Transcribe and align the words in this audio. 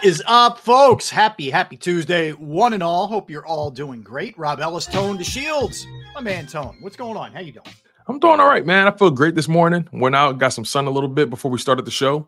What 0.00 0.06
is 0.06 0.22
up, 0.26 0.58
folks? 0.58 1.10
Happy, 1.10 1.50
happy 1.50 1.76
Tuesday, 1.76 2.30
one 2.30 2.72
and 2.72 2.82
all. 2.82 3.06
Hope 3.06 3.28
you're 3.28 3.44
all 3.44 3.70
doing 3.70 4.00
great. 4.00 4.36
Rob 4.38 4.58
Ellis, 4.58 4.86
Tone 4.86 5.18
DeShields. 5.18 5.84
My 6.14 6.22
man, 6.22 6.46
Tone. 6.46 6.78
What's 6.80 6.96
going 6.96 7.18
on? 7.18 7.32
How 7.32 7.40
you 7.40 7.52
doing? 7.52 7.66
I'm 8.06 8.18
doing 8.18 8.40
all 8.40 8.48
right, 8.48 8.64
man. 8.64 8.86
I 8.86 8.92
feel 8.92 9.10
great 9.10 9.34
this 9.34 9.46
morning. 9.46 9.86
Went 9.92 10.16
out, 10.16 10.38
got 10.38 10.54
some 10.54 10.64
sun 10.64 10.86
a 10.86 10.90
little 10.90 11.06
bit 11.06 11.28
before 11.28 11.50
we 11.50 11.58
started 11.58 11.84
the 11.84 11.90
show. 11.90 12.26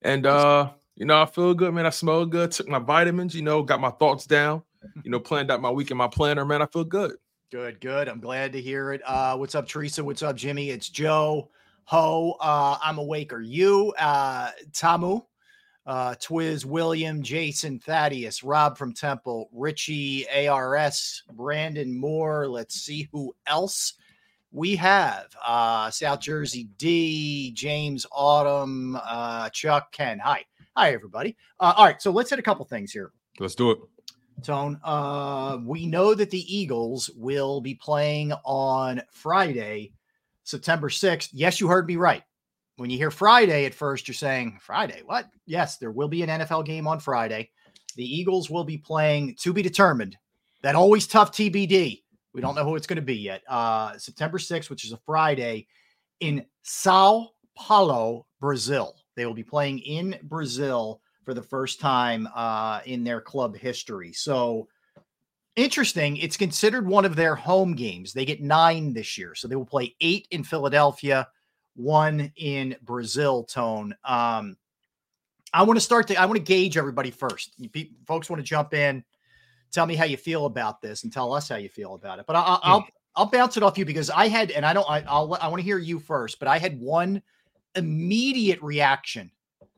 And 0.00 0.24
uh, 0.24 0.70
you 0.96 1.04
know, 1.04 1.20
I 1.20 1.26
feel 1.26 1.52
good, 1.52 1.74
man. 1.74 1.84
I 1.84 1.90
smell 1.90 2.24
good. 2.24 2.52
Took 2.52 2.68
my 2.68 2.78
vitamins, 2.78 3.34
you 3.34 3.42
know, 3.42 3.62
got 3.62 3.82
my 3.82 3.90
thoughts 3.90 4.24
down, 4.24 4.62
you 5.04 5.10
know, 5.10 5.20
planned 5.20 5.50
out 5.50 5.60
my 5.60 5.70
week 5.70 5.90
in 5.90 5.98
my 5.98 6.08
planner, 6.08 6.46
man. 6.46 6.62
I 6.62 6.66
feel 6.72 6.84
good. 6.84 7.16
Good, 7.52 7.82
good. 7.82 8.08
I'm 8.08 8.20
glad 8.20 8.54
to 8.54 8.62
hear 8.62 8.94
it. 8.94 9.02
Uh, 9.04 9.36
what's 9.36 9.54
up, 9.54 9.68
Teresa? 9.68 10.02
What's 10.02 10.22
up, 10.22 10.36
Jimmy? 10.36 10.70
It's 10.70 10.88
Joe. 10.88 11.50
Ho. 11.84 12.36
Uh, 12.40 12.78
I'm 12.82 12.96
awake. 12.96 13.34
Are 13.34 13.42
you? 13.42 13.92
Uh, 13.98 14.52
Tamu, 14.72 15.20
uh, 15.86 16.14
Twiz, 16.16 16.64
William, 16.64 17.22
Jason, 17.22 17.78
Thaddeus, 17.78 18.42
Rob 18.42 18.76
from 18.76 18.92
Temple, 18.92 19.48
Richie, 19.52 20.26
ARS, 20.48 21.22
Brandon 21.32 21.98
Moore. 21.98 22.48
Let's 22.48 22.74
see 22.74 23.08
who 23.12 23.34
else 23.46 23.94
we 24.52 24.76
have. 24.76 25.34
Uh, 25.44 25.90
South 25.90 26.20
Jersey 26.20 26.68
D, 26.76 27.52
James 27.52 28.06
Autumn, 28.12 28.98
uh, 29.02 29.48
Chuck, 29.50 29.92
Ken. 29.92 30.18
Hi. 30.18 30.44
Hi, 30.76 30.92
everybody. 30.92 31.36
Uh, 31.58 31.74
all 31.76 31.86
right. 31.86 32.00
So 32.00 32.10
let's 32.10 32.30
hit 32.30 32.38
a 32.38 32.42
couple 32.42 32.64
things 32.64 32.92
here. 32.92 33.12
Let's 33.38 33.54
do 33.54 33.70
it. 33.70 33.78
Tone, 34.42 34.80
uh, 34.84 35.58
we 35.64 35.86
know 35.86 36.14
that 36.14 36.30
the 36.30 36.56
Eagles 36.56 37.10
will 37.16 37.60
be 37.60 37.74
playing 37.74 38.32
on 38.44 39.02
Friday, 39.10 39.92
September 40.44 40.88
6th. 40.88 41.28
Yes, 41.32 41.60
you 41.60 41.68
heard 41.68 41.86
me 41.86 41.96
right. 41.96 42.22
When 42.80 42.88
you 42.88 42.96
hear 42.96 43.10
Friday 43.10 43.66
at 43.66 43.74
first, 43.74 44.08
you're 44.08 44.14
saying, 44.14 44.56
Friday, 44.58 45.02
what? 45.04 45.26
Yes, 45.44 45.76
there 45.76 45.90
will 45.90 46.08
be 46.08 46.22
an 46.22 46.30
NFL 46.30 46.64
game 46.64 46.86
on 46.86 46.98
Friday. 46.98 47.50
The 47.96 48.04
Eagles 48.06 48.48
will 48.48 48.64
be 48.64 48.78
playing 48.78 49.36
to 49.40 49.52
be 49.52 49.60
determined. 49.60 50.16
That 50.62 50.76
always 50.76 51.06
tough 51.06 51.30
TBD. 51.30 52.02
We 52.32 52.40
don't 52.40 52.54
know 52.54 52.64
who 52.64 52.76
it's 52.76 52.86
going 52.86 52.96
to 52.96 53.02
be 53.02 53.16
yet. 53.16 53.42
Uh, 53.46 53.98
September 53.98 54.38
6th, 54.38 54.70
which 54.70 54.86
is 54.86 54.92
a 54.92 55.00
Friday, 55.04 55.66
in 56.20 56.46
Sao 56.62 57.28
Paulo, 57.54 58.24
Brazil. 58.40 58.94
They 59.14 59.26
will 59.26 59.34
be 59.34 59.44
playing 59.44 59.80
in 59.80 60.18
Brazil 60.22 61.02
for 61.26 61.34
the 61.34 61.42
first 61.42 61.80
time 61.80 62.30
uh, 62.34 62.80
in 62.86 63.04
their 63.04 63.20
club 63.20 63.58
history. 63.58 64.14
So 64.14 64.68
interesting. 65.54 66.16
It's 66.16 66.38
considered 66.38 66.86
one 66.86 67.04
of 67.04 67.14
their 67.14 67.34
home 67.34 67.74
games. 67.74 68.14
They 68.14 68.24
get 68.24 68.40
nine 68.40 68.94
this 68.94 69.18
year. 69.18 69.34
So 69.34 69.48
they 69.48 69.56
will 69.56 69.66
play 69.66 69.94
eight 70.00 70.26
in 70.30 70.44
Philadelphia, 70.44 71.28
one 71.80 72.32
in 72.36 72.76
Brazil, 72.82 73.44
Tone. 73.44 73.94
Um, 74.04 74.56
I 75.52 75.62
want 75.62 75.76
to 75.76 75.80
start 75.84 76.08
to, 76.08 76.16
I 76.16 76.26
want 76.26 76.36
to 76.36 76.44
gauge 76.44 76.76
everybody 76.76 77.10
first. 77.10 77.54
You 77.58 77.68
pe- 77.68 77.90
folks 78.06 78.30
want 78.30 78.40
to 78.40 78.44
jump 78.44 78.74
in, 78.74 79.04
tell 79.72 79.86
me 79.86 79.94
how 79.94 80.04
you 80.04 80.16
feel 80.16 80.46
about 80.46 80.80
this 80.80 81.04
and 81.04 81.12
tell 81.12 81.32
us 81.32 81.48
how 81.48 81.56
you 81.56 81.68
feel 81.68 81.94
about 81.94 82.18
it. 82.18 82.26
But 82.26 82.36
I, 82.36 82.40
I, 82.40 82.58
I'll, 82.62 82.86
I'll 83.16 83.26
bounce 83.26 83.56
it 83.56 83.62
off 83.62 83.76
you 83.76 83.84
because 83.84 84.10
I 84.10 84.28
had, 84.28 84.50
and 84.50 84.64
I 84.64 84.72
don't, 84.72 84.88
I, 84.88 85.02
I'll, 85.08 85.36
I 85.40 85.48
want 85.48 85.60
to 85.60 85.64
hear 85.64 85.78
you 85.78 85.98
first, 85.98 86.38
but 86.38 86.48
I 86.48 86.58
had 86.58 86.80
one 86.80 87.22
immediate 87.74 88.60
reaction 88.62 89.30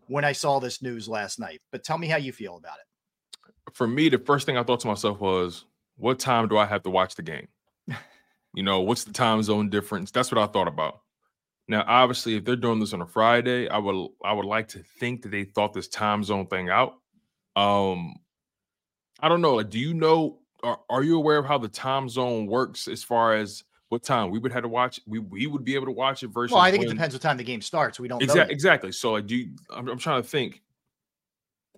when 0.09 0.25
I 0.25 0.33
saw 0.33 0.59
this 0.59 0.83
news 0.83 1.09
last 1.09 1.39
night. 1.39 1.61
But 1.71 1.85
tell 1.85 1.99
me 1.99 2.07
how 2.07 2.17
you 2.17 2.33
feel 2.33 2.57
about 2.57 2.77
it. 2.79 3.75
For 3.75 3.87
me, 3.87 4.09
the 4.09 4.19
first 4.19 4.45
thing 4.45 4.59
I 4.59 4.63
thought 4.63 4.81
to 4.81 4.89
myself 4.89 5.21
was, 5.21 5.65
what 5.97 6.19
time 6.19 6.49
do 6.49 6.59
I 6.59 6.67
have 6.67 6.83
to 6.83 6.91
watch 6.91 7.15
the 7.15 7.23
game? 7.23 7.49
you 8.55 8.63
know, 8.63 8.81
what's 8.81 9.05
the 9.05 9.13
time 9.13 9.43
zone 9.43 9.71
difference? 9.71 10.11
That's 10.11 10.31
what 10.31 10.43
I 10.43 10.47
thought 10.47 10.69
about. 10.69 11.02
Now, 11.69 11.85
obviously, 11.87 12.37
if 12.37 12.45
they're 12.45 12.57
doing 12.57 12.81
this 12.81 12.93
on 12.93 13.03
a 13.03 13.07
Friday, 13.07 13.69
I 13.69 13.79
would 13.79 14.09
I 14.25 14.33
would 14.33 14.45
like 14.45 14.69
to 14.69 14.81
think 14.81 15.23
that 15.23 15.31
they 15.31 15.45
thought 15.45 15.73
this 15.73 15.89
time 15.89 16.25
zone 16.25 16.47
thing 16.47 16.69
out. 16.69 16.95
Um, 17.57 18.17
I 19.21 19.29
don't 19.29 19.41
know. 19.41 19.55
Like, 19.55 19.71
do 19.71 19.79
you 19.79 19.95
know? 19.95 20.39
Are, 20.65 20.79
are 20.89 21.03
you 21.03 21.17
aware 21.17 21.39
of 21.39 21.47
how 21.47 21.59
the 21.59 21.69
time 21.69 22.09
zone 22.09 22.47
works 22.47 22.87
as 22.87 23.03
far 23.03 23.35
as 23.35 23.65
what 23.89 24.05
time 24.05 24.31
we 24.31 24.39
would 24.39 24.53
have 24.53 24.63
to 24.63 24.69
watch? 24.69 25.01
We 25.07 25.19
we 25.21 25.47
would 25.47 25.65
be 25.65 25.75
able 25.75 25.87
to 25.87 25.93
watch 25.93 26.23
it 26.23 26.29
versus. 26.29 26.53
Well, 26.53 26.63
I 26.63 26.71
think 26.71 26.85
it 26.85 26.89
depends 26.89 27.15
what 27.15 27.23
time 27.23 27.37
the 27.37 27.45
game 27.45 27.61
starts. 27.61 27.99
We 28.01 28.09
don't. 28.09 28.23
Exactly. 28.23 28.53
Exactly. 28.53 28.93
So, 28.93 29.13
like, 29.13 29.27
do 29.27 29.37
you, 29.37 29.51
I'm, 29.71 29.89
I'm 29.89 29.99
trying 29.99 30.23
to 30.23 30.29
think. 30.29 30.63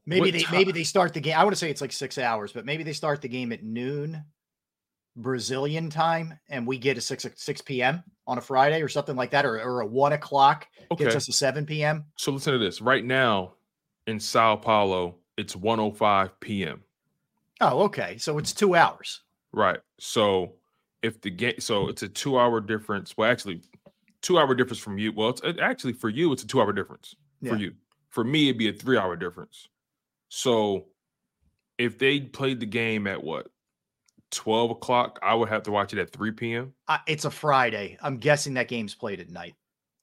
Maybe 0.07 0.21
what 0.21 0.33
they 0.33 0.39
ti- 0.41 0.47
maybe 0.53 0.73
they 0.73 0.85
start 0.85 1.15
the 1.15 1.21
game. 1.21 1.37
I 1.37 1.45
want 1.45 1.55
to 1.55 1.59
say 1.59 1.71
it's 1.71 1.81
like 1.81 1.93
six 1.93 2.19
hours, 2.19 2.53
but 2.53 2.67
maybe 2.67 2.83
they 2.83 2.93
start 2.93 3.23
the 3.23 3.29
game 3.29 3.53
at 3.53 3.63
noon 3.63 4.23
Brazilian 5.17 5.91
time, 5.91 6.39
and 6.49 6.67
we 6.67 6.79
get 6.79 6.99
a 6.99 7.01
six 7.01 7.25
uh, 7.25 7.31
six 7.35 7.61
p.m. 7.61 8.03
on 8.27 8.39
a 8.39 8.41
Friday 8.41 8.83
or 8.83 8.89
something 8.89 9.17
like 9.17 9.31
that, 9.31 9.45
or, 9.45 9.61
or 9.61 9.81
a 9.81 9.87
one 9.87 10.13
o'clock 10.13 10.67
Okay. 10.91 11.05
gets 11.05 11.17
us 11.17 11.29
a 11.29 11.33
seven 11.33 11.65
p.m. 11.67 12.05
So 12.17 12.33
listen 12.33 12.53
to 12.53 12.59
this. 12.59 12.81
Right 12.81 13.05
now 13.05 13.55
in 14.07 14.21
Sao 14.21 14.57
Paulo, 14.57 15.17
it's 15.37 15.57
105 15.57 16.39
p.m. 16.41 16.83
Oh, 17.61 17.83
okay. 17.85 18.19
So 18.19 18.39
it's 18.39 18.53
two 18.53 18.75
hours. 18.75 19.23
Right. 19.53 19.79
So 19.99 20.55
if 21.03 21.21
the 21.21 21.31
game, 21.31 21.61
so 21.61 21.89
it's 21.89 22.03
a 22.03 22.09
two 22.09 22.39
hour 22.39 22.61
difference. 22.61 23.17
Well, 23.17 23.31
actually, 23.31 23.63
two 24.21 24.39
hour 24.39 24.55
difference 24.55 24.79
from 24.81 24.99
you. 24.99 25.13
Well, 25.13 25.31
it's 25.31 25.41
it, 25.43 25.61
actually 25.61 25.93
for 25.93 26.09
you, 26.09 26.33
it's 26.33 26.43
a 26.43 26.47
two 26.47 26.61
hour 26.61 26.73
difference 26.73 27.15
Yeah. 27.41 27.51
for 27.53 27.57
you. 27.57 27.75
For 28.11 28.25
me, 28.25 28.49
it'd 28.49 28.59
be 28.59 28.69
a 28.69 28.73
three 28.73 28.99
hour 28.99 29.17
difference. 29.17 29.69
So 30.29 30.87
if 31.79 31.99
they 31.99 32.21
played 32.21 32.61
the 32.61 32.67
game 32.67 33.07
at 33.07 33.23
what 33.23 33.49
12 34.35 34.71
o'clock, 34.71 35.19
I 35.23 35.35
would 35.35 35.49
have 35.49 35.63
to 35.65 35.71
watch 35.71 35.93
it 35.93 35.99
at 35.99 36.11
3 36.11 36.33
p.m. 36.33 36.75
Uh, 36.89 36.99
it's 37.07 37.25
a 37.25 37.31
Friday. 37.31 37.97
I'm 38.03 38.19
guessing 38.19 38.55
that 38.55 38.69
game's 38.69 38.95
played 38.95 39.21
at 39.21 39.31
night. 39.31 39.55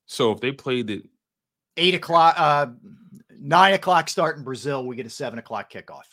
So 0.06 0.32
if 0.32 0.40
they 0.42 0.52
played 0.52 0.90
it, 0.90 1.04
Eight 1.78 1.96
o'clock, 1.96 2.36
uh, 2.38 2.68
nine 3.40 3.74
o'clock 3.74 4.10
start 4.10 4.38
in 4.38 4.44
Brazil. 4.44 4.86
We 4.86 4.98
get 4.98 5.06
a 5.06 5.10
seven 5.10 5.40
o'clock 5.40 5.72
kickoff. 5.72 6.04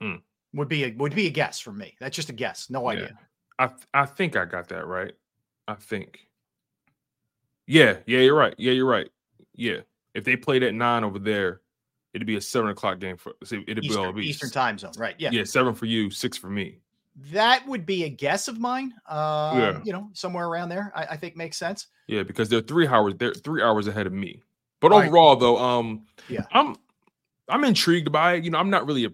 Hmm. 0.00 0.16
Would 0.54 0.68
be 0.68 0.84
a 0.84 0.94
would 0.96 1.14
be 1.14 1.26
a 1.26 1.30
guess 1.30 1.60
from 1.60 1.76
me. 1.76 1.94
That's 2.00 2.16
just 2.16 2.30
a 2.30 2.32
guess. 2.32 2.70
No 2.70 2.90
Yeah. 2.90 2.96
idea. 2.98 3.18
I 3.58 3.70
I 3.92 4.06
think 4.06 4.34
I 4.34 4.46
got 4.46 4.68
that 4.68 4.86
right. 4.86 5.12
I 5.68 5.74
think. 5.74 6.20
Yeah, 7.66 7.98
yeah, 8.06 8.20
you're 8.20 8.34
right. 8.34 8.54
Yeah, 8.56 8.72
you're 8.72 8.86
right. 8.88 9.10
Yeah, 9.54 9.80
if 10.14 10.24
they 10.24 10.36
played 10.36 10.62
at 10.62 10.72
nine 10.74 11.04
over 11.04 11.18
there, 11.18 11.60
it'd 12.14 12.26
be 12.26 12.36
a 12.36 12.40
seven 12.40 12.70
o'clock 12.70 13.00
game 13.00 13.16
for. 13.16 13.32
It'd 13.42 13.66
be, 13.66 13.86
Eastern, 13.86 14.18
Eastern 14.20 14.50
time 14.50 14.78
zone. 14.78 14.92
Right. 14.96 15.14
Yeah. 15.18 15.30
Yeah, 15.32 15.44
seven 15.44 15.74
for 15.74 15.86
you, 15.86 16.10
six 16.10 16.36
for 16.38 16.48
me. 16.48 16.78
That 17.32 17.66
would 17.68 17.84
be 17.86 18.04
a 18.04 18.08
guess 18.08 18.48
of 18.48 18.58
mine. 18.58 18.94
Uh, 19.06 19.54
Yeah. 19.56 19.80
You 19.84 19.92
know, 19.92 20.10
somewhere 20.14 20.46
around 20.48 20.68
there. 20.70 20.92
I, 20.96 21.04
I 21.10 21.16
think 21.16 21.36
makes 21.36 21.56
sense. 21.56 21.88
Yeah, 22.06 22.22
because 22.22 22.48
they're 22.48 22.60
three 22.60 22.86
hours. 22.88 23.14
They're 23.18 23.34
three 23.34 23.62
hours 23.62 23.86
ahead 23.86 24.06
of 24.06 24.12
me. 24.12 24.42
But 24.80 24.90
Right. 24.90 25.06
overall, 25.06 25.36
though, 25.36 25.58
um, 25.58 26.06
Yeah. 26.28 26.44
I'm 26.52 26.76
I'm 27.48 27.64
intrigued 27.64 28.10
by 28.10 28.34
it. 28.34 28.44
You 28.44 28.50
know, 28.50 28.58
I'm 28.58 28.70
not 28.70 28.86
really 28.86 29.04
a 29.04 29.10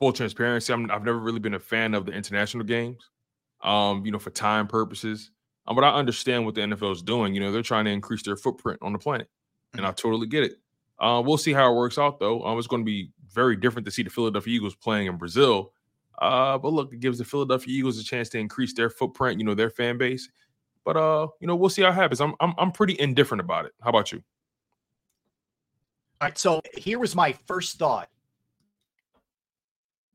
full 0.00 0.12
transparency. 0.12 0.72
I'm 0.72 0.90
I've 0.90 1.04
never 1.04 1.18
really 1.18 1.40
been 1.40 1.54
a 1.54 1.60
fan 1.60 1.94
of 1.94 2.06
the 2.06 2.12
international 2.12 2.64
games. 2.64 3.08
Um, 3.62 4.04
you 4.04 4.10
know, 4.10 4.18
for 4.18 4.30
time 4.30 4.66
purposes. 4.66 5.30
Um, 5.68 5.76
but 5.76 5.84
I 5.84 5.90
understand 5.94 6.44
what 6.44 6.56
the 6.56 6.62
NFL 6.62 6.90
is 6.92 7.02
doing. 7.02 7.34
You 7.34 7.40
know, 7.40 7.52
they're 7.52 7.62
trying 7.62 7.84
to 7.84 7.92
increase 7.92 8.24
their 8.24 8.36
footprint 8.36 8.80
on 8.82 8.92
the 8.92 8.98
planet, 8.98 9.28
and 9.74 9.86
I 9.86 9.92
totally 9.92 10.26
get 10.26 10.42
it. 10.42 10.54
Uh, 10.98 11.22
we'll 11.24 11.38
see 11.38 11.52
how 11.52 11.72
it 11.72 11.76
works 11.76 11.98
out, 11.98 12.20
though. 12.20 12.44
Um, 12.44 12.58
it's 12.58 12.66
going 12.66 12.82
to 12.82 12.86
be 12.86 13.10
very 13.32 13.56
different 13.56 13.84
to 13.86 13.90
see 13.90 14.02
the 14.02 14.10
Philadelphia 14.10 14.54
Eagles 14.54 14.74
playing 14.74 15.06
in 15.06 15.16
Brazil. 15.16 15.72
Uh, 16.20 16.58
but 16.58 16.72
look, 16.72 16.92
it 16.92 17.00
gives 17.00 17.18
the 17.18 17.24
Philadelphia 17.24 17.74
Eagles 17.76 17.98
a 17.98 18.04
chance 18.04 18.28
to 18.30 18.38
increase 18.38 18.74
their 18.74 18.90
footprint. 18.90 19.38
You 19.38 19.44
know, 19.44 19.54
their 19.54 19.70
fan 19.70 19.98
base. 19.98 20.28
But 20.84 20.96
uh, 20.96 21.28
you 21.40 21.46
know, 21.46 21.56
we'll 21.56 21.70
see 21.70 21.82
how 21.82 21.88
it 21.88 21.94
happens. 21.94 22.20
I'm 22.20 22.34
I'm 22.40 22.54
I'm 22.58 22.72
pretty 22.72 22.98
indifferent 22.98 23.40
about 23.40 23.66
it. 23.66 23.72
How 23.82 23.90
about 23.90 24.12
you? 24.12 24.22
All 26.20 26.28
right. 26.28 26.38
So 26.38 26.60
here 26.76 26.98
was 26.98 27.16
my 27.16 27.34
first 27.46 27.78
thought. 27.78 28.08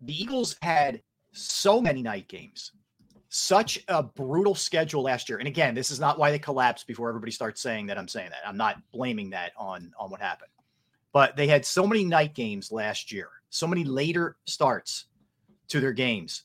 The 0.01 0.13
Eagles 0.21 0.56
had 0.62 1.01
so 1.31 1.81
many 1.81 2.01
night 2.01 2.27
games, 2.27 2.71
such 3.30 3.83
a 3.88 4.03
brutal 4.03 4.56
schedule 4.56 5.03
last 5.03 5.27
year. 5.27 5.39
And 5.39 5.47
again, 5.47 5.73
this 5.73 5.91
is 5.91 6.00
not 6.00 6.19
why 6.19 6.31
they 6.31 6.39
collapsed 6.39 6.88
before 6.88 7.09
everybody 7.09 7.31
starts 7.31 7.62
saying 7.62 7.88
that 7.88 7.97
I'm 7.97 8.07
saying 8.07 8.30
that. 8.30 8.47
I'm 8.47 8.57
not 8.57 8.77
blaming 8.91 9.31
that 9.31 9.53
on, 9.57 9.91
on 10.00 10.09
what 10.09 10.21
happened. 10.21 10.51
But 11.18 11.36
they 11.36 11.48
had 11.48 11.66
so 11.66 11.88
many 11.88 12.04
night 12.04 12.36
games 12.36 12.72
last 12.72 13.12
year, 13.12 13.30
so 13.50 13.66
many 13.66 13.84
later 13.84 14.38
starts 14.46 15.06
to 15.69 15.80
their 15.80 15.92
games 15.92 16.44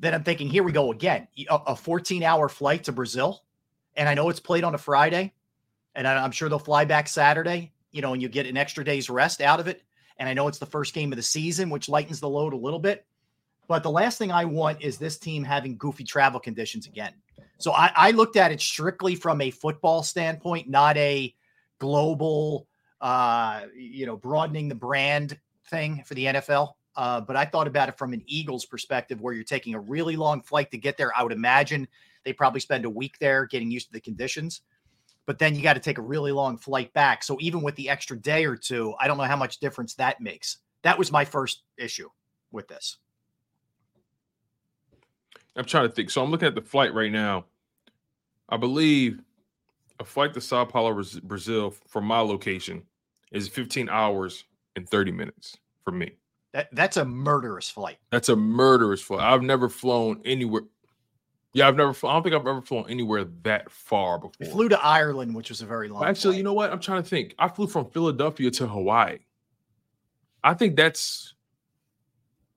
that 0.00 0.12
I'm 0.12 0.24
thinking, 0.24 0.48
here 0.48 0.64
we 0.64 0.72
go 0.72 0.90
again. 0.90 1.28
A, 1.48 1.54
a 1.68 1.76
14 1.76 2.24
hour 2.24 2.48
flight 2.48 2.82
to 2.82 2.92
Brazil. 2.92 3.44
And 3.94 4.08
I 4.08 4.14
know 4.14 4.28
it's 4.28 4.40
played 4.40 4.64
on 4.64 4.74
a 4.74 4.78
Friday, 4.78 5.32
and 5.94 6.08
I'm 6.08 6.32
sure 6.32 6.48
they'll 6.48 6.58
fly 6.58 6.84
back 6.84 7.06
Saturday, 7.06 7.70
you 7.92 8.02
know, 8.02 8.12
and 8.12 8.20
you 8.20 8.28
get 8.28 8.48
an 8.48 8.56
extra 8.56 8.84
day's 8.84 9.08
rest 9.08 9.40
out 9.40 9.60
of 9.60 9.68
it. 9.68 9.84
And 10.18 10.28
I 10.28 10.34
know 10.34 10.48
it's 10.48 10.58
the 10.58 10.66
first 10.66 10.94
game 10.94 11.12
of 11.12 11.16
the 11.16 11.22
season, 11.22 11.70
which 11.70 11.88
lightens 11.88 12.18
the 12.18 12.28
load 12.28 12.54
a 12.54 12.56
little 12.56 12.80
bit. 12.80 13.06
But 13.68 13.84
the 13.84 13.90
last 13.92 14.18
thing 14.18 14.32
I 14.32 14.46
want 14.46 14.82
is 14.82 14.98
this 14.98 15.16
team 15.16 15.44
having 15.44 15.76
goofy 15.76 16.02
travel 16.02 16.40
conditions 16.40 16.88
again. 16.88 17.12
So 17.58 17.70
I, 17.70 17.92
I 17.94 18.10
looked 18.10 18.34
at 18.34 18.50
it 18.50 18.60
strictly 18.60 19.14
from 19.14 19.40
a 19.40 19.52
football 19.52 20.02
standpoint, 20.02 20.68
not 20.68 20.96
a 20.96 21.32
global, 21.78 22.66
uh, 23.02 23.66
you 23.76 24.06
know, 24.06 24.16
broadening 24.16 24.68
the 24.68 24.74
brand 24.74 25.38
thing 25.66 26.02
for 26.06 26.14
the 26.14 26.24
NFL. 26.24 26.72
Uh, 26.96 27.20
but 27.20 27.36
I 27.36 27.44
thought 27.44 27.66
about 27.66 27.90
it 27.90 27.98
from 27.98 28.14
an 28.14 28.22
Eagles 28.26 28.64
perspective, 28.64 29.20
where 29.20 29.34
you're 29.34 29.44
taking 29.44 29.74
a 29.74 29.80
really 29.80 30.16
long 30.16 30.40
flight 30.40 30.70
to 30.70 30.78
get 30.78 30.96
there. 30.96 31.12
I 31.16 31.22
would 31.22 31.32
imagine 31.32 31.86
they 32.24 32.32
probably 32.32 32.60
spend 32.60 32.86
a 32.86 32.90
week 32.90 33.18
there 33.18 33.44
getting 33.44 33.70
used 33.70 33.88
to 33.88 33.92
the 33.92 34.00
conditions 34.00 34.62
but 35.26 35.38
then 35.38 35.54
you 35.54 35.62
got 35.62 35.74
to 35.74 35.80
take 35.80 35.98
a 35.98 36.02
really 36.02 36.32
long 36.32 36.56
flight 36.56 36.92
back. 36.92 37.22
So 37.22 37.36
even 37.40 37.62
with 37.62 37.76
the 37.76 37.88
extra 37.88 38.18
day 38.18 38.44
or 38.44 38.56
two, 38.56 38.94
I 39.00 39.06
don't 39.06 39.18
know 39.18 39.24
how 39.24 39.36
much 39.36 39.58
difference 39.58 39.94
that 39.94 40.20
makes. 40.20 40.58
That 40.82 40.98
was 40.98 41.12
my 41.12 41.24
first 41.24 41.62
issue 41.76 42.08
with 42.50 42.68
this. 42.68 42.98
I'm 45.54 45.64
trying 45.64 45.88
to 45.88 45.94
think. 45.94 46.10
So 46.10 46.22
I'm 46.22 46.30
looking 46.30 46.48
at 46.48 46.54
the 46.54 46.62
flight 46.62 46.92
right 46.94 47.12
now. 47.12 47.44
I 48.48 48.56
believe 48.56 49.20
a 50.00 50.04
flight 50.04 50.34
to 50.34 50.40
Sao 50.40 50.64
Paulo, 50.64 51.02
Brazil, 51.22 51.70
from 51.86 52.04
my 52.04 52.20
location, 52.20 52.82
is 53.32 53.48
15 53.48 53.88
hours 53.88 54.44
and 54.76 54.88
30 54.88 55.12
minutes 55.12 55.56
for 55.84 55.90
me. 55.90 56.12
That 56.52 56.68
that's 56.72 56.98
a 56.98 57.04
murderous 57.04 57.70
flight. 57.70 57.96
That's 58.10 58.28
a 58.28 58.36
murderous 58.36 59.00
flight. 59.00 59.22
I've 59.22 59.42
never 59.42 59.68
flown 59.70 60.20
anywhere. 60.24 60.62
Yeah, 61.54 61.66
I've 61.68 61.76
never. 61.76 61.92
fl- 61.94 62.08
I 62.08 62.12
don't 62.14 62.22
think 62.22 62.34
I've 62.34 62.46
ever 62.46 62.60
flown 62.62 62.86
anywhere 62.90 63.24
that 63.42 63.70
far 63.70 64.18
before. 64.18 64.32
We 64.40 64.46
flew 64.46 64.68
to 64.70 64.82
Ireland, 64.84 65.34
which 65.34 65.48
was 65.48 65.62
a 65.62 65.66
very 65.66 65.88
long. 65.88 66.04
Actually, 66.04 66.32
flight. 66.32 66.36
you 66.38 66.42
know 66.44 66.52
what? 66.52 66.70
I'm 66.70 66.80
trying 66.80 67.02
to 67.02 67.08
think. 67.08 67.34
I 67.38 67.48
flew 67.48 67.66
from 67.66 67.90
Philadelphia 67.90 68.50
to 68.52 68.66
Hawaii. 68.66 69.18
I 70.44 70.52
think 70.54 70.76
that's. 70.76 71.34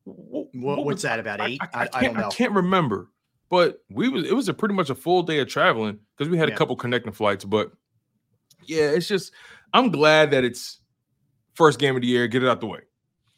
what, 0.04 0.48
what 0.54 0.77
what's 0.86 0.95
was- 0.98 1.01
that 1.04 1.19
about 1.19 1.42
eight? 1.42 1.60
I- 1.62 1.66
I, 1.74 1.80
I 1.80 1.81
I, 1.83 1.88
can't, 1.88 2.04
don't 2.04 2.22
know. 2.22 2.27
I 2.27 2.31
can't 2.31 2.51
remember, 2.54 3.10
but 3.50 3.81
we 3.89 4.10
was 4.10 4.25
it 4.25 4.33
was 4.33 4.50
a 4.50 4.54
pretty 4.54 4.75
much 4.75 4.89
a 4.89 4.95
full 4.95 5.24
day 5.24 5.39
of 5.39 5.48
traveling 5.48 6.00
because 6.18 6.30
we 6.30 6.38
had 6.38 6.50
Yeah. 6.50 6.56
a 6.56 6.57
couple 6.57 6.75
connecting 6.75 7.12
flights. 7.13 7.45
But 7.45 7.72
yeah, 8.66 8.89
it's 8.92 9.07
just 9.07 9.31
I'm 9.75 9.92
glad 9.92 10.31
that 10.31 10.45
it's 10.45 10.80
first 11.54 11.80
game 11.80 11.98
of 11.98 12.01
the 12.01 12.07
year. 12.07 12.27
Get 12.27 12.44
it 12.44 12.50
out 12.50 12.62
the 12.62 12.68
way. 12.68 12.80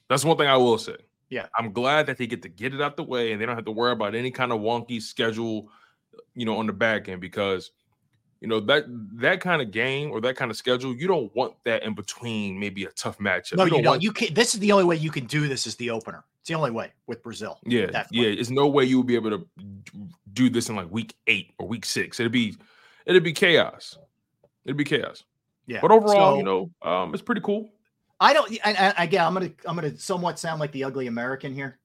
That's 0.07 0.23
one 0.23 0.37
thing 0.37 0.47
I 0.47 0.55
will 0.55 0.77
say. 0.77 0.97
Yeah. 1.29 1.47
I'm 1.57 1.73
glad 1.73 2.05
that 2.05 2.17
they 2.17 2.27
get 2.27 2.43
to 2.43 2.49
get 2.49 2.75
it 2.75 2.81
out 2.81 2.95
the 2.95 3.03
way 3.03 3.31
and 3.31 3.41
they 3.41 3.45
don't 3.47 3.55
have 3.55 3.65
to 3.65 3.71
worry 3.71 3.91
about 3.91 4.13
any 4.13 4.29
kind 4.29 4.51
of 4.51 4.61
wonky 4.61 5.01
schedule, 5.01 5.69
you 6.35 6.45
know, 6.45 6.57
on 6.57 6.67
the 6.67 6.73
back 6.73 7.09
end 7.09 7.21
because 7.21 7.71
you 8.39 8.47
know 8.47 8.59
that 8.59 8.85
that 9.13 9.41
kind 9.41 9.63
of 9.63 9.71
game 9.71 10.11
or 10.11 10.21
that 10.21 10.35
kind 10.35 10.51
of 10.51 10.57
schedule, 10.57 10.95
you 10.95 11.07
don't 11.07 11.35
want 11.35 11.55
that 11.65 11.81
in 11.81 11.95
between 11.95 12.59
maybe 12.59 12.85
a 12.85 12.91
tough 12.91 13.17
matchup. 13.17 13.57
No, 13.57 13.65
you 13.65 13.71
don't. 13.71 13.85
want 13.85 14.03
You 14.03 14.11
can. 14.11 14.31
This 14.35 14.53
is 14.53 14.59
the 14.59 14.71
only 14.71 14.83
way 14.83 14.95
you 14.95 15.09
can 15.09 15.25
do 15.25 15.47
this. 15.47 15.65
Is 15.65 15.75
the 15.77 15.89
opener. 15.89 16.23
It's 16.41 16.49
the 16.49 16.53
only 16.53 16.69
way 16.69 16.93
with 17.07 17.23
Brazil. 17.23 17.57
Yeah, 17.65 17.87
that 17.87 18.09
yeah. 18.11 18.35
There's 18.35 18.51
no 18.51 18.67
way 18.67 18.83
you 18.83 18.97
will 18.97 19.03
be 19.03 19.15
able 19.15 19.31
to 19.31 19.47
do 20.33 20.51
this 20.51 20.69
in 20.69 20.75
like 20.75 20.91
week 20.91 21.15
eight 21.25 21.53
or 21.57 21.67
week 21.67 21.83
six. 21.83 22.19
It'd 22.19 22.31
be, 22.31 22.55
it'd 23.07 23.23
be 23.23 23.33
chaos. 23.33 23.97
It'd 24.65 24.77
be 24.77 24.83
chaos. 24.83 25.23
Yeah. 25.67 25.79
But 25.81 25.91
overall, 25.91 26.33
So- 26.33 26.37
you 26.37 26.43
know, 26.43 26.71
um, 26.81 27.13
it's 27.13 27.21
pretty 27.23 27.41
cool. 27.41 27.69
I 28.19 28.33
don't. 28.33 28.51
And, 28.65 28.95
again, 28.97 29.23
I'm 29.23 29.33
gonna 29.33 29.51
I'm 29.65 29.75
gonna 29.75 29.95
somewhat 29.97 30.39
sound 30.39 30.59
like 30.59 30.71
the 30.71 30.83
ugly 30.85 31.05
American 31.07 31.53
here. 31.53 31.77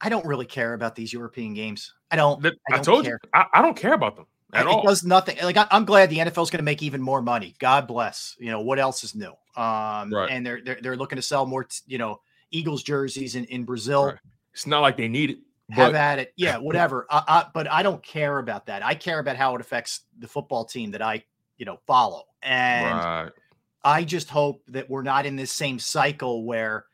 I 0.00 0.08
don't 0.08 0.24
really 0.24 0.46
care 0.46 0.72
about 0.74 0.94
these 0.94 1.12
European 1.12 1.52
games. 1.54 1.92
I 2.10 2.16
don't. 2.16 2.44
I 2.46 2.48
I, 2.70 2.76
don't 2.76 2.84
told 2.84 3.04
care. 3.04 3.18
you, 3.22 3.30
I, 3.34 3.44
I 3.54 3.62
don't 3.62 3.76
care 3.76 3.92
about 3.92 4.16
them 4.16 4.26
at 4.54 4.62
it 4.62 4.68
all. 4.68 4.82
does 4.82 5.04
nothing. 5.04 5.36
Like 5.42 5.56
I, 5.58 5.66
I'm 5.70 5.84
glad 5.84 6.08
the 6.08 6.18
NFL 6.18 6.44
is 6.44 6.50
going 6.50 6.58
to 6.58 6.62
make 6.62 6.82
even 6.82 7.02
more 7.02 7.20
money. 7.20 7.54
God 7.58 7.86
bless. 7.86 8.36
You 8.38 8.50
know 8.52 8.60
what 8.62 8.78
else 8.78 9.04
is 9.04 9.14
new? 9.14 9.32
Um, 9.56 10.12
Right. 10.14 10.28
and 10.30 10.46
they're, 10.46 10.62
they're 10.62 10.78
they're 10.80 10.96
looking 10.96 11.16
to 11.16 11.22
sell 11.22 11.44
more. 11.44 11.64
t- 11.64 11.82
You 11.86 11.98
know, 11.98 12.20
Eagles 12.50 12.82
jerseys 12.82 13.34
in 13.34 13.44
in 13.46 13.64
Brazil. 13.64 14.06
Right. 14.06 14.18
It's 14.54 14.66
not 14.66 14.80
like 14.80 14.96
they 14.96 15.08
need 15.08 15.28
it, 15.30 15.38
Have 15.70 15.92
but 15.92 15.98
at 15.98 16.18
it. 16.20 16.32
Yeah, 16.36 16.56
whatever. 16.56 17.06
I, 17.10 17.22
I, 17.28 17.46
but 17.52 17.70
I 17.70 17.82
don't 17.82 18.02
care 18.02 18.38
about 18.38 18.64
that. 18.66 18.82
I 18.82 18.94
care 18.94 19.18
about 19.18 19.36
how 19.36 19.54
it 19.54 19.60
affects 19.60 20.00
the 20.18 20.26
football 20.28 20.64
team 20.64 20.92
that 20.92 21.02
I 21.02 21.24
you 21.58 21.66
know 21.66 21.78
follow. 21.86 22.24
And 22.42 22.98
right. 22.98 23.30
I 23.86 24.02
just 24.02 24.28
hope 24.28 24.62
that 24.68 24.90
we're 24.90 25.02
not 25.02 25.26
in 25.26 25.36
this 25.36 25.52
same 25.52 25.78
cycle 25.78 26.44
where, 26.44 26.86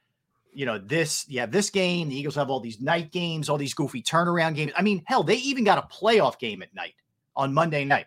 you 0.52 0.66
know, 0.66 0.76
this, 0.76 1.25
you 1.26 1.40
have 1.40 1.50
this 1.50 1.71
game, 1.71 2.11
the 2.11 2.19
Eagles 2.19 2.35
have 2.35 2.50
all 2.50 2.61
these 2.61 2.81
night 2.83 3.12
games, 3.12 3.49
all 3.49 3.57
these 3.57 3.73
goofy 3.73 4.02
turnaround 4.02 4.57
games. 4.57 4.73
I 4.76 4.83
mean, 4.83 5.02
hell, 5.07 5.23
they 5.23 5.37
even 5.37 5.64
got 5.64 5.78
a 5.78 5.83
playoff 5.83 6.38
game 6.38 6.62
at 6.62 6.75
night 6.75 6.95
on 7.35 7.54
Monday 7.54 7.87
night, 7.87 8.07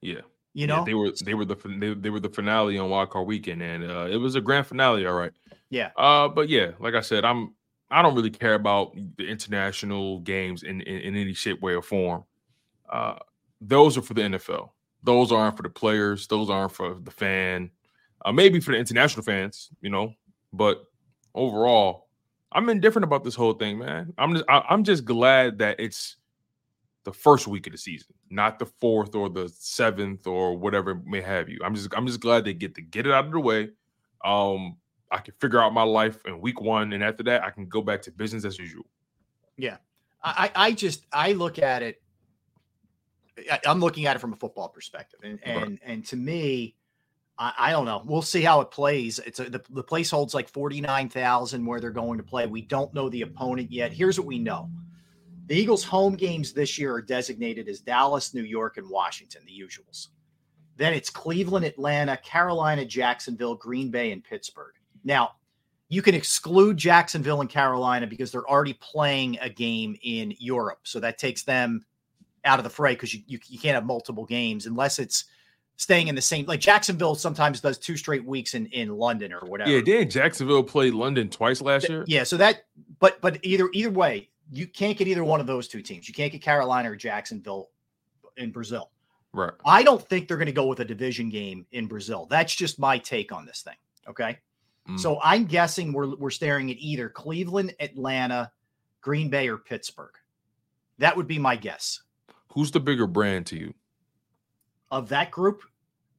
Yeah, 0.00 0.14
you 0.14 0.22
yeah, 0.52 0.66
know? 0.66 0.84
they 0.84 0.94
were 0.94 1.12
they 1.24 1.34
were 1.34 1.44
the 1.44 1.54
they, 1.78 1.94
they 1.94 2.10
were 2.10 2.18
the 2.18 2.28
finale 2.28 2.76
on 2.76 2.90
Wild 2.90 3.10
Card 3.10 3.28
Weekend, 3.28 3.62
and 3.62 3.84
uh, 3.84 4.08
it 4.10 4.16
was 4.16 4.34
a 4.34 4.40
grand 4.40 4.66
finale. 4.66 5.06
All 5.06 5.14
right. 5.14 5.32
Yeah. 5.70 5.90
Uh, 5.96 6.28
but 6.28 6.48
yeah, 6.48 6.72
like 6.80 6.94
I 6.94 7.00
said, 7.00 7.24
I'm 7.24 7.54
I 7.90 8.02
don't 8.02 8.16
really 8.16 8.30
care 8.30 8.54
about 8.54 8.96
the 9.16 9.28
international 9.28 10.20
games 10.20 10.64
in 10.64 10.80
in, 10.80 11.00
in 11.00 11.16
any 11.16 11.34
shape, 11.34 11.60
way, 11.60 11.74
or 11.74 11.82
form. 11.82 12.24
Uh, 12.90 13.18
those 13.60 13.96
are 13.96 14.02
for 14.02 14.14
the 14.14 14.22
NFL. 14.22 14.70
Those 15.04 15.30
aren't 15.30 15.56
for 15.56 15.62
the 15.62 15.70
players. 15.70 16.26
Those 16.26 16.50
aren't 16.50 16.72
for 16.72 16.94
the 16.94 17.10
fan. 17.10 17.70
Uh, 18.24 18.32
maybe 18.32 18.58
for 18.58 18.72
the 18.72 18.78
international 18.78 19.22
fans, 19.22 19.70
you 19.80 19.90
know. 19.90 20.14
But 20.52 20.84
overall, 21.34 22.08
I'm 22.52 22.68
indifferent 22.68 23.04
about 23.04 23.22
this 23.22 23.34
whole 23.34 23.52
thing, 23.52 23.78
man. 23.78 24.12
I'm 24.18 24.34
just 24.34 24.44
I, 24.48 24.62
I'm 24.68 24.82
just 24.82 25.04
glad 25.04 25.58
that 25.58 25.78
it's 25.78 26.16
the 27.04 27.12
first 27.12 27.46
week 27.46 27.66
of 27.66 27.72
the 27.72 27.78
season, 27.78 28.14
not 28.30 28.58
the 28.58 28.66
fourth 28.66 29.14
or 29.14 29.28
the 29.28 29.48
seventh 29.54 30.26
or 30.26 30.56
whatever 30.56 30.94
may 31.04 31.20
have 31.20 31.48
you. 31.48 31.58
I'm 31.62 31.74
just 31.74 31.94
I'm 31.94 32.06
just 32.06 32.20
glad 32.20 32.44
they 32.44 32.54
get 32.54 32.74
to 32.76 32.82
get 32.82 33.06
it 33.06 33.12
out 33.12 33.26
of 33.26 33.32
the 33.32 33.40
way. 33.40 33.70
Um, 34.24 34.76
I 35.10 35.18
can 35.18 35.34
figure 35.38 35.60
out 35.60 35.74
my 35.74 35.82
life 35.82 36.24
in 36.24 36.40
week 36.40 36.60
one, 36.60 36.92
and 36.92 37.04
after 37.04 37.22
that, 37.24 37.44
I 37.44 37.50
can 37.50 37.66
go 37.66 37.82
back 37.82 38.00
to 38.02 38.10
business 38.10 38.44
as 38.44 38.58
usual. 38.58 38.86
Yeah, 39.56 39.76
I, 40.22 40.50
I 40.54 40.72
just 40.72 41.04
I 41.12 41.32
look 41.32 41.58
at 41.58 41.82
it. 41.82 42.00
I, 43.38 43.60
am 43.64 43.80
looking 43.80 44.06
at 44.06 44.16
it 44.16 44.18
from 44.18 44.32
a 44.32 44.36
football 44.36 44.68
perspective, 44.68 45.20
and 45.22 45.38
and 45.44 45.78
and 45.84 46.06
to 46.06 46.16
me, 46.16 46.76
I, 47.38 47.52
I, 47.58 47.70
don't 47.72 47.84
know. 47.84 48.02
We'll 48.04 48.22
see 48.22 48.42
how 48.42 48.60
it 48.60 48.70
plays. 48.70 49.18
It's 49.20 49.40
a, 49.40 49.50
the 49.50 49.62
the 49.70 49.82
place 49.82 50.10
holds 50.10 50.34
like 50.34 50.48
forty 50.48 50.80
nine 50.80 51.08
thousand 51.08 51.64
where 51.66 51.80
they're 51.80 51.90
going 51.90 52.18
to 52.18 52.24
play. 52.24 52.46
We 52.46 52.62
don't 52.62 52.92
know 52.94 53.08
the 53.08 53.22
opponent 53.22 53.72
yet. 53.72 53.92
Here's 53.92 54.18
what 54.18 54.26
we 54.26 54.38
know: 54.38 54.70
the 55.46 55.56
Eagles' 55.56 55.84
home 55.84 56.14
games 56.14 56.52
this 56.52 56.78
year 56.78 56.94
are 56.94 57.02
designated 57.02 57.68
as 57.68 57.80
Dallas, 57.80 58.34
New 58.34 58.44
York, 58.44 58.76
and 58.76 58.88
Washington, 58.88 59.42
the 59.46 59.52
usuals. 59.52 60.08
Then 60.76 60.92
it's 60.92 61.10
Cleveland, 61.10 61.64
Atlanta, 61.64 62.16
Carolina, 62.16 62.84
Jacksonville, 62.84 63.54
Green 63.54 63.90
Bay, 63.90 64.10
and 64.12 64.24
Pittsburgh. 64.24 64.74
Now, 65.04 65.32
you 65.88 66.02
can 66.02 66.14
exclude 66.14 66.76
Jacksonville 66.76 67.40
and 67.40 67.50
Carolina 67.50 68.06
because 68.06 68.32
they're 68.32 68.48
already 68.48 68.72
playing 68.74 69.38
a 69.40 69.48
game 69.48 69.96
in 70.02 70.34
Europe. 70.38 70.80
So 70.82 70.98
that 71.00 71.18
takes 71.18 71.44
them 71.44 71.84
out 72.44 72.58
of 72.58 72.64
the 72.64 72.70
fray 72.70 72.94
because 72.94 73.14
you, 73.14 73.22
you, 73.26 73.38
you, 73.46 73.58
can't 73.58 73.74
have 73.74 73.86
multiple 73.86 74.24
games 74.24 74.66
unless 74.66 74.98
it's 74.98 75.24
staying 75.76 76.08
in 76.08 76.14
the 76.14 76.22
same 76.22 76.46
like 76.46 76.60
Jacksonville 76.60 77.14
sometimes 77.14 77.60
does 77.60 77.78
two 77.78 77.96
straight 77.96 78.24
weeks 78.24 78.54
in, 78.54 78.66
in 78.66 78.90
London 78.90 79.32
or 79.32 79.40
whatever. 79.40 79.70
Yeah, 79.70 79.80
did 79.80 80.10
Jacksonville 80.10 80.62
play 80.62 80.90
London 80.90 81.28
twice 81.28 81.60
last 81.60 81.88
year? 81.88 82.04
Yeah, 82.06 82.24
so 82.24 82.36
that 82.36 82.64
but 83.00 83.20
but 83.20 83.38
either 83.42 83.68
either 83.72 83.90
way, 83.90 84.30
you 84.52 84.66
can't 84.66 84.96
get 84.96 85.08
either 85.08 85.24
one 85.24 85.40
of 85.40 85.46
those 85.46 85.68
two 85.68 85.82
teams. 85.82 86.08
You 86.08 86.14
can't 86.14 86.32
get 86.32 86.42
Carolina 86.42 86.90
or 86.90 86.96
Jacksonville 86.96 87.70
in 88.36 88.50
Brazil. 88.50 88.90
Right. 89.32 89.52
I 89.64 89.82
don't 89.82 90.06
think 90.08 90.28
they're 90.28 90.36
going 90.36 90.46
to 90.46 90.52
go 90.52 90.66
with 90.66 90.80
a 90.80 90.84
division 90.84 91.28
game 91.28 91.66
in 91.72 91.86
Brazil. 91.88 92.26
That's 92.30 92.54
just 92.54 92.78
my 92.78 92.98
take 92.98 93.32
on 93.32 93.44
this 93.44 93.62
thing. 93.62 93.74
Okay. 94.08 94.38
Mm. 94.88 95.00
So 95.00 95.18
I'm 95.22 95.44
guessing 95.46 95.92
we're 95.92 96.14
we're 96.16 96.30
staring 96.30 96.70
at 96.70 96.76
either 96.78 97.08
Cleveland, 97.08 97.74
Atlanta, 97.80 98.52
Green 99.00 99.30
Bay, 99.30 99.48
or 99.48 99.58
Pittsburgh. 99.58 100.14
That 100.98 101.16
would 101.16 101.26
be 101.26 101.38
my 101.38 101.56
guess. 101.56 102.00
Who's 102.54 102.70
the 102.70 102.80
bigger 102.80 103.06
brand 103.06 103.46
to 103.46 103.56
you? 103.56 103.74
Of 104.90 105.08
that 105.10 105.30
group, 105.30 105.62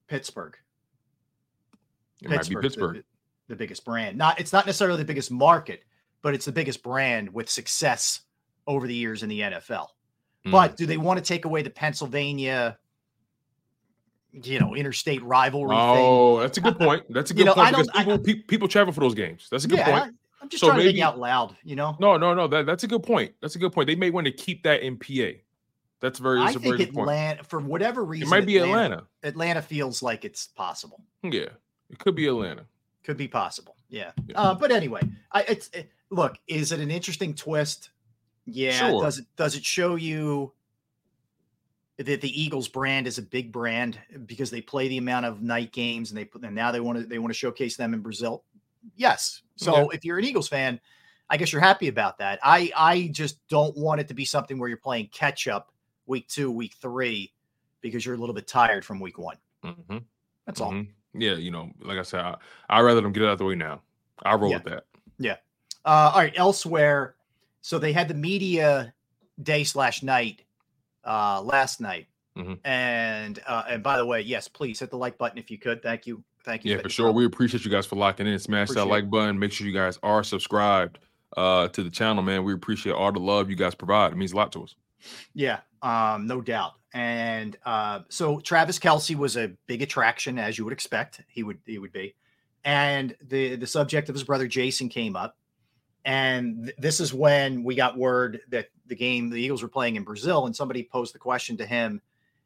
Pittsburgh. 0.08 0.56
It 2.22 2.30
Pittsburgh, 2.30 2.56
might 2.56 2.62
be 2.62 2.68
Pittsburgh. 2.68 2.96
The, 2.98 3.04
the 3.50 3.56
biggest 3.56 3.86
brand. 3.86 4.18
Not 4.18 4.39
it's 4.39 4.54
not 4.54 4.65
necessarily 4.65 4.98
the 4.98 5.06
biggest 5.06 5.32
market, 5.32 5.84
but 6.22 6.34
it's 6.34 6.46
the 6.46 6.51
biggest 6.51 6.84
brand 6.84 7.34
with 7.34 7.50
success 7.50 8.22
over 8.68 8.88
the 8.88 8.96
years 8.96 9.24
in 9.24 9.30
the 9.30 9.39
NFL. 9.42 9.88
Mm. 10.46 10.51
But 10.51 10.77
do 10.77 10.86
they 10.86 10.98
want 10.98 11.20
to 11.20 11.24
take 11.24 11.46
away 11.46 11.62
the 11.62 11.70
Pennsylvania 11.70 12.77
you 14.44 14.60
know, 14.60 14.75
interstate 14.75 15.24
rivalry. 15.24 15.75
Oh, 15.80 16.36
thing. 16.36 16.42
that's 16.42 16.58
a 16.58 16.62
good 16.62 16.77
point. 16.77 17.04
That's 17.10 17.32
a 17.32 17.34
good 17.34 17.39
you 17.39 17.46
know, 17.46 17.54
point 17.54 17.70
because 17.70 17.88
people, 17.88 18.13
I, 18.13 18.18
people, 18.18 18.44
people 18.48 18.68
travel 18.68 18.94
for 18.94 19.00
those 19.00 19.15
games. 19.15 19.48
That's 19.50 19.63
a 19.65 19.68
good 19.68 19.80
yeah, 19.80 19.86
point. 19.86 20.13
I, 20.42 20.44
am 20.44 20.50
just 20.50 20.62
so 20.62 20.68
trying 20.68 20.80
maybe, 20.80 20.89
to 20.89 20.98
think 20.98 21.06
out 21.06 21.20
loud, 21.20 21.56
you 21.63 21.75
know. 21.75 21.96
No, 22.00 22.18
no, 22.18 22.34
no. 22.34 22.48
That, 22.48 22.65
that's 22.65 22.84
a 22.84 22.88
good 22.88 23.04
point. 23.04 23.34
That's 23.42 23.56
a 23.56 23.60
good 23.60 23.72
point. 23.72 23.88
They 23.88 23.96
may 23.96 24.10
want 24.10 24.25
to 24.25 24.34
keep 24.34 24.63
that 24.63 24.82
in 24.82 24.98
PA. 24.98 25.39
That's 26.02 26.20
very. 26.20 26.42
I 26.42 26.54
think 26.54 26.80
Atlanta, 26.80 27.44
for 27.44 27.60
whatever 27.60 28.04
reason, 28.04 28.28
it 28.28 28.30
might 28.30 28.46
be 28.46 28.58
Atlanta, 28.58 28.96
Atlanta. 28.96 29.08
Atlanta 29.24 29.62
feels 29.62 30.04
like 30.04 30.25
it's 30.25 30.48
possible. 30.48 31.02
Yeah, 31.24 31.50
it 31.90 32.00
could 32.00 32.16
be 32.16 32.28
Atlanta. 32.28 32.66
Could 33.04 33.18
be 33.18 33.28
possible. 33.28 33.75
Yeah. 33.90 34.12
yeah. 34.28 34.40
Uh, 34.40 34.56
but 34.56 34.72
anyway, 34.72 35.02
I, 35.32 35.44
it's 35.44 35.70
it, 35.70 35.92
look. 36.10 36.38
Is 36.48 36.72
it 36.72 36.80
an 36.80 36.92
interesting 36.92 37.34
twist? 37.34 37.92
Yeah. 38.46 38.72
Sure. 38.72 39.02
Does 39.02 39.20
it 39.20 39.25
does 39.36 39.56
it 39.56 39.64
show 39.64 39.96
you 39.96 40.54
that 41.98 42.22
the 42.22 42.42
Eagles 42.42 42.68
brand 42.68 43.08
is 43.08 43.18
a 43.18 43.22
big 43.22 43.52
brand 43.52 44.00
because 44.25 44.52
they 44.52 44.62
play 44.62 44.88
the 44.88 44.98
amount 44.98 45.25
of 45.25 45.42
night 45.42 45.72
games 45.72 46.12
and 46.12 46.18
they 46.18 46.25
put 46.25 46.44
and 46.44 46.56
now 46.56 46.72
they 46.72 46.80
want 46.80 47.00
to 47.00 47.06
they 47.06 47.20
want 47.20 47.32
to 47.32 47.38
showcase 47.38 47.78
them 47.78 47.94
in 47.94 48.02
Brazil. 48.02 48.44
Yes. 48.96 49.42
So 49.56 49.75
yeah. 49.75 49.88
if 49.94 50.04
you're 50.04 50.18
an 50.18 50.25
Eagles 50.25 50.48
fan, 50.48 50.80
I 51.30 51.38
guess 51.38 51.52
you're 51.52 51.62
happy 51.62 51.88
about 51.88 52.18
that. 52.18 52.40
I 52.44 52.72
I 52.75 53.10
just 53.12 53.48
don't 53.48 53.75
want 53.78 54.02
it 54.02 54.08
to 54.10 54.14
be 54.14 54.25
something 54.25 54.60
where 54.60 54.68
you're 54.68 54.78
playing 54.78 55.10
catch 55.14 55.48
up 55.48 55.72
week 56.06 56.28
two, 56.28 56.52
week 56.52 56.76
three, 56.82 57.32
because 57.82 58.06
you're 58.06 58.16
a 58.16 58.18
little 58.18 58.36
bit 58.36 58.48
tired 58.48 58.86
from 58.86 59.00
week 59.00 59.18
one. 59.18 59.38
Mm-hmm. 59.64 59.98
That's 60.46 60.60
mm-hmm. 60.60 60.78
all. 60.78 60.86
Yeah, 61.14 61.36
you 61.36 61.52
know, 61.52 61.72
like 61.82 61.98
I 61.98 62.04
said, 62.04 62.20
I, 62.22 62.36
I'd 62.70 62.82
rather 62.82 63.02
them 63.02 63.14
get 63.14 63.24
it 63.24 63.28
out 63.28 63.34
of 63.34 63.38
the 63.40 63.46
way 63.46 63.56
now. 63.56 63.82
I 64.24 64.36
roll 64.36 64.52
yeah. 64.52 64.58
with 64.58 64.66
that. 64.66 64.86
Yeah. 65.18 65.38
Uh, 65.86 66.12
all 66.14 66.20
right. 66.20 66.34
Elsewhere, 66.36 67.16
so 67.62 67.80
they 67.80 67.94
had 67.94 68.08
the 68.08 68.14
media 68.14 68.94
day 69.42 69.64
slash 69.64 70.04
night 70.04 70.42
uh, 71.04 71.42
last 71.42 71.80
night. 71.80 72.08
Mm-hmm. 72.38 72.54
And 72.66 73.40
uh, 73.48 73.64
and 73.70 73.82
by 73.84 73.98
the 73.98 74.06
way, 74.06 74.22
yes, 74.22 74.48
please 74.48 74.80
hit 74.80 74.90
the 74.90 74.98
like 74.98 75.18
button 75.18 75.38
if 75.38 75.50
you 75.50 75.58
could. 75.58 75.82
Thank 75.82 76.06
you. 76.06 76.24
Thank 76.44 76.66
you. 76.66 76.76
Yeah, 76.76 76.82
for 76.82 76.90
sure. 76.90 77.12
We 77.12 77.26
appreciate 77.26 77.64
you 77.66 77.72
guys 77.72 77.86
for 77.86 77.96
locking 77.96 78.28
in. 78.28 78.38
Smash 78.40 78.66
appreciate 78.66 78.84
that 78.84 78.90
like 78.90 79.10
button. 79.10 79.40
Make 79.40 79.52
sure 79.52 79.66
you 79.66 79.74
guys 79.74 79.98
are 80.04 80.24
subscribed 80.24 81.00
uh, 81.38 81.70
to 81.70 81.82
the 81.82 81.90
channel, 81.90 82.22
man. 82.24 82.44
We 82.44 82.54
appreciate 82.54 82.94
all 82.94 83.12
the 83.12 83.20
love 83.20 83.50
you 83.50 83.56
guys 83.56 83.74
provide. 83.74 84.12
It 84.12 84.18
means 84.18 84.34
a 84.34 84.36
lot 84.36 84.52
to 84.52 84.64
us. 84.64 84.76
Yeah, 85.34 85.60
um, 85.86 86.25
no 86.25 86.42
doubt. 86.42 86.74
And 86.94 87.58
uh, 87.63 88.00
so 88.10 88.39
Travis 88.39 88.80
Kelce 88.80 89.15
was 89.15 89.38
a 89.38 89.51
big 89.68 89.82
attraction, 89.82 90.39
as 90.39 90.58
you 90.58 90.63
would 90.65 90.74
expect. 90.74 91.22
He 91.27 91.44
would 91.44 91.60
he 91.65 91.77
would 91.77 91.94
be. 91.94 92.15
And 92.63 93.15
the 93.22 93.56
the 93.56 93.68
subject 93.68 94.10
of 94.10 94.15
his 94.15 94.24
brother 94.24 94.48
Jason 94.48 94.89
came 94.89 95.15
up. 95.15 95.38
And 96.04 96.65
th- 96.65 96.75
this 96.77 97.00
is 97.00 97.13
when 97.13 97.63
we 97.63 97.75
got 97.75 97.98
word 97.98 98.42
that 98.50 98.68
the 98.88 98.96
game 98.96 99.30
the 99.30 99.42
Eagles 99.42 99.62
were 99.62 99.70
playing 99.70 99.96
in 99.96 100.04
Brazil, 100.04 100.48
and 100.48 100.56
somebody 100.56 100.84
posed 100.84 101.13
the 101.13 101.20
question 101.20 101.58
to 101.58 101.65
him, 101.65 102.01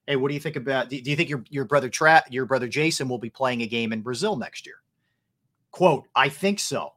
"Hey, 0.05 0.17
what 0.17 0.27
do 0.27 0.33
you 0.33 0.39
think 0.39 0.57
about? 0.57 0.89
Do, 0.89 0.99
do 0.99 1.09
you 1.09 1.15
think 1.15 1.29
your 1.29 1.43
your 1.49 1.65
brother 1.65 1.89
Tra- 1.89 2.23
your 2.29 2.45
brother 2.45 2.67
Jason 2.67 3.07
will 3.07 3.19
be 3.19 3.29
playing 3.29 3.61
a 3.61 3.67
game 3.67 3.93
in 3.93 4.01
Brazil 4.01 4.35
next 4.35 4.65
year?" 4.65 4.81
Quote: 5.71 6.07
I 6.13 6.27
think 6.27 6.59
so. 6.59 6.93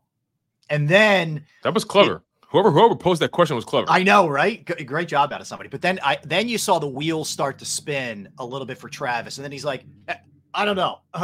And 0.70 0.88
then 0.88 1.44
that 1.62 1.74
was 1.74 1.84
clever. 1.84 2.16
It, 2.16 2.22
whoever 2.52 2.70
whoever 2.70 2.94
posed 2.94 3.20
that 3.22 3.30
question 3.30 3.56
was 3.56 3.64
clever. 3.64 3.86
I 3.88 4.02
know, 4.02 4.28
right? 4.28 4.64
G- 4.64 4.84
great 4.84 5.08
job 5.08 5.32
out 5.32 5.40
of 5.40 5.46
somebody. 5.46 5.68
But 5.68 5.80
then 5.80 5.98
I 6.04 6.18
then 6.22 6.48
you 6.48 6.58
saw 6.58 6.78
the 6.78 6.88
wheels 6.88 7.28
start 7.28 7.58
to 7.58 7.64
spin 7.64 8.28
a 8.38 8.44
little 8.44 8.66
bit 8.66 8.78
for 8.78 8.88
Travis, 8.88 9.38
and 9.38 9.44
then 9.44 9.50
he's 9.50 9.64
like, 9.64 9.84
eh, 10.08 10.14
"I 10.54 10.64
don't 10.64 10.76
know. 10.76 10.98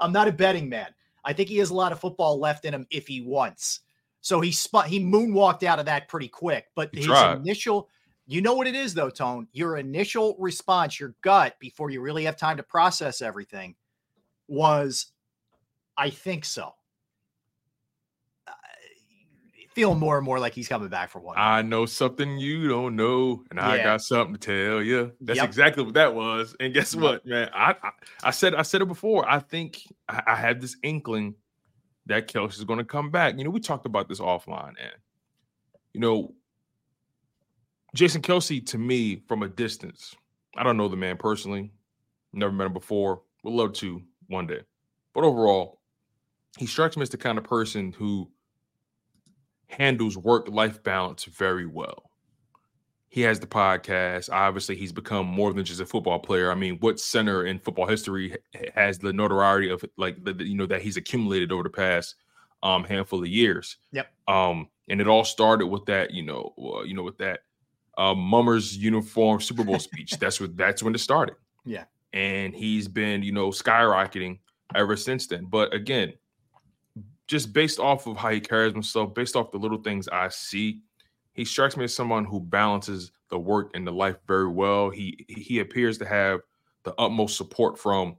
I'm 0.00 0.12
not 0.12 0.26
a 0.26 0.32
betting 0.32 0.68
man. 0.68 0.88
I 1.24 1.32
think 1.32 1.48
he 1.48 1.58
has 1.58 1.70
a 1.70 1.74
lot 1.74 1.92
of 1.92 2.00
football 2.00 2.40
left 2.40 2.64
in 2.64 2.74
him 2.74 2.86
if 2.90 3.06
he 3.06 3.20
wants." 3.20 3.80
So 4.22 4.40
he 4.40 4.52
spun, 4.52 4.88
he 4.88 5.00
moonwalked 5.00 5.64
out 5.64 5.78
of 5.78 5.84
that 5.84 6.08
pretty 6.08 6.28
quick. 6.28 6.66
But 6.74 6.88
he 6.92 6.98
his 6.98 7.06
tried. 7.06 7.36
initial, 7.36 7.90
you 8.26 8.40
know 8.40 8.54
what 8.54 8.66
it 8.66 8.74
is 8.74 8.94
though, 8.94 9.10
Tone. 9.10 9.46
Your 9.52 9.76
initial 9.76 10.34
response, 10.38 10.98
your 10.98 11.14
gut, 11.20 11.56
before 11.60 11.90
you 11.90 12.00
really 12.00 12.24
have 12.24 12.38
time 12.38 12.56
to 12.56 12.62
process 12.62 13.20
everything, 13.20 13.76
was, 14.48 15.12
"I 15.98 16.08
think 16.08 16.46
so." 16.46 16.72
Feeling 19.74 19.98
more 19.98 20.16
and 20.16 20.24
more 20.24 20.38
like 20.38 20.54
he's 20.54 20.68
coming 20.68 20.88
back 20.88 21.10
for 21.10 21.18
one. 21.18 21.34
I 21.36 21.60
know 21.62 21.84
something 21.84 22.38
you 22.38 22.68
don't 22.68 22.94
know, 22.94 23.42
and 23.50 23.58
yeah. 23.58 23.68
I 23.68 23.82
got 23.82 24.02
something 24.02 24.36
to 24.36 24.38
tell 24.38 24.80
you. 24.80 25.10
That's 25.20 25.38
yep. 25.38 25.48
exactly 25.48 25.82
what 25.82 25.94
that 25.94 26.14
was. 26.14 26.54
And 26.60 26.72
guess 26.72 26.94
what, 26.94 27.26
man? 27.26 27.50
I, 27.52 27.74
I, 27.82 27.90
I 28.22 28.30
said 28.30 28.54
I 28.54 28.62
said 28.62 28.82
it 28.82 28.86
before. 28.86 29.28
I 29.28 29.40
think 29.40 29.82
I, 30.08 30.22
I 30.28 30.36
had 30.36 30.60
this 30.60 30.76
inkling 30.84 31.34
that 32.06 32.28
Kelce 32.28 32.54
is 32.54 32.62
going 32.62 32.78
to 32.78 32.84
come 32.84 33.10
back. 33.10 33.36
You 33.36 33.42
know, 33.42 33.50
we 33.50 33.58
talked 33.58 33.84
about 33.84 34.08
this 34.08 34.20
offline, 34.20 34.74
and 34.80 34.92
you 35.92 36.00
know, 36.00 36.34
Jason 37.96 38.22
Kelce 38.22 38.64
to 38.66 38.78
me 38.78 39.22
from 39.26 39.42
a 39.42 39.48
distance. 39.48 40.14
I 40.56 40.62
don't 40.62 40.76
know 40.76 40.86
the 40.86 40.96
man 40.96 41.16
personally, 41.16 41.72
never 42.32 42.52
met 42.52 42.66
him 42.66 42.74
before. 42.74 43.22
Would 43.42 43.54
love 43.54 43.72
to 43.74 44.00
one 44.28 44.46
day, 44.46 44.60
but 45.14 45.24
overall, 45.24 45.80
he 46.58 46.66
strikes 46.66 46.96
me 46.96 47.02
as 47.02 47.10
the 47.10 47.16
kind 47.16 47.38
of 47.38 47.44
person 47.44 47.92
who 47.92 48.30
handles 49.68 50.16
work-life 50.16 50.82
balance 50.82 51.24
very 51.24 51.66
well 51.66 52.10
he 53.14 53.20
has 53.20 53.38
the 53.38 53.46
podcast. 53.46 54.28
Obviously, 54.32 54.74
he's 54.74 54.90
become 54.90 55.24
more 55.24 55.52
than 55.52 55.64
just 55.64 55.80
a 55.80 55.86
football 55.86 56.18
player. 56.18 56.50
I 56.50 56.56
mean, 56.56 56.78
what 56.80 56.98
center 56.98 57.46
in 57.46 57.60
football 57.60 57.86
history 57.86 58.36
has 58.74 58.98
the 58.98 59.12
notoriety 59.12 59.70
of 59.70 59.84
like 59.96 60.24
the, 60.24 60.34
you 60.44 60.56
know 60.56 60.66
that 60.66 60.82
he's 60.82 60.96
accumulated 60.96 61.52
over 61.52 61.62
the 61.62 61.70
past 61.70 62.16
um 62.64 62.82
handful 62.82 63.20
of 63.20 63.28
years? 63.28 63.76
Yep. 63.92 64.08
Um, 64.26 64.68
and 64.88 65.00
it 65.00 65.06
all 65.06 65.22
started 65.22 65.68
with 65.68 65.86
that, 65.86 66.10
you 66.10 66.24
know, 66.24 66.54
uh, 66.58 66.82
you 66.82 66.94
know, 66.94 67.04
with 67.04 67.16
that 67.18 67.42
uh, 67.96 68.16
Mummers 68.16 68.76
uniform 68.76 69.40
Super 69.40 69.62
Bowl 69.62 69.78
speech. 69.78 70.10
That's 70.18 70.40
what 70.40 70.56
that's 70.56 70.82
when 70.82 70.92
it 70.92 70.98
started. 70.98 71.36
Yeah. 71.64 71.84
And 72.14 72.52
he's 72.52 72.88
been, 72.88 73.22
you 73.22 73.30
know, 73.30 73.50
skyrocketing 73.50 74.40
ever 74.74 74.96
since 74.96 75.28
then. 75.28 75.44
But 75.44 75.72
again, 75.72 76.14
just 77.26 77.52
based 77.52 77.78
off 77.78 78.06
of 78.06 78.16
how 78.16 78.30
he 78.30 78.40
carries 78.40 78.72
himself, 78.72 79.14
based 79.14 79.36
off 79.36 79.50
the 79.50 79.58
little 79.58 79.82
things 79.82 80.08
I 80.08 80.28
see 80.28 80.80
he 81.34 81.44
strikes 81.44 81.76
me 81.76 81.84
as 81.84 81.94
someone 81.94 82.24
who 82.24 82.40
balances 82.40 83.12
the 83.28 83.38
work 83.38 83.72
and 83.74 83.86
the 83.86 83.92
life 83.92 84.16
very 84.26 84.48
well. 84.48 84.88
He 84.88 85.26
he 85.28 85.58
appears 85.58 85.98
to 85.98 86.06
have 86.06 86.40
the 86.84 86.94
utmost 86.98 87.36
support 87.36 87.78
from 87.78 88.16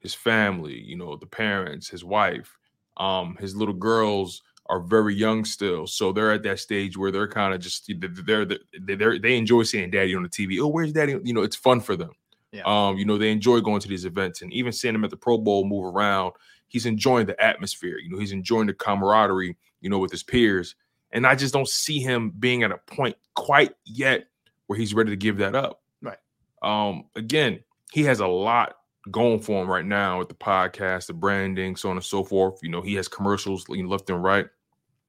his 0.00 0.14
family, 0.14 0.80
you 0.80 0.96
know, 0.96 1.16
the 1.16 1.26
parents, 1.26 1.88
his 1.88 2.04
wife, 2.04 2.56
um, 2.96 3.36
his 3.40 3.54
little 3.54 3.74
girls 3.74 4.42
are 4.66 4.80
very 4.80 5.14
young 5.14 5.44
still, 5.44 5.86
so 5.86 6.12
they're 6.12 6.32
at 6.32 6.42
that 6.44 6.60
stage 6.60 6.96
where 6.96 7.10
they're 7.10 7.28
kind 7.28 7.52
of 7.52 7.60
just 7.60 7.90
they're 7.98 8.44
they're, 8.44 8.58
they're 8.96 9.18
they 9.18 9.36
enjoy 9.36 9.64
seeing 9.64 9.90
daddy 9.90 10.14
on 10.14 10.22
the 10.22 10.28
TV. 10.28 10.60
Oh, 10.60 10.68
where's 10.68 10.92
daddy? 10.92 11.18
You 11.22 11.34
know, 11.34 11.42
it's 11.42 11.56
fun 11.56 11.80
for 11.80 11.96
them. 11.96 12.12
Yeah. 12.52 12.62
Um, 12.66 12.98
you 12.98 13.06
know, 13.06 13.18
they 13.18 13.32
enjoy 13.32 13.60
going 13.60 13.80
to 13.80 13.88
these 13.88 14.04
events 14.04 14.42
and 14.42 14.52
even 14.52 14.72
seeing 14.72 14.94
him 14.94 15.04
at 15.04 15.10
the 15.10 15.16
Pro 15.16 15.38
Bowl 15.38 15.64
move 15.64 15.86
around. 15.86 16.32
He's 16.72 16.86
enjoying 16.86 17.26
the 17.26 17.40
atmosphere. 17.40 17.98
You 17.98 18.10
know, 18.10 18.18
he's 18.18 18.32
enjoying 18.32 18.66
the 18.66 18.74
camaraderie. 18.74 19.56
You 19.82 19.90
know, 19.90 19.98
with 19.98 20.12
his 20.12 20.22
peers 20.22 20.76
And 21.10 21.26
I 21.26 21.34
just 21.34 21.52
don't 21.52 21.68
see 21.68 22.00
him 22.00 22.32
being 22.38 22.62
at 22.62 22.70
a 22.70 22.78
point 22.78 23.16
quite 23.34 23.74
yet 23.84 24.26
where 24.66 24.78
he's 24.78 24.94
ready 24.94 25.10
to 25.10 25.16
give 25.16 25.38
that 25.38 25.54
up. 25.54 25.82
Right. 26.00 26.18
Um, 26.62 27.04
again, 27.16 27.60
he 27.92 28.04
has 28.04 28.20
a 28.20 28.26
lot 28.26 28.76
going 29.10 29.40
for 29.40 29.60
him 29.60 29.68
right 29.68 29.84
now 29.84 30.20
with 30.20 30.28
the 30.28 30.34
podcast, 30.34 31.08
the 31.08 31.14
branding, 31.14 31.76
so 31.76 31.90
on 31.90 31.96
and 31.96 32.04
so 32.04 32.22
forth. 32.24 32.60
You 32.62 32.70
know, 32.70 32.80
he 32.80 32.94
has 32.94 33.08
commercials 33.08 33.68
left 33.68 34.08
and 34.08 34.22
right. 34.22 34.46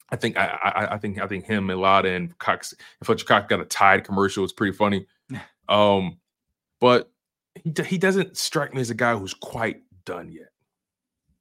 I 0.09 0.15
think 0.15 0.37
I, 0.37 0.59
I, 0.63 0.93
I 0.95 0.97
think 0.97 1.21
I 1.21 1.27
think 1.27 1.45
him 1.45 1.69
and 1.69 1.79
Latta 1.79 2.09
and 2.09 2.37
Cox 2.39 2.73
and 2.73 3.05
Fletcher 3.05 3.25
Cox 3.25 3.47
got 3.47 3.61
a 3.61 3.65
tied 3.65 4.03
commercial. 4.03 4.43
It's 4.43 4.53
pretty 4.53 4.75
funny. 4.75 5.07
Um, 5.69 6.17
but 6.81 7.09
he 7.55 7.73
he 7.85 7.97
doesn't 7.97 8.35
strike 8.35 8.73
me 8.73 8.81
as 8.81 8.89
a 8.89 8.93
guy 8.93 9.15
who's 9.15 9.33
quite 9.33 9.81
done 10.03 10.29
yet. 10.29 10.49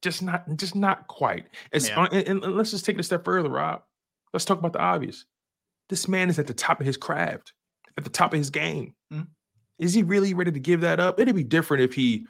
Just 0.03 0.21
not 0.21 0.43
just 0.57 0.75
not 0.75 1.07
quite. 1.07 1.47
It's 1.71 1.89
Yeah. 1.89 2.07
and, 2.11 2.43
and 2.43 2.55
let's 2.55 2.69
just 2.71 2.85
take 2.85 2.95
it 2.97 2.99
a 2.99 3.03
step 3.03 3.23
further, 3.25 3.49
Rob. 3.49 3.81
Let's 4.33 4.45
talk 4.45 4.59
about 4.59 4.73
the 4.73 4.79
obvious. 4.79 5.25
This 5.89 6.07
man 6.07 6.29
is 6.29 6.37
at 6.37 6.45
the 6.47 6.53
top 6.53 6.79
of 6.79 6.85
his 6.85 6.97
craft, 6.97 7.53
at 7.97 8.03
the 8.03 8.09
top 8.09 8.33
of 8.33 8.37
his 8.37 8.49
game. 8.49 8.93
Mhm. 9.11 9.27
Is 9.79 9.93
he 9.93 10.03
really 10.03 10.33
ready 10.33 10.51
to 10.51 10.59
give 10.59 10.81
that 10.81 10.99
up? 10.99 11.19
It'd 11.19 11.33
be 11.35 11.43
different 11.43 11.83
if 11.83 11.93
he, 11.93 12.27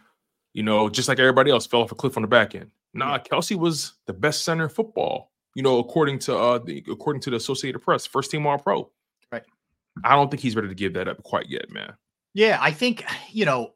you 0.54 0.64
know, 0.64 0.88
just 0.88 1.08
like 1.10 1.20
everybody 1.20 1.52
else, 1.52 1.66
fell 1.66 1.82
off 1.82 1.92
a 1.92 1.96
cliff 1.96 2.16
on 2.16 2.22
the 2.22 2.28
back 2.28 2.56
end. 2.56 2.72
Nah, 2.94 3.18
Kelce 3.18 3.56
was 3.58 3.94
the 4.06 4.14
best 4.14 4.46
center 4.46 4.66
in 4.66 4.70
football. 4.70 5.32
You 5.56 5.64
know, 5.64 5.80
according 5.80 6.20
to 6.20 6.38
uh 6.38 6.60
the 6.60 6.84
according 6.90 7.22
to 7.24 7.32
the 7.32 7.38
Associated 7.38 7.80
Press, 7.80 8.06
first 8.06 8.30
team 8.32 8.46
All 8.46 8.58
Pro. 8.60 8.92
Right. 9.32 9.44
I 10.04 10.16
don't 10.16 10.30
think 10.30 10.42
he's 10.42 10.56
ready 10.56 10.68
to 10.68 10.76
give 10.76 10.94
that 10.94 11.08
up 11.08 11.22
quite 11.24 11.50
yet, 11.50 11.70
man. 11.72 11.94
Yeah, 12.36 12.58
I 12.62 12.72
think, 12.72 13.04
you 13.32 13.46
know, 13.46 13.74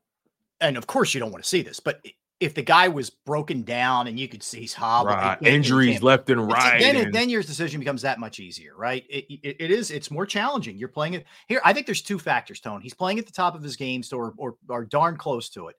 and 0.62 0.78
of 0.78 0.86
course 0.88 1.14
you 1.14 1.20
don't 1.20 1.32
want 1.32 1.44
to 1.44 1.50
see 1.50 1.62
this, 1.62 1.80
but 1.80 2.04
if 2.40 2.54
the 2.54 2.62
guy 2.62 2.88
was 2.88 3.10
broken 3.10 3.64
down 3.64 4.06
and 4.08 4.20
you 4.20 4.28
could 4.28 4.44
see 4.44 4.60
he's 4.60 4.74
hobbling, 4.74 5.16
Right. 5.16 5.42
Injuries 5.42 6.04
left 6.04 6.30
and 6.30 6.46
right. 6.52 6.80
Then, 6.80 6.96
and- 6.96 7.14
then 7.14 7.30
your 7.30 7.42
decision 7.42 7.80
becomes 7.80 8.04
that 8.04 8.20
much 8.20 8.40
easier, 8.40 8.74
right? 8.78 9.04
It, 9.10 9.26
it, 9.30 9.56
it 9.60 9.72
is. 9.72 9.90
It's 9.90 10.12
more 10.12 10.26
challenging. 10.26 10.78
You're 10.78 10.88
playing 10.90 11.16
it 11.16 11.26
here. 11.48 11.62
I 11.66 11.74
think 11.74 11.88
there's 11.88 12.04
two 12.04 12.20
factors, 12.20 12.60
Tone. 12.60 12.82
He's 12.82 12.94
playing 12.94 13.18
at 13.18 13.26
the 13.26 13.32
top 13.32 13.56
of 13.56 13.64
his 13.64 13.76
game, 13.76 14.04
so 14.04 14.18
or, 14.18 14.34
or 14.38 14.56
or 14.70 14.86
darn 14.86 15.18
close 15.18 15.50
to 15.50 15.70
it. 15.70 15.76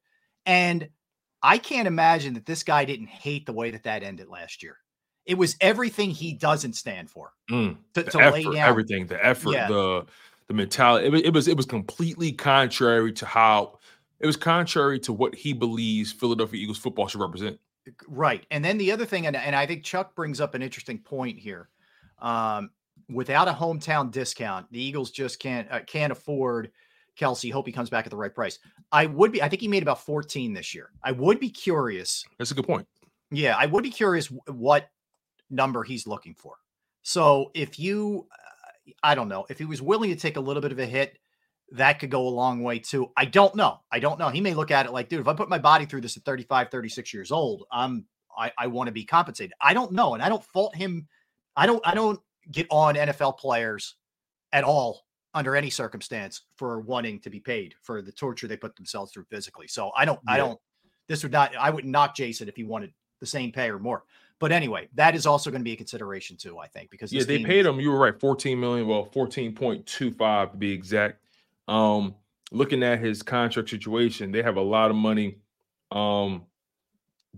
And 0.46 0.88
I 1.42 1.58
can't 1.58 1.86
imagine 1.86 2.34
that 2.34 2.46
this 2.46 2.64
guy 2.64 2.84
didn't 2.84 3.06
hate 3.08 3.46
the 3.46 3.52
way 3.52 3.70
that 3.70 3.84
that 3.84 4.02
ended 4.02 4.28
last 4.28 4.62
year. 4.62 4.78
It 5.26 5.38
was 5.38 5.56
everything 5.60 6.10
he 6.10 6.32
doesn't 6.32 6.72
stand 6.72 7.10
for 7.10 7.32
Mm, 7.50 7.76
to, 7.94 8.02
to 8.02 8.30
lay 8.30 8.42
down. 8.42 8.56
everything, 8.56 9.06
the 9.06 9.24
effort, 9.24 9.52
Yeah. 9.52 9.68
the 9.68 10.06
the 10.48 10.54
mentality. 10.54 11.06
It 11.06 11.26
it 11.26 11.32
was 11.32 11.46
it 11.46 11.56
was 11.56 11.66
completely 11.66 12.32
contrary 12.32 13.12
to 13.12 13.26
how 13.26 13.78
it 14.20 14.26
was 14.26 14.36
contrary 14.36 14.98
to 15.00 15.12
what 15.12 15.34
he 15.34 15.52
believes 15.52 16.12
Philadelphia 16.12 16.60
Eagles 16.60 16.78
football 16.78 17.06
should 17.08 17.20
represent. 17.20 17.58
Right. 18.06 18.44
And 18.50 18.64
then 18.64 18.78
the 18.78 18.92
other 18.92 19.06
thing, 19.06 19.26
and, 19.26 19.36
and 19.36 19.56
I 19.56 19.66
think 19.66 19.84
Chuck 19.84 20.14
brings 20.14 20.40
up 20.40 20.54
an 20.54 20.62
interesting 20.62 20.98
point 20.98 21.38
here. 21.38 21.68
Um, 22.20 22.70
without 23.08 23.48
a 23.48 23.52
hometown 23.52 24.10
discount, 24.10 24.66
the 24.72 24.82
Eagles 24.82 25.10
just 25.10 25.38
can't 25.38 25.70
uh, 25.70 25.80
can't 25.80 26.12
afford 26.12 26.70
Kelce. 27.18 27.52
Hope 27.52 27.66
he 27.66 27.72
comes 27.72 27.90
back 27.90 28.06
at 28.06 28.10
the 28.10 28.16
right 28.16 28.34
price. 28.34 28.58
I 28.92 29.06
would 29.06 29.32
be. 29.32 29.42
I 29.42 29.48
think 29.48 29.62
he 29.62 29.68
made 29.68 29.82
about 29.82 30.04
14 30.04 30.52
this 30.52 30.74
year. 30.74 30.90
I 31.02 31.12
would 31.12 31.40
be 31.40 31.50
curious. 31.50 32.24
That's 32.38 32.50
a 32.50 32.54
good 32.54 32.66
point. 32.66 32.86
Yeah, 33.30 33.56
I 33.58 33.66
would 33.66 33.82
be 33.82 33.90
curious 33.90 34.26
what 34.46 34.90
number 35.50 35.82
he's 35.82 36.06
looking 36.06 36.34
for. 36.34 36.56
So 37.02 37.50
if 37.54 37.78
you, 37.78 38.26
uh, 38.32 38.92
I 39.02 39.14
don't 39.14 39.28
know, 39.28 39.46
if 39.48 39.58
he 39.58 39.64
was 39.64 39.80
willing 39.80 40.10
to 40.10 40.16
take 40.16 40.36
a 40.36 40.40
little 40.40 40.62
bit 40.62 40.72
of 40.72 40.78
a 40.78 40.86
hit, 40.86 41.18
that 41.72 41.98
could 41.98 42.10
go 42.10 42.26
a 42.26 42.30
long 42.30 42.62
way 42.62 42.78
too. 42.78 43.10
I 43.16 43.24
don't 43.24 43.54
know. 43.54 43.80
I 43.92 43.98
don't 43.98 44.18
know. 44.18 44.28
He 44.28 44.40
may 44.40 44.54
look 44.54 44.70
at 44.70 44.86
it 44.86 44.92
like, 44.92 45.08
dude, 45.08 45.20
if 45.20 45.28
I 45.28 45.34
put 45.34 45.48
my 45.48 45.58
body 45.58 45.84
through 45.84 46.00
this 46.00 46.16
at 46.16 46.24
35, 46.24 46.70
36 46.70 47.12
years 47.12 47.30
old, 47.30 47.64
I'm 47.70 48.06
I, 48.36 48.52
I 48.56 48.66
want 48.68 48.86
to 48.86 48.92
be 48.92 49.04
compensated. 49.04 49.52
I 49.60 49.74
don't 49.74 49.92
know. 49.92 50.14
And 50.14 50.22
I 50.22 50.28
don't 50.28 50.44
fault 50.44 50.74
him. 50.76 51.08
I 51.56 51.66
don't 51.66 51.86
I 51.86 51.94
don't 51.94 52.20
get 52.50 52.66
on 52.70 52.94
NFL 52.94 53.38
players 53.38 53.96
at 54.52 54.64
all 54.64 55.04
under 55.34 55.56
any 55.56 55.70
circumstance 55.70 56.42
for 56.56 56.80
wanting 56.80 57.20
to 57.20 57.30
be 57.30 57.40
paid 57.40 57.74
for 57.82 58.00
the 58.00 58.12
torture 58.12 58.46
they 58.46 58.56
put 58.56 58.76
themselves 58.76 59.12
through 59.12 59.24
physically. 59.24 59.68
So 59.68 59.90
I 59.96 60.04
don't 60.04 60.20
I 60.26 60.38
don't 60.38 60.58
this 61.08 61.22
would 61.22 61.32
not 61.32 61.54
I 61.56 61.70
wouldn't 61.70 61.90
knock 61.90 62.14
Jason 62.16 62.48
if 62.48 62.56
he 62.56 62.64
wanted 62.64 62.92
the 63.20 63.26
same 63.26 63.52
pay 63.52 63.70
or 63.70 63.78
more. 63.78 64.04
But 64.38 64.52
anyway, 64.52 64.88
that 64.94 65.16
is 65.16 65.26
also 65.26 65.50
going 65.50 65.60
to 65.60 65.64
be 65.64 65.72
a 65.72 65.76
consideration 65.76 66.36
too, 66.36 66.58
I 66.58 66.68
think, 66.68 66.90
because 66.90 67.12
Yeah, 67.12 67.24
they 67.24 67.42
paid 67.42 67.60
is- 67.60 67.66
him. 67.66 67.80
You 67.80 67.90
were 67.90 67.98
right, 67.98 68.18
14 68.18 68.58
million. 68.58 68.86
Well, 68.86 69.04
14.25 69.06 70.52
to 70.52 70.56
be 70.56 70.70
exact. 70.72 71.20
Um, 71.68 72.14
looking 72.50 72.82
at 72.82 72.98
his 72.98 73.22
contract 73.22 73.68
situation, 73.68 74.32
they 74.32 74.42
have 74.42 74.56
a 74.56 74.62
lot 74.62 74.90
of 74.90 74.96
money 74.96 75.38
um 75.90 76.44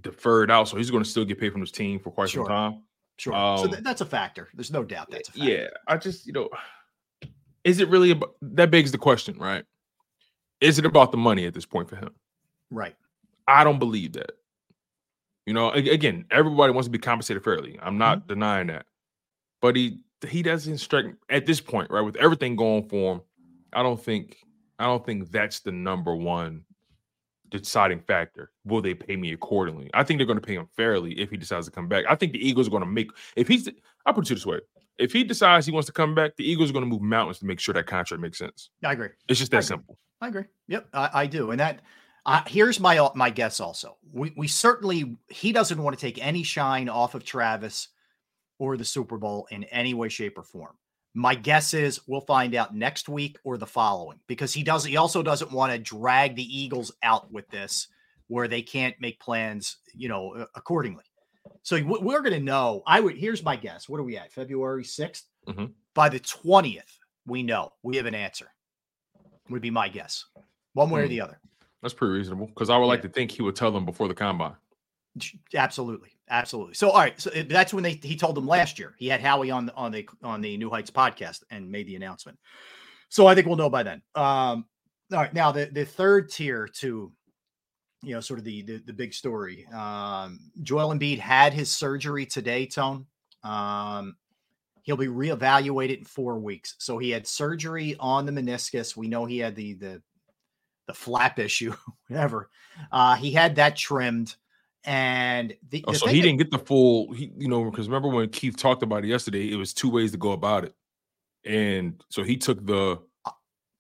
deferred 0.01 0.51
out. 0.51 0.69
So 0.69 0.77
he's 0.77 0.91
going 0.91 1.03
to 1.05 1.09
still 1.09 1.25
get 1.25 1.39
paid 1.39 1.53
from 1.53 1.61
his 1.61 1.73
team 1.73 1.99
for 1.99 2.11
quite 2.11 2.31
Sure. 2.31 2.45
some 2.45 2.49
time. 2.53 2.83
Sure. 3.19 3.33
so 3.33 3.65
um, 3.65 3.71
th- 3.71 3.83
that's 3.85 4.01
a 4.01 4.07
factor. 4.07 4.49
There's 4.55 4.71
no 4.71 4.83
doubt 4.83 5.11
that's 5.11 5.29
a 5.29 5.33
factor. 5.33 5.51
Yeah, 5.51 5.67
I 5.87 5.99
just, 5.99 6.27
you 6.27 6.33
know, 6.33 6.49
is 7.65 7.81
it 7.81 7.89
really 7.89 8.13
about 8.13 8.35
that 8.41 8.71
begs 8.71 8.93
the 8.93 8.99
question, 8.99 9.37
right? 9.39 9.65
Is 10.61 10.79
it 10.79 10.87
about 10.87 11.11
the 11.11 11.19
money 11.19 11.45
at 11.45 11.53
this 11.55 11.67
point 11.67 11.89
for 11.89 11.97
him? 11.97 12.11
Right. 12.71 12.95
I 13.47 13.65
don't 13.65 13.79
believe 13.79 14.13
that. 14.15 14.33
You 15.47 15.55
know, 15.55 15.71
again, 15.71 16.25
everybody 16.31 16.73
wants 16.73 16.87
to 16.87 16.91
be 16.93 16.99
compensated 16.99 17.43
fairly. 17.43 17.79
I'm 17.83 17.99
not 17.99 18.27
denying 18.29 18.69
that. 18.69 18.87
But 19.61 19.77
he 19.77 20.01
he 20.29 20.43
doesn't 20.43 20.79
strike 20.79 21.07
at 21.29 21.45
this 21.47 21.61
point, 21.61 21.91
right? 21.91 22.03
With 22.03 22.17
everything 22.17 22.57
going 22.57 22.89
for 22.89 23.15
him, 23.15 23.21
I 23.73 23.83
don't 23.83 24.03
think 24.03 24.39
I 24.79 24.85
don't 24.85 25.05
think 25.05 25.31
that's 25.31 25.61
the 25.61 25.73
number 25.73 26.15
one 26.15 26.65
deciding 27.51 28.01
factor. 28.01 28.51
Will 28.65 28.81
they 28.81 28.95
pay 28.95 29.17
me 29.17 29.33
accordingly? 29.33 29.91
I 29.93 30.05
think 30.05 30.19
they're 30.19 30.27
going 30.27 30.41
to 30.41 30.47
pay 30.47 30.55
him 30.55 30.69
fairly 30.77 31.13
if 31.21 31.31
he 31.31 31.37
decides 31.37 31.67
to 31.67 31.73
come 31.73 31.89
back. 31.89 32.05
I 32.09 32.15
think 32.15 32.33
the 32.33 32.47
Eagles 32.47 32.69
are 32.69 32.71
going 32.71 32.83
to 32.83 32.89
make 32.89 33.11
if 33.37 33.49
he's 33.49 33.69
I'll 34.07 34.15
put 34.15 34.31
it 34.31 34.35
this 34.35 34.47
way. 34.47 34.61
If 34.99 35.13
he 35.13 35.25
decides 35.25 35.67
he 35.67 35.73
wants 35.73 35.87
to 35.87 35.93
come 35.93 36.15
back, 36.15 36.37
the 36.37 36.49
Eagles 36.49 36.71
are 36.71 36.73
going 36.75 36.85
to 36.85 36.91
move 36.91 37.01
mountains 37.01 37.39
to 37.39 37.47
make 37.47 37.59
sure 37.59 37.73
that 37.73 37.87
contract 37.87 38.21
makes 38.21 38.39
sense. 38.39 38.71
I 38.85 38.93
agree. 38.93 39.09
It's 39.29 39.39
just 39.39 39.51
that 39.53 39.59
agree. 39.59 39.67
simple. 39.67 39.99
I 40.21 40.29
agree. 40.29 40.45
Yep, 40.69 40.89
I, 40.93 41.11
I 41.15 41.27
do. 41.27 41.51
And 41.51 41.61
that 41.61 41.81
uh, 42.27 42.43
here's 42.47 42.79
my 42.79 43.09
my 43.15 43.31
guess. 43.31 43.61
Also, 43.61 43.97
we 44.13 44.33
we 44.37 44.47
certainly 44.47 45.17
he 45.29 45.53
doesn't 45.53 45.83
want 45.83 45.99
to 45.99 46.01
take 46.01 46.25
any 46.25 46.43
shine 46.43 46.89
off 46.89 47.15
of 47.15 47.25
Travis 47.25 47.89
or 48.59 48.77
the 48.77 48.85
Super 48.85 49.17
Bowl 49.17 49.47
in 49.51 49.65
any 49.65 49.95
way, 49.95 50.09
shape, 50.09 50.37
or 50.39 50.43
form. 50.43 50.77
My 51.15 51.35
guess 51.35 51.75
is 51.75 52.01
we'll 52.07 52.21
find 52.21 52.55
out 52.55 52.75
next 52.75 53.09
week 53.09 53.39
or 53.45 53.59
the 53.59 53.67
following 53.67 54.21
because 54.29 54.53
he 54.55 54.63
does. 54.63 54.85
He 54.85 54.97
also 54.97 55.23
doesn't 55.23 55.51
want 55.51 55.73
to 55.73 55.79
drag 55.79 56.37
the 56.37 56.59
Eagles 56.59 56.93
out 57.03 57.33
with 57.33 57.49
this 57.49 57.89
where 58.29 58.47
they 58.47 58.63
can't 58.63 58.95
make 59.01 59.19
plans, 59.19 59.79
you 59.93 60.09
know, 60.09 60.47
accordingly. 60.55 61.03
So 61.63 61.83
we're 61.85 62.21
going 62.21 62.35
to 62.35 62.41
know. 62.41 62.83
I 62.87 63.01
would. 63.01 63.17
Here's 63.17 63.43
my 63.43 63.57
guess. 63.57 63.89
What 63.89 63.99
are 63.99 64.05
we 64.05 64.17
at? 64.17 64.33
February 64.33 64.85
6th 64.85 65.25
Mhm. 65.49 65.73
By 65.95 66.09
the 66.09 66.21
twentieth, 66.21 66.99
we 67.27 67.43
know 67.43 67.73
we 67.83 67.97
have 67.97 68.07
an 68.07 68.15
answer. 68.15 68.53
Would 69.49 69.63
be 69.63 69.71
my 69.71 69.89
guess, 69.89 70.25
one 70.75 70.91
way 70.91 71.01
or 71.01 71.05
Hmm. 71.05 71.11
the 71.11 71.21
other. 71.23 71.41
That's 71.83 71.95
pretty 71.95 72.13
reasonable 72.15 72.47
because 72.47 72.71
I 72.71 72.77
would 72.79 72.87
like 72.87 72.99
Yeah. 73.01 73.09
to 73.09 73.15
think 73.15 73.33
he 73.33 73.43
would 73.43 73.57
tell 73.57 73.73
them 73.73 73.85
before 73.85 74.07
the 74.07 74.15
combine. 74.15 74.55
Absolutely, 75.55 76.11
absolutely. 76.29 76.75
So, 76.75 76.91
all 76.91 77.01
right, 77.01 77.21
so 77.21 77.31
uh, 77.31 77.43
that's 77.49 77.75
when 77.75 77.83
they 77.83 77.95
he 77.95 78.17
told 78.17 78.37
them 78.37 78.47
last 78.47 78.79
year. 78.79 78.95
He 78.99 79.09
had 79.09 79.21
Howie 79.21 79.51
on 79.51 79.67
the 79.67 79.75
on 79.75 79.93
the 79.93 80.09
on 80.23 80.41
the 80.41 80.57
New 80.57 80.71
Heights 80.71 80.91
podcast 80.91 81.43
and 81.51 81.71
made 81.71 81.87
the 81.87 81.97
announcement. 81.97 82.39
So 83.09 83.27
I 83.27 83.35
think 83.35 83.47
we'll 83.47 83.57
know 83.57 83.71
by 83.71 83.83
then. 83.83 84.03
Um, 84.15 84.67
all 85.13 85.19
right, 85.19 85.35
now 85.35 85.51
the 85.53 85.67
the 85.67 85.85
third 85.85 86.31
tier 86.31 86.69
to, 86.77 87.13
you 88.03 88.15
know, 88.15 88.21
sort 88.21 88.39
of 88.39 88.45
the 88.45 88.63
the, 88.63 88.83
the 88.87 88.93
big 88.93 89.13
story. 89.13 89.67
Um, 89.75 90.39
Joel 90.63 90.95
Embiid 90.95 91.19
had 91.19 91.53
his 91.53 91.75
surgery 91.75 92.25
today. 92.25 92.67
Tone. 92.67 93.07
Um, 93.43 94.17
he'll 94.83 94.97
be 94.97 95.07
reevaluated 95.09 95.99
in 95.99 96.05
four 96.05 96.39
weeks. 96.39 96.77
So 96.79 96.99
he 96.99 97.11
had 97.11 97.27
surgery 97.27 97.97
on 97.99 98.27
the 98.27 98.33
meniscus. 98.33 98.97
We 98.97 99.09
know 99.09 99.25
he 99.25 99.39
had 99.39 99.57
the 99.57 99.75
the 99.75 100.03
the 100.87 100.95
flap 100.95 101.39
issue, 101.39 101.75
whatever. 102.09 102.49
Uh, 102.93 103.17
he 103.17 103.33
had 103.33 103.57
that 103.57 103.77
trimmed. 103.77 104.37
And 104.85 105.55
the, 105.69 105.85
Oh, 105.87 105.93
the 105.93 105.99
so 105.99 106.07
he 106.07 106.17
that- 106.21 106.27
didn't 106.27 106.39
get 106.39 106.51
the 106.51 106.59
full, 106.59 107.13
he, 107.13 107.31
you 107.37 107.49
know, 107.49 107.71
because 107.71 107.87
remember 107.89 108.09
when 108.09 108.29
Keith 108.31 108.57
talked 108.57 108.83
about 108.83 109.05
it 109.05 109.09
yesterday, 109.09 109.51
it 109.53 109.57
was 109.57 109.75
two 109.75 109.91
ways 109.91 110.11
to 110.13 110.17
go 110.19 110.33
about 110.33 110.65
it, 110.65 110.75
and 111.45 112.03
so 112.09 112.23
he 112.23 112.37
took 112.39 112.65
the 112.65 112.99
uh, 113.27 113.31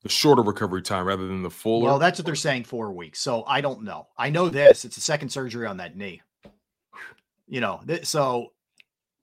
the 0.03 0.09
shorter 0.11 0.43
recovery 0.43 0.83
time 0.83 1.07
rather 1.07 1.27
than 1.27 1.43
the 1.43 1.51
fuller. 1.51 1.85
Well, 1.87 1.99
that's 1.99 2.19
what 2.19 2.27
they're 2.27 2.35
saying 2.35 2.65
four 2.65 2.93
weeks. 2.93 3.19
So 3.21 3.45
I 3.47 3.61
don't 3.63 3.83
know. 3.83 4.09
I 4.19 4.29
know 4.31 4.49
this. 4.51 4.85
It's 4.85 4.99
a 4.99 5.01
second 5.01 5.31
surgery 5.31 5.67
on 5.67 5.79
that 5.79 5.97
knee. 5.97 6.21
You 7.49 7.61
know, 7.61 7.81
th- 7.87 8.05
so 8.07 8.53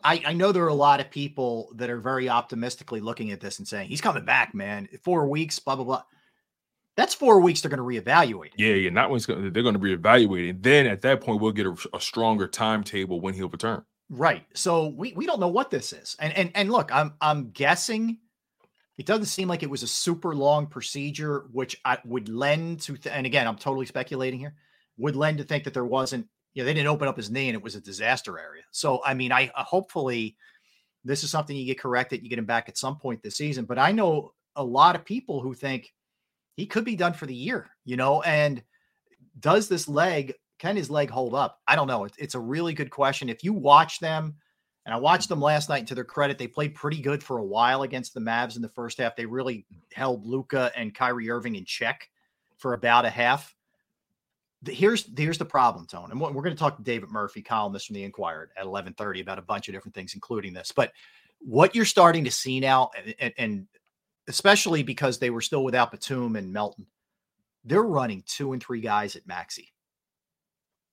I, 0.03 0.21
I 0.25 0.33
know 0.33 0.51
there 0.51 0.63
are 0.63 0.67
a 0.69 0.73
lot 0.73 0.99
of 0.99 1.09
people 1.11 1.71
that 1.75 1.89
are 1.89 1.99
very 1.99 2.27
optimistically 2.27 3.01
looking 3.01 3.31
at 3.31 3.39
this 3.39 3.59
and 3.59 3.67
saying 3.67 3.89
he's 3.89 4.01
coming 4.01 4.25
back, 4.25 4.53
man. 4.55 4.89
Four 5.03 5.27
weeks, 5.27 5.59
blah 5.59 5.75
blah 5.75 5.85
blah. 5.85 6.03
That's 6.97 7.13
four 7.13 7.39
weeks. 7.39 7.61
They're 7.61 7.69
going 7.69 7.77
to 7.77 8.01
reevaluate. 8.01 8.47
it. 8.47 8.53
yeah, 8.57 8.73
yeah. 8.73 8.89
Not 8.89 9.09
when 9.09 9.19
he's 9.19 9.27
gonna, 9.27 9.51
they're 9.51 9.63
going 9.63 9.75
to 9.75 9.79
reevaluate 9.79 10.49
And 10.49 10.63
Then 10.63 10.87
at 10.87 11.01
that 11.03 11.21
point, 11.21 11.39
we'll 11.39 11.51
get 11.51 11.67
a, 11.67 11.75
a 11.93 12.01
stronger 12.01 12.47
timetable 12.47 13.21
when 13.21 13.35
he'll 13.35 13.49
return. 13.49 13.83
Right. 14.09 14.45
So 14.55 14.87
we 14.87 15.13
we 15.13 15.25
don't 15.25 15.39
know 15.39 15.47
what 15.47 15.69
this 15.69 15.93
is. 15.93 16.15
And 16.19 16.33
and 16.33 16.51
and 16.55 16.71
look, 16.71 16.93
I'm 16.93 17.13
I'm 17.21 17.51
guessing 17.51 18.17
it 18.97 19.05
doesn't 19.05 19.25
seem 19.25 19.47
like 19.47 19.63
it 19.63 19.69
was 19.69 19.83
a 19.83 19.87
super 19.87 20.33
long 20.33 20.65
procedure, 20.65 21.45
which 21.51 21.79
I 21.85 21.99
would 22.03 22.29
lend 22.29 22.81
to 22.81 22.97
th- 22.97 23.13
and 23.15 23.25
again, 23.25 23.47
I'm 23.47 23.57
totally 23.57 23.85
speculating 23.85 24.39
here, 24.39 24.55
would 24.97 25.15
lend 25.15 25.37
to 25.37 25.43
think 25.43 25.65
that 25.65 25.73
there 25.73 25.85
wasn't, 25.85 26.25
you 26.55 26.63
know, 26.63 26.65
they 26.65 26.73
didn't 26.73 26.87
open 26.87 27.07
up 27.07 27.17
his 27.17 27.29
knee 27.29 27.49
and 27.49 27.55
it 27.55 27.61
was 27.61 27.75
a 27.75 27.81
disaster 27.81 28.39
area. 28.39 28.63
So 28.71 29.01
I 29.05 29.13
mean, 29.13 29.31
I 29.31 29.51
uh, 29.53 29.63
hopefully 29.63 30.35
this 31.03 31.23
is 31.23 31.29
something 31.29 31.55
you 31.55 31.65
get 31.65 31.79
corrected. 31.79 32.23
You 32.23 32.29
get 32.29 32.39
him 32.39 32.45
back 32.45 32.69
at 32.69 32.77
some 32.77 32.97
point 32.97 33.21
this 33.21 33.37
season. 33.37 33.65
But 33.65 33.77
I 33.77 33.91
know 33.91 34.33
a 34.55 34.63
lot 34.63 34.95
of 34.95 35.05
people 35.05 35.41
who 35.41 35.53
think 35.53 35.93
he 36.57 36.65
could 36.65 36.83
be 36.83 36.95
done 36.95 37.13
for 37.13 37.27
the 37.27 37.35
year, 37.35 37.69
you 37.85 37.95
know, 37.95 38.21
and 38.23 38.61
does 39.39 39.69
this 39.69 39.87
leg, 39.87 40.33
can 40.57 40.75
his 40.75 40.89
leg 40.89 41.09
hold 41.09 41.35
up? 41.35 41.59
I 41.67 41.75
don't 41.75 41.87
know. 41.87 42.03
It's, 42.03 42.17
it's 42.17 42.35
a 42.35 42.39
really 42.39 42.73
good 42.73 42.89
question. 42.89 43.29
If 43.29 43.43
you 43.43 43.53
watch 43.53 43.99
them, 43.99 44.35
and 44.83 44.93
I 44.93 44.97
watched 44.97 45.29
them 45.29 45.39
last 45.39 45.69
night, 45.69 45.85
to 45.87 45.95
their 45.95 46.03
credit, 46.03 46.39
they 46.39 46.47
played 46.47 46.73
pretty 46.73 46.99
good 46.99 47.23
for 47.23 47.37
a 47.37 47.43
while 47.43 47.83
against 47.83 48.15
the 48.15 48.19
Mavs 48.19 48.55
in 48.55 48.63
the 48.63 48.69
first 48.69 48.97
half. 48.97 49.15
They 49.15 49.25
really 49.25 49.67
held 49.93 50.25
Luka 50.25 50.71
and 50.75 50.95
Kyrie 50.95 51.29
Irving 51.29 51.55
in 51.55 51.65
check 51.65 52.09
for 52.57 52.73
about 52.73 53.05
a 53.05 53.09
half. 53.09 53.53
Here's 54.65 55.07
here's 55.15 55.37
the 55.37 55.45
problem, 55.45 55.85
Tone, 55.85 56.09
and 56.09 56.19
we're 56.19 56.31
going 56.31 56.55
to 56.55 56.55
talk 56.55 56.77
to 56.77 56.83
David 56.83 57.09
Murphy, 57.09 57.43
columnist 57.43 57.85
from 57.85 57.93
the 57.93 58.03
Inquirer, 58.03 58.49
at 58.57 58.65
11:30 58.65 59.21
about 59.21 59.37
a 59.37 59.43
bunch 59.43 59.67
of 59.67 59.75
different 59.75 59.93
things, 59.93 60.15
including 60.15 60.53
this. 60.53 60.71
But 60.71 60.93
what 61.39 61.75
you're 61.75 61.85
starting 61.85 62.23
to 62.23 62.31
see 62.31 62.59
now, 62.59 62.89
and, 63.19 63.33
and 63.37 63.67
especially 64.27 64.83
because 64.83 65.19
they 65.19 65.29
were 65.29 65.41
still 65.41 65.63
without 65.63 65.91
Batum 65.91 66.35
and 66.35 66.51
Melton, 66.51 66.87
they're 67.63 67.83
running 67.83 68.23
two 68.25 68.53
and 68.53 68.63
three 68.63 68.81
guys 68.81 69.15
at 69.15 69.27
Maxey, 69.27 69.73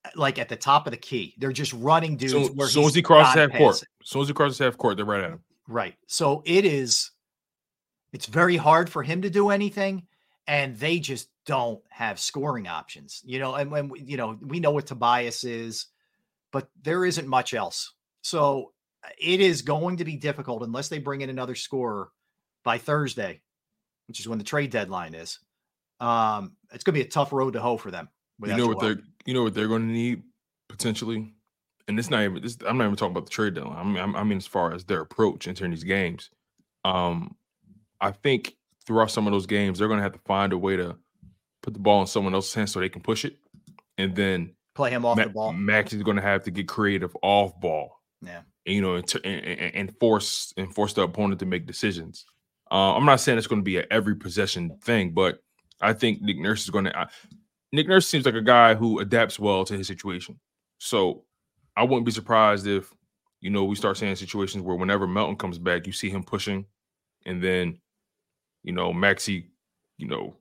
uh, 0.05 0.11
Like 0.14 0.38
at 0.38 0.49
the 0.49 0.57
top 0.57 0.87
of 0.87 0.92
the 0.92 0.97
key. 0.97 1.35
They're 1.38 1.53
just 1.53 1.73
running 1.73 2.16
dudes. 2.16 2.33
So, 2.33 2.53
where 2.55 2.68
soon 2.68 2.85
as 2.85 2.94
he 2.94 3.03
crosses 3.03 3.35
half 3.35 3.51
court, 3.53 3.75
passing. 3.75 4.20
as 4.20 4.29
he 4.29 4.35
crosses 4.35 4.59
half 4.59 4.77
court, 4.77 4.97
they're 4.97 5.07
right 5.07 5.25
at 5.25 5.31
him. 5.31 5.40
Right. 5.66 5.94
So 6.07 6.42
it 6.44 6.64
is, 6.64 7.11
it's 8.12 8.27
very 8.27 8.57
hard 8.57 8.90
for 8.90 9.03
him 9.03 9.23
to 9.23 9.31
do 9.31 9.51
anything. 9.51 10.07
And 10.47 10.77
they 10.77 10.99
just 10.99 11.31
don't 11.47 11.81
have 11.88 12.20
scoring 12.20 12.68
options, 12.68 13.23
you 13.25 13.38
know. 13.38 13.55
And 13.55 13.70
when, 13.70 13.90
you 13.97 14.18
know, 14.18 14.38
we 14.42 14.61
know 14.61 14.73
what 14.73 14.87
Tobias 14.87 15.42
is, 15.42 15.87
but 16.53 16.68
there 16.83 17.07
isn't 17.07 17.27
much 17.27 17.55
else. 17.55 17.94
So 18.20 18.73
uh, 19.03 19.09
it 19.18 19.40
is 19.40 19.62
going 19.62 19.97
to 19.99 20.05
be 20.05 20.16
difficult 20.16 20.62
unless 20.62 20.88
they 20.88 20.99
bring 20.99 21.23
in 21.23 21.31
another 21.31 21.55
scorer 21.55 22.11
by 22.64 22.79
Thursday, 22.79 23.40
which 24.09 24.20
is 24.20 24.29
when 24.29 24.38
the 24.38 24.44
trade 24.44 24.70
deadline 24.70 25.14
is. 25.14 25.38
Um, 26.00 26.57
it's 26.72 26.83
going 26.85 26.94
to 26.94 27.00
be 27.00 27.07
a 27.07 27.11
tough 27.11 27.33
road 27.33 27.53
to 27.53 27.61
hoe 27.61 27.77
for 27.77 27.90
them. 27.90 28.09
You 28.42 28.57
know 28.57 28.66
what 28.66 28.81
they're 28.81 28.98
you 29.27 29.35
know 29.35 29.42
what 29.44 29.55
they're 29.55 29.68
going 29.68 29.87
to 29.87 29.92
need 29.92 30.22
potentially, 30.68 31.33
and 31.87 31.98
it's 31.98 32.11
not 32.11 32.22
even. 32.24 32.42
This, 32.42 32.59
I'm 32.66 32.77
not 32.79 32.85
even 32.85 32.96
talking 32.96 33.12
about 33.12 33.27
the 33.27 33.31
trade 33.31 33.55
deadline. 33.55 33.79
I 33.79 33.85
mean, 33.85 34.16
I'm- 34.16 34.29
mean 34.29 34.38
as 34.38 34.46
far 34.46 34.72
as 34.74 34.85
their 34.85 35.00
approach 35.00 35.46
entering 35.46 35.70
these 35.70 35.85
games. 35.85 36.31
Um, 36.85 37.37
I 38.00 38.11
think 38.11 38.57
throughout 38.87 39.11
some 39.12 39.27
of 39.27 39.33
those 39.33 39.46
games, 39.46 39.79
they're 39.79 39.88
going 39.88 39.98
to 39.98 40.03
have 40.03 40.12
to 40.12 40.20
find 40.27 40.53
a 40.53 40.59
way 40.59 40.77
to 40.77 40.96
put 41.62 41.72
the 41.74 41.81
ball 41.81 42.00
in 42.03 42.07
someone 42.07 42.35
else's 42.35 42.53
hands 42.55 42.72
so 42.72 42.81
they 42.81 42.88
can 42.88 43.00
push 43.03 43.24
it, 43.24 43.37
and 43.96 44.14
then 44.16 44.55
play 44.74 44.90
him 44.90 45.07
off 45.07 45.16
Ma- 45.16 45.24
the 45.24 45.31
ball. 45.31 45.53
Max 45.53 45.92
is 45.92 46.03
going 46.03 46.16
to 46.16 46.22
have 46.22 46.42
to 46.42 46.50
get 46.50 46.66
creative 46.68 47.16
off 47.22 47.59
ball. 47.61 48.00
Yeah. 48.20 48.40
you 48.66 48.81
know, 48.83 48.96
and, 48.96 49.14
and- 49.24 49.74
and 49.74 49.98
force 50.00 50.53
and 50.57 50.74
force 50.74 50.92
the 50.94 51.03
opponent 51.03 51.38
to 51.40 51.46
make 51.46 51.66
decisions. 51.66 52.27
Uh, 52.74 52.96
I'm 52.96 53.04
not 53.04 53.20
saying 53.20 53.38
it's 53.38 53.46
going 53.46 53.60
to 53.60 53.64
be 53.64 53.76
an 53.78 53.87
every 53.92 54.16
possession 54.16 54.76
thing, 54.82 55.12
but 55.12 55.38
I 55.80 55.92
think 55.92 56.20
Nick 56.20 56.38
Nurse 56.38 56.64
is 56.64 56.70
going 56.70 56.87
to. 56.87 57.08
Nick 57.72 57.87
Nurse 57.87 58.08
seems 58.08 58.26
like 58.26 58.34
a 58.34 58.42
guy 58.42 58.74
who 58.74 58.98
adapts 58.98 59.38
well 59.38 59.64
to 59.64 59.76
his 59.78 59.87
situation, 59.87 60.40
so 60.78 61.24
I 61.76 61.84
wouldn't 61.84 62.04
be 62.04 62.10
surprised 62.10 62.66
if 62.66 62.92
you 63.40 63.50
know 63.50 63.62
we 63.62 63.76
start 63.76 63.96
seeing 63.96 64.16
situations 64.16 64.64
where 64.64 64.76
whenever 64.76 65.06
Melton 65.06 65.37
comes 65.37 65.56
back, 65.58 65.87
you 65.87 65.92
see 65.92 66.10
him 66.10 66.24
pushing, 66.24 66.66
and 67.26 67.40
then 67.40 67.78
you 68.64 68.72
know 68.72 68.92
Maxey, 68.92 69.50
you 69.98 70.08
know, 70.08 70.34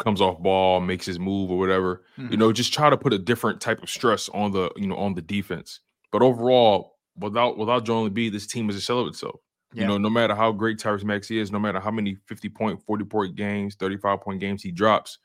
comes 0.00 0.20
off 0.20 0.40
ball, 0.40 0.80
makes 0.80 1.06
his 1.06 1.20
move 1.20 1.50
or 1.52 1.58
whatever. 1.58 2.02
You 2.16 2.24
Mhm. 2.24 2.38
know, 2.38 2.52
just 2.52 2.74
try 2.74 2.90
to 2.90 2.96
put 2.96 3.12
a 3.12 3.18
different 3.18 3.60
type 3.60 3.84
of 3.84 3.88
stress 3.90 4.28
on 4.30 4.50
the 4.50 4.70
you 4.76 4.88
know 4.88 4.96
on 4.96 5.14
the 5.14 5.22
defense. 5.22 5.78
But 6.10 6.22
overall, 6.22 6.96
without 7.16 7.56
without 7.56 7.84
Joel 7.84 8.10
Embiid, 8.10 8.32
this 8.32 8.48
team 8.48 8.68
is 8.68 8.74
a 8.76 8.80
shell 8.80 8.98
of 9.00 9.06
itself. 9.06 9.40
Yeah. 9.76 9.82
You 9.82 9.88
know, 9.88 9.98
no 9.98 10.08
matter 10.08 10.34
how 10.34 10.52
great 10.52 10.78
Tyrese 10.78 11.04
Maxey 11.04 11.38
is, 11.38 11.52
no 11.52 11.58
matter 11.58 11.78
how 11.78 11.90
many 11.90 12.16
50 12.26 12.48
point, 12.48 12.82
40 12.82 13.04
point 13.04 13.36
games, 13.36 13.74
35 13.74 14.22
point 14.22 14.40
games 14.40 14.62
he 14.62 14.72
drops, 14.72 15.18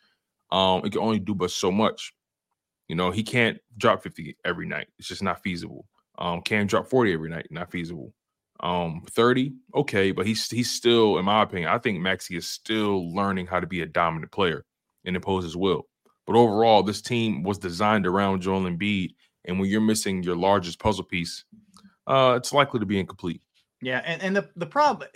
um, 0.51 0.81
it 0.83 0.91
can 0.91 0.99
only 0.99 1.19
do 1.19 1.33
but 1.33 1.51
so 1.51 1.71
much. 1.71 2.13
You 2.89 2.95
know, 2.95 3.11
he 3.11 3.23
can't 3.23 3.57
drop 3.77 4.03
50 4.03 4.35
every 4.43 4.67
night. 4.67 4.87
It's 4.99 5.07
just 5.07 5.23
not 5.23 5.41
feasible. 5.41 5.85
Um, 6.17 6.41
can 6.41 6.67
drop 6.67 6.89
40 6.89 7.13
every 7.13 7.29
night, 7.29 7.47
not 7.49 7.71
feasible. 7.71 8.13
Um, 8.59 9.03
30, 9.09 9.53
okay, 9.73 10.11
but 10.11 10.27
he's 10.27 10.47
he's 10.49 10.69
still, 10.69 11.17
in 11.17 11.25
my 11.25 11.41
opinion, 11.41 11.69
I 11.69 11.77
think 11.77 11.99
Maxey 11.99 12.35
is 12.35 12.47
still 12.47 13.15
learning 13.15 13.47
how 13.47 13.61
to 13.61 13.65
be 13.65 13.81
a 13.81 13.85
dominant 13.87 14.33
player 14.33 14.65
and 15.05 15.15
impose 15.15 15.45
his 15.45 15.55
will. 15.55 15.87
But 16.27 16.35
overall, 16.35 16.83
this 16.83 17.01
team 17.01 17.43
was 17.43 17.57
designed 17.57 18.05
around 18.05 18.41
Joel 18.41 18.63
Embiid, 18.63 19.15
and 19.45 19.59
when 19.59 19.69
you're 19.69 19.81
missing 19.81 20.21
your 20.21 20.35
largest 20.35 20.79
puzzle 20.79 21.05
piece, 21.05 21.45
uh, 22.05 22.35
it's 22.37 22.53
likely 22.53 22.81
to 22.81 22.85
be 22.85 22.99
incomplete. 22.99 23.41
Yeah, 23.81 24.01
and, 24.05 24.21
and 24.21 24.35
the 24.35 24.49
the 24.55 24.67
problem 24.67 25.09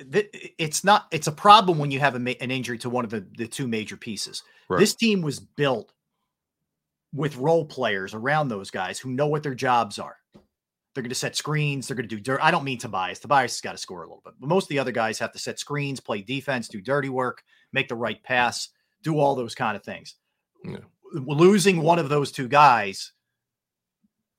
it's 0.58 0.84
not 0.84 1.06
it's 1.12 1.28
a 1.28 1.32
problem 1.32 1.78
when 1.78 1.92
you 1.92 2.00
have 2.00 2.16
a, 2.16 2.20
ma- 2.20 2.32
an 2.42 2.50
injury 2.50 2.80
to 2.80 2.90
one 2.90 3.06
of 3.06 3.12
the, 3.12 3.26
the 3.38 3.48
two 3.48 3.68
major 3.68 3.96
pieces. 3.96 4.42
Right. 4.70 4.80
This 4.80 4.96
team 4.96 5.22
was 5.22 5.40
built 5.40 5.94
with 7.14 7.38
role 7.38 7.66
players 7.66 8.14
around 8.14 8.48
those 8.48 8.72
guys 8.72 9.00
who 9.00 9.12
know 9.12 9.28
what 9.28 9.44
their 9.44 9.54
jobs 9.54 10.00
are. 10.00 10.18
They're 10.94 11.04
going 11.04 11.10
to 11.10 11.16
set 11.16 11.36
screens. 11.36 11.88
They're 11.88 11.96
going 11.96 12.10
to 12.10 12.16
do 12.16 12.22
dirt. 12.22 12.40
I 12.42 12.52
don't 12.52 12.64
mean 12.64 12.78
Tobias. 12.78 13.20
Tobias 13.20 13.54
has 13.54 13.62
got 13.62 13.74
to 13.74 13.78
score 13.78 14.02
a 14.02 14.08
little 14.08 14.22
bit, 14.26 14.34
but 14.40 14.50
most 14.50 14.64
of 14.64 14.70
the 14.70 14.80
other 14.80 14.92
guys 14.92 15.20
have 15.20 15.34
to 15.34 15.40
set 15.40 15.60
screens, 15.60 16.00
play 16.00 16.22
defense, 16.22 16.68
do 16.68 16.82
dirty 16.82 17.10
work, 17.10 17.44
make 17.72 17.88
the 17.88 17.96
right 17.96 18.22
pass, 18.24 18.70
do 19.04 19.20
all 19.20 19.36
those 19.36 19.54
kind 19.54 19.76
of 19.76 19.84
things. 19.84 20.16
Yeah. 20.64 20.78
Losing 21.14 21.82
one 21.82 22.00
of 22.00 22.10
those 22.10 22.32
two 22.32 22.48
guys, 22.48 23.12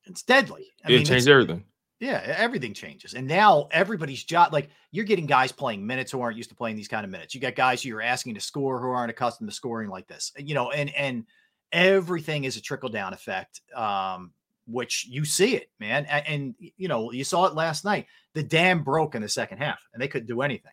it's 0.04 0.22
deadly. 0.22 0.66
I 0.84 0.92
it 0.92 0.96
mean, 0.96 1.06
changed 1.06 1.28
everything. 1.28 1.64
Yeah, 2.00 2.20
everything 2.36 2.74
changes. 2.74 3.14
And 3.14 3.26
now 3.26 3.68
everybody's 3.70 4.22
job, 4.24 4.52
like 4.52 4.68
you're 4.92 5.04
getting 5.04 5.26
guys 5.26 5.52
playing 5.52 5.86
minutes 5.86 6.12
who 6.12 6.20
aren't 6.20 6.36
used 6.36 6.50
to 6.50 6.56
playing 6.56 6.76
these 6.76 6.88
kind 6.88 7.04
of 7.04 7.10
minutes. 7.10 7.34
You 7.34 7.40
got 7.40 7.54
guys 7.54 7.82
who 7.82 7.88
you're 7.88 8.02
asking 8.02 8.34
to 8.34 8.40
score 8.40 8.80
who 8.80 8.88
aren't 8.88 9.10
accustomed 9.10 9.48
to 9.50 9.54
scoring 9.54 9.88
like 9.88 10.06
this. 10.06 10.32
You 10.38 10.54
know, 10.54 10.70
and 10.70 10.94
and 10.94 11.24
everything 11.72 12.44
is 12.44 12.56
a 12.56 12.60
trickle 12.60 12.88
down 12.88 13.12
effect. 13.12 13.60
Um, 13.74 14.32
which 14.68 15.06
you 15.08 15.24
see 15.24 15.54
it, 15.54 15.70
man. 15.78 16.06
A- 16.06 16.28
And, 16.28 16.56
you 16.58 16.88
know, 16.88 17.12
you 17.12 17.22
saw 17.22 17.46
it 17.46 17.54
last 17.54 17.84
night. 17.84 18.06
The 18.34 18.42
dam 18.42 18.82
broke 18.82 19.14
in 19.14 19.22
the 19.22 19.28
second 19.28 19.58
half 19.58 19.78
and 19.92 20.02
they 20.02 20.08
couldn't 20.08 20.26
do 20.26 20.42
anything. 20.42 20.72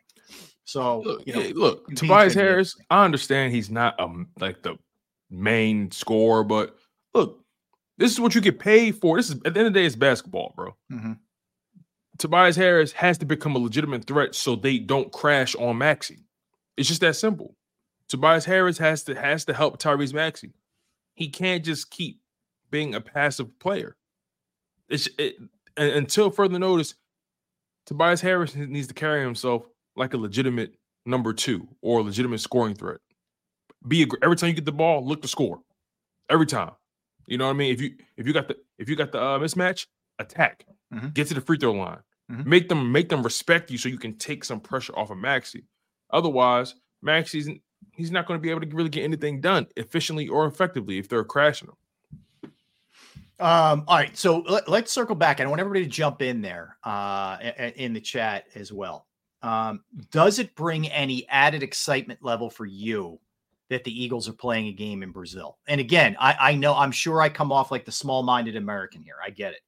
So, 0.65 1.01
Look, 1.01 1.27
you 1.27 1.33
know, 1.33 1.41
hey, 1.41 1.53
look, 1.53 1.87
Tobias 1.95 2.33
Harris. 2.33 2.75
I 2.89 3.05
understand 3.05 3.53
he's 3.53 3.69
not 3.69 3.99
um 3.99 4.29
like 4.39 4.63
the 4.63 4.77
main 5.29 5.91
scorer, 5.91 6.43
but 6.43 6.75
look, 7.13 7.42
this 7.97 8.11
is 8.11 8.19
what 8.19 8.35
you 8.35 8.41
get 8.41 8.59
paid 8.59 8.95
for. 8.99 9.17
This 9.17 9.29
is 9.29 9.35
at 9.45 9.53
the 9.53 9.59
end 9.59 9.67
of 9.67 9.73
the 9.73 9.79
day, 9.79 9.85
it's 9.85 9.95
basketball, 9.95 10.53
bro. 10.55 10.75
Mhm. 10.91 11.19
Tobias 12.17 12.55
Harris 12.55 12.91
has 12.93 13.17
to 13.19 13.25
become 13.25 13.55
a 13.55 13.59
legitimate 13.59 14.05
threat 14.05 14.35
so 14.35 14.55
they 14.55 14.77
don't 14.77 15.11
crash 15.11 15.55
on 15.55 15.77
Maxey. 15.77 16.25
It's 16.77 16.87
just 16.87 17.01
that 17.01 17.15
simple. 17.15 17.55
Tobias 18.07 18.45
Harris 18.45 18.77
has 18.77 19.03
to 19.05 19.15
has 19.19 19.45
to 19.45 19.53
help 19.53 19.81
Tyrese 19.81 20.13
Maxey. 20.13 20.53
He 21.15 21.29
can't 21.29 21.63
just 21.65 21.89
keep 21.89 22.19
being 22.69 22.93
a 22.95 23.01
passive 23.01 23.57
player. 23.59 23.95
It's 24.89 25.07
it, 25.17 25.35
until 25.77 26.29
further 26.29 26.59
notice, 26.59 26.93
Tobias 27.85 28.21
Harris 28.21 28.55
needs 28.55 28.87
to 28.87 28.93
carry 28.93 29.23
himself 29.23 29.67
like 29.95 30.13
a 30.13 30.17
legitimate 30.17 30.75
number 31.05 31.33
two 31.33 31.67
or 31.81 31.99
a 31.99 32.03
legitimate 32.03 32.39
scoring 32.39 32.75
threat. 32.75 32.99
Be 33.87 34.05
aggr- 34.05 34.19
every 34.23 34.35
time 34.37 34.49
you 34.49 34.53
get 34.55 34.65
the 34.65 34.71
ball, 34.71 35.05
look 35.05 35.21
to 35.23 35.27
score. 35.27 35.61
Every 36.29 36.45
time, 36.45 36.71
you 37.25 37.37
know 37.37 37.45
what 37.45 37.51
I 37.51 37.57
mean. 37.57 37.73
If 37.73 37.81
you 37.81 37.95
if 38.17 38.27
you 38.27 38.33
got 38.33 38.47
the 38.47 38.57
if 38.77 38.89
you 38.89 38.95
got 38.95 39.11
the 39.11 39.21
uh, 39.21 39.39
mismatch, 39.39 39.87
attack. 40.19 40.65
Mhm. 40.93 41.13
Get 41.13 41.27
to 41.27 41.33
the 41.33 41.41
free 41.41 41.57
throw 41.57 41.73
line. 41.73 41.99
Mhm. 42.31 42.45
Make 42.45 42.69
them 42.69 42.91
make 42.91 43.09
them 43.09 43.23
respect 43.23 43.71
you 43.71 43.77
so 43.77 43.89
you 43.89 43.97
can 43.97 44.17
take 44.17 44.43
some 44.43 44.59
pressure 44.59 44.97
off 44.97 45.09
of 45.09 45.17
Maxey. 45.17 45.65
Otherwise, 46.11 46.75
Maxey's 47.01 47.49
he's 47.91 48.11
not 48.11 48.27
going 48.27 48.39
to 48.39 48.41
be 48.41 48.49
able 48.49 48.61
to 48.61 48.67
really 48.67 48.89
get 48.89 49.03
anything 49.03 49.41
done 49.41 49.67
efficiently 49.75 50.27
or 50.27 50.45
effectively 50.45 50.97
if 50.97 51.07
they're 51.09 51.23
crashing 51.23 51.69
him. 51.69 51.75
Um, 53.39 53.83
all 53.87 53.97
right, 53.97 54.15
so 54.15 54.39
let, 54.39 54.69
us 54.69 54.91
circle 54.91 55.15
back. 55.15 55.41
I 55.41 55.45
want 55.47 55.59
everybody 55.59 55.83
to 55.83 55.89
jump 55.89 56.21
in 56.21 56.41
there 56.41 56.77
uh, 56.83 57.37
in 57.75 57.91
the 57.91 57.99
chat 57.99 58.45
as 58.55 58.71
well. 58.71 59.07
Um, 59.41 59.83
does 60.11 60.39
it 60.39 60.55
bring 60.55 60.87
any 60.87 61.27
added 61.27 61.61
excitement 61.61 62.23
level 62.23 62.49
for 62.49 62.65
you 62.65 63.19
that 63.69 63.83
the 63.83 64.03
Eagles 64.03 64.27
are 64.29 64.33
playing 64.33 64.67
a 64.67 64.73
game 64.73 65.03
in 65.03 65.11
Brazil? 65.11 65.57
And 65.67 65.79
again, 65.81 66.15
I, 66.19 66.35
I 66.39 66.55
know 66.55 66.75
I'm 66.75 66.91
sure 66.91 67.21
I 67.21 67.29
come 67.29 67.51
off 67.51 67.71
like 67.71 67.85
the 67.85 67.91
small-minded 67.91 68.55
American 68.55 69.01
here. 69.01 69.15
I 69.23 69.29
get 69.29 69.53
it. 69.53 69.61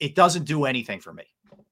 It 0.00 0.14
doesn't 0.14 0.44
do 0.44 0.64
anything 0.64 1.00
for 1.00 1.12
me, 1.12 1.24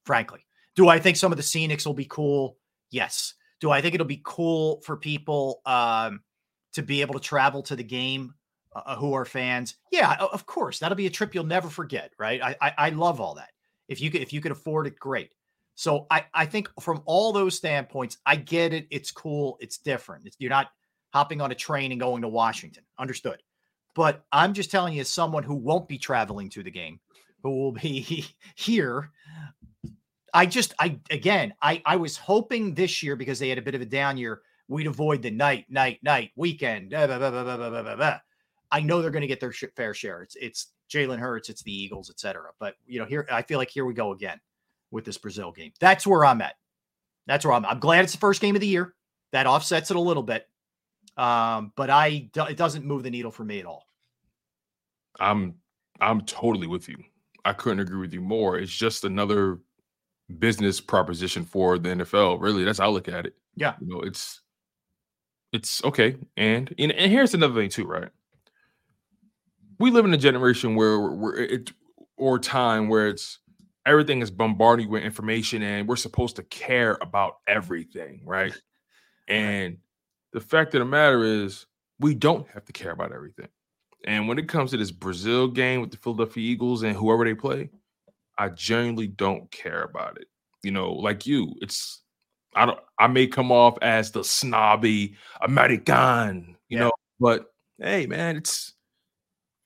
frankly. 0.05 0.47
Do 0.77 0.89
I 0.89 0.99
think 0.99 1.17
some 1.17 1.33
of 1.33 1.37
the 1.37 1.43
scenics 1.43 1.87
will 1.87 1.95
be 1.95 2.07
cool? 2.07 2.57
Yes. 2.91 3.35
Do 3.61 3.71
I 3.71 3.81
think 3.81 3.95
it'll 3.95 4.07
be 4.07 4.23
cool 4.25 4.81
for 4.85 4.97
people 4.97 5.61
um, 5.67 6.21
to 6.75 6.83
be 6.83 7.01
able 7.01 7.15
to 7.15 7.21
travel 7.21 7.63
to 7.63 7.77
the 7.77 7.85
game 7.85 8.35
uh, 8.75 8.97
who 8.97 9.15
are 9.15 9.25
fans. 9.25 9.77
Yeah, 9.91 10.15
of 10.21 10.47
course, 10.47 10.79
that'll 10.79 10.97
be 10.97 11.07
a 11.07 11.11
trip 11.11 11.35
you'll 11.35 11.45
never 11.45 11.69
forget, 11.69 12.13
right? 12.19 12.43
I, 12.43 12.57
I 12.61 12.73
I 12.79 12.89
love 12.91 13.21
all 13.21 13.35
that. 13.37 13.51
If 13.89 14.01
you 14.01 14.11
could 14.11 14.21
if 14.21 14.33
you 14.33 14.41
could 14.41 14.53
afford 14.53 14.87
it, 14.87 14.99
great. 14.99 15.33
So 15.75 16.07
I 16.11 16.25
I 16.35 16.47
think 16.47 16.69
from 16.81 17.03
all 17.05 17.33
those 17.33 17.57
standpoints, 17.57 18.19
I 18.27 18.37
get 18.37 18.73
it. 18.73 18.87
It's 18.91 19.11
cool. 19.11 19.57
It's 19.61 19.79
different. 19.79 20.27
It's, 20.27 20.37
you're 20.39 20.51
not 20.51 20.69
hopping 21.15 21.41
on 21.41 21.53
a 21.53 21.55
train 21.55 21.93
and 21.93 22.01
going 22.01 22.23
to 22.23 22.29
Washington. 22.29 22.83
Understood. 22.99 23.41
But 23.95 24.25
I'm 24.33 24.53
just 24.53 24.71
telling 24.71 24.95
you, 24.95 25.01
as 25.03 25.09
someone 25.09 25.45
who 25.45 25.55
won't 25.55 25.89
be 25.89 25.97
traveling 25.97 26.51
to 26.51 26.65
the 26.65 26.71
game, 26.71 26.99
who 27.43 27.51
will 27.51 27.73
be 27.73 28.27
here, 28.57 29.11
I 30.35 30.47
just, 30.47 30.75
I 30.81 30.99
again, 31.11 31.55
I 31.63 31.81
I 31.87 31.97
was 31.97 32.17
hoping 32.17 32.75
this 32.75 33.03
year 33.03 33.15
because 33.15 33.39
they 33.39 33.49
had 33.49 33.59
a 33.59 33.63
bit 33.63 33.77
of 33.77 33.81
a 33.81 33.87
down 33.87 34.17
year, 34.17 34.43
we'd 34.67 34.89
avoid 34.89 35.23
the 35.23 35.31
night, 35.31 35.67
night, 35.69 36.01
night, 36.03 36.33
weekend. 36.35 36.91
Blah, 36.91 37.07
blah, 37.07 37.95
blah, 37.97 38.19
I 38.73 38.81
know 38.81 39.01
they're 39.01 39.13
going 39.13 39.21
to 39.21 39.29
get 39.29 39.39
their 39.39 39.53
fair 39.53 39.95
share. 39.95 40.23
It's 40.23 40.35
it's 40.35 40.73
Jalen 40.91 41.21
Hurts, 41.21 41.49
it's 41.49 41.63
the 41.63 41.73
Eagles, 41.73 42.11
etc. 42.11 42.51
But 42.59 42.75
you 42.87 42.99
know, 42.99 43.07
here 43.07 43.29
I 43.31 43.43
feel 43.43 43.59
like 43.59 43.71
here 43.71 43.85
we 43.85 43.95
go 43.95 44.11
again 44.11 44.41
with 44.91 45.05
this 45.05 45.19
Brazil 45.19 45.53
game. 45.53 45.73
That's 45.79 46.05
where 46.05 46.25
I'm 46.25 46.41
at. 46.43 46.57
That's 47.27 47.45
where 47.45 47.55
I'm. 47.55 47.65
I'm 47.65 47.79
glad 47.79 48.03
it's 48.03 48.13
the 48.13 48.19
first 48.19 48.41
game 48.41 48.57
of 48.57 48.61
the 48.61 48.67
year. 48.67 48.95
That 49.31 49.47
offsets 49.47 49.93
it 49.93 49.97
a 49.97 50.01
little 50.01 50.23
bit, 50.25 50.49
um, 51.17 51.73
but 51.77 51.91
I 51.91 52.29
it 52.35 52.57
doesn't 52.57 52.85
move 52.85 53.03
the 53.03 53.11
needle 53.11 53.31
for 53.31 53.45
me 53.45 53.61
at 53.61 53.67
all. 53.67 53.87
I'm 55.21 55.55
I'm 56.01 56.23
totally 56.23 56.67
with 56.67 56.89
you. 56.89 56.97
I 57.45 57.53
couldn't 57.53 57.81
agree 57.81 58.01
with 58.01 58.13
you 58.13 58.21
more. 58.21 58.59
It's 58.59 58.75
just 58.75 59.05
another 59.05 59.59
business 60.39 60.81
proposition 60.81 61.45
for 61.45 61.79
the 61.79 61.91
NFL. 61.91 62.41
Really, 62.41 62.65
that's 62.65 62.79
how 62.79 62.87
I 62.87 62.91
look 62.91 63.09
at 63.09 63.27
it. 63.27 63.35
Yeah, 63.57 63.75
you 63.81 63.87
know, 63.87 64.01
it's 64.01 64.41
it's 65.53 65.85
okay. 65.85 66.17
And 66.37 66.75
and, 66.79 66.93
and 66.93 67.13
here's 67.13 67.35
another 67.35 67.55
thing 67.55 67.71
too, 67.71 67.87
right? 67.87 68.11
We 69.79 69.91
live 69.91 70.05
in 70.05 70.15
a 70.15 70.19
generation 70.19 70.75
where 70.75 71.01
we're 71.01 71.37
it 71.37 71.73
or 72.17 72.39
time 72.39 72.89
where 72.89 73.09
it's 73.09 73.39
everything 73.87 74.23
is 74.23 74.31
bombarding 74.31 74.89
with 74.89 75.03
information 75.03 75.63
and 75.63 75.87
we're 75.87 75.97
supposed 75.97 76.37
to 76.37 76.43
care 76.45 76.97
about 77.01 77.37
everything, 77.47 78.23
right? 78.25 78.53
And 79.27 79.79
the 80.35 80.41
fact 80.41 80.75
of 80.75 80.81
the 80.81 80.85
matter 80.85 81.25
is 81.25 81.65
we 82.01 82.13
don't 82.15 82.47
have 82.49 82.65
to 82.67 82.73
care 82.73 82.91
about 82.91 83.13
everything. 83.13 83.49
And 84.05 84.29
when 84.29 84.39
it 84.39 84.49
comes 84.49 84.73
to 84.73 84.77
this 84.77 84.91
Brazil 84.91 85.49
game 85.49 85.81
with 85.81 85.93
the 85.93 85.97
Philadelphia 85.97 86.43
Eagles 86.43 86.83
and 86.83 86.95
whoever 86.95 87.25
they 87.25 87.35
play, 87.35 87.71
I 88.37 88.49
genuinely 88.49 89.07
don't 89.07 89.51
care 89.53 89.85
about 89.85 90.19
it. 90.19 90.27
You 90.63 90.73
know, 90.73 90.93
like 90.93 91.25
you, 91.25 91.55
it's 91.63 92.03
I 92.55 92.67
don't 92.67 92.81
I 92.99 93.07
may 93.07 93.29
come 93.29 93.53
off 93.53 93.79
as 93.81 94.11
the 94.11 94.25
snobby 94.25 95.15
American, 95.41 96.57
you 96.69 96.79
yeah. 96.79 96.85
know, 96.85 96.93
but 97.21 97.47
hey 97.79 98.07
man, 98.07 98.37
it's 98.37 98.73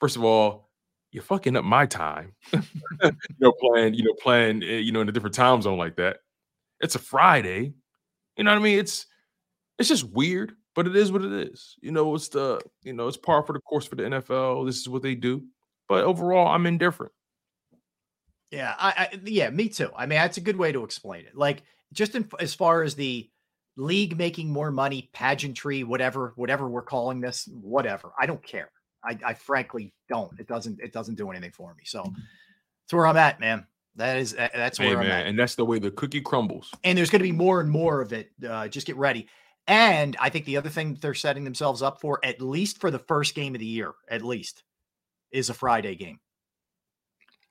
first 0.01 0.17
of 0.17 0.25
all, 0.25 0.69
you're 1.13 1.23
fucking 1.23 1.57
up 1.57 1.65
my 1.65 1.87
time. 1.87 2.35
you 2.53 3.13
know, 3.41 3.53
playing, 3.53 3.95
you 3.95 4.05
know, 4.05 4.15
playing, 4.21 4.63
eh, 4.63 4.79
you 4.79 4.93
know, 4.93 5.01
in 5.01 5.09
a 5.09 5.13
different 5.13 5.35
time 5.35 5.63
zone 5.63 5.79
like 5.79 5.97
that. 5.97 6.19
It's 6.81 6.95
a 6.95 7.01
Friday. 7.01 7.73
You 8.37 8.45
know 8.45 8.51
what 8.51 8.59
I 8.59 8.63
mean? 8.63 8.79
It's 8.79 9.07
it's 9.79 9.89
just 9.89 10.05
weird, 10.05 10.53
but 10.75 10.87
it 10.87 10.97
is 10.97 11.13
what 11.13 11.25
it 11.25 11.33
is. 11.33 11.77
You 11.81 11.93
know, 11.93 12.15
it's 12.15 12.29
the, 12.29 12.61
you 12.83 12.93
know, 12.93 13.09
it's 13.09 13.17
par 13.17 13.43
for 13.43 13.53
the 13.53 13.61
course 13.61 13.87
for 13.87 13.97
the 13.97 14.05
NFL. 14.05 14.67
This 14.67 14.79
is 14.79 14.89
what 14.89 15.03
they 15.03 15.15
do. 15.15 15.45
But 15.89 16.05
overall, 16.05 16.49
I'm 16.49 16.67
indifferent. 16.67 17.13
Yeah, 18.51 18.75
I, 18.79 18.89
I 18.89 19.21
yeah, 19.25 19.51
me 19.51 19.69
too. 19.69 19.91
I 19.97 20.07
mean, 20.07 20.19
that's 20.19 20.39
a 20.39 20.43
good 20.43 20.57
way 20.57 20.73
to 20.73 20.85
explain 20.85 21.27
it. 21.27 21.37
Like 21.37 21.63
just 21.93 22.15
in, 22.15 22.29
as 22.41 22.55
far 22.55 22.83
as 22.83 22.95
the 22.95 23.29
league 23.77 24.19
making 24.19 24.51
more 24.51 24.71
money, 24.71 25.11
pageantry, 25.13 25.85
whatever, 25.85 26.33
whatever 26.37 26.69
we're 26.69 26.83
calling 26.83 27.21
this, 27.21 27.49
whatever. 27.53 28.11
I 28.19 28.27
don't 28.27 28.43
care. 28.43 28.71
I, 29.05 29.19
I 29.25 29.35
frankly 29.35 29.95
don't. 30.09 30.39
It 30.41 30.49
doesn't. 30.49 30.81
It 30.81 30.93
doesn't 30.93 31.15
do 31.15 31.31
anything 31.31 31.53
for 31.53 31.75
me. 31.75 31.85
So 31.85 32.01
mm-hmm. 32.01 32.13
that's 32.13 32.93
where 32.93 33.07
I'm 33.07 33.17
at, 33.17 33.39
man. 33.39 33.67
That 33.97 34.19
is 34.19 34.33
that's 34.33 34.79
where 34.79 34.89
hey, 34.89 34.95
I'm 34.95 35.01
man, 35.01 35.11
at. 35.11 35.27
And 35.27 35.39
that's 35.39 35.55
the 35.55 35.65
way 35.65 35.79
the 35.79 35.91
cookie 35.91 36.21
crumbles. 36.21 36.71
And 36.85 36.97
there's 36.97 37.11
going 37.11 37.21
to 37.21 37.25
be 37.25 37.33
more 37.33 37.61
and 37.61 37.71
more 37.71 38.01
of 38.01 38.13
it. 38.13 38.31
Uh, 38.49 38.69
just 38.69 38.87
get 38.87 38.97
ready. 38.97 39.29
And 39.69 40.17
I 40.19 40.31
think 40.31 40.47
the 40.47 40.57
other 40.57 40.71
thing 40.71 40.97
they're 41.01 41.15
setting 41.15 41.45
themselves 41.45 41.83
up 41.83 42.01
for, 42.01 42.19
at 42.25 42.41
least 42.41 42.81
for 42.81 42.91
the 42.91 42.99
first 42.99 43.35
game 43.35 43.55
of 43.55 43.61
the 43.61 43.67
year, 43.67 43.93
at 44.11 44.25
least, 44.25 44.65
is 45.31 45.51
a 45.51 45.55
Friday 45.55 45.95
game. 45.95 46.19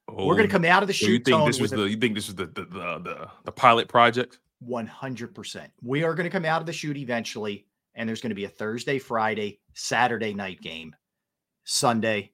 Oh, 0.09 0.25
We're 0.25 0.35
going 0.35 0.47
to 0.47 0.51
come 0.51 0.65
out 0.65 0.81
of 0.81 0.87
the 0.87 0.93
shoot. 0.93 1.05
So 1.05 1.11
you 1.11 1.19
think 1.19 1.45
this 1.45 1.61
was 1.61 1.71
the? 1.71 1.83
You 1.83 1.97
think 1.97 2.15
this 2.15 2.27
was 2.27 2.35
the 2.35 2.47
the 2.47 2.65
the, 2.65 2.99
the, 2.99 3.29
the 3.45 3.51
pilot 3.51 3.87
project? 3.87 4.39
One 4.59 4.87
hundred 4.87 5.35
percent. 5.35 5.71
We 5.83 6.03
are 6.03 6.15
going 6.15 6.23
to 6.23 6.29
come 6.31 6.45
out 6.45 6.59
of 6.61 6.65
the 6.65 6.73
shoot 6.73 6.97
eventually, 6.97 7.67
and 7.93 8.09
there's 8.09 8.21
going 8.21 8.31
to 8.31 8.35
be 8.35 8.45
a 8.45 8.49
Thursday, 8.49 8.97
Friday, 8.97 9.59
Saturday 9.73 10.33
night 10.33 10.61
game 10.61 10.95
Sunday, 11.65 12.31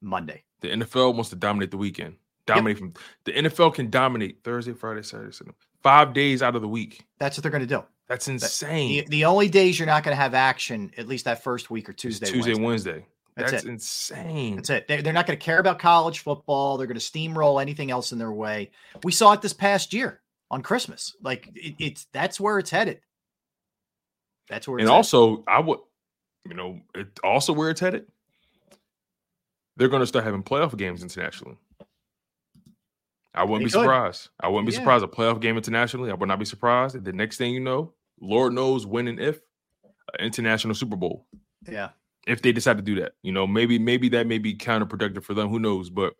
Monday. 0.00 0.42
The 0.62 0.68
NFL 0.68 1.14
wants 1.14 1.30
to 1.30 1.36
dominate 1.36 1.70
the 1.70 1.76
weekend. 1.76 2.16
Dominate 2.46 2.78
yep. 2.78 2.78
from 2.78 2.94
the 3.24 3.32
NFL 3.32 3.74
can 3.74 3.90
dominate 3.90 4.42
Thursday, 4.42 4.72
Friday, 4.72 5.02
Saturday, 5.02 5.32
Sunday. 5.32 5.52
Five 5.82 6.12
days 6.12 6.42
out 6.42 6.56
of 6.56 6.62
the 6.62 6.68
week. 6.68 7.04
That's 7.20 7.36
what 7.36 7.42
they're 7.42 7.52
going 7.52 7.66
to 7.66 7.66
do. 7.66 7.84
That's 8.12 8.28
insane. 8.28 9.04
The, 9.04 9.08
the, 9.08 9.24
only 9.24 9.48
days 9.48 9.78
you're 9.78 9.86
not 9.86 10.04
going 10.04 10.14
to 10.14 10.20
have 10.20 10.34
action, 10.34 10.92
at 10.98 11.08
least 11.08 11.24
that 11.24 11.42
first 11.42 11.70
week 11.70 11.88
or 11.88 11.92
Tuesday, 11.92 12.26
Tuesday, 12.26 12.54
Wednesday. 12.54 12.64
Wednesday. 12.64 13.06
That's, 13.36 13.52
That's 13.52 13.64
insane. 13.64 14.56
That's 14.56 14.70
it. 14.70 14.86
They're, 14.86 15.00
they're 15.00 15.12
not 15.14 15.26
going 15.26 15.38
to 15.38 15.44
care 15.44 15.58
about 15.58 15.78
college 15.78 16.18
football. 16.18 16.76
They're 16.76 16.86
going 16.86 16.98
to 16.98 17.00
steamroll 17.00 17.62
anything 17.62 17.90
else 17.90 18.12
in 18.12 18.18
their 18.18 18.32
way. 18.32 18.70
We 19.02 19.12
saw 19.12 19.32
it 19.32 19.40
this 19.40 19.54
past 19.54 19.94
year 19.94 20.20
on 20.50 20.62
Christmas. 20.62 21.16
Like 21.22 21.48
it, 21.54 21.76
it's 21.78 22.06
that's 22.12 22.38
where 22.38 22.58
it's 22.58 22.70
headed. 22.70 23.00
That's 24.48 24.68
where. 24.68 24.78
And 24.78 24.90
also. 24.90 25.44
I 25.48 25.60
would, 25.60 25.78
you 26.46 26.54
know, 26.54 26.80
it 26.94 27.18
also 27.24 27.54
where 27.54 27.70
it's 27.70 27.80
headed 27.80 28.06
they're 29.76 29.88
going 29.88 30.00
to 30.00 30.06
start 30.06 30.24
having 30.24 30.42
playoff 30.42 30.76
games 30.76 31.02
internationally. 31.02 31.56
I 33.34 33.44
wouldn't 33.44 33.60
they 33.60 33.64
be 33.64 33.70
could. 33.70 33.80
surprised. 33.80 34.28
I 34.40 34.48
wouldn't 34.48 34.66
be 34.66 34.74
yeah. 34.74 34.80
surprised 34.80 35.04
a 35.04 35.08
playoff 35.08 35.40
game 35.40 35.56
internationally. 35.56 36.10
I 36.10 36.14
would 36.14 36.28
not 36.28 36.38
be 36.38 36.44
surprised. 36.44 37.02
The 37.02 37.12
next 37.12 37.38
thing 37.38 37.54
you 37.54 37.60
know, 37.60 37.92
Lord 38.22 38.54
knows 38.54 38.86
when 38.86 39.08
and 39.08 39.20
if 39.20 39.40
uh, 39.84 40.22
international 40.24 40.74
Super 40.74 40.96
Bowl. 40.96 41.26
Yeah. 41.68 41.90
If 42.26 42.40
they 42.40 42.52
decide 42.52 42.76
to 42.76 42.82
do 42.82 43.00
that, 43.00 43.12
you 43.22 43.32
know, 43.32 43.46
maybe 43.46 43.78
maybe 43.80 44.08
that 44.10 44.28
may 44.28 44.38
be 44.38 44.54
counterproductive 44.54 45.24
for 45.24 45.34
them. 45.34 45.48
Who 45.48 45.58
knows? 45.58 45.90
But 45.90 46.14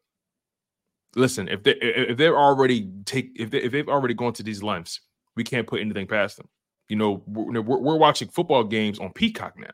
listen, 1.15 1.49
if 1.49 1.63
they 1.63 1.77
if 1.81 2.19
they're 2.19 2.37
already 2.37 2.91
take 3.05 3.31
if 3.37 3.51
they 3.51 3.59
if 3.63 3.71
they've 3.71 3.89
already 3.89 4.15
gone 4.15 4.33
to 4.33 4.43
these 4.43 4.65
lengths, 4.65 5.01
we 5.37 5.45
can't 5.45 5.67
put 5.67 5.81
anything 5.81 6.09
past 6.09 6.39
them. 6.39 6.49
You 6.89 6.97
know, 6.97 7.23
we're, 7.27 7.63
we're 7.63 7.97
watching 7.97 8.29
football 8.29 8.65
games 8.65 8.99
on 8.99 9.13
Peacock 9.13 9.57
now. 9.57 9.71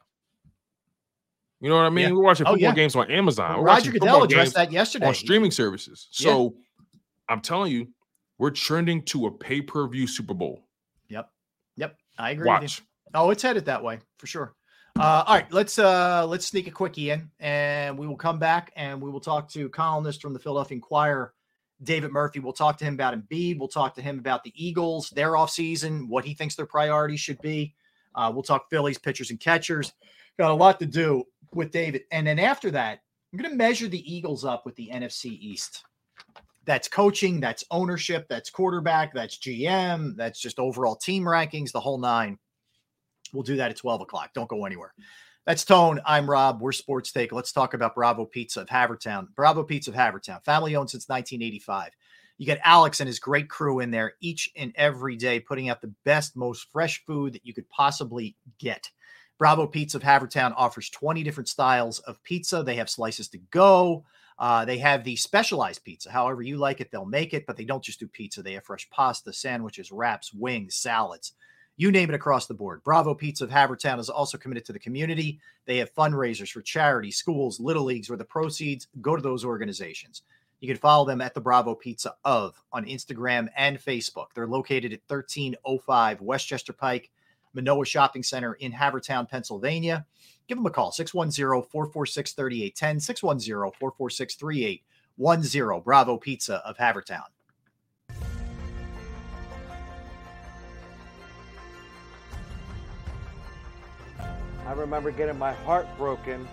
You 1.61 1.71
know 1.71 1.77
what 1.77 1.87
I 1.87 1.91
mean? 1.91 2.11
Yeah. 2.11 2.15
We're 2.15 2.25
watching 2.25 2.47
oh, 2.47 2.53
football 2.53 2.69
oh, 2.69 2.71
yeah. 2.71 2.75
games 2.75 2.95
on 2.95 3.11
Amazon. 3.11 3.55
Well, 3.55 3.65
Roger 3.65 3.91
Goodell 3.91 4.23
addressed 4.23 4.55
that 4.55 4.71
yesterday 4.71 5.07
on 5.07 5.15
streaming 5.15 5.51
services. 5.51 6.09
So 6.11 6.43
yeah. 6.55 6.95
I'm 7.31 7.41
telling 7.41 7.73
you, 7.73 7.89
we're 8.39 8.51
trending 8.51 9.03
to 9.07 9.27
a 9.27 9.31
pay-per-view 9.33 10.07
Super 10.07 10.35
Bowl. 10.35 10.68
I 12.19 12.31
agree. 12.33 12.47
Watch. 12.47 12.83
Oh, 13.15 13.31
it's 13.31 13.43
headed 13.43 13.65
that 13.67 13.83
way 13.83 14.01
for 14.19 14.27
sure. 14.27 14.55
Uh, 14.99 15.23
all 15.27 15.37
right, 15.37 15.51
let's 15.53 15.79
uh 15.79 16.27
let's 16.27 16.47
sneak 16.47 16.67
a 16.67 16.71
quickie 16.73 17.11
in 17.11 17.31
and 17.39 17.97
we 17.97 18.07
will 18.07 18.17
come 18.17 18.39
back 18.39 18.73
and 18.75 19.01
we 19.01 19.11
will 19.11 19.21
talk 19.21 19.49
to 19.49 19.69
columnist 19.69 20.21
from 20.21 20.33
the 20.33 20.39
Philadelphia 20.41 20.75
Inquirer, 20.75 21.33
David 21.85 22.11
Murphy. 22.11 22.41
We'll 22.41 22.53
talk 22.53 22.79
to 22.79 22.85
him 22.85 22.95
about 22.95 23.15
Embiid. 23.15 23.59
We'll 23.59 23.69
talk 23.69 23.95
to 23.95 24.03
him 24.03 24.19
about 24.19 24.43
the 24.43 24.53
Eagles, 24.57 25.11
their 25.11 25.33
offseason, 25.33 26.09
what 26.09 26.25
he 26.25 26.35
thinks 26.35 26.57
their 26.57 26.67
priorities 26.67 27.21
should 27.21 27.41
be. 27.41 27.75
Uh, 28.15 28.33
we'll 28.35 28.43
talk 28.43 28.69
Phillies 28.71 28.99
pitchers 28.99 29.31
and 29.31 29.39
catchers. 29.39 29.93
Got 30.37 30.51
a 30.51 30.55
lot 30.55 30.81
to 30.81 30.87
do 30.87 31.25
with 31.55 31.71
David. 31.71 32.03
And 32.11 32.27
then 32.27 32.41
after 32.41 32.71
that, 32.73 33.01
I'm 33.33 33.39
going 33.39 33.51
to 33.51 33.57
measure 33.57 33.87
the 33.87 34.13
Eagles 34.13 34.45
up 34.45 34.67
with 34.67 34.75
the 34.75 34.91
NFC 34.93 35.27
East. 35.27 35.85
That's 36.69 36.87
coaching, 36.87 37.41
that's 37.41 37.65
ownership, 37.71 38.27
that's 38.29 38.51
quarterback, 38.51 39.15
that's 39.15 39.39
GM, 39.39 40.15
that's 40.17 40.39
just 40.39 40.59
overall 40.59 40.97
team 40.97 41.25
rankings, 41.25 41.73
the 41.73 41.81
whole 41.81 41.97
nine. 41.97 42.39
We'll 43.33 43.43
do 43.43 43.57
that 43.57 43.71
at 43.71 43.79
12 43.79 44.03
o'clock. 44.03 44.35
Don't 44.35 44.51
go 44.51 44.67
anywhere. 44.67 44.93
That's 45.47 45.65
Tone. 45.65 45.99
I'm 46.05 46.29
Rob. 46.29 46.61
We're 46.61 46.73
Sports 46.73 47.11
Take. 47.11 47.33
Let's 47.33 47.53
talk 47.53 47.73
about 47.73 47.95
Bravo 47.95 48.27
Pizza 48.27 48.61
of 48.61 48.69
Havertown. 48.69 49.29
Bravo 49.35 49.63
Pizza 49.63 49.91
of 49.91 49.97
Havertown, 49.97 50.45
family 50.45 50.77
owned 50.77 50.91
since 50.91 51.09
1985. 51.09 51.93
You 52.37 52.45
get 52.45 52.61
Alex 52.63 53.01
and 53.01 53.07
his 53.07 53.19
great 53.19 53.49
crew 53.49 53.81
in 53.81 53.91
there 53.91 54.13
each 54.21 54.51
and 54.55 54.71
every 54.77 55.17
day, 55.17 55.41
putting 55.41 55.71
out 55.71 55.81
the 55.81 55.95
best, 56.05 56.37
most 56.37 56.67
fresh 56.71 57.03
food 57.07 57.33
that 57.33 57.47
you 57.47 57.55
could 57.55 57.69
possibly 57.71 58.37
get. 58.59 58.91
Bravo 59.39 59.67
Pizza 59.67 59.97
of 59.97 60.03
Havertown 60.03 60.53
offers 60.55 60.91
20 60.91 61.23
different 61.23 61.49
styles 61.49 62.01
of 62.01 62.23
pizza. 62.25 62.63
They 62.63 62.77
have 62.77 62.91
slices 62.91 63.29
to 63.29 63.39
go. 63.51 64.05
Uh, 64.39 64.65
they 64.65 64.79
have 64.79 65.03
the 65.03 65.17
specialized 65.17 65.83
pizza. 65.85 66.11
However, 66.11 66.43
you 66.43 66.57
like 66.57 66.81
it, 66.81 66.91
they'll 66.91 67.05
make 67.05 67.35
it, 67.35 67.47
but 67.47 67.57
they 67.57 67.65
don't 67.65 67.83
just 67.83 67.99
do 67.99 68.07
pizza. 68.07 68.43
They 68.43 68.53
have 68.53 68.65
fresh 68.65 68.89
pasta, 68.91 69.33
sandwiches, 69.33 69.91
wraps, 69.91 70.33
wings, 70.33 70.77
salads. 70.77 71.33
You 71.77 71.93
name 71.93 72.09
it 72.09 72.15
across 72.15 72.47
the 72.47 72.55
board. 72.55 72.83
Bravo 72.83 73.15
Pizza 73.15 73.45
of 73.45 73.51
Havertown 73.51 74.01
is 74.01 74.11
also 74.11 74.37
committed 74.37 74.65
to 74.67 74.73
the 74.73 74.81
community. 74.81 75.39
They 75.65 75.79
have 75.79 75.95
fundraisers 75.95 76.51
for 76.51 76.61
charity, 76.61 77.13
schools, 77.13 77.61
little 77.61 77.85
leagues, 77.85 78.09
where 78.11 78.17
the 78.17 78.25
proceeds 78.25 78.89
go 79.01 79.15
to 79.15 79.23
those 79.23 79.45
organizations. 79.45 80.23
You 80.61 80.67
can 80.67 80.77
follow 80.77 81.07
them 81.07 81.21
at 81.21 81.35
the 81.35 81.41
Bravo 81.41 81.77
Pizza 81.77 82.15
of 82.25 82.61
on 82.73 82.85
Instagram 82.85 83.49
and 83.57 83.79
Facebook. 83.79 84.27
They're 84.35 84.49
located 84.49 84.93
at 84.93 85.03
1305 85.07 86.21
Westchester 86.21 86.73
Pike 86.73 87.11
Manoa 87.55 87.85
Shopping 87.85 88.23
Center 88.23 88.55
in 88.55 88.73
Havertown, 88.73 89.29
Pennsylvania. 89.29 90.07
Give 90.49 90.57
them 90.57 90.65
a 90.65 90.71
call 90.71 90.91
610 90.93 91.69
446 91.71 92.33
3810, 92.33 93.01
610 93.01 93.79
446 93.79 94.35
3810. 94.35 95.83
Bravo 95.85 96.17
Pizza 96.17 96.63
of 96.67 96.79
Havertown. 96.79 97.27
I 104.67 104.73
remember 104.73 105.11
getting 105.11 105.39
my 105.39 105.53
heart 105.53 105.87
broken 105.99 106.49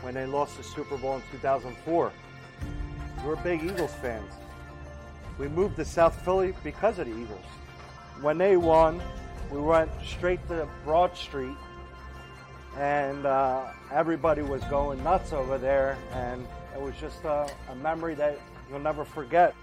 when 0.00 0.14
they 0.14 0.26
lost 0.26 0.56
the 0.56 0.64
Super 0.64 0.96
Bowl 0.96 1.16
in 1.16 1.22
2004. 1.30 2.12
We 3.22 3.28
were 3.28 3.36
big 3.36 3.62
Eagles 3.62 3.94
fans. 4.02 4.32
We 5.38 5.46
moved 5.46 5.76
to 5.76 5.84
South 5.84 6.20
Philly 6.24 6.54
because 6.64 6.98
of 6.98 7.06
the 7.06 7.12
Eagles. 7.12 7.44
When 8.20 8.36
they 8.36 8.56
won, 8.56 9.00
we 9.50 9.60
went 9.60 9.90
straight 10.04 10.46
to 10.48 10.68
Broad 10.84 11.16
Street, 11.16 11.56
and 12.76 13.26
uh, 13.26 13.66
everybody 13.92 14.42
was 14.42 14.62
going 14.64 15.02
nuts 15.02 15.32
over 15.32 15.58
there, 15.58 15.98
and 16.12 16.46
it 16.74 16.80
was 16.80 16.94
just 17.00 17.24
a, 17.24 17.50
a 17.70 17.74
memory 17.76 18.14
that 18.14 18.38
you'll 18.68 18.78
never 18.78 19.04
forget. 19.04 19.54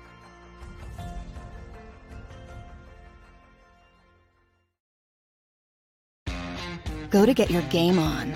Go 7.10 7.26
to 7.26 7.34
get 7.34 7.50
your 7.50 7.62
game 7.63 8.00
on. 8.00 8.36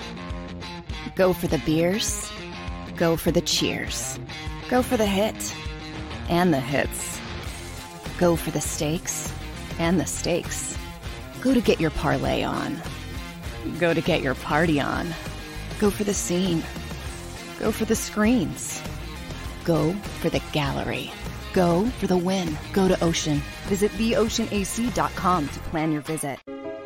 Go 1.14 1.34
for 1.34 1.46
the 1.46 1.58
beers. 1.58 2.30
Go 2.96 3.16
for 3.16 3.30
the 3.30 3.42
cheers. 3.42 4.18
Go 4.70 4.82
for 4.82 4.96
the 4.96 5.06
hit 5.06 5.54
and 6.30 6.54
the 6.54 6.60
hits. 6.60 7.20
Go 8.18 8.34
for 8.34 8.50
the 8.50 8.60
stakes 8.60 9.30
and 9.78 10.00
the 10.00 10.06
stakes. 10.06 10.76
Go 11.42 11.52
to 11.52 11.60
get 11.60 11.80
your 11.80 11.90
parlay 11.90 12.42
on. 12.42 12.80
Go 13.78 13.94
to 13.94 14.00
get 14.00 14.22
your 14.22 14.34
party 14.34 14.80
on. 14.80 15.08
Go 15.78 15.90
for 15.90 16.04
the 16.04 16.14
scene. 16.14 16.62
Go 17.58 17.72
for 17.72 17.84
the 17.84 17.96
screens. 17.96 18.82
Go 19.64 19.92
for 20.20 20.30
the 20.30 20.42
gallery. 20.52 21.10
Go 21.52 21.86
for 21.98 22.06
the 22.06 22.16
win. 22.16 22.56
Go 22.72 22.88
to 22.88 23.04
Ocean. 23.04 23.42
Visit 23.66 23.90
theoceanac.com 23.92 25.48
to 25.48 25.58
plan 25.60 25.92
your 25.92 26.02
visit. 26.02 26.38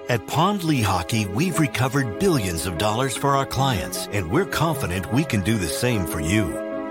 At 0.09 0.27
Pond 0.29 0.61
Lehocky, 0.61 1.27
we've 1.35 1.59
recovered 1.59 2.21
billions 2.21 2.67
of 2.67 2.79
dollars 2.79 3.17
for 3.17 3.31
our 3.31 3.47
clients, 3.47 4.07
and 4.13 4.31
we're 4.31 4.47
confident 4.47 5.13
we 5.13 5.25
can 5.25 5.41
do 5.41 5.59
the 5.59 5.67
same 5.67 6.07
for 6.07 6.21
you. 6.21 6.66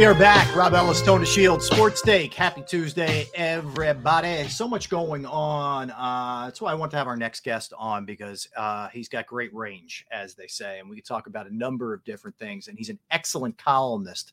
We 0.00 0.06
are 0.06 0.14
back. 0.14 0.56
Rob 0.56 0.72
Ellis, 0.72 1.02
Tone 1.02 1.20
DeShields, 1.20 1.60
Sports 1.60 2.00
Take. 2.00 2.32
Happy 2.32 2.62
Tuesday, 2.66 3.28
everybody. 3.34 4.48
So 4.48 4.66
much 4.66 4.88
going 4.88 5.26
on. 5.26 5.90
Uh, 5.90 6.46
that's 6.46 6.58
why 6.62 6.72
I 6.72 6.74
want 6.74 6.90
to 6.92 6.96
have 6.96 7.06
our 7.06 7.18
next 7.18 7.44
guest 7.44 7.74
on 7.76 8.06
because 8.06 8.48
uh, 8.56 8.88
he's 8.88 9.10
got 9.10 9.26
great 9.26 9.54
range, 9.54 10.06
as 10.10 10.34
they 10.34 10.46
say, 10.46 10.78
and 10.78 10.88
we 10.88 10.96
can 10.96 11.04
talk 11.04 11.26
about 11.26 11.48
a 11.48 11.54
number 11.54 11.92
of 11.92 12.02
different 12.04 12.34
things. 12.38 12.68
And 12.68 12.78
he's 12.78 12.88
an 12.88 12.98
excellent 13.10 13.58
columnist 13.58 14.32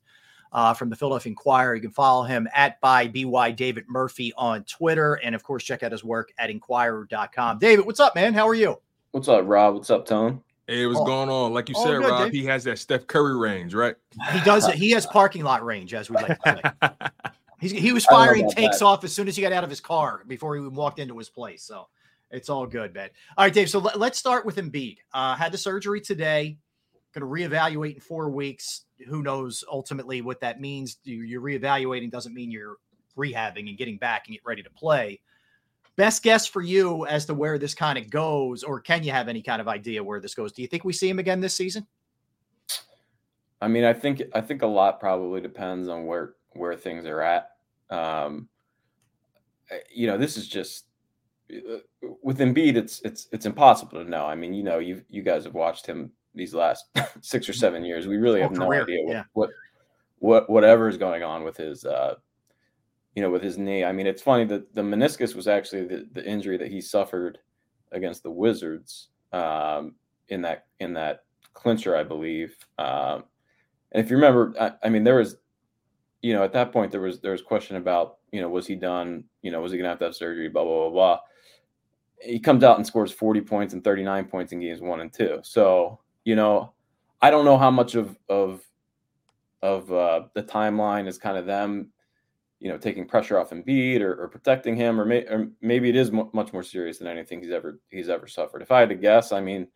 uh, 0.53 0.73
from 0.73 0.89
the 0.89 0.95
Philadelphia 0.95 1.31
Inquirer. 1.31 1.75
You 1.75 1.81
can 1.81 1.91
follow 1.91 2.23
him 2.23 2.47
at 2.55 2.79
by 2.79 3.09
by 3.09 3.51
David 3.51 3.89
Murphy 3.89 4.31
on 4.37 4.63
Twitter, 4.63 5.15
and 5.15 5.35
of 5.35 5.43
course, 5.43 5.65
check 5.65 5.83
out 5.83 5.91
his 5.91 6.01
work 6.01 6.31
at 6.37 6.49
Inquirer.com. 6.49 7.59
David, 7.59 7.85
what's 7.85 7.99
up, 7.99 8.15
man? 8.15 8.33
How 8.33 8.47
are 8.47 8.55
you? 8.55 8.79
What's 9.11 9.27
up, 9.27 9.43
Rob? 9.45 9.73
What's 9.73 9.89
up, 9.89 10.05
Tone? 10.05 10.41
Hey, 10.67 10.85
what's 10.85 10.99
Oh. 10.99 11.05
going 11.05 11.29
on? 11.29 11.53
Like 11.53 11.69
you 11.69 11.75
Oh, 11.77 11.83
said, 11.85 12.01
good, 12.01 12.09
Rob, 12.09 12.23
Dave. 12.25 12.33
he 12.33 12.45
has 12.45 12.63
that 12.65 12.77
Steph 12.77 13.07
Curry 13.07 13.37
range, 13.37 13.73
right? 13.73 13.95
He 14.33 14.39
does. 14.41 14.67
He 14.73 14.91
has 14.91 15.05
parking 15.05 15.43
lot 15.43 15.63
range, 15.63 15.93
as 15.93 16.09
we 16.09 16.15
like 16.17 16.39
to 16.41 16.61
say. 16.81 17.09
He's, 17.59 17.71
he 17.71 17.91
was 17.91 18.05
I 18.07 18.11
don't 18.11 18.19
know 18.19 18.25
firing 18.25 18.49
takes 18.51 18.79
that. 18.79 18.85
off 18.85 19.03
as 19.03 19.13
soon 19.13 19.27
as 19.27 19.35
he 19.35 19.41
got 19.41 19.51
out 19.53 19.63
of 19.63 19.69
his 19.69 19.79
car 19.79 20.23
before 20.27 20.55
he 20.55 20.61
walked 20.61 20.99
into 20.99 21.17
his 21.17 21.29
place. 21.29 21.63
So 21.63 21.87
it's 22.29 22.49
all 22.49 22.67
good, 22.67 22.93
man. 22.93 23.09
All 23.37 23.45
right, 23.45 23.53
Dave. 23.53 23.69
So 23.69 23.79
let, 23.79 23.95
us 23.99 24.17
start 24.17 24.45
with 24.45 24.57
Embiid. 24.57 24.97
Uh, 25.13 25.35
had 25.35 25.51
the 25.51 25.57
surgery 25.57 26.01
today. 26.01 26.57
Going 27.15 27.21
to 27.21 27.49
reevaluate 27.49 27.95
in 27.95 28.01
four 28.01 28.29
weeks. 28.29 28.85
Who 29.07 29.23
knows 29.23 29.63
ultimately 29.71 30.21
what 30.21 30.41
that 30.41 30.59
means? 30.61 30.97
You- 31.03 31.23
You're 31.23 31.41
reevaluating 31.41 32.11
doesn't 32.11 32.33
mean 32.33 32.51
you're 32.51 32.75
rehabbing 33.17 33.69
and 33.69 33.77
getting 33.77 33.97
back 33.97 34.27
and 34.27 34.35
get 34.35 34.41
ready 34.45 34.61
to 34.61 34.69
play. 34.69 35.19
Best 35.97 36.23
guess 36.23 36.47
for 36.47 36.61
you 36.61 37.05
as 37.07 37.25
to 37.25 37.33
where 37.33 37.57
this 37.57 37.73
kind 37.73 37.97
of 37.97 38.09
goes, 38.09 38.63
or 38.63 38.79
can 38.79 39.03
you 39.03 39.11
have 39.11 39.27
any 39.27 39.41
kind 39.41 39.59
of 39.59 39.67
idea 39.67 40.03
where 40.03 40.19
this 40.19 40.35
goes? 40.35 40.53
Do 40.53 40.61
you 40.61 40.67
think 40.67 40.85
we 40.85 40.93
see 40.93 41.09
him 41.09 41.19
again 41.19 41.41
this 41.41 41.55
season? 41.55 41.85
I 43.61 43.67
mean, 43.67 43.83
I 43.83 43.93
think 43.93 44.21
I 44.33 44.41
think 44.41 44.61
a 44.61 44.67
lot 44.67 44.99
probably 44.99 45.41
depends 45.41 45.87
on 45.87 46.05
where 46.05 46.35
where 46.53 46.75
things 46.75 47.05
are 47.05 47.21
at. 47.21 47.49
Um, 47.89 48.47
you 49.93 50.07
know, 50.07 50.17
this 50.17 50.37
is 50.37 50.47
just 50.47 50.85
uh, 51.51 51.77
with 52.21 52.39
Embiid. 52.39 52.75
It's 52.75 53.01
it's 53.01 53.27
it's 53.31 53.45
impossible 53.45 54.03
to 54.03 54.09
know. 54.09 54.25
I 54.25 54.35
mean, 54.35 54.53
you 54.53 54.63
know, 54.63 54.79
you 54.79 55.01
you 55.09 55.23
guys 55.23 55.45
have 55.45 55.55
watched 55.55 55.87
him 55.87 56.11
these 56.35 56.53
last 56.53 56.85
six 57.21 57.49
or 57.49 57.53
seven 57.53 57.83
years. 57.83 58.07
We 58.07 58.17
really 58.17 58.41
have 58.41 58.51
no 58.51 58.71
idea 58.71 59.03
what, 59.03 59.13
yeah. 59.13 59.23
what 59.33 59.49
what 60.19 60.49
whatever 60.49 60.87
is 60.87 60.97
going 60.97 61.23
on 61.23 61.43
with 61.43 61.57
his 61.57 61.85
uh, 61.85 62.15
you 63.17 63.23
know 63.23 63.31
with 63.31 63.41
his 63.41 63.57
knee. 63.57 63.83
I 63.83 63.91
mean, 63.91 64.05
it's 64.05 64.21
funny 64.21 64.45
that 64.45 64.75
the 64.75 64.83
meniscus 64.83 65.33
was 65.33 65.47
actually 65.47 65.87
the, 65.87 66.07
the 66.13 66.23
injury 66.23 66.55
that 66.57 66.67
he 66.67 66.79
suffered 66.79 67.39
against 67.91 68.21
the 68.21 68.29
Wizards. 68.29 69.07
Um, 69.33 69.95
in 70.29 70.43
that 70.43 70.67
in 70.79 70.93
that 70.93 71.23
clincher, 71.55 71.95
I 71.95 72.03
believe. 72.03 72.55
Um, 72.77 73.23
and 73.91 74.03
if 74.03 74.11
you 74.11 74.17
remember, 74.17 74.53
I, 74.61 74.73
I, 74.83 74.89
mean, 74.89 75.03
there 75.03 75.15
was, 75.15 75.37
you 76.21 76.33
know, 76.33 76.43
at 76.43 76.53
that 76.53 76.71
point 76.71 76.91
there 76.91 77.01
was 77.01 77.19
there 77.19 77.31
was 77.31 77.41
question 77.41 77.77
about, 77.77 78.17
you 78.31 78.39
know, 78.39 78.49
was 78.49 78.67
he 78.67 78.75
done? 78.75 79.23
You 79.41 79.49
know, 79.49 79.61
was 79.61 79.71
he 79.71 79.79
gonna 79.79 79.89
have 79.89 79.97
to 79.97 80.05
have 80.05 80.15
surgery? 80.15 80.47
Blah 80.47 80.63
blah 80.63 80.81
blah 80.81 80.89
blah. 80.91 81.19
He 82.21 82.39
comes 82.39 82.63
out 82.63 82.77
and 82.77 82.85
scores 82.85 83.11
40 83.11 83.41
points 83.41 83.73
and 83.73 83.83
39 83.83 84.25
points 84.25 84.51
in 84.51 84.59
games 84.59 84.79
one 84.79 85.01
and 85.01 85.11
two. 85.11 85.39
So, 85.41 85.99
you 86.23 86.35
know, 86.35 86.73
I 87.19 87.31
don't 87.31 87.45
know 87.45 87.57
how 87.57 87.71
much 87.71 87.95
of 87.95 88.15
of 88.29 88.61
of 89.63 89.91
uh, 89.91 90.21
the 90.35 90.43
timeline 90.43 91.07
is 91.07 91.17
kind 91.17 91.37
of 91.37 91.47
them, 91.47 91.89
you 92.59 92.69
know, 92.69 92.77
taking 92.77 93.07
pressure 93.07 93.39
off 93.39 93.51
Embiid 93.51 94.01
or, 94.01 94.23
or 94.23 94.27
protecting 94.27 94.75
him, 94.75 94.99
or, 94.99 95.05
may, 95.05 95.19
or 95.25 95.49
maybe 95.61 95.89
it 95.89 95.95
is 95.95 96.11
much 96.11 96.53
more 96.53 96.63
serious 96.63 96.97
than 96.97 97.07
anything 97.07 97.41
he's 97.41 97.51
ever 97.51 97.79
he's 97.89 98.09
ever 98.09 98.27
suffered. 98.27 98.61
If 98.61 98.71
I 98.71 98.79
had 98.79 98.89
to 98.89 98.95
guess, 98.95 99.31
I 99.31 99.41
mean, 99.41 99.67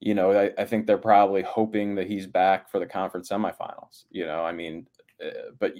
you 0.00 0.14
know, 0.14 0.32
I, 0.32 0.52
I 0.58 0.64
think 0.64 0.86
they're 0.86 0.98
probably 0.98 1.42
hoping 1.42 1.94
that 1.94 2.06
he's 2.06 2.26
back 2.26 2.70
for 2.70 2.78
the 2.78 2.86
conference 2.86 3.30
semifinals. 3.30 4.04
You 4.10 4.26
know, 4.26 4.44
I 4.44 4.52
mean, 4.52 4.86
uh, 5.24 5.52
but 5.58 5.74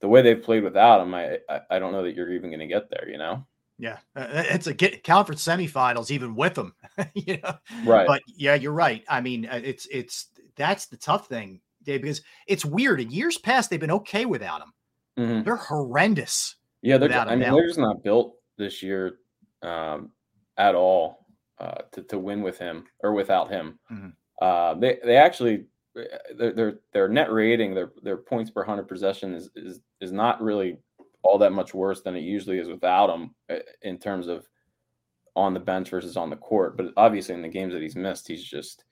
the 0.00 0.08
way 0.08 0.22
they've 0.22 0.42
played 0.42 0.64
without 0.64 1.00
him, 1.00 1.14
I 1.14 1.38
I, 1.48 1.60
I 1.70 1.78
don't 1.78 1.92
know 1.92 2.02
that 2.02 2.14
you're 2.14 2.32
even 2.32 2.50
going 2.50 2.60
to 2.60 2.66
get 2.66 2.90
there. 2.90 3.08
You 3.08 3.18
know. 3.18 3.46
Yeah, 3.78 3.98
uh, 4.16 4.26
it's 4.30 4.66
a 4.66 4.74
get 4.74 5.04
conference 5.04 5.44
semifinals 5.44 6.10
even 6.10 6.34
with 6.34 6.54
them. 6.54 6.74
you 7.14 7.38
know? 7.42 7.56
Right. 7.84 8.06
But 8.06 8.22
yeah, 8.26 8.54
you're 8.54 8.72
right. 8.72 9.04
I 9.08 9.20
mean, 9.20 9.46
uh, 9.46 9.60
it's 9.62 9.86
it's 9.90 10.28
that's 10.56 10.86
the 10.86 10.96
tough 10.96 11.28
thing, 11.28 11.60
Dave, 11.82 12.02
because 12.02 12.22
it's 12.46 12.64
weird. 12.64 13.00
In 13.00 13.10
years 13.10 13.38
past, 13.38 13.68
they've 13.68 13.78
been 13.78 13.90
okay 13.90 14.24
without 14.24 14.62
him. 14.62 14.72
Mm-hmm. 15.18 15.42
They're 15.44 15.56
horrendous. 15.56 16.56
Yeah, 16.82 16.98
they're. 16.98 17.12
I 17.12 17.36
mean, 17.36 17.52
they're 17.52 17.66
just 17.66 17.78
not 17.78 18.02
built 18.02 18.36
this 18.58 18.82
year 18.82 19.18
um, 19.62 20.10
at 20.56 20.74
all 20.74 21.26
uh, 21.58 21.82
to 21.92 22.02
to 22.04 22.18
win 22.18 22.42
with 22.42 22.58
him 22.58 22.84
or 23.00 23.12
without 23.12 23.50
him. 23.50 23.78
Mm-hmm. 23.90 24.08
Uh, 24.40 24.74
they 24.74 24.98
they 25.04 25.16
actually 25.16 25.64
uh, 25.98 26.02
their, 26.36 26.52
their 26.52 26.74
their 26.92 27.08
net 27.08 27.32
rating, 27.32 27.74
their 27.74 27.92
their 28.02 28.18
points 28.18 28.50
per 28.50 28.64
hundred 28.64 28.88
possession 28.88 29.34
is 29.34 29.50
is 29.56 29.80
is 30.00 30.12
not 30.12 30.42
really 30.42 30.78
all 31.22 31.38
that 31.38 31.52
much 31.52 31.74
worse 31.74 32.02
than 32.02 32.14
it 32.14 32.20
usually 32.20 32.58
is 32.58 32.68
without 32.68 33.10
him 33.10 33.34
uh, 33.50 33.56
in 33.82 33.98
terms 33.98 34.28
of 34.28 34.46
on 35.34 35.52
the 35.52 35.60
bench 35.60 35.90
versus 35.90 36.16
on 36.16 36.30
the 36.30 36.36
court. 36.36 36.76
But 36.76 36.92
obviously, 36.96 37.34
in 37.34 37.42
the 37.42 37.48
games 37.48 37.72
that 37.72 37.82
he's 37.82 37.96
missed, 37.96 38.28
he's 38.28 38.44
just 38.44 38.84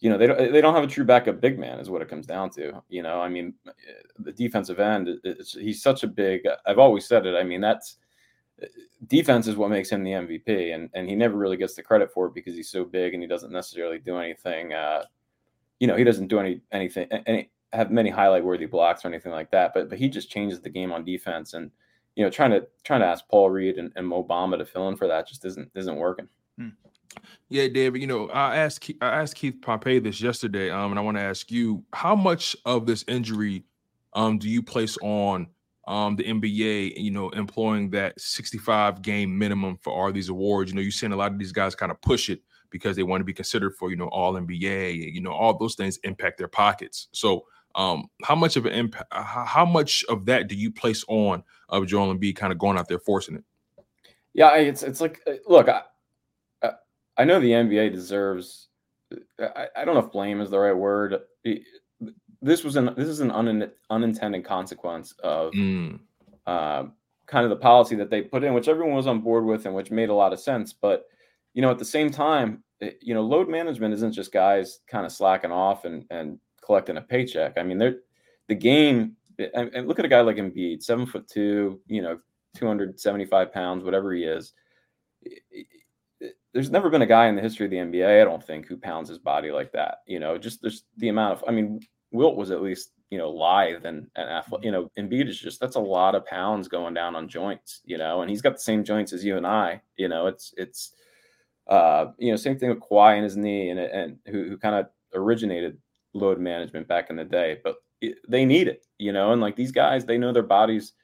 you 0.00 0.08
know 0.08 0.18
they 0.18 0.26
don't 0.26 0.52
they 0.52 0.60
don't 0.60 0.74
have 0.74 0.84
a 0.84 0.88
true 0.88 1.04
backup 1.04 1.40
big 1.40 1.58
man 1.58 1.80
is 1.80 1.90
what 1.90 2.02
it 2.02 2.08
comes 2.08 2.26
down 2.26 2.50
to. 2.50 2.82
You 2.88 3.02
know, 3.02 3.20
I 3.20 3.28
mean, 3.28 3.54
the 4.18 4.32
defensive 4.32 4.78
end 4.78 5.08
he's 5.34 5.82
such 5.82 6.04
a 6.04 6.06
big. 6.06 6.42
I've 6.66 6.78
always 6.78 7.06
said 7.06 7.26
it. 7.26 7.34
I 7.34 7.42
mean, 7.42 7.60
that's 7.60 7.96
defense 9.06 9.46
is 9.46 9.56
what 9.56 9.70
makes 9.70 9.90
him 9.90 10.04
the 10.04 10.12
MVP, 10.12 10.74
and 10.74 10.88
and 10.94 11.08
he 11.08 11.16
never 11.16 11.36
really 11.36 11.56
gets 11.56 11.74
the 11.74 11.82
credit 11.82 12.12
for 12.12 12.26
it 12.26 12.34
because 12.34 12.54
he's 12.54 12.70
so 12.70 12.84
big 12.84 13.14
and 13.14 13.22
he 13.22 13.28
doesn't 13.28 13.52
necessarily 13.52 13.98
do 13.98 14.18
anything. 14.18 14.72
Uh, 14.72 15.04
you 15.80 15.86
know, 15.86 15.96
he 15.96 16.04
doesn't 16.04 16.28
do 16.28 16.38
any 16.38 16.60
anything 16.72 17.08
any 17.26 17.50
have 17.72 17.90
many 17.90 18.08
highlight 18.08 18.44
worthy 18.44 18.66
blocks 18.66 19.04
or 19.04 19.08
anything 19.08 19.32
like 19.32 19.50
that, 19.50 19.72
but 19.74 19.88
but 19.88 19.98
he 19.98 20.08
just 20.08 20.30
changes 20.30 20.60
the 20.60 20.70
game 20.70 20.92
on 20.92 21.04
defense 21.04 21.54
and 21.54 21.70
you 22.14 22.24
know 22.24 22.30
trying 22.30 22.50
to 22.50 22.66
trying 22.84 23.00
to 23.00 23.06
ask 23.06 23.26
Paul 23.28 23.50
Reed 23.50 23.78
and, 23.78 23.92
and 23.96 24.06
Mo 24.06 24.22
to 24.22 24.64
fill 24.64 24.88
in 24.88 24.96
for 24.96 25.06
that 25.08 25.28
just 25.28 25.44
isn't 25.44 25.70
isn't 25.74 25.96
working. 25.96 26.28
Hmm. 26.56 26.68
Yeah, 27.48 27.68
David. 27.68 28.00
You 28.00 28.06
know, 28.06 28.28
I 28.30 28.56
asked 28.56 28.90
I 29.00 29.06
asked 29.08 29.36
Keith 29.36 29.56
Pompey 29.62 29.98
this 29.98 30.20
yesterday, 30.20 30.70
um, 30.70 30.92
and 30.92 30.98
I 30.98 31.02
want 31.02 31.16
to 31.16 31.22
ask 31.22 31.50
you 31.50 31.84
how 31.92 32.14
much 32.14 32.56
of 32.64 32.86
this 32.86 33.04
injury 33.08 33.64
um 34.14 34.38
do 34.38 34.48
you 34.48 34.62
place 34.62 34.96
on 35.02 35.48
um 35.86 36.16
the 36.16 36.24
NBA? 36.24 36.94
You 36.96 37.10
know, 37.10 37.30
employing 37.30 37.90
that 37.90 38.20
65 38.20 39.02
game 39.02 39.36
minimum 39.36 39.78
for 39.80 39.92
all 39.92 40.12
these 40.12 40.28
awards. 40.28 40.70
You 40.70 40.76
know, 40.76 40.82
you're 40.82 40.90
seeing 40.90 41.12
a 41.12 41.16
lot 41.16 41.32
of 41.32 41.38
these 41.38 41.52
guys 41.52 41.74
kind 41.74 41.92
of 41.92 42.00
push 42.00 42.28
it 42.28 42.40
because 42.70 42.96
they 42.96 43.02
want 43.02 43.20
to 43.20 43.24
be 43.24 43.32
considered 43.32 43.74
for 43.74 43.90
you 43.90 43.96
know 43.96 44.08
all 44.08 44.34
NBA. 44.34 45.12
You 45.12 45.20
know, 45.20 45.32
all 45.32 45.56
those 45.56 45.74
things 45.74 45.98
impact 46.04 46.38
their 46.38 46.48
pockets. 46.48 47.08
So 47.12 47.44
um, 47.74 48.08
how 48.24 48.34
much 48.34 48.56
of 48.56 48.66
an 48.66 48.72
impact? 48.72 49.06
Uh, 49.12 49.22
how 49.22 49.64
much 49.64 50.04
of 50.08 50.26
that 50.26 50.48
do 50.48 50.54
you 50.54 50.70
place 50.70 51.04
on 51.08 51.42
of 51.68 51.86
Joel 51.86 52.14
Embiid 52.14 52.36
kind 52.36 52.52
of 52.52 52.58
going 52.58 52.78
out 52.78 52.88
there 52.88 52.98
forcing 52.98 53.36
it? 53.36 53.44
Yeah, 54.34 54.54
it's 54.56 54.82
it's 54.82 55.00
like 55.00 55.20
uh, 55.26 55.34
look, 55.46 55.68
I, 55.68 55.82
I 57.18 57.24
know 57.24 57.40
the 57.40 57.50
NBA 57.50 57.92
deserves. 57.92 58.68
I, 59.40 59.66
I 59.76 59.84
don't 59.84 59.94
know 59.94 60.04
if 60.04 60.12
blame 60.12 60.40
is 60.40 60.50
the 60.50 60.58
right 60.58 60.76
word. 60.76 61.16
This 62.40 62.62
was 62.62 62.76
an 62.76 62.94
this 62.96 63.08
is 63.08 63.20
an 63.20 63.32
un, 63.32 63.70
unintended 63.90 64.44
consequence 64.44 65.12
of 65.22 65.52
mm. 65.52 65.98
uh, 66.46 66.84
kind 67.26 67.44
of 67.44 67.50
the 67.50 67.56
policy 67.56 67.96
that 67.96 68.10
they 68.10 68.22
put 68.22 68.44
in, 68.44 68.54
which 68.54 68.68
everyone 68.68 68.94
was 68.94 69.08
on 69.08 69.20
board 69.20 69.44
with 69.44 69.66
and 69.66 69.74
which 69.74 69.90
made 69.90 70.08
a 70.08 70.14
lot 70.14 70.32
of 70.32 70.40
sense. 70.40 70.72
But 70.72 71.06
you 71.54 71.62
know, 71.62 71.70
at 71.70 71.78
the 71.78 71.84
same 71.84 72.10
time, 72.10 72.62
it, 72.80 72.98
you 73.02 73.14
know, 73.14 73.22
load 73.22 73.48
management 73.48 73.94
isn't 73.94 74.12
just 74.12 74.32
guys 74.32 74.80
kind 74.86 75.04
of 75.04 75.12
slacking 75.12 75.52
off 75.52 75.84
and 75.84 76.04
and 76.10 76.38
collecting 76.64 76.98
a 76.98 77.02
paycheck. 77.02 77.58
I 77.58 77.64
mean, 77.64 77.78
they're 77.78 77.98
the 78.48 78.54
game. 78.54 79.16
And, 79.54 79.70
and 79.72 79.86
look 79.86 80.00
at 80.00 80.04
a 80.04 80.08
guy 80.08 80.20
like 80.20 80.36
Embiid, 80.36 80.82
seven 80.82 81.06
foot 81.06 81.28
two, 81.28 81.80
you 81.86 82.02
know, 82.02 82.18
275 82.56 83.52
pounds, 83.52 83.84
whatever 83.84 84.12
he 84.12 84.24
is. 84.24 84.52
There's 86.52 86.70
never 86.70 86.90
been 86.90 87.02
a 87.02 87.06
guy 87.06 87.26
in 87.26 87.36
the 87.36 87.42
history 87.42 87.66
of 87.66 87.70
the 87.70 87.76
NBA, 87.76 88.22
I 88.22 88.24
don't 88.24 88.44
think, 88.44 88.66
who 88.66 88.76
pounds 88.76 89.08
his 89.08 89.18
body 89.18 89.50
like 89.50 89.72
that. 89.72 89.98
You 90.06 90.18
know, 90.18 90.38
just 90.38 90.62
there's 90.62 90.84
the 90.96 91.08
amount 91.08 91.34
of, 91.34 91.44
I 91.46 91.52
mean, 91.52 91.80
Wilt 92.10 92.36
was 92.36 92.50
at 92.50 92.62
least, 92.62 92.92
you 93.10 93.18
know, 93.18 93.30
lithe 93.30 93.84
and, 93.84 94.06
and 94.16 94.30
athletic. 94.30 94.64
You 94.64 94.72
know, 94.72 94.90
Embiid 94.98 95.28
is 95.28 95.38
just, 95.38 95.60
that's 95.60 95.76
a 95.76 95.80
lot 95.80 96.14
of 96.14 96.26
pounds 96.26 96.68
going 96.68 96.94
down 96.94 97.16
on 97.16 97.28
joints, 97.28 97.80
you 97.84 97.98
know, 97.98 98.22
and 98.22 98.30
he's 98.30 98.42
got 98.42 98.54
the 98.54 98.60
same 98.60 98.82
joints 98.82 99.12
as 99.12 99.24
you 99.24 99.36
and 99.36 99.46
I. 99.46 99.82
You 99.96 100.08
know, 100.08 100.26
it's, 100.26 100.54
it's, 100.56 100.92
uh, 101.68 102.06
you 102.18 102.30
know, 102.30 102.36
same 102.36 102.58
thing 102.58 102.70
with 102.70 102.80
Kawhi 102.80 103.14
and 103.16 103.24
his 103.24 103.36
knee 103.36 103.68
and, 103.68 103.78
and 103.78 104.18
who, 104.26 104.44
who 104.48 104.56
kind 104.56 104.74
of 104.74 104.86
originated 105.14 105.76
load 106.14 106.40
management 106.40 106.88
back 106.88 107.10
in 107.10 107.16
the 107.16 107.24
day, 107.24 107.58
but 107.62 107.76
it, 108.00 108.16
they 108.28 108.44
need 108.44 108.68
it, 108.68 108.86
you 108.98 109.12
know, 109.12 109.32
and 109.32 109.40
like 109.40 109.56
these 109.56 109.72
guys, 109.72 110.04
they 110.04 110.18
know 110.18 110.32
their 110.32 110.42
bodies 110.42 110.94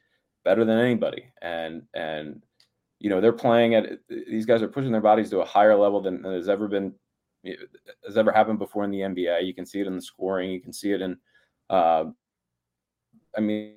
better 0.43 0.65
than 0.65 0.79
anybody. 0.79 1.25
And, 1.41 1.83
and, 1.93 2.41
you 2.99 3.09
know, 3.09 3.21
they're 3.21 3.33
playing 3.33 3.75
at 3.75 3.99
these 4.09 4.45
guys 4.45 4.61
are 4.61 4.67
pushing 4.67 4.91
their 4.91 5.01
bodies 5.01 5.29
to 5.29 5.39
a 5.39 5.45
higher 5.45 5.75
level 5.75 6.01
than, 6.01 6.21
than 6.21 6.33
has 6.33 6.49
ever 6.49 6.67
been, 6.67 6.93
has 8.05 8.17
ever 8.17 8.31
happened 8.31 8.59
before 8.59 8.83
in 8.83 8.91
the 8.91 8.99
NBA. 8.99 9.45
You 9.45 9.53
can 9.53 9.65
see 9.65 9.81
it 9.81 9.87
in 9.87 9.95
the 9.95 10.01
scoring. 10.01 10.51
You 10.51 10.61
can 10.61 10.73
see 10.73 10.91
it 10.91 11.01
in, 11.01 11.17
uh, 11.69 12.05
I 13.37 13.41
mean, 13.41 13.75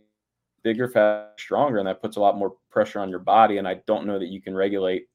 bigger, 0.63 0.89
fast, 0.89 1.41
stronger, 1.41 1.79
and 1.79 1.89
that 1.89 2.01
puts 2.01 2.17
a 2.17 2.21
lot 2.21 2.39
more 2.39 2.55
pressure 2.71 3.01
on 3.01 3.11
your 3.11 3.19
body. 3.19 3.59
And 3.59 3.67
I 3.67 3.81
don't 3.87 4.07
know 4.07 4.19
that 4.19 4.29
you 4.29 4.41
can 4.41 4.55
regulate, 4.55 5.07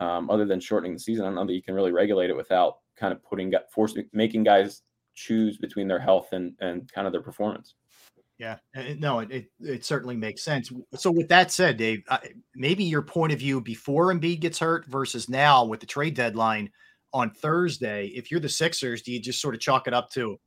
um, 0.00 0.30
other 0.30 0.44
than 0.44 0.60
shortening 0.60 0.94
the 0.94 1.00
season. 1.00 1.24
I 1.24 1.28
don't 1.28 1.34
know 1.34 1.46
that 1.46 1.54
you 1.54 1.62
can 1.62 1.74
really 1.74 1.92
regulate 1.92 2.30
it 2.30 2.36
without 2.36 2.78
kind 2.96 3.12
of 3.12 3.22
putting, 3.24 3.52
forcing, 3.74 4.08
making 4.12 4.44
guys 4.44 4.82
choose 5.14 5.58
between 5.58 5.88
their 5.88 5.98
health 5.98 6.32
and 6.32 6.54
and 6.60 6.90
kind 6.92 7.06
of 7.06 7.12
their 7.12 7.22
performance. 7.22 7.74
Yeah, 8.38 8.56
no, 8.98 9.20
it, 9.20 9.30
it, 9.30 9.46
it 9.60 9.84
certainly 9.84 10.16
makes 10.16 10.42
sense. 10.42 10.72
So, 10.94 11.12
with 11.12 11.28
that 11.28 11.52
said, 11.52 11.76
Dave, 11.76 12.02
maybe 12.56 12.82
your 12.82 13.02
point 13.02 13.32
of 13.32 13.38
view 13.38 13.60
before 13.60 14.12
Embiid 14.12 14.40
gets 14.40 14.58
hurt 14.58 14.86
versus 14.86 15.28
now 15.28 15.64
with 15.64 15.80
the 15.80 15.86
trade 15.86 16.14
deadline 16.14 16.70
on 17.12 17.30
Thursday. 17.30 18.06
If 18.08 18.30
you're 18.30 18.40
the 18.40 18.48
Sixers, 18.48 19.02
do 19.02 19.12
you 19.12 19.20
just 19.20 19.40
sort 19.40 19.54
of 19.54 19.60
chalk 19.60 19.86
it 19.86 19.94
up 19.94 20.10
to, 20.12 20.40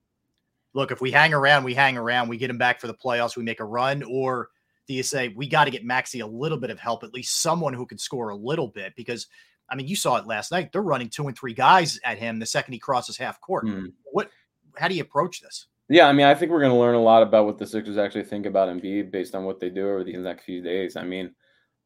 look, 0.74 0.92
if 0.92 1.00
we 1.00 1.12
hang 1.12 1.34
around, 1.34 1.64
we 1.64 1.74
hang 1.74 1.98
around, 1.98 2.28
we 2.28 2.38
get 2.38 2.50
him 2.50 2.58
back 2.58 2.82
for 2.82 2.88
the 2.88 2.94
playoffs, 2.94 3.38
we 3.38 3.44
make 3.44 3.60
a 3.60 3.66
run, 3.66 4.04
or 4.04 4.50
do 4.88 4.94
you 4.94 5.04
say 5.04 5.30
we 5.30 5.48
got 5.48 5.66
to 5.66 5.72
get 5.72 5.86
Maxey 5.86 6.20
a 6.20 6.28
little 6.28 6.58
bit 6.58 6.72
of 6.72 6.80
help, 6.80 7.04
at 7.04 7.14
least 7.14 7.42
someone 7.42 7.74
who 7.74 7.86
can 7.86 7.98
score 7.98 8.30
a 8.30 8.36
little 8.36 8.68
bit? 8.68 8.94
Because 8.96 9.28
I 9.70 9.76
mean, 9.76 9.88
you 9.88 9.96
saw 9.96 10.18
it 10.18 10.28
last 10.28 10.52
night; 10.52 10.72
they're 10.72 10.82
running 10.82 11.10
two 11.10 11.28
and 11.28 11.38
three 11.38 11.54
guys 11.54 12.00
at 12.04 12.20
him 12.20 12.40
the 12.40 12.46
second 12.46 12.74
he 12.74 12.80
crosses 12.80 13.18
half 13.18 13.42
court. 13.42 13.66
Mm. 13.66 13.94
What 14.12 14.30
how 14.78 14.88
do 14.88 14.96
you 14.96 15.02
approach 15.02 15.42
this? 15.42 15.68
Yeah, 15.88 16.08
I 16.08 16.14
mean, 16.14 16.26
I 16.26 16.34
think 16.34 16.52
we're 16.52 16.62
going 16.62 16.72
to 16.72 16.80
learn 16.80 16.96
a 16.96 17.02
lot 17.02 17.22
about 17.22 17.46
what 17.46 17.60
the 17.60 17.68
Sixers 17.68 17.98
actually 17.98 18.24
think 18.24 18.46
about 18.46 18.70
Embiid 18.70 19.12
based 19.12 19.36
on 19.36 19.44
what 19.44 19.60
they 19.60 19.70
do 19.70 19.88
over 19.88 20.04
these 20.04 20.18
next 20.18 20.44
few 20.44 20.62
days. 20.62 20.96
I 20.96 21.04
mean, 21.04 21.34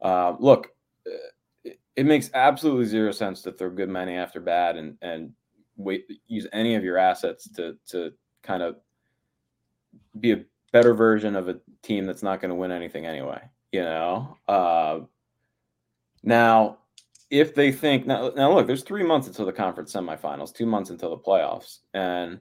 uh, 0.02 0.36
look, 0.40 0.70
uh, 1.06 1.72
it, 1.96 2.06
makes 2.06 2.30
absolutely 2.34 2.86
zero 2.86 3.12
sense 3.12 3.42
to 3.42 3.52
throw 3.52 3.70
good 3.70 3.90
money 3.90 4.16
after 4.16 4.40
bad 4.40 4.78
and 4.78 4.98
and 5.02 5.34
wait 5.76 6.06
use 6.28 6.48
any 6.54 6.76
of 6.76 6.84
your 6.84 6.98
assets 6.98 7.50
to 7.50 7.78
to 7.88 8.14
kind 8.42 8.64
of 8.64 8.78
be 10.18 10.32
a 10.32 10.46
better 10.72 10.94
version 10.94 11.36
of 11.36 11.50
a 11.50 11.60
team 11.82 12.06
that's 12.06 12.24
not 12.24 12.40
going 12.40 12.50
to 12.50 12.56
win 12.56 12.72
anything 12.72 13.06
anyway. 13.06 13.42
You 13.74 13.82
know, 13.82 14.38
uh, 14.48 15.02
now 16.24 16.78
if 17.30 17.54
they 17.54 17.72
think 17.72 18.08
now, 18.08 18.32
now 18.36 18.54
look, 18.54 18.66
there's 18.66 18.84
three 18.84 19.04
months 19.04 19.28
until 19.28 19.46
the 19.46 19.52
conference 19.52 19.94
semifinals, 19.94 20.54
two 20.54 20.66
months 20.66 20.90
until 20.90 21.10
the 21.10 21.18
playoffs, 21.18 21.80
and 21.94 22.40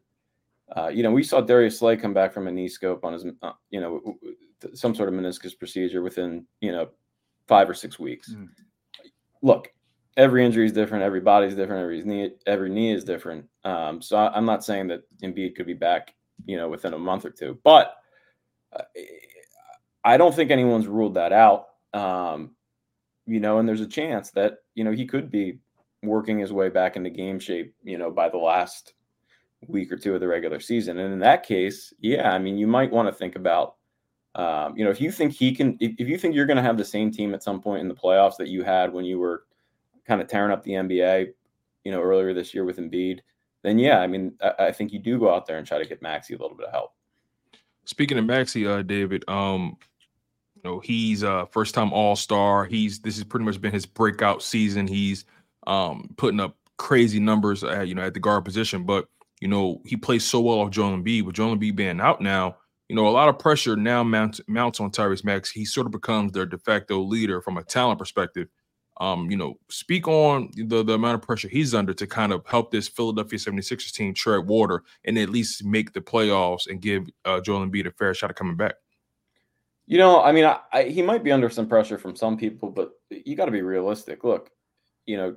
uh, 0.76 0.88
you 0.88 1.02
know, 1.02 1.10
we 1.10 1.22
saw 1.22 1.40
Darius 1.40 1.78
Slay 1.78 1.96
come 1.96 2.12
back 2.12 2.32
from 2.32 2.46
a 2.46 2.52
knee 2.52 2.68
scope 2.68 3.04
on 3.04 3.12
his, 3.12 3.26
uh, 3.42 3.52
you 3.70 3.80
know, 3.80 4.18
some 4.74 4.94
sort 4.94 5.08
of 5.08 5.14
meniscus 5.14 5.58
procedure 5.58 6.02
within, 6.02 6.44
you 6.60 6.72
know, 6.72 6.90
five 7.46 7.68
or 7.70 7.74
six 7.74 7.98
weeks. 7.98 8.32
Mm. 8.32 8.48
Look, 9.42 9.72
every 10.16 10.44
injury 10.44 10.66
is 10.66 10.72
different. 10.72 11.04
Every 11.04 11.20
body's 11.20 11.54
different. 11.54 11.82
Every 11.82 12.02
knee, 12.02 12.32
every 12.46 12.68
knee 12.68 12.92
is 12.92 13.04
different. 13.04 13.46
Um, 13.64 14.02
so 14.02 14.16
I, 14.16 14.36
am 14.36 14.44
not 14.44 14.64
saying 14.64 14.88
that 14.88 15.02
Embiid 15.22 15.56
could 15.56 15.66
be 15.66 15.74
back, 15.74 16.14
you 16.44 16.56
know, 16.56 16.68
within 16.68 16.92
a 16.92 16.98
month 16.98 17.24
or 17.24 17.30
two, 17.30 17.58
but 17.64 17.94
uh, 18.74 18.82
I 20.04 20.16
don't 20.16 20.34
think 20.34 20.50
anyone's 20.50 20.86
ruled 20.86 21.14
that 21.14 21.32
out. 21.32 21.66
Um, 21.94 22.50
you 23.26 23.40
know, 23.40 23.58
and 23.58 23.68
there's 23.68 23.80
a 23.80 23.86
chance 23.86 24.30
that 24.32 24.58
you 24.74 24.84
know 24.84 24.92
he 24.92 25.06
could 25.06 25.30
be 25.30 25.58
working 26.02 26.38
his 26.38 26.52
way 26.52 26.68
back 26.68 26.96
into 26.96 27.10
game 27.10 27.38
shape, 27.38 27.74
you 27.82 27.98
know, 27.98 28.10
by 28.10 28.28
the 28.28 28.38
last 28.38 28.94
week 29.66 29.90
or 29.90 29.96
two 29.96 30.14
of 30.14 30.20
the 30.20 30.28
regular 30.28 30.60
season. 30.60 30.98
And 30.98 31.12
in 31.12 31.18
that 31.20 31.44
case, 31.44 31.92
yeah, 31.98 32.30
I 32.30 32.38
mean, 32.38 32.56
you 32.58 32.66
might 32.66 32.90
want 32.90 33.08
to 33.08 33.14
think 33.14 33.36
about, 33.36 33.76
um, 34.34 34.76
you 34.76 34.84
know, 34.84 34.90
if 34.90 35.00
you 35.00 35.10
think 35.10 35.32
he 35.32 35.54
can, 35.54 35.76
if, 35.80 35.94
if 35.98 36.08
you 36.08 36.16
think 36.16 36.34
you're 36.34 36.46
going 36.46 36.56
to 36.56 36.62
have 36.62 36.78
the 36.78 36.84
same 36.84 37.10
team 37.10 37.34
at 37.34 37.42
some 37.42 37.60
point 37.60 37.80
in 37.80 37.88
the 37.88 37.94
playoffs 37.94 38.36
that 38.36 38.48
you 38.48 38.62
had 38.62 38.92
when 38.92 39.04
you 39.04 39.18
were 39.18 39.44
kind 40.06 40.20
of 40.20 40.28
tearing 40.28 40.52
up 40.52 40.62
the 40.62 40.72
NBA, 40.72 41.32
you 41.84 41.92
know, 41.92 42.00
earlier 42.00 42.32
this 42.32 42.54
year 42.54 42.64
with 42.64 42.78
Embiid, 42.78 43.20
then 43.62 43.78
yeah, 43.78 43.98
I 43.98 44.06
mean, 44.06 44.34
I, 44.40 44.66
I 44.66 44.72
think 44.72 44.92
you 44.92 44.98
do 44.98 45.18
go 45.18 45.34
out 45.34 45.46
there 45.46 45.58
and 45.58 45.66
try 45.66 45.78
to 45.78 45.88
get 45.88 46.02
Maxey 46.02 46.34
a 46.34 46.38
little 46.38 46.56
bit 46.56 46.66
of 46.66 46.72
help. 46.72 46.92
Speaking 47.84 48.18
of 48.18 48.26
Maxey, 48.26 48.66
uh, 48.66 48.82
David, 48.82 49.24
um, 49.28 49.76
you 50.54 50.62
know, 50.62 50.80
he's 50.80 51.22
a 51.22 51.48
first 51.50 51.74
time 51.74 51.92
All 51.92 52.16
Star. 52.16 52.64
He's 52.64 53.00
this 53.00 53.16
has 53.16 53.24
pretty 53.24 53.46
much 53.46 53.60
been 53.60 53.72
his 53.72 53.86
breakout 53.86 54.42
season. 54.42 54.86
He's 54.86 55.24
um, 55.66 56.10
putting 56.16 56.40
up 56.40 56.56
crazy 56.76 57.18
numbers 57.18 57.64
at 57.64 57.88
you 57.88 57.94
know 57.94 58.02
at 58.02 58.14
the 58.14 58.20
guard 58.20 58.44
position, 58.44 58.84
but 58.84 59.08
you 59.40 59.48
know 59.48 59.80
he 59.84 59.96
plays 59.96 60.24
so 60.24 60.40
well 60.40 60.60
off 60.60 60.70
Joel 60.70 60.96
Embiid. 60.96 61.24
With 61.24 61.36
Joel 61.36 61.56
Embiid 61.56 61.76
being 61.76 62.00
out 62.00 62.20
now, 62.20 62.56
you 62.88 62.96
know 62.96 63.06
a 63.06 63.10
lot 63.10 63.28
of 63.28 63.38
pressure 63.38 63.76
now 63.76 64.02
mounts 64.02 64.40
mounts 64.48 64.80
on 64.80 64.90
Tyrese 64.90 65.24
Max. 65.24 65.50
He 65.50 65.64
sort 65.64 65.86
of 65.86 65.92
becomes 65.92 66.32
their 66.32 66.46
de 66.46 66.58
facto 66.58 67.00
leader 67.00 67.40
from 67.40 67.58
a 67.58 67.64
talent 67.64 67.98
perspective. 67.98 68.48
Um, 69.00 69.30
you 69.30 69.36
know, 69.36 69.54
speak 69.70 70.08
on 70.08 70.50
the, 70.56 70.82
the 70.82 70.94
amount 70.94 71.14
of 71.14 71.22
pressure 71.22 71.46
he's 71.46 71.72
under 71.72 71.94
to 71.94 72.06
kind 72.06 72.32
of 72.32 72.44
help 72.46 72.72
this 72.72 72.88
Philadelphia 72.88 73.38
76ers 73.38 73.92
team 73.92 74.12
tread 74.12 74.44
water 74.48 74.82
and 75.04 75.16
at 75.16 75.30
least 75.30 75.64
make 75.64 75.92
the 75.92 76.00
playoffs 76.00 76.66
and 76.68 76.82
give 76.82 77.06
uh, 77.24 77.40
Joel 77.40 77.64
Embiid 77.64 77.86
a 77.86 77.92
fair 77.92 78.12
shot 78.12 78.30
of 78.30 78.34
coming 78.36 78.56
back. 78.56 78.74
You 79.86 79.98
know, 79.98 80.20
I 80.20 80.32
mean, 80.32 80.44
I, 80.44 80.58
I, 80.72 80.82
he 80.82 81.00
might 81.00 81.22
be 81.22 81.30
under 81.30 81.48
some 81.48 81.68
pressure 81.68 81.96
from 81.96 82.16
some 82.16 82.36
people, 82.36 82.70
but 82.70 82.90
you 83.08 83.36
got 83.36 83.46
to 83.46 83.52
be 83.52 83.62
realistic. 83.62 84.24
Look, 84.24 84.50
you 85.06 85.16
know, 85.16 85.36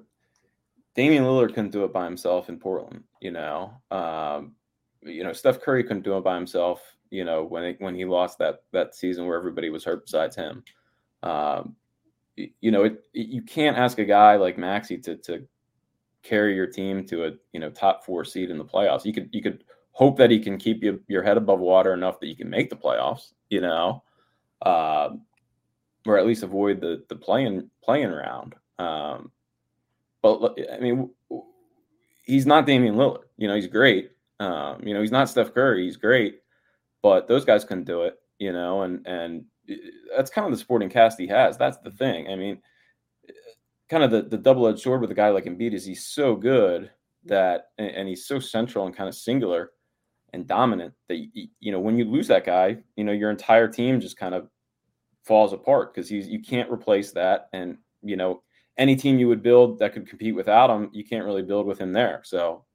Damian 0.96 1.24
Lillard 1.24 1.50
couldn't 1.50 1.72
do 1.72 1.84
it 1.86 1.94
by 1.94 2.06
himself 2.06 2.50
in 2.50 2.60
Portland. 2.60 3.04
You 3.22 3.32
know, 3.32 3.74
um, 3.92 4.56
you 5.02 5.24
know 5.24 5.34
Steph 5.34 5.62
Curry 5.62 5.84
couldn't 5.84 6.04
do 6.04 6.18
it 6.18 6.24
by 6.24 6.36
himself. 6.36 6.82
You 7.10 7.26
know 7.26 7.44
when 7.44 7.64
it, 7.64 7.76
when 7.80 7.96
he 7.96 8.06
lost 8.06 8.38
that 8.40 8.64
that 8.72 8.96
season 8.96 9.26
where 9.26 9.38
everybody 9.38 9.70
was 9.70 9.84
hurt 9.84 10.06
besides 10.06 10.36
him. 10.36 10.64
Um, 11.24 11.76
you 12.36 12.72
know, 12.72 12.84
it, 12.84 13.04
you 13.14 13.42
can't 13.42 13.78
ask 13.78 14.00
a 14.00 14.06
guy 14.06 14.36
like 14.36 14.58
Maxey 14.58 14.98
to 15.00 15.16
to 15.18 15.48
carry 16.24 16.56
your 16.56 16.68
team 16.68 17.06
to 17.08 17.26
a 17.26 17.32
you 17.54 17.60
know 17.60 17.70
top 17.70 18.06
four 18.06 18.24
seed 18.26 18.50
in 18.50 18.58
the 18.58 18.66
playoffs. 18.66 19.06
You 19.06 19.14
could 19.14 19.30
you 19.32 19.42
could 19.42 19.64
hope 19.92 20.18
that 20.18 20.32
he 20.32 20.40
can 20.40 20.58
keep 20.58 20.84
you, 20.84 21.02
your 21.08 21.24
head 21.24 21.38
above 21.38 21.60
water 21.60 21.94
enough 21.94 22.20
that 22.20 22.28
you 22.28 22.36
can 22.36 22.50
make 22.50 22.70
the 22.70 22.76
playoffs. 22.76 23.34
You 23.50 23.62
know, 23.62 24.04
uh, 24.62 25.10
or 26.06 26.18
at 26.18 26.26
least 26.26 26.44
avoid 26.44 26.82
the 26.82 27.04
the 27.10 27.16
playing 27.16 27.70
playing 27.84 28.12
round. 28.12 28.56
Um, 28.80 29.32
but 30.22 30.58
I 30.72 30.80
mean, 30.80 31.10
he's 32.24 32.46
not 32.46 32.66
Damian 32.66 32.96
Lillard. 32.96 33.24
You 33.38 33.48
know, 33.48 33.56
he's 33.56 33.68
great. 33.68 34.12
Um, 34.40 34.82
you 34.84 34.94
know, 34.94 35.02
he's 35.02 35.12
not 35.12 35.30
Steph 35.30 35.54
Curry. 35.54 35.86
He's 35.86 35.98
great, 35.98 36.40
but 37.02 37.28
those 37.28 37.46
guys 37.46 37.64
couldn't 37.64 37.86
do 37.86 38.04
it. 38.04 38.20
You 38.40 38.54
know, 38.54 38.82
and 38.82 39.06
and 39.06 39.46
that's 40.16 40.32
kind 40.32 40.46
of 40.46 40.52
the 40.52 40.58
sporting 40.58 40.90
cast 40.90 41.20
he 41.20 41.28
has. 41.28 41.58
That's 41.58 41.78
the 41.78 41.92
thing. 41.92 42.28
I 42.28 42.36
mean, 42.36 42.60
kind 43.90 44.04
of 44.04 44.12
the, 44.12 44.24
the 44.24 44.38
double 44.38 44.68
edged 44.68 44.80
sword 44.80 45.02
with 45.02 45.12
a 45.12 45.16
guy 45.16 45.30
like 45.30 45.46
Embiid 45.46 45.74
is 45.74 45.86
he's 45.86 46.06
so 46.06 46.36
good 46.36 46.90
that, 47.26 47.66
and, 47.78 47.90
and 47.92 48.08
he's 48.08 48.26
so 48.26 48.40
central 48.40 48.86
and 48.86 48.96
kind 48.96 49.10
of 49.10 49.16
singular 49.16 49.72
and 50.34 50.48
dominant 50.48 50.94
that 51.10 51.18
you, 51.18 51.48
you 51.60 51.72
know 51.72 51.80
when 51.80 51.98
you 51.98 52.06
lose 52.06 52.28
that 52.28 52.46
guy, 52.46 52.78
you 52.96 53.04
know 53.04 53.12
your 53.12 53.30
entire 53.30 53.68
team 53.68 54.00
just 54.00 54.18
kind 54.18 54.34
of 54.34 54.48
falls 55.24 55.54
apart 55.54 55.94
because 55.94 56.10
he's 56.10 56.28
you 56.28 56.42
can't 56.42 56.72
replace 56.72 57.12
that, 57.12 57.50
and 57.54 57.78
you 58.02 58.16
know 58.16 58.42
any 58.82 58.96
team 58.96 59.20
you 59.20 59.28
would 59.28 59.44
build 59.44 59.80
that 59.80 59.94
could 59.94 60.10
compete 60.10 60.36
without 60.36 60.70
him, 60.70 60.90
you 60.92 61.06
can't 61.06 61.26
really 61.26 61.44
build 61.44 61.68
with 61.68 61.80
him 61.80 61.94
there. 61.94 62.22
So, 62.26 62.66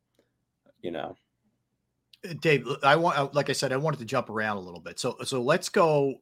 you 0.81 0.93
know. 0.93 1.17
Uh, 2.25 2.35
Dave, 2.41 2.67
I 2.83 2.95
want, 2.97 3.19
uh, 3.19 3.29
like 3.33 3.51
I 3.51 3.55
said, 3.55 3.73
I 3.73 3.77
wanted 3.77 3.99
to 3.99 4.07
jump 4.07 4.31
around 4.31 4.57
a 4.57 4.61
little 4.61 4.81
bit. 4.81 5.01
So, 5.01 5.17
so 5.25 5.43
let's 5.43 5.69
go 5.69 6.15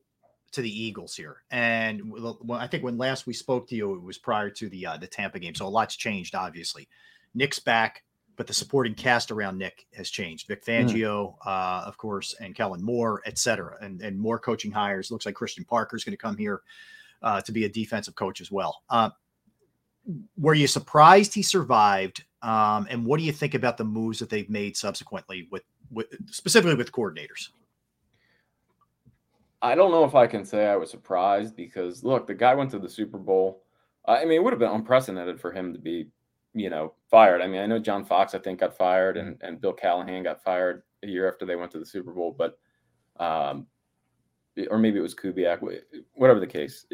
to 0.53 0.63
the 0.63 0.83
Eagles 0.85 1.15
here. 1.15 1.37
And 1.51 2.15
I 2.51 2.67
think 2.67 2.83
when 2.83 2.97
last 2.97 3.27
we 3.27 3.35
spoke 3.35 3.69
to 3.69 3.75
you, 3.75 3.95
it 3.95 4.03
was 4.03 4.19
prior 4.19 4.51
to 4.51 4.69
the 4.69 4.87
uh, 4.87 4.97
the 4.97 5.07
Tampa 5.07 5.39
game. 5.39 5.55
So 5.55 5.67
a 5.67 5.69
lot's 5.69 5.97
changed, 5.97 6.35
obviously. 6.35 6.89
Nick's 7.35 7.59
back, 7.59 8.05
but 8.37 8.47
the 8.47 8.55
supporting 8.55 8.95
cast 8.95 9.33
around 9.33 9.59
Nick 9.59 9.87
has 9.95 10.09
changed. 10.11 10.47
Vic 10.47 10.65
mm. 10.65 10.69
Fangio, 10.69 11.35
mm. 11.35 11.37
uh, 11.45 11.85
of 11.85 11.97
course, 11.99 12.37
and 12.41 12.55
Kellen 12.55 12.83
Moore, 12.83 13.21
et 13.27 13.37
cetera, 13.37 13.77
and, 13.83 14.01
and 14.01 14.19
more 14.19 14.39
coaching 14.39 14.71
hires. 14.71 15.11
Looks 15.11 15.27
like 15.27 15.35
Christian 15.35 15.65
Parker 15.65 15.97
is 15.97 16.05
going 16.05 16.17
to 16.17 16.25
come 16.27 16.37
here 16.37 16.63
uh, 17.23 17.41
to 17.41 17.53
be 17.53 17.65
a 17.65 17.69
defensive 17.69 18.15
coach 18.15 18.41
as 18.41 18.51
well. 18.53 18.83
Were 20.37 20.55
you 20.55 20.67
surprised 20.67 21.35
he 21.35 21.43
survived? 21.43 22.25
Um, 22.43 22.87
and 22.91 23.07
what 23.07 23.19
do 23.19 23.25
you 23.25 23.33
think 23.33 23.55
about 23.55 23.79
the 23.79 23.85
moves 23.85 24.19
that 24.19 24.29
they've 24.29 24.51
made 24.51 24.77
subsequently 24.77 25.49
with, 25.51 25.63
with 25.91 26.07
specifically 26.31 26.75
with 26.75 26.93
coordinators? 26.93 27.49
I 29.63 29.75
don't 29.75 29.93
know 29.93 30.05
if 30.05 30.15
I 30.15 30.27
can 30.27 30.45
say 30.45 30.67
I 30.67 30.77
was 30.77 30.91
surprised 30.91 31.57
because 31.57 32.05
look, 32.05 32.27
the 32.27 32.35
guy 32.35 32.55
went 32.55 32.71
to 32.73 32.79
the 32.79 32.89
Super 32.89 33.17
Bowl. 33.17 33.63
I 34.07 34.25
mean, 34.25 34.33
it 34.33 34.45
would 34.45 34.53
have 34.53 34.61
been 34.61 34.71
unprecedented 34.71 35.41
for 35.41 35.53
him 35.53 35.73
to 35.73 35.79
be, 35.79 36.09
you 36.53 36.69
know, 36.69 36.93
fired. 37.11 37.41
I 37.41 37.47
mean, 37.47 37.63
I 37.63 37.67
know 37.67 37.79
John 37.79 38.05
Fox, 38.05 38.35
I 38.35 38.39
think, 38.39 38.61
got 38.61 38.77
fired, 38.77 39.17
and 39.17 39.39
and 39.41 39.63
Bill 39.63 39.73
Callahan 39.73 40.23
got 40.23 40.45
fired 40.45 40.83
a 41.03 41.07
year 41.07 41.27
after 41.27 41.47
they 41.47 41.57
went 41.57 41.73
to 41.73 41.79
the 41.79 41.87
Super 41.87 42.13
Bowl, 42.13 42.35
but, 42.37 42.59
um, 43.19 43.67
or 44.71 44.79
maybe 44.79 44.99
it 44.99 45.03
was 45.03 45.15
Kubiak, 45.15 45.61
whatever 46.13 46.41
the 46.41 46.47
case. 46.47 46.85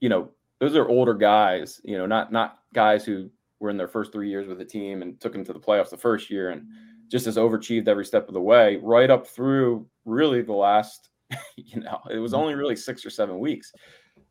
You 0.00 0.10
know, 0.10 0.30
those 0.60 0.76
are 0.76 0.88
older 0.88 1.14
guys, 1.14 1.80
you 1.84 1.98
know, 1.98 2.06
not 2.06 2.30
not 2.30 2.58
guys 2.74 3.04
who 3.04 3.30
were 3.58 3.70
in 3.70 3.76
their 3.76 3.88
first 3.88 4.12
three 4.12 4.28
years 4.28 4.46
with 4.46 4.58
the 4.58 4.64
team 4.64 5.02
and 5.02 5.20
took 5.20 5.32
them 5.32 5.44
to 5.44 5.52
the 5.52 5.58
playoffs 5.58 5.90
the 5.90 5.96
first 5.96 6.30
year 6.30 6.50
and 6.50 6.66
just 7.08 7.26
as 7.26 7.36
overachieved 7.36 7.88
every 7.88 8.04
step 8.04 8.28
of 8.28 8.34
the 8.34 8.40
way, 8.40 8.78
right 8.82 9.10
up 9.10 9.26
through 9.26 9.86
really 10.04 10.42
the 10.42 10.52
last, 10.52 11.10
you 11.56 11.80
know, 11.80 11.98
it 12.10 12.18
was 12.18 12.34
only 12.34 12.54
really 12.54 12.76
six 12.76 13.04
or 13.04 13.10
seven 13.10 13.38
weeks. 13.40 13.72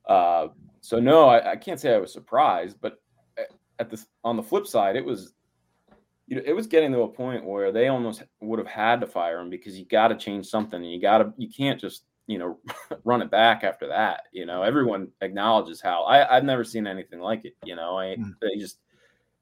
Uh, 0.07 0.47
so 0.81 0.99
no, 0.99 1.27
I, 1.27 1.51
I 1.51 1.55
can't 1.55 1.79
say 1.79 1.93
I 1.93 1.97
was 1.99 2.13
surprised, 2.13 2.77
but 2.79 3.01
at 3.79 3.89
this 3.89 4.07
on 4.23 4.35
the 4.35 4.43
flip 4.43 4.67
side, 4.67 4.95
it 4.95 5.05
was 5.05 5.33
you 6.27 6.35
know, 6.35 6.43
it 6.45 6.53
was 6.53 6.67
getting 6.67 6.91
to 6.91 7.01
a 7.01 7.07
point 7.07 7.43
where 7.43 7.71
they 7.71 7.87
almost 7.87 8.23
would 8.39 8.59
have 8.59 8.67
had 8.67 9.01
to 9.01 9.07
fire 9.07 9.39
him 9.39 9.49
because 9.49 9.77
you 9.77 9.85
got 9.85 10.09
to 10.09 10.15
change 10.15 10.45
something 10.45 10.81
and 10.81 10.91
you 10.91 11.01
got 11.01 11.19
to 11.19 11.33
you 11.37 11.49
can't 11.49 11.79
just 11.79 12.03
you 12.29 12.37
know, 12.37 12.59
run 13.03 13.21
it 13.21 13.31
back 13.31 13.63
after 13.63 13.87
that. 13.87 14.27
You 14.31 14.45
know, 14.45 14.61
everyone 14.61 15.09
acknowledges 15.21 15.81
how 15.81 16.03
I, 16.03 16.37
I've 16.37 16.45
never 16.45 16.63
seen 16.63 16.87
anything 16.87 17.19
like 17.19 17.43
it. 17.43 17.55
You 17.65 17.75
know, 17.75 17.97
I 17.97 18.15
mm. 18.15 18.33
just 18.57 18.77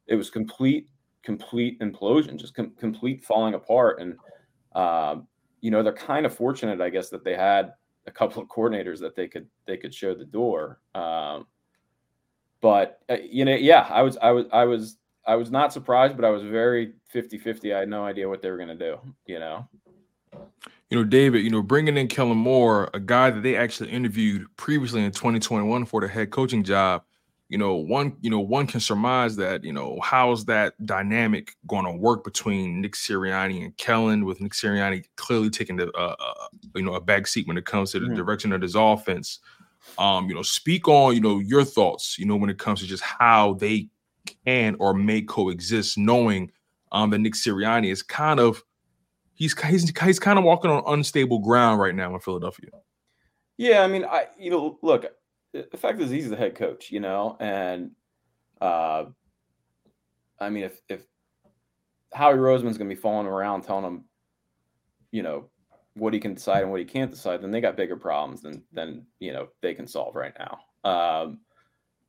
it 0.08 0.16
was 0.16 0.30
complete, 0.30 0.88
complete 1.22 1.80
implosion, 1.82 2.38
just 2.38 2.56
com- 2.56 2.72
complete 2.80 3.24
falling 3.26 3.56
apart. 3.56 4.00
And 4.00 4.16
uh, 4.74 5.18
you 5.60 5.70
know, 5.70 5.84
they're 5.84 5.94
kind 5.94 6.26
of 6.26 6.34
fortunate, 6.34 6.80
I 6.80 6.90
guess, 6.90 7.10
that 7.10 7.26
they 7.26 7.36
had 7.36 7.74
a 8.08 8.12
couple 8.12 8.42
of 8.42 8.48
coordinators 8.48 9.00
that 9.00 9.18
they 9.18 9.28
could 9.28 9.48
they 9.66 9.76
could 9.76 9.94
show 9.94 10.16
the 10.16 10.26
door. 10.26 10.80
Um, 10.96 11.46
but 12.62 13.02
uh, 13.10 13.18
you 13.22 13.44
know, 13.44 13.54
yeah, 13.54 13.86
I 13.90 14.02
was 14.02 14.18
I 14.22 14.32
was 14.32 14.46
I 14.54 14.64
was 14.64 14.98
I 15.26 15.36
was 15.36 15.52
not 15.52 15.74
surprised, 15.74 16.16
but 16.16 16.24
I 16.24 16.30
was 16.30 16.42
very 16.42 16.94
50-50. 17.14 17.76
I 17.76 17.80
had 17.80 17.90
no 17.90 18.06
idea 18.06 18.30
what 18.30 18.42
they 18.42 18.50
were 18.50 18.56
going 18.56 18.70
to 18.70 18.76
do, 18.76 18.98
you 19.26 19.40
know 19.40 19.68
you 20.90 20.98
know, 20.98 21.04
David, 21.04 21.44
you 21.44 21.50
know, 21.50 21.62
bringing 21.62 21.98
in 21.98 22.08
Kellen 22.08 22.38
Moore, 22.38 22.90
a 22.94 23.00
guy 23.00 23.30
that 23.30 23.44
they 23.44 23.58
actually 23.58 23.90
interviewed 23.90 24.46
previously 24.56 25.04
in 25.04 25.12
2021 25.12 25.86
for 25.86 26.00
the 26.00 26.08
head 26.08 26.32
coaching 26.32 26.64
job, 26.64 27.04
you 27.50 27.58
know, 27.58 27.76
one, 27.76 28.16
you 28.22 28.30
know, 28.30 28.40
one 28.40 28.68
can 28.68 28.80
surmise 28.80 29.36
that, 29.38 29.64
you 29.64 29.74
know, 29.74 30.00
how's 30.02 30.46
that 30.46 30.74
dynamic 30.86 31.56
going 31.66 31.86
to 31.86 31.92
work 31.92 32.24
between 32.24 32.82
Nick 32.82 32.94
Sirianni 32.94 33.64
and 33.64 33.76
Kellen, 33.78 34.26
with 34.26 34.40
Nick 34.42 34.54
Sirianni 34.54 35.04
clearly 35.16 35.50
taking 35.50 35.76
the, 35.78 35.92
uh, 35.92 36.16
uh, 36.20 36.48
you 36.76 36.84
know, 36.84 36.94
a 36.94 37.02
back 37.02 37.28
seat 37.28 37.48
when 37.48 37.58
it 37.58 37.66
comes 37.66 37.92
to 37.92 38.00
the 38.00 38.08
mm-hmm. 38.08 38.16
direction 38.16 38.54
of 38.54 38.62
his 38.62 38.76
offense. 38.76 39.40
Um, 39.98 40.28
you 40.28 40.36
know, 40.36 40.42
speak 40.42 40.88
on, 40.90 41.16
you 41.16 41.22
know, 41.22 41.40
your 41.40 41.64
thoughts, 41.64 42.18
you 42.18 42.26
know, 42.26 42.36
when 42.36 42.50
it 42.50 42.60
comes 42.60 42.82
to 42.82 42.86
just 42.86 43.04
how 43.04 43.54
they 43.54 43.88
can 44.46 44.76
or 44.80 44.94
may 44.94 45.22
coexist, 45.22 45.98
knowing 45.98 46.52
um, 46.92 47.10
that 47.12 47.20
Nick 47.20 47.34
Sirianni 47.34 47.92
is 47.92 48.04
kind 48.04 48.40
of 48.40 48.64
he's 49.38 49.60
he's 49.62 49.98
he's 49.98 50.20
kind 50.20 50.38
of 50.38 50.44
walking 50.44 50.72
on 50.72 50.84
unstable 50.88 51.40
ground 51.40 51.80
right 51.80 51.96
now 51.96 52.14
in 52.14 52.20
Philadelphia. 52.20 52.70
Yeah, 53.58 53.84
I 53.84 53.88
mean, 53.88 54.04
I 54.04 54.28
you 54.38 54.50
know, 54.50 54.78
look, 54.82 55.06
the 55.54 55.78
fact 55.78 56.02
is 56.02 56.10
he's 56.10 56.30
the 56.30 56.36
head 56.36 56.56
coach, 56.56 56.92
you 56.92 57.00
know, 57.00 57.38
and 57.40 57.92
uh, 58.60 59.06
I 60.40 60.50
mean, 60.50 60.64
if 60.64 60.82
if 60.90 61.04
Howie 62.14 62.36
Roseman's 62.36 62.78
going 62.78 62.90
to 62.90 62.96
be 62.96 63.02
falling 63.02 63.28
around 63.28 63.62
telling 63.62 63.86
him, 63.86 64.04
you 65.12 65.24
know, 65.24 65.50
what 65.94 66.14
he 66.14 66.20
can 66.20 66.34
decide 66.34 66.64
and 66.64 66.72
what 66.72 66.80
he 66.80 66.86
can't 66.86 67.12
decide, 67.12 67.42
then 67.42 67.52
they 67.52 67.62
got 67.62 67.78
bigger 67.78 67.96
problems 67.96 68.42
than 68.42 68.64
than 68.74 69.06
you 69.20 69.34
know 69.34 69.50
they 69.62 69.74
can 69.74 69.88
solve 69.88 70.16
right 70.16 70.34
now. 70.38 70.60
Um, 70.90 71.40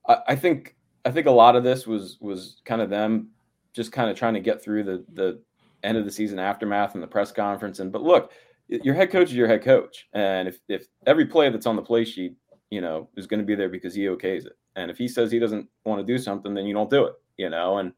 I, 0.08 0.18
I 0.28 0.36
think 0.36 0.76
I 1.04 1.10
think 1.10 1.26
a 1.26 1.30
lot 1.30 1.56
of 1.56 1.64
this 1.64 1.86
was 1.86 2.16
was 2.20 2.62
kind 2.64 2.80
of 2.80 2.88
them 2.88 3.30
just 3.74 3.92
kind 3.92 4.10
of 4.10 4.16
trying 4.16 4.34
to 4.34 4.40
get 4.40 4.62
through 4.62 4.84
the 4.84 5.04
the 5.12 5.42
end 5.82 5.96
of 5.96 6.04
the 6.04 6.10
season 6.10 6.38
aftermath 6.38 6.94
and 6.94 7.02
the 7.02 7.06
press 7.06 7.32
conference. 7.32 7.80
And 7.80 7.92
but 7.92 8.02
look, 8.02 8.32
your 8.68 8.94
head 8.94 9.10
coach 9.10 9.28
is 9.28 9.34
your 9.34 9.48
head 9.48 9.62
coach, 9.62 10.08
and 10.12 10.48
if 10.48 10.58
if 10.68 10.86
every 11.06 11.26
play 11.26 11.48
that's 11.50 11.66
on 11.66 11.76
the 11.76 11.82
play 11.82 12.04
sheet, 12.04 12.34
you 12.70 12.80
know, 12.80 13.08
is 13.16 13.26
going 13.26 13.40
to 13.40 13.46
be 13.46 13.54
there 13.54 13.68
because 13.68 13.94
he 13.94 14.02
okays 14.02 14.46
it, 14.46 14.58
and 14.76 14.90
if 14.90 14.98
he 14.98 15.08
says 15.08 15.30
he 15.30 15.38
doesn't 15.38 15.68
want 15.84 16.04
to 16.04 16.12
do 16.12 16.18
something, 16.18 16.54
then 16.54 16.66
you 16.66 16.74
don't 16.74 16.90
do 16.90 17.04
it, 17.04 17.14
you 17.36 17.48
know. 17.48 17.78
And 17.78 17.92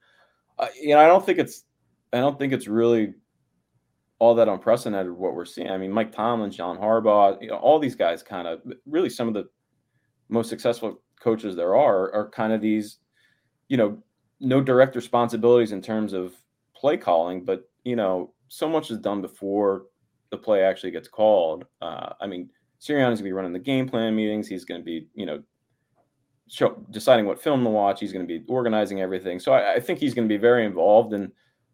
uh, 0.58 0.68
you 0.80 0.90
know, 0.90 1.00
I 1.00 1.06
don't 1.06 1.24
think 1.24 1.38
it's 1.38 1.64
I 2.12 2.18
don't 2.18 2.38
think 2.38 2.52
it's 2.52 2.68
really 2.68 3.14
all 4.20 4.34
that 4.34 4.48
unprecedented 4.48 5.10
what 5.10 5.34
we're 5.34 5.46
seeing. 5.46 5.70
I 5.70 5.78
mean, 5.78 5.90
Mike 5.90 6.12
Tomlin, 6.12 6.50
John 6.50 6.76
Harbaugh, 6.78 7.40
you 7.40 7.48
know, 7.48 7.56
all 7.56 7.78
these 7.78 7.94
guys 7.94 8.22
kind 8.22 8.46
of 8.46 8.60
really 8.86 9.08
some 9.10 9.28
of 9.28 9.34
the 9.34 9.48
most 10.28 10.48
successful 10.48 11.02
coaches 11.20 11.56
there 11.56 11.74
are 11.74 12.12
are 12.14 12.30
kind 12.30 12.52
of 12.52 12.60
these, 12.60 12.98
you 13.68 13.76
know, 13.76 13.98
no 14.38 14.60
direct 14.60 14.94
responsibilities 14.94 15.72
in 15.72 15.82
terms 15.82 16.12
of 16.12 16.34
play 16.74 16.96
calling, 16.96 17.44
but 17.44 17.69
you 17.84 17.96
know, 17.96 18.32
so 18.48 18.68
much 18.68 18.90
is 18.90 18.98
done 18.98 19.20
before 19.20 19.84
the 20.30 20.36
play 20.36 20.62
actually 20.62 20.90
gets 20.90 21.08
called. 21.08 21.64
Uh, 21.80 22.12
I 22.20 22.26
mean, 22.26 22.48
Sirianni's 22.80 23.18
gonna 23.18 23.24
be 23.24 23.32
running 23.32 23.52
the 23.52 23.58
game 23.58 23.88
plan 23.88 24.14
meetings. 24.14 24.48
He's 24.48 24.64
gonna 24.64 24.82
be, 24.82 25.06
you 25.14 25.26
know, 25.26 25.42
show, 26.48 26.82
deciding 26.90 27.26
what 27.26 27.40
film 27.40 27.64
to 27.64 27.70
watch. 27.70 28.00
He's 28.00 28.12
gonna 28.12 28.24
be 28.24 28.42
organizing 28.48 29.00
everything. 29.00 29.38
So 29.38 29.52
I, 29.52 29.74
I 29.74 29.80
think 29.80 29.98
he's 29.98 30.14
gonna 30.14 30.28
be 30.28 30.36
very 30.36 30.64
involved. 30.64 31.12
And 31.12 31.32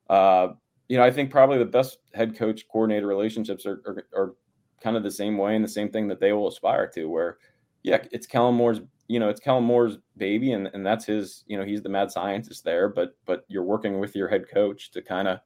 uh, 0.08 0.48
you 0.88 0.96
know, 0.96 1.04
I 1.04 1.10
think 1.10 1.30
probably 1.30 1.58
the 1.58 1.64
best 1.64 1.98
head 2.14 2.36
coach 2.36 2.66
coordinator 2.68 3.06
relationships 3.06 3.66
are, 3.66 3.82
are, 3.86 4.06
are 4.14 4.34
kind 4.80 4.96
of 4.96 5.02
the 5.02 5.10
same 5.10 5.36
way 5.36 5.54
and 5.56 5.64
the 5.64 5.68
same 5.68 5.90
thing 5.90 6.08
that 6.08 6.20
they 6.20 6.32
will 6.32 6.48
aspire 6.48 6.86
to. 6.88 7.06
Where, 7.06 7.38
yeah, 7.82 7.98
it's 8.12 8.26
Kellen 8.26 8.54
Moore's 8.54 8.80
you 9.08 9.20
know, 9.20 9.28
it's 9.28 9.40
Kellen 9.40 9.64
Moore's 9.64 9.98
baby, 10.16 10.52
and, 10.52 10.68
and 10.74 10.84
that's 10.84 11.04
his, 11.04 11.44
you 11.46 11.56
know, 11.56 11.64
he's 11.64 11.82
the 11.82 11.88
mad 11.88 12.10
scientist 12.10 12.64
there, 12.64 12.88
but 12.88 13.16
but 13.24 13.44
you're 13.48 13.62
working 13.62 14.00
with 14.00 14.16
your 14.16 14.28
head 14.28 14.44
coach 14.52 14.90
to 14.92 15.02
kind 15.02 15.28
of 15.28 15.38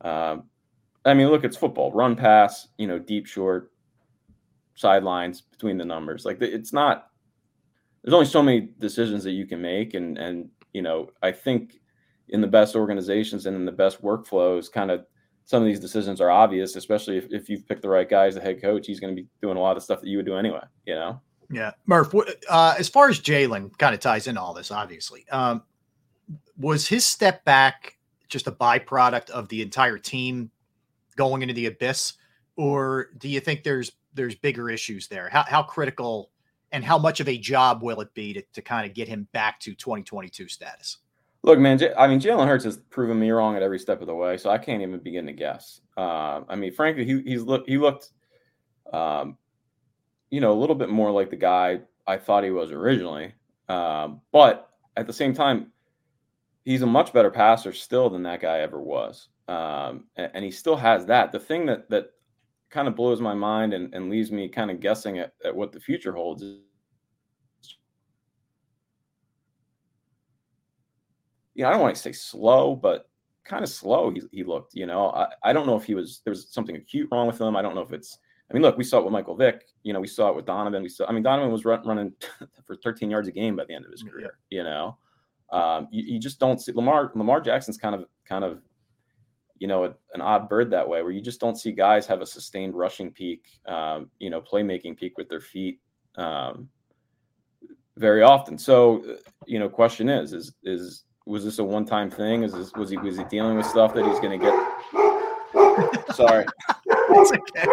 um, 0.00 0.44
I 1.04 1.14
mean, 1.14 1.28
look, 1.28 1.44
it's 1.44 1.56
football. 1.56 1.92
Run, 1.92 2.16
pass, 2.16 2.68
you 2.78 2.86
know, 2.86 2.98
deep, 2.98 3.26
short, 3.26 3.72
sidelines 4.74 5.40
between 5.40 5.78
the 5.78 5.84
numbers. 5.84 6.24
Like 6.24 6.40
it's 6.40 6.72
not. 6.72 7.08
There's 8.02 8.14
only 8.14 8.26
so 8.26 8.42
many 8.42 8.68
decisions 8.78 9.24
that 9.24 9.32
you 9.32 9.46
can 9.46 9.60
make, 9.60 9.94
and 9.94 10.18
and 10.18 10.48
you 10.72 10.82
know, 10.82 11.10
I 11.22 11.32
think 11.32 11.80
in 12.28 12.40
the 12.40 12.46
best 12.46 12.74
organizations 12.74 13.46
and 13.46 13.56
in 13.56 13.64
the 13.64 13.72
best 13.72 14.02
workflows, 14.02 14.70
kind 14.70 14.90
of 14.90 15.06
some 15.44 15.62
of 15.62 15.66
these 15.66 15.80
decisions 15.80 16.20
are 16.20 16.30
obvious, 16.30 16.74
especially 16.74 17.18
if, 17.18 17.26
if 17.30 17.48
you've 17.48 17.68
picked 17.68 17.82
the 17.82 17.88
right 17.88 18.08
guy 18.08 18.26
as 18.26 18.34
the 18.34 18.40
head 18.40 18.62
coach. 18.62 18.86
He's 18.86 19.00
going 19.00 19.14
to 19.14 19.22
be 19.22 19.28
doing 19.42 19.56
a 19.56 19.60
lot 19.60 19.76
of 19.76 19.82
stuff 19.82 20.00
that 20.00 20.08
you 20.08 20.16
would 20.16 20.26
do 20.26 20.36
anyway. 20.36 20.62
You 20.86 20.94
know. 20.94 21.20
Yeah, 21.50 21.72
Murph. 21.86 22.14
Uh, 22.48 22.74
as 22.78 22.88
far 22.88 23.08
as 23.08 23.20
Jalen 23.20 23.76
kind 23.78 23.94
of 23.94 24.00
ties 24.00 24.26
in 24.26 24.36
all 24.36 24.54
this, 24.54 24.70
obviously, 24.70 25.28
um, 25.28 25.62
was 26.56 26.88
his 26.88 27.04
step 27.04 27.44
back 27.44 27.93
just 28.34 28.48
a 28.48 28.52
byproduct 28.52 29.30
of 29.30 29.48
the 29.48 29.62
entire 29.62 29.96
team 29.96 30.50
going 31.16 31.40
into 31.40 31.54
the 31.54 31.66
abyss, 31.66 32.14
or 32.56 33.10
do 33.18 33.28
you 33.28 33.40
think 33.40 33.62
there's 33.62 33.92
there's 34.12 34.34
bigger 34.34 34.68
issues 34.68 35.06
there? 35.08 35.30
How 35.30 35.44
how 35.44 35.62
critical 35.62 36.30
and 36.72 36.84
how 36.84 36.98
much 36.98 37.20
of 37.20 37.28
a 37.28 37.38
job 37.38 37.82
will 37.82 38.00
it 38.00 38.12
be 38.12 38.34
to, 38.34 38.42
to 38.52 38.60
kind 38.60 38.86
of 38.86 38.94
get 38.94 39.06
him 39.06 39.28
back 39.32 39.60
to 39.60 39.74
2022 39.74 40.48
status? 40.48 40.98
Look, 41.44 41.60
man, 41.60 41.78
J- 41.78 41.94
I 41.96 42.08
mean, 42.08 42.18
Jalen 42.18 42.48
Hurts 42.48 42.64
has 42.64 42.78
proven 42.90 43.20
me 43.20 43.30
wrong 43.30 43.54
at 43.54 43.62
every 43.62 43.78
step 43.78 44.00
of 44.00 44.08
the 44.08 44.14
way, 44.14 44.36
so 44.36 44.50
I 44.50 44.58
can't 44.58 44.82
even 44.82 44.98
begin 44.98 45.26
to 45.26 45.32
guess. 45.32 45.80
Uh, 45.96 46.40
I 46.48 46.56
mean, 46.56 46.72
frankly, 46.72 47.04
he 47.04 47.22
he's 47.22 47.42
look 47.42 47.64
he 47.68 47.78
looked, 47.78 48.10
um, 48.92 49.38
you 50.30 50.40
know, 50.40 50.52
a 50.52 50.58
little 50.58 50.74
bit 50.74 50.88
more 50.88 51.12
like 51.12 51.30
the 51.30 51.36
guy 51.36 51.80
I 52.04 52.16
thought 52.16 52.42
he 52.42 52.50
was 52.50 52.72
originally, 52.72 53.32
um, 53.68 54.20
but 54.32 54.70
at 54.96 55.06
the 55.06 55.12
same 55.12 55.34
time, 55.34 55.70
he's 56.64 56.82
a 56.82 56.86
much 56.86 57.12
better 57.12 57.30
passer 57.30 57.72
still 57.72 58.10
than 58.10 58.22
that 58.22 58.40
guy 58.40 58.60
ever 58.60 58.80
was 58.80 59.28
um, 59.48 60.04
and, 60.16 60.30
and, 60.34 60.44
he 60.44 60.50
still 60.50 60.76
has 60.76 61.04
that. 61.06 61.30
The 61.30 61.38
thing 61.38 61.66
that 61.66 61.90
that 61.90 62.10
kind 62.70 62.88
of 62.88 62.96
blows 62.96 63.20
my 63.20 63.34
mind 63.34 63.74
and, 63.74 63.94
and 63.94 64.10
leaves 64.10 64.32
me 64.32 64.48
kind 64.48 64.70
of 64.70 64.80
guessing 64.80 65.18
at, 65.18 65.34
at 65.44 65.54
what 65.54 65.70
the 65.70 65.80
future 65.80 66.12
holds 66.12 66.42
is, 66.42 66.58
you 71.54 71.62
know, 71.62 71.68
I 71.68 71.72
don't 71.72 71.82
want 71.82 71.94
to 71.94 72.00
say 72.00 72.12
slow, 72.12 72.74
but 72.74 73.10
kind 73.44 73.62
of 73.62 73.68
slow. 73.68 74.10
He, 74.10 74.22
he 74.32 74.44
looked, 74.44 74.74
you 74.74 74.86
know, 74.86 75.10
I, 75.10 75.28
I 75.42 75.52
don't 75.52 75.66
know 75.66 75.76
if 75.76 75.84
he 75.84 75.94
was, 75.94 76.22
there 76.24 76.32
was 76.32 76.48
something 76.48 76.76
acute 76.76 77.08
wrong 77.12 77.26
with 77.26 77.40
him. 77.40 77.54
I 77.54 77.62
don't 77.62 77.74
know 77.74 77.82
if 77.82 77.92
it's, 77.92 78.18
I 78.50 78.54
mean, 78.54 78.62
look, 78.62 78.78
we 78.78 78.84
saw 78.84 78.98
it 78.98 79.04
with 79.04 79.12
Michael 79.12 79.36
Vick, 79.36 79.66
you 79.82 79.92
know, 79.92 80.00
we 80.00 80.08
saw 80.08 80.30
it 80.30 80.36
with 80.36 80.46
Donovan. 80.46 80.82
We 80.82 80.88
saw, 80.88 81.06
I 81.06 81.12
mean, 81.12 81.22
Donovan 81.22 81.52
was 81.52 81.66
run, 81.66 81.86
running 81.86 82.12
for 82.66 82.76
13 82.76 83.10
yards 83.10 83.28
a 83.28 83.32
game 83.32 83.56
by 83.56 83.66
the 83.66 83.74
end 83.74 83.84
of 83.84 83.92
his 83.92 84.02
career, 84.02 84.38
yeah. 84.50 84.58
you 84.58 84.64
know, 84.64 84.96
um, 85.52 85.88
you, 85.90 86.14
you 86.14 86.18
just 86.18 86.38
don't 86.38 86.60
see 86.60 86.72
Lamar, 86.72 87.12
Lamar 87.14 87.40
Jackson's 87.40 87.76
kind 87.76 87.94
of, 87.94 88.04
kind 88.28 88.44
of 88.44 88.60
you 89.58 89.68
know, 89.68 89.84
a, 89.84 89.94
an 90.14 90.20
odd 90.20 90.48
bird 90.48 90.70
that 90.70 90.88
way, 90.88 91.02
where 91.02 91.12
you 91.12 91.20
just 91.20 91.40
don't 91.40 91.56
see 91.56 91.72
guys 91.72 92.06
have 92.06 92.20
a 92.20 92.26
sustained 92.26 92.74
rushing 92.74 93.10
peak, 93.10 93.44
um, 93.66 94.10
you 94.18 94.30
know, 94.30 94.40
playmaking 94.40 94.96
peak 94.96 95.16
with 95.16 95.28
their 95.28 95.40
feet 95.40 95.80
um, 96.16 96.68
very 97.96 98.22
often. 98.22 98.58
So, 98.58 99.02
uh, 99.08 99.16
you 99.46 99.58
know, 99.58 99.68
question 99.68 100.08
is, 100.08 100.32
is 100.32 100.52
is 100.64 101.04
was 101.26 101.44
this 101.44 101.58
a 101.58 101.64
one 101.64 101.84
time 101.84 102.10
thing? 102.10 102.42
Is 102.42 102.52
this, 102.52 102.72
was 102.74 102.90
he 102.90 102.96
was 102.98 103.16
he 103.16 103.24
dealing 103.24 103.56
with 103.56 103.66
stuff 103.66 103.94
that 103.94 104.04
he's 104.04 104.20
going 104.20 104.38
to 104.38 104.44
get? 104.44 106.14
Sorry, 106.14 106.44
okay. 107.10 107.64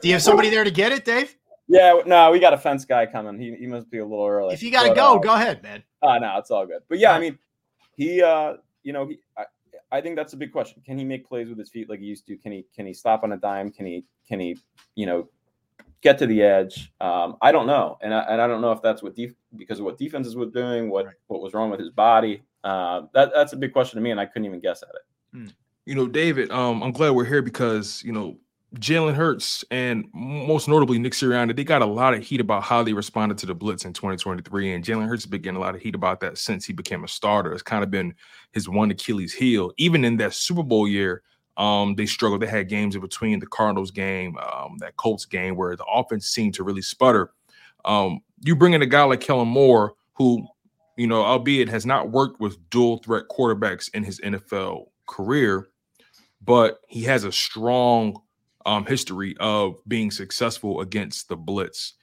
Do 0.00 0.08
you 0.08 0.14
have 0.14 0.22
somebody 0.22 0.50
there 0.50 0.64
to 0.64 0.70
get 0.70 0.92
it, 0.92 1.04
Dave? 1.04 1.36
Yeah, 1.68 2.00
no, 2.06 2.30
we 2.30 2.38
got 2.38 2.52
a 2.52 2.58
fence 2.58 2.84
guy 2.84 3.06
coming. 3.06 3.40
He, 3.40 3.54
he 3.56 3.66
must 3.66 3.90
be 3.90 3.98
a 3.98 4.04
little 4.04 4.26
early. 4.26 4.54
If 4.54 4.62
you 4.62 4.70
got 4.70 4.88
to 4.88 4.94
go, 4.94 5.16
uh, 5.16 5.18
go 5.18 5.34
ahead, 5.34 5.62
man. 5.62 5.82
Uh, 6.00 6.18
no, 6.18 6.38
it's 6.38 6.50
all 6.50 6.64
good. 6.64 6.82
But 6.88 6.98
yeah, 6.98 7.12
I 7.12 7.18
mean, 7.18 7.38
he, 7.96 8.22
uh, 8.22 8.54
you 8.84 8.92
know, 8.92 9.08
he, 9.08 9.18
I, 9.36 9.44
I 9.90 10.00
think 10.00 10.16
that's 10.16 10.32
a 10.32 10.36
big 10.36 10.52
question. 10.52 10.82
Can 10.84 10.98
he 10.98 11.04
make 11.04 11.26
plays 11.26 11.48
with 11.48 11.58
his 11.58 11.70
feet 11.70 11.88
like 11.88 12.00
he 12.00 12.06
used 12.06 12.26
to? 12.26 12.36
Can 12.36 12.52
he 12.52 12.66
can 12.74 12.86
he 12.86 12.94
stop 12.94 13.22
on 13.24 13.32
a 13.32 13.36
dime? 13.36 13.70
Can 13.70 13.86
he 13.86 14.04
can 14.26 14.40
he 14.40 14.56
you 14.94 15.06
know 15.06 15.28
get 16.02 16.18
to 16.18 16.26
the 16.26 16.42
edge? 16.42 16.92
Um, 17.00 17.36
I 17.42 17.52
don't 17.52 17.66
know, 17.66 17.98
and 18.00 18.12
I, 18.12 18.20
and 18.22 18.40
I 18.40 18.46
don't 18.46 18.60
know 18.60 18.72
if 18.72 18.82
that's 18.82 19.02
what 19.02 19.14
def- 19.14 19.34
because 19.56 19.78
of 19.78 19.84
what 19.84 19.98
defenses 19.98 20.36
were 20.36 20.46
doing, 20.46 20.90
what 20.90 21.06
what 21.28 21.40
was 21.40 21.54
wrong 21.54 21.70
with 21.70 21.80
his 21.80 21.90
body. 21.90 22.42
Uh, 22.64 23.02
that 23.14 23.30
that's 23.32 23.52
a 23.52 23.56
big 23.56 23.72
question 23.72 23.96
to 23.96 24.02
me, 24.02 24.10
and 24.10 24.20
I 24.20 24.26
couldn't 24.26 24.46
even 24.46 24.60
guess 24.60 24.82
at 24.82 24.88
it. 24.88 25.02
Hmm. 25.32 25.46
You 25.84 25.94
know, 25.94 26.08
David, 26.08 26.50
um, 26.50 26.82
I'm 26.82 26.90
glad 26.90 27.10
we're 27.10 27.24
here 27.24 27.42
because 27.42 28.02
you 28.04 28.12
know 28.12 28.36
Jalen 28.78 29.14
Hurts 29.14 29.64
and 29.70 30.06
most 30.12 30.68
notably 30.68 30.98
Nick 30.98 31.12
Sirianni, 31.12 31.56
they 31.56 31.64
got 31.64 31.82
a 31.82 31.86
lot 31.86 32.14
of 32.14 32.22
heat 32.22 32.40
about 32.40 32.62
how 32.62 32.82
they 32.82 32.92
responded 32.92 33.38
to 33.38 33.46
the 33.46 33.54
blitz 33.54 33.84
in 33.84 33.92
2023. 33.92 34.72
And 34.72 34.84
Jalen 34.84 35.08
Hurts 35.08 35.24
has 35.24 35.30
been 35.30 35.42
getting 35.42 35.56
a 35.56 35.60
lot 35.60 35.74
of 35.74 35.80
heat 35.80 35.94
about 35.94 36.20
that 36.20 36.38
since 36.38 36.64
he 36.64 36.72
became 36.72 37.04
a 37.04 37.08
starter. 37.08 37.52
It's 37.52 37.62
kind 37.62 37.82
of 37.82 37.90
been 37.90 38.14
his 38.52 38.68
one 38.68 38.90
Achilles 38.90 39.32
heel. 39.32 39.72
Even 39.78 40.04
in 40.04 40.16
that 40.18 40.34
Super 40.34 40.62
Bowl 40.62 40.86
year, 40.86 41.22
um, 41.56 41.94
they 41.94 42.06
struggled. 42.06 42.42
They 42.42 42.46
had 42.46 42.68
games 42.68 42.94
in 42.94 43.00
between 43.00 43.40
the 43.40 43.46
Cardinals 43.46 43.90
game, 43.90 44.36
um, 44.38 44.76
that 44.78 44.96
Colts 44.96 45.24
game, 45.24 45.56
where 45.56 45.74
the 45.74 45.84
offense 45.84 46.26
seemed 46.26 46.54
to 46.54 46.64
really 46.64 46.82
sputter. 46.82 47.32
Um, 47.84 48.20
you 48.42 48.56
bring 48.56 48.74
in 48.74 48.82
a 48.82 48.86
guy 48.86 49.04
like 49.04 49.20
Kellen 49.20 49.48
Moore, 49.48 49.94
who, 50.14 50.46
you 50.96 51.06
know, 51.06 51.22
albeit 51.22 51.68
has 51.68 51.86
not 51.86 52.10
worked 52.10 52.40
with 52.40 52.58
dual 52.68 52.98
threat 52.98 53.24
quarterbacks 53.30 53.88
in 53.94 54.04
his 54.04 54.20
NFL 54.20 54.86
career, 55.06 55.68
but 56.44 56.80
he 56.88 57.02
has 57.04 57.24
a 57.24 57.32
strong 57.32 58.20
um, 58.66 58.84
history 58.84 59.34
of 59.38 59.76
being 59.88 60.10
successful 60.10 60.80
against 60.80 61.28
the 61.28 61.36
blitz. 61.36 61.94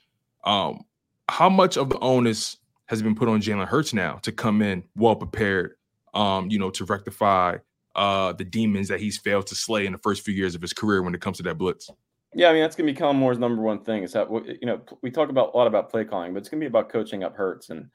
Um, 0.45 0.85
how 1.29 1.49
much 1.49 1.77
of 1.77 1.89
the 1.89 1.99
onus 1.99 2.57
has 2.87 3.01
been 3.01 3.15
put 3.15 3.27
on 3.29 3.41
Jalen 3.41 3.67
Hurts 3.67 3.93
now 3.93 4.15
to 4.23 4.31
come 4.31 4.61
in 4.61 4.83
well 4.95 5.15
prepared, 5.15 5.75
um, 6.13 6.49
you 6.49 6.57
know, 6.57 6.69
to 6.71 6.85
rectify 6.85 7.57
uh, 7.95 8.33
the 8.33 8.43
demons 8.43 8.87
that 8.87 8.99
he's 8.99 9.17
failed 9.17 9.47
to 9.47 9.55
slay 9.55 9.85
in 9.85 9.91
the 9.91 9.99
first 9.99 10.23
few 10.23 10.33
years 10.33 10.55
of 10.55 10.61
his 10.61 10.73
career 10.73 11.03
when 11.03 11.13
it 11.13 11.21
comes 11.21 11.37
to 11.37 11.43
that 11.43 11.57
blitz? 11.57 11.89
Yeah, 12.35 12.49
I 12.49 12.53
mean 12.53 12.61
that's 12.61 12.75
going 12.75 12.87
to 12.87 12.93
become 12.93 13.17
Moore's 13.17 13.37
number 13.37 13.61
one 13.61 13.83
thing. 13.83 14.01
Is 14.01 14.13
that 14.13 14.27
you 14.31 14.65
know 14.65 14.81
we 15.03 15.11
talk 15.11 15.29
about 15.29 15.53
a 15.53 15.57
lot 15.57 15.67
about 15.67 15.91
play 15.91 16.03
calling, 16.03 16.33
but 16.33 16.39
it's 16.39 16.49
going 16.49 16.59
to 16.59 16.63
be 16.63 16.69
about 16.69 16.89
coaching 16.89 17.23
up 17.23 17.35
Hurts 17.35 17.69
and 17.69 17.89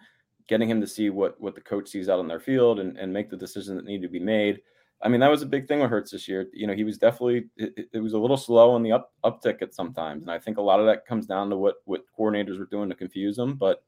getting 0.46 0.70
him 0.70 0.80
to 0.80 0.86
see 0.86 1.10
what 1.10 1.40
what 1.40 1.54
the 1.54 1.60
coach 1.60 1.88
sees 1.88 2.08
out 2.08 2.20
on 2.20 2.28
their 2.28 2.38
field 2.38 2.78
and, 2.78 2.96
and 2.96 3.12
make 3.12 3.30
the 3.30 3.36
decisions 3.36 3.76
that 3.76 3.84
need 3.84 4.02
to 4.02 4.08
be 4.08 4.20
made. 4.20 4.60
I 5.00 5.08
mean, 5.08 5.20
that 5.20 5.30
was 5.30 5.42
a 5.42 5.46
big 5.46 5.68
thing 5.68 5.80
with 5.80 5.90
Hurts 5.90 6.10
this 6.10 6.26
year. 6.26 6.46
You 6.52 6.66
know, 6.66 6.74
he 6.74 6.84
was 6.84 6.98
definitely 6.98 7.46
it, 7.56 7.88
it 7.92 8.00
was 8.00 8.14
a 8.14 8.18
little 8.18 8.36
slow 8.36 8.72
on 8.72 8.82
the 8.82 8.92
up 8.92 9.12
uptick 9.24 9.62
at 9.62 9.74
sometimes, 9.74 10.22
and 10.22 10.30
I 10.30 10.38
think 10.38 10.58
a 10.58 10.62
lot 10.62 10.80
of 10.80 10.86
that 10.86 11.06
comes 11.06 11.26
down 11.26 11.50
to 11.50 11.56
what 11.56 11.76
what 11.84 12.02
coordinators 12.18 12.58
were 12.58 12.66
doing 12.66 12.88
to 12.88 12.94
confuse 12.94 13.38
him. 13.38 13.54
But 13.54 13.82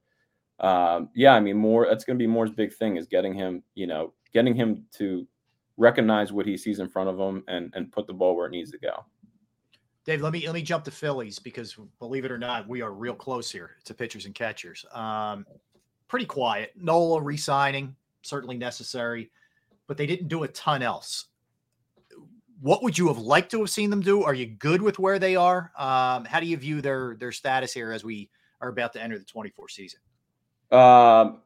um, 0.60 1.08
yeah, 1.14 1.34
I 1.34 1.40
mean, 1.40 1.56
more 1.56 1.86
that's 1.88 2.04
going 2.04 2.18
to 2.18 2.22
be 2.22 2.28
Moore's 2.28 2.50
big 2.50 2.72
thing 2.72 2.96
is 2.96 3.06
getting 3.06 3.34
him, 3.34 3.62
you 3.74 3.86
know, 3.86 4.12
getting 4.32 4.54
him 4.54 4.84
to 4.98 5.26
recognize 5.76 6.32
what 6.32 6.46
he 6.46 6.56
sees 6.56 6.78
in 6.78 6.88
front 6.88 7.08
of 7.08 7.18
him 7.18 7.42
and 7.48 7.72
and 7.74 7.90
put 7.90 8.06
the 8.06 8.12
ball 8.12 8.36
where 8.36 8.46
it 8.46 8.52
needs 8.52 8.70
to 8.70 8.78
go. 8.78 9.04
Dave, 10.04 10.22
let 10.22 10.32
me 10.32 10.46
let 10.46 10.54
me 10.54 10.62
jump 10.62 10.84
to 10.84 10.90
Phillies 10.90 11.38
because 11.38 11.76
believe 11.98 12.24
it 12.24 12.30
or 12.30 12.38
not, 12.38 12.68
we 12.68 12.82
are 12.82 12.92
real 12.92 13.14
close 13.14 13.50
here 13.50 13.76
to 13.84 13.94
pitchers 13.94 14.26
and 14.26 14.34
catchers. 14.34 14.84
Um, 14.92 15.44
pretty 16.08 16.26
quiet. 16.26 16.72
Nola 16.76 17.20
resigning 17.20 17.96
certainly 18.22 18.56
necessary 18.56 19.30
but 19.90 19.96
they 19.96 20.06
didn't 20.06 20.28
do 20.28 20.44
a 20.44 20.48
ton 20.48 20.82
else. 20.82 21.24
What 22.60 22.80
would 22.84 22.96
you 22.96 23.08
have 23.08 23.18
liked 23.18 23.50
to 23.50 23.58
have 23.58 23.70
seen 23.70 23.90
them 23.90 24.02
do? 24.02 24.22
Are 24.22 24.34
you 24.34 24.46
good 24.46 24.80
with 24.80 25.00
where 25.00 25.18
they 25.18 25.34
are? 25.34 25.72
Um, 25.76 26.24
how 26.24 26.38
do 26.38 26.46
you 26.46 26.56
view 26.56 26.80
their 26.80 27.16
their 27.18 27.32
status 27.32 27.72
here 27.72 27.90
as 27.90 28.04
we 28.04 28.30
are 28.60 28.68
about 28.68 28.92
to 28.92 29.02
enter 29.02 29.18
the 29.18 29.24
24 29.24 29.68
season? 29.68 29.98
Um, 30.70 31.40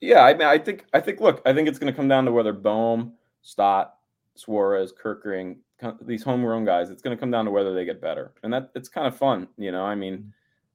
yeah, 0.00 0.22
I 0.22 0.32
mean, 0.32 0.48
I 0.48 0.56
think 0.56 0.86
I 0.94 1.00
think 1.00 1.20
look, 1.20 1.42
I 1.44 1.52
think 1.52 1.68
it's 1.68 1.78
going 1.78 1.92
to 1.92 1.96
come 1.96 2.08
down 2.08 2.24
to 2.24 2.32
whether 2.32 2.54
Bohm, 2.54 3.12
Stott, 3.42 3.96
Suarez, 4.34 4.94
Kerkering, 4.94 5.58
these 6.00 6.22
homegrown 6.22 6.64
guys, 6.64 6.88
it's 6.88 7.02
going 7.02 7.14
to 7.14 7.20
come 7.20 7.30
down 7.30 7.44
to 7.44 7.50
whether 7.50 7.74
they 7.74 7.84
get 7.84 8.00
better, 8.00 8.32
and 8.42 8.50
that 8.50 8.70
it's 8.74 8.88
kind 8.88 9.06
of 9.06 9.14
fun, 9.14 9.46
you 9.58 9.72
know. 9.72 9.84
I 9.84 9.94
mean, 9.94 10.32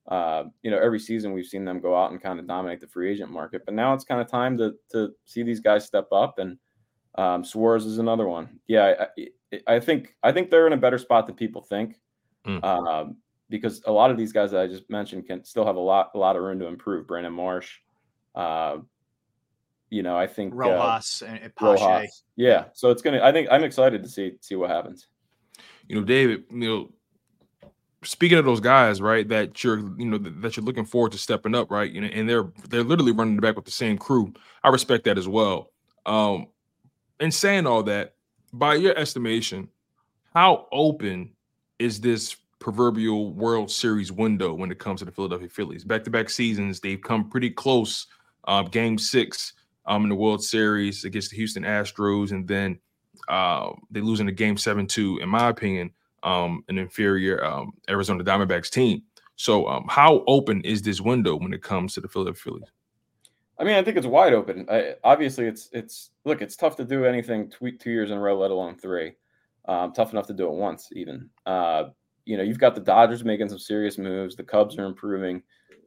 uh, 0.10 0.44
you 0.62 0.70
know, 0.70 0.78
every 0.78 1.00
season 1.00 1.34
we've 1.34 1.48
seen 1.48 1.66
them 1.66 1.80
go 1.80 1.96
out 1.96 2.12
and 2.12 2.22
kind 2.22 2.40
of 2.40 2.46
dominate 2.46 2.82
the 2.82 2.88
free 2.88 3.12
agent 3.12 3.32
market, 3.32 3.64
but 3.66 3.74
now 3.74 3.96
it's 3.96 4.04
kind 4.04 4.22
of 4.22 4.30
time 4.30 4.60
to 4.60 4.76
to 4.92 5.16
see 5.26 5.42
these 5.42 5.60
guys 5.60 5.86
step 5.86 6.08
up 6.12 6.38
and 6.38 6.60
Um, 7.18 7.44
Suarez 7.44 7.86
is 7.86 7.98
another 7.98 8.28
one. 8.28 8.60
Yeah, 8.68 9.06
I, 9.18 9.28
I, 9.76 9.80
think 9.80 10.16
I 10.22 10.32
think 10.32 10.50
they're 10.50 10.68
in 10.68 10.74
a 10.74 10.78
better 10.78 10.98
spot 10.98 11.28
than 11.28 11.36
people 11.36 11.62
think, 11.62 11.96
Mm. 12.46 12.64
um, 12.64 13.18
because 13.50 13.82
a 13.86 13.92
lot 13.92 14.12
of 14.12 14.18
these 14.18 14.32
guys 14.32 14.52
that 14.52 14.62
I 14.62 14.68
just 14.68 14.90
mentioned 14.90 15.26
can 15.26 15.44
still 15.44 15.66
have 15.66 15.76
a 15.76 15.80
lot 15.80 16.12
a 16.14 16.18
lot 16.18 16.36
of 16.36 16.44
room 16.44 16.60
to 16.60 16.68
improve. 16.68 17.08
Brandon 17.08 17.34
Marsh, 17.34 17.80
uh, 18.36 18.78
you 19.90 20.04
know, 20.04 20.18
I 20.18 20.28
think 20.28 20.54
uh, 20.54 20.58
Rojas 20.58 21.24
and, 21.26 21.40
and 21.40 21.56
Pache. 21.56 21.84
Rojas. 21.84 22.24
Yeah, 22.36 22.66
so 22.74 22.92
it's 22.92 23.02
gonna. 23.02 23.22
I 23.24 23.32
think 23.32 23.48
I'm 23.50 23.64
excited 23.64 24.04
to 24.04 24.10
see 24.10 24.34
see 24.42 24.56
what 24.56 24.70
happens. 24.70 25.08
You 25.88 25.96
know, 26.00 26.06
David. 26.06 26.44
You 26.52 26.58
know, 26.68 26.94
speaking 28.04 28.38
of 28.38 28.46
those 28.46 28.60
guys, 28.60 29.02
right? 29.02 29.28
That 29.28 29.64
you're, 29.64 29.80
you 29.98 30.06
know, 30.06 30.18
that 30.18 30.58
you're 30.58 30.66
looking 30.66 30.86
forward 30.86 31.12
to 31.14 31.18
stepping 31.18 31.56
up, 31.56 31.72
right? 31.72 31.92
You 31.92 32.02
know, 32.02 32.08
and 32.08 32.30
they're 32.30 32.52
they're 32.70 32.84
literally 32.84 33.12
running 33.12 33.38
back 33.38 33.56
with 33.56 33.66
the 33.66 33.72
same 33.72 33.98
crew. 33.98 34.34
I 34.64 34.70
respect 34.70 35.06
that 35.06 35.18
as 35.18 35.28
well. 35.28 35.72
Um, 36.06 36.48
and 37.20 37.34
saying 37.34 37.68
all 37.68 37.84
that, 37.84 38.16
by 38.54 38.76
your 38.76 38.98
estimation, 38.98 39.70
how 40.34 40.68
open 40.72 41.32
is 41.80 42.00
this 42.02 42.36
proverbial 42.60 43.34
World 43.34 43.70
Series 43.70 44.12
window 44.12 44.54
when 44.54 44.72
it 44.72 44.80
comes 44.80 45.00
to 45.00 45.06
the 45.06 45.12
Philadelphia 45.12 45.50
Phillies? 45.50 45.84
Back 45.84 46.04
to 46.06 46.10
back 46.10 46.30
seasons, 46.30 46.80
they've 46.80 47.02
come 47.02 47.30
pretty 47.30 47.50
close. 47.50 48.08
Um, 48.48 48.66
game 48.66 48.98
six 48.98 49.54
um, 49.88 50.04
in 50.04 50.10
the 50.10 50.16
World 50.16 50.44
Series 50.44 51.04
against 51.04 51.32
the 51.32 51.38
Houston 51.38 51.64
Astros, 51.64 52.32
and 52.32 52.48
then 52.48 52.80
uh, 53.28 53.72
they 53.90 54.02
lose 54.02 54.20
in 54.20 54.26
the 54.26 54.32
game 54.32 54.58
seven 54.58 54.86
two, 54.86 55.18
in 55.20 55.30
my 55.30 55.50
opinion, 55.50 55.92
um, 56.24 56.64
an 56.70 56.78
inferior 56.78 57.44
um, 57.44 57.72
Arizona 57.90 58.24
Diamondbacks 58.24 58.70
team. 58.70 59.02
So, 59.36 59.68
um, 59.68 59.86
how 59.90 60.24
open 60.28 60.62
is 60.62 60.82
this 60.82 61.02
window 61.02 61.36
when 61.36 61.54
it 61.54 61.62
comes 61.62 61.94
to 61.96 62.02
the 62.02 62.08
Philadelphia 62.08 62.42
Phillies? 62.42 62.72
I 63.58 63.64
mean, 63.64 63.76
I 63.76 63.84
think 63.84 63.98
it's 63.98 64.08
wide 64.08 64.34
open. 64.34 64.66
I, 64.70 64.96
obviously, 65.04 65.46
it's 65.46 65.70
it's 65.72 66.12
look, 66.26 66.42
it's 66.42 66.56
tough 66.56 66.76
to 66.78 66.86
do 66.86 67.06
anything 67.06 67.50
two, 67.50 67.72
two 67.78 67.92
years 67.92 68.12
in 68.12 68.18
a 68.18 68.20
row, 68.20 68.38
let 68.38 68.52
alone 68.52 68.76
three. 68.76 69.14
Um, 69.68 69.94
tough 69.94 70.12
enough 70.12 70.28
to 70.28 70.34
do 70.34 70.48
it 70.48 70.54
once, 70.54 70.90
even. 70.94 71.30
Uh, 71.46 71.86
you 72.26 72.38
know, 72.38 72.44
you've 72.44 72.60
got 72.60 72.76
the 72.76 72.82
Dodgers 72.82 73.24
making 73.24 73.50
some 73.50 73.60
serious 73.60 73.98
moves. 73.98 74.36
The 74.36 74.44
Cubs 74.44 74.78
are 74.78 74.86
improving. 74.86 75.42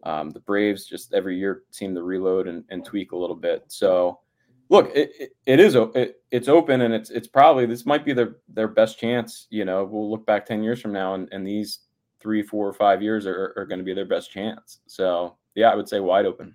Um, 0.04 0.30
the 0.30 0.40
Braves 0.40 0.86
just 0.86 1.12
every 1.12 1.38
year 1.38 1.64
seem 1.70 1.94
to 1.94 2.02
reload 2.02 2.48
and, 2.48 2.64
and 2.70 2.84
tweak 2.84 3.12
a 3.12 3.16
little 3.16 3.36
bit. 3.36 3.64
So, 3.68 4.20
look, 4.68 4.90
it, 4.94 5.10
it, 5.18 5.30
it 5.46 5.60
is 5.60 5.74
it, 5.74 6.22
it's 6.30 6.48
open, 6.48 6.82
and 6.82 6.94
it's 6.94 7.10
it's 7.10 7.28
probably 7.28 7.66
this 7.66 7.86
might 7.86 8.04
be 8.04 8.12
their 8.12 8.36
their 8.48 8.68
best 8.68 8.98
chance. 8.98 9.46
You 9.50 9.64
know, 9.64 9.84
we'll 9.84 10.10
look 10.10 10.24
back 10.26 10.46
ten 10.46 10.62
years 10.62 10.80
from 10.80 10.92
now, 10.92 11.14
and, 11.14 11.28
and 11.32 11.46
these 11.46 11.80
three, 12.20 12.42
four, 12.42 12.66
or 12.66 12.72
five 12.72 13.02
years 13.02 13.26
are, 13.26 13.52
are 13.56 13.66
going 13.66 13.78
to 13.78 13.84
be 13.84 13.94
their 13.94 14.04
best 14.04 14.32
chance. 14.32 14.80
So, 14.86 15.36
yeah, 15.54 15.70
I 15.70 15.74
would 15.74 15.88
say 15.88 16.00
wide 16.00 16.26
open. 16.26 16.54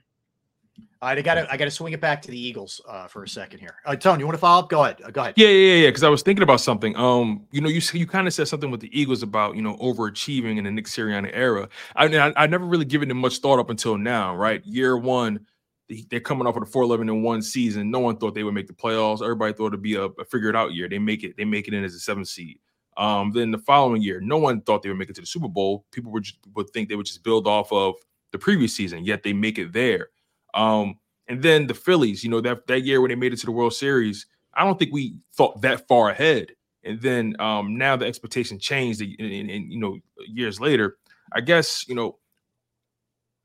All 1.03 1.09
right, 1.09 1.17
I 1.17 1.21
got 1.21 1.33
to 1.33 1.51
I 1.51 1.57
got 1.57 1.65
to 1.65 1.71
swing 1.71 1.91
it 1.91 1.99
back 1.99 2.21
to 2.21 2.31
the 2.31 2.39
Eagles 2.39 2.79
uh, 2.87 3.07
for 3.07 3.23
a 3.23 3.27
second 3.27 3.59
here. 3.59 3.75
Uh, 3.85 3.93
Tony, 3.93 4.21
you 4.21 4.25
want 4.25 4.35
to 4.35 4.39
follow 4.39 4.63
up? 4.63 4.69
Go 4.69 4.85
ahead. 4.85 5.01
Uh, 5.03 5.11
go 5.11 5.19
ahead. 5.19 5.33
Yeah, 5.35 5.49
yeah, 5.49 5.75
yeah. 5.81 5.89
Because 5.89 6.03
I 6.03 6.07
was 6.07 6.21
thinking 6.21 6.43
about 6.43 6.61
something. 6.61 6.95
Um, 6.95 7.45
you 7.51 7.59
know, 7.59 7.67
you 7.67 7.81
you 7.91 8.07
kind 8.07 8.25
of 8.25 8.33
said 8.33 8.47
something 8.47 8.71
with 8.71 8.79
the 8.79 8.97
Eagles 8.97 9.21
about 9.21 9.57
you 9.57 9.61
know 9.61 9.75
overachieving 9.79 10.57
in 10.57 10.63
the 10.63 10.71
Nick 10.71 10.85
Sirianni 10.85 11.29
era. 11.33 11.67
I 11.97 12.07
mean, 12.07 12.21
I, 12.21 12.31
I 12.37 12.47
never 12.47 12.63
really 12.63 12.85
given 12.85 13.11
it 13.11 13.15
much 13.15 13.39
thought 13.39 13.59
up 13.59 13.69
until 13.69 13.97
now. 13.97 14.33
Right, 14.33 14.65
year 14.65 14.95
one, 14.95 15.45
they, 15.89 16.05
they're 16.09 16.21
coming 16.21 16.47
off 16.47 16.55
of 16.55 16.63
the 16.63 16.71
four 16.71 16.83
eleven 16.83 17.09
in 17.09 17.21
one 17.21 17.41
season. 17.41 17.91
No 17.91 17.99
one 17.99 18.15
thought 18.15 18.33
they 18.33 18.45
would 18.45 18.53
make 18.53 18.67
the 18.67 18.73
playoffs. 18.73 19.21
Everybody 19.21 19.51
thought 19.51 19.67
it'd 19.73 19.81
be 19.81 19.95
a, 19.95 20.03
a 20.03 20.23
figured 20.23 20.55
out 20.55 20.73
year. 20.73 20.87
They 20.87 20.99
make 20.99 21.25
it. 21.25 21.35
They 21.35 21.43
make 21.43 21.67
it 21.67 21.73
in 21.73 21.83
as 21.83 21.95
a 21.95 21.99
seventh 21.99 22.29
seed. 22.29 22.59
Um, 22.95 23.33
then 23.33 23.51
the 23.51 23.57
following 23.57 24.01
year, 24.01 24.21
no 24.21 24.37
one 24.37 24.61
thought 24.61 24.83
they 24.83 24.89
would 24.89 24.99
make 24.99 25.09
it 25.09 25.15
to 25.15 25.21
the 25.21 25.27
Super 25.27 25.49
Bowl. 25.49 25.83
People 25.91 26.13
would 26.13 26.25
would 26.55 26.69
think 26.69 26.87
they 26.87 26.95
would 26.95 27.07
just 27.07 27.25
build 27.25 27.45
off 27.45 27.73
of 27.73 27.95
the 28.31 28.39
previous 28.39 28.73
season. 28.73 29.03
Yet 29.03 29.21
they 29.21 29.33
make 29.33 29.59
it 29.59 29.73
there. 29.73 30.07
Um, 30.53 30.99
and 31.27 31.41
then 31.41 31.67
the 31.67 31.73
Phillies, 31.73 32.23
you 32.23 32.29
know, 32.29 32.41
that 32.41 32.67
that 32.67 32.81
year 32.81 33.01
when 33.01 33.09
they 33.09 33.15
made 33.15 33.33
it 33.33 33.39
to 33.39 33.45
the 33.45 33.51
World 33.51 33.73
Series, 33.73 34.25
I 34.53 34.63
don't 34.63 34.77
think 34.77 34.93
we 34.93 35.17
thought 35.33 35.61
that 35.61 35.87
far 35.87 36.09
ahead. 36.09 36.51
And 36.83 37.01
then 37.01 37.35
um, 37.39 37.77
now 37.77 37.95
the 37.95 38.05
expectation 38.05 38.59
changed, 38.59 39.01
and, 39.01 39.71
you 39.71 39.79
know, 39.79 39.97
years 40.27 40.59
later, 40.59 40.97
I 41.31 41.41
guess 41.41 41.87
you 41.87 41.95
know, 41.95 42.17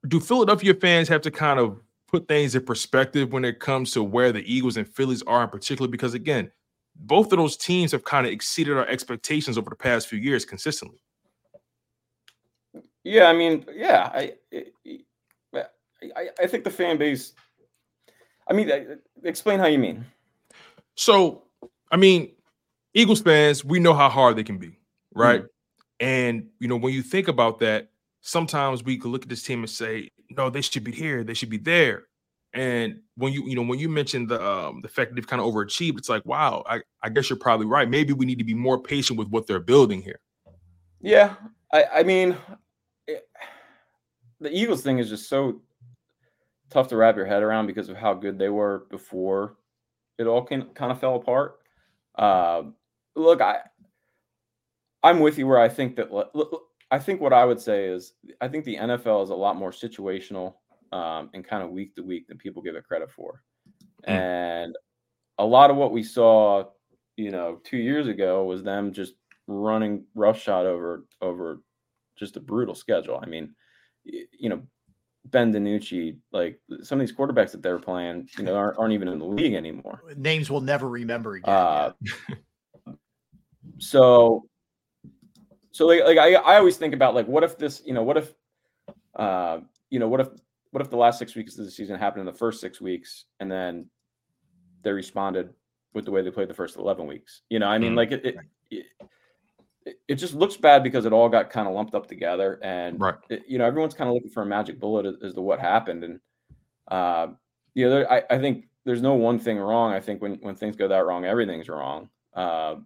do 0.09 0.21
Philadelphia 0.21 0.75
fans 0.75 1.09
have 1.09 1.23
to 1.23 1.31
kind 1.31 1.61
of 1.61 1.81
put 2.09 2.27
things 2.27 2.55
in 2.55 2.65
perspective 2.65 3.33
when 3.33 3.45
it 3.45 3.61
comes 3.61 3.93
to 3.93 4.03
where 4.03 4.33
the 4.33 4.43
Eagles 4.53 4.77
and 4.77 4.89
Phillies 4.89 5.23
are 5.23 5.45
in 5.45 5.51
particular? 5.51 5.89
Because 5.89 6.15
again, 6.15 6.51
both 6.97 7.33
of 7.33 7.39
those 7.39 7.57
teams 7.57 7.93
have 7.93 8.03
kind 8.03 8.27
of 8.27 8.33
exceeded 8.33 8.77
our 8.77 8.89
expectations 8.89 9.57
over 9.57 9.71
the 9.71 9.77
past 9.77 10.09
few 10.09 10.19
years 10.19 10.45
consistently. 10.45 10.99
Yeah, 13.05 13.27
I 13.27 13.33
mean, 13.33 13.65
yeah, 13.73 14.11
I, 14.13 14.33
I, 16.17 16.29
I 16.41 16.47
think 16.47 16.65
the 16.65 16.71
fan 16.71 16.97
base 16.99 17.33
I 18.49 18.55
mean, 18.55 18.71
explain 19.25 19.59
how 19.59 19.67
you 19.67 19.79
mean. 19.79 20.05
So, 20.97 21.45
I 21.93 21.97
mean, 21.97 22.33
Eagles 22.95 23.21
fans, 23.21 23.65
we 23.65 23.79
know 23.79 23.95
how 23.95 24.09
hard 24.09 24.37
they 24.37 24.43
can 24.43 24.59
be, 24.59 24.79
right? 25.15 25.43
Mm-hmm. 25.43 26.07
And 26.07 26.47
you 26.59 26.69
know, 26.69 26.77
when 26.77 26.95
you 26.95 27.03
think 27.03 27.29
about 27.29 27.59
that, 27.61 27.89
sometimes 28.23 28.83
we 28.83 28.97
could 28.97 29.11
look 29.11 29.23
at 29.23 29.29
this 29.29 29.43
team 29.43 29.61
and 29.61 29.71
say, 29.71 30.11
no, 30.31 30.51
they 30.51 30.63
should 30.63 30.85
be 30.85 30.93
here, 30.93 31.25
they 31.25 31.35
should 31.35 31.51
be 31.51 31.59
there. 31.59 32.05
And 32.55 33.01
when 33.17 33.33
you, 33.33 33.47
you 33.47 33.55
know, 33.55 33.63
when 33.63 33.79
you 33.79 33.91
mentioned 33.91 34.31
the 34.31 34.43
um 34.43 34.81
the 34.81 34.89
fact 34.89 35.11
that 35.11 35.17
they've 35.17 35.27
kind 35.27 35.43
of 35.43 35.53
overachieved, 35.53 35.99
it's 35.99 36.09
like, 36.09 36.25
wow, 36.25 36.65
I, 36.67 36.81
I 37.03 37.11
guess 37.11 37.29
you're 37.29 37.39
probably 37.39 37.67
right. 37.67 37.89
Maybe 37.89 38.15
we 38.15 38.25
need 38.25 38.39
to 38.39 38.45
be 38.45 38.55
more 38.55 38.81
patient 38.81 39.19
with 39.19 39.29
what 39.29 39.47
they're 39.47 39.61
building 39.61 40.01
here. 40.01 40.21
Yeah, 41.01 41.35
I, 41.73 41.85
I 41.97 42.03
mean, 42.03 42.37
it, 43.07 43.29
the 44.41 44.51
Eagles 44.51 44.83
thing 44.83 44.99
is 44.99 45.11
just 45.11 45.29
so 45.29 45.61
tough 46.71 46.89
to 46.89 46.97
wrap 46.97 47.17
your 47.17 47.27
head 47.27 47.43
around 47.43 47.67
because 47.67 47.89
of 47.89 47.97
how 47.97 48.15
good 48.15 48.39
they 48.39 48.49
were 48.49 48.87
before 48.91 49.57
it 50.19 50.27
all 50.27 50.43
can, 50.43 50.65
kind 50.75 50.93
of 50.93 51.01
fell 51.01 51.17
apart. 51.17 51.61
Uh, 52.17 52.63
look, 53.15 53.41
I 53.41 53.61
I'm 55.03 55.21
with 55.21 55.39
you 55.39 55.47
where 55.47 55.61
I 55.61 55.69
think 55.69 55.97
that 55.97 56.13
look, 56.13 56.63
I 56.91 56.99
think 56.99 57.21
what 57.21 57.33
I 57.33 57.45
would 57.45 57.61
say 57.61 57.87
is 57.87 58.15
I 58.41 58.49
think 58.49 58.65
the 58.65 58.77
NFL 58.77 59.23
is 59.23 59.31
a 59.31 59.35
lot 59.35 59.57
more 59.57 59.71
situational 59.71 60.55
um, 60.93 61.31
and 61.35 61.47
kind 61.47 61.63
of 61.63 61.71
week 61.71 61.95
to 61.95 62.03
week 62.03 62.27
than 62.27 62.39
people 62.39 62.63
give 62.63 62.75
it 62.75 62.87
credit 62.87 63.11
for, 63.11 63.43
mm. 64.07 64.13
and 64.13 64.77
a 65.39 65.45
lot 65.45 65.71
of 65.71 65.77
what 65.77 65.93
we 65.93 66.03
saw, 66.03 66.65
you 67.17 67.31
know, 67.31 67.61
two 67.63 67.77
years 67.77 68.09
ago 68.09 68.45
was 68.45 68.63
them 68.63 68.93
just 68.93 69.15
running 69.47 70.05
roughshod 70.15 70.67
over 70.67 71.07
over 71.23 71.61
just 72.19 72.37
a 72.37 72.41
brutal 72.41 72.75
schedule. 72.75 73.21
I 73.23 73.27
mean, 73.27 73.55
you 74.05 74.49
know, 74.49 74.63
Ben 75.31 75.53
DiNucci, 75.53 76.17
like 76.33 76.61
some 76.83 77.01
of 77.01 77.07
these 77.07 77.15
quarterbacks 77.15 77.53
that 77.53 77.63
they're 77.63 77.79
playing, 77.79 78.29
you 78.37 78.45
know, 78.45 78.55
aren't, 78.55 78.79
aren't 78.79 78.93
even 78.93 79.09
in 79.09 79.19
the 79.19 79.25
league 79.25 79.55
anymore. 79.55 80.03
Names 80.17 80.51
we'll 80.51 80.61
never 80.61 80.89
remember 80.89 81.37
again. 81.37 81.55
Uh, 81.55 81.93
so, 83.79 84.47
so 85.71 85.87
like, 85.87 86.05
like 86.05 86.19
I, 86.19 86.35
I 86.35 86.57
always 86.57 86.77
think 86.77 86.95
about 86.95 87.15
like, 87.15 87.27
what 87.27 87.45
if 87.45 87.59
this, 87.59 87.83
you 87.85 87.95
know, 87.95 88.03
what 88.03 88.17
if, 88.17 88.33
uh, 89.17 89.61
you 89.91 89.99
know, 89.99 90.09
what 90.09 90.21
if, 90.21 90.29
what 90.71 90.83
if 90.83 90.91
the 90.91 90.97
last 90.97 91.19
six 91.19 91.35
weeks 91.35 91.59
of 91.59 91.65
the 91.65 91.71
season 91.71 91.99
happened 91.99 92.21
in 92.21 92.27
the 92.27 92.39
first 92.39 92.61
six 92.61 92.81
weeks, 92.81 93.25
and 93.41 93.51
then 93.51 93.87
they 94.83 94.93
responded 94.93 95.55
with 95.95 96.05
the 96.05 96.11
way 96.11 96.23
they 96.23 96.31
played 96.31 96.49
the 96.49 96.55
first 96.55 96.77
eleven 96.77 97.07
weeks? 97.07 97.41
You 97.49 97.59
know, 97.59 97.69
I 97.69 97.79
mean, 97.79 97.91
mm-hmm. 97.91 97.97
like 97.97 98.13
it, 98.13 98.25
it, 98.25 98.37
it 98.71 98.87
it 100.07 100.15
just 100.15 100.35
looks 100.35 100.57
bad 100.57 100.83
because 100.83 101.05
it 101.05 101.13
all 101.13 101.29
got 101.29 101.51
kind 101.51 101.69
of 101.69 101.75
lumped 101.75 101.95
up 101.95 102.07
together 102.07 102.59
and 102.63 103.01
right. 103.01 103.15
it, 103.29 103.43
you 103.49 103.59
know 103.59 103.65
everyone's 103.65 103.95
kind 103.95 104.09
of 104.09 104.15
looking 104.15 104.31
for 104.31 104.43
a 104.43 104.47
magic 104.47 104.81
bullet 104.81 105.07
as, 105.07 105.15
as 105.23 105.35
to 105.35 105.41
what 105.41 105.61
happened 105.61 106.05
and 106.05 106.21
uh 106.91 107.29
you 107.75 107.85
know 107.85 107.91
there, 107.91 108.13
I, 108.13 108.23
I 108.31 108.39
think 108.39 108.69
there's 108.85 109.03
no 109.03 109.15
one 109.15 109.39
thing 109.39 109.59
wrong 109.59 109.93
i 109.93 110.01
think 110.01 110.23
when 110.23 110.37
when 110.37 110.55
things 110.55 110.77
go 110.77 110.89
that 110.89 111.07
wrong 111.07 111.25
everything's 111.25 111.69
wrong 111.69 112.09
uh 112.35 112.77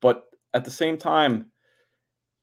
but 0.00 0.24
at 0.52 0.64
the 0.64 0.70
same 0.70 0.96
time 0.96 1.46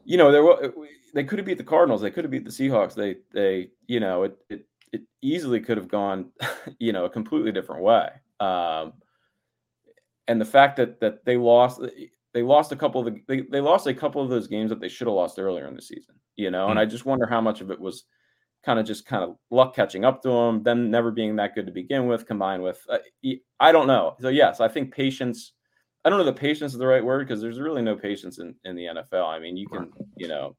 you 0.04 0.18
know 0.18 0.32
there 0.32 0.44
were 0.44 0.74
they 1.14 1.24
could 1.24 1.40
have 1.40 1.46
beat 1.46 1.58
the 1.58 1.64
cardinals 1.64 2.02
they 2.02 2.12
could 2.12 2.24
have 2.24 2.32
beat 2.32 2.46
the 2.46 2.52
seahawks 2.52 2.94
they 2.94 3.18
they 3.32 3.70
you 3.88 4.00
know 4.00 4.24
it 4.24 4.38
it, 4.50 4.66
it 4.92 5.02
easily 5.22 5.60
could 5.60 5.78
have 5.78 5.88
gone 5.88 6.32
you 6.80 6.92
know 6.92 7.06
a 7.06 7.10
completely 7.10 7.52
different 7.52 7.82
way 7.82 8.10
um 8.40 8.94
and 10.28 10.40
the 10.40 10.46
fact 10.46 10.78
that 10.78 11.00
that 11.00 11.26
they 11.26 11.38
lost 11.38 11.82
they 12.34 12.44
lost 12.44 12.72
a 12.72 12.76
couple 12.76 13.06
of 13.06 13.14
the 13.14 13.22
they, 13.28 13.42
they 13.52 13.62
lost 13.62 13.88
a 13.88 13.94
couple 13.94 14.22
of 14.22 14.30
those 14.30 14.48
games 14.48 14.70
that 14.70 14.80
they 14.80 14.88
should 14.88 15.08
have 15.08 15.16
lost 15.16 15.40
earlier 15.40 15.68
in 15.68 15.76
the 15.76 15.82
season, 15.82 16.16
you 16.36 16.52
know, 16.52 16.64
mm-hmm. 16.64 16.72
and 16.72 16.80
I 16.80 16.86
just 16.86 17.06
wonder 17.06 17.26
how 17.26 17.42
much 17.42 17.62
of 17.62 17.72
it 17.72 17.80
was 17.80 18.06
kind 18.64 18.80
of 18.80 18.86
just 18.86 19.06
kind 19.06 19.24
of 19.24 19.36
luck 19.50 19.76
catching 19.76 20.06
up 20.06 20.22
to 20.22 20.30
them, 20.30 20.64
them 20.64 20.92
never 20.92 21.12
being 21.12 21.36
that 21.36 21.56
good 21.56 21.66
to 21.66 21.72
begin 21.72 22.08
with, 22.08 22.28
combined 22.28 22.64
with 22.64 22.80
uh, 22.90 23.00
I 23.60 23.72
don't 23.72 23.88
know. 23.88 24.16
So 24.20 24.30
yes, 24.30 24.60
I 24.60 24.68
think 24.68 24.94
patience. 24.94 25.54
I 26.04 26.10
don't 26.10 26.18
know 26.18 26.26
the 26.26 26.34
patience 26.34 26.74
is 26.74 26.80
the 26.80 26.88
right 26.88 27.04
word 27.04 27.28
because 27.28 27.42
there's 27.42 27.60
really 27.60 27.84
no 27.84 27.96
patience 27.96 28.40
in, 28.40 28.56
in 28.66 28.76
the 28.76 28.86
NFL. 28.86 29.28
I 29.28 29.38
mean, 29.38 29.56
you 29.56 29.68
can 29.68 29.92
you 30.16 30.28
know 30.28 30.56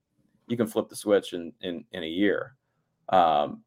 you 0.49 0.57
can 0.57 0.67
flip 0.67 0.89
the 0.89 0.97
switch 0.97 1.33
in 1.33 1.53
in, 1.63 1.85
in 1.93 2.03
a 2.05 2.09
year. 2.09 2.55
Um, 3.09 3.65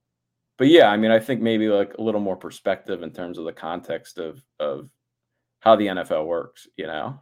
but 0.58 0.68
yeah, 0.68 0.90
I 0.90 0.96
mean, 0.96 1.12
I 1.12 1.20
think 1.20 1.42
maybe 1.42 1.68
like 1.68 1.94
a 1.98 2.02
little 2.02 2.22
more 2.22 2.38
perspective 2.38 3.04
in 3.04 3.12
terms 3.12 3.38
of 3.38 3.46
the 3.46 3.54
context 3.54 4.20
of 4.20 4.42
of 4.60 4.90
how 5.60 5.76
the 5.76 5.88
NFL 5.88 6.28
works. 6.28 6.68
You 6.78 6.88
know. 6.88 7.20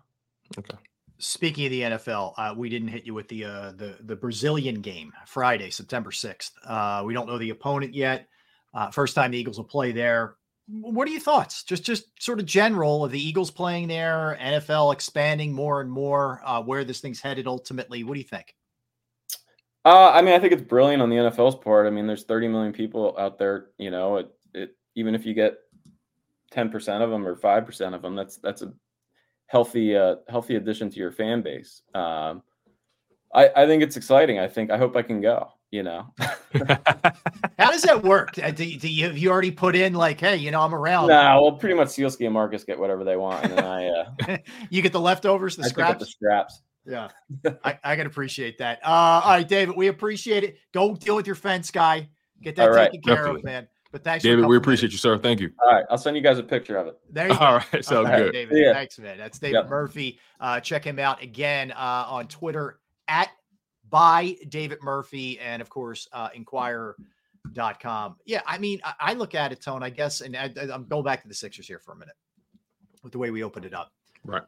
Okay. 0.58 0.78
Speaking 1.20 1.66
of 1.66 1.72
the 1.72 1.82
NFL, 1.82 2.34
uh, 2.38 2.54
we 2.58 2.70
didn't 2.70 2.90
hit 2.90 3.06
you 3.06 3.14
with 3.14 3.28
the 3.28 3.46
uh, 3.46 3.72
the 3.74 3.98
the 4.02 4.16
Brazilian 4.16 4.82
game 4.82 5.14
Friday, 5.26 5.70
September 5.70 6.12
sixth. 6.12 6.54
Uh, 6.66 7.04
we 7.06 7.14
don't 7.14 7.28
know 7.28 7.38
the 7.38 7.52
opponent 7.52 7.94
yet. 7.94 8.28
Uh, 8.74 8.90
first 8.92 9.16
time 9.16 9.32
the 9.32 9.38
Eagles 9.38 9.58
will 9.58 9.66
play 9.66 9.92
there. 9.92 10.36
what 10.68 11.08
are 11.08 11.12
your 11.12 11.22
thoughts? 11.22 11.64
Just 11.64 11.84
just 11.84 12.06
sort 12.20 12.40
of 12.40 12.46
general 12.46 13.06
of 13.06 13.12
the 13.12 13.20
Eagles 13.20 13.52
playing 13.52 13.88
there, 13.88 14.38
NFL 14.42 14.94
expanding 14.94 15.54
more 15.54 15.82
and 15.82 15.92
more, 15.92 16.42
uh, 16.46 16.62
where 16.62 16.84
this 16.84 17.00
thing's 17.00 17.22
headed 17.22 17.48
ultimately. 17.48 18.04
What 18.04 18.16
do 18.16 18.20
you 18.20 18.28
think? 18.28 18.56
Uh, 19.86 20.12
I 20.12 20.22
mean, 20.22 20.34
I 20.34 20.40
think 20.40 20.54
it's 20.54 20.62
brilliant 20.62 21.02
on 21.02 21.10
the 21.10 21.18
NFL's 21.18 21.56
part. 21.56 21.88
I 21.88 21.90
mean, 21.90 22.08
there's 22.08 22.24
30 22.24 22.48
million 22.48 22.72
people 22.72 23.16
out 23.20 23.38
there. 23.38 23.68
You 23.78 23.92
know, 23.92 24.18
it, 24.18 24.30
it 24.54 24.78
even 24.96 25.14
if 25.14 25.26
you 25.26 25.34
get 25.34 25.58
10 26.52 26.70
percent 26.70 27.04
of 27.04 27.10
them 27.10 27.28
or 27.28 27.36
five 27.36 27.66
percent 27.66 27.94
of 27.94 28.02
them, 28.02 28.16
that's 28.16 28.38
that's 28.38 28.62
a 28.62 28.74
healthy 29.48 29.96
uh, 29.96 30.16
healthy 30.28 30.56
addition 30.56 30.90
to 30.90 30.98
your 30.98 31.12
fan 31.12 31.42
base. 31.42 31.82
Um, 31.94 32.44
I 33.34 33.50
I 33.56 33.68
think 33.68 33.84
it's 33.84 33.98
exciting. 33.98 34.40
I 34.40 34.48
think 34.48 34.72
I 34.72 34.78
hope 34.78 34.96
I 34.96 35.02
can 35.02 35.22
go. 35.22 35.50
You 35.72 35.82
know, 35.82 36.14
how 37.58 37.72
does 37.72 37.82
that 37.82 38.04
work? 38.04 38.38
Uh, 38.38 38.52
do, 38.52 38.78
do 38.78 38.88
you 38.88 39.06
have 39.08 39.18
you 39.18 39.32
already 39.32 39.50
put 39.50 39.76
in 39.76 39.94
like, 39.94 40.20
hey, 40.20 40.36
you 40.36 40.52
know, 40.52 40.62
I'm 40.62 40.76
around? 40.76 41.08
Nah, 41.08 41.42
well, 41.42 41.54
pretty 41.54 41.74
much 41.74 41.88
Sielski 41.88 42.26
and 42.26 42.34
Marcus 42.34 42.64
get 42.64 42.78
whatever 42.78 43.04
they 43.04 43.18
want, 43.18 43.44
and 43.46 43.58
then 43.58 43.66
I 43.66 43.88
uh, 43.88 44.38
you 44.70 44.84
get 44.84 44.94
the 44.94 45.00
leftovers, 45.00 45.56
the 45.56 45.64
I 45.64 45.68
scraps. 45.70 46.00
the 46.00 46.06
scraps. 46.06 46.62
Yeah, 46.86 47.08
I, 47.64 47.80
I 47.84 47.96
can 47.96 48.06
appreciate 48.06 48.60
that. 48.60 48.80
Uh, 48.84 49.22
all 49.24 49.32
right, 49.32 49.48
David, 49.48 49.76
we 49.76 49.88
appreciate 49.88 50.44
it. 50.44 50.58
Go 50.74 50.96
deal 50.96 51.16
with 51.16 51.26
your 51.26 51.36
fence 51.36 51.72
guy. 51.72 52.10
Get 52.44 52.56
that 52.58 52.70
All 52.70 52.76
right, 52.76 52.92
taken 52.92 53.02
care 53.02 53.16
definitely. 53.16 53.40
of, 53.40 53.46
man. 53.46 53.68
But 53.94 54.04
thanks, 54.04 54.24
for 54.24 54.28
David, 54.30 54.40
we 54.40 54.44
coming 54.44 54.56
in. 54.56 54.62
appreciate 54.62 54.92
you, 54.92 54.98
sir. 54.98 55.18
Thank 55.20 55.40
you. 55.40 55.52
All 55.64 55.72
right, 55.72 55.86
I'll 55.90 55.98
send 56.00 56.18
you 56.18 56.24
guys 56.24 56.40
a 56.40 56.44
picture 56.44 56.76
of 56.78 56.88
it. 56.88 57.00
There 57.12 57.28
you 57.30 57.34
go. 57.40 57.40
All 57.40 57.54
right, 57.58 57.86
sounds 57.86 58.10
right, 58.10 58.24
good. 58.24 58.32
David. 58.34 58.56
See 58.56 58.66
ya. 58.66 58.74
Thanks, 58.74 58.98
man. 59.00 59.18
That's 59.20 59.38
David 59.40 59.54
Yep. 59.54 59.70
Murphy. 59.70 60.20
Uh, 60.40 60.60
check 60.60 60.84
him 60.84 60.98
out 61.00 61.22
again 61.22 61.72
uh, 61.72 62.06
on 62.10 62.28
Twitter 62.28 62.80
at 63.08 63.30
by 63.90 64.36
David 64.50 64.80
Murphy 64.82 65.40
and 65.40 65.62
of 65.62 65.70
course 65.70 66.08
uh, 66.12 66.30
Inquirer.com. 66.34 68.16
Yeah, 68.26 68.42
I 68.48 68.58
mean, 68.58 68.80
I, 68.84 68.94
I 69.00 69.14
look 69.14 69.36
at 69.36 69.52
it, 69.52 69.62
Tone. 69.62 69.84
I 69.84 69.92
guess, 69.92 70.22
and 70.22 70.36
I, 70.36 70.52
I'm 70.74 70.86
going 70.86 71.04
back 71.04 71.22
to 71.22 71.28
the 71.28 71.36
Sixers 71.36 71.68
here 71.68 71.78
for 71.80 71.92
a 71.94 71.96
minute 71.96 72.16
with 73.04 73.12
the 73.12 73.20
way 73.20 73.30
we 73.30 73.44
opened 73.44 73.66
it 73.66 73.74
up. 73.76 73.92
Right. 74.26 74.42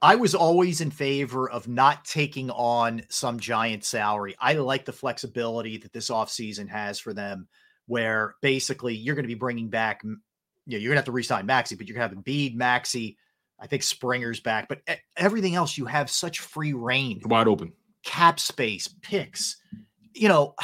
I 0.00 0.14
was 0.14 0.34
always 0.34 0.80
in 0.80 0.90
favor 0.90 1.50
of 1.50 1.68
not 1.68 2.06
taking 2.06 2.50
on 2.50 3.02
some 3.10 3.38
giant 3.38 3.84
salary. 3.84 4.34
I 4.40 4.54
like 4.54 4.86
the 4.86 4.92
flexibility 4.92 5.76
that 5.76 5.92
this 5.92 6.08
offseason 6.08 6.68
has 6.70 6.98
for 6.98 7.12
them, 7.12 7.48
where 7.90 8.36
basically 8.40 8.94
you're 8.94 9.16
going 9.16 9.24
to 9.24 9.28
be 9.28 9.34
bringing 9.34 9.68
back, 9.68 10.02
you 10.04 10.10
know, 10.10 10.78
you're 10.78 10.90
going 10.90 10.94
to 10.94 10.98
have 10.98 11.04
to 11.06 11.10
resign 11.10 11.44
Maxey, 11.44 11.74
but 11.74 11.88
you're 11.88 11.96
going 11.96 12.08
to 12.08 12.14
have 12.14 12.24
Embiid, 12.24 12.54
Maxey. 12.54 13.18
I 13.58 13.66
think 13.66 13.82
Springer's 13.82 14.38
back, 14.38 14.68
but 14.68 14.80
everything 15.16 15.56
else 15.56 15.76
you 15.76 15.86
have 15.86 16.08
such 16.08 16.38
free 16.38 16.72
reign, 16.72 17.20
Wide 17.24 17.48
open. 17.48 17.72
cap 18.04 18.38
space, 18.38 18.88
picks. 19.02 19.56
You 20.14 20.28
know, 20.28 20.54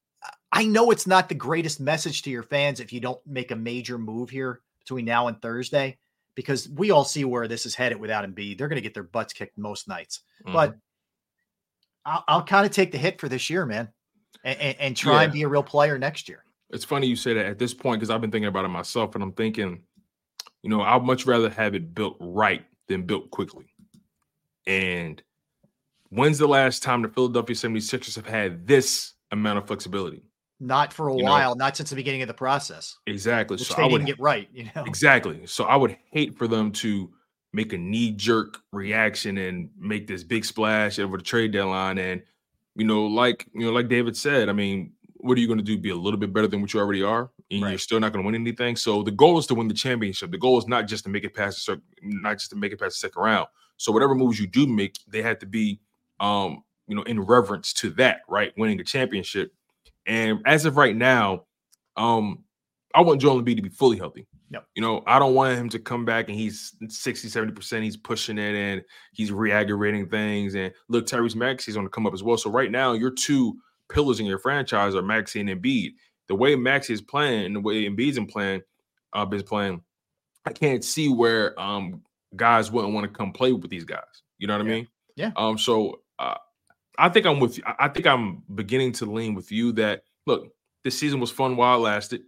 I 0.52 0.64
know 0.64 0.92
it's 0.92 1.08
not 1.08 1.28
the 1.28 1.34
greatest 1.34 1.80
message 1.80 2.22
to 2.22 2.30
your 2.30 2.44
fans 2.44 2.78
if 2.78 2.92
you 2.92 3.00
don't 3.00 3.20
make 3.26 3.50
a 3.50 3.56
major 3.56 3.98
move 3.98 4.30
here 4.30 4.60
between 4.78 5.04
now 5.04 5.26
and 5.26 5.42
Thursday, 5.42 5.98
because 6.36 6.68
we 6.68 6.92
all 6.92 7.04
see 7.04 7.24
where 7.24 7.48
this 7.48 7.66
is 7.66 7.74
headed 7.74 7.98
without 7.98 8.24
Embiid. 8.24 8.58
They're 8.58 8.68
going 8.68 8.76
to 8.76 8.80
get 8.80 8.94
their 8.94 9.02
butts 9.02 9.32
kicked 9.32 9.58
most 9.58 9.88
nights. 9.88 10.20
Mm-hmm. 10.44 10.52
But 10.52 10.76
I'll, 12.04 12.24
I'll 12.28 12.44
kind 12.44 12.64
of 12.64 12.70
take 12.70 12.92
the 12.92 12.98
hit 12.98 13.20
for 13.20 13.28
this 13.28 13.50
year, 13.50 13.66
man, 13.66 13.88
and, 14.44 14.58
and, 14.60 14.76
and 14.78 14.96
try 14.96 15.24
and 15.24 15.32
be 15.32 15.42
a 15.42 15.48
real 15.48 15.64
player 15.64 15.98
next 15.98 16.28
year. 16.28 16.44
It's 16.70 16.84
funny 16.84 17.06
you 17.06 17.16
say 17.16 17.32
that 17.34 17.46
at 17.46 17.58
this 17.58 17.74
point 17.74 18.00
because 18.00 18.10
I've 18.10 18.20
been 18.20 18.30
thinking 18.30 18.48
about 18.48 18.64
it 18.64 18.68
myself, 18.68 19.14
and 19.14 19.22
I'm 19.22 19.32
thinking, 19.32 19.82
you 20.62 20.70
know, 20.70 20.82
I'd 20.82 21.02
much 21.04 21.26
rather 21.26 21.48
have 21.50 21.74
it 21.74 21.94
built 21.94 22.16
right 22.20 22.64
than 22.88 23.02
built 23.04 23.30
quickly. 23.30 23.66
And 24.66 25.22
when's 26.10 26.38
the 26.38 26.48
last 26.48 26.82
time 26.82 27.02
the 27.02 27.08
Philadelphia 27.08 27.54
76ers 27.54 28.16
have 28.16 28.26
had 28.26 28.66
this 28.66 29.14
amount 29.30 29.58
of 29.58 29.66
flexibility? 29.66 30.22
Not 30.58 30.92
for 30.92 31.08
a 31.08 31.16
You 31.16 31.22
know- 31.22 31.30
while, 31.30 31.54
not 31.54 31.76
since 31.76 31.90
the 31.90 31.96
beginning 31.96 32.22
of 32.22 32.28
the 32.28 32.34
process, 32.34 32.96
Exactly. 33.06 33.54
which 33.56 33.68
so 33.68 33.74
I 33.76 33.82
didn't 33.82 33.92
would 33.92 34.06
get 34.06 34.18
right. 34.20 34.48
You 34.52 34.64
know, 34.74 34.84
Exactly. 34.86 35.46
So 35.46 35.64
I 35.64 35.76
would 35.76 35.96
hate 36.10 36.36
for 36.36 36.48
them 36.48 36.72
to 36.72 37.12
make 37.52 37.72
a 37.72 37.78
knee 37.78 38.10
jerk 38.12 38.58
reaction 38.72 39.38
and 39.38 39.70
make 39.78 40.06
this 40.06 40.24
big 40.24 40.44
splash 40.44 40.98
over 40.98 41.16
the 41.16 41.22
trade 41.22 41.52
deadline. 41.52 41.98
And, 41.98 42.22
you 42.74 42.84
know, 42.86 43.06
like, 43.06 43.46
you 43.54 43.66
know, 43.66 43.72
like 43.72 43.88
David 43.88 44.16
said, 44.16 44.48
I 44.48 44.52
mean, 44.52 44.92
what 45.26 45.36
are 45.36 45.40
you 45.40 45.46
going 45.46 45.58
to 45.58 45.64
do? 45.64 45.78
Be 45.78 45.90
a 45.90 45.96
little 45.96 46.18
bit 46.18 46.32
better 46.32 46.46
than 46.46 46.60
what 46.60 46.72
you 46.72 46.80
already 46.80 47.02
are? 47.02 47.30
And 47.50 47.60
you're 47.60 47.78
still 47.78 48.00
not 48.00 48.12
going 48.12 48.22
to 48.22 48.26
win 48.26 48.34
anything. 48.34 48.76
So 48.76 49.02
the 49.02 49.10
goal 49.10 49.38
is 49.38 49.46
to 49.48 49.54
win 49.54 49.68
the 49.68 49.74
championship. 49.74 50.30
The 50.30 50.38
goal 50.38 50.58
is 50.58 50.66
not 50.66 50.86
just 50.86 51.04
to 51.04 51.10
make 51.10 51.24
it 51.24 51.34
past 51.34 51.58
the 51.58 51.60
circ- 51.60 51.82
not 52.02 52.38
just 52.38 52.50
to 52.50 52.56
make 52.56 52.72
it 52.72 52.80
past 52.80 53.00
the 53.00 53.08
second 53.08 53.22
round. 53.22 53.48
So 53.76 53.92
whatever 53.92 54.14
moves 54.14 54.40
you 54.40 54.46
do 54.46 54.66
make, 54.66 54.96
they 55.06 55.22
have 55.22 55.38
to 55.40 55.46
be 55.46 55.80
um, 56.20 56.62
you 56.88 56.96
know, 56.96 57.02
in 57.02 57.20
reverence 57.20 57.72
to 57.74 57.90
that, 57.90 58.20
right? 58.28 58.52
Winning 58.56 58.80
a 58.80 58.84
championship. 58.84 59.52
And 60.06 60.40
as 60.46 60.64
of 60.64 60.76
right 60.76 60.96
now, 60.96 61.44
um, 61.96 62.44
I 62.94 63.02
want 63.02 63.20
Joel 63.20 63.42
Embiid 63.42 63.56
to 63.56 63.62
be 63.62 63.68
fully 63.68 63.98
healthy. 63.98 64.26
Yep. 64.50 64.66
You 64.76 64.82
know, 64.82 65.02
I 65.06 65.18
don't 65.18 65.34
want 65.34 65.58
him 65.58 65.68
to 65.70 65.78
come 65.78 66.04
back 66.04 66.28
and 66.28 66.38
he's 66.38 66.74
60, 66.88 67.28
70%. 67.28 67.82
He's 67.82 67.96
pushing 67.96 68.38
it 68.38 68.54
and 68.54 68.82
he's 69.12 69.32
re-aggravating 69.32 70.08
things. 70.08 70.54
And 70.54 70.72
look, 70.88 71.06
Tyrese 71.06 71.34
Maxey's 71.34 71.76
on 71.76 71.82
to 71.82 71.90
come 71.90 72.06
up 72.06 72.14
as 72.14 72.22
well. 72.22 72.36
So 72.36 72.50
right 72.50 72.70
now, 72.70 72.92
your 72.92 73.10
two 73.10 73.56
pillars 73.88 74.20
in 74.20 74.26
your 74.26 74.38
franchise 74.38 74.94
are 74.94 75.02
Maxey 75.02 75.40
and 75.40 75.48
Embiid. 75.48 75.94
The 76.28 76.34
way 76.34 76.56
Maxey 76.56 76.92
is 76.92 77.00
playing 77.00 77.46
and 77.46 77.56
the 77.56 77.60
way 77.60 77.88
Embiid's 77.88 78.16
been 78.16 78.26
playing, 78.26 78.62
uh, 79.12 79.24
been 79.24 79.42
playing, 79.42 79.82
I 80.44 80.52
can't 80.52 80.84
see 80.84 81.08
where 81.08 81.58
um 81.60 82.02
guys 82.34 82.70
wouldn't 82.70 82.94
want 82.94 83.04
to 83.04 83.16
come 83.16 83.32
play 83.32 83.52
with 83.52 83.70
these 83.70 83.84
guys. 83.84 84.00
You 84.38 84.46
know 84.46 84.54
what 84.54 84.66
I 84.66 84.68
mean? 84.68 84.88
Yeah. 85.14 85.30
Um. 85.36 85.58
So 85.58 86.00
uh, 86.18 86.36
I 86.98 87.08
think 87.08 87.26
I'm 87.26 87.40
with 87.40 87.58
you. 87.58 87.64
I 87.66 87.86
I 87.86 87.88
think 87.88 88.06
I'm 88.06 88.42
beginning 88.54 88.92
to 88.92 89.06
lean 89.06 89.34
with 89.34 89.50
you 89.50 89.72
that 89.72 90.02
look, 90.26 90.52
this 90.84 90.98
season 90.98 91.20
was 91.20 91.30
fun 91.30 91.56
while 91.56 91.78
it 91.78 91.80
lasted. 91.80 92.22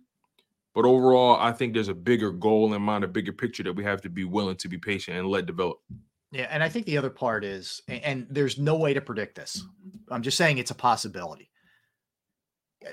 But 0.74 0.84
overall, 0.84 1.36
I 1.40 1.52
think 1.52 1.74
there's 1.74 1.88
a 1.88 1.94
bigger 1.94 2.30
goal 2.30 2.72
in 2.72 2.82
mind, 2.82 3.02
a 3.02 3.08
bigger 3.08 3.32
picture 3.32 3.64
that 3.64 3.72
we 3.72 3.82
have 3.84 4.00
to 4.02 4.08
be 4.08 4.24
willing 4.24 4.56
to 4.56 4.68
be 4.68 4.78
patient 4.78 5.16
and 5.16 5.26
let 5.26 5.46
develop. 5.46 5.78
Yeah, 6.30 6.46
and 6.50 6.62
I 6.62 6.68
think 6.68 6.86
the 6.86 6.98
other 6.98 7.10
part 7.10 7.42
is, 7.42 7.80
and 7.88 8.26
there's 8.30 8.58
no 8.58 8.76
way 8.76 8.94
to 8.94 9.00
predict 9.00 9.34
this. 9.34 9.64
I'm 10.10 10.22
just 10.22 10.36
saying 10.36 10.58
it's 10.58 10.70
a 10.70 10.74
possibility. 10.76 11.47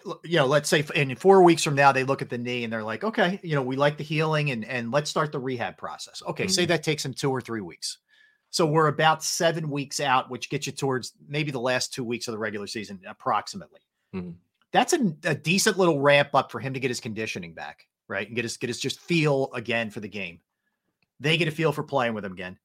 L- 0.05 0.19
You 0.23 0.37
know, 0.37 0.45
let's 0.45 0.69
say 0.69 0.83
in 0.95 1.15
four 1.15 1.43
weeks 1.43 1.63
from 1.63 1.75
now 1.75 1.91
they 1.91 2.03
look 2.03 2.21
at 2.21 2.29
the 2.29 2.37
knee 2.37 2.63
and 2.63 2.73
they're 2.73 2.83
like, 2.83 3.03
okay, 3.03 3.39
you 3.43 3.55
know, 3.55 3.61
we 3.61 3.75
like 3.75 3.97
the 3.97 4.03
healing 4.03 4.51
and 4.51 4.65
and 4.65 4.91
let's 4.91 5.09
start 5.09 5.31
the 5.31 5.39
rehab 5.39 5.77
process. 5.77 6.21
Okay, 6.27 6.47
say 6.47 6.65
Mhm. 6.65 6.69
that 6.69 6.83
takes 6.83 7.03
them 7.03 7.13
two 7.13 7.29
or 7.31 7.41
three 7.41 7.61
weeks. 7.61 7.99
So 8.49 8.65
we're 8.65 8.87
about 8.87 9.23
seven 9.23 9.69
weeks 9.69 9.99
out, 9.99 10.29
which 10.29 10.49
gets 10.49 10.65
you 10.65 10.71
towards 10.71 11.13
maybe 11.27 11.51
the 11.51 11.59
last 11.59 11.93
two 11.93 12.03
weeks 12.03 12.27
of 12.27 12.31
the 12.31 12.37
regular 12.37 12.67
season, 12.67 13.01
approximately. 13.05 13.81
Mhm. 14.13 14.35
That's 14.71 14.93
a, 14.93 15.15
a 15.23 15.35
decent 15.35 15.77
little 15.77 16.01
ramp 16.01 16.29
up 16.33 16.51
for 16.51 16.59
him 16.59 16.73
to 16.73 16.79
get 16.79 16.89
his 16.89 16.99
conditioning 16.99 17.53
back, 17.53 17.87
right? 18.07 18.25
And 18.27 18.35
get 18.35 18.43
his 18.45 18.57
get 18.57 18.69
his 18.69 18.79
just 18.79 18.99
feel 18.99 19.49
again 19.53 19.89
for 19.91 19.99
the 19.99 20.09
game. 20.09 20.39
They 21.19 21.37
get 21.37 21.47
a 21.47 21.51
feel 21.51 21.71
for 21.71 21.83
playing 21.83 22.13
with 22.13 22.25
him 22.25 22.33
again. 22.33 22.57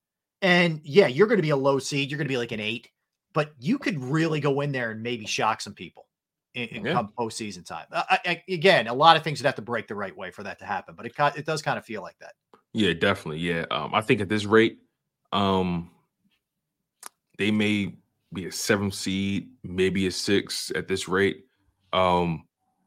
And 0.42 0.80
yeah, 0.84 1.06
you're 1.06 1.26
going 1.26 1.38
to 1.38 1.42
be 1.42 1.50
a 1.50 1.56
low 1.56 1.78
seed. 1.78 2.10
You're 2.10 2.18
going 2.18 2.26
to 2.26 2.32
be 2.32 2.38
like 2.38 2.52
an 2.52 2.60
eight, 2.60 2.88
but 3.34 3.52
you 3.60 3.78
could 3.78 4.02
really 4.02 4.40
go 4.40 4.60
in 4.62 4.72
there 4.72 4.90
and 4.90 5.02
maybe 5.02 5.26
shock 5.26 5.60
some 5.60 5.74
people 5.74 6.06
in, 6.54 6.68
in 6.68 6.84
Yeah. 6.86 6.94
come 6.94 7.12
postseason 7.18 7.64
time. 7.64 7.86
I, 7.92 8.18
I, 8.24 8.42
again, 8.48 8.88
a 8.88 8.94
lot 8.94 9.16
of 9.16 9.24
things 9.24 9.40
would 9.40 9.46
have 9.46 9.54
to 9.56 9.62
break 9.62 9.88
the 9.88 9.94
right 9.94 10.16
way 10.16 10.30
for 10.30 10.42
that 10.42 10.58
to 10.60 10.64
happen, 10.64 10.94
but 10.96 11.06
it 11.06 11.12
it 11.36 11.46
does 11.46 11.62
kind 11.62 11.78
of 11.78 11.84
feel 11.84 12.02
like 12.02 12.18
that. 12.18 12.32
Yeah, 12.72 12.92
definitely. 12.92 13.38
Yeah. 13.40 13.64
Um, 13.70 13.94
I 13.94 14.00
think 14.00 14.20
at 14.20 14.28
this 14.28 14.44
rate, 14.44 14.78
um, 15.32 15.90
they 17.38 17.50
may 17.50 17.94
be 18.32 18.46
a 18.46 18.52
seven 18.52 18.90
seed, 18.90 19.50
maybe 19.64 20.06
a 20.06 20.10
six 20.10 20.70
at 20.74 20.86
this 20.86 21.08
rate. 21.08 21.46
Um, 21.92 22.44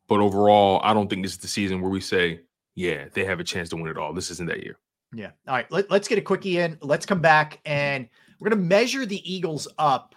but 0.08 0.20
overall, 0.20 0.80
I 0.84 0.94
don't 0.94 1.10
think 1.10 1.24
this 1.24 1.34
is 1.34 1.38
the 1.40 1.48
season 1.48 1.82
where 1.82 1.92
we 1.92 2.00
say, 2.00 2.42
yeah, 2.76 3.06
they 3.14 3.26
have 3.26 3.40
a 3.40 3.44
chance 3.44 3.70
to 3.70 3.76
win 3.76 3.88
it 3.88 3.98
all. 3.98 4.14
This 4.14 4.32
isn't 4.32 4.48
that 4.48 4.64
year. 4.64 4.78
Yeah. 5.14 5.32
All 5.48 5.56
right. 5.56 5.70
Let, 5.72 5.92
let's 5.92 6.08
get 6.08 6.18
a 6.18 6.22
quickie 6.22 6.60
in. 6.60 6.78
Let's 6.82 7.06
come 7.06 7.20
back 7.22 7.60
and 7.66 8.08
we're 8.40 8.50
going 8.50 8.62
to 8.62 8.68
measure 8.68 9.06
the 9.06 9.22
Eagles 9.32 9.68
up 9.78 10.16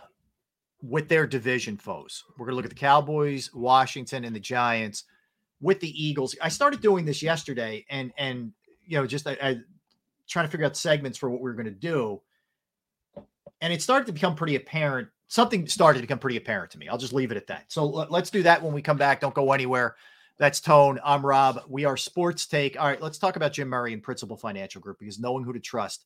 with 0.83 1.09
their 1.09 1.27
division 1.27 1.77
foes. 1.77 2.25
We're 2.37 2.47
going 2.47 2.53
to 2.53 2.57
look 2.57 2.65
at 2.65 2.71
the 2.71 2.77
Cowboys, 2.77 3.53
Washington, 3.55 4.25
and 4.25 4.35
the 4.35 4.41
Giants 4.41 5.05
with 5.61 5.81
the 5.81 6.05
Eagles. 6.05 6.37
I 6.43 6.49
started 6.49 6.81
doing 6.81 7.05
this 7.05 7.23
yesterday 7.23 7.85
and, 7.89 8.13
and, 8.19 8.53
you 8.85 8.99
know, 8.99 9.07
just 9.07 9.27
I, 9.27 9.37
I 9.43 9.59
trying 10.29 10.47
to 10.47 10.51
figure 10.51 10.67
out 10.67 10.77
segments 10.77 11.19
for 11.19 11.31
what 11.31 11.41
we 11.41 11.51
are 11.51 11.55
going 11.55 11.67
to 11.67 11.71
do. 11.71 12.21
And 13.61 13.73
it 13.73 13.81
started 13.81 14.07
to 14.07 14.13
become 14.13 14.35
pretty 14.35 14.57
apparent. 14.57 15.09
Something 15.29 15.67
started 15.67 16.01
to 16.01 16.03
become 16.03 16.19
pretty 16.19 16.37
apparent 16.37 16.71
to 16.73 16.79
me. 16.79 16.89
I'll 16.89 16.99
just 16.99 17.13
leave 17.13 17.31
it 17.31 17.37
at 17.37 17.47
that. 17.47 17.65
So 17.69 17.87
let- 17.87 18.11
let's 18.11 18.31
do 18.31 18.43
that 18.43 18.63
when 18.63 18.75
we 18.75 18.83
come 18.83 18.99
back. 18.99 19.21
Don't 19.21 19.35
go 19.35 19.53
anywhere. 19.53 19.97
That's 20.39 20.61
Tone. 20.61 21.01
I'm 21.03 21.25
Rob. 21.25 21.63
We 21.67 21.87
are 21.87 21.97
Sports 21.97 22.47
Take. 22.47 22.79
All 22.79 22.87
right, 22.87 23.01
let's 23.01 23.17
talk 23.17 23.37
about 23.37 23.55
Jim 23.55 23.69
Murray 23.69 23.95
and 23.95 24.03
Principal 24.03 24.37
Financial 24.37 24.83
Group 24.83 24.99
because 24.99 25.19
knowing 25.19 25.45
who 25.45 25.55
to 25.55 25.61
trust 25.61 26.05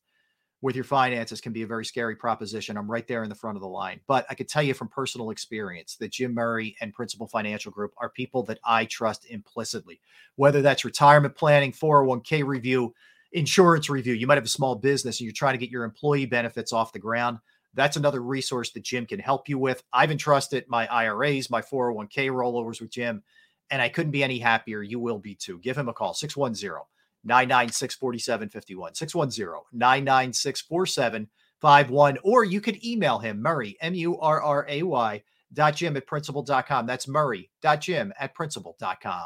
with 0.61 0.75
your 0.75 0.83
finances 0.83 1.41
can 1.41 1.53
be 1.53 1.63
a 1.63 1.67
very 1.67 1.85
scary 1.85 2.15
proposition. 2.15 2.77
I'm 2.77 2.89
right 2.89 3.07
there 3.07 3.23
in 3.23 3.29
the 3.29 3.35
front 3.35 3.57
of 3.57 3.61
the 3.61 3.67
line. 3.67 3.99
But 4.07 4.25
I 4.29 4.35
could 4.35 4.47
tell 4.47 4.61
you 4.61 4.73
from 4.73 4.89
personal 4.89 5.31
experience 5.31 5.95
that 5.97 6.11
Jim 6.11 6.33
Murray 6.33 6.75
and 6.81 6.93
Principal 6.93 7.27
Financial 7.27 7.71
Group 7.71 7.93
are 7.97 8.09
people 8.09 8.43
that 8.43 8.59
I 8.63 8.85
trust 8.85 9.25
implicitly, 9.29 9.99
whether 10.35 10.61
that's 10.61 10.85
retirement 10.85 11.35
planning, 11.35 11.71
401k 11.71 12.45
review, 12.45 12.93
insurance 13.31 13.89
review. 13.89 14.13
You 14.13 14.27
might 14.27 14.35
have 14.35 14.45
a 14.45 14.49
small 14.49 14.75
business 14.75 15.19
and 15.19 15.25
you're 15.25 15.33
trying 15.33 15.53
to 15.53 15.59
get 15.59 15.71
your 15.71 15.83
employee 15.83 16.27
benefits 16.27 16.73
off 16.73 16.93
the 16.93 16.99
ground. 16.99 17.39
That's 17.73 17.97
another 17.97 18.21
resource 18.21 18.71
that 18.71 18.83
Jim 18.83 19.05
can 19.05 19.19
help 19.19 19.49
you 19.49 19.57
with. 19.57 19.81
I've 19.93 20.11
entrusted 20.11 20.65
my 20.67 20.87
IRAs, 20.87 21.49
my 21.49 21.61
401k 21.61 22.29
rollovers 22.29 22.81
with 22.81 22.91
Jim 22.91 23.23
and 23.71 23.81
I 23.81 23.89
couldn't 23.89 24.11
be 24.11 24.23
any 24.23 24.37
happier. 24.37 24.83
You 24.83 24.99
will 24.99 25.17
be 25.17 25.33
too. 25.33 25.57
Give 25.59 25.77
him 25.77 25.87
a 25.87 25.93
call 25.93 26.13
610 26.13 26.81
996 27.23 27.95
4751. 27.95 28.95
610 28.95 29.61
996 29.71 30.61
4751. 30.61 32.17
Or 32.23 32.43
you 32.43 32.61
could 32.61 32.83
email 32.83 33.19
him, 33.19 33.41
Murray, 33.41 33.77
M 33.81 33.93
U 33.93 34.19
R 34.19 34.41
R 34.41 34.65
A 34.69 34.83
Y, 34.83 35.23
dot 35.53 35.75
Jim 35.75 35.97
at 35.97 36.07
principal.com. 36.07 36.85
That's 36.85 37.07
Murray 37.07 37.49
dot 37.61 37.81
Jim 37.81 38.13
at 38.19 38.33
principal.com. 38.33 39.25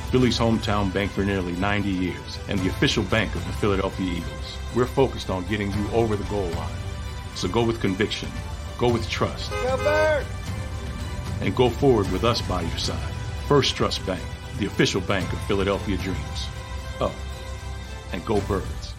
Philly's 0.11 0.37
hometown 0.37 0.93
bank 0.93 1.09
for 1.09 1.23
nearly 1.23 1.53
90 1.53 1.89
years, 1.89 2.37
and 2.49 2.59
the 2.59 2.67
official 2.67 3.01
bank 3.03 3.33
of 3.33 3.45
the 3.47 3.53
Philadelphia 3.53 4.11
Eagles. 4.11 4.57
We're 4.75 4.85
focused 4.85 5.29
on 5.29 5.45
getting 5.45 5.71
you 5.71 5.89
over 5.93 6.17
the 6.17 6.25
goal 6.25 6.49
line. 6.49 6.75
So 7.35 7.47
go 7.47 7.63
with 7.63 7.79
conviction, 7.79 8.27
go 8.77 8.91
with 8.91 9.09
trust, 9.09 9.53
and 11.39 11.55
go 11.55 11.69
forward 11.69 12.11
with 12.11 12.25
us 12.25 12.41
by 12.41 12.61
your 12.61 12.77
side. 12.77 13.13
First 13.47 13.77
Trust 13.77 14.05
Bank, 14.05 14.21
the 14.59 14.65
official 14.65 14.99
bank 14.99 15.31
of 15.31 15.39
Philadelphia 15.43 15.95
Dreams. 15.95 16.47
Oh, 16.99 17.15
and 18.11 18.25
go 18.25 18.41
Birds. 18.41 18.93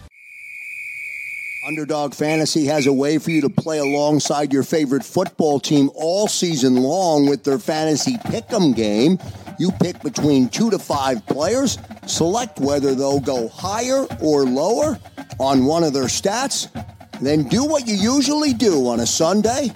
Underdog 1.67 2.15
Fantasy 2.15 2.65
has 2.65 2.87
a 2.87 2.93
way 2.93 3.19
for 3.19 3.29
you 3.29 3.41
to 3.41 3.49
play 3.49 3.77
alongside 3.77 4.51
your 4.51 4.63
favorite 4.63 5.05
football 5.05 5.59
team 5.59 5.91
all 5.93 6.27
season 6.27 6.75
long 6.75 7.29
with 7.29 7.43
their 7.43 7.59
fantasy 7.59 8.17
pick'em 8.17 8.75
game. 8.75 9.19
You 9.59 9.71
pick 9.71 10.01
between 10.01 10.49
two 10.49 10.69
to 10.71 10.79
five 10.79 11.25
players, 11.25 11.77
select 12.07 12.59
whether 12.59 12.95
they'll 12.95 13.19
go 13.19 13.47
higher 13.47 14.05
or 14.21 14.43
lower 14.43 14.99
on 15.39 15.65
one 15.65 15.83
of 15.83 15.93
their 15.93 16.05
stats, 16.05 16.69
then 17.21 17.43
do 17.43 17.63
what 17.63 17.87
you 17.87 17.95
usually 17.95 18.53
do 18.53 18.87
on 18.87 18.99
a 18.99 19.05
Sunday. 19.05 19.71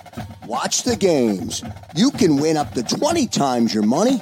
Watch 0.45 0.83
the 0.83 0.95
games. 0.95 1.63
You 1.95 2.11
can 2.11 2.37
win 2.37 2.57
up 2.57 2.73
to 2.73 2.83
20 2.83 3.27
times 3.27 3.73
your 3.73 3.83
money 3.83 4.21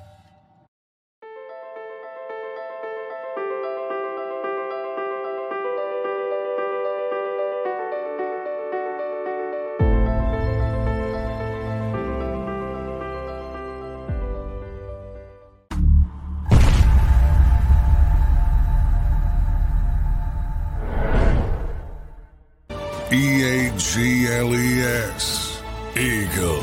G 24.31 24.37
L 24.37 24.55
E 24.55 24.81
S. 24.81 25.61
Eagles. 25.97 26.61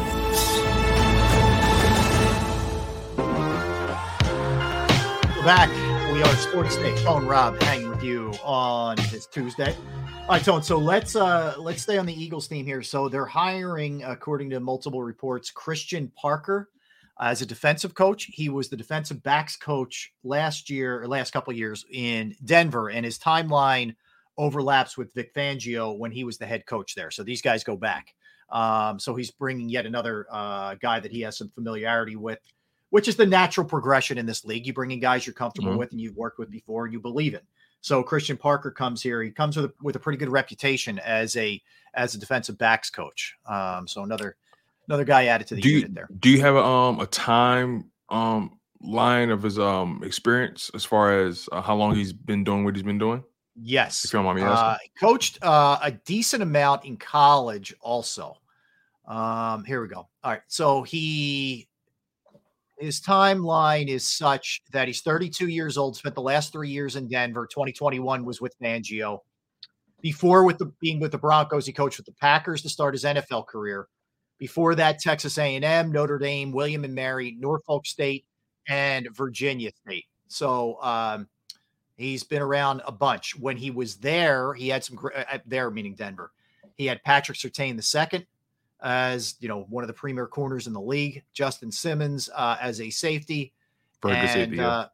We're 5.36 5.44
back. 5.44 5.68
We 6.10 6.22
are 6.22 6.34
Sports 6.36 6.76
Day. 6.76 6.96
Tone 7.04 7.26
Rob 7.26 7.60
hanging 7.60 7.90
with 7.90 8.02
you 8.02 8.32
on 8.42 8.96
this 9.10 9.26
Tuesday. 9.26 9.76
All 10.22 10.28
right, 10.28 10.42
Tone. 10.42 10.62
So 10.62 10.78
let's 10.78 11.14
uh 11.14 11.56
let's 11.58 11.82
stay 11.82 11.98
on 11.98 12.06
the 12.06 12.14
Eagles 12.14 12.46
theme 12.46 12.64
here. 12.64 12.82
So 12.82 13.06
they're 13.10 13.26
hiring, 13.26 14.02
according 14.02 14.48
to 14.50 14.60
multiple 14.60 15.02
reports, 15.02 15.50
Christian 15.50 16.10
Parker 16.16 16.70
as 17.20 17.42
a 17.42 17.46
defensive 17.46 17.94
coach. 17.94 18.30
He 18.32 18.48
was 18.48 18.70
the 18.70 18.78
defensive 18.78 19.22
backs 19.22 19.56
coach 19.56 20.14
last 20.24 20.70
year 20.70 21.02
or 21.02 21.06
last 21.06 21.34
couple 21.34 21.52
years 21.52 21.84
in 21.92 22.34
Denver, 22.46 22.88
and 22.88 23.04
his 23.04 23.18
timeline 23.18 23.94
overlaps 24.38 24.96
with 24.96 25.12
Vic 25.14 25.34
Fangio 25.34 25.98
when 25.98 26.10
he 26.12 26.24
was 26.24 26.38
the 26.38 26.46
head 26.46 26.64
coach 26.64 26.94
there. 26.94 27.10
So 27.10 27.22
these 27.22 27.42
guys 27.42 27.64
go 27.64 27.76
back. 27.76 28.14
Um, 28.50 28.98
so 28.98 29.14
he's 29.14 29.30
bringing 29.30 29.68
yet 29.68 29.84
another 29.84 30.26
uh, 30.30 30.76
guy 30.76 31.00
that 31.00 31.10
he 31.12 31.20
has 31.22 31.36
some 31.36 31.50
familiarity 31.50 32.16
with, 32.16 32.38
which 32.90 33.08
is 33.08 33.16
the 33.16 33.26
natural 33.26 33.66
progression 33.66 34.16
in 34.16 34.24
this 34.24 34.44
league. 34.44 34.66
You 34.66 34.72
bring 34.72 34.90
in 34.92 35.00
guys 35.00 35.26
you're 35.26 35.34
comfortable 35.34 35.72
Mhm. 35.72 35.78
with 35.78 35.92
and 35.92 36.00
you've 36.00 36.16
worked 36.16 36.38
with 36.38 36.50
before, 36.50 36.84
and 36.86 36.92
you 36.94 37.00
believe 37.00 37.34
in. 37.34 37.40
So 37.82 38.02
Christian 38.02 38.36
Parker 38.38 38.70
comes 38.70 39.02
here. 39.02 39.22
He 39.22 39.30
comes 39.30 39.56
with 39.56 39.66
a, 39.66 39.72
with 39.82 39.96
a 39.96 39.98
pretty 39.98 40.16
good 40.16 40.30
reputation 40.30 40.98
as 41.00 41.36
a 41.36 41.60
as 41.94 42.14
a 42.14 42.18
defensive 42.18 42.56
backs 42.58 42.88
coach. 42.90 43.34
Um, 43.46 43.86
so 43.86 44.02
another 44.02 44.36
another 44.88 45.04
guy 45.04 45.26
added 45.26 45.46
to 45.48 45.54
the 45.56 45.60
do 45.60 45.68
you 45.68 45.76
unit 45.78 45.94
there. 45.94 46.08
do 46.18 46.30
you 46.30 46.40
have 46.40 46.54
a, 46.54 46.64
um 46.64 47.00
a 47.00 47.06
time 47.06 47.90
um 48.08 48.58
line 48.80 49.30
of 49.30 49.42
his 49.42 49.58
um 49.58 50.00
experience 50.04 50.70
as 50.74 50.84
far 50.84 51.20
as 51.20 51.48
uh, 51.52 51.60
how 51.60 51.74
long 51.76 51.94
he's 51.94 52.12
been 52.12 52.42
doing 52.44 52.64
what 52.64 52.74
he's 52.74 52.82
been 52.84 52.98
doing? 52.98 53.22
Yes. 53.60 54.04
If 54.04 54.12
you 54.12 54.18
don't 54.18 54.26
mind 54.26 54.38
me 54.38 54.44
Uh, 54.44 54.76
coached 54.98 55.38
uh, 55.42 55.78
a 55.82 55.90
decent 55.90 56.42
amount 56.42 56.84
in 56.84 56.96
college 56.96 57.74
also. 57.80 58.36
Um, 59.06 59.64
here 59.64 59.82
we 59.82 59.88
go. 59.88 60.08
All 60.22 60.30
right. 60.32 60.42
So 60.46 60.82
he 60.82 61.68
his 62.78 63.00
timeline 63.00 63.88
is 63.88 64.08
such 64.08 64.62
that 64.70 64.86
he's 64.86 65.00
32 65.00 65.48
years 65.48 65.76
old, 65.76 65.96
spent 65.96 66.14
the 66.14 66.22
last 66.22 66.52
three 66.52 66.70
years 66.70 66.94
in 66.94 67.08
Denver. 67.08 67.46
2021 67.46 68.24
was 68.24 68.40
with 68.40 68.56
Fangio. 68.60 69.18
Before 70.00 70.44
with 70.44 70.58
the 70.58 70.66
being 70.80 71.00
with 71.00 71.10
the 71.10 71.18
Broncos, 71.18 71.66
he 71.66 71.72
coached 71.72 71.98
with 71.98 72.06
the 72.06 72.12
Packers 72.12 72.62
to 72.62 72.68
start 72.68 72.94
his 72.94 73.02
NFL 73.02 73.48
career. 73.48 73.88
Before 74.38 74.76
that, 74.76 75.00
Texas 75.00 75.36
A&M, 75.38 75.90
Notre 75.90 76.18
Dame, 76.18 76.52
William 76.52 76.84
and 76.84 76.94
Mary, 76.94 77.36
Norfolk 77.40 77.84
State, 77.84 78.24
and 78.68 79.08
Virginia 79.12 79.72
State. 79.84 80.04
So 80.28 80.80
um, 80.80 81.26
He's 81.98 82.22
been 82.22 82.42
around 82.42 82.80
a 82.86 82.92
bunch. 82.92 83.36
When 83.36 83.56
he 83.56 83.70
was 83.70 83.96
there, 83.96 84.54
he 84.54 84.68
had 84.68 84.84
some 84.84 84.96
gr- 84.96 85.12
uh, 85.14 85.38
there, 85.44 85.70
meaning 85.70 85.94
Denver. 85.94 86.30
He 86.76 86.86
had 86.86 87.02
Patrick 87.02 87.36
Surtain 87.36 87.76
the 87.76 87.82
second 87.82 88.24
as 88.80 89.34
you 89.40 89.48
know 89.48 89.66
one 89.68 89.82
of 89.82 89.88
the 89.88 89.94
premier 89.94 90.26
corners 90.26 90.66
in 90.68 90.72
the 90.72 90.80
league. 90.80 91.24
Justin 91.32 91.72
Simmons 91.72 92.30
uh, 92.34 92.56
as 92.60 92.80
a 92.80 92.90
safety. 92.90 93.52
And, 94.04 94.30
safety, 94.30 94.56
yeah. 94.56 94.68
Uh, 94.68 94.88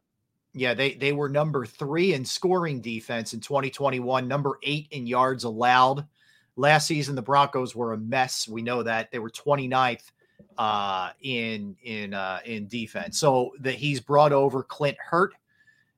Yeah, 0.53 0.73
they 0.73 0.95
they 0.95 1.13
were 1.13 1.29
number 1.29 1.65
three 1.65 2.13
in 2.13 2.25
scoring 2.25 2.81
defense 2.81 3.33
in 3.33 3.39
2021, 3.39 4.27
number 4.27 4.57
eight 4.63 4.87
in 4.91 5.05
yards 5.05 5.43
allowed. 5.43 6.07
Last 6.55 6.87
season, 6.87 7.15
the 7.15 7.21
Broncos 7.21 7.75
were 7.75 7.93
a 7.93 7.97
mess. 7.97 8.47
We 8.47 8.61
know 8.61 8.81
that 8.81 9.11
they 9.11 9.19
were 9.19 9.29
29th 9.29 10.11
uh, 10.57 11.11
in 11.21 11.75
in 11.83 12.13
uh, 12.15 12.39
in 12.45 12.67
defense. 12.67 13.19
So 13.19 13.51
that 13.59 13.75
he's 13.75 13.99
brought 13.99 14.31
over 14.31 14.63
Clint 14.63 14.97
Hurt 14.97 15.35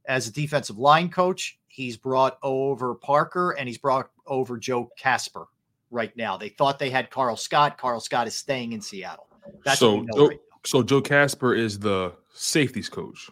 as 0.08 0.28
a 0.28 0.32
defensive 0.32 0.78
line 0.78 1.10
coach. 1.10 1.60
He's 1.68 1.96
brought 1.98 2.40
over 2.42 2.96
Parker 2.96 3.52
and 3.52 3.68
he's 3.68 3.78
brought 3.78 4.10
over 4.26 4.58
Joe 4.58 4.90
Kasper 4.98 5.46
right 5.92 6.16
now. 6.18 6.38
They 6.38 6.50
thought 6.50 6.80
they 6.80 6.90
had 6.90 7.12
Karl 7.12 7.38
Scott. 7.38 7.78
Karl 7.78 8.00
Scott 8.00 8.26
is 8.28 8.36
staying 8.36 8.74
in 8.74 8.82
Seattle. 8.82 9.28
That's 9.64 9.80
so 9.80 9.96
what 9.96 10.00
we 10.02 10.06
know 10.08 10.16
Joe, 10.18 10.28
right 10.30 10.40
so 10.66 10.84
Joe 10.84 11.02
Kasper 11.02 11.54
is 11.54 11.80
the 11.80 12.14
safeties 12.34 12.90
coach. 12.90 13.30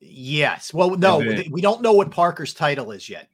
Yes. 0.00 0.72
Well, 0.72 0.90
no, 0.96 1.18
then- 1.22 1.50
we 1.50 1.60
don't 1.60 1.82
know 1.82 1.92
what 1.92 2.10
Parker's 2.10 2.54
title 2.54 2.92
is 2.92 3.08
yet. 3.08 3.28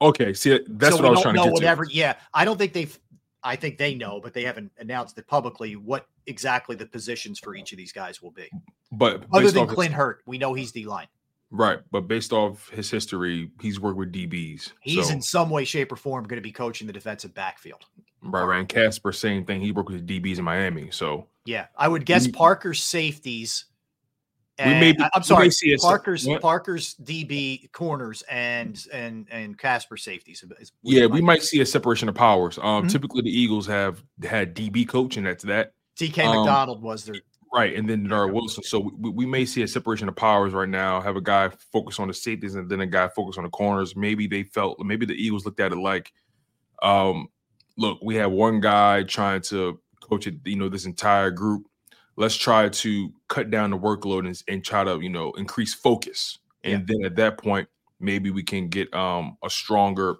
Okay, 0.00 0.32
see 0.32 0.60
that's 0.68 0.94
So 0.96 1.02
what 1.02 1.08
I 1.08 1.10
was 1.10 1.22
trying 1.22 1.34
to 1.34 1.42
get 1.44 1.52
whatever. 1.52 1.84
to. 1.84 1.92
Yeah, 1.92 2.14
I 2.32 2.44
don't 2.44 2.56
think 2.56 2.72
they've. 2.72 2.96
I 3.42 3.56
think 3.56 3.78
they 3.78 3.94
know, 3.94 4.20
but 4.20 4.32
they 4.32 4.42
haven't 4.44 4.70
announced 4.78 5.16
it 5.18 5.26
publicly 5.26 5.74
what 5.76 6.06
exactly 6.26 6.76
the 6.76 6.86
positions 6.86 7.38
for 7.38 7.56
each 7.56 7.72
of 7.72 7.78
these 7.78 7.92
guys 7.92 8.20
will 8.22 8.30
be. 8.30 8.48
But 8.92 9.24
Other 9.32 9.50
than 9.50 9.66
Clint 9.66 9.94
Hurt, 9.94 10.22
we 10.26 10.38
know 10.38 10.54
he's 10.54 10.70
D 10.70 10.86
line. 10.86 11.08
Right? 11.50 11.78
But 11.90 12.02
based 12.02 12.32
off 12.32 12.68
his 12.70 12.90
history, 12.90 13.50
he's 13.60 13.80
worked 13.80 13.96
with 13.96 14.12
DBs. 14.12 14.72
He's 14.82 15.06
so, 15.06 15.12
in 15.14 15.22
some 15.22 15.48
way, 15.50 15.64
shape, 15.64 15.90
or 15.92 15.96
form 15.96 16.24
going 16.24 16.36
to 16.36 16.42
be 16.42 16.52
coaching 16.52 16.86
the 16.86 16.92
defensive 16.92 17.32
backfield. 17.34 17.86
right, 18.22 18.44
right. 18.44 18.58
And 18.58 18.68
Kasper, 18.68 19.12
same 19.12 19.44
thing. 19.46 19.60
He 19.62 19.72
worked 19.72 19.90
with 19.90 20.06
DBs 20.06 20.38
in 20.38 20.44
Miami. 20.44 20.90
So 20.90 21.26
Yeah, 21.46 21.66
I 21.76 21.88
would 21.88 22.04
guess 22.04 22.26
We- 22.26 22.32
Parker's 22.32 22.82
safeties. 22.82 23.64
We 24.58 24.64
may 24.74 24.90
be- 24.92 25.04
I'm 25.14 25.22
sorry, 25.22 25.50
may 25.62 25.76
Parker's 25.76 26.26
what? 26.26 26.42
Parker's 26.42 26.94
DB 26.96 27.70
corners 27.72 28.22
and 28.28 28.76
and 28.92 29.28
and 29.30 29.56
Kasper 29.56 29.96
safeties. 29.96 30.44
yeah, 30.82 31.06
we 31.06 31.20
might 31.20 31.44
see 31.44 31.60
a 31.60 31.66
separation 31.66 32.08
of 32.08 32.16
powers. 32.16 32.58
Um, 32.58 32.84
Mhm. 32.86 32.90
typically 32.90 33.22
the 33.22 33.30
Eagles 33.30 33.68
have 33.68 34.02
had 34.24 34.54
DB 34.54 34.84
coaching. 34.84 35.20
and 35.20 35.28
that's 35.28 35.44
that. 35.44 35.74
DK 35.96 36.24
Um, 36.24 36.38
McDonald 36.38 36.82
was 36.82 37.04
their 37.04 37.14
Right, 37.52 37.74
and 37.74 37.88
then 37.88 38.04
Dennard 38.04 38.32
Wilson. 38.34 38.62
So 38.62 38.90
we, 38.98 39.10
we 39.10 39.26
may 39.26 39.46
see 39.46 39.62
a 39.62 39.68
separation 39.68 40.08
of 40.08 40.16
powers 40.16 40.52
right 40.52 40.68
now. 40.68 41.00
Have 41.00 41.16
a 41.16 41.20
guy 41.20 41.48
focus 41.72 41.98
on 41.98 42.08
the 42.08 42.14
safeties, 42.14 42.54
and 42.54 42.68
then 42.68 42.80
a 42.80 42.86
guy 42.86 43.08
focus 43.08 43.38
on 43.38 43.44
the 43.44 43.50
corners. 43.50 43.96
Maybe 43.96 44.26
they 44.26 44.42
felt, 44.42 44.78
maybe 44.80 45.06
the 45.06 45.14
Eagles 45.14 45.46
looked 45.46 45.60
at 45.60 45.72
it 45.72 45.78
like, 45.78 46.12
um, 46.82 47.28
look, 47.78 47.98
we 48.02 48.16
have 48.16 48.32
one 48.32 48.60
guy 48.60 49.02
trying 49.02 49.40
to 49.42 49.80
coach 50.00 50.26
it, 50.26 50.34
you 50.44 50.56
know, 50.56 50.68
this 50.68 50.84
entire 50.84 51.30
group. 51.30 51.66
Let's 52.16 52.36
try 52.36 52.68
to 52.68 53.12
cut 53.28 53.50
down 53.50 53.70
the 53.70 53.78
workload 53.78 54.26
and, 54.26 54.42
and 54.46 54.64
try 54.64 54.84
to, 54.84 55.00
you 55.00 55.08
know, 55.08 55.32
increase 55.32 55.72
focus. 55.72 56.38
And 56.64 56.86
then 56.86 57.04
at 57.04 57.16
that 57.16 57.38
point, 57.38 57.68
maybe 58.00 58.30
we 58.30 58.42
can 58.42 58.68
get 58.68 58.92
um 58.94 59.36
a 59.42 59.50
stronger 59.50 60.16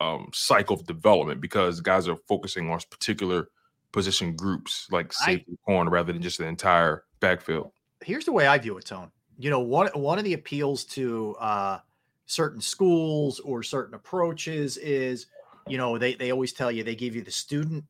um 0.00 0.30
cycle 0.32 0.76
of 0.76 0.86
development 0.86 1.40
because 1.40 1.80
guys 1.80 2.08
are 2.08 2.16
focusing 2.28 2.70
on 2.70 2.78
particular 2.90 3.48
position 3.92 4.36
groups 4.36 4.86
like 4.90 5.12
I- 5.20 5.32
safety 5.34 5.56
corner 5.66 5.90
rather 5.90 6.12
than 6.12 6.22
just 6.22 6.38
the 6.38 6.46
entire 6.46 7.04
backfield. 7.20 7.72
here's 8.02 8.24
the 8.24 8.32
way 8.32 8.46
I 8.46 8.58
view 8.58 8.76
it, 8.78 8.86
Tone. 8.86 9.10
You 9.38 9.50
know, 9.50 9.60
one 9.60 9.88
one 9.94 10.18
of 10.18 10.24
the 10.24 10.34
appeals 10.34 10.84
to 10.86 11.36
uh, 11.40 11.78
certain 12.26 12.60
schools 12.60 13.40
or 13.40 13.62
certain 13.62 13.94
approaches 13.94 14.76
is, 14.76 15.26
you 15.66 15.78
know, 15.78 15.98
they 15.98 16.14
they 16.14 16.30
always 16.30 16.52
tell 16.52 16.70
you 16.70 16.84
they 16.84 16.94
give 16.94 17.14
you 17.14 17.22
the 17.22 17.30
student 17.30 17.84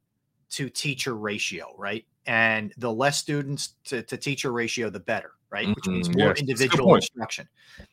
to 0.50 0.68
teacher 0.70 1.16
ratio, 1.16 1.74
right? 1.78 2.04
And 2.26 2.72
the 2.76 2.92
less 2.92 3.18
students 3.18 3.76
to, 3.86 4.02
to 4.02 4.16
teacher 4.16 4.52
ratio, 4.52 4.90
the 4.90 5.00
better, 5.00 5.32
right? 5.50 5.72
Which 5.74 5.86
means 5.88 6.08
Mhm, 6.08 6.16
more 6.18 6.28
yes, 6.28 6.28
that's 6.28 6.40
a 6.40 6.44
good 6.44 6.50
individual 6.50 6.94
instruction. 6.94 7.48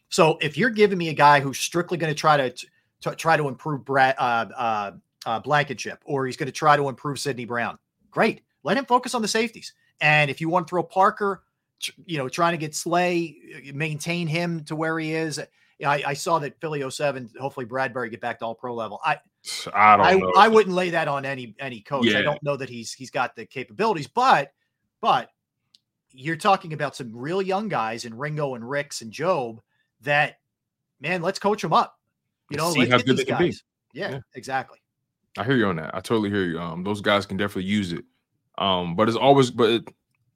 So 0.10 0.38
if 0.42 0.58
you're 0.58 0.70
giving 0.70 0.98
me 0.98 1.10
a 1.10 1.14
guy 1.14 1.40
who's 1.40 1.60
strictly 1.60 1.98
going 1.98 2.14
to 2.14 2.20
try 2.20 2.38
to, 2.38 2.68
to 3.02 3.16
try 3.16 3.38
to 3.38 3.48
improve 3.48 3.86
Brad 3.86 4.16
uh, 4.18 4.46
uh, 4.56 4.92
uh, 5.26 5.40
Blankenship, 5.40 6.02
or 6.06 6.26
he's 6.26 6.38
going 6.38 6.48
to 6.48 6.52
try 6.52 6.78
to 6.78 6.90
improve 6.90 7.20
Sydney 7.20 7.46
Brown, 7.46 7.78
great. 8.12 8.42
Let 8.64 8.78
him 8.78 8.86
focus 8.86 9.14
on 9.16 9.22
the 9.22 9.28
safeties. 9.28 9.74
And 10.02 10.30
if 10.30 10.42
you 10.42 10.50
want 10.50 10.68
to 10.68 10.70
throw 10.72 10.84
Parker, 10.84 11.44
you 12.06 12.18
know, 12.18 12.30
trying 12.30 12.54
to 12.54 12.58
get 12.58 12.76
Slay, 12.76 13.36
uh, 13.56 13.72
maintain 13.74 14.28
him 14.28 14.64
to 14.66 14.76
where 14.76 14.98
he 15.00 15.14
is. 15.14 15.40
I, 15.86 16.04
I 16.08 16.14
saw 16.16 16.40
that 16.40 16.60
Philly 16.60 16.88
07, 16.90 17.30
hopefully 17.40 17.66
Bradberry 17.68 18.10
get 18.10 18.20
back 18.20 18.40
to 18.40 18.46
all 18.46 18.56
pro 18.56 18.74
level. 18.74 19.00
I 19.06 19.20
I 19.74 19.96
don't 19.98 20.06
I, 20.06 20.14
know. 20.16 20.34
I 20.36 20.48
wouldn't 20.48 20.76
lay 20.76 20.90
that 20.90 21.08
on 21.08 21.24
any 21.24 21.56
any 21.60 21.82
coach. 21.82 22.14
I 22.14 22.22
don't 22.24 22.42
know 22.42 22.58
that 22.58 22.68
he's 22.70 22.94
he's 22.94 23.12
got 23.12 23.36
the 23.36 23.46
capabilities, 23.46 24.08
but 24.08 24.52
but 25.02 25.30
you're 26.12 26.36
talking 26.36 26.74
about 26.74 26.96
some 26.96 27.16
real 27.16 27.42
young 27.44 27.68
guys 27.68 28.06
in 28.06 28.18
Ringo 28.18 28.56
and 28.56 28.68
Ricks 28.68 29.02
and 29.02 29.12
Jobe 29.14 29.60
that 30.02 30.40
man, 31.00 31.22
let's 31.22 31.38
coach 31.40 31.62
them 31.62 31.74
up. 31.74 32.00
You 32.50 32.58
know, 32.58 32.72
See 32.72 32.80
let's 32.80 32.92
how 32.92 32.98
get 32.98 33.06
good 33.06 33.18
these 33.18 33.26
they 33.26 33.32
can 33.32 33.38
be. 33.38 33.46
guys. 33.50 33.64
Yeah, 33.94 34.12
Yeah. 34.12 34.20
exactly. 34.34 34.80
I 35.38 35.44
hear 35.44 35.56
you 35.56 35.68
on 35.68 35.76
that. 35.78 35.94
I 35.96 36.00
totally 36.02 36.30
hear 36.30 36.44
you. 36.44 36.60
Um, 36.60 36.84
those 36.84 37.02
guys 37.02 37.26
can 37.26 37.38
definitely 37.38 37.70
use 37.70 37.92
it. 37.94 38.04
Um, 38.58 38.96
but 38.96 39.08
it's 39.08 39.18
always, 39.18 39.52
but 39.52 39.70
it, 39.70 39.84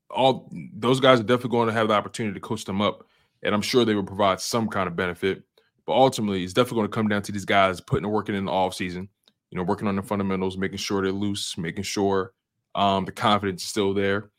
all 0.09 0.51
those 0.75 0.99
guys 0.99 1.19
are 1.19 1.23
definitely 1.23 1.51
going 1.51 1.67
to 1.67 1.73
have 1.73 1.87
the 1.87 1.93
opportunity 1.93 2.33
to 2.35 2.39
coach 2.39 2.65
them 2.65 2.81
up, 2.81 3.05
and 3.43 3.55
I'm 3.55 3.61
sure 3.61 3.83
they 3.85 3.95
will 3.95 4.03
provide 4.03 4.39
some 4.41 4.67
kind 4.67 4.87
of 4.87 4.95
benefit. 4.95 5.43
But 5.87 5.93
ultimately, 5.93 6.43
it's 6.43 6.53
definitely 6.53 6.79
going 6.79 6.91
to 6.91 6.95
come 6.95 7.07
down 7.07 7.21
to 7.23 7.31
these 7.31 7.45
guys 7.45 7.81
putting 7.81 8.03
the 8.03 8.09
work 8.09 8.29
in 8.29 8.35
in 8.35 8.45
the 8.45 8.51
off 8.51 8.75
season. 8.75 9.09
You 9.49 9.57
know, 9.57 9.63
working 9.63 9.87
on 9.87 9.95
the 9.95 10.03
fundamentals, 10.03 10.57
making 10.57 10.77
sure 10.77 11.01
they're 11.01 11.11
loose, 11.11 11.57
making 11.57 11.83
sure 11.83 12.33
um, 12.75 13.05
the 13.05 13.11
confidence 13.11 13.63
is 13.63 13.69
still 13.69 13.93
there, 13.93 14.29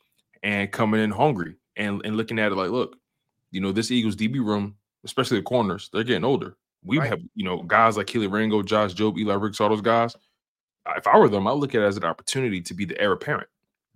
and 0.41 0.71
coming 0.71 1.01
in 1.01 1.11
hungry 1.11 1.55
and 1.75 2.01
and 2.05 2.15
looking 2.17 2.39
at 2.39 2.51
it 2.51 2.55
like, 2.55 2.69
look, 2.71 2.95
you 3.51 3.59
know, 3.61 3.71
this 3.71 3.91
Eagles 3.91 4.15
DB 4.15 4.35
room, 4.35 4.75
especially 5.03 5.37
the 5.37 5.43
corners, 5.43 5.89
they're 5.91 6.03
getting 6.03 6.23
older. 6.23 6.55
We 6.85 6.97
Right. 6.99 7.09
have, 7.09 7.21
you 7.35 7.45
know, 7.45 7.61
guys 7.63 7.95
like 7.97 8.07
Kelee 8.07 8.31
Ringo, 8.31 8.61
Josh 8.63 8.93
Jobe, 8.93 9.17
Eli 9.17 9.35
Ricks, 9.35 9.61
all 9.61 9.69
those 9.69 9.81
guys. 9.81 10.15
If 10.97 11.07
I 11.07 11.17
were 11.17 11.29
them, 11.29 11.47
I 11.47 11.51
would 11.53 11.59
look 11.59 11.75
at 11.75 11.81
it 11.81 11.85
as 11.85 11.97
an 11.97 12.03
opportunity 12.03 12.61
to 12.61 12.73
be 12.73 12.85
the 12.85 12.99
heir 12.99 13.13
apparent. 13.13 13.47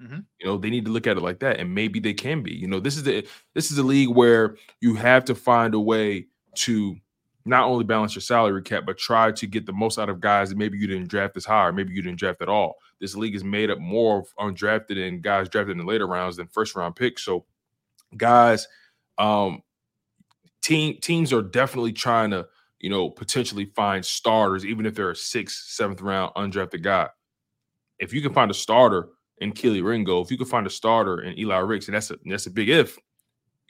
Mhm. 0.01 0.25
You 0.39 0.45
know, 0.47 0.57
they 0.57 0.69
need 0.69 0.85
to 0.85 0.91
look 0.91 1.07
at 1.07 1.17
it 1.17 1.21
like 1.23 1.39
that, 1.39 1.59
and 1.59 1.73
maybe 1.73 1.99
they 1.99 2.13
can 2.13 2.43
be. 2.43 2.53
You 2.53 2.67
know, 2.67 2.79
this 2.79 2.97
is 2.97 3.03
the 3.03 3.27
this 3.55 3.71
is 3.71 3.77
a 3.77 3.83
league 3.83 4.09
where 4.09 4.57
you 4.79 4.95
have 4.95 5.25
to 5.25 5.35
find 5.35 5.73
a 5.73 5.79
way 5.79 6.27
to 6.57 6.95
not 7.45 7.63
only 7.65 7.83
balance 7.83 8.13
your 8.13 8.21
salary 8.21 8.61
cap, 8.61 8.83
but 8.85 8.97
try 8.97 9.31
to 9.31 9.47
get 9.47 9.65
the 9.65 9.73
most 9.73 9.97
out 9.97 10.09
of 10.09 10.19
guys 10.19 10.49
that 10.49 10.57
maybe 10.57 10.77
you 10.77 10.85
didn't 10.87 11.07
draft 11.07 11.35
as 11.37 11.45
high, 11.45 11.65
or 11.67 11.71
maybe 11.73 11.93
you 11.93 12.01
didn't 12.01 12.19
draft 12.19 12.41
at 12.41 12.49
all. 12.49 12.75
This 12.99 13.15
league 13.15 13.35
is 13.35 13.43
made 13.43 13.71
up 13.71 13.79
more 13.79 14.19
of 14.19 14.27
undrafted 14.39 14.97
and 15.07 15.21
guys 15.21 15.49
drafted 15.49 15.71
in 15.71 15.77
the 15.79 15.85
later 15.89 16.07
rounds 16.07 16.37
than 16.37 16.47
first 16.47 16.75
round 16.75 16.95
picks. 16.95 17.23
So, 17.23 17.45
guys, 18.17 18.67
um, 19.17 19.61
team 20.61 20.97
teams 21.01 21.33
are 21.33 21.41
definitely 21.41 21.93
trying 21.93 22.31
to 22.31 22.47
you 22.79 22.89
know 22.89 23.09
potentially 23.09 23.65
find 23.75 24.05
starters, 24.05 24.65
even 24.65 24.85
if 24.85 24.95
they're 24.95 25.11
a 25.11 25.15
sixth, 25.15 25.65
seventh 25.69 26.01
round 26.01 26.33
undrafted 26.35 26.83
guy. 26.83 27.09
If 27.99 28.13
you 28.13 28.21
can 28.21 28.33
find 28.33 28.51
a 28.51 28.53
starter 28.53 29.09
in 29.39 29.53
Kelee 29.53 29.83
Ringo, 29.83 30.21
if 30.21 30.31
you 30.31 30.37
can 30.37 30.47
find 30.47 30.67
a 30.67 30.69
starter 30.69 31.21
in 31.21 31.37
Eli 31.37 31.57
Ricks, 31.59 31.87
and 31.87 31.95
that's 31.95 32.11
a 32.11 32.17
that's 32.25 32.45
a 32.47 32.51
big 32.51 32.69
if, 32.69 32.97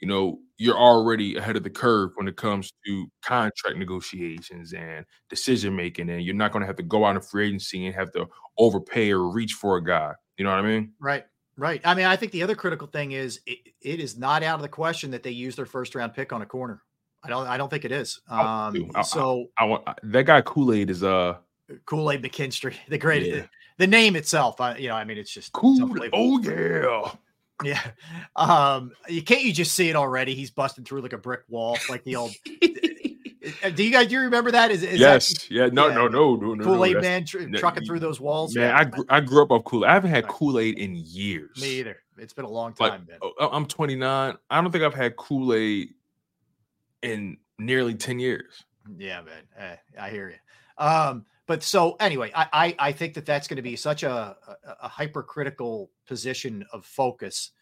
you 0.00 0.08
know, 0.08 0.40
you're 0.58 0.76
already 0.76 1.36
ahead 1.36 1.56
of 1.56 1.62
the 1.62 1.70
curve 1.70 2.10
when 2.16 2.28
it 2.28 2.36
comes 2.36 2.72
to 2.86 3.06
contract 3.22 3.78
negotiations 3.78 4.72
and 4.72 5.04
decision 5.30 5.74
making, 5.74 6.10
and 6.10 6.22
you're 6.22 6.34
not 6.34 6.52
going 6.52 6.60
to 6.60 6.66
have 6.66 6.76
to 6.76 6.82
go 6.82 7.04
out 7.04 7.16
in 7.16 7.22
free 7.22 7.48
agency 7.48 7.86
and 7.86 7.94
have 7.94 8.12
to 8.12 8.26
overpay 8.58 9.10
or 9.12 9.30
reach 9.30 9.54
for 9.54 9.76
a 9.76 9.84
guy. 9.84 10.12
You 10.36 10.44
know 10.44 10.50
what 10.50 10.60
I 10.60 10.62
mean? 10.62 10.92
Right. 11.00 11.24
Right. 11.56 11.80
I 11.84 11.94
mean, 11.94 12.06
I 12.06 12.14
think 12.14 12.30
the 12.30 12.44
other 12.44 12.54
critical 12.54 12.86
thing 12.86 13.12
is 13.12 13.40
it, 13.44 13.58
it 13.82 13.98
is 13.98 14.16
not 14.16 14.44
out 14.44 14.56
of 14.56 14.62
the 14.62 14.68
question 14.68 15.10
that 15.10 15.24
they 15.24 15.32
use 15.32 15.56
their 15.56 15.66
first 15.66 15.96
round 15.96 16.14
pick 16.14 16.32
on 16.32 16.40
a 16.40 16.46
corner. 16.46 16.82
I 17.24 17.28
don't 17.28 17.46
I 17.46 17.56
don't 17.56 17.68
think 17.68 17.84
it 17.84 17.92
is. 17.92 18.20
Um 18.28 18.38
I- 18.40 18.90
I- 18.96 19.02
so 19.02 19.46
I, 19.58 19.64
want 19.64 19.82
I- 19.86 19.94
that 20.02 20.24
guy 20.24 20.40
Kool 20.42 20.72
Aid 20.72 20.90
is 20.90 21.02
uh 21.02 21.36
Kool-Aid 21.84 22.22
McKinstry, 22.22 22.74
the 22.88 22.96
great 22.98 23.26
Yeah. 23.26 23.34
the, 23.36 23.48
the 23.78 23.86
name 23.86 24.16
itself, 24.16 24.60
I, 24.60 24.76
you 24.76 24.88
know, 24.88 24.94
I 24.94 25.04
mean 25.04 25.18
it's 25.18 25.30
just 25.32 25.52
cool. 25.52 25.78
Oh 26.12 26.38
yeah. 26.40 27.10
Yeah. 27.64 27.80
Um, 28.36 28.92
you 29.08 29.20
can't 29.22 29.42
you 29.42 29.52
just 29.52 29.74
see 29.74 29.88
it 29.90 29.96
already? 29.96 30.34
He's 30.34 30.50
busting 30.50 30.84
through 30.84 31.00
like 31.02 31.12
a 31.12 31.18
brick 31.18 31.40
wall, 31.48 31.76
like 31.88 32.04
the 32.04 32.16
old. 32.16 32.32
Uh, 33.64 33.70
do 33.70 33.82
you 33.82 33.90
guys 33.90 34.08
do 34.08 34.14
you 34.14 34.20
remember 34.20 34.50
that? 34.50 34.70
Is, 34.70 34.82
is 34.82 35.00
yes. 35.00 35.32
that 35.32 35.50
yeah. 35.50 35.66
No. 35.72 35.88
yeah, 35.88 35.94
No. 35.94 36.08
No. 36.08 36.36
No. 36.36 36.54
No. 36.54 36.64
Kool 36.64 36.84
Aid 36.84 36.94
no, 36.96 37.00
Man 37.00 37.24
tr- 37.24 37.48
trucking 37.56 37.86
through 37.86 38.00
those 38.00 38.20
walls? 38.20 38.54
Man, 38.54 38.68
Yeah, 38.68 38.78
I 38.78 38.84
gr- 38.84 39.02
I 39.08 39.20
grew 39.20 39.42
up 39.42 39.50
off 39.50 39.64
Kool 39.64 39.86
Aid. 39.86 39.90
I 39.90 39.94
haven't 39.94 40.10
had 40.10 40.26
Kool 40.28 40.58
Aid 40.58 40.76
in 40.78 40.94
years. 40.96 41.58
me 41.58 41.78
either. 41.78 41.96
It's 42.18 42.34
been 42.34 42.44
a 42.44 42.50
long 42.50 42.74
Like, 42.78 42.92
time, 42.92 43.06
man. 43.08 43.18
oh, 43.22 43.48
I'm 43.50 43.64
29. 43.64 44.36
I 44.50 44.60
don't 44.60 44.70
think 44.70 44.84
I've 44.84 44.92
had 44.92 45.16
Kool 45.16 45.54
Aid 45.54 45.94
in 47.02 47.36
nearly 47.58 47.94
10 47.94 48.18
years. 48.18 48.64
Yeah, 48.96 49.22
man. 49.22 49.42
Eh, 49.58 49.76
I 50.00 50.10
hear 50.10 50.30
you. 50.30 50.84
Um, 50.84 51.26
but 51.48 51.62
so 51.62 51.96
anyway, 51.98 52.30
I, 52.34 52.46
I 52.52 52.76
I 52.78 52.92
think 52.92 53.14
that 53.14 53.24
that's 53.24 53.48
going 53.48 53.56
to 53.56 53.62
be 53.62 53.74
such 53.74 54.02
a, 54.02 54.36
a 54.46 54.56
a 54.82 54.88
hypercritical 54.88 55.90
position 56.06 56.64
of 56.72 56.84
focus 56.84 57.52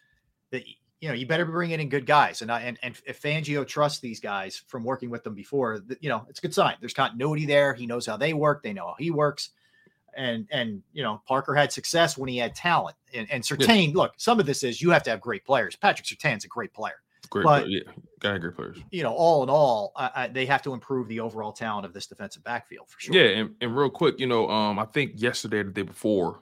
that 0.51 0.65
you 1.01 1.09
know 1.09 1.15
you 1.15 1.25
better 1.25 1.45
be 1.45 1.53
bringing 1.53 1.81
in 1.81 1.89
good 1.89 2.05
guys. 2.05 2.43
And 2.43 2.51
I 2.51 2.63
and 2.63 2.79
and 2.83 3.01
if 3.07 3.23
Fangio 3.23 3.67
trusts 3.67 4.01
these 4.01 4.19
guys 4.19 4.61
from 4.67 4.83
working 4.83 5.09
with 5.09 5.23
them 5.23 5.35
before, 5.35 5.81
you 6.01 6.09
know 6.09 6.27
it's 6.29 6.41
a 6.41 6.43
good 6.43 6.53
sign. 6.53 6.75
There's 6.81 6.95
continuity 6.95 7.47
there. 7.47 7.75
He 7.75 7.87
knows 7.87 8.05
how 8.05 8.17
they 8.17 8.35
work. 8.35 8.63
They 8.63 8.73
know 8.73 8.89
how 8.89 8.97
he 8.99 9.13
works. 9.13 9.51
And 10.17 10.49
and 10.51 10.83
you 10.93 11.05
know 11.05 11.23
Parker 11.29 11.55
had 11.55 11.71
success 11.71 12.19
when 12.19 12.29
he 12.29 12.39
had 12.39 12.57
talent. 12.57 12.97
And 13.15 13.31
and 13.31 13.45
Surtain, 13.45 13.95
look, 13.95 14.15
some 14.17 14.41
of 14.41 14.47
this 14.47 14.65
is 14.65 14.83
you 14.83 14.91
have 14.91 15.05
to 15.05 15.11
have 15.11 15.21
great 15.21 15.45
players. 15.45 15.77
Patrick 15.77 16.09
Surtain's 16.09 16.45
a 16.45 16.49
great 16.49 16.73
player. 16.73 16.97
Great, 17.31 17.44
But- 17.44 17.69
yeah, 17.69 17.81
got 18.20 18.40
great 18.40 18.55
players. 18.55 18.78
You 18.90 19.03
know, 19.03 19.12
all 19.15 19.43
in 19.43 19.48
all, 19.51 19.93
I, 19.97 20.11
I, 20.15 20.27
they 20.28 20.47
have 20.47 20.62
to 20.62 20.73
improve 20.74 21.09
the 21.09 21.20
overall 21.20 21.53
talent 21.53 21.86
of 21.86 21.93
this 21.93 22.07
defensive 22.07 22.43
backfield 22.44 22.89
for 22.89 22.98
sure. 23.01 23.15
Yeah, 23.15 23.40
and, 23.40 23.55
and 23.61 23.77
real 23.77 23.90
quick, 23.90 24.19
you 24.19 24.27
know, 24.27 24.48
um, 24.48 24.78
I 24.78 24.85
think 24.86 25.12
yesterday, 25.16 25.62
the 25.62 25.70
day 25.70 25.82
before, 25.82 26.40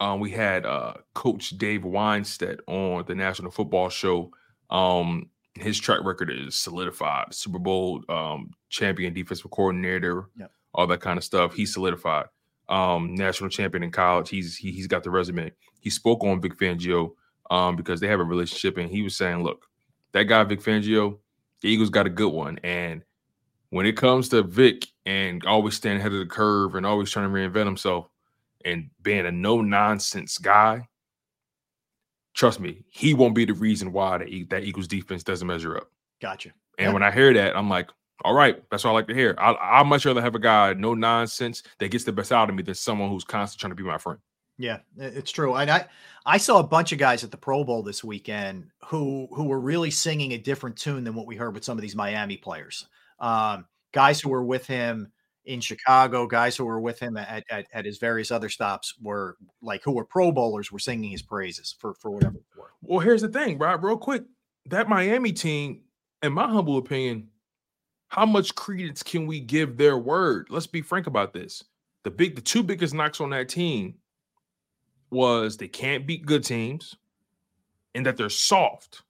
um, 0.00 0.18
we 0.20 0.30
had 0.30 0.66
uh, 0.66 0.94
Coach 1.14 1.50
Dave 1.50 1.82
Wannstedt 1.82 2.58
on 2.66 3.04
the 3.06 3.14
National 3.14 3.50
Football 3.50 3.88
Show. 3.88 4.32
Um, 4.70 5.28
his 5.54 5.78
track 5.78 6.00
record 6.02 6.30
is 6.30 6.54
solidified. 6.56 7.32
Super 7.34 7.58
Bowl 7.58 8.02
um, 8.08 8.50
champion, 8.68 9.12
defensive 9.12 9.50
coordinator, 9.50 10.26
Yep. 10.36 10.50
all 10.74 10.86
that 10.88 11.00
kind 11.00 11.18
of 11.18 11.24
stuff. 11.24 11.54
He's 11.54 11.72
solidified. 11.72 12.26
Um, 12.68 13.14
national 13.14 13.50
champion 13.50 13.82
in 13.82 13.90
college. 13.90 14.30
He's 14.30 14.56
he, 14.56 14.72
he's 14.72 14.86
got 14.86 15.02
the 15.04 15.10
resume. 15.10 15.52
He 15.80 15.90
spoke 15.90 16.24
on 16.24 16.40
Vic 16.40 16.56
Fangio 16.56 17.10
um, 17.50 17.76
because 17.76 18.00
they 18.00 18.08
have 18.08 18.20
a 18.20 18.24
relationship, 18.24 18.78
and 18.78 18.88
he 18.90 19.02
was 19.02 19.14
saying, 19.14 19.42
"Look, 19.42 19.66
that 20.12 20.24
guy 20.24 20.42
Vic 20.44 20.60
Fangio, 20.60 21.18
the 21.60 21.68
Eagles 21.68 21.90
got 21.90 22.06
a 22.06 22.10
good 22.10 22.32
one, 22.32 22.58
and." 22.62 23.02
when 23.72 23.86
it 23.86 23.96
comes 23.96 24.28
to 24.28 24.42
Vic 24.42 24.86
and 25.06 25.42
always 25.46 25.74
staying 25.74 25.96
ahead 25.96 26.12
of 26.12 26.18
the 26.18 26.26
curve 26.26 26.74
and 26.74 26.84
always 26.84 27.10
trying 27.10 27.26
to 27.26 27.34
reinvent 27.34 27.64
himself 27.64 28.06
and 28.66 28.90
being 29.02 29.24
a 29.24 29.32
no 29.32 29.62
nonsense 29.62 30.36
guy, 30.36 30.86
trust 32.34 32.60
me, 32.60 32.84
he 32.90 33.14
won't 33.14 33.34
be 33.34 33.46
the 33.46 33.54
reason 33.54 33.90
why 33.90 34.18
the, 34.18 34.44
that 34.50 34.64
Eagles 34.64 34.86
defense 34.86 35.24
doesn't 35.24 35.48
measure 35.48 35.78
up. 35.78 35.90
Gotcha. 36.20 36.50
And 36.76 36.92
when 36.92 37.02
I 37.02 37.10
hear 37.10 37.32
that, 37.32 37.56
I'm 37.56 37.70
like, 37.70 37.88
all 38.24 38.34
right, 38.34 38.62
that's 38.70 38.84
what 38.84 38.90
I 38.90 38.92
like 38.92 39.08
to 39.08 39.14
hear. 39.14 39.34
I, 39.38 39.54
I'd 39.54 39.86
much 39.86 40.04
rather 40.04 40.20
have 40.20 40.34
a 40.34 40.38
guy 40.38 40.74
no 40.74 40.92
nonsense 40.92 41.62
that 41.78 41.90
gets 41.90 42.04
the 42.04 42.12
best 42.12 42.30
out 42.30 42.50
of 42.50 42.54
me 42.54 42.62
than 42.62 42.74
someone 42.74 43.08
who's 43.08 43.24
constantly 43.24 43.60
trying 43.62 43.70
to 43.70 43.82
be 43.82 43.88
my 43.88 43.96
friend. 43.96 44.18
Yeah, 44.62 44.78
it's 44.96 45.32
true. 45.32 45.56
And 45.56 45.68
I 45.68 45.86
I 46.24 46.38
saw 46.38 46.60
a 46.60 46.62
bunch 46.62 46.92
of 46.92 46.98
guys 46.98 47.24
at 47.24 47.32
the 47.32 47.36
Pro 47.36 47.64
Bowl 47.64 47.82
this 47.82 48.04
weekend 48.04 48.68
who 48.86 49.26
who 49.32 49.42
were 49.44 49.58
really 49.58 49.90
singing 49.90 50.34
a 50.34 50.38
different 50.38 50.76
tune 50.76 51.02
than 51.02 51.16
what 51.16 51.26
we 51.26 51.34
heard 51.34 51.54
with 51.54 51.64
some 51.64 51.76
of 51.76 51.82
these 51.82 51.96
Miami 51.96 52.36
players. 52.36 52.86
Um, 53.18 53.66
guys 53.92 54.20
who 54.20 54.28
were 54.28 54.44
with 54.44 54.64
him 54.64 55.10
in 55.46 55.60
Chicago, 55.60 56.28
guys 56.28 56.56
who 56.56 56.64
were 56.64 56.80
with 56.80 57.00
him 57.00 57.16
at, 57.16 57.42
at, 57.50 57.66
at 57.72 57.84
his 57.84 57.98
various 57.98 58.30
other 58.30 58.48
stops 58.48 58.94
were 59.02 59.36
like 59.62 59.82
who 59.82 59.90
were 59.90 60.04
Pro 60.04 60.30
Bowlers 60.30 60.70
were 60.70 60.78
singing 60.78 61.10
his 61.10 61.22
praises 61.22 61.74
for 61.80 61.94
for 61.94 62.12
whatever 62.12 62.36
worth. 62.56 62.70
Well, 62.82 63.00
here's 63.00 63.22
the 63.22 63.30
thing, 63.30 63.58
Rob, 63.58 63.82
real 63.82 63.98
quick. 63.98 64.22
That 64.66 64.88
Miami 64.88 65.32
team, 65.32 65.80
in 66.22 66.32
my 66.34 66.46
humble 66.46 66.78
opinion, 66.78 67.30
how 68.06 68.26
much 68.26 68.54
credence 68.54 69.02
can 69.02 69.26
we 69.26 69.40
give 69.40 69.76
their 69.76 69.98
word? 69.98 70.46
Let's 70.50 70.68
be 70.68 70.82
frank 70.82 71.08
about 71.08 71.32
this. 71.32 71.64
The 72.04 72.12
big, 72.12 72.36
the 72.36 72.42
two 72.42 72.62
biggest 72.62 72.94
knocks 72.94 73.20
on 73.20 73.30
that 73.30 73.48
team 73.48 73.96
was 75.12 75.56
they 75.56 75.68
can't 75.68 76.06
beat 76.06 76.26
good 76.26 76.44
teams 76.44 76.96
and 77.94 78.06
that 78.06 78.16
they're 78.16 78.30
soft. 78.30 79.02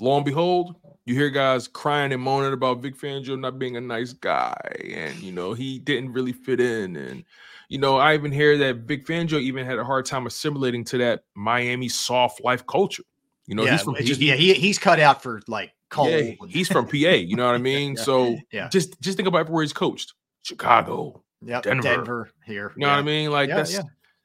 Lo 0.00 0.16
and 0.16 0.24
behold, 0.24 0.76
you 1.04 1.14
hear 1.14 1.30
guys 1.30 1.68
crying 1.68 2.12
and 2.12 2.22
moaning 2.22 2.52
about 2.52 2.80
Vic 2.82 2.96
Fangio 2.98 3.38
not 3.38 3.58
being 3.58 3.76
a 3.76 3.80
nice 3.80 4.12
guy, 4.12 4.56
and 4.92 5.14
you 5.20 5.30
know 5.32 5.52
he 5.52 5.78
didn't 5.78 6.12
really 6.12 6.32
fit 6.32 6.60
in, 6.60 6.96
and 6.96 7.24
you 7.68 7.78
know 7.78 7.98
I 7.98 8.14
even 8.14 8.32
hear 8.32 8.56
that 8.58 8.78
Vic 8.78 9.06
Fangio 9.06 9.40
even 9.40 9.64
had 9.64 9.78
a 9.78 9.84
hard 9.84 10.06
time 10.06 10.26
assimilating 10.26 10.82
to 10.86 10.98
that 10.98 11.24
Miami 11.34 11.88
soft 11.88 12.42
life 12.42 12.66
culture. 12.66 13.04
You 13.46 13.54
know, 13.54 13.64
yeah, 13.64 13.72
he's 13.72 13.82
from 13.82 13.94
just- 13.96 14.20
yeah, 14.20 14.34
he, 14.34 14.54
he's 14.54 14.78
cut 14.78 14.98
out 14.98 15.22
for 15.22 15.40
like 15.46 15.72
cold. 15.90 16.10
yeah, 16.10 16.32
he's 16.48 16.68
from 16.68 16.86
PA. 16.86 16.96
You 16.96 17.36
know 17.36 17.46
what 17.46 17.54
I 17.54 17.58
mean? 17.72 17.94
Yeah, 17.94 18.02
So 18.02 18.38
yeah. 18.50 18.68
just 18.68 19.00
just 19.00 19.16
think 19.16 19.28
about 19.28 19.48
where 19.50 19.62
he's 19.62 19.72
coached: 19.74 20.14
Chicago, 20.42 21.22
Yep, 21.44 21.62
Denver, 21.64 21.82
Denver 21.82 22.30
here. 22.44 22.72
You 22.76 22.86
know 22.86 22.90
what 22.90 22.98
I 22.98 23.02
mean? 23.02 23.30
Like 23.30 23.50
Yeah, 23.50 23.56
that's 23.56 23.74
yeah. 23.74 23.82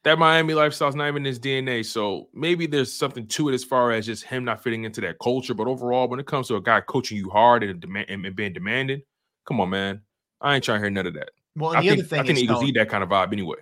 That 0.07 0.17
Miami 0.17 0.53
lifestyle's 0.53 0.95
not 0.95 1.07
even 1.07 1.17
in 1.17 1.25
his 1.25 1.39
DNA. 1.39 1.85
So 1.85 2.29
maybe 2.33 2.65
there's 2.65 2.93
something 2.93 3.27
to 3.27 3.49
it 3.49 3.53
as 3.53 3.63
far 3.63 3.91
as 3.91 4.05
just 4.05 4.23
him 4.23 4.45
not 4.45 4.63
fitting 4.63 4.85
into 4.85 5.01
that 5.01 5.17
culture. 5.21 5.53
But 5.53 5.67
overall, 5.67 6.07
when 6.07 6.19
it 6.19 6.25
comes 6.25 6.47
to 6.47 6.55
a 6.55 6.61
guy 6.61 6.81
coaching 6.81 7.17
you 7.17 7.29
hard 7.29 7.63
and 7.63 7.79
demand 7.79 8.09
and 8.09 8.35
being 8.35 8.53
demanding, 8.53 9.01
come 9.45 9.59
on, 9.59 9.69
man. 9.69 10.01
I 10.39 10.55
ain't 10.55 10.63
trying 10.63 10.77
to 10.79 10.83
hear 10.85 10.89
none 10.91 11.07
of 11.07 11.13
that. 11.15 11.31
Well, 11.55 11.71
I 11.71 11.79
and 11.79 11.83
the 11.83 11.89
think, 11.89 11.99
other 11.99 12.07
thing 12.07 12.19
I 12.19 12.23
think 12.23 12.37
is, 12.37 12.43
Eagles 12.43 12.59
Tone- 12.59 12.65
need 12.65 12.75
that 12.75 12.89
kind 12.89 13.03
of 13.03 13.09
vibe 13.09 13.33
anyway. 13.33 13.57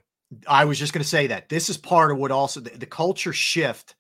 I 0.48 0.66
was 0.66 0.78
just 0.78 0.94
going 0.94 1.02
to 1.04 1.08
say 1.08 1.28
that 1.28 1.50
this 1.50 1.70
is 1.70 1.78
part 1.78 2.12
of 2.12 2.18
what 2.18 2.32
also 2.32 2.60
the, 2.60 2.78
the 2.78 2.86
culture 2.86 3.34
shift. 3.34 3.96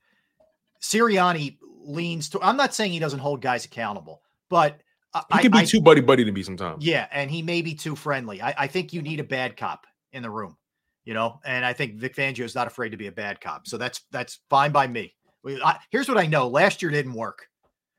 Sirianni 0.81 1.57
leans 1.83 2.29
to. 2.29 2.41
I'm 2.41 2.57
not 2.57 2.75
saying 2.75 2.91
he 2.91 2.99
doesn't 2.99 3.19
hold 3.19 3.41
guys 3.41 3.65
accountable, 3.65 4.21
but 4.49 4.81
I, 5.13 5.23
He 5.33 5.39
can 5.43 5.51
be 5.51 5.59
I- 5.59 5.65
too 5.65 5.81
buddy 5.81 6.01
buddy 6.01 6.25
to 6.25 6.31
me 6.31 6.43
sometimes. 6.43 6.85
Yeah, 6.85 7.07
and 7.11 7.31
he 7.31 7.41
may 7.41 7.61
be 7.61 7.73
too 7.73 7.95
friendly. 7.95 8.41
I, 8.41 8.53
I 8.57 8.67
think 8.67 8.93
you 8.93 9.01
need 9.01 9.19
a 9.19 9.23
bad 9.23 9.55
cop 9.57 9.87
in 10.11 10.21
the 10.21 10.29
room, 10.29 10.57
you 11.05 11.13
know. 11.13 11.39
And 11.45 11.63
I 11.65 11.73
think 11.73 11.95
Vic 11.95 12.15
Fangio 12.15 12.41
is 12.43 12.55
not 12.55 12.67
afraid 12.67 12.89
to 12.89 12.97
be 12.97 13.07
a 13.07 13.11
bad 13.11 13.39
cop, 13.39 13.67
so 13.67 13.77
that's 13.77 14.01
that's 14.11 14.39
fine 14.49 14.71
by 14.71 14.87
me. 14.87 15.15
I, 15.63 15.77
here's 15.91 16.07
what 16.09 16.17
I 16.17 16.25
know: 16.25 16.47
last 16.47 16.81
year 16.81 16.91
didn't 16.91 17.13
work. 17.13 17.47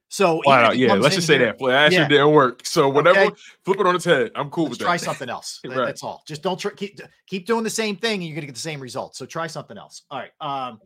So 0.08 0.40
Why 0.44 0.58
even 0.58 0.58
if 0.58 0.62
not? 0.68 0.74
he 0.76 0.86
Yeah, 0.86 0.92
let's 0.94 1.14
just 1.16 1.26
say 1.26 1.36
here- 1.38 1.46
that. 1.46 1.60
Last 1.60 1.92
Yeah. 1.92 1.98
year 2.00 2.08
didn't 2.08 2.30
work. 2.32 2.64
So 2.64 2.88
whatever, 2.88 3.20
Okay. 3.22 3.34
flip 3.64 3.80
it 3.80 3.86
on 3.86 3.96
its 3.96 4.04
head. 4.04 4.30
I'm 4.36 4.50
cool 4.50 4.64
Let's 4.64 4.70
with 4.70 4.78
that. 4.80 4.84
try 4.84 4.96
something 4.98 5.28
else. 5.28 5.60
Right. 5.66 5.74
That's 5.86 6.02
all. 6.04 6.22
Just 6.28 6.42
don't 6.42 6.58
try, 6.58 6.70
keep 6.72 7.00
keep 7.26 7.44
doing 7.46 7.64
the 7.64 7.70
same 7.70 7.96
thing, 7.96 8.14
and 8.20 8.24
you're 8.24 8.36
gonna 8.36 8.46
get 8.46 8.54
the 8.54 8.60
same 8.60 8.78
results. 8.80 9.18
So 9.18 9.26
try 9.26 9.48
something 9.48 9.76
else. 9.76 10.02
All 10.10 10.20
right. 10.20 10.30
Um, 10.40 10.80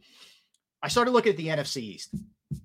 I 0.83 0.89
started 0.89 1.11
looking 1.11 1.31
at 1.33 1.37
the 1.37 1.49
NFC 1.49 1.83
East 1.83 2.15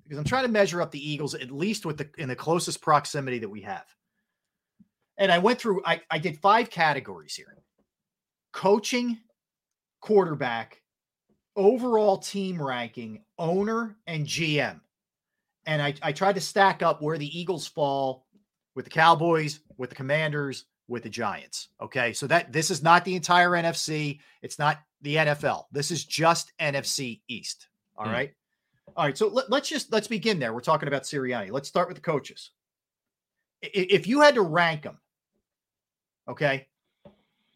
because 0.04 0.16
I'm 0.18 0.24
trying 0.24 0.44
to 0.44 0.50
measure 0.50 0.80
up 0.80 0.90
the 0.90 1.10
Eagles 1.10 1.34
at 1.34 1.50
least 1.50 1.84
with 1.84 1.98
the 1.98 2.08
in 2.16 2.28
the 2.30 2.36
closest 2.36 2.80
proximity 2.80 3.38
that 3.40 3.48
we 3.50 3.60
have. 3.62 3.84
And 5.18 5.30
I 5.30 5.38
went 5.38 5.58
through. 5.60 5.82
I 5.84 6.00
I 6.10 6.18
did 6.18 6.38
five 6.38 6.70
categories 6.70 7.34
here: 7.34 7.54
coaching, 8.52 9.18
quarterback, 10.00 10.82
overall 11.56 12.18
team 12.18 12.62
ranking, 12.62 13.22
owner, 13.38 13.96
and 14.06 14.26
GM. 14.26 14.80
And 15.66 15.82
I, 15.82 15.94
I 16.02 16.12
tried 16.12 16.36
to 16.36 16.40
stack 16.40 16.82
up 16.82 17.02
where 17.02 17.18
the 17.18 17.38
Eagles 17.38 17.66
fall 17.66 18.26
with 18.74 18.84
the 18.84 18.90
Cowboys, 18.90 19.60
with 19.78 19.90
the 19.90 19.96
Commanders, 19.96 20.66
with 20.88 21.02
the 21.02 21.08
Giants. 21.08 21.68
Okay. 21.80 22.12
So 22.12 22.26
that 22.28 22.52
this 22.52 22.70
is 22.70 22.82
not 22.82 23.04
the 23.04 23.16
entire 23.16 23.50
NFC. 23.50 24.20
It's 24.42 24.58
not 24.58 24.78
the 25.02 25.16
NFL. 25.16 25.64
This 25.72 25.90
is 25.90 26.04
just 26.04 26.52
NFC 26.60 27.20
East. 27.28 27.68
All 27.96 28.06
Hmm. 28.06 28.12
right. 28.12 28.32
All 28.96 29.04
right. 29.04 29.18
So 29.18 29.26
let, 29.28 29.52
us 29.52 29.68
just 29.68 29.92
let's 29.92 30.06
begin 30.06 30.38
there. 30.38 30.52
We're 30.54 30.60
talking 30.60 30.86
about 30.88 31.02
Sirianni. 31.02 31.50
Let's 31.50 31.68
start 31.68 31.88
with 31.88 31.96
the 31.96 32.02
coaches. 32.02 32.50
If 33.62 34.06
you 34.06 34.20
had 34.20 34.34
to 34.36 34.42
rank 34.42 34.82
them, 34.82 34.98
okay, 36.28 36.68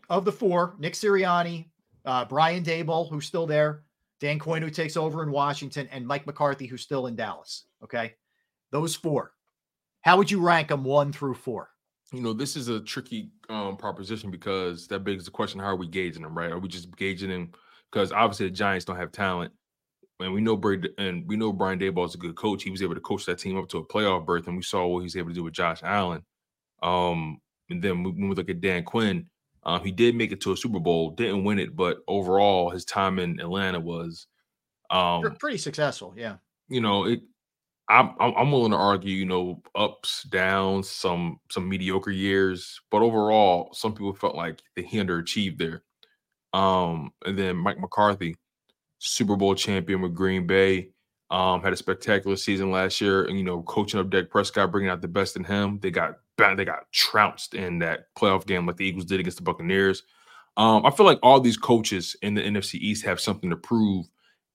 of 0.08 0.24
the 0.24 0.32
four, 0.32 0.74
Nick 0.78 0.94
Sirianni, 0.94 1.66
uh, 2.04 2.24
Brian 2.24 2.64
Daboll, 2.64 3.08
who's 3.08 3.26
still 3.26 3.46
there, 3.46 3.82
Dan 4.20 4.38
Quinn, 4.38 4.62
who 4.62 4.70
takes 4.70 4.96
over 4.96 5.22
in 5.22 5.30
Washington, 5.30 5.88
and 5.90 6.06
Mike 6.06 6.26
McCarthy, 6.26 6.66
who's 6.66 6.82
still 6.82 7.06
in 7.06 7.16
Dallas. 7.16 7.64
Okay. 7.82 8.14
Those 8.70 8.94
four. 8.94 9.32
How 10.02 10.16
would 10.16 10.30
you 10.30 10.40
rank 10.40 10.68
them 10.68 10.84
one 10.84 11.12
through 11.12 11.34
four? 11.34 11.70
you 12.12 12.20
know, 12.20 12.32
this 12.32 12.56
is 12.56 12.68
a 12.68 12.80
tricky 12.80 13.30
um, 13.48 13.76
proposition 13.76 14.30
because 14.30 14.88
that 14.88 15.04
begs 15.04 15.24
the 15.24 15.30
question: 15.30 15.60
How 15.60 15.66
are 15.66 15.76
we 15.76 15.86
gauging 15.86 16.22
them? 16.22 16.36
Right? 16.36 16.50
Are 16.50 16.58
we 16.58 16.68
just 16.68 16.94
gauging 16.96 17.30
them 17.30 17.52
because 17.90 18.12
obviously 18.12 18.46
the 18.46 18.54
Giants 18.54 18.84
don't 18.84 18.96
have 18.96 19.12
talent, 19.12 19.52
and 20.18 20.32
we 20.32 20.40
know 20.40 20.56
Brady 20.56 20.90
and 20.98 21.26
we 21.28 21.36
know 21.36 21.52
Brian 21.52 21.78
Daboll 21.78 22.06
is 22.06 22.14
a 22.14 22.18
good 22.18 22.34
coach. 22.34 22.62
He 22.62 22.70
was 22.70 22.82
able 22.82 22.94
to 22.94 23.00
coach 23.00 23.26
that 23.26 23.38
team 23.38 23.56
up 23.56 23.68
to 23.68 23.78
a 23.78 23.86
playoff 23.86 24.26
berth, 24.26 24.48
and 24.48 24.56
we 24.56 24.62
saw 24.62 24.86
what 24.86 25.00
he 25.00 25.04
was 25.04 25.16
able 25.16 25.28
to 25.28 25.34
do 25.34 25.44
with 25.44 25.54
Josh 25.54 25.80
Allen. 25.84 26.24
Um, 26.82 27.40
and 27.68 27.80
then 27.80 28.02
when 28.02 28.28
we 28.28 28.34
look 28.34 28.50
at 28.50 28.60
Dan 28.60 28.82
Quinn, 28.84 29.26
um, 29.64 29.84
he 29.84 29.92
did 29.92 30.14
make 30.14 30.32
it 30.32 30.40
to 30.42 30.52
a 30.52 30.56
Super 30.56 30.80
Bowl, 30.80 31.10
didn't 31.10 31.44
win 31.44 31.58
it, 31.58 31.76
but 31.76 31.98
overall 32.08 32.70
his 32.70 32.84
time 32.84 33.18
in 33.18 33.40
Atlanta 33.40 33.80
was, 33.80 34.26
um, 34.90 35.22
Pretty 35.38 35.58
successful. 35.58 36.14
Yeah. 36.16 36.36
you 36.68 36.80
know, 36.80 37.04
it. 37.04 37.20
I'm 37.88 38.14
I'm 38.20 38.52
willing 38.52 38.70
to 38.70 38.76
argue, 38.76 39.16
you 39.16 39.26
know, 39.26 39.62
ups, 39.74 40.22
downs, 40.30 40.88
some 40.88 41.40
some 41.50 41.68
mediocre 41.68 42.12
years, 42.12 42.80
but 42.88 43.02
overall, 43.02 43.70
some 43.72 43.94
people 43.94 44.14
felt 44.14 44.36
like 44.36 44.62
he 44.76 44.98
underachieved 44.98 45.58
there. 45.58 45.82
Um, 46.52 47.12
and 47.26 47.36
then 47.36 47.56
Mike 47.56 47.80
McCarthy, 47.80 48.36
Super 48.98 49.34
Bowl 49.36 49.56
champion 49.56 50.02
with 50.02 50.14
Green 50.14 50.46
Bay, 50.46 50.90
um, 51.30 51.62
had 51.62 51.72
a 51.72 51.76
spectacular 51.76 52.36
season 52.36 52.70
last 52.70 53.00
year, 53.00 53.24
and 53.24 53.36
you 53.36 53.44
know, 53.44 53.62
coaching 53.62 53.98
up 53.98 54.10
Dak 54.10 54.30
Prescott, 54.30 54.70
bringing 54.70 54.90
out 54.90 55.02
the 55.02 55.08
best 55.08 55.34
in 55.36 55.42
him. 55.42 55.80
They 55.80 55.90
got 55.90 56.19
they 56.56 56.64
got 56.64 56.90
trounced 56.92 57.54
in 57.54 57.78
that 57.80 58.06
playoff 58.18 58.46
game 58.46 58.66
like 58.66 58.76
the 58.76 58.86
Eagles 58.86 59.04
did 59.06 59.20
against 59.20 59.38
the 59.38 59.44
Buccaneers. 59.44 60.02
Um, 60.56 60.84
I 60.84 60.90
feel 60.90 61.06
like 61.06 61.18
all 61.22 61.40
these 61.40 61.56
coaches 61.56 62.16
in 62.22 62.34
the 62.34 62.42
NFC 62.42 62.74
East 62.74 63.04
have 63.04 63.20
something 63.20 63.50
to 63.50 63.56
prove, 63.56 64.06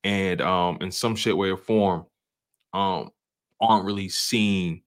and 0.04 0.42
um, 0.42 0.78
in 0.82 0.92
some 0.92 1.16
shape, 1.16 1.38
way, 1.38 1.50
or 1.50 1.58
form, 1.58 2.06
um, 2.74 3.10
aren't 3.62 3.86
really 3.86 4.10
seen 4.10 4.82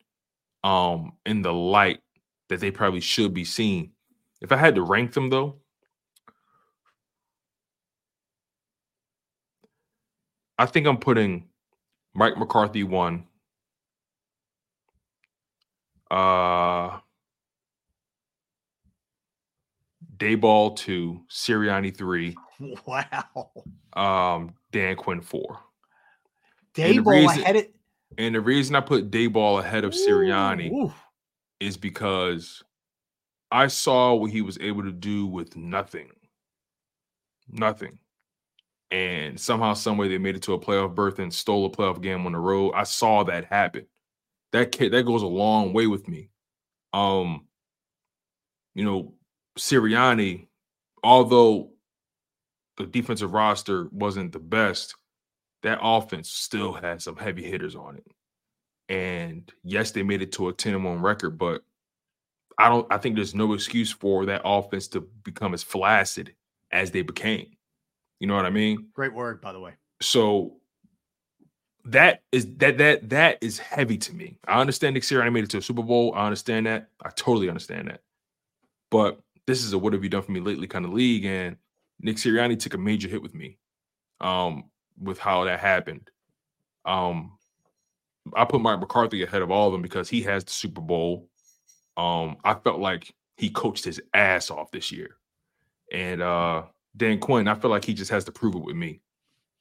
um 0.64 1.12
in 1.24 1.42
the 1.42 1.52
light 1.52 2.00
that 2.48 2.60
they 2.60 2.70
probably 2.70 3.00
should 3.00 3.32
be 3.32 3.44
seen. 3.44 3.92
If 4.40 4.52
I 4.52 4.56
had 4.56 4.74
to 4.74 4.82
rank 4.82 5.12
them 5.12 5.30
though, 5.30 5.56
I 10.58 10.66
think 10.66 10.86
I'm 10.86 10.98
putting 10.98 11.48
Mike 12.14 12.36
McCarthy 12.36 12.82
one. 12.82 13.27
Uh 16.10 16.98
Daboll 20.16 20.74
two, 20.76 21.20
Sirianni 21.30 21.96
three, 21.96 22.36
Wow. 22.86 23.50
um, 23.94 24.54
Dan 24.72 24.96
Quinn 24.96 25.20
four. 25.20 25.60
Daboll, 26.74 27.30
had 27.42 27.56
it. 27.56 27.74
And 28.16 28.34
the 28.34 28.40
reason 28.40 28.74
I 28.74 28.80
put 28.80 29.10
Daboll 29.10 29.60
ahead 29.60 29.84
of 29.84 29.92
Sirianni 29.92 30.72
Ooh. 30.72 30.92
is 31.60 31.76
because 31.76 32.62
I 33.50 33.68
saw 33.68 34.14
what 34.14 34.30
he 34.30 34.42
was 34.42 34.58
able 34.60 34.82
to 34.82 34.92
do 34.92 35.26
with 35.26 35.56
nothing. 35.56 36.10
Nothing. 37.48 37.98
And 38.90 39.38
somehow, 39.38 39.74
someway, 39.74 40.08
they 40.08 40.18
made 40.18 40.34
it 40.36 40.42
to 40.42 40.54
a 40.54 40.58
playoff 40.58 40.94
berth 40.94 41.18
and 41.18 41.32
stole 41.32 41.66
a 41.66 41.70
playoff 41.70 42.00
game 42.00 42.26
on 42.26 42.32
the 42.32 42.38
road. 42.38 42.72
I 42.74 42.84
saw 42.84 43.22
that 43.24 43.44
happen. 43.44 43.86
That 44.52 44.72
kid, 44.72 44.92
that 44.92 45.04
goes 45.04 45.22
a 45.22 45.26
long 45.26 45.72
way 45.72 45.86
with 45.86 46.08
me. 46.08 46.30
Um, 46.92 47.46
you 48.74 48.84
know, 48.84 49.14
Sirianni, 49.58 50.46
although 51.02 51.70
the 52.76 52.86
defensive 52.86 53.32
roster 53.32 53.88
wasn't 53.90 54.32
the 54.32 54.38
best, 54.38 54.94
that 55.62 55.80
offense 55.82 56.30
still 56.30 56.72
had 56.72 57.02
some 57.02 57.16
heavy 57.16 57.42
hitters 57.42 57.74
on 57.74 57.96
it. 57.96 58.06
And 58.88 59.52
yes, 59.64 59.90
they 59.90 60.02
made 60.02 60.22
it 60.22 60.32
to 60.32 60.48
a 60.48 60.52
10 60.52 60.74
and 60.74 60.84
1 60.84 61.02
record, 61.02 61.36
but 61.36 61.62
I 62.58 62.68
don't 62.68 62.86
I 62.90 62.98
think 62.98 63.14
there's 63.14 63.34
no 63.34 63.52
excuse 63.52 63.92
for 63.92 64.26
that 64.26 64.42
offense 64.44 64.88
to 64.88 65.00
become 65.22 65.54
as 65.54 65.62
flaccid 65.62 66.34
as 66.72 66.90
they 66.90 67.02
became. 67.02 67.46
You 68.20 68.26
know 68.26 68.34
what 68.34 68.46
I 68.46 68.50
mean? 68.50 68.88
Great 68.94 69.14
word, 69.14 69.40
by 69.40 69.52
the 69.52 69.60
way. 69.60 69.74
So 70.00 70.56
that 71.84 72.22
is 72.32 72.46
that 72.56 72.78
that 72.78 73.08
that 73.10 73.38
is 73.40 73.58
heavy 73.58 73.98
to 73.98 74.14
me. 74.14 74.38
I 74.46 74.60
understand 74.60 74.94
Nick 74.94 75.04
Sirianni 75.04 75.32
made 75.32 75.44
it 75.44 75.50
to 75.50 75.58
a 75.58 75.62
Super 75.62 75.82
Bowl. 75.82 76.12
I 76.14 76.24
understand 76.26 76.66
that. 76.66 76.88
I 77.02 77.10
totally 77.10 77.48
understand 77.48 77.88
that. 77.88 78.02
But 78.90 79.20
this 79.46 79.64
is 79.64 79.72
a 79.72 79.78
what 79.78 79.92
have 79.92 80.02
you 80.02 80.10
done 80.10 80.22
for 80.22 80.32
me 80.32 80.40
lately 80.40 80.66
kind 80.66 80.84
of 80.84 80.92
league, 80.92 81.24
and 81.24 81.56
Nick 82.00 82.16
Sirianni 82.16 82.58
took 82.58 82.74
a 82.74 82.78
major 82.78 83.08
hit 83.08 83.22
with 83.22 83.34
me, 83.34 83.58
um, 84.20 84.64
with 85.00 85.18
how 85.18 85.44
that 85.44 85.60
happened. 85.60 86.10
Um, 86.84 87.38
I 88.34 88.44
put 88.44 88.60
Mike 88.60 88.80
McCarthy 88.80 89.22
ahead 89.22 89.42
of 89.42 89.50
all 89.50 89.68
of 89.68 89.72
them 89.72 89.82
because 89.82 90.08
he 90.08 90.22
has 90.22 90.44
the 90.44 90.50
Super 90.50 90.80
Bowl. 90.80 91.28
Um, 91.96 92.36
I 92.44 92.54
felt 92.54 92.80
like 92.80 93.14
he 93.36 93.50
coached 93.50 93.84
his 93.84 94.00
ass 94.14 94.50
off 94.50 94.70
this 94.70 94.92
year, 94.92 95.16
and 95.92 96.20
uh, 96.22 96.64
Dan 96.96 97.18
Quinn, 97.18 97.48
I 97.48 97.54
feel 97.54 97.70
like 97.70 97.84
he 97.84 97.94
just 97.94 98.10
has 98.10 98.24
to 98.24 98.32
prove 98.32 98.54
it 98.54 98.62
with 98.62 98.76
me. 98.76 99.00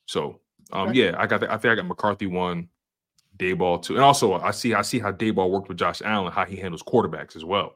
So, 0.05 0.39
um, 0.71 0.89
Okay. 0.89 0.99
yeah, 0.99 1.15
I 1.17 1.27
got. 1.27 1.41
The, 1.41 1.51
I 1.51 1.57
think 1.57 1.71
I 1.71 1.75
got 1.75 1.87
McCarthy 1.87 2.27
one, 2.27 2.69
Daboll 3.37 3.81
two, 3.81 3.95
and 3.95 4.03
also 4.03 4.33
I 4.33 4.51
see 4.51 4.73
I 4.73 4.81
see 4.81 4.99
how 4.99 5.11
Daboll 5.11 5.49
worked 5.49 5.67
with 5.69 5.77
Josh 5.77 6.01
Allen, 6.03 6.31
how 6.31 6.45
he 6.45 6.55
handles 6.55 6.83
quarterbacks 6.83 7.35
as 7.35 7.45
well. 7.45 7.75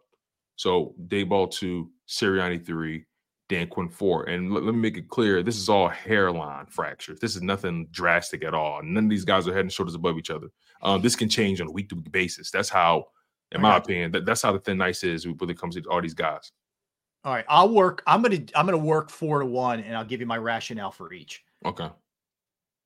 So 0.56 0.96
Daboll 1.08 1.52
two, 1.52 1.92
Sirianni 2.08 2.66
three, 2.66 3.06
Dan 3.50 3.68
Quinn 3.68 3.90
four, 3.90 4.26
and 4.26 4.52
let, 4.54 4.64
let 4.64 4.74
me 4.74 4.82
make 4.82 4.98
it 4.98 5.08
clear: 5.08 5.44
this 5.44 5.58
is 5.58 5.70
all 5.70 5.88
hairline 5.88 6.66
fractures. 6.68 7.20
This 7.20 7.36
is 7.36 7.42
nothing 7.42 7.88
drastic 7.92 8.44
at 8.44 8.54
all. 8.54 8.82
None 8.84 9.06
of 9.06 9.10
these 9.10 9.26
guys 9.26 9.48
are 9.48 9.54
head 9.54 9.62
and 9.62 9.72
shoulders 9.72 9.96
above 9.96 10.18
each 10.18 10.30
other. 10.30 10.48
Um, 10.82 11.02
this 11.02 11.16
can 11.16 11.30
change 11.30 11.62
on 11.62 11.68
a 11.68 11.72
week 11.72 11.90
to 11.90 11.96
week 11.96 12.12
basis. 12.12 12.50
That's 12.50 12.70
how, 12.70 13.06
in 13.52 13.62
my 13.62 13.78
opinion, 13.78 14.12
that, 14.14 14.26
that's 14.26 14.42
how 14.42 14.52
the 14.52 14.60
thin 14.60 14.82
ice 14.82 15.04
is 15.04 15.28
when 15.28 15.50
it 15.50 15.60
comes 15.60 15.76
to 15.76 15.84
all 15.90 16.02
these 16.02 16.14
guys. 16.16 16.52
All 17.24 17.34
right, 17.34 17.46
I'll 17.48 17.70
work. 17.70 18.02
I'm 18.08 18.24
gonna 18.24 18.40
I'm 18.56 18.66
gonna 18.66 18.78
work 18.78 19.10
four 19.12 19.40
to 19.40 19.46
one, 19.46 19.80
and 19.82 19.96
I'll 19.96 20.06
give 20.06 20.22
you 20.22 20.26
my 20.26 20.38
rationale 20.38 20.92
for 20.92 21.14
each. 21.14 21.44
Okay. 21.66 21.90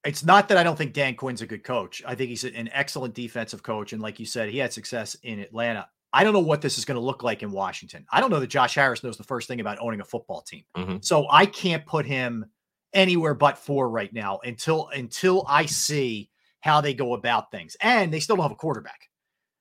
It's 0.06 0.24
not 0.24 0.48
that 0.50 0.58
I 0.58 0.64
don't 0.64 0.78
think 0.78 0.94
Dan 0.94 1.16
Quinn's 1.16 1.42
a 1.42 1.48
good 1.48 1.64
coach. 1.64 2.04
I 2.06 2.16
think 2.16 2.30
he's 2.30 2.44
an 2.44 2.70
excellent 2.72 3.14
defensive 3.14 3.64
coach, 3.64 3.92
and 3.94 4.02
like 4.02 4.20
you 4.20 4.26
said, 4.26 4.50
he 4.50 4.60
had 4.60 4.72
success 4.72 5.16
in 5.24 5.40
Atlanta. 5.40 5.88
I 6.14 6.24
don't 6.24 6.34
know 6.34 6.40
what 6.40 6.62
this 6.62 6.78
is 6.78 6.86
going 6.86 6.96
to 6.96 7.02
look 7.06 7.24
like 7.24 7.44
in 7.44 7.52
Washington. 7.52 8.06
I 8.10 8.22
don't 8.22 8.30
know 8.30 8.40
that 8.40 8.48
Josh 8.48 8.76
Harris 8.76 9.04
knows 9.04 9.18
the 9.18 9.24
first 9.24 9.48
thing 9.50 9.60
about 9.60 9.80
owning 9.82 10.00
a 10.00 10.06
football 10.06 10.42
team. 10.42 10.64
Mhm. 10.78 11.04
So 11.04 11.28
I 11.30 11.46
can't 11.46 11.86
put 11.86 12.06
him 12.06 12.46
anywhere 12.94 13.34
but 13.34 13.58
four 13.58 13.90
right 13.90 14.14
now 14.14 14.40
until 14.46 14.88
until 14.90 15.44
I 15.48 15.66
see 15.66 16.30
how 16.62 16.80
they 16.80 16.94
go 16.94 17.14
about 17.16 17.52
things. 17.52 17.76
And 17.82 18.14
they 18.14 18.22
still 18.22 18.38
don't 18.38 18.44
have 18.44 18.52
a 18.52 18.56
quarterback. 18.56 19.10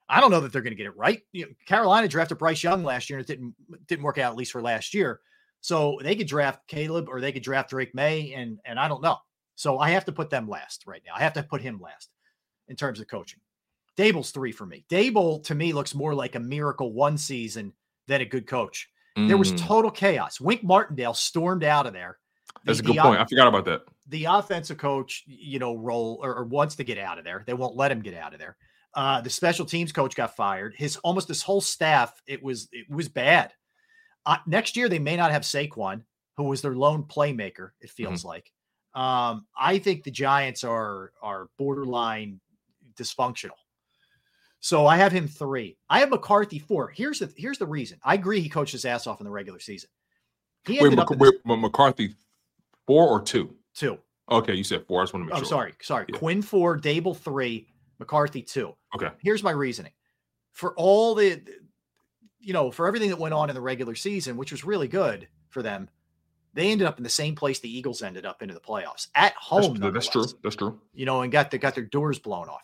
I 0.08 0.20
don't 0.20 0.30
know 0.30 0.40
that 0.40 0.52
they're 0.52 0.62
going 0.62 0.72
to 0.72 0.76
get 0.76 0.86
it 0.86 0.96
right. 0.96 1.22
You 1.32 1.46
know, 1.46 1.52
Carolina 1.66 2.06
drafted 2.06 2.38
Bryce 2.38 2.62
Young 2.62 2.84
last 2.84 3.10
year, 3.10 3.18
and 3.18 3.28
it 3.28 3.32
didn't 3.32 3.54
didn't 3.88 4.04
work 4.04 4.18
out 4.18 4.30
at 4.30 4.36
least 4.36 4.52
for 4.52 4.62
last 4.62 4.94
year. 4.94 5.20
So 5.60 5.98
they 6.02 6.14
could 6.14 6.28
draft 6.28 6.68
Caleb 6.68 7.08
or 7.08 7.20
they 7.20 7.32
could 7.32 7.42
draft 7.42 7.70
Drake 7.70 7.94
Maye, 7.94 8.32
and 8.34 8.60
and 8.64 8.78
I 8.78 8.86
don't 8.86 9.02
know. 9.02 9.18
So 9.56 9.78
I 9.78 9.90
have 9.90 10.05
to 10.06 10.12
put 10.12 10.31
them 10.31 10.48
last 10.48 10.86
right 10.86 11.02
now. 11.06 11.12
I 11.16 11.20
have 11.20 11.32
to 11.35 11.43
put 11.43 11.60
him 11.60 11.81
last 11.81 12.10
in 12.68 12.76
terms 12.76 13.01
of 13.01 13.06
coaching. 13.09 13.40
Daboll's 13.97 14.31
three 14.32 14.51
for 14.52 14.66
me. 14.66 14.85
Daboll 14.90 15.43
to 15.44 15.55
me 15.55 15.72
looks 15.72 15.94
more 15.94 16.14
like 16.14 16.35
a 16.35 16.40
miracle 16.40 16.93
one 16.93 17.16
season 17.16 17.72
than 18.09 18.20
a 18.20 18.24
good 18.24 18.47
coach. 18.47 18.89
There 19.16 19.36
was 19.36 19.52
Mm. 19.52 19.59
total 19.59 19.90
chaos. 19.93 20.40
Wink 20.40 20.64
Martindale 20.64 21.14
stormed 21.14 21.62
out 21.62 21.86
of 21.86 21.93
there. 21.93 22.18
That's 22.64 22.81
The- 22.81 22.90
a 22.90 22.94
good 22.94 23.01
point. 23.01 23.20
I 23.20 23.24
forgot 23.26 23.47
about 23.47 23.64
that. 23.66 23.82
the 24.09 24.24
offensive 24.26 24.76
coach, 24.76 25.22
you 25.26 25.59
know, 25.59 25.76
role 25.76 26.18
or, 26.22 26.35
or 26.35 26.44
wants 26.44 26.74
to 26.76 26.85
get 26.85 26.98
out 26.98 27.16
of 27.18 27.24
there. 27.24 27.43
They 27.47 27.55
won't 27.55 27.74
let 27.76 27.90
him 27.93 28.02
get 28.02 28.12
out 28.14 28.35
of 28.35 28.39
there. 28.40 28.56
Uh, 28.93 29.20
the 29.22 29.31
special 29.31 29.64
teams 29.64 29.93
coach 29.93 30.14
got 30.14 30.36
fired. 30.36 30.74
His 30.76 30.97
almost 30.98 31.26
this 31.28 31.43
whole 31.43 31.60
staff, 31.62 32.20
it 32.26 32.43
was 32.43 32.68
it 32.72 32.90
was 32.90 33.09
bad. 33.09 33.55
Uh, 34.26 34.39
next 34.47 34.76
year 34.76 34.89
they 34.90 34.98
may 34.98 35.16
not 35.16 35.31
have 35.31 35.43
Saquon, 35.43 36.02
who 36.36 36.43
was 36.44 36.60
their 36.60 36.74
lone 36.74 37.05
playmaker. 37.05 37.70
It 37.81 37.90
feels 37.90 38.24
like. 38.24 38.52
Um, 38.94 39.46
I 39.58 39.78
think 39.78 40.04
the 40.04 40.10
Giants 40.10 40.62
are 40.64 41.12
are 41.22 41.48
borderline 41.58 42.40
dysfunctional. 42.96 43.58
So 44.60 44.86
I 44.86 44.96
have 44.96 45.12
him 45.12 45.28
three. 45.28 45.76
I 45.90 45.98
have 46.00 46.10
McCarthy 46.10 46.58
four. 46.58 46.88
Here's 46.88 47.18
the 47.18 47.30
here's 47.36 47.58
the 47.58 47.66
reason. 47.66 47.98
I 48.04 48.14
agree 48.14 48.40
he 48.40 48.48
coached 48.48 48.72
his 48.72 48.84
ass 48.84 49.06
off 49.06 49.20
in 49.20 49.24
the 49.24 49.30
regular 49.30 49.58
season. 49.58 49.90
He 50.66 50.74
Wait, 50.74 50.84
ended 50.92 50.98
Mc- 50.98 51.10
up 51.10 51.18
wait, 51.18 51.34
McCarthy 51.44 52.14
four 52.86 53.08
or 53.08 53.20
two? 53.20 53.54
two. 53.74 53.98
Okay, 54.30 54.54
you 54.54 54.64
said 54.64 54.86
four. 54.86 55.00
I 55.00 55.04
just 55.04 55.12
want 55.12 55.24
to 55.24 55.26
make 55.26 55.34
I'm 55.34 55.42
sure. 55.42 55.48
sorry, 55.48 55.74
sorry. 55.82 56.06
Quinn 56.06 56.40
four, 56.40 56.78
Daboll 56.78 57.16
three, 57.16 57.68
McCarthy 57.98 58.40
two. 58.40 58.74
Okay. 58.94 59.10
Here's 59.18 59.42
my 59.42 59.50
reasoning. 59.50 59.92
For 60.52 60.72
all 60.76 61.14
the, 61.14 61.42
you 62.38 62.52
know, 62.52 62.70
for 62.70 62.86
everything 62.86 63.10
that 63.10 63.18
went 63.18 63.34
on 63.34 63.50
in 63.50 63.54
the 63.54 63.60
regular 63.60 63.94
season, 63.94 64.36
which 64.36 64.52
was 64.52 64.64
really 64.64 64.88
good 64.88 65.28
for 65.50 65.62
them, 65.62 65.90
they 66.55 66.70
ended 66.70 66.86
up 66.86 66.98
in 66.98 67.05
the 67.05 67.10
same 67.10 67.35
place 67.35 67.59
the 67.59 67.76
Eagles 67.76 68.02
ended 68.02 68.24
up 68.24 68.40
into 68.43 68.55
the 68.55 68.60
playoffs 68.60 69.09
at 69.14 69.35
home. 69.35 69.74
That's, 69.74 69.93
that's 69.93 70.09
true. 70.09 70.26
That's 70.43 70.56
true. 70.56 70.81
You 70.94 71.05
know, 71.05 71.22
and 71.22 71.31
got 71.32 71.51
the, 71.51 71.59
got 71.59 71.74
their 71.74 71.85
doors 71.85 72.18
blown 72.18 72.48
off. 72.48 72.62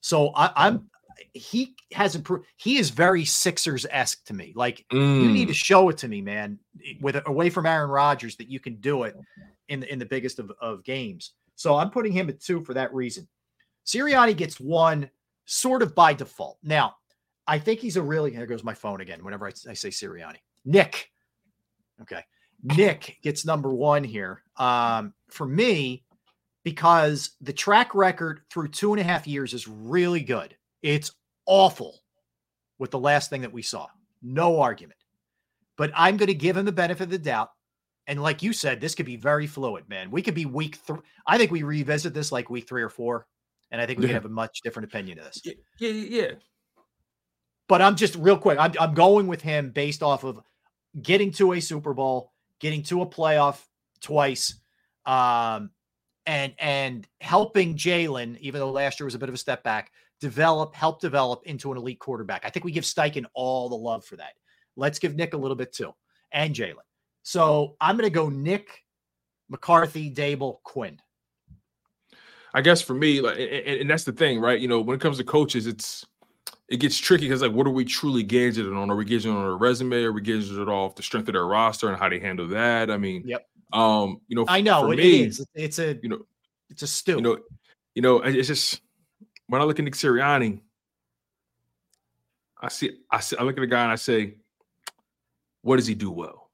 So 0.00 0.28
I, 0.34 0.50
I'm 0.56 0.88
he 1.34 1.74
hasn't 1.92 2.24
proved 2.24 2.46
he 2.56 2.78
is 2.78 2.90
very 2.90 3.24
Sixers 3.24 3.86
esque 3.90 4.24
to 4.26 4.34
me. 4.34 4.52
Like 4.54 4.84
you 4.90 5.30
need 5.30 5.46
to 5.48 5.54
Mm. 5.54 5.56
show 5.56 5.88
it 5.88 5.98
to 5.98 6.08
me, 6.08 6.20
man, 6.20 6.58
with 7.00 7.16
away 7.26 7.48
from 7.50 7.66
Aaron 7.66 7.90
Rodgers 7.90 8.36
that 8.36 8.48
you 8.48 8.60
can 8.60 8.76
do 8.76 9.04
it 9.04 9.14
in 9.68 9.80
the, 9.80 9.92
in 9.92 9.98
the 9.98 10.06
biggest 10.06 10.38
of, 10.38 10.50
of 10.60 10.82
games. 10.84 11.32
So 11.54 11.76
I'm 11.76 11.90
putting 11.90 12.12
him 12.12 12.28
at 12.28 12.40
two 12.40 12.64
for 12.64 12.74
that 12.74 12.92
reason. 12.92 13.28
Sirianni 13.86 14.36
gets 14.36 14.58
one 14.58 15.08
sort 15.44 15.82
of 15.82 15.94
by 15.94 16.14
default. 16.14 16.58
Now, 16.62 16.96
I 17.46 17.58
think 17.58 17.80
he's 17.80 17.96
a 17.96 18.02
really 18.02 18.30
there 18.30 18.46
goes 18.46 18.64
my 18.64 18.74
phone 18.74 19.00
again 19.00 19.22
whenever 19.24 19.46
I, 19.46 19.52
I 19.68 19.74
say 19.74 19.90
Sirianni. 19.90 20.38
Nick. 20.64 21.10
Okay. 22.00 22.24
Nick 22.62 23.18
gets 23.22 23.44
number 23.44 23.72
one 23.72 24.04
here. 24.04 24.42
Um, 24.56 25.14
for 25.28 25.46
me, 25.46 26.04
because 26.64 27.32
the 27.40 27.52
track 27.52 27.94
record 27.94 28.42
through 28.50 28.68
two 28.68 28.92
and 28.92 29.00
a 29.00 29.04
half 29.04 29.26
years 29.26 29.52
is 29.52 29.66
really 29.66 30.20
good. 30.20 30.56
It's 30.82 31.12
awful 31.46 32.00
with 32.78 32.90
the 32.90 32.98
last 32.98 33.30
thing 33.30 33.42
that 33.42 33.52
we 33.52 33.62
saw. 33.62 33.88
No 34.22 34.60
argument. 34.60 34.98
But 35.76 35.90
I'm 35.94 36.16
going 36.16 36.28
to 36.28 36.34
give 36.34 36.56
him 36.56 36.64
the 36.64 36.72
benefit 36.72 37.04
of 37.04 37.10
the 37.10 37.18
doubt. 37.18 37.50
And 38.06 38.22
like 38.22 38.42
you 38.42 38.52
said, 38.52 38.80
this 38.80 38.94
could 38.94 39.06
be 39.06 39.16
very 39.16 39.46
fluid, 39.46 39.88
man. 39.88 40.10
We 40.10 40.22
could 40.22 40.34
be 40.34 40.46
week 40.46 40.76
three. 40.76 40.98
I 41.26 41.38
think 41.38 41.50
we 41.50 41.62
revisit 41.62 42.14
this 42.14 42.30
like 42.32 42.50
week 42.50 42.68
three 42.68 42.82
or 42.82 42.88
four. 42.88 43.26
And 43.70 43.80
I 43.80 43.86
think 43.86 44.00
we 44.00 44.06
Yeah. 44.06 44.12
have 44.14 44.24
a 44.24 44.28
much 44.28 44.60
different 44.62 44.88
opinion 44.88 45.18
of 45.18 45.24
this. 45.24 45.40
Yeah, 45.44 45.54
yeah, 45.78 45.90
yeah. 45.90 46.30
But 47.68 47.80
I'm 47.80 47.96
just 47.96 48.16
real 48.16 48.36
quick. 48.36 48.58
I'm, 48.58 48.72
I'm 48.78 48.92
going 48.94 49.28
with 49.28 49.40
him 49.40 49.70
based 49.70 50.02
off 50.02 50.24
of 50.24 50.40
getting 51.00 51.30
to 51.32 51.52
a 51.54 51.60
Super 51.60 51.94
Bowl, 51.94 52.31
getting 52.62 52.82
to 52.84 53.02
a 53.02 53.06
playoff 53.06 53.60
twice, 54.00 54.54
um, 55.04 55.70
and 56.24 56.54
and 56.58 57.06
helping 57.20 57.76
Jalen, 57.76 58.38
even 58.38 58.60
though 58.60 58.70
last 58.70 58.98
year 58.98 59.04
was 59.04 59.16
a 59.16 59.18
bit 59.18 59.28
of 59.28 59.34
a 59.34 59.38
step 59.38 59.62
back, 59.64 59.90
develop, 60.20 60.74
help 60.74 61.00
develop 61.00 61.42
into 61.44 61.72
an 61.72 61.76
elite 61.76 61.98
quarterback. 61.98 62.44
I 62.44 62.48
think 62.48 62.64
we 62.64 62.72
give 62.72 62.84
Steichen 62.84 63.26
all 63.34 63.68
the 63.68 63.76
love 63.76 64.04
for 64.04 64.16
that. 64.16 64.32
Let's 64.76 64.98
give 64.98 65.16
Nick 65.16 65.34
a 65.34 65.36
little 65.36 65.56
bit 65.56 65.74
too, 65.74 65.92
and 66.32 66.54
Jalen. 66.54 66.76
So 67.24 67.76
I'm 67.80 67.96
going 67.96 68.08
to 68.08 68.14
go 68.14 68.28
Nick, 68.30 68.84
McCarthy, 69.50 70.12
Daboll, 70.12 70.62
Quinn. 70.62 70.98
I 72.54 72.60
guess 72.60 72.82
for 72.82 72.94
me, 72.94 73.20
like, 73.20 73.38
and, 73.38 73.88
that's 73.88 74.04
the 74.04 74.12
thing, 74.12 74.38
right? 74.38 74.60
You 74.60 74.68
know, 74.68 74.80
when 74.80 74.94
it 74.94 75.00
comes 75.00 75.16
to 75.18 75.24
coaches, 75.24 75.66
it's 75.66 76.04
it 76.72 76.80
gets 76.80 76.96
tricky 76.98 77.26
because 77.26 77.42
like, 77.42 77.52
what 77.52 77.66
are 77.66 77.70
we 77.70 77.84
truly 77.84 78.22
gauging 78.22 78.66
it 78.66 78.74
on? 78.76 78.90
Are 78.90 78.96
we 78.96 79.04
gauging 79.04 79.32
it 79.32 79.36
on 79.36 79.44
a 79.44 79.54
resume? 79.54 80.02
Are 80.04 80.12
we 80.12 80.22
gauging 80.22 80.60
it 80.60 80.68
off 80.68 80.96
the 80.96 81.02
strength 81.02 81.28
of 81.28 81.34
their 81.34 81.46
roster 81.46 81.88
and 81.88 81.98
how 81.98 82.08
they 82.08 82.18
handle 82.18 82.48
that? 82.48 82.90
I 82.90 82.96
mean, 82.96 83.22
Yep. 83.26 83.46
um, 83.72 84.20
you 84.26 84.36
know, 84.36 84.46
I 84.48 84.60
know 84.62 84.82
for 84.86 84.94
it 84.94 84.96
me, 84.96 85.24
is. 85.24 85.44
It's 85.54 85.78
a 85.78 85.98
you 86.02 86.08
know, 86.08 86.26
it's 86.70 86.82
a 86.82 86.86
stew. 86.86 87.16
you 87.16 87.20
know, 87.20 87.38
you 87.94 88.02
know, 88.02 88.22
it's 88.22 88.48
just 88.48 88.80
when 89.48 89.60
I 89.60 89.64
look 89.64 89.78
at 89.78 89.84
Nick 89.84 89.94
Sirianni, 89.94 90.62
I 92.60 92.68
see, 92.68 92.98
I 93.10 93.20
see, 93.20 93.36
I 93.36 93.42
look 93.42 93.56
at 93.56 93.60
the 93.60 93.66
guy 93.66 93.82
and 93.82 93.92
I 93.92 93.96
say, 93.96 94.36
what 95.62 95.76
does 95.76 95.86
he 95.86 95.94
do 95.94 96.10
well? 96.10 96.50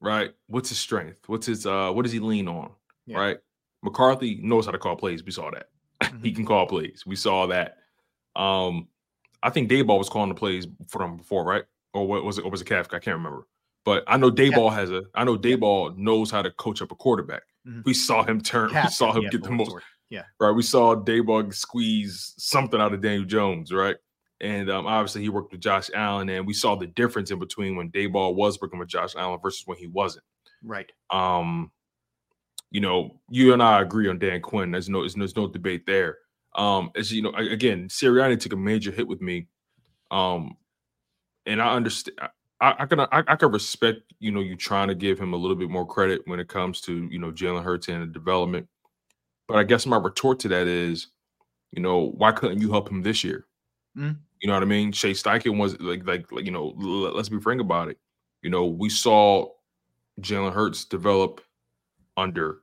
Right? 0.00 0.30
What's 0.46 0.68
his 0.68 0.78
strength? 0.78 1.28
What's 1.28 1.46
his 1.46 1.66
uh 1.66 1.90
what 1.92 2.02
does 2.02 2.12
he 2.12 2.18
lean 2.20 2.48
on? 2.48 2.70
Yeah. 3.06 3.18
Right? 3.18 3.38
McCarthy 3.82 4.40
knows 4.42 4.66
how 4.66 4.72
to 4.72 4.78
call 4.78 4.96
plays. 4.96 5.24
We 5.24 5.32
saw 5.32 5.50
that. 5.50 5.68
he 6.22 6.32
can 6.32 6.44
call 6.46 6.66
plays. 6.66 7.04
We 7.06 7.16
saw 7.16 7.46
that 7.48 7.78
Um, 8.34 8.88
I 9.42 9.50
think 9.50 9.70
Daboll 9.70 9.98
was 9.98 10.08
calling 10.08 10.28
the 10.28 10.34
plays 10.34 10.66
for 10.88 10.98
them 10.98 11.16
before, 11.16 11.44
right? 11.44 11.64
Or 11.94 12.06
what 12.06 12.24
was 12.24 12.38
it? 12.38 12.44
Or 12.44 12.50
was 12.50 12.60
it 12.60 12.68
Kafka? 12.68 12.94
I 12.94 12.98
can't 13.00 13.16
remember. 13.16 13.46
But 13.84 14.04
I 14.06 14.16
know 14.16 14.30
Daboll 14.30 14.72
has 14.72 14.90
a. 14.90 15.02
I 15.14 15.24
know 15.24 15.36
Daboll 15.36 15.96
knows 15.96 16.30
how 16.30 16.42
to 16.42 16.50
coach 16.52 16.80
up 16.82 16.92
a 16.92 16.94
quarterback. 16.94 17.42
Mhm. 17.66 17.84
We 17.84 17.94
saw 17.94 18.22
him 18.24 18.40
turn. 18.40 18.72
we 18.74 18.88
saw 18.88 19.12
him 19.12 19.24
yeah, 19.24 19.30
get 19.30 19.42
the 19.42 19.48
for 19.48 19.56
what 19.56 19.62
it's 19.62 19.74
most. 19.74 19.84
Yeah. 20.10 20.24
Right. 20.38 20.50
We 20.52 20.62
saw 20.62 20.94
Daboll 20.94 21.52
squeeze 21.54 22.34
something 22.38 22.80
out 22.80 22.92
of 22.92 23.00
Daniel 23.00 23.24
Jones. 23.24 23.72
Right. 23.72 23.96
And 24.40 24.70
um, 24.70 24.86
obviously 24.86 25.22
he 25.22 25.28
worked 25.28 25.52
with 25.52 25.60
Josh 25.60 25.88
Allen, 25.94 26.28
and 26.28 26.46
we 26.46 26.52
saw 26.52 26.74
the 26.74 26.88
difference 26.88 27.30
in 27.30 27.38
between 27.38 27.76
when 27.76 27.90
Daboll 27.90 28.34
was 28.34 28.60
working 28.60 28.78
with 28.78 28.88
Josh 28.88 29.14
Allen 29.16 29.38
versus 29.42 29.62
when 29.66 29.78
he 29.78 29.86
wasn't. 29.86 30.24
Right. 30.64 30.90
Um, 31.10 31.70
you 32.70 32.80
know, 32.80 33.20
you 33.30 33.52
and 33.52 33.62
I 33.62 33.82
agree 33.82 34.08
on 34.08 34.18
Dan 34.18 34.40
Quinn. 34.40 34.72
There's 34.72 34.88
no, 34.88 35.06
there's 35.08 35.36
no 35.36 35.46
debate 35.46 35.86
there. 35.86 36.18
Um, 36.54 36.90
as 36.96 37.12
you 37.12 37.22
know, 37.22 37.32
again, 37.32 37.88
Sirianni 37.88 38.38
took 38.38 38.52
a 38.52 38.56
major 38.56 38.90
hit 38.90 39.08
with 39.08 39.20
me. 39.20 39.48
Um, 40.10 40.56
and 41.46 41.60
I 41.60 41.74
understand. 41.74 42.18
I, 42.60 42.74
I 42.78 42.86
can 42.86 43.00
I, 43.00 43.06
I 43.10 43.36
can 43.36 43.50
respect 43.50 44.00
you 44.20 44.30
know 44.30 44.40
you 44.40 44.56
trying 44.56 44.88
to 44.88 44.94
give 44.94 45.18
him 45.18 45.32
a 45.32 45.36
little 45.36 45.56
bit 45.56 45.70
more 45.70 45.86
credit 45.86 46.22
when 46.26 46.38
it 46.38 46.48
comes 46.48 46.80
to 46.82 47.08
you 47.10 47.18
know 47.18 47.32
Jalen 47.32 47.64
Hurts 47.64 47.88
and 47.88 48.02
the 48.02 48.06
development. 48.06 48.68
But 49.48 49.58
I 49.58 49.64
guess 49.64 49.86
my 49.86 49.96
retort 49.96 50.38
to 50.40 50.48
that 50.48 50.66
is, 50.66 51.08
you 51.72 51.82
know, 51.82 52.12
why 52.16 52.32
couldn't 52.32 52.60
you 52.60 52.70
help 52.70 52.90
him 52.90 53.02
this 53.02 53.24
year? 53.24 53.46
Mm. 53.96 54.16
You 54.40 54.48
know 54.48 54.54
what 54.54 54.62
I 54.62 54.66
mean? 54.66 54.92
Shea 54.92 55.12
Steichen 55.12 55.58
was 55.58 55.78
like, 55.80 56.06
like, 56.06 56.30
like, 56.32 56.44
you 56.44 56.50
know, 56.52 56.74
l- 56.80 57.14
let's 57.14 57.28
be 57.28 57.40
frank 57.40 57.60
about 57.60 57.88
it. 57.88 57.98
You 58.42 58.50
know, 58.50 58.66
we 58.66 58.88
saw 58.88 59.48
Jalen 60.20 60.52
Hurts 60.52 60.84
develop 60.84 61.40
under 62.16 62.60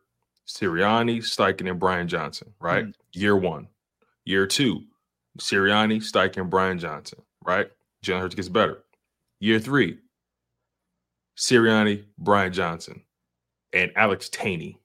Sirianni, 0.48 1.18
Steichen, 1.18 1.70
and 1.70 1.80
Brian 1.80 2.08
Johnson, 2.08 2.54
right? 2.60 2.88
Year 3.14 3.36
one. 3.36 3.68
Year 4.30 4.46
two, 4.46 4.84
Sirianni, 5.40 5.98
Steichen, 6.04 6.52
Brian 6.52 6.78
Johnson, 6.78 7.20
right? 7.44 7.68
Jalen 8.06 8.22
Hurts 8.22 8.36
gets 8.36 8.48
better. 8.48 8.84
Year 9.40 9.58
three, 9.58 9.98
Sirianni, 11.36 12.04
Brian 12.20 12.54
Johnson, 12.54 13.02
and 13.74 13.92
Alex 13.96 14.30
Tanney 14.30 14.78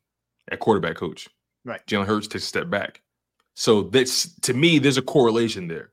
at 0.51 0.61
quarterback 0.61 0.97
coach. 0.97 1.29
Right. 1.62 1.87
Jalen 1.87 2.07
Hurts 2.07 2.27
takes 2.27 2.45
a 2.45 2.47
step 2.47 2.71
back. 2.71 3.03
So 3.55 3.83
that's 3.83 4.35
to 4.41 4.55
me, 4.55 4.79
there's 4.79 4.97
a 4.97 5.03
correlation 5.03 5.69
there. 5.69 5.93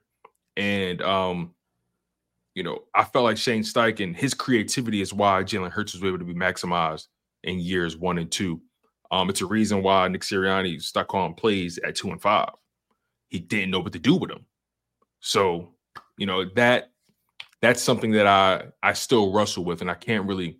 And 0.56 1.02
um, 1.02 1.54
you 2.56 2.64
know, 2.64 2.84
I 2.96 3.04
felt 3.04 3.26
like 3.26 3.36
Shane 3.36 3.64
Steichen, 3.64 4.16
his 4.16 4.34
creativity 4.34 5.02
is 5.02 5.14
why 5.14 5.44
Jalen 5.44 5.72
Hurts 5.72 5.94
was 5.94 6.06
able 6.06 6.20
to 6.20 6.24
be 6.24 6.34
maximized 6.34 7.08
in 7.44 7.60
years 7.60 7.98
one 7.98 8.18
and 8.18 8.32
two. 8.32 8.62
Um, 9.12 9.30
it's 9.30 9.42
a 9.42 9.46
reason 9.46 9.84
why 9.84 10.08
Nick 10.08 10.22
Sirianni 10.22 10.82
stuck 10.82 11.10
calling 11.10 11.34
plays 11.34 11.80
at 11.80 11.98
two 11.98 12.12
and 12.12 12.22
five. 12.22 12.52
He 13.32 13.40
didn't 13.40 13.72
know 13.72 13.80
what 13.80 13.94
to 13.94 14.00
do 14.00 14.16
with 14.16 14.30
them. 14.30 14.46
So, 15.22 15.74
you 16.18 16.26
know, 16.28 16.46
that 16.56 16.92
that's 17.62 17.82
something 17.82 18.12
that 18.12 18.28
I 18.28 18.66
I 18.84 18.94
still 18.94 19.34
wrestle 19.34 19.64
with, 19.66 19.82
and 19.82 19.90
I 19.90 19.96
can't 19.96 20.28
really 20.28 20.60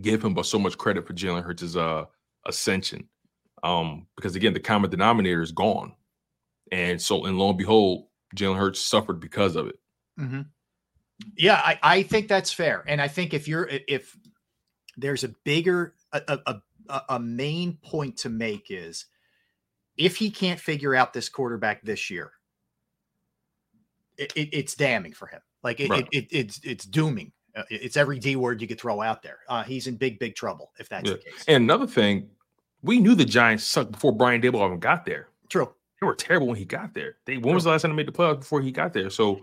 give 0.00 0.24
him 0.24 0.32
but 0.34 0.46
so 0.46 0.58
much 0.58 0.78
credit 0.78 1.06
for 1.06 1.12
Jalen 1.12 1.42
Hurts' 1.42 1.76
uh 1.76 2.04
ascension. 2.46 3.08
Um, 3.62 4.06
because 4.16 4.36
again, 4.36 4.52
the 4.54 4.60
common 4.60 4.90
denominator 4.90 5.42
is 5.42 5.52
gone. 5.52 5.94
And 6.72 7.00
so, 7.00 7.24
and 7.26 7.38
lo 7.38 7.48
and 7.50 7.58
behold, 7.58 8.06
Jalen 8.36 8.58
Hurts 8.58 8.80
suffered 8.80 9.20
because 9.20 9.56
of 9.56 9.66
it. 9.66 9.78
hmm 10.18 10.42
Yeah, 11.36 11.56
I, 11.64 11.78
I 11.82 12.02
think 12.02 12.28
that's 12.28 12.52
fair, 12.52 12.84
and 12.86 13.00
I 13.00 13.08
think 13.08 13.34
if 13.34 13.48
you're 13.48 13.68
if 13.70 14.16
there's 14.96 15.24
a 15.24 15.28
bigger 15.44 15.94
a, 16.12 16.22
a- 16.46 16.60
a, 16.88 17.02
a 17.08 17.18
main 17.18 17.78
point 17.82 18.16
to 18.18 18.28
make 18.28 18.66
is 18.70 19.06
if 19.96 20.16
he 20.16 20.30
can't 20.30 20.60
figure 20.60 20.94
out 20.94 21.12
this 21.12 21.28
quarterback 21.28 21.82
this 21.82 22.10
year, 22.10 22.32
it, 24.18 24.32
it- 24.36 24.48
it's 24.52 24.74
damning 24.74 25.12
for 25.12 25.26
him. 25.26 25.40
Like 25.62 25.80
it, 25.80 25.90
Right. 25.90 26.06
it, 26.12 26.24
it 26.24 26.28
it's 26.30 26.60
it's 26.62 26.84
dooming. 26.84 27.32
Uh, 27.56 27.62
it's 27.70 27.96
every 27.96 28.18
D 28.18 28.36
word 28.36 28.60
you 28.60 28.68
could 28.68 28.80
throw 28.80 29.00
out 29.00 29.22
there. 29.22 29.38
Uh, 29.48 29.62
he's 29.62 29.86
in 29.86 29.96
big 29.96 30.18
big 30.18 30.34
trouble 30.34 30.72
if 30.78 30.88
that's 30.88 31.08
Yeah. 31.08 31.16
the 31.16 31.22
case. 31.22 31.44
And 31.48 31.64
another 31.64 31.86
thing, 31.86 32.28
we 32.82 33.00
knew 33.00 33.14
the 33.14 33.24
Giants 33.24 33.64
sucked 33.64 33.92
before 33.92 34.12
Brian 34.12 34.40
Daboll 34.40 34.64
even 34.66 34.78
got 34.78 35.04
there. 35.04 35.28
True. 35.48 35.72
They 36.00 36.06
were 36.06 36.14
terrible 36.14 36.46
when 36.48 36.56
he 36.56 36.64
got 36.66 36.92
there. 36.94 37.16
They 37.24 37.38
when 37.38 37.54
was 37.54 37.64
the 37.64 37.70
last 37.70 37.82
time 37.82 37.90
they 37.92 37.96
made 37.96 38.06
the 38.06 38.12
playoffs 38.12 38.40
before 38.40 38.60
he 38.60 38.70
got 38.70 38.92
there? 38.92 39.08
So, 39.10 39.40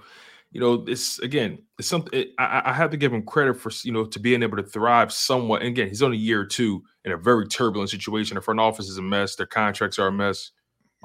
you 0.53 0.61
know, 0.61 0.85
it's 0.88 1.19
again, 1.19 1.57
it's 1.80 1.88
something 1.88 2.17
it, 2.17 2.30
I, 2.38 2.61
I 2.65 2.73
have 2.73 2.91
to 2.91 2.97
give 2.97 3.11
him 3.11 3.23
credit 3.23 3.55
for 3.59 3.71
you 3.84 3.91
know 3.91 4.05
to 4.05 4.19
being 4.19 4.43
able 4.43 4.55
to 4.57 4.63
thrive 4.63 5.11
somewhat. 5.11 5.61
And 5.63 5.69
again, 5.69 5.88
he's 5.89 6.01
on 6.03 6.13
a 6.13 6.15
year 6.15 6.39
or 6.41 6.45
two 6.45 6.84
in 7.03 7.11
a 7.11 7.17
very 7.17 7.47
turbulent 7.47 7.89
situation. 7.89 8.35
The 8.35 8.41
front 8.41 8.59
office 8.59 8.88
is 8.88 8.97
a 8.97 9.01
mess. 9.01 9.35
Their 9.35 9.47
contracts 9.47 9.97
are 9.99 10.07
a 10.07 10.11
mess. 10.11 10.51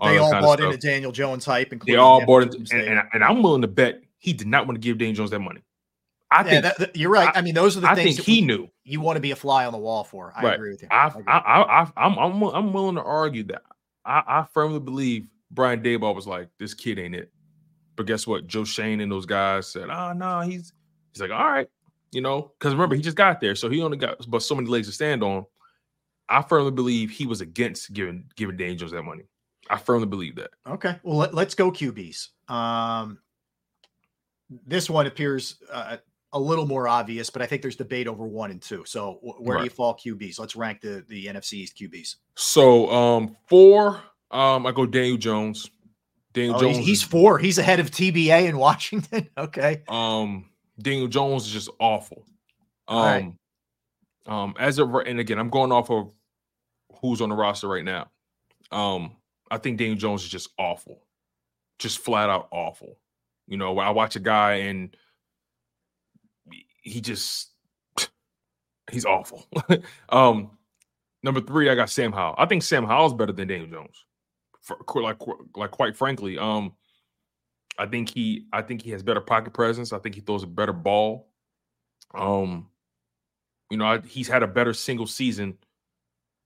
They 0.02 0.18
all 0.18 0.30
bought 0.30 0.60
into 0.60 0.76
Daniel 0.76 1.10
Jones 1.10 1.44
hype, 1.44 1.74
They 1.84 1.96
all 1.96 2.24
bought 2.24 2.44
into, 2.44 2.58
and, 2.72 2.82
and, 2.98 3.02
and 3.14 3.24
I'm 3.24 3.42
willing 3.42 3.62
to 3.62 3.68
bet 3.68 4.00
he 4.18 4.32
did 4.32 4.46
not 4.46 4.66
want 4.66 4.76
to 4.76 4.80
give 4.80 4.98
Daniel 4.98 5.16
Jones 5.16 5.30
that 5.30 5.40
money. 5.40 5.62
I 6.30 6.44
Yeah, 6.44 6.50
think 6.50 6.62
that- 6.62 6.78
that- 6.78 6.96
you're 6.96 7.10
right. 7.10 7.32
I, 7.34 7.40
mean, 7.40 7.54
those 7.54 7.76
are 7.76 7.80
the 7.80 7.88
I 7.90 7.94
things 7.96 8.16
think 8.16 8.26
he 8.26 8.40
we- 8.42 8.46
knew. 8.46 8.68
You 8.84 9.00
want 9.00 9.16
to 9.16 9.20
be 9.20 9.30
a 9.32 9.36
fly 9.36 9.64
on 9.66 9.72
the 9.72 9.78
wall 9.78 10.04
for. 10.04 10.32
I 10.36 10.54
agree 10.54 10.70
with 10.72 10.82
you. 10.82 10.88
I, 10.90 11.10
I, 11.26 11.38
I, 11.38 11.82
I, 11.82 11.92
I'm, 11.96 12.18
I'm, 12.18 12.42
I'm 12.42 12.72
willing 12.72 12.94
to 12.96 13.02
argue 13.02 13.42
that. 13.44 13.62
I, 14.04 14.22
I 14.26 14.46
firmly 14.54 14.78
believe 14.78 15.26
Brian 15.50 15.82
Daboll 15.82 16.14
was 16.14 16.26
like, 16.26 16.48
"This 16.58 16.74
kid 16.74 16.98
ain't 16.98 17.14
it." 17.14 17.32
But 17.98 18.06
guess 18.06 18.28
what? 18.28 18.46
Joe 18.46 18.62
Schoen 18.62 19.00
and 19.00 19.10
those 19.10 19.26
guys 19.26 19.66
said, 19.66 19.90
"Oh 19.90 20.12
no, 20.12 20.40
he's." 20.40 20.72
He's 21.12 21.20
like, 21.20 21.32
"All 21.32 21.50
right," 21.50 21.66
you 22.12 22.20
know, 22.20 22.52
because 22.56 22.72
remember 22.72 22.94
he 22.94 23.02
just 23.02 23.16
got 23.16 23.40
there, 23.40 23.56
so 23.56 23.68
he 23.68 23.82
only 23.82 23.98
got 23.98 24.24
but 24.30 24.40
so 24.42 24.54
many 24.54 24.68
legs 24.68 24.86
to 24.86 24.92
stand 24.92 25.24
on. 25.24 25.44
I 26.28 26.42
firmly 26.42 26.70
believe 26.70 27.10
he 27.10 27.26
was 27.26 27.40
against 27.40 27.92
giving 27.92 28.30
giving 28.36 28.56
Daniel 28.56 28.76
Jones 28.76 28.92
that 28.92 29.02
money. 29.02 29.24
I 29.68 29.78
firmly 29.78 30.06
believe 30.06 30.36
that. 30.36 30.50
Okay. 30.64 30.96
Well, 31.02 31.16
let, 31.16 31.34
let's 31.34 31.56
go 31.56 31.72
QBs. 31.72 32.28
Um, 32.48 33.18
this 34.64 34.88
one 34.88 35.06
appears 35.06 35.56
uh, 35.72 35.96
a 36.32 36.38
little 36.38 36.66
more 36.66 36.86
obvious, 36.86 37.30
but 37.30 37.42
I 37.42 37.46
think 37.46 37.62
there's 37.62 37.76
debate 37.76 38.06
over 38.06 38.28
one 38.28 38.52
and 38.52 38.62
two. 38.62 38.84
So 38.86 39.18
wh- 39.22 39.42
where 39.42 39.58
do 39.58 39.64
you 39.64 39.70
fall 39.70 39.96
QBs? 39.96 40.38
Let's 40.38 40.54
rank 40.54 40.82
the 40.82 41.04
the 41.08 41.26
NFC 41.26 41.54
East 41.54 41.76
QBs. 41.76 42.14
So 42.36 42.88
um, 42.92 43.36
four, 43.48 44.00
um, 44.30 44.66
I 44.66 44.70
go 44.70 44.86
Daniel 44.86 45.16
Jones. 45.16 45.68
Daniel 46.38 46.56
Oh, 46.56 46.60
Jones. 46.60 46.76
he's, 46.78 46.86
he's 46.86 47.02
four. 47.02 47.38
He's 47.38 47.58
ahead 47.58 47.80
of 47.80 47.90
TBA 47.90 48.48
in 48.48 48.56
Washington. 48.66 49.28
Okay. 49.38 49.82
Um, 49.88 50.46
Daniel 50.80 51.08
Jones 51.08 51.46
is 51.46 51.52
just 51.52 51.70
awful. 51.80 52.24
Um, 52.86 52.98
right. 52.98 53.32
um, 54.26 54.54
as 54.58 54.78
of 54.78 54.94
and 54.94 55.18
again, 55.20 55.38
I'm 55.38 55.50
going 55.50 55.72
off 55.72 55.90
of 55.90 56.12
who's 57.00 57.20
on 57.20 57.28
the 57.28 57.34
roster 57.34 57.68
right 57.68 57.84
now. 57.84 58.08
Um, 58.70 59.16
I 59.50 59.58
think 59.58 59.78
Daniel 59.78 59.96
Jones 59.98 60.22
is 60.22 60.28
just 60.28 60.50
awful, 60.58 61.02
just 61.78 61.98
flat 61.98 62.30
out 62.30 62.48
awful. 62.50 62.98
You 63.46 63.56
know, 63.56 63.78
I 63.78 63.90
watch 63.90 64.14
a 64.16 64.20
guy 64.20 64.54
and 64.54 64.96
he 66.82 67.00
just 67.00 67.50
he's 68.90 69.04
awful. 69.04 69.46
um, 70.10 70.50
number 71.22 71.40
three, 71.40 71.68
I 71.70 71.74
got 71.74 71.90
Sam 71.90 72.12
Howell. 72.12 72.36
I 72.38 72.46
think 72.46 72.62
Sam 72.62 72.84
Howell's 72.84 73.14
better 73.14 73.32
than 73.32 73.48
Daniel 73.48 73.68
Jones. 73.70 74.04
For, 74.68 75.02
like, 75.02 75.16
like 75.56 75.70
quite 75.70 75.96
frankly, 75.96 76.38
um, 76.38 76.72
I 77.78 77.86
think 77.86 78.10
he, 78.10 78.46
I 78.52 78.60
think 78.62 78.82
he 78.82 78.90
has 78.90 79.02
better 79.02 79.20
pocket 79.20 79.54
presence. 79.54 79.92
I 79.92 79.98
think 79.98 80.14
he 80.14 80.20
throws 80.20 80.42
a 80.42 80.46
better 80.46 80.72
ball. 80.72 81.28
Um, 82.14 82.68
you 83.70 83.78
know, 83.78 83.86
I, 83.86 84.00
he's 84.00 84.28
had 84.28 84.42
a 84.42 84.46
better 84.46 84.72
single 84.74 85.06
season 85.06 85.56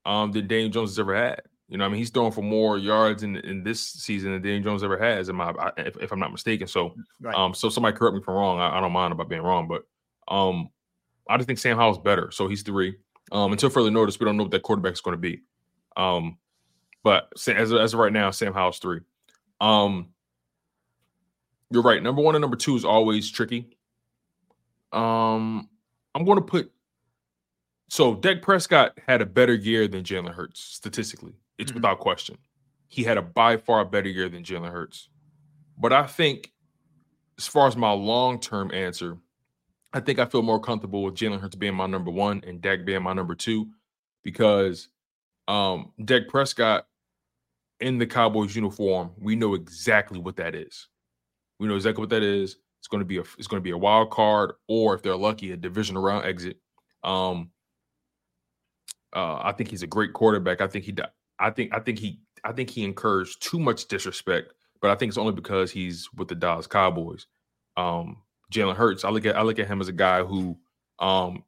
um 0.04 0.32
than 0.32 0.46
Daniel 0.48 0.68
Jones 0.70 0.90
has 0.90 0.98
ever 0.98 1.16
had. 1.16 1.42
You 1.68 1.78
know, 1.78 1.84
I 1.84 1.88
mean, 1.88 1.98
he's 1.98 2.10
throwing 2.10 2.32
for 2.32 2.42
more 2.42 2.76
yards 2.76 3.22
in 3.22 3.36
in 3.36 3.62
this 3.62 3.80
season 3.80 4.32
than 4.32 4.42
Daniel 4.42 4.62
Jones 4.64 4.82
ever 4.82 4.98
has. 4.98 5.28
In 5.28 5.36
my, 5.36 5.50
I- 5.58 5.72
if, 5.78 5.96
if 5.98 6.12
I'm 6.12 6.18
not 6.20 6.32
mistaken. 6.32 6.66
So, 6.66 6.94
Right. 7.20 7.34
um, 7.34 7.54
so 7.54 7.68
somebody 7.68 7.96
correct 7.96 8.14
me 8.14 8.20
if 8.20 8.28
I'm 8.28 8.34
wrong. 8.34 8.58
I, 8.60 8.76
I 8.78 8.80
don't 8.80 8.92
mind 8.92 9.12
about 9.12 9.28
being 9.28 9.42
wrong, 9.42 9.68
but 9.68 9.84
um, 10.32 10.68
I 11.30 11.36
just 11.38 11.46
think 11.46 11.58
Sam 11.58 11.76
Howell's 11.76 11.98
better. 11.98 12.30
So 12.30 12.46
he's 12.48 12.62
three. 12.62 12.96
Um, 13.30 13.52
until 13.52 13.70
further 13.70 13.90
notice, 13.90 14.20
we 14.20 14.26
don't 14.26 14.36
know 14.36 14.42
what 14.42 14.52
that 14.52 14.62
quarterback 14.62 14.92
is 14.92 15.00
going 15.00 15.14
to 15.14 15.20
be. 15.20 15.40
Um, 15.96 16.36
but 17.02 17.32
as 17.48 17.70
of- 17.70 17.80
as 17.80 17.94
of 17.94 18.00
right 18.00 18.12
now, 18.12 18.30
Sam 18.30 18.52
Howell's 18.52 18.78
three. 18.78 19.00
Um, 19.60 20.08
you're 21.70 21.82
right. 21.82 22.02
Number 22.02 22.22
one 22.22 22.34
and 22.34 22.42
number 22.42 22.56
two 22.56 22.76
is 22.76 22.84
always 22.84 23.30
tricky. 23.30 23.76
Um, 24.92 25.68
I'm 26.14 26.24
going 26.24 26.36
to 26.36 26.44
put. 26.44 26.70
So 27.88 28.14
Dak 28.14 28.42
Prescott 28.42 28.98
had 29.06 29.22
a 29.22 29.26
better 29.26 29.54
year 29.54 29.88
than 29.88 30.02
Jalen 30.04 30.34
Hurts 30.34 30.60
statistically. 30.60 31.32
It's 31.58 31.72
without 31.72 31.98
question. 31.98 32.38
He 32.88 33.02
had 33.02 33.16
a 33.16 33.22
by 33.22 33.56
far 33.56 33.84
better 33.84 34.08
year 34.08 34.28
than 34.28 34.44
Jalen 34.44 34.70
Hurts. 34.70 35.08
But 35.78 35.92
I 35.92 36.06
think, 36.06 36.52
as 37.38 37.46
far 37.46 37.66
as 37.66 37.76
my 37.76 37.90
long 37.90 38.38
term 38.38 38.70
answer, 38.72 39.16
I 39.92 40.00
think 40.00 40.18
I 40.18 40.26
feel 40.26 40.42
more 40.42 40.60
comfortable 40.60 41.02
with 41.02 41.14
Jalen 41.14 41.40
Hurts 41.40 41.56
being 41.56 41.74
my 41.74 41.86
number 41.86 42.10
one 42.10 42.42
and 42.46 42.60
Dak 42.60 42.84
being 42.84 43.02
my 43.02 43.12
number 43.12 43.34
two, 43.34 43.68
because 44.22 44.88
um, 45.48 45.92
Dak 46.04 46.28
Prescott 46.28 46.86
in 47.82 47.98
the 47.98 48.06
Cowboys 48.06 48.56
uniform, 48.56 49.10
we 49.18 49.36
know 49.36 49.54
exactly 49.54 50.18
what 50.18 50.36
that 50.36 50.54
is. 50.54 50.88
We 51.58 51.68
know 51.68 51.76
exactly 51.76 52.00
what 52.00 52.10
that 52.10 52.22
is. 52.22 52.56
It's 52.80 52.88
going 52.88 53.00
to 53.00 53.06
be 53.06 53.18
a 53.18 53.24
it's 53.38 53.46
going 53.46 53.60
to 53.60 53.64
be 53.64 53.70
a 53.70 53.78
wild 53.78 54.10
card, 54.10 54.54
or 54.68 54.94
if 54.94 55.02
they're 55.02 55.16
lucky, 55.16 55.52
a 55.52 55.56
division 55.56 55.96
round 55.96 56.24
exit. 56.24 56.56
Um, 57.04 57.50
uh, 59.14 59.40
I 59.42 59.52
think 59.52 59.70
he's 59.70 59.82
a 59.82 59.86
great 59.86 60.12
quarterback. 60.14 60.60
I 60.60 60.66
think 60.66 60.84
he, 60.84 60.96
I 61.38 61.50
think, 61.50 61.74
I 61.74 61.80
think 61.80 61.98
he, 61.98 62.20
I 62.44 62.52
think 62.52 62.70
he 62.70 62.82
incurs 62.82 63.36
too 63.36 63.60
much 63.60 63.86
disrespect 63.86 64.54
but 64.82 64.90
I 64.90 64.96
think 64.96 65.10
it's 65.10 65.18
only 65.18 65.32
because 65.32 65.70
he's 65.70 66.12
with 66.12 66.28
the 66.28 66.34
Dallas 66.34 66.66
Cowboys. 66.66 67.26
Um, 67.76 68.18
Jalen 68.52 68.74
Hurts, 68.74 69.04
I 69.04 69.10
look 69.10 69.24
at 69.24 69.36
I 69.36 69.42
look 69.42 69.60
at 69.60 69.68
him 69.68 69.80
as 69.80 69.88
a 69.88 69.92
guy 69.92 70.22
who 70.24 70.58
um, 70.98 71.44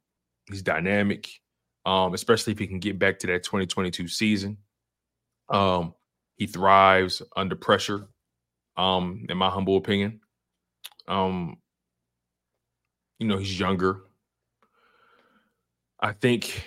he's 0.49 0.63
dynamic, 0.63 1.29
um, 1.85 2.13
especially 2.15 2.53
if 2.53 2.59
he 2.59 2.65
can 2.65 2.79
get 2.79 2.97
back 2.97 3.19
to 3.19 3.27
that 3.27 3.43
2022 3.43 4.07
season. 4.07 4.57
Um, 5.49 5.93
he 6.35 6.47
thrives 6.47 7.21
under 7.35 7.55
pressure, 7.55 8.07
um, 8.77 9.25
in 9.29 9.37
my 9.37 9.49
humble 9.49 9.77
opinion. 9.77 10.19
Um, 11.07 11.57
you 13.19 13.27
know, 13.27 13.37
he's 13.37 13.59
younger. 13.59 14.01
I 15.99 16.11
think 16.11 16.65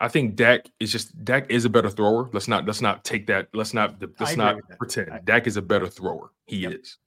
I 0.00 0.08
think 0.08 0.36
Dak 0.36 0.66
is 0.78 0.92
just 0.92 1.24
Dak 1.24 1.50
is 1.50 1.64
a 1.64 1.70
better 1.70 1.90
thrower. 1.90 2.30
Let's 2.32 2.48
not 2.48 2.66
let's 2.66 2.80
not 2.80 3.04
take 3.04 3.26
that. 3.26 3.48
Let's 3.52 3.74
not 3.74 4.00
let's 4.20 4.36
not 4.36 4.56
pretend. 4.78 5.12
I, 5.12 5.18
Dak 5.18 5.46
is 5.46 5.56
a 5.56 5.62
better 5.62 5.88
thrower. 5.88 6.30
He 6.46 6.58
yep. 6.58 6.72
is. 6.72 6.98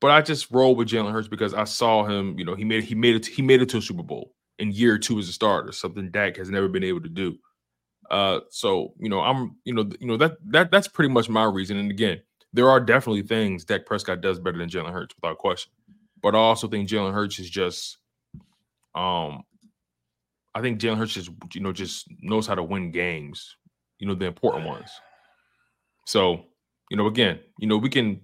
But 0.00 0.12
I 0.12 0.22
just 0.22 0.50
roll 0.50 0.74
with 0.74 0.88
Jalen 0.88 1.12
Hurts 1.12 1.28
because 1.28 1.52
I 1.52 1.64
saw 1.64 2.04
him. 2.04 2.38
You 2.38 2.44
know, 2.46 2.54
he 2.54 2.64
made 2.64 2.84
he 2.84 2.94
made 2.94 3.16
it 3.16 3.26
he 3.26 3.42
made 3.42 3.60
it 3.60 3.68
to 3.70 3.78
a 3.78 3.82
Super 3.82 4.02
Bowl 4.02 4.34
in 4.58 4.72
year 4.72 4.98
two 4.98 5.18
as 5.18 5.28
a 5.28 5.32
starter, 5.32 5.72
something 5.72 6.10
Dak 6.10 6.36
has 6.36 6.50
never 6.50 6.68
been 6.68 6.84
able 6.84 7.02
to 7.02 7.08
do. 7.08 7.36
Uh, 8.10 8.40
so 8.50 8.92
you 8.98 9.08
know, 9.08 9.20
I'm 9.20 9.56
you 9.64 9.72
know 9.72 9.88
you 10.00 10.06
know 10.06 10.16
that 10.16 10.36
that 10.50 10.70
that's 10.70 10.88
pretty 10.88 11.12
much 11.12 11.28
my 11.28 11.44
reason. 11.44 11.76
And 11.76 11.90
again, 11.90 12.20
there 12.52 12.68
are 12.68 12.80
definitely 12.80 13.22
things 13.22 13.64
Dak 13.64 13.86
Prescott 13.86 14.20
does 14.20 14.40
better 14.40 14.58
than 14.58 14.68
Jalen 14.68 14.92
Hurts 14.92 15.14
without 15.14 15.38
question. 15.38 15.72
But 16.22 16.34
I 16.34 16.38
also 16.38 16.68
think 16.68 16.88
Jalen 16.88 17.14
Hurts 17.14 17.38
is 17.38 17.48
just 17.48 17.98
um 18.94 19.42
I 20.54 20.60
think 20.60 20.80
Jalen 20.80 20.98
Hurts 20.98 21.14
just 21.14 21.30
you 21.52 21.60
know 21.60 21.72
just 21.72 22.08
knows 22.20 22.46
how 22.46 22.56
to 22.56 22.62
win 22.62 22.90
games, 22.90 23.56
you 23.98 24.08
know 24.08 24.14
the 24.14 24.26
important 24.26 24.66
ones. 24.66 24.90
So 26.06 26.44
you 26.90 26.96
know 26.96 27.06
again, 27.06 27.38
you 27.58 27.68
know 27.68 27.76
we 27.76 27.88
can 27.88 28.20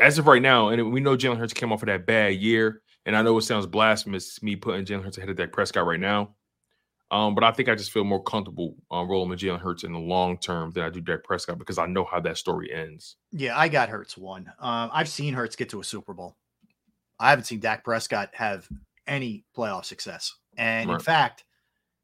as 0.00 0.18
of 0.18 0.28
right 0.28 0.40
now, 0.40 0.68
and 0.68 0.92
we 0.92 1.00
know 1.00 1.16
Jalen 1.16 1.36
Hurts 1.36 1.52
came 1.52 1.72
off 1.72 1.82
of 1.82 1.86
that 1.88 2.06
bad 2.06 2.36
year, 2.36 2.82
and 3.06 3.16
I 3.16 3.22
know 3.22 3.36
it 3.38 3.42
sounds 3.42 3.66
blasphemous 3.66 4.40
me 4.40 4.54
putting 4.54 4.84
Jalen 4.84 5.02
Hurts 5.02 5.18
ahead 5.18 5.30
of 5.30 5.36
Dak 5.36 5.50
Prescott 5.50 5.86
right 5.86 5.98
now. 5.98 6.36
Um, 7.10 7.34
but 7.34 7.42
I 7.42 7.50
think 7.50 7.68
I 7.68 7.74
just 7.74 7.90
feel 7.90 8.04
more 8.04 8.22
comfortable 8.22 8.76
um, 8.90 9.08
rolling 9.08 9.30
with 9.30 9.40
Jalen 9.40 9.60
Hurts 9.60 9.82
in 9.82 9.92
the 9.92 9.98
long 9.98 10.38
term 10.38 10.70
than 10.70 10.84
I 10.84 10.90
do 10.90 11.00
Dak 11.00 11.24
Prescott 11.24 11.58
because 11.58 11.78
I 11.78 11.86
know 11.86 12.04
how 12.04 12.20
that 12.20 12.38
story 12.38 12.72
ends. 12.72 13.16
Yeah, 13.32 13.58
I 13.58 13.68
got 13.68 13.88
Hurts 13.88 14.16
one. 14.16 14.46
Um, 14.60 14.90
I've 14.92 15.08
seen 15.08 15.34
Hurts 15.34 15.56
get 15.56 15.70
to 15.70 15.80
a 15.80 15.84
Super 15.84 16.14
Bowl. 16.14 16.36
I 17.18 17.30
haven't 17.30 17.44
seen 17.44 17.60
Dak 17.60 17.84
Prescott 17.84 18.30
have 18.34 18.68
any 19.06 19.44
playoff 19.56 19.84
success. 19.84 20.34
And 20.56 20.88
right. 20.88 20.94
in 20.94 21.00
fact, 21.00 21.44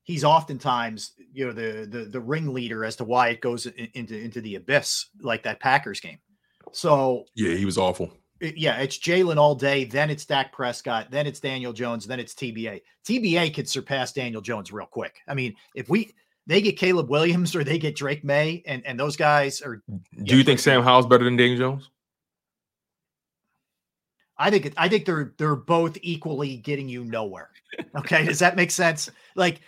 he's 0.02 0.24
oftentimes, 0.24 1.12
you 1.32 1.46
know, 1.46 1.52
the 1.52 1.86
the 1.88 2.04
the 2.06 2.20
ringleader 2.20 2.84
as 2.84 2.96
to 2.96 3.04
why 3.04 3.28
it 3.28 3.40
goes 3.40 3.66
into 3.66 4.18
into 4.18 4.40
the 4.40 4.56
abyss, 4.56 5.06
like 5.20 5.44
that 5.44 5.60
Packers 5.60 6.00
game. 6.00 6.18
So 6.72 7.24
yeah, 7.34 7.54
he 7.54 7.64
was 7.64 7.78
awful. 7.78 8.10
It, 8.40 8.56
yeah, 8.56 8.78
it's 8.78 8.98
Jalen 8.98 9.36
all 9.36 9.54
day. 9.54 9.84
Then 9.84 10.10
it's 10.10 10.24
Dak 10.24 10.52
Prescott. 10.52 11.10
Then 11.10 11.26
it's 11.26 11.40
Daniel 11.40 11.72
Jones. 11.72 12.06
Then 12.06 12.20
it's 12.20 12.34
TBA. 12.34 12.82
TBA 13.06 13.54
could 13.54 13.68
surpass 13.68 14.12
Daniel 14.12 14.42
Jones 14.42 14.72
real 14.72 14.86
quick. 14.86 15.16
I 15.26 15.34
mean, 15.34 15.54
if 15.74 15.88
we 15.88 16.14
they 16.46 16.60
get 16.60 16.78
Caleb 16.78 17.10
Williams 17.10 17.56
or 17.56 17.64
they 17.64 17.78
get 17.78 17.96
Drake 17.96 18.24
Maye, 18.24 18.62
and 18.66 18.84
and 18.86 18.98
those 18.98 19.16
guys 19.16 19.60
are. 19.62 19.76
Do 19.86 20.00
yeah, 20.12 20.36
you 20.36 20.44
think 20.44 20.60
Sam 20.60 20.82
Howell's 20.82 21.06
better 21.06 21.24
than 21.24 21.36
Daniel 21.36 21.58
Jones? 21.58 21.90
I 24.38 24.50
think 24.50 24.66
it, 24.66 24.74
I 24.76 24.88
think 24.88 25.06
they're 25.06 25.32
they're 25.38 25.56
both 25.56 25.96
equally 26.02 26.56
getting 26.56 26.88
you 26.88 27.04
nowhere. 27.04 27.50
Okay, 27.96 28.24
does 28.24 28.38
that 28.38 28.56
make 28.56 28.70
sense? 28.70 29.10
Like, 29.34 29.60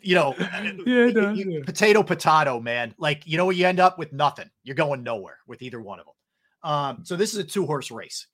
you 0.00 0.14
know, 0.14 0.34
yeah, 0.86 1.10
does, 1.10 1.38
you, 1.38 1.62
potato 1.64 2.02
potato, 2.02 2.60
man. 2.60 2.94
Like, 2.98 3.26
you 3.26 3.36
know, 3.36 3.50
you 3.50 3.66
end 3.66 3.80
up 3.80 3.98
with 3.98 4.12
nothing. 4.12 4.50
You're 4.62 4.76
going 4.76 5.02
nowhere 5.02 5.38
with 5.46 5.62
either 5.62 5.80
one 5.80 6.00
of 6.00 6.06
them. 6.06 6.13
Um, 6.64 7.04
so 7.04 7.14
this 7.14 7.32
is 7.32 7.38
a 7.38 7.44
two 7.44 7.66
horse 7.66 7.90
race. 7.90 8.26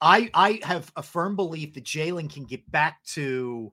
I 0.00 0.30
I 0.34 0.60
have 0.62 0.90
a 0.96 1.02
firm 1.02 1.36
belief 1.36 1.74
that 1.74 1.84
Jalen 1.84 2.32
can 2.32 2.44
get 2.44 2.68
back 2.70 3.04
to 3.12 3.72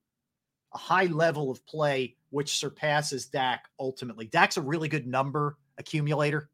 a 0.73 0.77
high 0.77 1.05
level 1.05 1.49
of 1.49 1.65
play, 1.65 2.15
which 2.29 2.57
surpasses 2.57 3.27
Dak 3.27 3.65
ultimately. 3.79 4.27
Dak's 4.27 4.57
a 4.57 4.61
really 4.61 4.89
good 4.89 5.07
number 5.07 5.57
accumulator. 5.77 6.49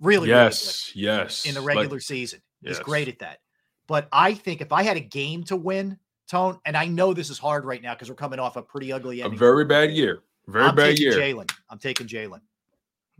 Really, 0.00 0.28
yes, 0.28 0.92
really 0.94 1.06
yes. 1.06 1.46
In 1.46 1.54
the 1.54 1.60
regular 1.60 1.96
like, 1.96 2.02
season, 2.02 2.40
he's 2.60 2.76
yes. 2.76 2.84
great 2.84 3.08
at 3.08 3.20
that. 3.20 3.38
But 3.86 4.08
I 4.12 4.34
think 4.34 4.60
if 4.60 4.72
I 4.72 4.82
had 4.82 4.96
a 4.96 5.00
game 5.00 5.44
to 5.44 5.56
win, 5.56 5.98
Tone, 6.28 6.58
and 6.64 6.76
I 6.76 6.86
know 6.86 7.12
this 7.12 7.30
is 7.30 7.38
hard 7.38 7.64
right 7.64 7.82
now 7.82 7.94
because 7.94 8.08
we're 8.08 8.16
coming 8.16 8.38
off 8.38 8.56
a 8.56 8.62
pretty 8.62 8.92
ugly 8.92 9.22
ending. 9.22 9.36
A 9.36 9.38
very 9.38 9.64
bad 9.64 9.90
year. 9.90 10.22
Very 10.46 10.64
I'm 10.64 10.74
bad 10.74 10.98
year. 10.98 11.12
Jalen. 11.12 11.50
I'm 11.68 11.78
taking 11.78 12.06
Jalen. 12.06 12.40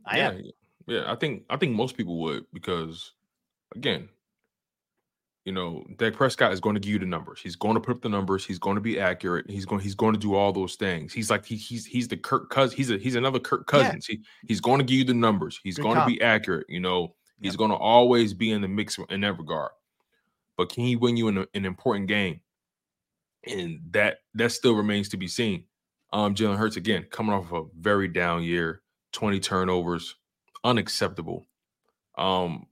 I 0.06 0.16
yeah, 0.16 0.30
am. 0.30 0.42
Yeah, 0.86 1.12
I 1.12 1.14
think 1.16 1.44
I 1.48 1.56
think 1.56 1.74
most 1.76 1.96
people 1.96 2.18
would 2.20 2.46
because 2.52 3.12
again, 3.74 4.08
you 5.44 5.52
know, 5.52 5.84
Dak 5.96 6.14
Prescott 6.14 6.52
is 6.52 6.60
going 6.60 6.74
to 6.74 6.80
give 6.80 6.92
you 6.92 6.98
the 7.00 7.06
numbers. 7.06 7.40
He's 7.40 7.56
going 7.56 7.74
to 7.74 7.80
put 7.80 7.96
up 7.96 8.02
the 8.02 8.08
numbers. 8.08 8.44
He's 8.46 8.60
going 8.60 8.76
to 8.76 8.80
be 8.80 9.00
accurate. 9.00 9.50
He's 9.50 9.64
going. 9.64 9.80
He's 9.80 9.96
going 9.96 10.14
to 10.14 10.20
do 10.20 10.34
all 10.34 10.52
those 10.52 10.76
things. 10.76 11.12
He's 11.12 11.30
like 11.30 11.44
he, 11.44 11.56
he's 11.56 11.84
he's 11.84 12.06
the 12.06 12.16
Kirk 12.16 12.48
Cousins. 12.50 12.76
He's 12.76 12.90
a 12.90 12.98
he's 12.98 13.16
another 13.16 13.40
Kirk 13.40 13.66
Cousins. 13.66 14.06
Yeah. 14.08 14.16
He, 14.16 14.22
he's 14.46 14.60
going 14.60 14.78
to 14.78 14.84
give 14.84 14.98
you 14.98 15.04
the 15.04 15.14
numbers. 15.14 15.58
He's 15.64 15.76
Good 15.76 15.82
going 15.82 15.98
to 15.98 16.06
be 16.06 16.22
accurate. 16.22 16.66
You 16.68 16.80
know, 16.80 17.14
he's 17.40 17.56
going 17.56 17.70
to 17.70 17.76
always 17.76 18.34
be 18.34 18.52
in 18.52 18.62
the 18.62 18.68
mix 18.68 18.98
in 19.10 19.20
that 19.22 19.38
regard 19.38 19.70
but 20.56 20.68
can 20.68 20.84
he 20.84 20.96
win 20.96 21.16
you 21.16 21.28
in 21.28 21.38
a, 21.38 21.46
an 21.54 21.64
important 21.64 22.08
game? 22.08 22.40
And 23.46 23.80
that 23.90 24.18
that 24.34 24.52
still 24.52 24.74
remains 24.74 25.08
to 25.10 25.16
be 25.16 25.28
seen. 25.28 25.64
Um, 26.12 26.34
Jalen 26.34 26.58
Hurts 26.58 26.76
again 26.76 27.06
coming 27.10 27.32
off 27.32 27.52
of 27.52 27.66
a 27.66 27.68
very 27.80 28.06
down 28.06 28.42
year, 28.42 28.82
20 29.12 29.40
turnovers, 29.40 30.14
unacceptable. 30.62 31.46
Um, 32.16 32.66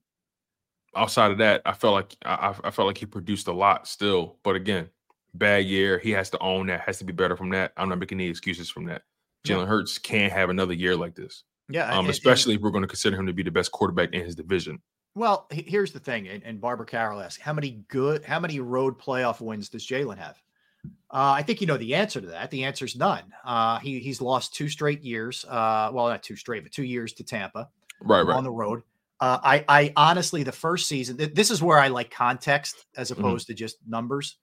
outside 0.97 1.31
of 1.31 1.39
that, 1.39 1.62
I 1.65 1.73
felt 1.73 1.95
like 1.95 2.17
I, 2.25 2.55
I 2.65 2.71
felt 2.71 2.87
like 2.87 2.99
he 2.99 3.07
produced 3.07 3.49
a 3.49 3.53
lot 3.53 3.87
still, 3.87 4.37
but 4.43 4.57
again, 4.57 4.89
bad 5.35 5.65
year. 5.65 5.99
He 5.99 6.11
has 6.12 6.31
to 6.31 6.39
own 6.39 6.67
that. 6.69 6.81
Has 6.81 6.99
to 6.99 7.05
be 7.05 7.12
better 7.12 7.37
from 7.37 7.51
that. 7.51 7.73
I'm 7.77 7.89
not 7.89 7.99
making 7.99 8.21
any 8.21 8.29
excuses 8.29 8.71
from 8.71 8.85
that. 8.87 9.03
Jalen 9.47 9.67
Hurts 9.67 9.99
can't 9.99 10.33
have 10.33 10.51
another 10.51 10.75
year 10.75 10.97
like 10.97 11.15
this. 11.15 11.45
Yeah, 11.69 11.91
um, 11.97 12.09
especially 12.09 12.57
if 12.57 12.61
we're 12.61 12.71
going 12.71 12.83
to 12.83 12.89
consider 12.89 13.17
him 13.17 13.27
to 13.27 13.33
be 13.33 13.43
the 13.43 13.51
best 13.51 13.73
quarterback 13.73 14.12
in 14.12 14.25
his 14.25 14.35
division. 14.35 14.81
Well, 15.15 15.47
here's 15.51 15.93
the 15.93 16.01
thing, 16.01 16.29
and, 16.29 16.43
and 16.45 16.61
Barbara 16.61 16.87
Carroll 16.87 17.21
asked, 17.21 17.41
how 17.41 17.53
many 17.53 17.83
good, 17.89 18.25
how 18.25 18.39
many 18.39 18.61
road 18.61 18.99
playoff 18.99 19.41
wins 19.41 19.69
does 19.69 19.87
Jalen 19.87 20.19
have? 20.19 20.41
Uh, 20.85 21.35
I 21.37 21.43
think 21.43 21.61
you 21.61 21.67
know 21.67 21.77
the 21.77 21.95
answer 21.95 22.21
to 22.21 22.27
that. 22.29 22.51
The 22.51 22.65
answer 22.65 22.85
is 22.85 22.97
none. 22.97 23.25
Uh, 23.45 23.79
he 23.81 23.99
he's 23.99 24.21
lost 24.21 24.55
two 24.55 24.69
straight 24.69 25.03
years. 25.03 25.45
Uh, 25.45 25.91
well, 25.93 26.09
not 26.09 26.23
two 26.23 26.37
straight, 26.37 26.62
but 26.62 26.73
two 26.73 26.85
years 26.85 27.12
to 27.15 27.25
Tampa. 27.25 27.69
Right, 28.01 28.23
right. 28.23 28.37
On 28.37 28.45
the 28.45 28.51
road. 28.51 28.83
Uh, 29.21 29.39
I 29.43 29.65
I 29.69 29.93
honestly 29.97 30.43
the 30.43 30.53
first 30.53 30.89
season. 30.89 31.17
Th- 31.17 31.35
this 31.35 31.51
is 31.51 31.63
where 31.63 31.79
I 31.79 31.89
like 31.89 32.11
context 32.11 32.87
as 32.97 33.11
mm-hmm. 33.11 33.21
opposed 33.21 33.47
mm-hmm. 33.47 33.53
to 33.53 33.59
just 33.59 33.77
numbers. 33.87 34.37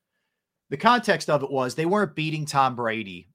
The 0.69 0.77
context 0.77 1.29
of 1.29 1.43
it 1.43 1.51
was 1.51 1.75
they 1.75 1.85
weren't 1.85 2.15
beating 2.15 2.45
Tom 2.45 2.75
Brady 2.75 3.29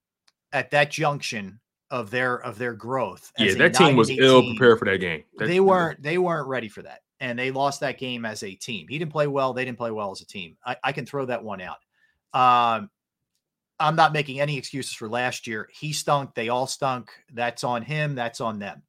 at 0.52 0.70
that 0.70 0.90
junction 0.90 1.60
of 1.90 2.10
their 2.10 2.36
of 2.36 2.58
their 2.58 2.74
growth. 2.74 3.32
Yeah, 3.38 3.54
that 3.54 3.74
team 3.74 3.96
was 3.96 4.10
ill 4.10 4.42
prepared 4.42 4.78
for 4.78 4.84
that 4.84 4.98
game. 4.98 5.24
That, 5.38 5.48
they 5.48 5.60
weren't 5.60 6.02
they 6.02 6.18
weren't 6.18 6.46
ready 6.46 6.68
for 6.68 6.82
that 6.82 7.00
and 7.22 7.38
they 7.38 7.52
lost 7.52 7.78
that 7.80 7.98
game 7.98 8.24
as 8.24 8.42
a 8.42 8.52
team. 8.56 8.88
He 8.88 8.98
didn't 8.98 9.12
play 9.12 9.28
well. 9.28 9.52
They 9.52 9.64
didn't 9.64 9.78
play 9.78 9.92
well 9.92 10.10
as 10.10 10.20
a 10.20 10.26
team. 10.26 10.56
I, 10.66 10.76
I 10.82 10.90
can 10.92 11.06
throw 11.06 11.24
that 11.26 11.44
one 11.44 11.60
out. 11.60 11.78
Um, 12.34 12.90
I'm 13.78 13.94
not 13.94 14.12
making 14.12 14.40
any 14.40 14.58
excuses 14.58 14.92
for 14.92 15.08
last 15.08 15.46
year. 15.46 15.68
He 15.72 15.92
stunk. 15.92 16.34
They 16.34 16.48
all 16.48 16.66
stunk. 16.66 17.10
That's 17.32 17.62
on 17.62 17.82
him. 17.82 18.16
That's 18.16 18.40
on 18.40 18.58
them. 18.58 18.82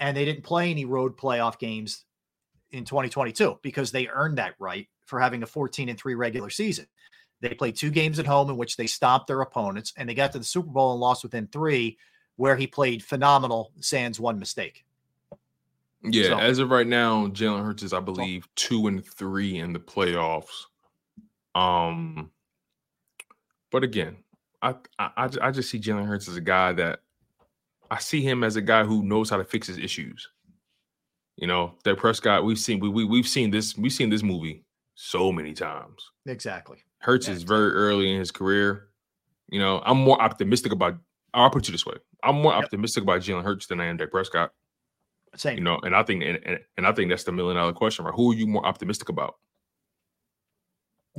And 0.00 0.16
they 0.16 0.24
didn't 0.24 0.42
play 0.42 0.70
any 0.70 0.84
road 0.84 1.16
playoff 1.16 1.58
games 1.58 2.04
in 2.72 2.84
2022 2.84 3.58
because 3.62 3.92
they 3.92 4.08
earned 4.08 4.38
that 4.38 4.54
right 4.58 4.88
for 5.04 5.20
having 5.20 5.42
a 5.42 5.46
14 5.46 5.88
and 5.88 5.98
3 5.98 6.14
regular 6.14 6.50
season. 6.50 6.86
They 7.40 7.50
played 7.50 7.76
two 7.76 7.90
games 7.90 8.18
at 8.18 8.26
home 8.26 8.50
in 8.50 8.56
which 8.56 8.76
they 8.76 8.86
stopped 8.86 9.26
their 9.26 9.40
opponents 9.40 9.92
and 9.96 10.08
they 10.08 10.14
got 10.14 10.32
to 10.32 10.38
the 10.38 10.44
Super 10.44 10.70
Bowl 10.70 10.92
and 10.92 11.00
lost 11.00 11.22
within 11.22 11.46
three, 11.46 11.98
where 12.36 12.56
he 12.56 12.66
played 12.66 13.02
phenomenal, 13.02 13.72
sans 13.80 14.20
one 14.20 14.38
mistake. 14.38 14.84
Yeah, 16.02 16.28
so, 16.28 16.38
as 16.38 16.58
of 16.58 16.70
right 16.70 16.86
now, 16.86 17.26
Jalen 17.26 17.64
Hurts 17.64 17.82
is, 17.82 17.92
I 17.92 18.00
believe, 18.00 18.48
two 18.56 18.86
and 18.86 19.04
three 19.04 19.58
in 19.58 19.72
the 19.74 19.80
playoffs. 19.80 20.64
Um, 21.54 22.30
but 23.70 23.84
again, 23.84 24.16
I 24.62 24.76
I, 24.98 25.28
I 25.42 25.50
just 25.50 25.68
see 25.68 25.78
Jalen 25.78 26.06
Hurts 26.06 26.28
as 26.28 26.36
a 26.36 26.40
guy 26.40 26.72
that 26.74 27.00
I 27.90 27.98
see 27.98 28.22
him 28.22 28.44
as 28.44 28.56
a 28.56 28.62
guy 28.62 28.84
who 28.84 29.02
knows 29.02 29.30
how 29.30 29.36
to 29.36 29.44
fix 29.44 29.66
his 29.66 29.78
issues. 29.78 30.28
You 31.36 31.46
know, 31.46 31.74
that 31.84 31.96
Prescott, 31.96 32.44
we've 32.44 32.58
seen 32.58 32.80
we, 32.80 32.88
we 32.88 33.04
we've 33.04 33.26
seen 33.26 33.50
this 33.50 33.76
we've 33.76 33.92
seen 33.92 34.10
this 34.10 34.22
movie 34.22 34.64
so 34.94 35.32
many 35.32 35.54
times. 35.54 36.10
Exactly. 36.26 36.78
Hurts 36.98 37.28
is 37.28 37.42
very 37.42 37.72
early 37.72 38.12
in 38.12 38.18
his 38.18 38.30
career. 38.30 38.88
You 39.48 39.58
know, 39.58 39.82
I'm 39.84 39.98
more 39.98 40.20
optimistic 40.20 40.72
about. 40.72 40.98
I'll 41.32 41.50
put 41.50 41.66
you 41.66 41.72
this 41.72 41.86
way: 41.86 41.96
I'm 42.22 42.42
more 42.42 42.52
yep. 42.52 42.64
optimistic 42.64 43.02
about 43.02 43.22
Jalen 43.22 43.42
Hurts 43.42 43.66
than 43.66 43.80
I 43.80 43.86
am 43.86 43.96
Dak 43.96 44.10
Prescott. 44.10 44.52
Same. 45.36 45.56
You 45.56 45.64
know, 45.64 45.78
and 45.82 45.94
I 45.94 46.02
think 46.02 46.22
and, 46.24 46.58
and 46.76 46.86
I 46.86 46.92
think 46.92 47.08
that's 47.08 47.24
the 47.24 47.32
million 47.32 47.56
dollar 47.56 47.72
question, 47.72 48.04
right? 48.04 48.14
Who 48.14 48.32
are 48.32 48.34
you 48.34 48.46
more 48.46 48.66
optimistic 48.66 49.08
about? 49.08 49.36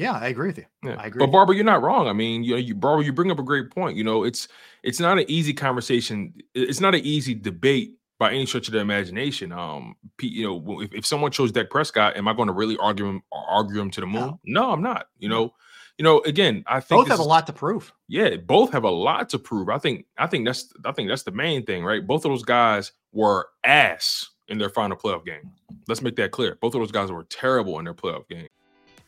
Yeah, 0.02 0.14
I 0.14 0.28
agree 0.28 0.48
with 0.48 0.58
you. 0.58 0.66
Yeah. 0.84 0.96
I 0.98 1.08
agree. 1.08 1.20
But 1.20 1.32
Barbara, 1.32 1.56
you're 1.56 1.66
not 1.66 1.82
wrong. 1.82 2.08
I 2.08 2.14
mean, 2.14 2.44
you 2.44 2.52
know, 2.52 2.58
you 2.58 2.76
Barbara, 2.76 3.06
you 3.06 3.14
bring 3.14 3.32
up 3.32 3.40
a 3.40 3.44
great 3.44 3.70
point. 3.72 3.98
You 3.98 4.04
know, 4.04 4.24
it's 4.24 4.48
it's 4.84 5.00
not 5.00 5.18
an 5.18 5.26
easy 5.28 5.54
conversation. 5.54 6.34
It's 6.54 6.80
not 6.80 6.96
an 6.96 7.02
easy 7.04 7.36
debate 7.36 7.98
by 8.18 8.32
any 8.32 8.46
stretch 8.46 8.68
of 8.68 8.74
the 8.74 8.80
imagination. 8.80 9.52
Um, 9.52 9.96
you 10.22 10.44
know, 10.44 10.82
if, 10.82 10.94
if 10.94 11.06
someone 11.06 11.32
chose 11.32 11.52
Dak 11.52 11.70
Prescott, 11.70 12.18
am 12.18 12.28
I 12.28 12.34
going 12.34 12.48
to 12.48 12.54
really 12.54 12.78
argue 12.78 13.08
him 13.08 13.24
argue 13.32 13.80
him 13.80 13.92
to 13.92 14.02
the 14.02 14.08
moon? 14.08 14.22
No, 14.22 14.40
no 14.46 14.72
I'm 14.72 14.82
not. 14.82 15.08
You 15.20 15.30
know, 15.30 15.54
you 15.98 16.04
know, 16.04 16.20
again, 16.22 16.64
I 16.66 16.80
think 16.80 17.02
both 17.02 17.08
have 17.10 17.20
is, 17.20 17.26
a 17.26 17.30
lot 17.30 17.46
to 17.48 17.54
prove. 17.54 17.94
Yeah, 18.08 18.36
both 18.38 18.72
have 18.72 18.84
a 18.86 18.90
lot 18.90 19.30
to 19.30 19.40
prove. 19.40 19.70
I 19.70 19.78
think, 19.78 20.06
I 20.18 20.26
think 20.26 20.48
that's, 20.48 20.74
I 20.84 20.92
think 20.94 21.10
that's 21.10 21.24
the 21.24 21.32
main 21.32 21.64
thing, 21.66 21.84
right? 21.84 22.06
Both 22.06 22.26
of 22.26 22.32
those 22.32 22.44
guys 22.44 22.92
were 23.12 23.50
ass 23.64 24.30
in 24.48 24.58
their 24.58 24.70
final 24.70 24.98
playoff 24.98 25.26
game. 25.26 25.52
Let's 25.88 26.02
make 26.02 26.16
that 26.16 26.32
clear. 26.32 26.58
Both 26.60 26.74
of 26.74 26.82
those 26.82 26.92
guys 26.92 27.12
were 27.12 27.26
terrible 27.26 27.78
in 27.78 27.86
their 27.86 27.94
playoff 27.94 28.28
game. 28.28 28.48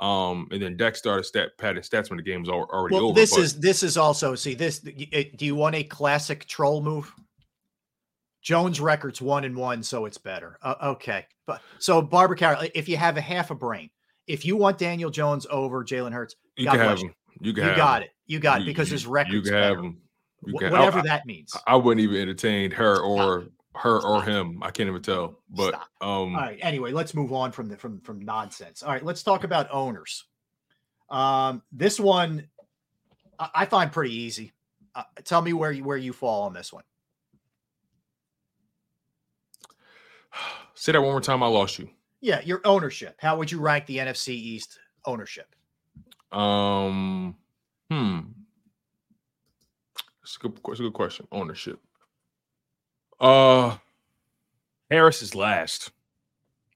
Um, 0.00 0.46
and 0.52 0.62
then 0.62 0.76
Dak 0.76 0.94
started 0.94 1.24
stat 1.24 1.50
padding 1.58 1.82
stats 1.82 2.08
when 2.08 2.18
the 2.18 2.22
game 2.22 2.40
was 2.40 2.48
already 2.48 2.94
well, 2.94 3.06
over. 3.06 3.14
This 3.14 3.32
but... 3.32 3.40
is 3.40 3.58
this 3.58 3.82
is 3.82 3.96
also 3.96 4.34
see 4.34 4.54
this. 4.54 4.78
Do 4.78 5.44
you 5.44 5.56
want 5.56 5.74
a 5.74 5.82
classic 5.82 6.46
troll 6.46 6.82
move? 6.82 7.12
Jones 8.42 8.80
records 8.80 9.20
one 9.20 9.44
and 9.44 9.56
one, 9.56 9.82
so 9.82 10.06
it's 10.06 10.18
better. 10.18 10.58
Uh, 10.62 10.74
okay, 10.82 11.26
but 11.46 11.60
so 11.78 12.00
Barbara 12.00 12.36
Carroll, 12.36 12.68
if 12.74 12.88
you 12.88 12.96
have 12.96 13.16
a 13.16 13.20
half 13.20 13.50
a 13.50 13.54
brain, 13.54 13.90
if 14.28 14.44
you 14.44 14.56
want 14.56 14.78
Daniel 14.78 15.10
Jones 15.10 15.46
over 15.50 15.84
Jalen 15.84 16.12
Hurts, 16.12 16.36
you 16.56 16.66
God 16.66 16.72
can 16.72 16.80
have 16.80 16.98
him. 16.98 17.14
You, 17.40 17.52
you 17.52 17.52
got 17.52 18.02
it. 18.02 18.10
You 18.26 18.38
got 18.38 18.62
it 18.62 18.66
because 18.66 18.88
his 18.88 19.06
record. 19.06 19.32
You 19.32 19.42
can 19.42 19.54
have 19.54 19.78
him. 19.78 19.98
Can, 20.44 20.70
Whatever 20.72 21.00
I, 21.00 21.02
that 21.02 21.26
means. 21.26 21.52
I, 21.66 21.72
I, 21.72 21.76
wouldn't 21.76 22.00
even 22.02 22.20
entertain 22.20 22.70
her 22.70 23.00
or. 23.00 23.46
Her 23.78 24.00
or 24.00 24.22
him. 24.22 24.62
I 24.62 24.70
can't 24.70 24.88
even 24.88 25.02
tell. 25.02 25.38
But 25.50 25.74
Stop. 25.74 25.88
um 26.00 26.36
all 26.36 26.42
right. 26.42 26.58
Anyway, 26.62 26.92
let's 26.92 27.14
move 27.14 27.32
on 27.32 27.52
from 27.52 27.68
the 27.68 27.76
from 27.76 28.00
from 28.00 28.20
nonsense. 28.20 28.82
All 28.82 28.92
right, 28.92 29.04
let's 29.04 29.22
talk 29.22 29.44
about 29.44 29.68
owners. 29.70 30.24
Um, 31.10 31.62
this 31.72 31.98
one 31.98 32.48
I, 33.38 33.50
I 33.54 33.64
find 33.66 33.90
pretty 33.92 34.14
easy. 34.14 34.52
Uh, 34.94 35.04
tell 35.24 35.42
me 35.42 35.52
where 35.52 35.72
you 35.72 35.84
where 35.84 35.96
you 35.96 36.12
fall 36.12 36.42
on 36.42 36.52
this 36.52 36.72
one. 36.72 36.84
Say 40.74 40.92
that 40.92 41.00
one 41.00 41.10
more 41.10 41.20
time. 41.20 41.42
I 41.42 41.46
lost 41.46 41.78
you. 41.78 41.88
Yeah, 42.20 42.40
your 42.42 42.60
ownership. 42.64 43.16
How 43.18 43.36
would 43.36 43.50
you 43.50 43.60
rank 43.60 43.86
the 43.86 43.98
NFC 43.98 44.28
East 44.30 44.78
ownership? 45.04 45.54
Um, 46.32 47.36
hmm. 47.90 48.20
It's 50.22 50.36
a 50.36 50.40
good, 50.40 50.60
it's 50.68 50.80
a 50.80 50.82
good 50.82 50.92
question. 50.92 51.26
Ownership. 51.32 51.80
Uh, 53.20 53.76
Harris 54.90 55.22
is 55.22 55.34
last. 55.34 55.90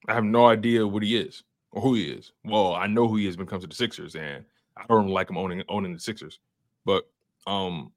I 0.07 0.13
have 0.13 0.23
no 0.23 0.45
idea 0.45 0.85
what 0.85 1.03
he 1.03 1.17
is 1.17 1.43
or 1.71 1.81
who 1.81 1.93
he 1.95 2.11
is. 2.11 2.31
Well, 2.43 2.73
I 2.73 2.87
know 2.87 3.07
who 3.07 3.15
he 3.17 3.27
is 3.27 3.37
when 3.37 3.47
it 3.47 3.49
comes 3.49 3.63
to 3.63 3.67
the 3.67 3.75
Sixers, 3.75 4.15
and 4.15 4.43
I 4.75 4.85
don't 4.87 5.07
like 5.07 5.29
him 5.29 5.37
owning 5.37 5.63
owning 5.69 5.93
the 5.93 5.99
Sixers. 5.99 6.39
But 6.85 7.09
um, 7.47 7.91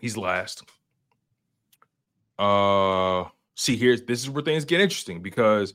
he's 0.00 0.16
last. 0.16 0.62
Uh, 2.38 3.24
see, 3.54 3.76
here's 3.76 4.02
this 4.02 4.20
is 4.20 4.30
where 4.30 4.42
things 4.42 4.64
get 4.64 4.80
interesting 4.80 5.22
because 5.22 5.74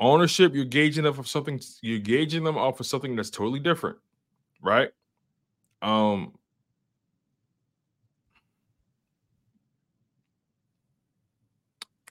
ownership 0.00 0.54
you're 0.54 0.64
gauging 0.64 1.04
them 1.04 1.18
of 1.18 1.28
something 1.28 1.60
you're 1.82 1.98
gauging 1.98 2.42
them 2.42 2.56
off 2.56 2.80
of 2.80 2.86
something 2.86 3.14
that's 3.14 3.28
totally 3.28 3.60
different 3.60 3.98
right 4.62 4.90
um 5.82 6.32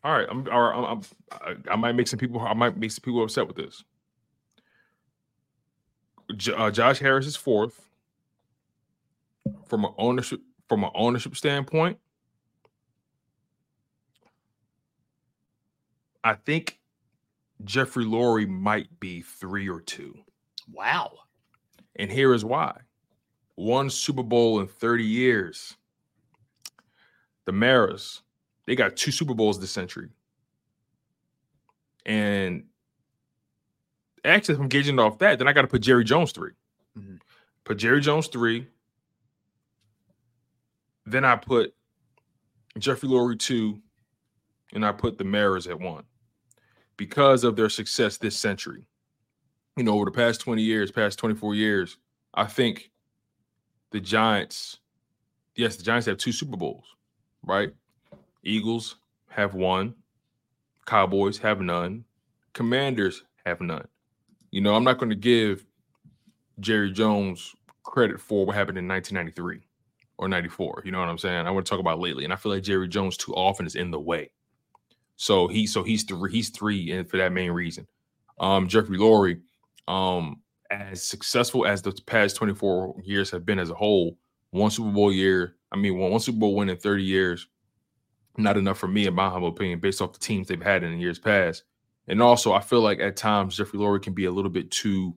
all 0.04 0.12
right 0.18 0.28
i'm 0.30 0.48
all 0.50 0.62
right, 0.62 0.92
I'm, 0.92 1.02
I'm, 1.42 1.64
i 1.72 1.76
might 1.76 1.94
make 1.94 2.08
some 2.08 2.20
people 2.20 2.40
i 2.40 2.54
might 2.54 2.78
make 2.78 2.92
some 2.92 3.02
people 3.02 3.24
upset 3.24 3.48
with 3.48 3.56
this 3.56 3.84
J- 6.36 6.54
uh, 6.54 6.72
josh 6.72 7.00
harris 7.00 7.28
is 7.28 7.36
fourth 7.36 7.90
from 9.66 9.86
an 9.86 9.92
ownership 9.98 10.42
from 10.68 10.84
an 10.84 10.92
ownership 10.96 11.36
standpoint 11.36 11.98
i 16.24 16.34
think 16.34 16.80
Jeffrey 17.66 18.06
Lurie 18.06 18.48
might 18.48 19.00
be 19.00 19.22
three 19.22 19.68
or 19.68 19.82
two. 19.82 20.18
Wow. 20.72 21.12
And 21.96 22.10
here 22.10 22.34
is 22.34 22.46
why 22.46 22.78
one 23.56 23.90
Super 23.90 24.24
Bowl 24.24 24.62
in 24.62 24.68
30 24.68 25.04
years. 25.04 25.76
The 27.46 27.52
Maras, 27.52 28.22
they 28.70 28.76
got 28.76 28.96
two 28.96 29.10
Super 29.10 29.34
Bowls 29.34 29.60
this 29.60 29.72
century. 29.72 30.10
And 32.06 32.66
actually, 34.24 34.54
if 34.54 34.62
I'm 34.62 34.68
gauging 34.68 35.00
off 35.00 35.18
that, 35.18 35.40
then 35.40 35.48
I 35.48 35.54
got 35.54 35.64
to 35.64 35.68
put 35.68 35.82
Jerry 35.82 36.04
Jones 36.04 36.32
3 36.34 36.52
mm-hmm. 36.96 37.16
Put 37.64 37.80
Jerry 37.80 38.00
Jones 38.00 38.28
three. 38.28 38.68
Then 41.08 41.26
I 41.26 41.36
put 41.36 41.74
Jeffrey 42.78 43.10
Lurie 43.10 43.40
two, 43.40 43.80
and 44.74 44.86
I 44.86 44.91
put 44.91 45.18
the 45.18 45.24
Maras 45.24 45.66
at 45.66 45.80
one 45.80 46.04
because 46.96 47.44
of 47.44 47.56
their 47.56 47.70
success 47.70 48.18
this 48.18 48.38
century. 48.38 48.86
You 49.78 49.84
know, 49.84 49.96
over 49.96 50.06
the 50.06 50.12
past 50.12 50.41
20 50.41 50.62
years, 50.62 50.91
past 50.91 51.18
24 51.18 51.56
years, 51.56 51.98
I 52.36 52.46
think 52.46 52.91
the 53.90 54.00
Giants, 54.00 54.78
yes, 55.56 55.76
the 55.76 55.84
Giants 55.84 56.06
have 56.06 56.18
two 56.18 56.32
Super 56.32 56.56
Bowls, 56.56 56.86
right? 57.44 57.74
Eagles 58.44 58.98
have 59.30 59.53
one, 59.53 59.95
Cowboys 60.86 61.38
have 61.40 61.61
none, 61.61 62.06
Commanders 62.53 63.24
have 63.45 63.61
none. 63.61 63.88
You 64.52 64.61
know, 64.61 64.76
I'm 64.76 64.84
not 64.84 64.98
going 64.98 65.10
to 65.10 65.16
give 65.16 65.66
Jerry 66.60 66.91
Jones 66.91 67.56
credit 67.84 68.20
for 68.20 68.45
what 68.45 68.56
happened 68.56 68.78
in 68.78 68.88
1993 68.88 69.61
or 70.18 70.28
94. 70.28 70.82
You 70.86 70.91
know 70.91 70.99
what 70.99 71.10
I'm 71.10 71.18
saying? 71.18 71.48
I 71.48 71.52
want 71.52 71.66
to 71.66 71.70
talk 71.70 71.80
about 71.80 71.99
lately. 71.99 72.24
And 72.24 72.34
I 72.34 72.36
feel 72.36 72.52
like 72.52 72.64
Jerry 72.64 72.88
Jones 72.88 73.18
too 73.18 73.34
often 73.34 73.66
is 73.66 73.76
in 73.76 73.91
the 73.91 73.99
way. 73.99 74.32
So 75.16 75.48
he 75.48 75.68
so 75.68 75.84
he's 75.84 76.03
three 76.03 76.32
he's 76.32 76.49
three 76.49 76.91
and 76.91 77.10
for 77.10 77.18
that 77.18 77.34
main 77.34 77.52
reason. 77.52 77.86
Um 78.40 78.68
Jeffrey 78.70 78.98
Lurie, 78.98 79.41
um, 79.88 80.41
as 80.72 81.03
successful 81.03 81.66
as 81.66 81.82
the 81.82 81.91
past 82.06 82.38
24 82.38 83.02
years 83.03 83.30
have 83.32 83.45
been 83.45 83.60
as 83.60 83.70
a 83.70 83.76
whole, 83.76 84.18
one 84.52 84.72
Super 84.72 84.91
Bowl 84.91 85.11
year, 85.11 85.56
I 85.72 85.78
mean 85.78 85.98
one, 85.98 86.11
one 86.11 86.20
Super 86.22 86.40
Bowl 86.40 86.56
win 86.56 86.70
in 86.70 86.78
30 86.78 87.03
years, 87.03 87.48
not 88.38 88.58
enough 88.58 88.78
for 88.78 88.88
me 88.88 89.08
in 89.08 89.14
my 89.14 89.30
humble 89.30 89.50
opinion, 89.50 89.80
based 89.80 90.02
off 90.02 90.14
the 90.14 90.20
teams 90.20 90.48
they've 90.48 90.62
had 90.62 90.84
in 90.84 90.92
the 90.92 91.00
years 91.00 91.20
past. 91.20 91.64
And 92.08 92.22
also 92.22 92.54
I 92.54 92.62
feel 92.62 92.82
like 92.82 93.00
at 93.00 93.18
times 93.18 93.58
Jeffrey 93.58 93.80
Lurie 93.80 94.02
can 94.02 94.14
be 94.14 94.26
a 94.26 94.32
little 94.32 94.52
bit 94.52 94.72
too 94.72 95.16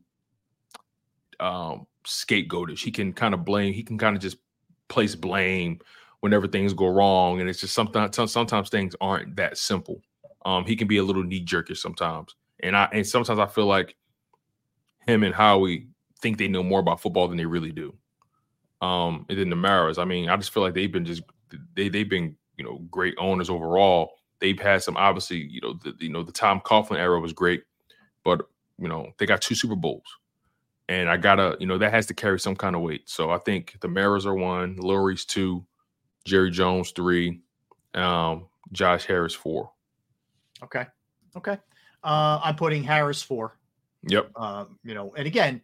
um 1.40 1.86
scapegoatish. 2.04 2.82
He 2.82 2.90
can 2.90 3.12
kind 3.12 3.34
of 3.34 3.44
blame, 3.44 3.72
he 3.72 3.82
can 3.82 3.98
kind 3.98 4.16
of 4.16 4.22
just 4.22 4.38
place 4.88 5.14
blame 5.14 5.78
whenever 6.20 6.46
things 6.46 6.72
go 6.72 6.86
wrong, 6.86 7.40
and 7.40 7.48
it's 7.48 7.60
just 7.60 7.74
sometimes 7.74 8.16
sometimes 8.30 8.68
things 8.68 8.94
aren't 9.00 9.36
that 9.36 9.58
simple. 9.58 10.00
Um, 10.44 10.64
he 10.64 10.76
can 10.76 10.88
be 10.88 10.98
a 10.98 11.02
little 11.02 11.22
knee 11.22 11.44
jerkish 11.44 11.78
sometimes, 11.78 12.34
and 12.60 12.76
I 12.76 12.88
and 12.92 13.06
sometimes 13.06 13.38
I 13.38 13.46
feel 13.46 13.66
like 13.66 13.96
him 15.06 15.22
and 15.22 15.34
Howie 15.34 15.88
think 16.20 16.38
they 16.38 16.48
know 16.48 16.62
more 16.62 16.80
about 16.80 17.00
football 17.00 17.28
than 17.28 17.36
they 17.36 17.46
really 17.46 17.72
do. 17.72 17.94
Um, 18.80 19.26
and 19.28 19.38
then 19.38 19.50
the 19.50 19.56
Maras, 19.56 19.98
I 19.98 20.04
mean, 20.04 20.28
I 20.28 20.36
just 20.36 20.52
feel 20.52 20.62
like 20.62 20.74
they've 20.74 20.92
been 20.92 21.04
just 21.04 21.22
they 21.74 21.88
they've 21.88 22.08
been 22.08 22.36
you 22.56 22.64
know 22.64 22.78
great 22.90 23.14
owners 23.18 23.50
overall. 23.50 24.12
They've 24.40 24.58
had 24.58 24.82
some 24.82 24.96
obviously 24.96 25.38
you 25.38 25.60
know 25.60 25.74
the 25.74 25.94
you 25.98 26.10
know 26.10 26.22
the 26.22 26.32
Tom 26.32 26.60
Coughlin 26.60 26.98
era 26.98 27.20
was 27.20 27.32
great, 27.32 27.64
but 28.24 28.46
you 28.78 28.88
know 28.88 29.12
they 29.18 29.26
got 29.26 29.40
two 29.40 29.54
Super 29.54 29.76
Bowls, 29.76 30.04
and 30.88 31.08
I 31.08 31.16
gotta 31.16 31.56
you 31.60 31.66
know 31.66 31.78
that 31.78 31.92
has 31.92 32.06
to 32.06 32.14
carry 32.14 32.40
some 32.40 32.56
kind 32.56 32.76
of 32.76 32.82
weight. 32.82 33.08
So 33.08 33.30
I 33.30 33.38
think 33.38 33.76
the 33.80 33.88
Maras 33.88 34.26
are 34.26 34.34
one, 34.34 34.76
Lurie's 34.76 35.24
two, 35.24 35.64
Jerry 36.24 36.50
Jones 36.50 36.90
three, 36.90 37.40
um, 37.94 38.46
Josh 38.72 39.06
Harris 39.06 39.34
four. 39.34 39.70
Okay. 40.62 40.86
Okay. 41.36 41.58
Uh, 42.04 42.40
I'm 42.42 42.56
putting 42.56 42.82
Harris 42.82 43.22
four. 43.22 43.58
Yep. 44.04 44.30
Um, 44.36 44.78
you 44.82 44.94
know, 44.94 45.14
and 45.16 45.26
again, 45.26 45.60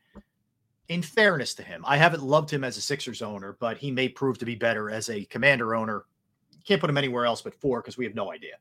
in 0.89 1.03
fairness 1.03 1.55
to 1.55 1.63
him, 1.63 1.85
I 1.87 1.97
haven't 1.97 2.23
loved 2.23 2.51
him 2.51 2.65
as 2.65 2.77
a 2.77 2.81
Sixers 2.81 3.23
owner, 3.23 3.57
but 3.61 3.77
he 3.77 3.91
may 3.91 4.09
prove 4.09 4.39
to 4.39 4.45
be 4.45 4.55
better 4.55 4.91
as 4.91 5.09
a 5.11 5.25
Commander 5.27 5.75
owner. 5.75 6.05
Can't 6.69 6.83
put 6.83 6.91
him 6.91 6.99
anywhere 6.99 7.25
else 7.25 7.41
but 7.41 7.55
four 7.55 7.81
because 7.81 7.97
we 7.97 8.05
have 8.05 8.15
no 8.15 8.31
idea. 8.31 8.57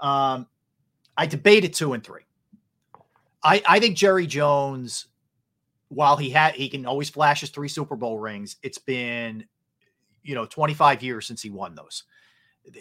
Um, 0.00 0.48
I 1.16 1.26
debated 1.26 1.72
two 1.72 1.92
and 1.92 2.02
three. 2.02 2.22
I 3.44 3.62
I 3.68 3.78
think 3.78 3.96
Jerry 3.96 4.26
Jones, 4.26 5.06
while 5.86 6.16
he 6.16 6.28
had 6.28 6.56
he 6.56 6.68
can 6.68 6.86
always 6.86 7.08
flash 7.08 7.42
his 7.42 7.50
three 7.50 7.68
Super 7.68 7.94
Bowl 7.94 8.18
rings, 8.18 8.56
it's 8.64 8.78
been 8.78 9.46
you 10.24 10.34
know 10.34 10.44
25 10.44 11.04
years 11.04 11.24
since 11.24 11.40
he 11.40 11.50
won 11.50 11.76
those. 11.76 12.02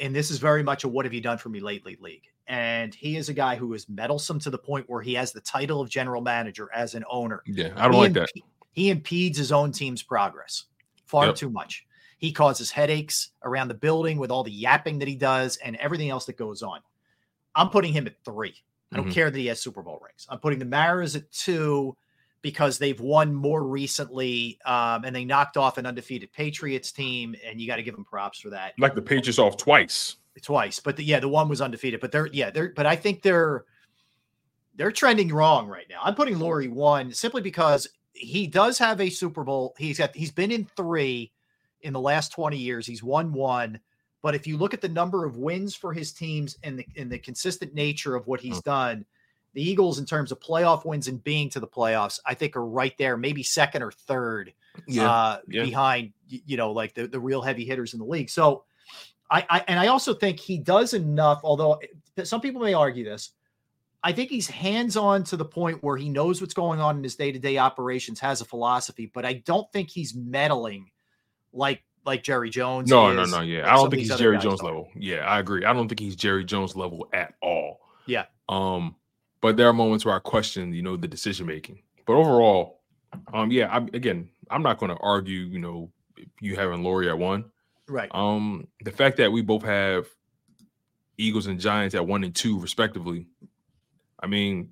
And 0.01 0.15
this 0.15 0.31
is 0.31 0.39
very 0.39 0.63
much 0.63 0.83
a 0.83 0.87
what 0.87 1.05
have 1.05 1.13
you 1.13 1.21
done 1.21 1.37
for 1.37 1.49
me 1.49 1.59
lately 1.59 1.95
league. 2.01 2.23
And 2.47 2.93
he 2.95 3.17
is 3.17 3.29
a 3.29 3.33
guy 3.35 3.55
who 3.55 3.71
is 3.75 3.87
meddlesome 3.87 4.39
to 4.39 4.49
the 4.49 4.57
point 4.57 4.89
where 4.89 5.03
he 5.03 5.13
has 5.13 5.31
the 5.31 5.41
title 5.41 5.79
of 5.79 5.89
general 5.89 6.23
manager 6.23 6.69
as 6.73 6.95
an 6.95 7.03
owner. 7.07 7.43
Yeah, 7.45 7.69
I 7.75 7.83
don't 7.83 7.93
He 7.93 7.99
like 7.99 8.13
that. 8.13 8.29
He 8.71 8.89
impedes 8.89 9.37
his 9.37 9.51
own 9.51 9.71
team's 9.71 10.01
progress 10.01 10.63
far 11.05 11.27
Yep. 11.27 11.35
too 11.35 11.51
much. 11.51 11.85
He 12.25 12.31
causes 12.31 12.71
headaches 12.71 13.29
around 13.43 13.67
the 13.67 13.75
building 13.75 14.17
with 14.17 14.31
all 14.31 14.43
the 14.43 14.49
yapping 14.51 14.97
that 14.97 15.07
he 15.07 15.13
does 15.15 15.57
and 15.57 15.75
everything 15.75 16.09
else 16.09 16.25
that 16.25 16.37
goes 16.37 16.63
on. 16.63 16.79
I'm 17.53 17.69
putting 17.69 17.93
him 17.93 18.07
at 18.07 18.15
three. 18.25 18.55
I 18.91 18.97
don't 18.97 19.09
Mhm. 19.09 19.13
care 19.13 19.29
that 19.29 19.37
he 19.37 19.45
has 19.45 19.61
Super 19.61 19.83
Bowl 19.83 20.01
rings. 20.03 20.25
I'm 20.27 20.39
putting 20.39 20.57
the 20.57 20.65
Maras 20.65 21.15
at 21.15 21.31
two 21.31 21.95
because 22.41 22.79
they've 22.79 22.99
won 22.99 23.31
more 23.31 23.61
recently 23.63 24.57
um, 24.65 25.05
and 25.05 25.15
they 25.15 25.23
knocked 25.23 25.55
off 25.55 25.77
an 25.77 25.85
undefeated 25.85 26.33
Patriots 26.33 26.91
team, 26.91 27.35
and 27.45 27.61
you 27.61 27.67
got 27.67 27.75
to 27.75 27.83
give 27.83 27.93
them 27.93 28.05
props 28.05 28.39
for 28.39 28.49
that 28.49 28.73
Like 28.79 28.95
the 28.95 29.03
Patriots 29.03 29.37
off 29.37 29.55
twice. 29.55 30.15
twice. 30.41 30.79
But 30.79 30.97
the, 30.97 31.03
yeah, 31.03 31.19
the 31.19 31.29
one 31.29 31.47
was 31.47 31.61
undefeated. 31.61 31.99
But 31.99 32.11
they're 32.11 32.25
yeah, 32.33 32.49
they're 32.49 32.69
but 32.75 32.87
I 32.87 32.95
think 32.95 33.21
they're 33.21 33.65
they're 34.73 34.91
trending 34.91 35.27
wrong 35.31 35.67
right 35.67 35.85
now. 35.91 35.99
I'm 36.03 36.15
putting 36.15 36.37
Lurie 36.37 36.71
one 36.71 37.13
simply 37.13 37.43
because 37.43 37.87
he 38.13 38.47
does 38.47 38.79
have 38.79 38.99
a 38.99 39.11
Super 39.11 39.43
Bowl. 39.43 39.75
He's 39.77 39.99
got 39.99 40.15
he's 40.15 40.31
been 40.31 40.51
in 40.51 40.65
three 40.75 41.31
in 41.85 41.93
the 41.93 42.01
last 42.01 42.33
20 42.33 42.57
years. 42.57 42.85
He's 42.85 43.03
won 43.03 43.31
one. 43.31 43.79
But 44.21 44.33
if 44.33 44.47
you 44.47 44.57
look 44.57 44.73
at 44.73 44.81
the 44.81 44.89
number 44.89 45.23
of 45.23 45.37
wins 45.37 45.75
for 45.75 45.93
his 45.93 46.11
teams 46.11 46.57
and 46.63 46.79
the 46.79 46.87
and 46.97 47.11
the 47.11 47.19
consistent 47.19 47.75
nature 47.75 48.15
of 48.15 48.25
what 48.25 48.41
he's 48.41 48.59
done, 48.61 49.05
the 49.53 49.61
Eagles 49.61 49.99
in 49.99 50.05
terms 50.05 50.31
of 50.31 50.39
playoff 50.39 50.83
wins 50.83 51.07
and 51.07 51.23
being 51.23 51.47
to 51.51 51.59
the 51.59 51.67
playoffs, 51.67 52.19
I 52.25 52.33
think 52.33 52.55
are 52.55 52.65
right 52.65 52.97
there, 52.97 53.17
maybe 53.17 53.43
second 53.43 53.83
or 53.83 53.91
third 53.91 54.51
Yeah, 54.87 55.11
uh, 55.11 55.37
yeah. 55.47 55.63
behind 55.63 56.13
you 56.27 56.57
know 56.57 56.71
like 56.71 56.95
the, 56.95 57.07
the 57.07 57.19
real 57.19 57.43
heavy 57.43 57.65
hitters 57.65 57.93
in 57.93 57.99
the 57.99 58.05
league. 58.05 58.31
So 58.31 58.63
I, 59.29 59.45
I 59.47 59.63
and 59.67 59.79
I 59.79 59.87
also 59.87 60.15
think 60.15 60.39
he 60.39 60.57
does 60.57 60.95
enough. 60.95 61.41
Although 61.43 61.79
eh, 62.17 62.23
some 62.23 62.41
people 62.41 62.61
may 62.61 62.73
argue 62.73 63.05
this, 63.05 63.29
I 64.03 64.11
think 64.11 64.31
he's 64.31 64.47
hands 64.47 64.97
on 64.97 65.23
to 65.25 65.37
the 65.37 65.45
point 65.45 65.83
where 65.83 65.97
he 65.97 66.09
knows 66.09 66.41
what's 66.41 66.55
going 66.55 66.79
on 66.79 66.97
in 66.97 67.03
his 67.03 67.15
day 67.15 67.31
to 67.31 67.37
day 67.37 67.59
operations, 67.59 68.19
has 68.21 68.41
a 68.41 68.45
philosophy, 68.45 69.11
but 69.13 69.23
I 69.23 69.33
don't 69.33 69.71
think 69.71 69.91
he's 69.91 70.15
meddling 70.15 70.89
like 71.55 71.83
like 72.05 72.23
Jerry 72.23 72.49
Jones. 72.49 72.89
No, 72.89 73.11
no, 73.11 73.23
is, 73.23 73.31
no. 73.31 73.41
Yeah, 73.41 73.63
like 73.63 73.71
I 73.71 73.75
don't 73.75 73.89
think 73.89 74.01
he's 74.03 74.15
Jerry 74.15 74.37
Jones 74.37 74.61
are. 74.61 74.65
level. 74.65 74.89
Yeah, 74.95 75.19
I 75.19 75.39
agree. 75.39 75.65
I 75.65 75.73
don't 75.73 75.87
think 75.87 75.99
he's 75.99 76.15
Jerry 76.15 76.45
Jones 76.45 76.75
level 76.75 77.07
at 77.13 77.33
all. 77.41 77.79
Yeah. 78.05 78.25
Um, 78.47 78.95
but 79.41 79.57
there 79.57 79.67
are 79.67 79.73
moments 79.73 80.05
where 80.05 80.15
I 80.15 80.19
question, 80.19 80.73
you 80.73 80.81
know, 80.81 80.97
the 80.97 81.07
decision 81.07 81.47
making. 81.47 81.81
But 82.05 82.13
overall, 82.13 82.81
um, 83.33 83.51
yeah, 83.51 83.69
I'm 83.71 83.89
again, 83.93 84.29
I'm 84.49 84.61
not 84.61 84.77
going 84.77 84.91
to 84.91 84.97
argue, 85.01 85.39
you 85.39 85.59
know, 85.59 85.91
you 86.39 86.55
having 86.55 86.83
Lurie 86.83 87.09
at 87.09 87.17
one. 87.17 87.45
Right. 87.87 88.09
Um, 88.13 88.67
the 88.83 88.91
fact 88.91 89.17
that 89.17 89.31
we 89.31 89.41
both 89.41 89.63
have 89.63 90.07
Eagles 91.17 91.47
and 91.47 91.59
Giants 91.59 91.95
at 91.95 92.05
one 92.05 92.23
and 92.23 92.35
two, 92.35 92.59
respectively. 92.59 93.27
I 94.19 94.27
mean, 94.27 94.71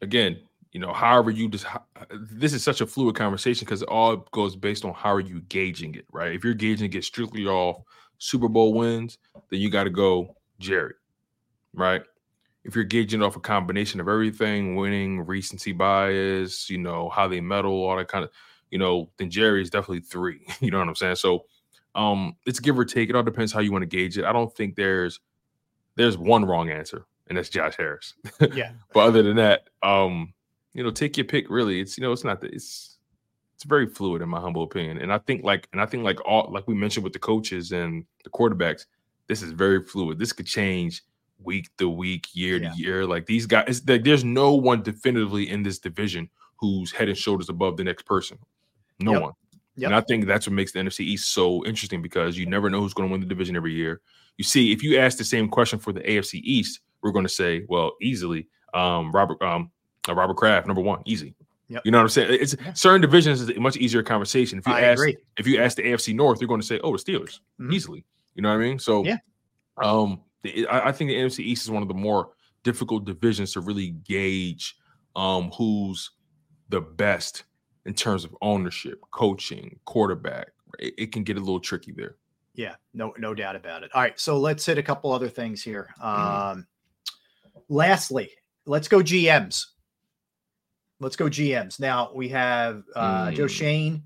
again, 0.00 0.40
you 0.72 0.80
know, 0.80 0.92
however 0.92 1.30
you 1.30 1.48
just 1.48 1.66
this 2.10 2.54
is 2.54 2.64
such 2.64 2.80
a 2.80 2.86
fluid 2.86 3.14
conversation 3.14 3.66
because 3.66 3.82
it 3.82 3.88
all 3.88 4.16
goes 4.32 4.56
based 4.56 4.84
on 4.84 4.94
how 4.94 5.12
are 5.12 5.20
you 5.20 5.42
gauging 5.42 5.94
it, 5.94 6.06
right? 6.10 6.32
If 6.32 6.44
you're 6.44 6.54
gauging 6.54 6.92
it 6.92 7.04
strictly 7.04 7.46
off 7.46 7.82
Super 8.18 8.48
Bowl 8.48 8.72
wins, 8.72 9.18
then 9.50 9.60
you 9.60 9.70
got 9.70 9.84
to 9.84 9.90
go 9.90 10.34
Jerry, 10.58 10.94
right? 11.74 12.02
If 12.64 12.74
you're 12.74 12.84
gauging 12.84 13.20
it 13.20 13.24
off 13.24 13.36
a 13.36 13.40
combination 13.40 14.00
of 14.00 14.08
everything, 14.08 14.76
winning, 14.76 15.20
recency 15.26 15.72
bias, 15.72 16.70
you 16.70 16.78
know, 16.78 17.10
how 17.10 17.28
they 17.28 17.40
medal, 17.40 17.72
all 17.72 17.96
that 17.96 18.08
kind 18.08 18.24
of, 18.24 18.30
you 18.70 18.78
know, 18.78 19.10
then 19.18 19.30
Jerry 19.30 19.60
is 19.60 19.68
definitely 19.70 20.00
three. 20.00 20.46
You 20.60 20.70
know 20.70 20.78
what 20.78 20.88
I'm 20.88 20.94
saying? 20.94 21.16
So 21.16 21.44
um 21.94 22.36
it's 22.46 22.60
give 22.60 22.78
or 22.78 22.86
take. 22.86 23.10
It 23.10 23.16
all 23.16 23.22
depends 23.22 23.52
how 23.52 23.60
you 23.60 23.72
want 23.72 23.82
to 23.82 23.86
gauge 23.86 24.16
it. 24.16 24.24
I 24.24 24.32
don't 24.32 24.54
think 24.54 24.76
there's 24.76 25.20
there's 25.96 26.16
one 26.16 26.46
wrong 26.46 26.70
answer, 26.70 27.04
and 27.28 27.36
that's 27.36 27.50
Josh 27.50 27.74
Harris. 27.76 28.14
Yeah. 28.54 28.72
but 28.94 29.00
other 29.00 29.22
than 29.22 29.36
that, 29.36 29.68
um, 29.82 30.32
you 30.74 30.82
know, 30.82 30.90
take 30.90 31.16
your 31.16 31.26
pick. 31.26 31.48
Really, 31.50 31.80
it's 31.80 31.96
you 31.98 32.02
know, 32.02 32.12
it's 32.12 32.24
not 32.24 32.40
that 32.40 32.52
it's 32.52 32.98
it's 33.54 33.64
very 33.64 33.86
fluid 33.86 34.22
in 34.22 34.28
my 34.28 34.40
humble 34.40 34.62
opinion. 34.62 34.98
And 34.98 35.12
I 35.12 35.18
think 35.18 35.44
like 35.44 35.68
and 35.72 35.80
I 35.80 35.86
think 35.86 36.04
like 36.04 36.24
all 36.26 36.50
like 36.50 36.66
we 36.66 36.74
mentioned 36.74 37.04
with 37.04 37.12
the 37.12 37.18
coaches 37.18 37.72
and 37.72 38.04
the 38.24 38.30
quarterbacks, 38.30 38.86
this 39.28 39.42
is 39.42 39.52
very 39.52 39.82
fluid. 39.82 40.18
This 40.18 40.32
could 40.32 40.46
change 40.46 41.02
week 41.44 41.68
to 41.78 41.88
week, 41.88 42.28
year 42.32 42.58
to 42.58 42.70
year. 42.76 43.06
Like 43.06 43.26
these 43.26 43.46
guys, 43.46 43.64
it's, 43.66 43.88
like, 43.88 44.04
there's 44.04 44.24
no 44.24 44.54
one 44.54 44.82
definitively 44.82 45.48
in 45.48 45.62
this 45.62 45.78
division 45.78 46.28
who's 46.56 46.92
head 46.92 47.08
and 47.08 47.18
shoulders 47.18 47.48
above 47.48 47.76
the 47.76 47.84
next 47.84 48.06
person. 48.06 48.38
No 49.00 49.12
Yep. 49.12 49.22
one. 49.22 49.32
Yep. 49.76 49.86
And 49.88 49.94
I 49.96 50.00
think 50.02 50.26
that's 50.26 50.46
what 50.46 50.54
makes 50.54 50.72
the 50.72 50.78
NFC 50.78 51.00
East 51.00 51.32
so 51.32 51.64
interesting 51.64 52.02
because 52.02 52.36
you 52.36 52.46
never 52.46 52.68
know 52.70 52.80
who's 52.80 52.94
going 52.94 53.08
to 53.08 53.12
win 53.12 53.20
the 53.20 53.26
division 53.26 53.56
every 53.56 53.72
year. 53.72 54.00
You 54.36 54.44
see, 54.44 54.70
if 54.70 54.82
you 54.82 54.98
ask 54.98 55.18
the 55.18 55.24
same 55.24 55.48
question 55.48 55.78
for 55.78 55.92
the 55.92 56.00
AFC 56.00 56.40
East, 56.44 56.80
we're 57.02 57.10
going 57.10 57.24
to 57.24 57.32
say, 57.32 57.64
well, 57.68 57.92
easily, 58.00 58.48
um, 58.74 59.10
Robert, 59.12 59.42
um, 59.42 59.70
Robert 60.08 60.36
Kraft, 60.36 60.66
number 60.66 60.82
one, 60.82 61.00
easy. 61.04 61.34
Yep. 61.68 61.82
You 61.84 61.90
know 61.92 61.98
what 61.98 62.02
I'm 62.02 62.08
saying? 62.10 62.38
It's 62.40 62.56
certain 62.74 63.00
divisions 63.00 63.40
is 63.40 63.48
a 63.50 63.58
much 63.60 63.76
easier 63.76 64.02
conversation. 64.02 64.58
If 64.58 64.66
you 64.66 64.74
I 64.74 64.80
ask, 64.82 64.98
agree. 65.00 65.16
if 65.38 65.46
you 65.46 65.60
ask 65.62 65.76
the 65.76 65.84
AFC 65.84 66.14
North, 66.14 66.40
you're 66.40 66.48
going 66.48 66.60
to 66.60 66.66
say, 66.66 66.78
oh, 66.84 66.92
the 66.96 66.98
Steelers, 67.02 67.40
Mhm. 67.60 67.72
easily. 67.72 68.04
You 68.34 68.42
know 68.42 68.50
what 68.50 68.56
I 68.56 68.58
mean? 68.64 68.78
So, 68.78 69.04
Yeah. 69.04 69.18
um, 69.82 70.20
the, 70.42 70.66
I, 70.66 70.88
I 70.88 70.92
think 70.92 71.08
the 71.08 71.16
NFC 71.16 71.40
East 71.44 71.62
is 71.64 71.70
one 71.70 71.82
of 71.82 71.88
the 71.88 71.94
more 71.94 72.30
difficult 72.62 73.04
divisions 73.04 73.52
to 73.52 73.60
really 73.60 73.90
gauge, 73.90 74.76
um, 75.16 75.50
who's 75.52 76.10
the 76.68 76.80
best 76.80 77.44
in 77.86 77.94
terms 77.94 78.24
of 78.24 78.36
ownership, 78.42 79.00
coaching, 79.10 79.78
quarterback. 79.84 80.48
It, 80.78 80.94
it 80.98 81.12
can 81.12 81.22
get 81.24 81.36
a 81.36 81.40
little 81.40 81.60
tricky 81.60 81.92
there. 81.92 82.16
Yeah, 82.54 82.74
no, 82.92 83.14
no 83.18 83.34
doubt 83.34 83.56
about 83.56 83.82
it. 83.82 83.90
All 83.94 84.02
right, 84.02 84.18
so 84.20 84.38
let's 84.38 84.66
hit 84.66 84.76
a 84.78 84.82
couple 84.82 85.10
other 85.10 85.28
things 85.30 85.62
here. 85.62 85.88
Um, 86.02 86.66
lastly, 87.68 88.30
let's 88.66 88.88
go 88.88 88.98
GMs. 88.98 89.66
Let's 91.02 91.16
go 91.16 91.26
GMs. 91.26 91.80
Now 91.80 92.10
we 92.14 92.28
have 92.30 92.84
uh, 92.94 93.30
Joe 93.32 93.44
Mm. 93.44 93.50
Shane. 93.50 94.02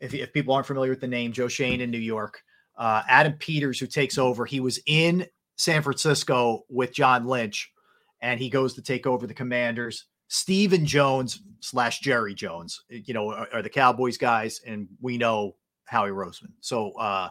If, 0.00 0.12
if 0.14 0.32
people 0.32 0.54
aren't 0.54 0.66
familiar 0.66 0.90
with 0.90 1.00
the 1.00 1.08
name, 1.08 1.32
Joe 1.32 1.48
Schoen 1.48 1.80
in 1.80 1.90
New 1.90 1.98
York. 1.98 2.42
Uh, 2.76 3.02
Adam 3.08 3.32
Peters, 3.32 3.80
who 3.80 3.86
takes 3.86 4.18
over. 4.18 4.44
He 4.44 4.60
was 4.60 4.78
in 4.86 5.26
San 5.56 5.82
Francisco 5.82 6.64
with 6.68 6.92
John 6.92 7.24
Lynch, 7.26 7.72
and 8.20 8.38
he 8.38 8.50
goes 8.50 8.74
to 8.74 8.82
take 8.82 9.06
over 9.06 9.26
the 9.26 9.32
Commanders. 9.32 10.04
Stephen 10.28 10.84
Jones 10.84 11.40
slash 11.60 12.00
Jerry 12.00 12.34
Jones, 12.34 12.82
you 12.90 13.14
know, 13.14 13.30
are, 13.32 13.48
are 13.54 13.62
the 13.62 13.70
Cowboys 13.70 14.18
guys, 14.18 14.60
and 14.66 14.86
we 15.00 15.16
know 15.16 15.56
Howie 15.84 16.10
Roseman. 16.10 16.52
So, 16.60 16.90
uh, 16.98 17.30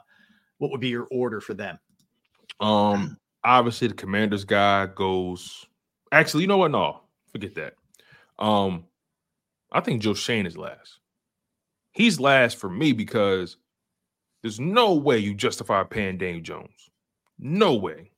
what 0.57 0.71
would 0.71 0.81
be 0.81 0.87
your 0.87 1.07
order 1.11 1.39
for 1.41 1.53
them? 1.53 1.77
Um, 2.59 3.17
obviously 3.43 3.87
the 3.89 3.93
commander's 3.93 4.45
guy 4.45 4.87
goes. 4.87 5.65
Actually, 6.11 6.41
you 6.41 6.47
know 6.47 6.57
what? 6.57 6.71
No, 6.71 7.01
forget 7.31 7.53
that. 7.55 7.73
Um, 8.39 8.85
I 9.75 9.81
think 9.81 10.01
Joe 10.01 10.13
Schoen 10.13 10.45
is 10.45 10.57
last. 10.57 10.99
He's 11.91 12.19
last 12.19 12.57
for 12.57 12.69
me 12.69 12.93
because 12.93 13.57
there's 14.41 14.59
no 14.59 14.93
way 14.95 15.17
you 15.17 15.33
justify 15.33 15.83
paying 15.83 16.17
Daniel 16.17 16.41
Jones. 16.41 16.89
No 17.39 17.75
way. 17.75 18.11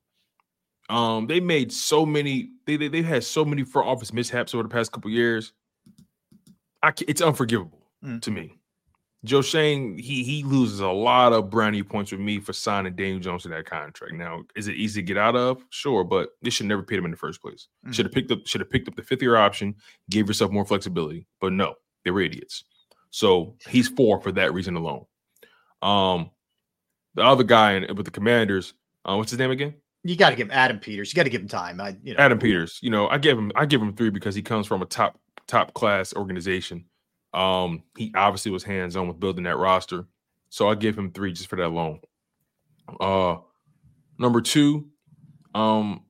Um, 0.90 1.28
they 1.28 1.40
made 1.40 1.72
so 1.72 2.06
many. 2.06 2.52
They 2.66 2.78
they 2.78 2.88
they've 2.88 3.06
had 3.06 3.24
so 3.24 3.44
many 3.44 3.64
front 3.64 3.88
office 3.90 4.14
mishaps 4.14 4.54
over 4.54 4.64
the 4.64 4.70
past 4.70 4.92
couple 4.92 5.12
years. 5.12 5.52
I 6.84 6.94
it's 7.08 7.22
unforgivable 7.22 7.74
Mm. 8.06 8.22
to 8.22 8.32
me. 8.32 8.57
Joe 9.28 9.41
Schoen, 9.41 9.98
he 9.98 10.24
he 10.24 10.44
loses 10.44 10.80
a 10.80 10.88
lot 10.88 11.34
of 11.34 11.49
brownie 11.49 11.84
points 11.84 12.12
with 12.12 12.22
me 12.22 12.40
for 12.40 12.54
signing 12.54 12.95
Daniel 12.95 13.20
Jones 13.20 13.44
to 13.44 13.49
that 13.49 13.66
contract. 13.66 14.14
Now, 14.14 14.44
is 14.56 14.68
it 14.68 14.76
easy 14.76 15.02
to 15.02 15.06
get 15.06 15.18
out 15.18 15.36
of? 15.36 15.64
Sure, 15.70 16.04
but 16.04 16.30
this 16.41 16.54
should 16.54 16.66
never 16.66 16.82
paid 16.84 16.98
him 16.98 17.06
in 17.06 17.12
the 17.12 17.18
first 17.18 17.41
place. 17.41 17.68
Mhm. 17.86 17.94
Should 17.94 18.06
have 18.06 18.14
picked 18.14 18.32
up 18.32 18.48
should 18.48 18.62
have 18.62 18.70
picked 18.70 18.88
up 18.88 18.95
the 18.95 19.04
fifth 19.04 19.22
year 19.22 19.36
option, 19.36 19.76
gave 20.10 20.28
yourself 20.28 20.52
more 20.52 20.66
flexibility. 20.66 21.28
But 21.40 21.54
no, 21.54 21.76
they 22.04 22.12
were 22.12 22.22
idiots. 22.22 22.64
So 23.10 23.56
he's 23.68 23.88
four 23.88 24.22
for 24.22 24.32
that 24.34 24.54
reason 24.54 24.76
alone. 24.76 25.06
Um, 25.82 26.32
the 27.16 27.24
other 27.24 27.44
guy 27.44 27.74
in, 27.74 27.95
with 27.95 28.06
the 28.06 28.12
Commanders, 28.12 28.74
uh, 29.06 29.16
what's 29.16 29.32
his 29.32 29.40
name 29.40 29.52
again? 29.52 29.76
You 30.04 30.16
got 30.16 30.30
to 30.30 30.36
give 30.36 30.52
Adam 30.52 30.80
Peters. 30.80 31.12
You 31.12 31.16
got 31.16 31.24
to 31.24 31.30
give 31.30 31.41
him 31.41 31.48
time. 31.48 31.82
I, 31.82 31.98
you 32.04 32.14
know, 32.14 32.20
Adam 32.20 32.40
Peters. 32.40 32.80
You 32.82 32.90
know, 32.90 33.08
I 33.08 33.18
give 33.18 33.38
him 33.38 33.52
I 33.56 33.66
give 33.66 33.82
him 33.82 33.94
three 33.94 34.10
because 34.10 34.36
he 34.36 34.41
comes 34.41 34.68
from 34.68 34.82
a 34.82 34.86
top 34.86 35.20
top 35.48 35.74
class 35.74 36.14
organization. 36.14 36.86
Um, 37.38 37.84
he 37.95 38.11
obviously 38.15 38.51
was 38.51 38.64
hands 38.64 38.95
on 38.95 39.07
with 39.07 39.19
building 39.19 39.43
that 39.43 39.57
roster, 39.57 40.07
so 40.49 40.68
I 40.69 40.76
give 40.76 40.97
him 40.97 41.11
three 41.11 41.34
just 41.34 41.49
for 41.49 41.55
that 41.57 41.68
alone. 41.68 41.99
Uh, 42.99 43.38
number 44.18 44.41
two, 44.41 44.89
Um, 45.53 46.01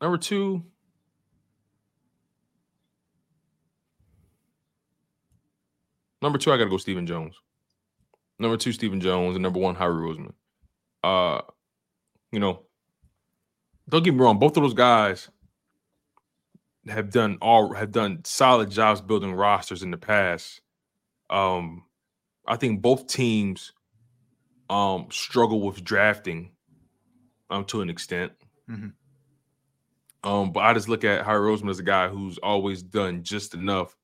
number 0.00 0.18
two. 0.18 0.64
Number 6.20 6.38
two, 6.38 6.52
I 6.52 6.56
got 6.56 6.64
to 6.64 6.70
go 6.70 6.76
Stephen 6.76 7.06
Jones. 7.06 7.34
Number 8.38 8.56
two, 8.56 8.72
Stephen 8.72 9.00
Jones, 9.00 9.34
and 9.34 9.42
number 9.42 9.58
one, 9.58 9.74
Howie 9.74 9.92
Roseman. 9.92 10.32
Uh, 11.02 11.40
you 12.30 12.38
know, 12.38 12.62
don't 13.88 14.04
get 14.04 14.14
me 14.14 14.20
wrong, 14.20 14.38
both 14.38 14.56
of 14.56 14.62
those 14.62 14.74
guys 14.74 15.28
have 16.88 17.10
done 17.10 17.38
all 17.40 17.72
have 17.74 17.92
done 17.92 18.20
solid 18.24 18.70
jobs 18.70 19.00
building 19.00 19.32
rosters 19.34 19.82
in 19.82 19.90
the 19.90 19.96
past. 19.96 20.60
Um, 21.30 21.84
I 22.46 22.56
think 22.56 22.82
both 22.82 23.06
teams 23.06 23.72
um 24.70 25.06
struggle 25.10 25.60
with 25.60 25.84
drafting 25.84 26.50
um 27.50 27.64
to 27.66 27.80
an 27.82 27.90
extent. 27.90 28.32
Mhm. 28.68 28.92
Um, 30.24 30.52
but 30.52 30.60
I 30.60 30.72
just 30.72 30.88
look 30.88 31.04
at 31.04 31.24
Howie 31.24 31.36
Roseman 31.38 31.70
as 31.70 31.78
a 31.80 31.82
guy 31.84 32.08
who's 32.08 32.38
always 32.38 32.82
done 32.82 33.22
just 33.24 33.54
enough 33.54 33.96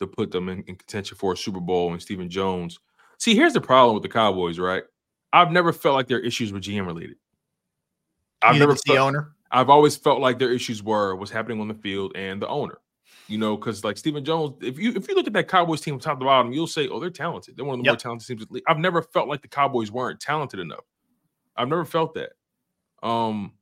to 0.00 0.06
put 0.06 0.30
them 0.30 0.48
in, 0.50 0.58
in 0.64 0.76
contention 0.76 1.16
for 1.16 1.32
a 1.32 1.36
Super 1.36 1.60
Bowl 1.60 1.92
and 1.92 2.02
Stephen 2.02 2.28
Jones. 2.28 2.78
See, 3.18 3.34
here's 3.34 3.54
the 3.54 3.60
problem 3.60 3.94
with 3.94 4.02
the 4.02 4.08
Cowboys, 4.10 4.58
right? 4.58 4.82
I've 5.32 5.50
never 5.50 5.72
felt 5.72 5.94
like 5.94 6.08
their 6.08 6.20
issues 6.20 6.52
were 6.52 6.60
GM 6.60 6.86
related. 6.86 7.16
I've 8.42 8.56
never 8.58 8.72
it's 8.72 8.82
the 8.86 8.94
felt- 8.94 9.08
owner? 9.08 9.32
I've 9.52 9.68
always 9.70 9.94
felt 9.96 10.20
like 10.20 10.38
their 10.38 10.52
issues 10.52 10.82
were 10.82 11.14
what's 11.14 11.30
happening 11.30 11.60
on 11.60 11.68
the 11.68 11.74
field 11.74 12.12
and 12.16 12.40
the 12.40 12.48
owner. 12.48 12.78
You 13.28 13.38
know, 13.38 13.56
because 13.56 13.84
like 13.84 13.96
Stephen 13.96 14.24
Jones, 14.24 14.56
if 14.62 14.78
you 14.78 14.92
if 14.94 15.08
you 15.08 15.14
look 15.14 15.26
at 15.26 15.32
that 15.34 15.48
Cowboys 15.48 15.80
team 15.80 15.94
from 15.94 16.00
top 16.00 16.18
to 16.18 16.24
bottom, 16.24 16.52
you'll 16.52 16.66
say, 16.66 16.88
"Oh, 16.88 16.98
they're 16.98 17.08
talented. 17.10 17.56
They're 17.56 17.64
one 17.64 17.78
of 17.78 17.84
the 17.84 17.88
more 17.90 17.96
talented 17.96 18.26
teams." 18.26 18.42
in 18.42 18.48
the 18.48 18.54
league." 18.54 18.64
I've 18.66 18.78
never 18.78 19.00
felt 19.00 19.28
like 19.28 19.42
the 19.42 19.48
Cowboys 19.48 19.90
weren't 19.92 20.20
talented 20.20 20.58
enough. 20.60 20.84
I've 21.56 21.68
never 21.68 21.84
felt 21.84 22.14
that. 22.14 22.32
Um, 23.02 23.52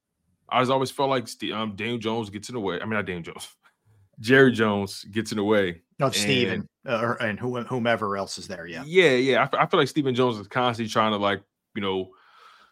I 0.48 0.60
was 0.60 0.70
always 0.70 0.90
felt 0.90 1.10
like 1.10 1.28
Ste- 1.28 1.52
um, 1.52 1.76
Daniel 1.76 1.98
Jones 1.98 2.30
gets 2.30 2.48
in 2.48 2.54
the 2.54 2.60
way. 2.60 2.76
I 2.80 2.84
mean, 2.84 2.94
not 2.94 3.06
Daniel 3.06 3.22
Jones, 3.22 3.48
Jerry 4.20 4.52
Jones 4.52 5.04
gets 5.04 5.30
in 5.32 5.36
the 5.36 5.44
way. 5.44 5.82
No, 5.98 6.06
And- 6.06 6.14
Stephen 6.14 6.68
uh, 6.88 7.00
or- 7.00 7.22
and 7.22 7.38
who, 7.38 7.60
whomever 7.62 8.16
else 8.16 8.38
is 8.38 8.48
there. 8.48 8.66
Yeah. 8.66 8.82
yeah, 8.86 9.10
yeah. 9.10 9.48
I, 9.52 9.62
I 9.62 9.66
feel 9.66 9.78
like 9.78 9.88
Stephen 9.88 10.14
Jones 10.14 10.38
is 10.38 10.48
constantly 10.48 10.90
trying 10.90 11.12
to 11.12 11.18
like, 11.18 11.42
you 11.74 11.82
know, 11.82 12.10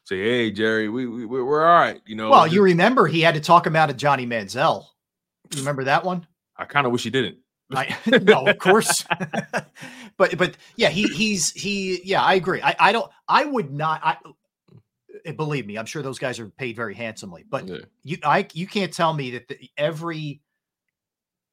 say, 0.08 0.22
"Hey, 0.22 0.50
Jerry, 0.50 0.88
we, 0.88 1.06
we 1.06 1.26
we're 1.26 1.44
we're 1.44 1.64
all 1.64 1.80
right." 1.80 2.00
You 2.06 2.16
know. 2.16 2.30
Well, 2.30 2.46
you 2.46 2.62
remember 2.62 3.06
he 3.06 3.20
had 3.20 3.34
to 3.34 3.40
talk 3.40 3.66
him 3.66 3.76
out 3.76 3.90
of 3.90 3.96
Johnny 3.96 4.26
Manziel. 4.26 4.86
You 5.52 5.58
remember 5.60 5.84
that 5.84 6.04
one? 6.04 6.26
I 6.56 6.64
kind 6.64 6.86
of 6.86 6.92
wish 6.92 7.04
he 7.04 7.10
didn't. 7.10 7.38
I, 7.70 7.96
no, 8.22 8.46
of 8.46 8.58
course. 8.58 9.04
but 10.16 10.36
but 10.38 10.56
yeah, 10.76 10.88
he 10.88 11.04
he's 11.04 11.50
he 11.52 12.00
yeah, 12.04 12.22
I 12.22 12.34
agree. 12.34 12.62
I 12.62 12.74
I 12.78 12.92
don't 12.92 13.10
I 13.28 13.44
would 13.44 13.70
not 13.70 14.00
I 14.02 14.16
uh, 15.26 15.32
believe 15.32 15.66
me, 15.66 15.76
I'm 15.76 15.86
sure 15.86 16.02
those 16.02 16.18
guys 16.18 16.38
are 16.40 16.48
paid 16.48 16.76
very 16.76 16.94
handsomely. 16.94 17.44
But 17.48 17.68
you 18.02 18.18
I 18.24 18.46
you 18.52 18.66
can't 18.66 18.92
tell 18.92 19.12
me 19.12 19.32
that 19.32 19.48
the, 19.48 19.70
every 19.76 20.40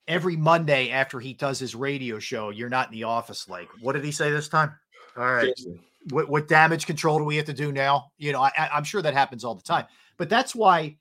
every 0.07 0.37
Monday 0.37 0.91
after 0.91 1.19
he 1.19 1.33
does 1.33 1.59
his 1.59 1.75
radio 1.75 2.19
show, 2.19 2.49
you're 2.49 2.69
not 2.69 2.87
in 2.87 2.93
the 2.93 3.03
office 3.03 3.49
like, 3.49 3.67
what 3.81 3.93
did 3.93 4.05
he 4.05 4.11
say 4.11 4.31
this 4.31 4.47
time? 4.47 4.73
All 5.17 5.25
right. 5.25 5.57
Seriously. 5.57 5.79
What, 6.09 6.29
what 6.29 6.47
damage 6.47 6.85
control 6.85 7.17
do 7.17 7.23
we 7.25 7.35
have 7.37 7.45
to 7.45 7.53
do 7.53 7.71
now? 7.71 8.11
You 8.17 8.31
know, 8.31 8.41
I, 8.41 8.51
I'm 8.73 8.83
sure 8.83 9.01
that 9.01 9.13
happens 9.13 9.43
all 9.43 9.55
the 9.55 9.63
time. 9.63 9.85
But 10.17 10.29
that's 10.29 10.53
why, 10.55 10.97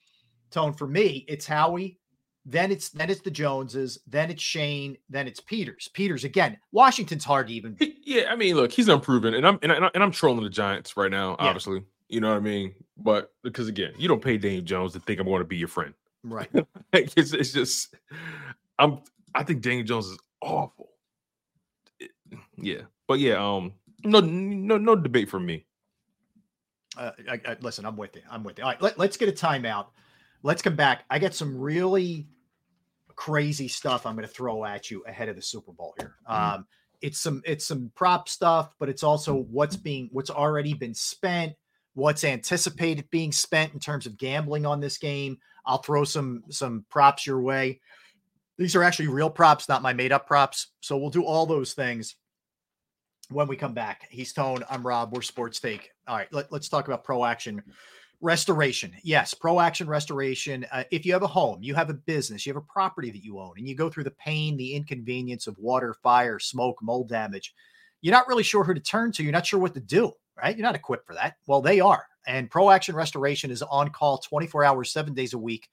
Tone, 0.50 0.72
for 0.72 0.86
me, 0.86 1.24
it's 1.28 1.46
Howie, 1.46 1.98
then 2.46 2.70
it's 2.70 2.90
then 2.90 3.08
it's 3.10 3.20
the 3.22 3.30
Joneses, 3.30 3.98
then 4.06 4.30
it's 4.30 4.42
Schoen, 4.42 4.96
then 5.08 5.26
it's 5.26 5.40
Peters. 5.40 5.88
Peters 5.94 6.24
again. 6.24 6.58
Washington's 6.72 7.24
hard 7.24 7.48
to 7.48 7.54
even. 7.54 7.76
Yeah, 8.04 8.24
I 8.30 8.36
mean, 8.36 8.54
look, 8.56 8.70
he's 8.70 8.88
unproven, 8.88 9.34
and 9.34 9.46
I'm 9.46 9.58
and, 9.62 9.72
I, 9.72 9.90
and 9.94 10.02
I'm 10.02 10.10
trolling 10.10 10.44
the 10.44 10.50
Giants 10.50 10.96
right 10.96 11.10
now, 11.10 11.30
Yeah. 11.40 11.46
obviously. 11.46 11.82
You 12.08 12.20
know 12.20 12.28
what 12.28 12.36
I 12.36 12.40
mean? 12.40 12.74
But 12.98 13.32
because 13.42 13.66
again, 13.68 13.92
you 13.98 14.08
don't 14.08 14.20
pay 14.22 14.36
Daniel 14.36 14.62
Jones 14.62 14.92
to 14.92 15.00
think 15.00 15.20
I'm 15.20 15.26
going 15.26 15.38
to 15.40 15.44
be 15.46 15.56
your 15.56 15.68
friend. 15.68 15.94
Right. 16.22 16.50
It's, 16.92 17.32
it's 17.32 17.52
just, 17.52 17.94
I'm. 18.78 18.98
I 19.34 19.42
think 19.42 19.62
Daniel 19.62 19.84
Jones 19.84 20.06
is 20.06 20.18
awful. 20.42 20.90
It- 21.98 22.10
yeah, 22.56 22.82
but 23.08 23.18
yeah, 23.20 23.34
um, 23.34 23.72
no, 24.04 24.20
no, 24.20 24.78
no 24.78 24.96
debate 24.96 25.28
for 25.28 25.40
me. 25.40 25.66
Uh, 26.96 27.10
I, 27.28 27.40
I, 27.46 27.56
listen, 27.60 27.84
I'm 27.84 27.96
with 27.96 28.14
you. 28.14 28.22
I'm 28.30 28.44
with 28.44 28.58
you. 28.58 28.64
All 28.64 28.70
right, 28.70 28.80
let, 28.80 28.98
let's 28.98 29.16
get 29.16 29.28
a 29.28 29.32
timeout. 29.32 29.86
Let's 30.42 30.62
come 30.62 30.76
back. 30.76 31.04
I 31.10 31.18
got 31.18 31.34
some 31.34 31.58
really 31.58 32.28
crazy 33.16 33.68
stuff 33.68 34.06
I'm 34.06 34.14
going 34.14 34.26
to 34.26 34.32
throw 34.32 34.64
at 34.64 34.90
you 34.90 35.02
ahead 35.06 35.28
of 35.28 35.36
the 35.36 35.42
Super 35.42 35.72
Bowl 35.72 35.94
here. 35.98 36.16
Um, 36.26 36.66
it's 37.00 37.18
some 37.18 37.42
it's 37.44 37.66
some 37.66 37.90
prop 37.94 38.28
stuff, 38.28 38.70
but 38.78 38.88
it's 38.88 39.02
also 39.02 39.34
what's 39.50 39.76
being 39.76 40.08
what's 40.12 40.30
already 40.30 40.74
been 40.74 40.94
spent, 40.94 41.54
what's 41.94 42.24
anticipated 42.24 43.08
being 43.10 43.32
spent 43.32 43.74
in 43.74 43.80
terms 43.80 44.06
of 44.06 44.16
gambling 44.16 44.64
on 44.66 44.80
this 44.80 44.98
game. 44.98 45.38
I'll 45.66 45.82
throw 45.82 46.04
some 46.04 46.44
some 46.50 46.84
props 46.90 47.26
your 47.26 47.40
way. 47.40 47.80
These 48.56 48.76
are 48.76 48.82
actually 48.82 49.08
real 49.08 49.30
props, 49.30 49.68
not 49.68 49.82
my 49.82 49.92
made 49.92 50.12
up 50.12 50.26
props. 50.26 50.68
So 50.80 50.96
we'll 50.96 51.10
do 51.10 51.24
all 51.24 51.44
those 51.44 51.72
things 51.72 52.16
when 53.30 53.48
we 53.48 53.56
come 53.56 53.74
back. 53.74 54.06
He's 54.10 54.32
Tone. 54.32 54.64
I'm 54.70 54.86
Rob. 54.86 55.12
We're 55.12 55.22
Sports 55.22 55.60
Take. 55.60 55.90
All 56.06 56.16
right, 56.16 56.32
let, 56.32 56.52
us 56.52 56.68
talk 56.68 56.86
about 56.86 57.04
Pro 57.04 57.24
Action 57.24 57.62
Restoration. 58.20 58.92
Yes, 59.02 59.34
Pro 59.34 59.60
Action 59.60 59.86
Restoration. 59.86 60.66
Uh, 60.72 60.84
if 60.90 61.04
you 61.04 61.12
have 61.12 61.22
a 61.22 61.28
home, 61.28 61.62
you 61.62 61.74
have 61.74 61.90
a 61.90 61.94
business, 61.94 62.46
you 62.46 62.52
have 62.52 62.62
a 62.62 62.72
property 62.72 63.10
that 63.10 63.24
you 63.24 63.38
own, 63.38 63.54
and 63.56 63.68
you 63.68 63.74
go 63.74 63.90
through 63.90 64.04
the 64.04 64.10
pain, 64.12 64.56
the 64.56 64.74
inconvenience 64.74 65.46
of 65.46 65.56
water, 65.58 65.94
fire, 66.02 66.38
smoke, 66.38 66.78
mold 66.82 67.08
damage, 67.08 67.54
you're 68.00 68.14
not 68.14 68.28
really 68.28 68.42
sure 68.42 68.64
who 68.64 68.74
to 68.74 68.80
turn 68.80 69.12
to. 69.12 69.22
You're 69.22 69.32
not 69.32 69.46
sure 69.46 69.60
what 69.60 69.74
to 69.74 69.80
do, 69.80 70.12
right? 70.36 70.56
You're 70.56 70.66
not 70.66 70.74
equipped 70.74 71.06
for 71.06 71.14
that. 71.14 71.36
Well, 71.46 71.62
they 71.62 71.80
are. 71.80 72.04
And 72.26 72.50
Pro 72.50 72.70
Action 72.70 72.94
Restoration 72.94 73.50
is 73.50 73.62
on 73.62 73.90
call 73.90 74.18
24 74.18 74.64
hours, 74.64 74.92
seven 74.92 75.14
days 75.14 75.32
a 75.34 75.38
week 75.38 75.68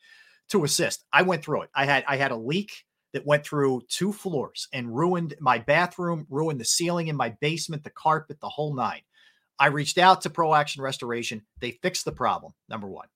to 0.49 0.63
assist. 0.63 1.05
I 1.11 1.21
went 1.23 1.43
through 1.43 1.63
it. 1.63 1.69
I 1.75 1.85
had 1.85 2.03
I 2.07 2.17
had 2.17 2.31
a 2.31 2.35
leak 2.35 2.71
that 3.13 3.25
went 3.25 3.43
through 3.43 3.83
two 3.89 4.13
floors 4.13 4.67
and 4.73 4.95
ruined 4.95 5.35
my 5.39 5.59
bathroom, 5.59 6.25
ruined 6.29 6.59
the 6.59 6.65
ceiling 6.65 7.07
in 7.07 7.15
my 7.15 7.29
basement, 7.41 7.83
the 7.83 7.89
carpet, 7.89 8.39
the 8.39 8.49
whole 8.49 8.73
nine. 8.73 9.01
I 9.59 9.67
reached 9.67 9.97
out 9.97 10.21
to 10.21 10.29
Pro 10.29 10.53
Action 10.53 10.81
Restoration. 10.81 11.43
They 11.59 11.71
fixed 11.71 12.05
the 12.05 12.11
problem, 12.11 12.53
number 12.67 12.87
one. 12.87 13.07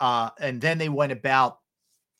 Uh, 0.00 0.30
and 0.38 0.60
then 0.60 0.78
they 0.78 0.88
went 0.88 1.12
about 1.12 1.60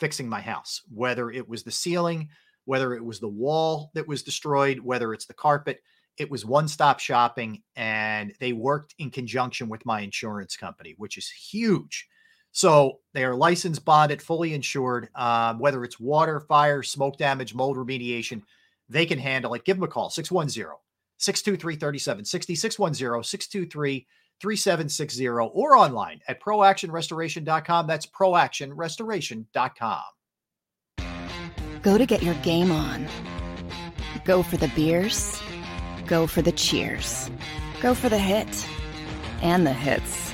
fixing 0.00 0.28
my 0.28 0.40
house, 0.40 0.82
whether 0.92 1.30
it 1.30 1.48
was 1.48 1.64
the 1.64 1.70
ceiling, 1.70 2.28
whether 2.64 2.94
it 2.94 3.04
was 3.04 3.20
the 3.20 3.28
wall 3.28 3.90
that 3.94 4.08
was 4.08 4.22
destroyed, 4.22 4.78
whether 4.78 5.12
it's 5.12 5.26
the 5.26 5.34
carpet. 5.34 5.82
It 6.16 6.30
was 6.30 6.46
one 6.46 6.68
stop 6.68 7.00
shopping, 7.00 7.62
and 7.74 8.32
they 8.38 8.52
worked 8.52 8.94
in 8.98 9.10
conjunction 9.10 9.68
with 9.68 9.84
my 9.84 10.00
insurance 10.00 10.56
company, 10.56 10.94
which 10.96 11.18
is 11.18 11.28
huge. 11.28 12.08
So 12.54 13.00
they 13.14 13.24
are 13.24 13.34
licensed, 13.34 13.84
bonded, 13.84 14.22
fully 14.22 14.54
insured. 14.54 15.08
Um, 15.16 15.58
whether 15.58 15.82
it's 15.82 15.98
water, 15.98 16.38
fire, 16.38 16.84
smoke 16.84 17.18
damage, 17.18 17.52
mold 17.52 17.76
remediation, 17.76 18.42
they 18.88 19.06
can 19.06 19.18
handle 19.18 19.54
it. 19.54 19.64
Give 19.64 19.76
them 19.76 19.82
a 19.82 19.88
call 19.88 20.08
610 20.08 20.76
623 21.18 21.74
3760, 21.74 22.54
610 22.54 23.24
623 23.24 24.06
3760, 24.40 25.28
or 25.28 25.76
online 25.76 26.20
at 26.28 26.40
proactionrestoration.com. 26.40 27.86
That's 27.88 28.06
proactionrestoration.com. 28.06 30.02
Go 31.82 31.98
to 31.98 32.06
get 32.06 32.22
your 32.22 32.34
game 32.34 32.70
on. 32.70 33.08
Go 34.24 34.44
for 34.44 34.56
the 34.58 34.68
beers. 34.68 35.40
Go 36.06 36.28
for 36.28 36.40
the 36.40 36.52
cheers. 36.52 37.30
Go 37.80 37.94
for 37.94 38.08
the 38.08 38.18
hit 38.18 38.64
and 39.42 39.66
the 39.66 39.72
hits. 39.72 40.33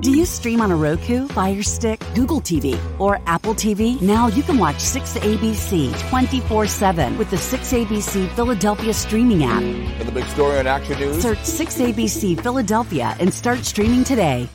Do 0.00 0.16
you 0.16 0.26
stream 0.26 0.60
on 0.60 0.70
a 0.70 0.76
Roku, 0.76 1.26
Fire 1.26 1.60
Stick, 1.60 2.00
Google 2.14 2.40
TV, 2.40 2.78
or 3.00 3.20
Apple 3.26 3.52
TV? 3.52 4.00
Now 4.00 4.28
you 4.28 4.44
can 4.44 4.56
watch 4.56 4.76
6ABC 4.76 6.08
24 6.08 6.66
7 6.68 7.18
with 7.18 7.30
the 7.30 7.36
6ABC 7.36 8.28
Philadelphia 8.36 8.94
streaming 8.94 9.42
app. 9.42 9.60
For 9.98 10.04
the 10.04 10.12
big 10.12 10.24
story 10.26 10.60
on 10.60 10.68
Action 10.68 11.00
News, 11.00 11.20
Search 11.20 11.38
6ABC 11.38 12.40
Philadelphia 12.40 13.16
and 13.18 13.34
start 13.34 13.64
streaming 13.64 14.04
today. 14.04 14.48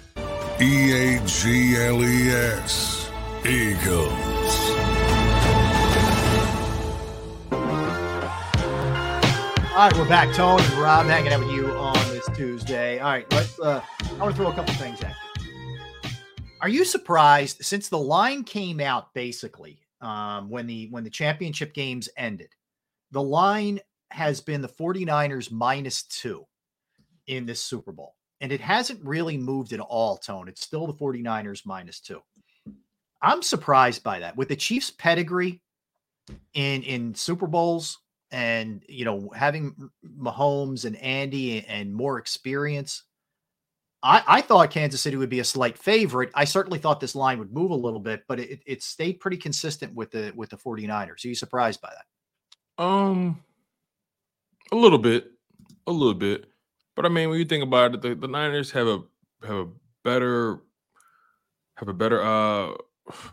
E 0.61 0.93
A 0.93 1.19
G 1.25 1.75
L 1.75 2.01
E 2.01 2.29
S. 2.29 3.11
Eagles. 3.45 4.69
All 9.73 9.89
right, 9.89 9.97
we're 9.97 10.07
back. 10.07 10.33
Tone 10.35 10.61
and 10.61 10.73
Rob 10.75 11.07
hanging 11.07 11.33
out 11.33 11.41
with 11.41 11.51
you 11.51 11.67
on 11.71 11.95
this 12.09 12.29
Tuesday. 12.33 12.99
All 12.99 13.11
right, 13.11 13.29
let's. 13.33 13.59
Uh, 13.59 13.81
I 14.03 14.17
want 14.19 14.33
to 14.33 14.41
throw 14.41 14.49
a 14.49 14.53
couple 14.53 14.73
things 14.75 15.01
at 15.01 15.09
you. 15.09 15.22
Are 16.63 16.69
you 16.69 16.85
surprised 16.85 17.57
since 17.61 17.89
the 17.89 17.97
line 17.97 18.45
came 18.45 18.79
out 18.79 19.13
basically 19.13 19.81
um, 19.99 20.49
when 20.49 20.65
the 20.65 20.87
when 20.91 21.03
the 21.03 21.09
championship 21.09 21.73
games 21.73 22.07
ended? 22.15 22.47
The 23.11 23.21
line 23.21 23.81
has 24.11 24.39
been 24.39 24.61
the 24.61 24.69
49ers 24.69 25.51
minus 25.51 26.03
two 26.03 26.45
in 27.27 27.45
this 27.45 27.61
Super 27.61 27.91
Bowl, 27.91 28.15
and 28.39 28.49
it 28.49 28.61
hasn't 28.61 29.03
really 29.03 29.35
moved 29.37 29.73
at 29.73 29.81
all. 29.81 30.15
Tone, 30.15 30.47
it's 30.47 30.61
still 30.61 30.87
the 30.87 30.93
49ers 30.93 31.65
minus 31.65 31.99
two. 31.99 32.21
I'm 33.21 33.41
surprised 33.41 34.01
by 34.01 34.19
that 34.19 34.37
with 34.37 34.47
the 34.47 34.55
Chiefs' 34.55 34.89
pedigree 34.89 35.59
in 36.53 36.81
in 36.83 37.13
Super 37.13 37.45
Bowls 37.45 37.99
and 38.31 38.85
you 38.87 39.03
know 39.03 39.29
having 39.35 39.89
Mahomes 40.17 40.85
and 40.85 40.95
Andy 40.95 41.65
and 41.65 41.93
more 41.93 42.19
experience. 42.19 43.03
I, 44.03 44.21
I 44.27 44.41
thought 44.41 44.69
Kansas 44.69 44.99
City 44.99 45.15
would 45.15 45.29
be 45.29 45.39
a 45.39 45.45
slight 45.45 45.77
favorite. 45.77 46.29
I 46.35 46.43
certainly 46.43 46.77
thought 46.77 46.99
this 46.99 47.15
line 47.15 47.39
would 47.39 47.53
move 47.53 47.71
a 47.71 47.75
little 47.75 48.01
bit, 48.01 48.25
but 48.27 48.37
it, 48.37 48.61
it 48.65 48.83
stayed 48.83 49.21
pretty 49.21 49.37
consistent 49.37 49.95
with 49.95 50.11
the 50.11 50.33
with 50.35 50.49
the 50.49 50.57
49ers. 50.57 51.23
Are 51.23 51.27
you 51.27 51.35
surprised 51.35 51.79
by 51.81 51.89
that? 51.89 52.83
Um, 52.83 53.41
a 54.73 54.75
little 54.75 54.97
bit, 54.97 55.31
a 55.87 55.91
little 55.91 56.13
bit. 56.13 56.45
But 56.95 57.05
I 57.05 57.09
mean, 57.09 57.29
when 57.29 57.39
you 57.39 57.45
think 57.45 57.63
about 57.63 57.95
it, 57.95 58.01
the, 58.01 58.13
the 58.13 58.27
Niners 58.27 58.71
have 58.71 58.87
a 58.87 59.03
have 59.41 59.55
a 59.55 59.67
better 60.03 60.59
have 61.77 61.87
a 61.87 61.93
better 61.93 62.21
uh 62.21 62.73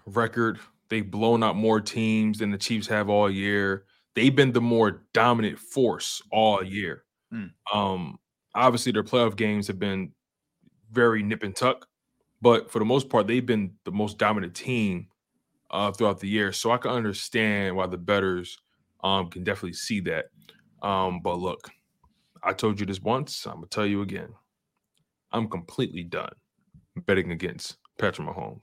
record. 0.06 0.60
They've 0.88 1.09
blown 1.09 1.42
out 1.42 1.56
more 1.56 1.80
teams 1.80 2.38
than 2.38 2.52
the 2.52 2.59
Chiefs 2.59 2.86
have 2.86 3.09
all 3.09 3.28
year. 3.28 3.86
They've 4.14 4.34
been 4.34 4.52
the 4.52 4.60
more 4.60 5.02
dominant 5.12 5.59
force 5.59 6.22
all 6.30 6.62
year. 6.62 7.05
Mm. 7.32 7.51
Um, 7.72 8.18
obviously 8.55 8.92
their 8.92 9.05
playoff 9.05 9.36
games 9.36 9.68
have 9.68 9.78
been 9.78 10.12
very 10.92 11.22
nip 11.22 11.42
and 11.42 11.54
tuck, 11.54 11.86
but 12.42 12.70
for 12.70 12.78
the 12.78 12.84
most 12.84 13.08
part, 13.08 13.26
they've 13.26 13.44
been 13.44 13.72
the 13.84 13.92
most 13.92 14.18
dominant 14.18 14.54
team 14.54 15.08
uh, 15.70 15.92
throughout 15.92 16.20
the 16.20 16.28
year. 16.28 16.52
So 16.52 16.70
I 16.70 16.78
can 16.78 16.90
understand 16.90 17.76
why 17.76 17.86
the 17.86 17.98
bettors 17.98 18.58
um, 19.02 19.28
can 19.30 19.44
definitely 19.44 19.74
see 19.74 20.00
that. 20.00 20.26
Um, 20.82 21.20
but 21.22 21.38
look, 21.38 21.70
I 22.42 22.52
told 22.52 22.80
you 22.80 22.86
this 22.86 23.00
once. 23.00 23.46
I'm 23.46 23.56
gonna 23.56 23.66
tell 23.66 23.86
you 23.86 24.02
again. 24.02 24.30
I'm 25.32 25.48
completely 25.48 26.02
done 26.02 26.32
betting 27.06 27.30
against 27.32 27.76
Patrick 27.98 28.26
Mahomes. 28.28 28.62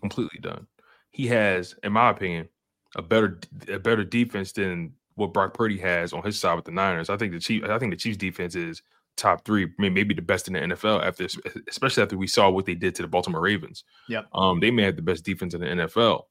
Completely 0.00 0.38
done. 0.40 0.66
He 1.10 1.26
has, 1.26 1.74
in 1.82 1.92
my 1.92 2.10
opinion, 2.10 2.48
a 2.96 3.02
better 3.02 3.40
a 3.68 3.78
better 3.78 4.04
defense 4.04 4.52
than 4.52 4.92
what 5.16 5.32
Brock 5.32 5.52
Purdy 5.54 5.78
has 5.78 6.12
on 6.12 6.22
his 6.22 6.38
side 6.38 6.54
with 6.54 6.64
the 6.64 6.70
Niners. 6.70 7.10
I 7.10 7.16
think 7.16 7.32
the 7.32 7.40
Chief 7.40 7.64
I 7.64 7.78
think 7.78 7.92
the 7.92 7.96
Chiefs 7.96 8.16
defense 8.16 8.54
is 8.54 8.82
top 9.18 9.44
three, 9.44 9.68
maybe 9.78 10.14
the 10.14 10.22
best 10.22 10.48
in 10.48 10.54
the 10.54 10.60
NFL 10.60 11.04
after 11.04 11.26
especially 11.68 12.02
after 12.02 12.16
we 12.16 12.26
saw 12.26 12.48
what 12.48 12.64
they 12.64 12.74
did 12.74 12.94
to 12.94 13.02
the 13.02 13.08
Baltimore 13.08 13.40
Ravens. 13.40 13.84
Yep. 14.08 14.26
Um, 14.32 14.60
they 14.60 14.70
may 14.70 14.84
have 14.84 14.96
the 14.96 15.02
best 15.02 15.24
defense 15.24 15.54
in 15.54 15.60
the 15.60 15.66
NFL. 15.66 16.24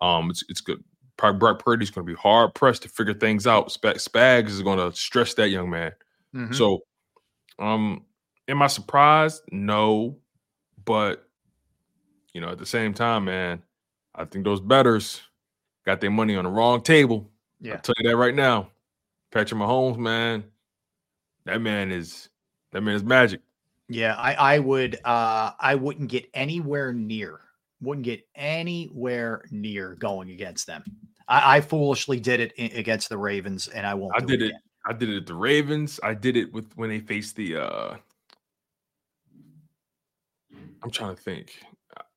Um, 0.00 0.30
it's 0.30 0.44
it's 0.48 0.60
good. 0.60 0.82
Probably 1.16 1.38
Brock 1.38 1.58
Purdy's 1.58 1.90
going 1.90 2.06
to 2.06 2.12
be 2.12 2.18
hard 2.18 2.54
pressed 2.54 2.82
to 2.82 2.88
figure 2.88 3.14
things 3.14 3.46
out. 3.46 3.68
Spags 3.68 4.48
is 4.48 4.62
going 4.62 4.78
to 4.78 4.96
stress 4.96 5.34
that 5.34 5.48
young 5.48 5.70
man. 5.70 5.92
Mhm. 6.34 6.54
So, 6.54 6.80
um, 7.58 8.04
am 8.48 8.62
I 8.62 8.66
surprised? 8.66 9.42
No, 9.50 10.18
but 10.84 11.28
you 12.32 12.40
know, 12.40 12.48
at 12.50 12.58
the 12.58 12.66
same 12.66 12.92
time, 12.94 13.24
man, 13.26 13.62
I 14.14 14.24
think 14.24 14.44
those 14.44 14.60
bettors 14.60 15.22
got 15.86 16.00
their 16.00 16.10
money 16.10 16.36
on 16.36 16.44
the 16.44 16.50
wrong 16.50 16.82
table. 16.82 17.30
Yeah. 17.60 17.74
I'll 17.74 17.80
tell 17.80 17.94
you 17.98 18.10
that 18.10 18.16
right 18.16 18.34
now. 18.34 18.70
Patrick 19.30 19.60
Mahomes, 19.60 19.98
man, 19.98 20.44
that 21.44 21.60
man 21.60 21.90
is 21.90 22.28
that 22.74 22.82
man 22.82 22.94
is 22.96 23.04
magic. 23.04 23.40
Yeah, 23.88 24.14
I, 24.16 24.34
I 24.34 24.58
would 24.58 24.96
uh 25.04 25.52
I 25.58 25.74
wouldn't 25.76 26.10
get 26.10 26.28
anywhere 26.34 26.92
near 26.92 27.40
wouldn't 27.80 28.04
get 28.04 28.26
anywhere 28.34 29.44
near 29.50 29.94
going 29.94 30.30
against 30.30 30.66
them. 30.66 30.82
I, 31.28 31.56
I 31.56 31.60
foolishly 31.60 32.18
did 32.18 32.40
it 32.40 32.52
i- 32.58 32.78
against 32.78 33.08
the 33.08 33.16
Ravens, 33.18 33.68
and 33.68 33.86
I 33.86 33.94
won't. 33.94 34.14
I 34.16 34.20
did 34.20 34.42
it. 34.42 34.46
again. 34.46 34.60
I 34.86 34.92
did 34.92 35.08
it 35.10 35.16
at 35.18 35.26
the 35.26 35.34
Ravens. 35.34 36.00
I 36.02 36.14
did 36.14 36.36
it 36.36 36.52
with 36.52 36.70
when 36.76 36.90
they 36.90 37.00
faced 37.00 37.36
the. 37.36 37.56
uh 37.56 37.96
I'm 40.82 40.90
trying 40.90 41.14
to 41.14 41.20
think. 41.22 41.54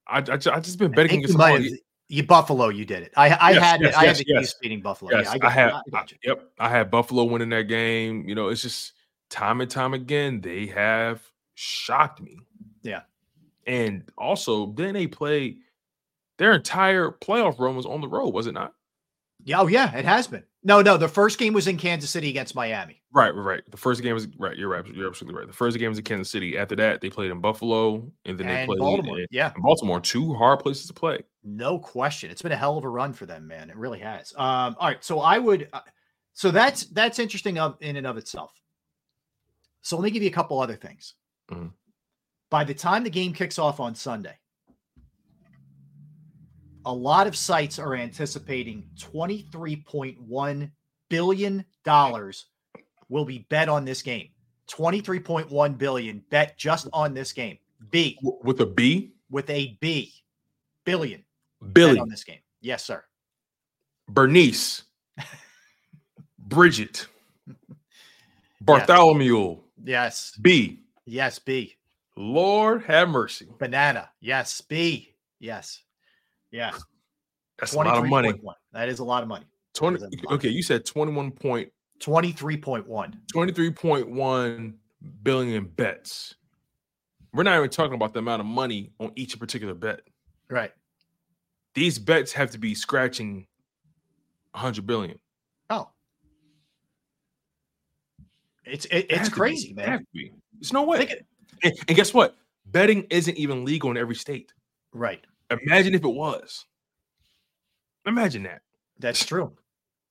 I 0.07 0.19
I, 0.19 0.34
I 0.34 0.59
just 0.59 0.79
been 0.79 0.91
betting 0.91 1.19
against 1.19 1.29
you 1.29 1.34
them 1.34 1.41
all 1.41 1.47
might 1.49 1.53
have, 1.61 1.65
year. 1.65 1.77
you 2.09 2.23
Buffalo. 2.25 2.69
You 2.69 2.85
did 2.85 3.03
it. 3.03 3.13
I 3.15 3.29
I 3.29 3.51
Yes, 3.51 3.63
had 3.63 3.81
yes, 3.81 3.95
I 3.95 3.99
had 3.99 4.07
yes, 4.07 4.17
the 4.19 4.25
yes. 4.27 4.53
Beating 4.61 4.81
Buffalo. 4.81 5.11
Yes, 5.11 5.25
yeah, 5.25 5.38
I 5.41 5.47
I, 5.47 5.49
had. 5.49 5.71
I. 5.93 6.05
Yep, 6.23 6.49
I 6.59 6.69
had 6.69 6.89
Buffalo 6.91 7.23
winning 7.25 7.49
that 7.49 7.63
game. 7.63 8.27
You 8.27 8.35
know, 8.35 8.47
it's 8.49 8.61
just 8.61 8.93
time 9.30 9.62
and 9.62 9.70
time 9.70 9.94
again 9.94 10.41
they 10.41 10.68
have 10.68 11.22
shocked 11.56 12.22
me. 12.22 12.40
Yeah. 12.84 13.02
And 13.66 14.10
also, 14.18 14.68
then 14.74 14.94
they 14.94 15.08
play 15.08 15.58
their 16.38 16.54
entire 16.54 17.12
playoff 17.12 17.60
run 17.60 17.76
was 17.76 17.86
on 17.86 18.02
the 18.02 18.08
road, 18.08 18.34
was 18.34 18.48
it 18.48 18.54
not? 18.54 18.74
Yeah, 19.44 19.62
oh 19.62 19.68
yeah, 19.68 19.95
it 19.95 20.06
has 20.06 20.28
been. 20.28 20.44
No, 20.64 20.82
no, 20.82 20.98
the 20.98 21.08
first 21.08 21.40
game 21.40 21.54
was 21.54 21.68
in 21.68 21.78
Kansas 21.78 22.10
City 22.10 22.30
against 22.30 22.56
Miami. 22.56 23.02
Right, 23.14 23.34
right, 23.34 23.44
right. 23.44 23.72
The 23.72 23.78
first 23.78 24.02
game 24.02 24.14
was 24.14 24.28
right. 24.38 24.58
You're 24.58 24.70
right. 24.70 24.86
You're 24.86 25.08
absolutely 25.08 25.40
right. 25.40 25.48
The 25.48 25.54
first 25.54 25.78
game 25.78 25.90
was 25.90 25.98
in 25.98 26.04
Kansas 26.04 26.30
City. 26.30 26.58
After 26.58 26.76
that, 26.76 26.99
they 26.99 27.10
played 27.10 27.32
in 27.32 27.40
Buffalo, 27.40 28.12
and 28.26 28.38
then 28.38 28.48
they 28.48 28.66
played 28.66 28.80
Baltimore, 28.80 29.20
in- 29.20 29.28
yeah. 29.32 29.54
in 29.56 29.62
Baltimore. 29.62 30.02
Two 30.02 30.34
hard 30.34 30.60
places 30.60 30.88
to 30.88 30.94
play. 30.94 31.20
No 31.44 31.80
question. 31.80 32.30
It's 32.30 32.41
been 32.41 32.52
a 32.52 32.58
hell 32.58 32.78
of 32.78 32.84
a 32.84 32.90
run 32.90 33.14
for 33.14 33.26
them, 33.26 33.48
man. 33.48 33.70
It 33.70 33.78
really 33.78 33.99
has. 33.99 34.34
Um, 34.36 34.76
all 34.80 34.88
right. 34.90 35.04
So 35.04 35.22
I 35.22 35.38
would 35.38 35.70
uh, 35.72 35.82
so 36.34 36.52
that's 36.52 36.84
that's 36.88 37.18
interesting 37.18 37.58
of 37.58 37.78
in 37.80 37.95
and 37.95 38.06
of 38.06 38.18
itself. 38.18 38.54
So 39.82 39.98
let 39.98 40.04
me 40.04 40.12
give 40.12 40.24
you 40.24 40.30
a 40.30 40.34
couple 40.34 40.60
other 40.60 40.76
things. 40.76 41.16
Mhm. 41.49 41.74
By 42.49 42.64
the 42.64 42.74
time 42.74 43.04
the 43.04 43.10
game 43.10 43.34
kicks 43.34 43.60
off 43.60 43.80
on 43.80 43.95
Sunday, 43.95 44.38
a 46.86 46.94
lot 46.94 47.28
of 47.28 47.36
sites 47.36 47.80
are 47.80 47.95
anticipating 47.95 48.90
$23.1 48.95 50.72
billion 51.10 51.66
will 53.10 53.26
be 53.26 53.40
bet 53.49 53.70
on 53.70 53.86
this 53.86 54.02
game. 54.02 54.30
23.1 54.70 55.78
billion 55.78 56.24
bet 56.30 56.58
just 56.58 56.88
on 56.94 57.14
this 57.14 57.32
game. 57.34 57.58
B 57.91 58.18
with 58.22 58.60
a 58.62 58.66
B? 58.66 59.14
With 59.30 59.49
a 59.49 59.78
B. 59.82 60.14
Billion. 60.86 61.24
bet 61.62 61.98
on 61.98 62.10
this 62.10 62.24
game. 62.24 62.40
Yes, 62.62 62.84
sir. 62.84 63.04
Bernice, 64.10 64.84
Bridget, 66.40 67.08
Bartholomew, 68.62 69.58
Yes. 69.88 70.38
B. 70.41 70.81
Yes, 71.05 71.39
B. 71.39 71.77
Lord 72.18 72.84
have 72.84 73.07
mercy. 73.07 73.47
Banana. 73.57 74.09
Yes, 74.19 74.59
B. 74.59 75.15
Yes. 75.39 75.81
Yeah. 76.51 76.72
That's 77.57 77.73
a 77.73 77.77
lot 77.77 77.97
of 77.97 78.07
money. 78.07 78.34
That 78.73 78.89
is 78.89 78.99
a 78.99 79.03
lot 79.03 79.23
of 79.23 79.30
money. 79.30 79.45
20, 79.76 80.05
okay, 80.31 80.49
you 80.49 80.61
said 80.61 80.85
21 80.85 81.31
point 81.31 81.72
23.1. 82.01 83.14
23.1 83.34 84.73
billion 85.23 85.65
bets. 85.65 86.35
We're 87.34 87.43
not 87.43 87.57
even 87.57 87.69
talking 87.69 87.93
about 87.93 88.14
the 88.14 88.19
amount 88.19 88.41
of 88.41 88.45
money 88.45 88.91
on 88.99 89.11
each 89.15 89.39
particular 89.39 89.73
bet. 89.73 90.01
Right. 90.49 90.73
These 91.76 91.99
bets 91.99 92.34
have 92.34 92.51
to 92.51 92.57
be 92.57 92.76
scratching 92.76 93.47
100 94.51 94.85
billion. 94.85 95.19
Oh. 95.69 95.89
It's 98.68 98.85
it, 98.85 98.98
It 98.98 99.06
it's 99.10 99.18
has 99.19 99.27
to 99.30 99.34
be. 99.34 99.38
crazy, 99.38 99.73
man. 99.73 99.89
has 99.89 99.99
to. 99.99 100.30
There's 100.60 100.73
no 100.73 100.84
way. 100.84 101.22
And, 101.64 101.73
and 101.88 101.95
guess 101.98 102.14
what? 102.14 102.38
Betting 102.68 103.06
isn't 103.10 103.38
even 103.38 103.65
legal 103.65 103.91
in 103.91 103.98
every 103.98 104.15
state. 104.15 104.53
Right. 104.94 105.23
Imagine 105.49 105.95
if 105.95 106.03
it 106.03 106.07
was. 106.10 106.65
Imagine 108.06 108.44
that. 108.44 108.61
That's 108.99 109.26
true. 109.26 109.53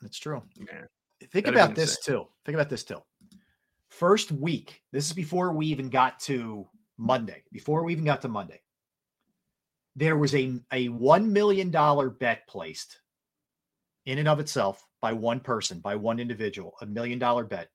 That's 0.00 0.18
true. 0.18 0.42
Man. 0.58 0.86
Think 1.32 1.46
about 1.46 1.74
this 1.74 1.98
too. 1.98 2.26
Think 2.44 2.54
about 2.54 2.68
this 2.70 2.84
too. 2.84 3.02
First 3.88 4.32
week, 4.32 4.82
this 4.92 5.06
is 5.06 5.12
before 5.12 5.52
we 5.52 5.66
even 5.66 5.88
got 5.88 6.20
to 6.20 6.66
Monday, 6.98 7.42
before 7.52 7.82
we 7.84 7.92
even 7.92 8.04
got 8.04 8.20
to 8.22 8.28
Monday. 8.28 8.60
There 9.94 10.18
was 10.18 10.34
a, 10.34 10.60
a 10.72 10.88
$1 10.88 11.26
million 11.26 11.70
bet 12.18 12.46
placed 12.46 13.00
in 14.04 14.18
and 14.18 14.28
of 14.28 14.40
itself 14.40 14.86
by 15.00 15.12
one 15.12 15.40
person, 15.40 15.80
by 15.80 15.96
one 15.96 16.20
individual, 16.20 16.74
a 16.82 16.86
million 16.86 17.18
dollar 17.18 17.44
bet. 17.44 17.68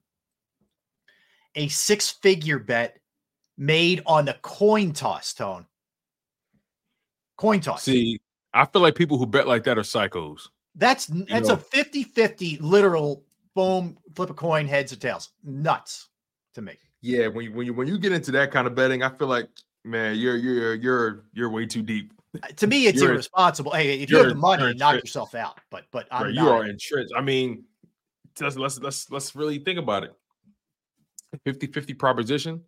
A 1.55 1.67
six 1.67 2.09
figure 2.09 2.59
bet 2.59 2.97
made 3.57 4.01
on 4.05 4.25
the 4.25 4.33
coin 4.41 4.93
toss 4.93 5.33
tone. 5.33 5.65
Coin 7.37 7.59
toss. 7.59 7.83
See, 7.83 8.19
I 8.53 8.65
feel 8.65 8.81
like 8.81 8.95
people 8.95 9.17
who 9.17 9.25
bet 9.25 9.47
like 9.47 9.63
that 9.65 9.77
are 9.77 9.81
psychos. 9.83 10.47
That's 10.75 11.07
that's 11.07 11.47
know- 11.49 11.55
a 11.55 11.57
50-50 11.57 12.59
literal 12.61 13.23
boom, 13.55 13.97
flip 14.15 14.29
a 14.29 14.33
coin, 14.33 14.67
heads 14.67 14.93
or 14.93 14.95
tails. 14.95 15.29
Nuts 15.43 16.09
to 16.53 16.61
me. 16.61 16.73
Yeah, 17.01 17.27
when 17.27 17.45
you 17.45 17.51
when 17.53 17.65
you 17.65 17.73
when 17.73 17.87
you 17.87 17.97
get 17.97 18.11
into 18.11 18.31
that 18.31 18.51
kind 18.51 18.67
of 18.67 18.75
betting, 18.75 19.01
I 19.03 19.09
feel 19.09 19.27
like 19.27 19.49
man, 19.83 20.15
you're 20.17 20.37
you're 20.37 20.75
you're 20.75 21.25
you're 21.33 21.49
way 21.49 21.65
too 21.65 21.81
deep. 21.81 22.13
Uh, 22.41 22.47
to 22.55 22.67
me, 22.67 22.85
it's 22.87 23.01
You're- 23.01 23.13
irresponsible. 23.13 23.71
Hey, 23.73 23.99
if 24.01 24.09
you 24.09 24.17
have 24.17 24.29
the 24.29 24.35
money, 24.35 24.61
knock 24.75 24.93
entrenched. 24.93 25.05
yourself 25.07 25.35
out. 25.35 25.59
But 25.71 25.85
but 25.91 26.07
I'm 26.11 26.27
Right, 26.27 26.35
not. 26.35 26.43
you 26.43 26.49
are 26.49 26.65
entrenched. 26.65 27.11
I 27.17 27.21
mean, 27.21 27.63
let's 28.39 28.55
let's 28.55 28.79
let's 28.79 29.09
let's 29.11 29.35
really 29.35 29.57
think 29.59 29.79
about 29.79 30.03
it. 30.03 30.13
50-50 31.39 31.97
proposition. 31.97 32.61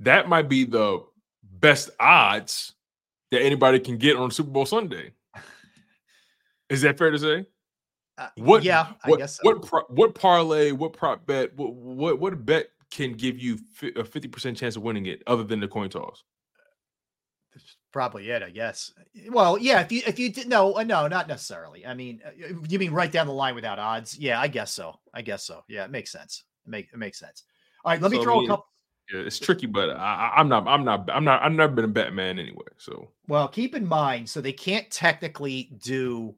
That 0.00 0.28
might 0.28 0.48
be 0.48 0.64
the 0.64 1.04
best 1.42 1.90
odds 2.00 2.74
that 3.30 3.42
anybody 3.42 3.80
can 3.80 3.96
get 3.96 4.16
on 4.16 4.30
Super 4.30 4.50
Bowl 4.50 4.66
Sunday. 4.66 5.12
Is 6.70 6.82
that 6.82 6.98
fair 6.98 7.10
to 7.10 7.18
say? 7.18 7.46
What? 8.36 8.62
Uh, 8.62 8.64
yeah, 8.64 8.92
I 9.04 9.12
guess 9.16 9.36
so. 9.36 9.42
What 9.42 9.66
pro- 9.66 9.84
what 9.88 10.14
parlay? 10.14 10.70
What 10.70 10.92
prop 10.92 11.26
bet? 11.26 11.54
What 11.56 11.74
what 11.74 12.18
what 12.20 12.46
bet 12.46 12.68
can 12.90 13.12
give 13.12 13.38
you 13.38 13.58
fi- 13.74 13.92
a 13.96 14.04
fifty 14.04 14.28
percent 14.28 14.56
chance 14.56 14.76
of 14.76 14.82
winning 14.82 15.06
it, 15.06 15.22
other 15.26 15.42
than 15.42 15.60
the 15.60 15.68
coin 15.68 15.90
toss? 15.90 16.22
Probably 17.92 18.30
it, 18.30 18.42
I 18.42 18.50
guess. 18.50 18.92
Well, 19.30 19.58
yeah. 19.58 19.80
If 19.80 19.90
you 19.90 20.02
if 20.06 20.18
you 20.18 20.32
did 20.32 20.48
no, 20.48 20.76
uh, 20.76 20.84
no, 20.84 21.08
not 21.08 21.28
necessarily. 21.28 21.86
I 21.86 21.94
mean, 21.94 22.20
uh, 22.24 22.54
you 22.68 22.78
mean 22.78 22.92
right 22.92 23.10
down 23.10 23.26
the 23.26 23.32
line 23.32 23.54
without 23.54 23.78
odds? 23.78 24.16
Yeah, 24.18 24.40
I 24.40 24.48
guess 24.48 24.72
so. 24.72 24.98
I 25.12 25.22
guess 25.22 25.44
so. 25.44 25.62
Yeah, 25.68 25.84
it 25.84 25.90
makes 25.90 26.12
sense. 26.12 26.44
It 26.66 26.70
make 26.70 26.88
it 26.92 26.98
makes 26.98 27.18
sense. 27.18 27.44
All 27.84 27.92
right, 27.92 28.00
let 28.00 28.10
me 28.10 28.18
So, 28.18 28.22
throw 28.22 28.44
a 28.44 28.46
couple. 28.46 28.66
Yeah, 29.12 29.20
it's 29.20 29.38
tricky, 29.38 29.66
but 29.66 29.90
I, 29.90 30.32
I'm 30.36 30.48
not. 30.48 30.66
I'm 30.66 30.84
not. 30.84 31.10
I'm 31.12 31.24
not. 31.24 31.42
I've 31.42 31.52
never 31.52 31.74
been 31.74 31.84
a 31.84 31.88
Batman 31.88 32.38
anyway. 32.38 32.64
So 32.78 33.10
Well, 33.28 33.48
keep 33.48 33.74
in 33.74 33.86
mind, 33.86 34.30
so 34.30 34.40
they 34.40 34.52
can't 34.52 34.90
technically 34.90 35.70
do 35.82 36.34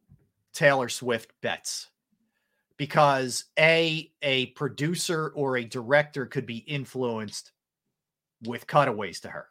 Taylor 0.52 0.88
Swift 0.88 1.32
bets 1.42 1.88
because 2.76 3.44
a 3.58 4.10
a 4.22 4.46
producer 4.46 5.32
or 5.36 5.58
a 5.58 5.64
director 5.64 6.26
could 6.26 6.44
be 6.44 6.58
influenced 6.58 7.52
with 8.44 8.66
cutaways 8.66 9.20
to 9.20 9.28
her. 9.28 9.46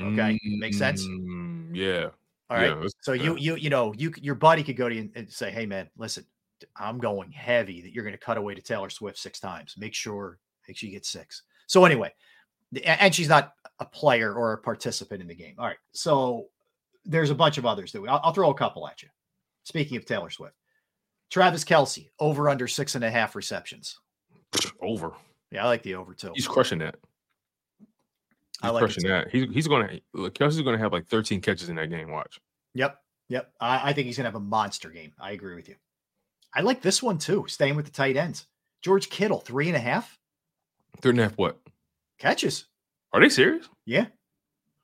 Okay, 0.00 0.38
makes 0.42 0.78
sense. 0.78 1.06
Mm, 1.06 1.70
yeah. 1.74 2.08
All 2.48 2.56
right. 2.56 2.76
Yeah, 2.76 2.88
so 3.02 3.12
you 3.12 3.36
you 3.36 3.54
you 3.54 3.70
know 3.70 3.94
you 3.96 4.12
your 4.20 4.34
buddy 4.34 4.64
could 4.64 4.76
go 4.76 4.88
to 4.88 4.94
you 4.94 5.10
and 5.14 5.30
say, 5.30 5.52
"Hey 5.52 5.66
man, 5.66 5.88
listen, 5.96 6.24
I'm 6.76 6.98
going 6.98 7.30
heavy 7.30 7.82
that 7.82 7.92
you're 7.92 8.04
going 8.04 8.16
to 8.16 8.18
cut 8.18 8.36
away 8.36 8.54
to 8.54 8.62
Taylor 8.62 8.90
Swift 8.90 9.18
six 9.18 9.38
times. 9.38 9.74
Make 9.78 9.94
sure 9.94 10.38
make 10.70 10.76
sure 10.76 10.86
you 10.86 10.94
get 10.94 11.04
six. 11.04 11.42
So 11.66 11.84
anyway, 11.84 12.12
and 12.84 13.12
she's 13.12 13.28
not 13.28 13.54
a 13.80 13.84
player 13.84 14.32
or 14.32 14.52
a 14.52 14.58
participant 14.58 15.20
in 15.20 15.26
the 15.26 15.34
game. 15.34 15.54
All 15.58 15.66
right. 15.66 15.78
So 15.90 16.46
there's 17.04 17.30
a 17.30 17.34
bunch 17.34 17.58
of 17.58 17.66
others 17.66 17.90
that 17.90 18.00
we, 18.00 18.08
I'll, 18.08 18.20
I'll 18.22 18.32
throw 18.32 18.50
a 18.50 18.54
couple 18.54 18.86
at 18.86 19.02
you. 19.02 19.08
Speaking 19.64 19.96
of 19.96 20.04
Taylor 20.04 20.30
Swift, 20.30 20.54
Travis 21.28 21.64
Kelce 21.64 22.08
over 22.20 22.48
under 22.48 22.68
six 22.68 22.94
and 22.94 23.02
a 23.02 23.10
half 23.10 23.34
receptions. 23.34 23.98
over. 24.80 25.12
Yeah, 25.50 25.64
I 25.64 25.66
like 25.66 25.82
the 25.82 25.96
over 25.96 26.14
too. 26.14 26.30
He's 26.36 26.46
crushing 26.46 26.78
that. 26.78 26.94
I 28.62 28.68
He's 28.68 28.72
like 28.72 28.80
crushing 28.80 29.08
that. 29.08 29.30
He's 29.30 29.52
he's 29.52 29.66
gonna 29.66 29.98
look. 30.14 30.34
Kelce's 30.34 30.62
gonna 30.62 30.78
have 30.78 30.92
like 30.92 31.08
13 31.08 31.40
catches 31.40 31.68
in 31.68 31.74
that 31.76 31.90
game. 31.90 32.12
Watch. 32.12 32.40
Yep. 32.74 32.96
Yep. 33.28 33.52
I, 33.60 33.90
I 33.90 33.92
think 33.92 34.06
he's 34.06 34.16
gonna 34.16 34.28
have 34.28 34.36
a 34.36 34.40
monster 34.40 34.90
game. 34.90 35.12
I 35.18 35.32
agree 35.32 35.56
with 35.56 35.68
you. 35.68 35.74
I 36.54 36.60
like 36.60 36.80
this 36.80 37.02
one 37.02 37.18
too. 37.18 37.46
Staying 37.48 37.74
with 37.74 37.86
the 37.86 37.90
tight 37.90 38.16
ends. 38.16 38.46
George 38.82 39.10
Kittle, 39.10 39.40
three 39.40 39.66
and 39.66 39.76
a 39.76 39.80
half 39.80 40.19
Three 41.00 41.10
and 41.10 41.20
a 41.20 41.22
half. 41.24 41.38
What? 41.38 41.58
catches. 42.18 42.66
Are 43.12 43.20
they 43.20 43.28
serious? 43.28 43.68
Yeah. 43.86 44.06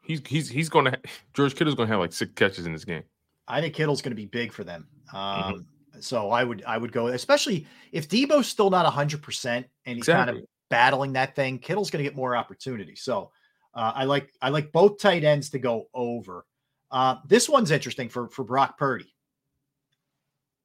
He's 0.02 0.20
he's 0.26 0.48
he's 0.48 0.68
gonna. 0.68 0.90
ha- 0.90 1.10
George 1.34 1.54
Kittle's 1.54 1.74
gonna 1.74 1.88
have 1.88 2.00
like 2.00 2.12
six 2.12 2.32
catches 2.34 2.66
in 2.66 2.72
this 2.72 2.84
game. 2.84 3.02
I 3.48 3.60
think 3.60 3.74
Kittle's 3.74 4.02
going 4.02 4.10
to 4.10 4.16
be 4.16 4.26
big 4.26 4.52
for 4.52 4.64
them. 4.64 4.88
Um, 5.12 5.20
Mm-hmm. 5.20 5.60
So 6.00 6.30
I 6.30 6.44
would 6.44 6.62
I 6.66 6.76
would 6.76 6.92
go, 6.92 7.06
especially 7.06 7.66
if 7.90 8.06
Deebo's 8.06 8.46
still 8.46 8.68
not 8.68 8.84
hundred 8.84 9.22
percent 9.22 9.66
and 9.86 9.96
he's 9.96 10.04
kind 10.04 10.28
of 10.28 10.38
battling 10.68 11.14
that 11.14 11.34
thing. 11.34 11.58
Kittle's 11.58 11.90
going 11.90 12.04
to 12.04 12.10
get 12.10 12.14
more 12.14 12.36
opportunity. 12.36 12.94
So 12.94 13.30
uh, 13.72 13.92
I 13.94 14.04
like 14.04 14.30
I 14.42 14.50
like 14.50 14.72
both 14.72 14.98
tight 14.98 15.24
ends 15.24 15.48
to 15.50 15.58
go 15.58 15.86
over. 15.94 16.44
Uh, 16.90 17.16
this 17.26 17.48
one's 17.48 17.70
interesting 17.70 18.10
for 18.10 18.28
for 18.28 18.44
Brock 18.44 18.76
Purdy. 18.76 19.14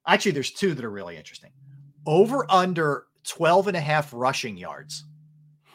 Actually, 0.05 0.31
there's 0.31 0.51
two 0.51 0.73
that 0.73 0.84
are 0.84 0.91
really 0.91 1.15
interesting. 1.15 1.51
Over 2.05 2.45
under 2.49 3.05
12 3.23 3.69
and 3.69 3.77
a 3.77 3.81
half 3.81 4.11
rushing 4.13 4.57
yards. 4.57 5.05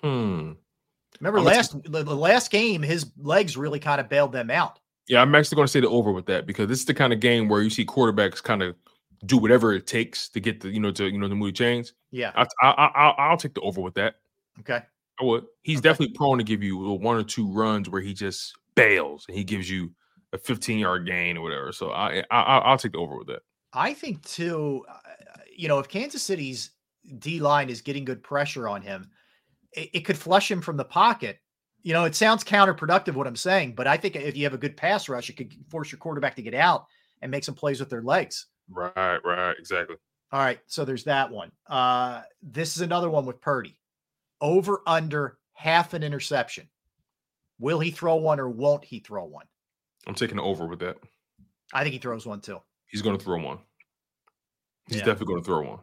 Hmm. 0.06 0.52
Remember 1.20 1.40
much- 1.40 1.54
last 1.54 1.82
the, 1.84 2.02
the 2.02 2.14
last 2.14 2.50
game, 2.50 2.82
his 2.82 3.10
legs 3.18 3.56
really 3.56 3.80
kind 3.80 4.00
of 4.00 4.08
bailed 4.08 4.32
them 4.32 4.50
out. 4.50 4.78
Yeah, 5.08 5.22
I'm 5.22 5.34
actually 5.34 5.56
going 5.56 5.66
to 5.66 5.72
say 5.72 5.80
the 5.80 5.88
over 5.88 6.12
with 6.12 6.26
that 6.26 6.46
because 6.46 6.68
this 6.68 6.80
is 6.80 6.84
the 6.84 6.94
kind 6.94 7.12
of 7.12 7.20
game 7.20 7.48
where 7.48 7.62
you 7.62 7.70
see 7.70 7.84
quarterbacks 7.84 8.42
kind 8.42 8.62
of 8.62 8.74
do 9.24 9.38
whatever 9.38 9.72
it 9.72 9.86
takes 9.86 10.28
to 10.28 10.40
get 10.40 10.60
the 10.60 10.68
you 10.68 10.80
know 10.80 10.90
to 10.92 11.08
you 11.08 11.18
know 11.18 11.28
the 11.28 11.34
moody 11.34 11.52
chains. 11.52 11.94
Yeah. 12.10 12.32
I, 12.34 12.46
I, 12.62 12.70
I 12.70 13.08
I'll, 13.18 13.36
take 13.36 13.54
the 13.54 13.60
over 13.60 13.80
with 13.80 13.94
that. 13.94 14.16
Okay. 14.60 14.80
I 15.20 15.24
would. 15.24 15.46
He's 15.62 15.80
definitely 15.80 16.14
prone 16.14 16.38
to 16.38 16.44
give 16.44 16.62
you 16.62 16.76
one 16.78 17.16
or 17.16 17.22
two 17.22 17.50
runs 17.50 17.88
where 17.88 18.02
he 18.02 18.12
just 18.12 18.54
bails 18.74 19.24
and 19.28 19.36
he 19.36 19.44
gives 19.44 19.70
you 19.70 19.92
a 20.32 20.38
15 20.38 20.78
yard 20.78 21.06
gain 21.06 21.36
or 21.36 21.42
whatever. 21.42 21.72
So 21.72 21.90
I, 21.90 22.22
I 22.30 22.40
I'll 22.40 22.78
take 22.78 22.92
the 22.92 22.98
over 22.98 23.16
with 23.16 23.28
that. 23.28 23.42
I 23.72 23.94
think 23.94 24.22
too, 24.22 24.84
uh, 24.88 25.38
you 25.54 25.68
know, 25.68 25.78
if 25.78 25.88
Kansas 25.88 26.22
City's 26.22 26.70
D 27.18 27.40
line 27.40 27.70
is 27.70 27.80
getting 27.80 28.04
good 28.04 28.22
pressure 28.22 28.68
on 28.68 28.82
him, 28.82 29.10
it, 29.76 29.90
it 29.92 30.00
could 30.00 30.18
flush 30.18 30.50
him 30.50 30.60
from 30.60 30.76
the 30.76 30.84
pocket. 30.84 31.38
You 31.82 31.92
know, 31.92 32.04
it 32.04 32.16
sounds 32.16 32.42
counterproductive 32.42 33.14
what 33.14 33.28
I'm 33.28 33.36
saying, 33.36 33.74
but 33.76 33.86
I 33.86 33.96
think 33.96 34.16
if 34.16 34.36
you 34.36 34.42
have 34.44 34.54
a 34.54 34.58
good 34.58 34.76
pass 34.76 35.08
rush, 35.08 35.30
it 35.30 35.36
could 35.36 35.54
force 35.70 35.92
your 35.92 35.98
quarterback 36.00 36.34
to 36.36 36.42
get 36.42 36.54
out 36.54 36.86
and 37.22 37.30
make 37.30 37.44
some 37.44 37.54
plays 37.54 37.78
with 37.78 37.88
their 37.90 38.02
legs. 38.02 38.46
Right, 38.68 39.18
right, 39.24 39.54
exactly. 39.56 39.96
All 40.32 40.40
right, 40.40 40.58
so 40.66 40.84
there's 40.84 41.04
that 41.04 41.30
one. 41.30 41.52
Uh, 41.68 42.22
this 42.42 42.74
is 42.74 42.82
another 42.82 43.08
one 43.08 43.24
with 43.24 43.40
Purdy. 43.40 43.78
Over 44.40 44.82
under 44.86 45.38
half 45.52 45.94
an 45.94 46.02
interception. 46.02 46.68
Will 47.60 47.78
he 47.78 47.90
throw 47.92 48.16
one 48.16 48.40
or 48.40 48.48
won't 48.50 48.84
he 48.84 48.98
throw 48.98 49.24
one? 49.24 49.46
I'm 50.06 50.14
taking 50.14 50.40
over 50.40 50.66
with 50.66 50.80
that. 50.80 50.98
I 51.72 51.82
think 51.82 51.92
he 51.92 51.98
throws 51.98 52.26
one 52.26 52.40
too. 52.40 52.58
He's 52.86 53.02
going 53.02 53.16
to 53.16 53.22
throw 53.24 53.40
one. 53.40 53.58
He's 54.88 54.98
Yeah. 54.98 55.04
definitely 55.04 55.32
going 55.34 55.42
to 55.42 55.46
throw 55.46 55.62
one. 55.62 55.78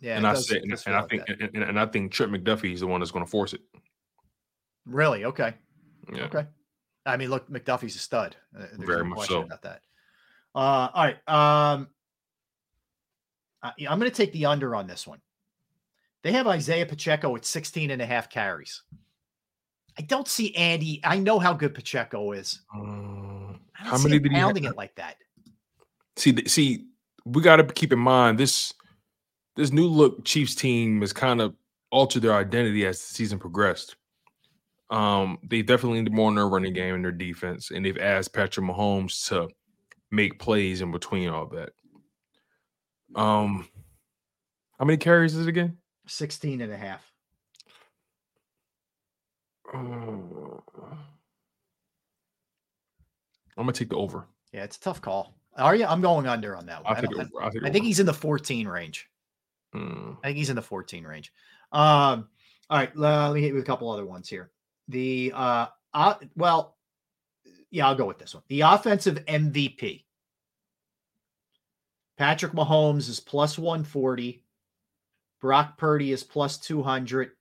Yeah, 0.00 0.16
and 0.16 0.26
I 0.26 0.34
does- 0.34 0.48
say, 0.48 0.58
and, 0.58 0.72
and 0.86 0.94
I 0.94 1.00
like 1.00 1.10
think, 1.10 1.22
and, 1.28 1.62
and- 1.62 1.80
I 1.80 1.86
think 1.86 2.12
Trent 2.12 2.32
McDuffie 2.32 2.72
is 2.74 2.80
the 2.80 2.86
one 2.86 3.00
that's 3.00 3.10
going 3.12 3.24
to 3.24 3.30
force 3.30 3.52
it. 3.54 3.60
Really? 4.84 5.24
Okay. 5.24 5.54
Yeah. 6.12 6.24
Okay. 6.24 6.46
I 7.04 7.16
mean, 7.16 7.30
look, 7.30 7.48
McDuffie's 7.50 7.96
a 7.96 8.00
stud. 8.00 8.36
Uh, 8.56 8.66
There's 8.76 8.86
Very 8.86 8.98
no 9.02 9.10
much 9.10 9.16
question 9.18 9.36
so. 9.36 9.42
about 9.42 9.62
that. 9.62 9.80
Uh, 10.54 10.88
all 10.92 11.04
right. 11.04 11.16
Um, 11.28 11.88
I, 13.62 13.72
I'm 13.88 13.98
going 13.98 14.10
to 14.10 14.16
take 14.16 14.32
the 14.32 14.46
under 14.46 14.74
on 14.74 14.86
this 14.86 15.06
one. 15.06 15.20
They 16.22 16.32
have 16.32 16.46
Isaiah 16.46 16.86
Pacheco 16.86 17.34
at 17.36 17.44
16 17.44 17.90
and 17.90 18.02
a 18.02 18.06
half 18.06 18.28
carries. 18.28 18.82
I 19.98 20.02
don't 20.02 20.28
see 20.28 20.54
Andy. 20.56 21.00
I 21.04 21.18
know 21.18 21.38
how 21.38 21.52
good 21.52 21.74
Pacheco 21.74 22.32
is. 22.32 22.60
Don't 22.74 23.60
how 23.72 23.98
many 23.98 24.18
did 24.18 24.32
he 24.32 24.38
have? 24.38 24.56
it 24.56 24.76
like 24.76 24.94
that? 24.96 25.16
See, 26.16 26.36
see, 26.46 26.86
we 27.24 27.42
got 27.42 27.56
to 27.56 27.64
keep 27.64 27.92
in 27.92 27.98
mind 27.98 28.38
this 28.38 28.72
this 29.56 29.72
new 29.72 29.86
look 29.88 30.24
Chiefs 30.24 30.54
team 30.54 31.00
has 31.00 31.12
kind 31.12 31.40
of 31.40 31.54
altered 31.90 32.22
their 32.22 32.34
identity 32.34 32.86
as 32.86 32.98
the 32.98 33.14
season 33.14 33.38
progressed. 33.38 33.96
Um, 34.90 35.38
they 35.42 35.62
definitely 35.62 36.02
need 36.02 36.12
more 36.12 36.28
in 36.28 36.36
their 36.36 36.48
running 36.48 36.72
game 36.72 36.94
and 36.94 37.04
their 37.04 37.10
defense, 37.12 37.70
and 37.72 37.84
they've 37.84 37.98
asked 37.98 38.32
Patrick 38.32 38.64
Mahomes 38.66 39.26
to 39.28 39.48
make 40.10 40.38
plays 40.38 40.80
in 40.80 40.92
between 40.92 41.28
all 41.28 41.46
that. 41.48 41.70
Um, 43.16 43.66
how 44.78 44.84
many 44.84 44.96
carries 44.98 45.34
is 45.34 45.46
it 45.46 45.48
again? 45.48 45.78
16 46.06 46.60
and 46.60 46.72
a 46.72 46.76
half. 46.76 47.12
I'm 53.56 53.64
gonna 53.64 53.72
take 53.72 53.88
the 53.90 53.96
over. 53.96 54.26
Yeah, 54.52 54.64
it's 54.64 54.76
a 54.76 54.80
tough 54.80 55.00
call. 55.00 55.34
Are 55.56 55.74
you? 55.74 55.86
I'm 55.86 56.00
going 56.00 56.26
under 56.26 56.54
on 56.56 56.66
that 56.66 56.84
one. 56.84 56.96
I, 56.96 57.00
take 57.00 57.10
don't- 57.10 57.20
over. 57.20 57.42
I'll 57.42 57.50
take 57.50 57.64
I 57.64 57.70
think 57.70 57.84
he's 57.84 57.98
in 58.00 58.06
the 58.06 58.14
14 58.14 58.68
range. 58.68 59.08
Hmm. 59.72 60.12
I 60.22 60.28
think 60.28 60.38
he's 60.38 60.50
in 60.50 60.56
the 60.56 60.62
14 60.62 61.04
range. 61.04 61.32
Um, 61.72 62.28
all 62.68 62.78
right, 62.78 62.96
let 62.96 63.32
me 63.32 63.40
hit 63.40 63.48
you 63.48 63.54
with 63.54 63.64
a 63.64 63.66
couple 63.66 63.90
other 63.90 64.06
ones 64.06 64.28
here. 64.28 64.50
The 64.88 65.32
uh, 65.34 65.66
uh 65.94 66.14
well, 66.36 66.76
yeah, 67.70 67.86
I'll 67.86 67.94
go 67.94 68.06
with 68.06 68.18
this 68.18 68.34
one. 68.34 68.44
The 68.48 68.62
offensive 68.62 69.24
MVP. 69.26 70.04
Patrick 72.16 72.52
Mahomes 72.52 73.08
is 73.08 73.20
plus 73.20 73.58
140. 73.58 74.42
Brock 75.40 75.76
Purdy 75.76 76.12
is 76.12 76.24
plus 76.24 76.58
200. 76.58 77.32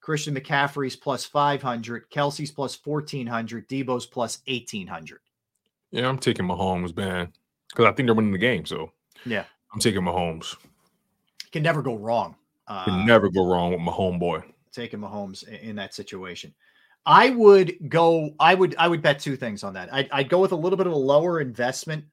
Christian 0.00 0.34
McCaffrey's 0.34 0.96
plus 0.96 1.24
500. 1.24 2.10
Kelce's 2.10 2.50
plus 2.50 2.78
1400. 2.84 3.68
Deebo's 3.68 4.06
plus 4.06 4.38
1800. 4.46 5.18
Yeah, 5.90 6.08
I'm 6.08 6.18
taking 6.18 6.46
Mahomes, 6.46 6.96
man, 6.96 7.32
because 7.70 7.86
I 7.86 7.92
think 7.92 8.06
they're 8.06 8.14
winning 8.14 8.32
the 8.32 8.38
game. 8.38 8.66
So 8.66 8.92
Yeah. 9.24 9.44
I'm 9.72 9.80
taking 9.80 10.02
Mahomes. 10.02 10.56
Can 11.54 11.62
never 11.62 11.82
go 11.82 11.94
wrong. 11.94 12.34
Uh, 12.66 12.84
Can 12.84 13.06
never 13.06 13.30
go 13.30 13.46
wrong 13.46 13.70
with 13.70 13.78
my 13.80 13.92
homeboy. 13.92 14.42
taking 14.72 14.98
Mahomes 14.98 15.48
i- 15.48 15.54
in 15.58 15.76
that 15.76 15.94
situation. 15.94 16.52
I 17.06 17.30
would 17.30 17.76
go. 17.88 18.34
I 18.40 18.56
would. 18.56 18.74
I 18.76 18.88
would 18.88 19.02
bet 19.02 19.20
two 19.20 19.36
things 19.36 19.62
on 19.62 19.72
that. 19.74 19.88
I'd, 19.94 20.10
I'd 20.10 20.28
go 20.28 20.40
with 20.40 20.50
a 20.50 20.56
little 20.56 20.76
bit 20.76 20.88
of 20.88 20.92
a 20.92 20.96
lower 20.96 21.40
investment 21.40 22.06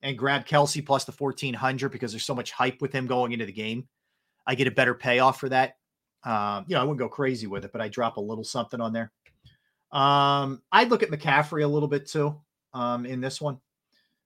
and 0.00 0.16
grab 0.16 0.46
Kelce 0.46 0.84
plus 0.86 1.04
the 1.04 1.12
fourteen 1.12 1.52
hundred 1.52 1.90
because 1.90 2.12
there's 2.12 2.24
so 2.24 2.34
much 2.34 2.50
hype 2.50 2.80
with 2.80 2.92
him 2.94 3.06
going 3.06 3.32
into 3.32 3.44
the 3.44 3.52
game. 3.52 3.86
I 4.46 4.54
get 4.54 4.68
a 4.68 4.70
better 4.70 4.94
payoff 4.94 5.38
for 5.38 5.50
that. 5.50 5.76
Um, 6.24 6.64
you 6.66 6.76
know, 6.76 6.80
I 6.80 6.84
wouldn't 6.84 6.98
go 6.98 7.10
crazy 7.10 7.46
with 7.46 7.66
it, 7.66 7.72
but 7.72 7.82
I 7.82 7.88
drop 7.88 8.16
a 8.16 8.20
little 8.22 8.42
something 8.42 8.80
on 8.80 8.94
there. 8.94 9.12
Um, 9.92 10.62
I'd 10.72 10.88
look 10.88 11.02
at 11.02 11.10
McCaffrey 11.10 11.62
a 11.62 11.66
little 11.68 11.88
bit 11.88 12.06
too 12.06 12.40
um, 12.72 13.04
in 13.04 13.20
this 13.20 13.38
one 13.38 13.58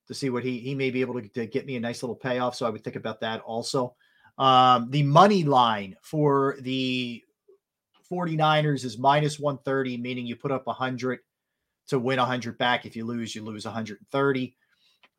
to 0.07 0.13
see 0.13 0.29
what 0.29 0.43
he 0.43 0.57
he 0.59 0.73
may 0.75 0.89
be 0.89 1.01
able 1.01 1.19
to, 1.21 1.27
to 1.27 1.45
get 1.47 1.65
me 1.65 1.75
a 1.75 1.79
nice 1.79 2.01
little 2.03 2.15
payoff. 2.15 2.55
So 2.55 2.65
I 2.65 2.69
would 2.69 2.83
think 2.83 2.95
about 2.95 3.19
that 3.21 3.41
also. 3.41 3.95
Um, 4.41 4.89
the 4.89 5.03
money 5.03 5.43
line 5.43 5.95
for 6.01 6.57
the 6.61 7.23
49ers 8.11 8.83
is 8.83 8.97
minus 8.97 9.39
130, 9.39 9.97
meaning 9.97 10.25
you 10.25 10.35
put 10.35 10.51
up 10.51 10.65
100 10.65 11.19
to 11.89 11.99
win 11.99 12.17
100 12.17 12.57
back. 12.57 12.87
If 12.87 12.95
you 12.95 13.05
lose, 13.05 13.35
you 13.35 13.43
lose 13.43 13.65
130. 13.65 14.55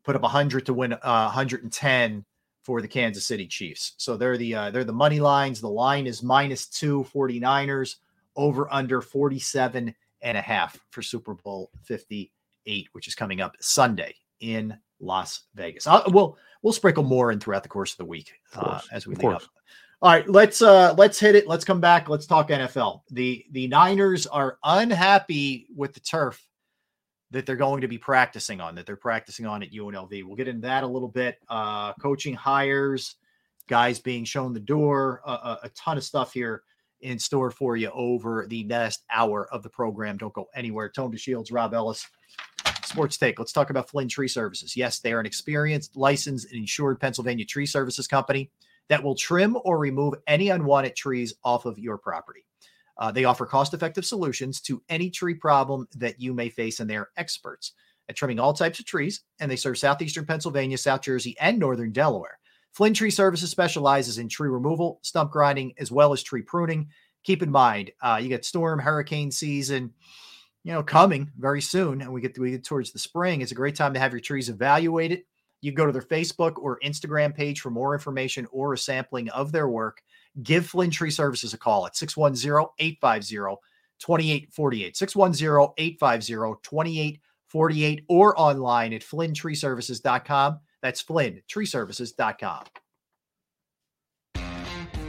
Put 0.03 0.15
up 0.17 0.21
100 0.23 0.65
to 0.65 0.73
win 0.73 0.91
uh, 0.91 1.31
110 1.31 2.25
for 2.63 2.81
the 2.81 2.87
Kansas 2.87 3.25
City 3.25 3.47
Chiefs. 3.47 3.93
So 3.95 4.17
they're 4.17 4.35
the 4.35 4.55
uh, 4.55 4.71
they're 4.71 4.83
the 4.83 4.91
money 4.91 5.21
lines. 5.21 5.61
The 5.61 5.69
line 5.69 6.05
is 6.05 6.21
minus 6.21 6.67
two 6.67 7.05
49ers 7.15 7.95
over 8.35 8.67
under 8.73 9.01
47 9.01 9.95
and 10.21 10.37
a 10.37 10.41
half 10.41 10.77
for 10.89 11.01
Super 11.01 11.33
Bowl 11.33 11.71
58, 11.83 12.89
which 12.91 13.07
is 13.07 13.15
coming 13.15 13.39
up 13.39 13.55
Sunday 13.61 14.15
in 14.41 14.77
Las 14.99 15.43
Vegas. 15.55 15.87
Uh, 15.87 16.03
we'll 16.07 16.37
we'll 16.63 16.73
sprinkle 16.73 17.03
more 17.03 17.31
in 17.31 17.39
throughout 17.39 17.61
the 17.61 17.69
course 17.69 17.91
of 17.91 17.97
the 17.97 18.05
week 18.05 18.33
uh, 18.55 18.81
as 18.91 19.05
we 19.05 19.13
lead 19.15 19.33
up. 19.35 19.43
All 20.01 20.11
right, 20.11 20.27
let's 20.27 20.61
uh 20.61 20.93
let's 20.97 21.19
hit 21.19 21.35
it. 21.35 21.47
Let's 21.47 21.63
come 21.63 21.79
back. 21.79 22.09
Let's 22.09 22.25
talk 22.25 22.49
NFL. 22.49 23.01
The 23.11 23.45
the 23.51 23.67
Niners 23.67 24.27
are 24.27 24.57
unhappy 24.63 25.67
with 25.73 25.93
the 25.93 26.01
turf 26.01 26.45
that 27.31 27.45
they're 27.45 27.55
going 27.55 27.81
to 27.81 27.87
be 27.87 27.97
practicing 27.97 28.59
on, 28.59 28.75
that 28.75 28.85
they're 28.85 28.95
practicing 28.95 29.45
on 29.45 29.63
at 29.63 29.71
UNLV. 29.71 30.23
We'll 30.25 30.35
get 30.35 30.47
into 30.47 30.67
that 30.67 30.83
a 30.83 30.87
little 30.87 31.07
bit. 31.07 31.37
Uh 31.47 31.93
coaching 31.93 32.33
hires, 32.33 33.15
guys 33.67 33.99
being 33.99 34.25
shown 34.25 34.53
the 34.53 34.59
door, 34.59 35.21
a, 35.25 35.31
a, 35.31 35.59
a 35.63 35.69
ton 35.69 35.97
of 35.97 36.03
stuff 36.03 36.33
here 36.33 36.63
in 36.99 37.17
store 37.17 37.51
for 37.51 37.77
you 37.77 37.89
over 37.93 38.45
the 38.49 38.63
next 38.65 39.03
hour 39.09 39.47
of 39.53 39.63
the 39.63 39.69
program. 39.69 40.17
Don't 40.17 40.33
go 40.33 40.47
anywhere. 40.53 40.89
Tone 40.89 41.13
DeShields, 41.13 41.47
Rob 41.51 41.73
Ellis. 41.73 42.05
Sports 42.83 43.17
Take. 43.17 43.39
Let's 43.39 43.51
talk 43.51 43.69
about 43.69 43.89
Flynn 43.89 44.07
Tree 44.07 44.27
Services. 44.27 44.77
Yes, 44.77 44.99
they 44.99 45.13
are 45.13 45.19
an 45.19 45.25
experienced, 45.25 45.95
licensed, 45.95 46.51
and 46.51 46.59
insured 46.59 46.99
Pennsylvania 46.99 47.45
tree 47.45 47.65
services 47.65 48.07
company 48.07 48.51
that 48.89 49.03
will 49.03 49.15
trim 49.15 49.57
or 49.63 49.79
remove 49.79 50.15
any 50.27 50.49
unwanted 50.49 50.95
trees 50.95 51.33
off 51.43 51.65
of 51.65 51.79
your 51.79 51.97
property. 51.97 52.45
Uh, 52.97 53.11
they 53.11 53.25
offer 53.25 53.45
cost 53.45 53.73
effective 53.73 54.05
solutions 54.05 54.61
to 54.61 54.81
any 54.89 55.09
tree 55.09 55.33
problem 55.33 55.87
that 55.95 56.19
you 56.19 56.33
may 56.33 56.49
face, 56.49 56.79
and 56.79 56.89
they're 56.89 57.09
experts 57.17 57.73
at 58.09 58.15
trimming 58.15 58.39
all 58.39 58.53
types 58.53 58.79
of 58.79 58.85
trees. 58.85 59.21
And 59.39 59.49
they 59.49 59.55
serve 59.55 59.77
southeastern 59.77 60.25
Pennsylvania, 60.25 60.77
South 60.77 61.01
Jersey, 61.01 61.35
and 61.39 61.57
northern 61.57 61.91
Delaware. 61.91 62.37
Flynn 62.73 62.93
Tree 62.93 63.11
Services 63.11 63.51
specializes 63.51 64.17
in 64.17 64.27
tree 64.27 64.49
removal, 64.49 64.99
stump 65.03 65.31
grinding, 65.31 65.73
as 65.77 65.91
well 65.91 66.11
as 66.13 66.23
tree 66.23 66.41
pruning. 66.41 66.89
Keep 67.23 67.43
in 67.43 67.51
mind, 67.51 67.91
uh, 68.01 68.19
you 68.21 68.29
get 68.29 68.45
storm, 68.45 68.79
hurricane 68.79 69.31
season, 69.31 69.93
you 70.63 70.71
know, 70.71 70.83
coming 70.83 71.31
very 71.37 71.61
soon, 71.61 72.01
and 72.01 72.11
we 72.11 72.21
get 72.21 72.37
we 72.37 72.51
get 72.51 72.63
towards 72.63 72.91
the 72.91 72.99
spring. 72.99 73.41
It's 73.41 73.51
a 73.51 73.55
great 73.55 73.75
time 73.75 73.93
to 73.93 73.99
have 73.99 74.11
your 74.11 74.21
trees 74.21 74.49
evaluated. 74.49 75.23
You 75.61 75.71
go 75.71 75.85
to 75.85 75.91
their 75.91 76.01
Facebook 76.01 76.53
or 76.57 76.79
Instagram 76.83 77.33
page 77.33 77.61
for 77.61 77.69
more 77.69 77.93
information 77.93 78.47
or 78.51 78.73
a 78.73 78.77
sampling 78.77 79.29
of 79.29 79.51
their 79.51 79.67
work. 79.69 80.01
Give 80.41 80.65
Flynn 80.65 80.91
Tree 80.91 81.11
Services 81.11 81.53
a 81.53 81.57
call 81.57 81.85
at 81.85 81.95
610 81.95 82.67
850 82.79 83.61
2848. 83.99 84.97
610 84.97 85.73
850 85.77 86.59
2848 86.63 88.05
or 88.09 88.39
online 88.39 88.93
at 88.93 89.01
flynntreeservices.com. 89.01 90.59
That's 90.81 91.03
flynntreeservices.com. 91.03 92.65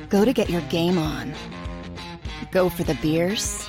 Go 0.09 0.25
to 0.25 0.33
get 0.33 0.49
your 0.49 0.61
game 0.63 0.99
on. 0.99 1.35
Go 2.53 2.69
for 2.69 2.85
the 2.85 2.95
beers. 3.03 3.69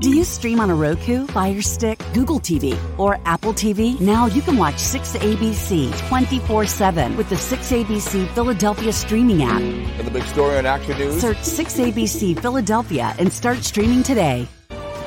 Do 0.00 0.08
you 0.08 0.24
stream 0.24 0.60
on 0.60 0.70
a 0.70 0.74
Roku, 0.74 1.26
Fire 1.26 1.60
Stick, 1.60 2.00
Google 2.14 2.40
TV, 2.40 2.74
or 2.98 3.20
Apple 3.26 3.52
TV? 3.52 4.00
Now 4.00 4.24
you 4.24 4.40
can 4.40 4.56
watch 4.56 4.76
6ABC 4.76 6.08
24 6.08 6.64
7 6.64 7.16
with 7.18 7.28
the 7.28 7.36
6ABC 7.36 8.26
Philadelphia 8.28 8.94
streaming 8.94 9.42
app. 9.42 9.60
And 9.60 10.06
the 10.06 10.10
big 10.10 10.22
story 10.22 10.56
on 10.56 10.64
Action 10.64 10.96
News. 10.96 11.20
Search 11.20 11.36
6ABC 11.36 12.40
Philadelphia 12.40 13.14
and 13.18 13.30
start 13.30 13.58
streaming 13.58 14.02
today. 14.02 14.48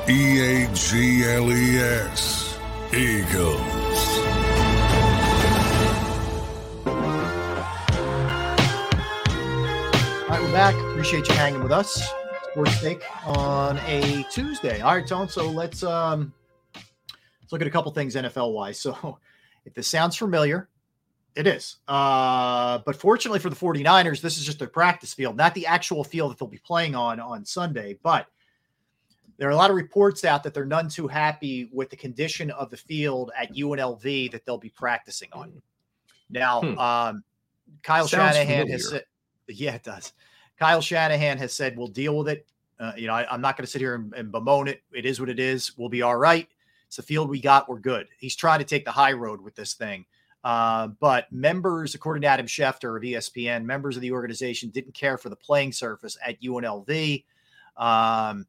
E 0.08 0.40
A 0.40 0.72
G 0.72 1.24
L 1.24 1.50
E 1.50 1.76
S. 1.78 2.56
Eagles. 2.94 3.58
All 10.22 10.30
right, 10.30 10.40
we're 10.40 10.52
back. 10.52 10.76
Appreciate 10.92 11.28
you 11.28 11.34
hanging 11.34 11.64
with 11.64 11.72
us. 11.72 12.00
Sports 12.54 12.80
Take 12.80 13.02
on 13.26 13.78
a 13.78 14.24
Tuesday. 14.30 14.80
All 14.80 14.94
right, 14.94 15.04
Tone. 15.04 15.28
So 15.28 15.50
let's 15.50 15.82
um 15.82 16.32
let's 16.72 17.50
look 17.50 17.60
at 17.60 17.66
a 17.66 17.70
couple 17.70 17.90
things 17.90 18.14
NFL 18.14 18.52
wise. 18.52 18.78
So 18.78 19.18
if 19.64 19.74
this 19.74 19.88
sounds 19.88 20.14
familiar, 20.14 20.68
it 21.34 21.48
is. 21.48 21.78
Uh, 21.88 22.78
but 22.86 22.94
fortunately 22.94 23.40
for 23.40 23.50
the 23.50 23.56
49ers, 23.56 24.20
this 24.20 24.38
is 24.38 24.44
just 24.44 24.60
their 24.60 24.68
practice 24.68 25.12
field, 25.12 25.36
not 25.36 25.52
the 25.56 25.66
actual 25.66 26.04
field 26.04 26.30
that 26.30 26.38
they'll 26.38 26.46
be 26.46 26.58
playing 26.58 26.94
on 26.94 27.18
on 27.18 27.44
Sunday. 27.44 27.98
But 28.04 28.28
there 29.36 29.48
are 29.48 29.52
a 29.52 29.56
lot 29.56 29.70
of 29.70 29.74
reports 29.74 30.24
out 30.24 30.44
that 30.44 30.54
they're 30.54 30.64
none 30.64 30.88
too 30.88 31.08
happy 31.08 31.68
with 31.72 31.90
the 31.90 31.96
condition 31.96 32.52
of 32.52 32.70
the 32.70 32.76
field 32.76 33.32
at 33.36 33.52
UNLV 33.52 34.30
that 34.30 34.46
they'll 34.46 34.58
be 34.58 34.70
practicing 34.70 35.28
on. 35.32 35.60
Now, 36.30 36.60
Hmm. 36.60 36.78
um, 36.78 37.24
Kyle 37.82 38.06
Sounds 38.06 38.36
Shanahan 38.36 38.68
has 38.68 38.82
familiar. 38.84 39.04
said, 39.48 39.56
yeah, 39.56 39.74
it 39.74 39.82
does. 39.82 40.12
Kyle 40.58 40.80
Shanahan 40.80 41.38
has 41.38 41.52
said, 41.52 41.76
we'll 41.76 41.88
deal 41.88 42.16
with 42.16 42.28
it. 42.28 42.46
Uh, 42.78 42.92
you 42.96 43.06
know, 43.06 43.14
I, 43.14 43.32
I'm 43.32 43.40
not 43.40 43.56
going 43.56 43.64
to 43.64 43.70
sit 43.70 43.80
here 43.80 43.94
and, 43.94 44.12
and 44.14 44.32
bemoan 44.32 44.68
it. 44.68 44.82
It 44.92 45.06
is 45.06 45.20
what 45.20 45.28
it 45.28 45.38
is. 45.38 45.76
We'll 45.76 45.88
be 45.88 46.02
all 46.02 46.16
right. 46.16 46.48
It's 46.86 46.96
the 46.96 47.02
field 47.02 47.28
we 47.28 47.40
got. 47.40 47.68
We're 47.68 47.78
good. 47.78 48.08
He's 48.18 48.36
trying 48.36 48.58
to 48.58 48.64
take 48.64 48.84
the 48.84 48.90
high 48.90 49.12
road 49.12 49.40
with 49.40 49.54
this 49.54 49.74
thing. 49.74 50.04
Uh, 50.44 50.88
but 51.00 51.32
members, 51.32 51.94
according 51.94 52.20
to 52.22 52.28
Adam 52.28 52.46
Schefter 52.46 52.96
of 52.96 53.02
ESPN, 53.02 53.64
members 53.64 53.96
of 53.96 54.02
the 54.02 54.12
organization 54.12 54.68
didn't 54.68 54.92
care 54.92 55.16
for 55.16 55.30
the 55.30 55.36
playing 55.36 55.72
surface 55.72 56.18
at 56.24 56.40
UNLV. 56.42 57.24
Um, 57.78 58.46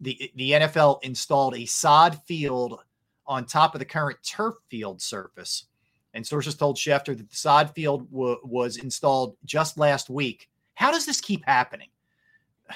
the 0.00 0.32
the 0.34 0.50
NFL 0.52 1.02
installed 1.04 1.54
a 1.56 1.66
sod 1.66 2.20
field 2.24 2.80
on 3.26 3.46
top 3.46 3.74
of 3.74 3.78
the 3.78 3.84
current 3.84 4.18
turf 4.24 4.56
field 4.68 5.00
surface, 5.00 5.66
and 6.14 6.26
sources 6.26 6.56
told 6.56 6.76
Schefter 6.76 7.16
that 7.16 7.30
the 7.30 7.36
sod 7.36 7.72
field 7.74 8.10
wa- 8.10 8.38
was 8.42 8.78
installed 8.78 9.36
just 9.44 9.78
last 9.78 10.10
week. 10.10 10.48
How 10.80 10.90
does 10.90 11.04
this 11.04 11.20
keep 11.20 11.44
happening? 11.44 11.88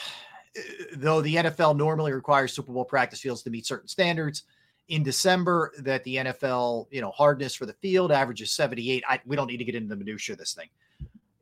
Though 0.96 1.22
the 1.22 1.36
NFL 1.36 1.76
normally 1.76 2.12
requires 2.12 2.52
Super 2.52 2.72
Bowl 2.72 2.84
practice 2.84 3.20
fields 3.20 3.42
to 3.42 3.50
meet 3.50 3.66
certain 3.66 3.88
standards, 3.88 4.44
in 4.88 5.02
December 5.02 5.72
that 5.78 6.04
the 6.04 6.16
NFL, 6.16 6.86
you 6.90 7.00
know, 7.00 7.10
hardness 7.12 7.54
for 7.54 7.64
the 7.64 7.72
field 7.72 8.12
averages 8.12 8.52
78. 8.52 9.02
I, 9.08 9.18
we 9.24 9.34
don't 9.34 9.46
need 9.46 9.56
to 9.56 9.64
get 9.64 9.74
into 9.74 9.88
the 9.88 9.96
minutia 9.96 10.34
of 10.34 10.38
this 10.38 10.52
thing. 10.52 10.68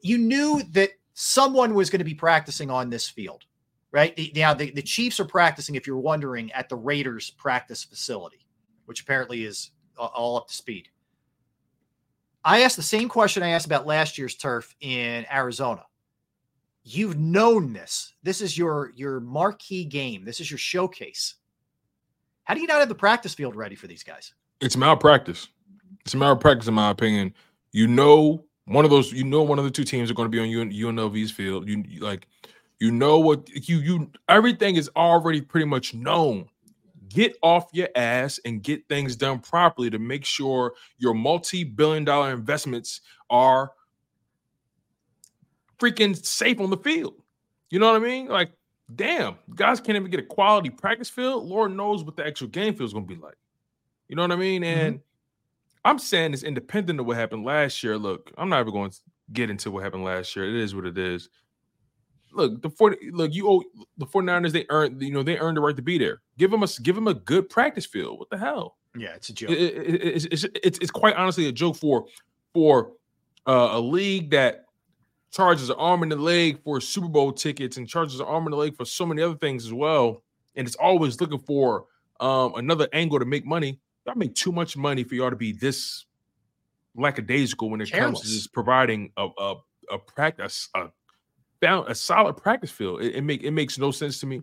You 0.01 0.17
knew 0.17 0.63
that 0.71 0.91
someone 1.15 1.75
was 1.75 1.91
going 1.91 1.99
to 1.99 2.05
be 2.05 2.15
practicing 2.15 2.71
on 2.71 2.89
this 2.89 3.09
field, 3.09 3.45
right? 3.91 4.15
The, 4.15 4.33
now 4.37 4.55
the, 4.55 4.71
the 4.71 4.83
Chiefs 4.83 5.19
are 5.19 5.25
practicing, 5.25 5.75
if 5.75 5.87
you're 5.87 5.99
wondering, 5.99 6.53
at 6.53 6.69
the 6.69 6.77
Raiders 6.77 7.31
practice 7.31 7.83
facility, 7.83 8.47
which 8.87 9.03
apparently 9.03 9.45
is 9.45 9.73
all 9.99 10.37
up 10.37 10.47
to 10.47 10.55
speed. 10.55 10.89
I 12.45 12.63
asked 12.63 12.77
the 12.77 12.83
same 12.83 13.09
question 13.09 13.43
I 13.43 13.51
asked 13.51 13.67
about 13.67 13.87
last 13.87 14.17
year's 14.19 14.37
turf 14.37 14.75
in 14.81 15.27
Arizona. 15.33 15.83
You've 16.85 17.17
known 17.19 17.73
this. 17.73 18.15
This 18.23 18.41
is 18.41 18.59
your 18.59 18.93
your 18.97 19.21
marquee 19.21 19.85
game. 19.85 20.25
This 20.25 20.41
is 20.41 20.51
your 20.51 20.59
showcase. 20.59 21.37
How 22.45 22.55
do 22.55 22.61
you 22.61 22.67
not 22.67 22.81
have 22.81 22.89
the 22.89 22.95
practice 22.95 23.35
field 23.35 23.55
ready 23.55 23.77
for 23.77 23.87
these 23.87 24.03
guys? 24.03 24.35
It's 24.61 24.77
malpractice. 24.77 25.49
It's 26.05 26.15
malpractice, 26.15 26.67
in 26.67 26.75
my 26.75 26.91
opinion. 26.91 27.35
You 27.71 27.87
know, 27.87 28.45
one 28.65 28.85
of 28.85 28.91
those, 28.91 29.13
you 29.13 29.25
know, 29.25 29.43
one 29.43 29.59
of 29.59 29.65
the 29.65 29.71
two 29.71 29.85
teams 29.85 30.11
are 30.11 30.15
going 30.15 30.27
to 30.27 30.31
be 30.31 30.41
on 30.41 30.49
UN, 30.49 30.73
UNLV's 30.73 31.31
field. 31.31 31.69
You 31.69 31.85
you- 31.87 32.01
like, 32.01 32.27
you 32.81 32.91
know 32.91 33.21
what 33.21 33.49
you 33.69 33.79
you 33.79 34.11
everything 34.29 34.75
is 34.75 34.91
already 34.97 35.41
pretty 35.41 35.67
much 35.67 35.95
known. 35.95 36.47
Get 37.09 37.37
off 37.43 37.69
your 37.73 37.89
ass 37.95 38.41
and 38.45 38.63
get 38.63 38.89
things 38.89 39.15
done 39.15 39.39
properly 39.39 39.91
to 39.91 39.99
make 39.99 40.25
sure 40.25 40.73
your 40.99 41.15
multi-billion 41.15 42.05
dollar 42.05 42.33
investments 42.33 43.03
are 43.31 43.71
freaking 45.83 46.17
safe 46.25 46.61
on 46.61 46.71
the 46.71 46.77
field. 46.77 47.15
You 47.71 47.79
know 47.79 47.93
what 47.93 48.01
I 48.03 48.05
mean? 48.05 48.29
Like, 48.29 48.53
damn, 48.95 49.37
guys 49.55 49.81
can't 49.81 49.97
even 49.97 50.11
get 50.11 50.21
a 50.21 50.25
quality 50.25 50.71
practice 50.71 51.09
field. 51.11 51.47
Lord 51.47 51.73
knows 51.75 52.05
what 52.05 52.17
the 52.17 52.27
actual 52.27 52.49
game 52.49 52.75
field 52.75 52.89
is 52.89 52.93
going 52.93 53.07
to 53.09 53.15
be 53.15 53.21
like. 53.21 53.37
You 54.09 54.17
know 54.17 54.23
what 54.23 54.33
I 54.33 54.37
mean? 54.37 54.63
And 54.63 55.01
I'm 55.85 55.99
saying 55.99 56.33
it's 56.35 56.43
independent 56.43 57.01
of 57.01 57.07
what 57.07 57.17
happened 57.17 57.45
last 57.45 57.83
year. 57.83 57.97
Look, 57.99 58.31
I'm 58.37 58.49
not 58.49 58.61
even 58.61 58.73
going 58.73 58.91
to 58.91 58.97
get 59.33 59.51
into 59.51 59.71
what 59.71 59.83
happened 59.83 60.05
last 60.05 60.37
year. 60.37 60.47
It 60.49 60.55
is 60.55 60.75
what 60.75 60.85
it 60.87 60.99
is. 60.99 61.29
Look, 62.35 62.63
the 62.63 62.71
40, 62.71 63.11
look, 63.11 63.35
you 63.35 63.49
owe 63.49 63.63
the 63.99 64.07
49ers, 64.07 64.53
they 64.53 64.65
earned, 64.71 65.03
you 65.03 65.13
know, 65.13 65.23
they 65.23 65.39
earned 65.39 65.57
the 65.57 65.61
right 65.61 65.77
to 65.77 65.83
be 65.83 65.99
there. 65.99 66.21
Give 66.39 66.51
them 66.51 66.63
a 66.63 66.67
give 66.83 66.95
them 66.95 67.07
a 67.09 67.15
good 67.15 67.49
practice 67.51 67.85
field. 67.85 68.19
What 68.19 68.31
the 68.31 68.39
hell? 68.39 68.77
Yeah, 68.97 69.11
it's 69.15 69.29
a 69.29 69.35
joke. 69.35 69.51
It- 69.51 69.59
it- 69.59 69.95
it- 69.95 70.03
it's, 70.03 70.25
it's, 70.27 70.45
it's, 70.63 70.79
it's 70.79 70.91
quite 70.91 71.15
honestly 71.17 71.47
a 71.49 71.53
joke 71.53 71.77
for 71.77 72.07
for 72.55 72.93
uh, 73.47 73.71
a 73.73 73.81
league 73.81 74.31
that 74.31 74.65
charges 75.33 75.71
an 75.71 75.77
arm 75.79 76.03
and 76.03 76.13
a 76.13 76.17
leg 76.17 76.63
for 76.63 76.81
Super 76.81 77.09
Bowl 77.09 77.33
tickets 77.33 77.77
and 77.77 77.89
charges 77.89 78.21
an 78.21 78.27
arm 78.27 78.47
and 78.47 78.55
a 78.55 78.57
leg 78.57 78.77
for 78.77 78.85
so 78.85 79.05
many 79.07 79.23
other 79.23 79.35
things 79.37 79.65
as 79.65 79.73
well. 79.73 80.23
And 80.55 80.67
it's 80.67 80.77
always 80.77 81.21
looking 81.21 81.39
for 81.39 81.87
um, 82.21 82.55
another 82.57 82.87
angle 82.93 83.19
to 83.19 83.25
make 83.25 83.45
money. 83.47 83.81
Y'all 84.07 84.15
make 84.15 84.35
too 84.35 84.53
much 84.53 84.77
money 84.77 85.03
for 85.05 85.15
y'all 85.15 85.31
to 85.31 85.37
be 85.37 85.53
this 85.53 86.05
lackadaisical 86.95 87.71
when 87.71 87.81
it 87.81 87.91
comes 87.91 88.21
to 88.21 88.27
just 88.29 88.53
providing 88.53 89.11
a 89.17 89.29
a, 89.39 89.55
a 89.91 89.99
practice 89.99 90.69
a, 90.75 90.89
found 91.61 91.89
a 91.89 91.95
solid 91.95 92.37
practice 92.37 92.71
field. 92.71 93.01
It, 93.03 93.17
it 93.17 93.21
make 93.23 93.43
it 93.43 93.53
makes 93.53 93.79
no 93.79 93.91
sense 93.91 94.21
to 94.21 94.27
me. 94.27 94.43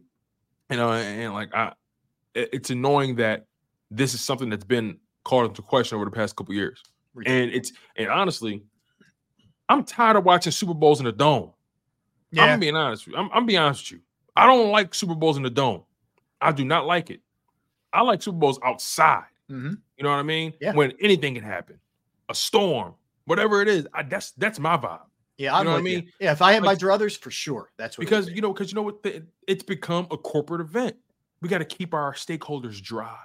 You 0.70 0.78
know, 0.78 0.92
and, 0.92 1.22
and 1.22 1.34
like 1.34 1.54
I, 1.54 1.74
it- 2.34 2.50
it's 2.54 2.70
annoying 2.70 3.16
that 3.18 3.46
this 3.92 4.14
is 4.14 4.22
something 4.22 4.50
that's 4.50 4.64
been 4.66 4.98
called 5.24 5.50
into 5.50 5.62
question 5.62 5.96
over 5.96 6.06
the 6.06 6.12
past 6.12 6.36
couple 6.36 6.54
years. 6.56 6.82
And 7.28 7.52
it's 7.52 7.74
and 7.98 8.08
honestly, 8.10 8.64
I'm 9.70 9.84
tired 9.84 10.18
of 10.18 10.26
watching 10.26 10.52
Super 10.52 10.74
Bowls 10.74 11.00
in 11.00 11.06
the 11.06 11.12
dome. 11.12 11.52
Yeah. 12.32 12.46
I'm 12.46 12.60
being 12.60 12.76
honest 12.76 13.06
with 13.06 13.14
you. 13.14 13.20
I'm, 13.22 13.30
I'm 13.32 13.46
being 13.46 13.60
honest 13.60 13.84
with 13.92 14.00
you. 14.00 14.06
I 14.36 14.46
don't 14.46 14.72
like 14.72 14.94
Super 14.94 15.16
Bowls 15.16 15.38
in 15.38 15.44
the 15.44 15.50
dome. 15.50 15.84
I 16.42 16.52
do 16.52 16.66
not 16.66 16.86
like 16.86 17.10
it. 17.10 17.22
I 17.94 18.02
like 18.02 18.22
Super 18.22 18.38
Bowls 18.38 18.60
outside. 18.64 19.24
Mm-hmm. 19.50 19.74
You 19.98 20.04
know 20.04 20.10
what 20.10 20.18
I 20.18 20.24
mean? 20.24 20.54
Yeah. 20.60 20.74
When 20.74 20.94
anything 21.00 21.36
can 21.36 21.44
happen, 21.44 21.80
a 22.30 22.36
storm, 22.36 22.94
whatever 23.26 23.62
it 23.62 23.68
is. 23.68 23.88
I, 23.94 24.04
that's 24.04 24.32
that's 24.32 24.60
my 24.60 24.78
vibe. 24.78 25.02
Yeah, 25.38 25.56
I'm 25.56 25.60
you 25.60 25.64
know 25.66 25.72
what 25.72 25.78
I 25.78 25.82
with 25.82 25.92
you. 25.92 25.98
mean? 26.00 26.12
Yeah, 26.20 26.32
if 26.34 26.42
I 26.42 26.52
had 26.54 26.64
my 26.64 26.76
druthers, 26.76 27.18
for 27.18 27.32
sure, 27.32 27.72
that's 27.78 27.98
what. 27.98 28.06
because 28.06 28.28
be. 28.28 28.34
you 28.34 28.42
know 28.42 28.54
because 28.54 28.72
you 28.72 28.76
know 28.76 28.82
what 28.82 29.02
the, 29.04 29.24
it's 29.48 29.64
become 29.64 30.08
a 30.12 30.18
corporate 30.18 30.62
event. 30.62 30.96
We 31.42 31.50
got 31.50 31.60
to 31.60 31.66
keep 31.66 31.94
our 31.94 32.14
stakeholders 32.14 32.82
dry. 32.82 33.18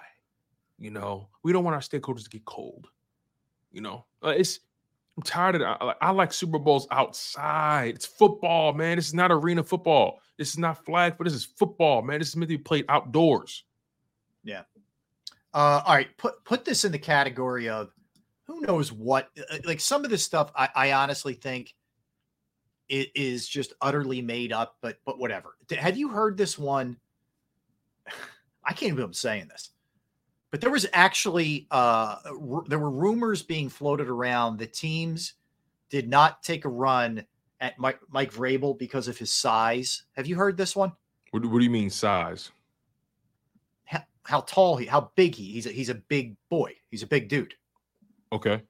You 0.78 0.90
know, 0.90 1.28
we 1.42 1.52
don't 1.52 1.64
want 1.64 1.74
our 1.74 1.80
stakeholders 1.80 2.24
to 2.24 2.30
get 2.30 2.44
cold. 2.44 2.88
You 3.72 3.80
know, 3.80 4.04
Uh, 4.24 4.28
it's 4.30 4.60
I'm 5.16 5.22
tired 5.22 5.54
of 5.56 5.60
that. 5.60 5.78
I, 5.80 5.94
I 6.00 6.10
like 6.10 6.32
Super 6.32 6.58
Bowls 6.58 6.88
outside. 6.90 7.94
It's 7.94 8.06
football, 8.06 8.72
man. 8.72 8.96
This 8.96 9.06
is 9.06 9.14
not 9.14 9.30
arena 9.30 9.62
football. 9.62 10.20
This 10.38 10.50
is 10.50 10.58
not 10.58 10.84
flag, 10.84 11.14
but 11.16 11.24
this 11.24 11.34
is 11.34 11.44
football, 11.44 12.02
man. 12.02 12.18
This 12.18 12.30
is 12.30 12.36
meant 12.36 12.50
to 12.50 12.58
be 12.58 12.62
played 12.62 12.84
outdoors. 12.88 13.64
Yeah. 14.42 14.62
Uh, 15.52 15.82
all 15.86 15.94
right. 15.94 16.08
Put 16.18 16.44
put 16.44 16.64
this 16.64 16.84
in 16.84 16.90
the 16.90 16.98
category 16.98 17.68
of 17.68 17.90
who 18.46 18.60
knows 18.62 18.90
what. 18.92 19.30
uh, 19.50 19.58
Like 19.64 19.78
some 19.80 20.04
of 20.04 20.10
this 20.10 20.24
stuff, 20.24 20.50
I, 20.56 20.68
I 20.74 20.92
honestly 20.92 21.34
think 21.34 21.74
it 22.88 23.10
is 23.14 23.48
just 23.48 23.72
utterly 23.80 24.20
made 24.20 24.52
up. 24.52 24.76
But 24.82 24.98
but 25.06 25.18
whatever. 25.20 25.56
Have 25.78 25.96
you 25.96 26.08
heard 26.08 26.36
this 26.36 26.58
one? 26.58 26.96
I 28.64 28.72
can't 28.72 28.96
believe 28.96 29.06
I'm 29.06 29.12
saying 29.12 29.48
this, 29.48 29.70
but 30.54 30.60
there 30.60 30.70
was 30.70 30.86
actually 30.92 31.66
uh, 31.72 32.14
ru- 32.38 32.64
there 32.68 32.78
were 32.78 32.88
rumors 32.92 33.42
being 33.42 33.68
floated 33.68 34.08
around 34.08 34.56
that 34.60 34.72
teams 34.72 35.32
did 35.90 36.08
not 36.08 36.44
take 36.44 36.64
a 36.64 36.68
run 36.68 37.24
at 37.58 37.76
Mike, 37.76 37.98
Mike 38.08 38.32
Vrabel 38.32 38.78
because 38.78 39.08
of 39.08 39.18
his 39.18 39.32
size. 39.32 40.04
Have 40.12 40.28
you 40.28 40.36
heard 40.36 40.56
this 40.56 40.76
one? 40.76 40.92
What, 41.32 41.42
do- 41.42 41.48
what 41.48 41.58
do 41.58 41.64
you 41.64 41.70
mean 41.72 41.90
size? 41.90 42.52
How, 43.82 44.04
how 44.22 44.42
tall 44.42 44.76
he, 44.76 44.86
how 44.86 45.10
big 45.16 45.34
he? 45.34 45.50
He's 45.50 45.66
a, 45.66 45.70
he's 45.70 45.88
a 45.88 45.96
big 45.96 46.36
boy. 46.48 46.74
He's 46.88 47.02
a 47.02 47.08
big 47.08 47.28
dude. 47.28 47.54
Okay. 48.30 48.62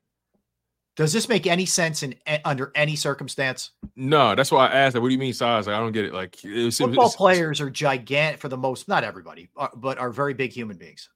Does 0.96 1.12
this 1.12 1.28
make 1.28 1.46
any 1.46 1.66
sense 1.66 2.02
in 2.02 2.14
under 2.46 2.72
any 2.74 2.96
circumstance? 2.96 3.72
No, 3.94 4.34
that's 4.34 4.50
why 4.50 4.68
I 4.68 4.72
asked. 4.72 4.94
Like, 4.94 5.02
what 5.02 5.08
do 5.08 5.12
you 5.12 5.18
mean 5.20 5.34
size? 5.34 5.66
Like, 5.66 5.76
I 5.76 5.80
don't 5.80 5.92
get 5.92 6.06
it. 6.06 6.14
Like, 6.14 6.42
it 6.42 6.64
was, 6.64 6.78
Football 6.78 7.08
it's- 7.08 7.16
players 7.16 7.60
are 7.60 7.68
gigantic 7.68 8.40
for 8.40 8.48
the 8.48 8.56
most, 8.56 8.88
not 8.88 9.04
everybody, 9.04 9.50
uh, 9.58 9.68
but 9.76 9.98
are 9.98 10.10
very 10.10 10.32
big 10.32 10.50
human 10.50 10.78
beings. 10.78 11.10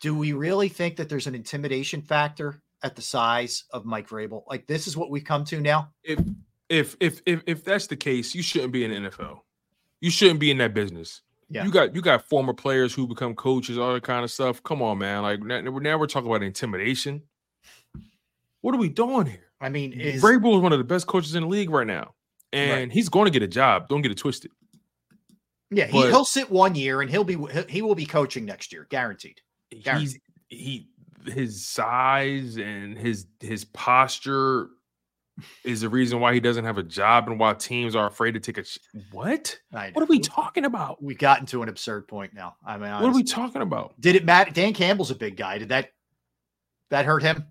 Do 0.00 0.14
we 0.16 0.32
really 0.32 0.68
think 0.68 0.96
that 0.96 1.08
there's 1.08 1.26
an 1.26 1.34
intimidation 1.34 2.02
factor 2.02 2.60
at 2.82 2.94
the 2.96 3.02
size 3.02 3.64
of 3.70 3.84
Mike 3.84 4.08
Vrabel? 4.08 4.42
Like 4.48 4.66
this 4.66 4.86
is 4.86 4.96
what 4.96 5.10
we've 5.10 5.24
come 5.24 5.44
to 5.46 5.60
now. 5.60 5.90
if 6.04 6.20
if 6.68 6.96
if 7.00 7.20
if 7.26 7.42
if 7.46 7.64
that's 7.64 7.86
the 7.86 7.96
case, 7.96 8.34
you 8.34 8.42
shouldn't 8.42 8.72
be 8.72 8.84
in 8.84 8.90
the 9.02 9.08
NFL. 9.10 9.40
You 10.00 10.10
shouldn't 10.10 10.40
be 10.40 10.50
in 10.50 10.58
that 10.58 10.74
business. 10.74 11.22
Yeah. 11.48 11.64
You 11.64 11.70
got 11.70 11.94
you 11.94 12.02
got 12.02 12.28
former 12.28 12.52
players 12.52 12.92
who 12.92 13.06
become 13.06 13.34
coaches, 13.34 13.78
all 13.78 13.94
that 13.94 14.02
kind 14.02 14.24
of 14.24 14.30
stuff. 14.30 14.62
Come 14.64 14.82
on, 14.82 14.98
man. 14.98 15.22
Like 15.22 15.40
now, 15.40 15.60
now 15.60 15.96
we're 15.98 16.06
talking 16.08 16.28
about 16.28 16.42
intimidation. 16.42 17.22
What 18.60 18.74
are 18.74 18.78
we 18.78 18.88
doing 18.88 19.26
here? 19.26 19.44
I 19.60 19.68
mean, 19.68 19.92
is 19.92 20.22
Vrabel 20.22 20.56
is 20.56 20.60
one 20.62 20.72
of 20.72 20.78
the 20.78 20.84
best 20.84 21.06
coaches 21.06 21.34
in 21.34 21.42
the 21.44 21.48
league 21.48 21.70
right 21.70 21.86
now, 21.86 22.14
and 22.52 22.70
Right. 22.70 22.92
he's 22.92 23.08
going 23.08 23.24
to 23.26 23.30
get 23.30 23.42
a 23.42 23.48
job. 23.48 23.88
Don't 23.88 24.02
get 24.02 24.10
it 24.10 24.18
twisted. 24.18 24.50
yeah, 25.70 25.88
but- 25.90 26.08
he'll 26.10 26.24
sit 26.24 26.50
one 26.50 26.74
year 26.74 27.00
and 27.00 27.08
he'll 27.10 27.24
be 27.24 27.38
he 27.68 27.80
will 27.80 27.94
be 27.94 28.06
coaching 28.06 28.44
next 28.44 28.72
year, 28.72 28.86
guaranteed. 28.90 29.40
He's 29.70 30.18
he 30.48 30.88
his 31.26 31.66
size 31.66 32.56
and 32.56 32.96
his 32.96 33.26
his 33.40 33.64
posture 33.64 34.68
is 35.64 35.82
the 35.82 35.88
reason 35.88 36.18
why 36.20 36.32
he 36.32 36.40
doesn't 36.40 36.64
have 36.64 36.78
a 36.78 36.82
job 36.82 37.28
and 37.28 37.38
why 37.38 37.52
teams 37.52 37.94
are 37.94 38.06
afraid 38.06 38.32
to 38.32 38.40
take 38.40 38.56
a 38.58 38.64
sh- 38.64 38.78
what? 39.12 39.58
What 39.70 39.96
are 39.96 40.06
we 40.06 40.18
talking 40.18 40.64
about? 40.64 41.02
We 41.02 41.14
got 41.14 41.40
into 41.40 41.62
an 41.62 41.68
absurd 41.68 42.08
point 42.08 42.32
now. 42.32 42.56
I 42.64 42.78
mean, 42.78 42.90
What 42.92 43.04
are 43.04 43.12
we 43.14 43.22
talking 43.22 43.60
about? 43.60 44.00
Did 44.00 44.16
it 44.16 44.24
matter? 44.24 44.50
Dan 44.50 44.72
Campbell's 44.72 45.10
a 45.10 45.14
big 45.14 45.36
guy. 45.36 45.58
Did 45.58 45.68
that 45.70 45.90
that 46.90 47.04
hurt 47.04 47.22
him? 47.22 47.44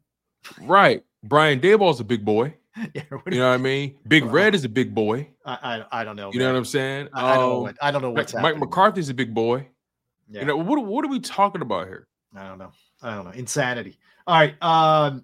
Right. 0.62 1.04
Brian 1.24 1.60
Daboll's 1.60 2.00
a 2.00 2.04
big 2.04 2.24
boy. 2.26 2.56
Yeah, 2.94 3.04
what 3.10 3.32
You 3.32 3.40
know 3.40 3.48
what 3.50 3.54
I 3.54 3.58
mean? 3.58 3.96
Big 4.08 4.26
Red 4.26 4.54
is 4.54 4.66
a 4.66 4.70
big 4.70 4.94
boy. 4.94 5.30
I, 5.46 5.86
I 5.92 6.02
I 6.02 6.04
don't 6.04 6.18
know. 6.18 6.30
You 6.34 6.40
know 6.40 6.52
what 6.52 6.58
I'm 6.58 6.66
saying? 6.66 7.08
I, 7.14 7.32
I 7.32 7.36
don't 7.36 7.50
know 7.50 7.56
Um, 7.58 7.62
what 7.64 7.78
I 7.82 7.92
don't 7.92 8.02
know 8.02 8.12
what's 8.12 8.34
Mike, 8.34 8.42
happening. 8.42 8.60
Mike 8.60 8.70
McCarthy's 8.70 9.10
a 9.10 9.14
big 9.14 9.34
boy. 9.34 9.68
Yeah. 10.30 10.42
You 10.42 10.48
know 10.48 10.58
what? 10.58 10.86
What 10.86 11.06
are 11.06 11.10
we 11.10 11.20
talking 11.20 11.62
about 11.62 11.88
here? 11.88 12.08
I 12.36 12.48
don't 12.48 12.58
know. 12.58 12.72
I 13.02 13.16
don't 13.16 13.26
know. 13.26 13.32
Insanity. 13.32 13.98
All 14.28 14.40
right. 14.40 14.62
Um, 14.62 15.24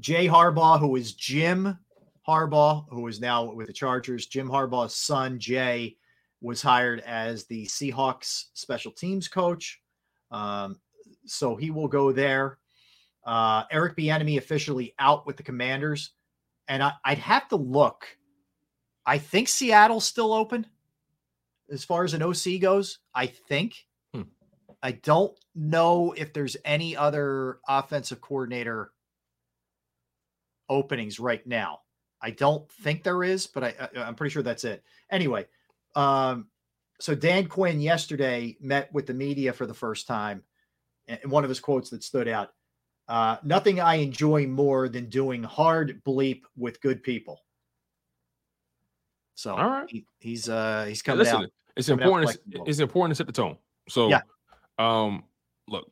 Jay 0.00 0.26
Harbaugh, 0.26 0.78
who 0.78 0.96
is 0.96 1.12
Jim 1.14 1.76
Harbaugh, 2.26 2.86
who 2.90 3.06
is 3.08 3.20
now 3.20 3.52
with 3.52 3.66
the 3.66 3.72
Chargers. 3.72 4.26
Jim 4.26 4.48
Harbaugh's 4.48 4.94
son, 4.94 5.38
Jay, 5.38 5.96
was 6.40 6.62
hired 6.62 7.00
as 7.00 7.44
the 7.46 7.66
Seahawks 7.66 8.44
special 8.54 8.92
teams 8.92 9.26
coach. 9.26 9.80
Um, 10.30 10.78
so 11.26 11.56
he 11.56 11.70
will 11.70 11.88
go 11.88 12.12
there. 12.12 12.58
Uh, 13.24 13.64
Eric 13.70 13.96
Bieniemy 13.96 14.38
officially 14.38 14.94
out 14.98 15.26
with 15.26 15.36
the 15.36 15.42
Commanders, 15.42 16.12
and 16.68 16.82
I, 16.82 16.92
I'd 17.04 17.18
have 17.18 17.48
to 17.48 17.56
look. 17.56 18.06
I 19.04 19.18
think 19.18 19.48
Seattle's 19.48 20.04
still 20.04 20.32
open 20.32 20.66
as 21.70 21.84
far 21.84 22.04
as 22.04 22.14
an 22.14 22.22
OC 22.22 22.60
goes. 22.60 23.00
I 23.14 23.26
think. 23.26 23.87
I 24.82 24.92
don't 24.92 25.36
know 25.54 26.14
if 26.16 26.32
there's 26.32 26.56
any 26.64 26.96
other 26.96 27.58
offensive 27.68 28.20
coordinator 28.20 28.92
openings 30.68 31.18
right 31.18 31.44
now. 31.46 31.80
I 32.20 32.30
don't 32.30 32.70
think 32.70 33.02
there 33.02 33.22
is, 33.22 33.46
but 33.46 33.64
I, 33.64 33.74
I 33.80 34.02
I'm 34.02 34.14
pretty 34.14 34.32
sure 34.32 34.42
that's 34.42 34.64
it. 34.64 34.82
Anyway, 35.10 35.46
um, 35.94 36.48
so 37.00 37.14
Dan 37.14 37.46
Quinn 37.46 37.80
yesterday 37.80 38.56
met 38.60 38.92
with 38.92 39.06
the 39.06 39.14
media 39.14 39.52
for 39.52 39.66
the 39.66 39.74
first 39.74 40.06
time, 40.06 40.42
and 41.06 41.18
one 41.30 41.44
of 41.44 41.48
his 41.48 41.60
quotes 41.60 41.90
that 41.90 42.02
stood 42.02 42.28
out: 42.28 42.50
uh, 43.08 43.36
"Nothing 43.42 43.80
I 43.80 43.96
enjoy 43.96 44.46
more 44.46 44.88
than 44.88 45.08
doing 45.08 45.42
hard 45.42 46.02
bleep 46.04 46.42
with 46.56 46.80
good 46.80 47.02
people." 47.02 47.40
So, 49.34 49.54
All 49.54 49.70
right. 49.70 49.88
he, 49.88 50.04
he's 50.18 50.48
uh 50.48 50.86
he's 50.88 51.00
coming 51.00 51.20
listen, 51.20 51.42
out. 51.42 51.50
it's 51.76 51.86
coming 51.88 52.02
out 52.02 52.24
important. 52.24 52.66
It's 52.66 52.80
important 52.80 53.12
to 53.12 53.14
set 53.16 53.26
the 53.28 53.32
tone. 53.32 53.56
So, 53.88 54.08
Yeah. 54.08 54.22
Um, 54.78 55.24
look, 55.68 55.90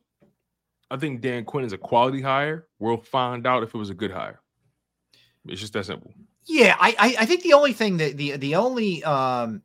I 0.89 0.97
think 0.97 1.21
Dan 1.21 1.45
Quinn 1.45 1.65
is 1.65 1.73
a 1.73 1.77
quality 1.77 2.21
hire. 2.21 2.67
We'll 2.79 2.97
find 2.97 3.45
out 3.45 3.63
if 3.63 3.75
it 3.75 3.77
was 3.77 3.89
a 3.89 3.93
good 3.95 4.11
hire. 4.11 4.41
It's 5.45 5.61
just 5.61 5.73
that 5.73 5.85
simple. 5.85 6.13
Yeah, 6.45 6.75
I, 6.79 6.95
I 6.97 7.15
I 7.19 7.25
think 7.25 7.43
the 7.43 7.53
only 7.53 7.73
thing 7.73 7.97
that 7.97 8.17
the 8.17 8.37
the 8.37 8.55
only 8.55 9.03
um 9.03 9.61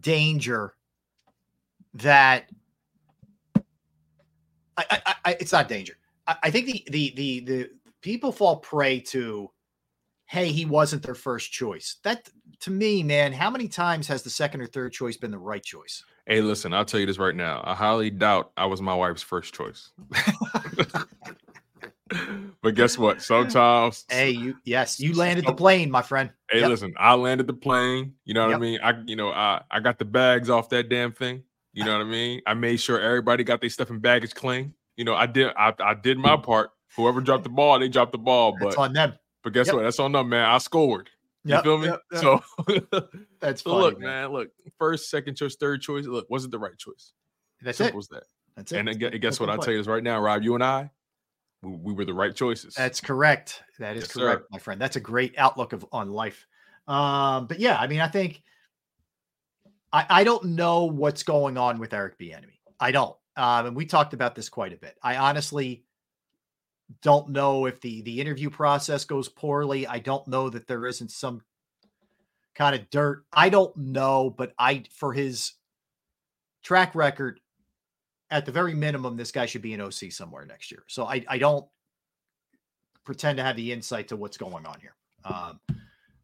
danger 0.00 0.74
that 1.94 2.48
I, 4.76 4.84
I, 4.90 5.14
I 5.24 5.36
it's 5.40 5.52
not 5.52 5.68
danger. 5.68 5.94
I, 6.26 6.36
I 6.44 6.50
think 6.50 6.66
the 6.66 6.84
the 6.90 7.12
the 7.16 7.40
the 7.40 7.70
people 8.00 8.32
fall 8.32 8.56
prey 8.56 9.00
to, 9.00 9.50
hey, 10.26 10.48
he 10.48 10.64
wasn't 10.64 11.02
their 11.02 11.14
first 11.14 11.52
choice. 11.52 11.96
That 12.04 12.28
to 12.60 12.70
me, 12.70 13.02
man, 13.02 13.32
how 13.32 13.50
many 13.50 13.68
times 13.68 14.06
has 14.08 14.22
the 14.22 14.30
second 14.30 14.60
or 14.60 14.66
third 14.66 14.92
choice 14.92 15.16
been 15.16 15.30
the 15.30 15.38
right 15.38 15.62
choice? 15.62 16.04
Hey, 16.26 16.40
listen, 16.40 16.72
I'll 16.72 16.84
tell 16.84 17.00
you 17.00 17.06
this 17.06 17.18
right 17.18 17.34
now. 17.34 17.60
I 17.64 17.74
highly 17.74 18.10
doubt 18.10 18.52
I 18.56 18.66
was 18.66 18.80
my 18.80 18.94
wife's 18.94 19.22
first 19.22 19.54
choice. 19.54 19.90
but 22.62 22.74
guess 22.74 22.96
what? 22.96 23.22
Sometimes, 23.22 24.04
Hey, 24.08 24.30
you 24.30 24.54
yes, 24.64 25.00
you 25.00 25.14
landed 25.14 25.46
the 25.46 25.52
plane, 25.52 25.90
my 25.90 26.02
friend. 26.02 26.30
hey, 26.50 26.60
Yep. 26.60 26.68
listen, 26.68 26.94
I 26.96 27.14
landed 27.14 27.46
the 27.48 27.54
plane. 27.54 28.14
You 28.24 28.34
know 28.34 28.42
what 28.42 28.50
Yep. 28.50 28.56
I 28.56 28.60
mean? 28.60 28.80
I, 28.82 28.92
you 29.06 29.16
know, 29.16 29.30
I, 29.30 29.62
I 29.70 29.80
got 29.80 29.98
the 29.98 30.04
bags 30.04 30.48
off 30.48 30.68
that 30.68 30.88
damn 30.88 31.12
thing. 31.12 31.42
You 31.72 31.84
know 31.84 31.92
what 31.92 32.02
I 32.02 32.08
mean? 32.08 32.40
I 32.46 32.54
made 32.54 32.80
sure 32.80 33.00
everybody 33.00 33.42
got 33.44 33.60
their 33.60 33.70
stuff 33.70 33.90
in 33.90 33.98
baggage 33.98 34.34
claim. 34.34 34.74
You 34.96 35.04
know, 35.04 35.14
I 35.14 35.26
did, 35.26 35.52
I, 35.56 35.72
I 35.80 35.94
did 35.94 36.18
my 36.18 36.36
mm. 36.36 36.42
part. 36.42 36.70
Whoever 36.96 37.22
dropped 37.22 37.44
the 37.44 37.50
ball, 37.50 37.78
they 37.78 37.88
dropped 37.88 38.12
the 38.12 38.18
ball. 38.18 38.52
But 38.60 38.66
That's 38.66 38.76
on 38.76 38.92
them. 38.92 39.14
But 39.42 39.54
guess 39.54 39.68
Yep. 39.68 39.76
what? 39.76 39.82
That's 39.84 39.98
on 39.98 40.12
them, 40.12 40.28
man. 40.28 40.44
I 40.44 40.58
scored. 40.58 41.08
You 41.44 41.60
feel 41.62 41.78
me? 41.78 41.90
So 42.20 42.40
That's 43.42 43.60
funny, 43.60 43.78
look, 43.78 43.98
man. 43.98 44.08
man. 44.08 44.32
Look, 44.32 44.48
first, 44.78 45.10
second 45.10 45.36
choice, 45.36 45.56
third 45.56 45.82
choice. 45.82 46.06
Look, 46.06 46.30
was 46.30 46.44
it 46.44 46.50
the 46.50 46.58
right 46.58 46.78
choice? 46.78 47.12
That's 47.60 47.78
Simple 47.78 48.00
it. 48.00 48.08
that. 48.12 48.22
That's 48.56 48.72
it. 48.72 48.78
And 48.78 48.98
guess 48.98 49.36
Simple 49.36 49.48
what? 49.48 49.52
I'll 49.52 49.58
tell 49.58 49.72
you 49.72 49.78
this 49.80 49.86
right 49.86 50.02
now, 50.02 50.20
Rob. 50.20 50.42
You 50.42 50.54
and 50.54 50.64
I, 50.64 50.90
we, 51.62 51.70
we 51.76 51.92
were 51.92 52.04
the 52.04 52.14
right 52.14 52.34
choices. 52.34 52.74
That's 52.74 53.00
correct. 53.00 53.62
That 53.78 53.96
is 53.96 54.04
Yes, 54.04 54.12
sir. 54.12 54.20
correct, 54.20 54.44
my 54.50 54.58
friend. 54.58 54.80
That's 54.80 54.96
a 54.96 55.00
great 55.00 55.34
outlook 55.36 55.72
of 55.72 55.84
on 55.92 56.10
life. 56.10 56.46
Um, 56.86 57.46
but 57.46 57.58
yeah, 57.60 57.76
I 57.76 57.86
mean, 57.86 58.00
I 58.00 58.08
think 58.08 58.42
I, 59.92 60.06
I 60.08 60.24
don't 60.24 60.44
know 60.44 60.84
what's 60.84 61.22
going 61.22 61.58
on 61.58 61.78
with 61.78 61.92
Eric 61.92 62.18
Bieniemy. 62.18 62.58
I 62.80 62.92
don't. 62.92 63.16
Um, 63.36 63.66
and 63.66 63.76
we 63.76 63.86
talked 63.86 64.14
about 64.14 64.34
this 64.34 64.48
quite 64.48 64.72
a 64.72 64.76
bit. 64.76 64.96
I 65.02 65.16
honestly 65.16 65.84
don't 67.00 67.30
know 67.30 67.66
if 67.66 67.80
the 67.80 68.02
the 68.02 68.20
interview 68.20 68.50
process 68.50 69.04
goes 69.04 69.28
poorly. 69.28 69.86
I 69.86 69.98
don't 69.98 70.26
know 70.28 70.50
that 70.50 70.66
there 70.66 70.86
isn't 70.86 71.10
some 71.10 71.40
kind 72.54 72.74
of 72.74 72.88
dirt. 72.90 73.24
I 73.32 73.48
don't 73.48 73.76
know, 73.76 74.30
but 74.30 74.52
I 74.58 74.84
for 74.94 75.12
his 75.12 75.52
track 76.62 76.94
record, 76.94 77.40
at 78.30 78.46
the 78.46 78.52
very 78.52 78.74
minimum, 78.74 79.16
this 79.16 79.32
guy 79.32 79.46
should 79.46 79.62
be 79.62 79.74
an 79.74 79.80
OC 79.80 80.10
somewhere 80.10 80.44
next 80.44 80.70
year. 80.70 80.84
So 80.88 81.04
I 81.04 81.24
I 81.28 81.38
don't 81.38 81.66
pretend 83.04 83.38
to 83.38 83.44
have 83.44 83.56
the 83.56 83.72
insight 83.72 84.08
to 84.08 84.16
what's 84.16 84.36
going 84.36 84.66
on 84.66 84.78
here. 84.80 84.94
Um, 85.24 85.60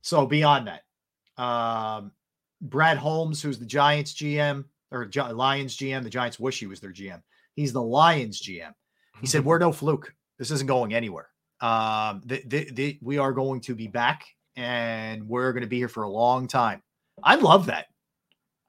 so 0.01 0.27
beyond 0.27 0.69
that, 0.69 1.43
um, 1.43 2.13
Brad 2.61 2.99
Holmes, 2.99 3.43
who's 3.43 3.59
the 3.59 3.67
Giants 3.67 4.15
GM, 4.15 4.65
or 4.91 5.07
Gi- 5.07 5.33
Lions 5.33 5.77
GM. 5.77 6.03
The 6.03 6.11
Giants 6.11 6.41
wish 6.41 6.59
he 6.59 6.67
was 6.67 6.81
their 6.81 6.93
GM. 6.93 7.23
He's 7.55 7.73
the 7.73 7.83
Lions 7.83 8.41
GM. 8.41 8.73
He 9.21 9.27
said, 9.27 9.45
"We're 9.45 9.59
no 9.59 9.73
fluke. 9.73 10.15
This 10.39 10.51
isn't 10.51 10.69
going 10.69 10.95
anywhere. 10.95 11.29
Um, 11.61 12.23
the, 12.25 12.43
the, 12.47 12.71
the, 12.71 12.99
we 13.03 13.19
are 13.19 13.33
going 13.33 13.61
to 13.63 13.75
be 13.75 13.89
back, 13.89 14.25
and 14.59 15.29
we're 15.29 15.53
going 15.53 15.63
to 15.63 15.69
be 15.69 15.79
here 15.79 15.89
for 15.89 16.03
a 16.03 16.11
long 16.11 16.47
time." 16.47 16.83
I 17.23 17.37
love 17.37 17.67
that. 17.67 17.87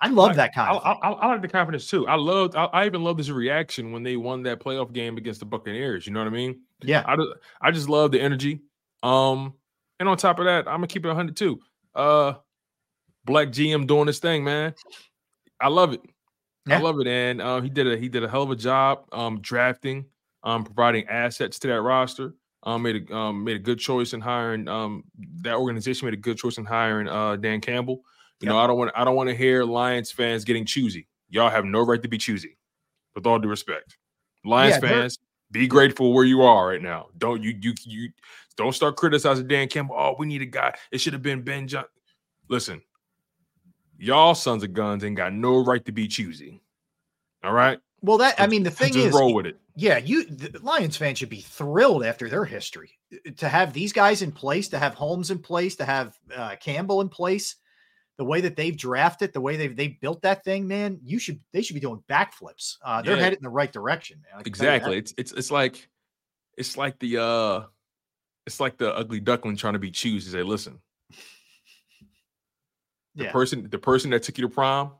I 0.02 0.08
love 0.08 0.36
that 0.38 0.56
kind 0.56 0.78
I. 0.78 0.92
I, 0.92 0.92
I, 0.94 1.12
I 1.12 1.28
like 1.28 1.42
the 1.42 1.50
confidence 1.50 1.90
too. 1.90 2.08
I 2.08 2.16
loved. 2.16 2.56
I, 2.56 2.66
I 2.66 2.86
even 2.86 3.04
love 3.04 3.18
this 3.18 3.30
reaction 3.30 3.92
when 3.92 4.04
they 4.04 4.16
won 4.16 4.44
that 4.44 4.60
playoff 4.60 4.94
game 4.94 5.18
against 5.18 5.42
the 5.42 5.46
Buccaneers. 5.46 6.08
You 6.08 6.14
know 6.14 6.20
what 6.20 6.28
I 6.28 6.32
mean? 6.32 6.62
Yeah. 6.82 7.04
I 7.06 7.16
just, 7.18 7.30
I 7.62 7.72
just 7.72 7.90
love 7.90 8.12
the 8.12 8.22
energy. 8.22 8.62
Um, 9.04 9.54
and 10.00 10.08
on 10.08 10.18
top 10.18 10.40
of 10.40 10.46
that, 10.46 10.68
I'm 10.68 10.76
gonna 10.76 10.88
keep 10.88 11.04
it 11.04 11.10
100 11.10 11.36
too. 11.36 11.60
Uh, 11.94 12.34
Black 13.26 13.50
GM 13.50 13.88
doing 13.88 14.06
this 14.06 14.20
thing, 14.20 14.44
man. 14.44 14.74
I 15.60 15.68
love 15.68 15.94
it. 15.94 16.02
I 16.70 16.80
love 16.80 17.00
it, 17.00 17.08
and 17.08 17.42
uh, 17.42 17.62
he 17.62 17.70
did 17.70 17.88
a 17.88 17.98
he 17.98 18.10
did 18.10 18.24
a 18.24 18.30
hell 18.30 18.44
of 18.44 18.52
a 18.52 18.56
job 18.56 19.06
um, 19.12 19.42
drafting, 19.42 20.06
um, 20.44 20.64
providing 20.64 21.08
assets 21.08 21.58
to 21.60 21.68
that 21.68 21.82
roster. 21.82 22.36
Um, 22.64 22.82
made 22.82 23.10
a 23.10 23.16
um, 23.16 23.44
made 23.44 23.56
a 23.56 23.60
good 23.60 23.80
choice 23.80 24.14
in 24.14 24.20
hiring. 24.20 24.68
Um, 24.68 25.06
that 25.42 25.56
organization 25.56 26.06
made 26.06 26.14
a 26.14 26.18
good 26.18 26.38
choice 26.38 26.58
in 26.58 26.66
hiring 26.66 27.08
uh, 27.08 27.38
Dan 27.38 27.62
Campbell. 27.62 28.02
You 28.42 28.50
know, 28.50 28.58
I 28.58 28.68
don't 28.68 28.78
want 28.78 28.92
I 28.96 29.04
don't 29.04 29.16
want 29.16 29.30
to 29.30 29.36
hear 29.36 29.64
Lions 29.64 30.12
fans 30.12 30.44
getting 30.44 30.66
choosy. 30.66 31.08
Y'all 31.30 31.50
have 31.50 31.66
no 31.66 31.82
right 31.86 32.02
to 32.02 32.10
be 32.10 32.18
choosy. 32.18 32.58
With 33.16 33.26
all 33.26 33.40
due 33.40 33.50
respect, 33.50 33.98
Lions 34.46 34.76
Yeah, 34.76 34.90
fans, 34.90 35.20
be 35.52 35.68
grateful 35.68 36.14
where 36.14 36.26
you 36.26 36.42
are 36.42 36.68
right 36.68 36.82
now. 36.82 37.08
Don't 37.18 37.42
you 37.44 37.58
you 37.62 37.74
you 37.86 38.10
don't 38.56 38.74
start 38.74 38.98
criticizing 38.98 39.48
Dan 39.48 39.68
Campbell. 39.68 39.96
Oh, 39.98 40.16
we 40.18 40.26
need 40.26 40.42
a 40.42 40.46
guy. 40.46 40.74
It 40.92 41.00
should 41.00 41.14
have 41.14 41.24
been 41.24 41.42
Ben 41.42 41.68
John. 41.68 41.86
Listen, 42.50 42.82
y'all 43.98 44.36
sons 44.36 44.64
of 44.64 44.74
guns 44.74 45.04
ain't 45.04 45.16
got 45.16 45.34
no 45.34 45.64
right 45.64 45.84
to 45.86 45.92
be 45.92 46.08
choosy. 46.08 46.62
All 47.44 47.54
right. 47.54 47.80
Well, 48.02 48.18
that 48.20 48.40
I 48.40 48.48
mean, 48.48 48.64
the 48.64 48.72
thing 48.72 48.96
is, 48.96 49.14
roll 49.14 49.34
with 49.34 49.46
it. 49.46 49.60
Yeah, 49.76 49.98
you 49.98 50.26
the 50.26 50.60
Lions 50.60 50.98
fans 50.98 51.18
should 51.18 51.30
be 51.30 51.42
thrilled 51.42 52.04
after 52.04 52.30
their 52.30 52.46
history 52.46 52.92
to 53.38 53.48
have 53.48 53.74
these 53.74 53.94
guys 53.94 54.22
in 54.22 54.32
place, 54.32 54.68
to 54.70 54.80
have 54.80 54.94
Holmes 54.94 55.32
in 55.32 55.40
place, 55.40 55.76
to 55.78 55.86
have 55.86 56.18
uh, 56.36 56.56
Campbell 56.60 57.02
in 57.02 57.10
place. 57.10 57.56
The 58.18 58.26
way 58.26 58.42
that 58.42 58.58
they've 58.58 58.76
drafted, 58.76 59.32
the 59.32 59.40
way 59.40 59.56
they've 59.56 59.76
they 59.76 59.88
built 59.88 60.22
that 60.24 60.44
thing, 60.44 60.68
man, 60.68 61.00
you 61.04 61.20
should 61.20 61.40
they 61.54 61.62
should 61.62 61.76
be 61.76 61.80
doing 61.80 62.04
backflips. 62.10 62.76
Uh, 62.84 63.02
they're 63.02 63.16
Yeah. 63.16 63.24
headed 63.24 63.40
in 63.40 63.44
the 63.44 63.50
right 63.50 63.72
direction, 63.72 64.22
man. 64.22 64.40
I 64.40 64.44
can 64.44 64.52
tell 64.52 64.66
you 64.66 64.72
that. 64.72 64.76
Exactly. 64.76 64.98
It's 64.98 65.14
it's 65.18 65.32
it's 65.32 65.52
like 65.52 65.90
it's 66.58 66.76
like 66.76 67.00
the 67.00 67.22
uh 67.22 67.64
it's 68.46 68.60
like 68.60 68.78
the 68.78 68.94
ugly 68.94 69.22
duckling 69.22 69.56
trying 69.56 69.74
to 69.74 69.80
be 69.80 69.92
choosy. 69.92 70.32
Say, 70.32 70.44
listen, 70.44 70.82
the 73.16 73.24
Yeah. 73.24 73.32
person 73.32 73.70
the 73.70 73.80
person 73.80 74.12
that 74.12 74.24
took 74.24 74.38
you 74.38 74.48
to 74.48 74.54
prom, 74.54 74.92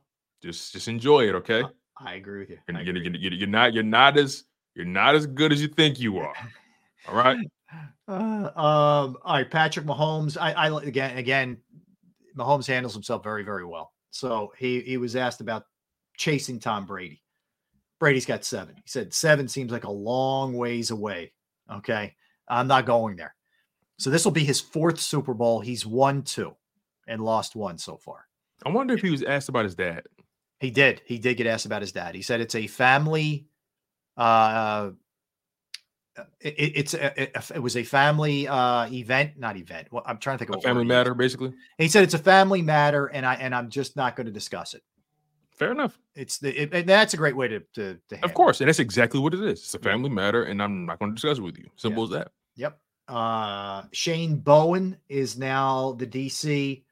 just 0.42 0.72
just 0.72 0.88
enjoy 0.88 1.28
it, 1.28 1.34
okay? 1.34 1.64
I 2.02 2.14
agree 2.14 2.40
with 2.40 2.50
you. 2.50 2.58
You're, 2.68 2.80
you're, 2.82 2.96
you're, 2.96 3.14
you're- 3.16 3.36
you're 3.36 3.48
not 3.48 3.74
you're 3.74 3.82
not 3.82 4.16
as 4.18 4.44
you're 4.74 4.86
not 4.86 5.14
as 5.14 5.26
good 5.26 5.52
as 5.52 5.60
you 5.60 5.68
think 5.68 6.00
you 6.00 6.18
are. 6.18 6.34
All 7.08 7.14
right. 7.16 7.38
Uh, 8.08 8.50
um, 8.56 9.16
all 9.22 9.36
right, 9.36 9.48
Patrick 9.48 9.86
Mahomes. 9.86 10.36
I, 10.36 10.50
I 10.52 10.82
again, 10.82 11.16
again, 11.16 11.56
Mahomes 12.36 12.66
handles 12.66 12.92
himself 12.94 13.22
very, 13.22 13.44
very 13.44 13.64
well. 13.64 13.92
So 14.10 14.52
he 14.58 14.80
he 14.80 14.96
was 14.96 15.14
asked 15.14 15.40
about 15.40 15.66
chasing 16.16 16.58
Tom 16.58 16.84
Brady. 16.84 17.22
Brady's 18.00 18.26
got 18.26 18.44
seven. 18.44 18.74
He 18.74 18.82
said 18.86 19.14
seven 19.14 19.46
seems 19.46 19.70
like 19.70 19.84
a 19.84 19.90
long 19.92 20.54
ways 20.56 20.90
away. 20.90 21.32
Okay, 21.72 22.16
I'm 22.48 22.66
not 22.66 22.86
going 22.86 23.14
there. 23.14 23.36
So 24.00 24.10
this 24.10 24.24
will 24.24 24.32
be 24.32 24.42
his 24.44 24.60
fourth 24.60 24.98
Super 24.98 25.32
Bowl. 25.32 25.60
He's 25.60 25.86
won 25.86 26.22
two 26.22 26.56
and 27.06 27.22
lost 27.22 27.54
one 27.54 27.78
so 27.78 27.96
far. 27.98 28.26
I 28.66 28.70
wonder 28.70 28.94
if 28.94 29.00
he 29.02 29.10
was 29.10 29.22
asked 29.22 29.48
about 29.48 29.62
his 29.64 29.76
dad. 29.76 30.02
He 30.60 30.70
did. 30.70 31.02
He 31.06 31.18
did 31.18 31.36
get 31.36 31.46
asked 31.46 31.66
about 31.66 31.80
his 31.82 31.90
dad. 31.92 32.14
He 32.14 32.22
said 32.22 32.40
it's 32.40 32.54
a 32.54 32.66
family. 32.66 33.46
Uh, 34.16 34.90
it, 36.40 36.54
it- 36.58 36.72
it's 36.76 36.94
a, 36.94 37.22
it, 37.22 37.36
it 37.54 37.58
was 37.60 37.76
a 37.76 37.82
family 37.82 38.46
uh 38.46 38.86
event, 38.90 39.32
not 39.38 39.56
event. 39.56 39.88
Well, 39.90 40.02
I'm 40.06 40.18
trying 40.18 40.36
to 40.36 40.38
think 40.40 40.50
of 40.50 40.56
A 40.56 40.58
what 40.58 40.64
family 40.64 40.84
matter, 40.84 41.14
basically. 41.14 41.48
used. 41.50 41.58
He 41.78 41.88
said 41.88 42.02
it's 42.02 42.14
a 42.14 42.18
family 42.18 42.62
matter, 42.62 43.06
and 43.06 43.24
I 43.24 43.34
and 43.36 43.54
I'm 43.54 43.70
just 43.70 43.96
not 43.96 44.16
going 44.16 44.26
to 44.26 44.32
discuss 44.32 44.74
it. 44.74 44.82
Fair 45.56 45.72
enough. 45.72 45.98
It's 46.14 46.38
the 46.38 46.50
it, 46.62 46.74
and 46.74 46.88
that's 46.88 47.14
a 47.14 47.16
great 47.16 47.36
way 47.36 47.48
to 47.48 47.60
to, 47.74 47.98
to 48.10 48.24
Of 48.24 48.34
course, 48.34 48.60
and 48.60 48.68
that's 48.68 48.80
exactly 48.80 49.20
what 49.20 49.32
it 49.34 49.40
is. 49.42 49.60
It's 49.60 49.74
a 49.74 49.78
family 49.78 50.10
matter, 50.10 50.44
and 50.44 50.62
I'm 50.62 50.84
not 50.86 50.98
going 50.98 51.12
to 51.12 51.14
discuss 51.14 51.38
it 51.38 51.42
with 51.42 51.56
you. 51.58 51.70
Simple 51.76 52.04
as 52.04 52.10
that. 52.10 52.32
Yep. 52.56 52.78
Uh, 53.08 53.82
Shane 53.92 54.36
Bowen 54.36 54.96
is 55.08 55.38
now 55.38 55.92
the 55.92 56.06
DC 56.06 56.82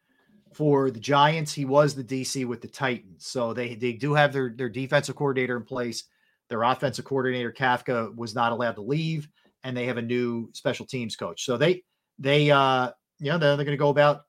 for 0.53 0.91
the 0.91 1.01
Giants. 1.01 1.53
He 1.53 1.65
was 1.65 1.95
the 1.95 2.05
DC 2.05 2.47
with 2.47 2.61
the 2.61 2.69
Titans. 2.69 3.27
So 3.27 3.53
they 3.53 3.75
they 3.75 3.93
do 3.93 4.15
have 4.15 4.33
their 4.33 4.51
their 4.51 4.69
defensive 4.69 5.17
coordinator 5.17 5.57
in 5.57 5.65
place. 5.65 6.05
Their 6.49 6.63
offensive 6.63 7.05
coordinator 7.05 7.53
Kafka 7.53 8.15
was 8.17 8.35
not 8.35 8.53
allowed 8.53 8.77
to 8.77 8.83
leave, 8.83 9.29
and 9.65 9.77
they 9.77 9.87
have 9.87 9.99
a 9.99 10.03
new 10.03 10.51
special 10.55 10.87
teams 10.87 11.17
coach. 11.17 11.45
So 11.45 11.57
they 11.57 11.83
they 12.19 12.51
uh 12.51 12.91
you 13.19 13.31
know 13.31 13.39
they're, 13.39 13.57
they're 13.57 13.65
going 13.65 13.77
to 13.77 13.81
go 13.81 13.91
about 13.91 14.23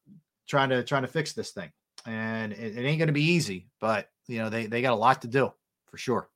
trying 0.47 0.69
to 0.69 0.83
trying 0.83 1.03
to 1.03 1.07
fix 1.07 1.33
this 1.33 1.51
thing, 1.51 1.71
and 2.05 2.51
it, 2.53 2.77
it 2.77 2.85
ain't 2.85 2.99
going 2.99 3.07
to 3.07 3.13
be 3.13 3.23
easy. 3.23 3.69
But 3.79 4.09
you 4.27 4.39
know 4.39 4.49
they 4.49 4.65
they 4.65 4.81
got 4.81 4.93
a 4.93 4.95
lot 4.95 5.21
to 5.21 5.27
do 5.27 5.51
for 5.89 5.97
sure 5.97 6.29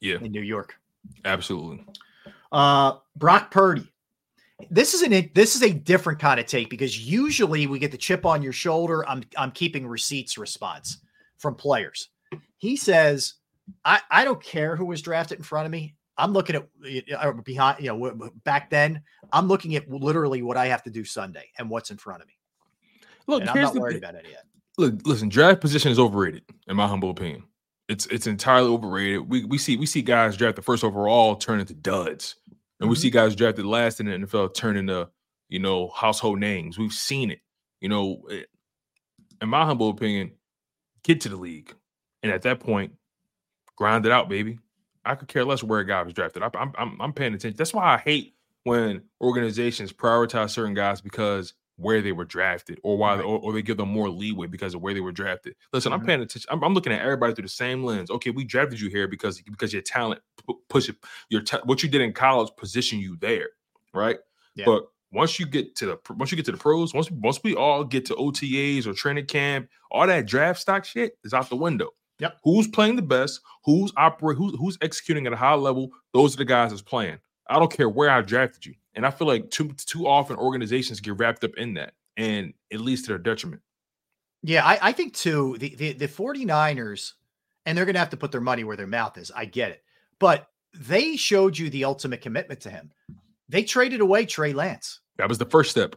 Yeah, 0.00 0.16
in 0.20 0.32
New 0.32 0.42
York. 0.42 0.76
absolutely. 1.24 1.84
Uh, 2.52 2.98
Brock 3.16 3.50
Purdy. 3.50 3.90
This 4.70 4.94
is 4.94 5.02
an 5.02 5.30
this 5.34 5.56
is 5.56 5.62
a 5.62 5.72
different 5.72 6.20
kind 6.20 6.38
of 6.38 6.46
take 6.46 6.70
because 6.70 6.98
usually 6.98 7.66
we 7.66 7.78
get 7.78 7.90
the 7.90 7.98
chip 7.98 8.24
on 8.24 8.42
your 8.42 8.52
shoulder. 8.52 9.08
I'm 9.08 9.24
I'm 9.36 9.50
keeping 9.50 9.86
receipts 9.86 10.38
response 10.38 10.98
from 11.38 11.54
players. 11.54 12.08
He 12.58 12.76
says, 12.76 13.34
I 13.84 14.00
I 14.10 14.24
don't 14.24 14.42
care 14.42 14.76
who 14.76 14.86
was 14.86 15.02
drafted 15.02 15.38
in 15.38 15.44
front 15.44 15.66
of 15.66 15.72
me. 15.72 15.96
I'm 16.16 16.32
looking 16.32 16.56
at 16.56 16.68
uh, 17.18 17.32
behind 17.32 17.82
you 17.82 17.88
know 17.88 18.30
back 18.44 18.70
then. 18.70 19.02
I'm 19.32 19.48
looking 19.48 19.74
at 19.74 19.88
literally 19.90 20.42
what 20.42 20.56
I 20.56 20.66
have 20.66 20.82
to 20.84 20.90
do 20.90 21.04
Sunday 21.04 21.50
and 21.58 21.68
what's 21.68 21.90
in 21.90 21.96
front 21.96 22.22
of 22.22 22.28
me. 22.28 22.34
Look, 23.26 23.40
and 23.40 23.50
I'm 23.50 23.60
not 23.60 23.74
the 23.74 23.80
worried 23.80 23.96
about 23.96 24.14
any 24.14 24.30
yet. 24.30 24.44
Look, 24.76 25.06
listen, 25.06 25.28
draft 25.28 25.60
position 25.60 25.90
is 25.90 25.98
overrated, 25.98 26.42
in 26.68 26.76
my 26.76 26.86
humble 26.86 27.10
opinion. 27.10 27.44
It's 27.88 28.06
it's 28.06 28.26
entirely 28.26 28.70
overrated. 28.70 29.28
We 29.28 29.44
we 29.44 29.58
see 29.58 29.76
we 29.76 29.86
see 29.86 30.02
guys 30.02 30.36
draft 30.36 30.56
the 30.56 30.62
first 30.62 30.84
overall 30.84 31.36
turn 31.36 31.60
into 31.60 31.74
duds, 31.74 32.36
and 32.84 32.90
we 32.90 32.96
mm-hmm. 32.96 33.00
see 33.00 33.10
guys 33.10 33.34
drafted 33.34 33.64
last 33.64 33.98
in 33.98 34.06
the 34.06 34.12
NFL 34.12 34.54
turn 34.54 34.76
into 34.76 35.08
you 35.48 35.58
know 35.58 35.88
household 35.88 36.38
names. 36.38 36.78
We've 36.78 36.92
seen 36.92 37.30
it. 37.30 37.40
You 37.80 37.88
know, 37.88 38.22
it- 38.28 38.48
in 39.40 39.48
my 39.48 39.64
humble 39.64 39.88
opinion, 39.88 40.32
get 41.02 41.22
to 41.22 41.30
the 41.30 41.36
league, 41.36 41.74
and 42.22 42.30
at 42.30 42.42
that 42.42 42.60
point, 42.60 42.92
grind 43.76 44.04
it 44.04 44.12
out, 44.12 44.28
baby. 44.28 44.58
I 45.04 45.14
could 45.14 45.28
care 45.28 45.44
less 45.44 45.62
where 45.62 45.80
a 45.80 45.86
guy 45.86 46.02
was 46.02 46.12
drafted. 46.12 46.42
I, 46.42 46.50
I'm, 46.54 46.72
I'm 46.76 47.00
I'm 47.00 47.12
paying 47.14 47.34
attention. 47.34 47.56
That's 47.56 47.72
why 47.72 47.94
I 47.94 47.98
hate 47.98 48.34
when 48.64 49.02
organizations 49.20 49.92
prioritize 49.92 50.50
certain 50.50 50.74
guys 50.74 51.00
because 51.00 51.54
where 51.76 52.00
they 52.00 52.12
were 52.12 52.24
drafted, 52.24 52.78
or 52.84 52.96
why, 52.96 53.16
or, 53.18 53.38
or 53.40 53.52
they 53.52 53.62
give 53.62 53.76
them 53.76 53.88
more 53.88 54.08
leeway 54.08 54.46
because 54.46 54.74
of 54.74 54.80
where 54.80 54.94
they 54.94 55.00
were 55.00 55.10
drafted. 55.12 55.54
Listen, 55.72 55.92
I'm 55.92 56.00
Mhm. 56.02 56.06
paying 56.06 56.20
attention. 56.22 56.48
I'm, 56.50 56.62
I'm 56.62 56.72
looking 56.74 56.92
at 56.92 57.00
everybody 57.00 57.34
through 57.34 57.42
the 57.42 57.48
same 57.48 57.82
lens. 57.82 58.10
Okay, 58.10 58.30
we 58.30 58.44
drafted 58.44 58.80
you 58.80 58.88
here 58.90 59.08
because 59.08 59.40
because 59.42 59.72
your 59.72 59.82
talent 59.82 60.20
pu- 60.46 60.60
push 60.68 60.88
it. 60.88 60.96
Your 61.30 61.42
ta- 61.42 61.60
what 61.64 61.82
you 61.82 61.88
did 61.88 62.00
in 62.00 62.12
college 62.12 62.50
position 62.56 62.98
you 63.00 63.16
there, 63.16 63.48
right? 63.92 64.18
Yeah. 64.54 64.66
But 64.66 64.84
once 65.12 65.38
you 65.40 65.46
get 65.46 65.74
to 65.76 65.86
the 65.86 65.98
once 66.14 66.30
you 66.30 66.36
get 66.36 66.44
to 66.46 66.52
the 66.52 66.58
pros, 66.58 66.94
once 66.94 67.10
once 67.10 67.40
we 67.42 67.54
all 67.56 67.82
get 67.84 68.04
to 68.06 68.14
OTAs 68.14 68.86
or 68.86 68.92
training 68.92 69.26
camp, 69.26 69.68
all 69.90 70.06
that 70.06 70.26
draft 70.26 70.60
stock 70.60 70.84
shit 70.84 71.18
is 71.24 71.34
out 71.34 71.48
the 71.48 71.56
window. 71.56 71.90
Yep. 72.20 72.38
Who's 72.44 72.68
playing 72.68 72.94
the 72.94 73.02
best? 73.02 73.40
Who's 73.64 73.92
operate? 73.96 74.38
Who's 74.38 74.54
who's 74.58 74.78
executing 74.80 75.26
at 75.26 75.32
a 75.32 75.36
high 75.36 75.54
level? 75.54 75.90
Those 76.12 76.34
are 76.34 76.38
the 76.38 76.44
guys 76.44 76.70
that's 76.70 76.82
playing. 76.82 77.18
I 77.48 77.58
don't 77.58 77.72
care 77.72 77.88
where 77.88 78.10
I 78.10 78.22
drafted 78.22 78.64
you, 78.64 78.74
and 78.94 79.06
I 79.06 79.10
feel 79.10 79.26
like 79.26 79.50
too 79.50 79.68
too 79.86 80.06
often 80.06 80.36
organizations 80.36 81.00
get 81.00 81.18
wrapped 81.18 81.44
up 81.44 81.56
in 81.56 81.74
that, 81.74 81.94
and 82.16 82.52
it 82.70 82.80
leads 82.80 83.02
to 83.02 83.08
their 83.08 83.18
detriment. 83.18 83.62
Yeah, 84.42 84.64
I, 84.64 84.78
I 84.82 84.92
think 84.92 85.14
too, 85.14 85.56
the, 85.58 85.74
the 85.74 85.92
the 85.94 86.08
49ers, 86.08 87.12
and 87.66 87.76
they're 87.76 87.84
gonna 87.86 87.98
have 87.98 88.10
to 88.10 88.16
put 88.16 88.30
their 88.32 88.40
money 88.40 88.64
where 88.64 88.76
their 88.76 88.86
mouth 88.86 89.16
is. 89.18 89.30
I 89.34 89.44
get 89.46 89.70
it. 89.70 89.82
But 90.18 90.48
they 90.74 91.16
showed 91.16 91.56
you 91.56 91.70
the 91.70 91.84
ultimate 91.84 92.20
commitment 92.20 92.60
to 92.60 92.70
him. 92.70 92.92
They 93.48 93.62
traded 93.64 94.00
away 94.00 94.26
Trey 94.26 94.52
Lance, 94.52 95.00
That 95.18 95.28
was 95.28 95.38
the 95.38 95.44
first 95.44 95.70
step. 95.70 95.96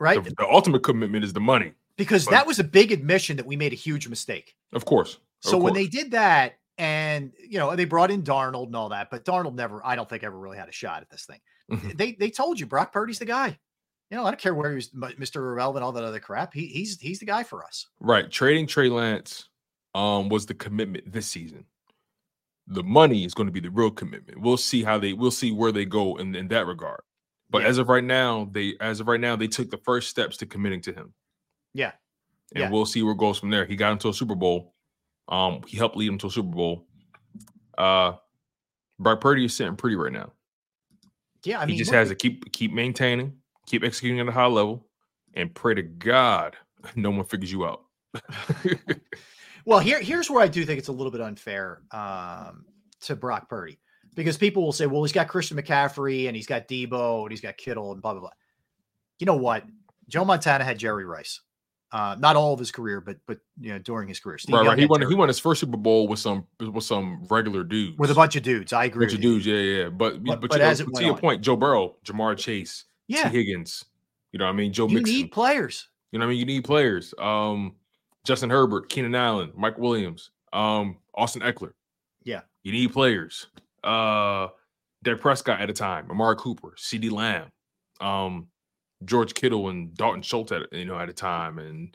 right? 0.00 0.22
The, 0.22 0.30
the 0.30 0.46
ultimate 0.48 0.82
commitment 0.82 1.24
is 1.24 1.32
the 1.32 1.40
money, 1.40 1.72
because 1.96 2.24
but- 2.24 2.32
that 2.32 2.46
was 2.46 2.58
a 2.58 2.64
big 2.64 2.92
admission 2.92 3.36
that 3.36 3.46
we 3.46 3.56
made 3.56 3.72
a 3.72 3.76
huge 3.76 4.08
mistake. 4.08 4.54
of 4.72 4.84
course. 4.84 5.14
of 5.44 5.50
So 5.50 5.58
when 5.58 5.74
they 5.74 5.86
did 5.86 6.10
that, 6.12 6.54
and 6.78 7.32
you 7.38 7.58
know, 7.58 7.74
they 7.76 7.84
brought 7.86 8.10
in 8.10 8.22
Darnold 8.22 8.66
and 8.66 8.76
all 8.76 8.90
that, 8.90 9.10
but 9.10 9.24
Darnold 9.24 9.54
never, 9.54 9.84
I 9.84 9.96
don't 9.96 10.08
think 10.08 10.22
ever 10.22 10.38
really 10.38 10.58
had 10.58 10.68
a 10.68 10.72
shot 10.72 11.02
at 11.02 11.08
this 11.10 11.24
thing. 11.24 11.40
Mhm. 11.70 11.96
They 11.96 12.12
they 12.12 12.30
told 12.30 12.60
you 12.60 12.66
Brock 12.66 12.92
Purdy's 12.92 13.18
the 13.18 13.24
guy. 13.24 13.58
You 14.10 14.16
know, 14.16 14.24
I 14.24 14.30
don't 14.30 14.38
care 14.40 14.54
where 14.54 14.70
he 14.70 14.76
was 14.76 14.90
Mr. 14.90 15.36
Irrelevant, 15.36 15.82
all 15.84 15.92
that 15.92 16.04
other 16.04 16.20
crap. 16.20 16.54
He 16.54 16.66
he's 16.66 17.00
he's 17.00 17.18
the 17.18 17.26
guy 17.26 17.42
for 17.42 17.64
us. 17.64 17.88
Right. 17.98 18.30
Trading 18.30 18.66
Trey 18.66 18.88
Lance 18.88 19.48
um 19.94 20.28
was 20.28 20.46
the 20.46 20.54
commitment 20.54 21.10
this 21.12 21.26
season. 21.26 21.64
The 22.68 22.82
money 22.84 23.24
is 23.24 23.34
going 23.34 23.46
to 23.46 23.52
be 23.52 23.60
the 23.60 23.70
real 23.70 23.90
commitment. 23.90 24.40
We'll 24.40 24.56
see 24.56 24.82
how 24.84 24.98
they 24.98 25.12
we'll 25.12 25.30
see 25.32 25.50
where 25.52 25.72
they 25.72 25.84
go 25.84 26.16
in, 26.16 26.34
in 26.36 26.48
that 26.48 26.66
regard. 26.66 27.00
But 27.50 27.62
Yeah. 27.62 27.68
as 27.68 27.78
of 27.78 27.88
right 27.88 28.04
now, 28.04 28.48
they 28.52 28.74
as 28.80 29.00
of 29.00 29.08
right 29.08 29.20
now, 29.20 29.34
they 29.36 29.48
took 29.48 29.70
the 29.70 29.78
first 29.78 30.08
steps 30.08 30.36
to 30.38 30.46
committing 30.46 30.80
to 30.82 30.92
him. 30.92 31.14
Yeah. 31.74 31.92
And 32.54 32.62
Yeah. 32.62 32.70
we'll 32.70 32.86
see 32.86 33.02
where 33.02 33.12
it 33.12 33.18
goes 33.18 33.38
from 33.40 33.50
there. 33.50 33.64
He 33.66 33.74
got 33.76 33.90
into 33.92 34.08
a 34.08 34.14
Super 34.14 34.34
Bowl. 34.36 34.74
Um, 35.28 35.62
he 35.66 35.76
helped 35.76 35.96
lead 35.96 36.08
him 36.08 36.18
to 36.18 36.28
a 36.28 36.30
Super 36.30 36.48
Bowl. 36.54 36.86
Uh, 37.76 38.12
Brock 39.00 39.20
Purdy 39.20 39.44
is 39.44 39.54
sitting 39.54 39.74
pretty 39.76 39.96
right 39.96 40.12
now. 40.12 40.32
Yeah, 41.46 41.60
I 41.60 41.62
he 41.62 41.68
mean, 41.68 41.78
just 41.78 41.90
look, 41.90 41.98
has 41.98 42.08
to 42.08 42.14
keep 42.14 42.52
keep 42.52 42.72
maintaining, 42.72 43.34
keep 43.66 43.84
executing 43.84 44.20
at 44.20 44.28
a 44.28 44.32
high 44.32 44.46
level, 44.46 44.86
and 45.34 45.54
pray 45.54 45.74
to 45.74 45.82
God 45.82 46.56
no 46.96 47.10
one 47.10 47.24
figures 47.24 47.52
you 47.52 47.66
out. 47.66 47.84
Well, 49.66 49.80
here 49.80 50.00
here's 50.00 50.30
where 50.30 50.42
I 50.42 50.46
do 50.48 50.64
think 50.64 50.78
it's 50.78 50.88
a 50.88 50.92
little 50.92 51.10
bit 51.10 51.20
unfair 51.20 51.82
um, 51.90 52.64
to 53.00 53.16
Brock 53.16 53.48
Purdy 53.48 53.80
because 54.14 54.38
people 54.38 54.62
will 54.62 54.72
say, 54.72 54.86
"Well, 54.86 55.02
he's 55.02 55.12
got 55.12 55.26
Christian 55.26 55.56
McCaffrey 55.56 56.28
and 56.28 56.36
he's 56.36 56.46
got 56.46 56.68
Deebo 56.68 57.22
and 57.22 57.32
he's 57.32 57.40
got 57.40 57.56
Kittle 57.56 57.90
and 57.92 58.00
blah 58.00 58.12
blah 58.12 58.20
blah." 58.20 58.30
You 59.18 59.26
know 59.26 59.36
what? 59.36 59.64
Joe 60.08 60.24
Montana 60.24 60.62
had 60.62 60.78
Jerry 60.78 61.04
Rice. 61.04 61.40
Uh, 61.96 62.14
not 62.18 62.36
all 62.36 62.52
of 62.52 62.58
his 62.58 62.70
career, 62.70 63.00
but 63.00 63.16
but 63.26 63.38
you 63.58 63.72
know 63.72 63.78
during 63.78 64.06
his 64.06 64.20
career, 64.20 64.36
Steve 64.36 64.52
right, 64.54 64.60
Young 64.64 64.68
right. 64.72 64.78
He 64.78 64.84
won. 64.86 65.00
He 65.08 65.14
won 65.14 65.28
his 65.28 65.38
first 65.38 65.60
Super 65.60 65.78
Bowl 65.78 66.08
with 66.08 66.18
some 66.18 66.46
with 66.60 66.84
some 66.84 67.24
regular 67.30 67.64
dudes, 67.64 67.96
with 67.96 68.10
a 68.10 68.14
bunch 68.14 68.36
of 68.36 68.42
dudes. 68.42 68.74
I 68.74 68.84
agree. 68.84 69.06
bunch 69.06 69.14
of 69.14 69.22
dudes. 69.22 69.46
Yeah, 69.46 69.54
yeah. 69.56 69.88
But 69.88 70.22
But- 70.22 70.40
but, 70.42 70.50
but 70.50 70.58
know, 70.58 70.74
to 70.74 71.02
your 71.04 71.14
on. 71.14 71.18
point, 71.20 71.40
Joe 71.42 71.56
Burrow, 71.56 71.96
Ja'Marr 72.04 72.36
Chase, 72.36 72.84
Tee 73.08 73.14
Yeah. 73.16 73.28
Higgins. 73.30 73.84
You 74.32 74.38
know 74.40 74.44
what 74.44 74.52
I 74.52 74.56
mean? 74.56 74.72
Joe 74.74 74.84
Mixon. 74.88 74.96
You 74.96 75.02
Mixon. 75.04 75.16
need 75.22 75.32
players. 75.32 75.88
You 76.12 76.18
know 76.18 76.26
what 76.26 76.30
I 76.30 76.32
mean? 76.32 76.40
You 76.40 76.46
need 76.46 76.64
players. 76.64 77.14
Um, 77.18 77.76
Justin 78.24 78.50
Herbert, 78.50 78.88
Keenan 78.90 79.14
Allen, 79.14 79.52
Mike 79.56 79.78
Williams, 79.78 80.30
um, 80.52 80.98
Austin 81.14 81.40
Ekeler. 81.42 81.72
Yeah. 82.24 82.42
You 82.64 82.72
need 82.72 82.92
players. 82.92 83.46
Uh, 83.84 84.48
Dak 85.02 85.20
Prescott 85.20 85.60
at 85.60 85.70
a 85.70 85.72
time, 85.72 86.10
Amari 86.10 86.36
Cooper, 86.36 86.74
CeeDee 86.76 87.10
Lamb, 87.12 87.46
um, 88.00 88.48
George 89.04 89.34
Kittle, 89.34 89.68
and 89.68 89.94
Dalton 89.94 90.22
Schultz 90.22 90.52
at 90.52 90.72
you 90.72 90.84
know 90.84 90.98
at 90.98 91.08
a 91.08 91.12
time, 91.12 91.58
and 91.58 91.94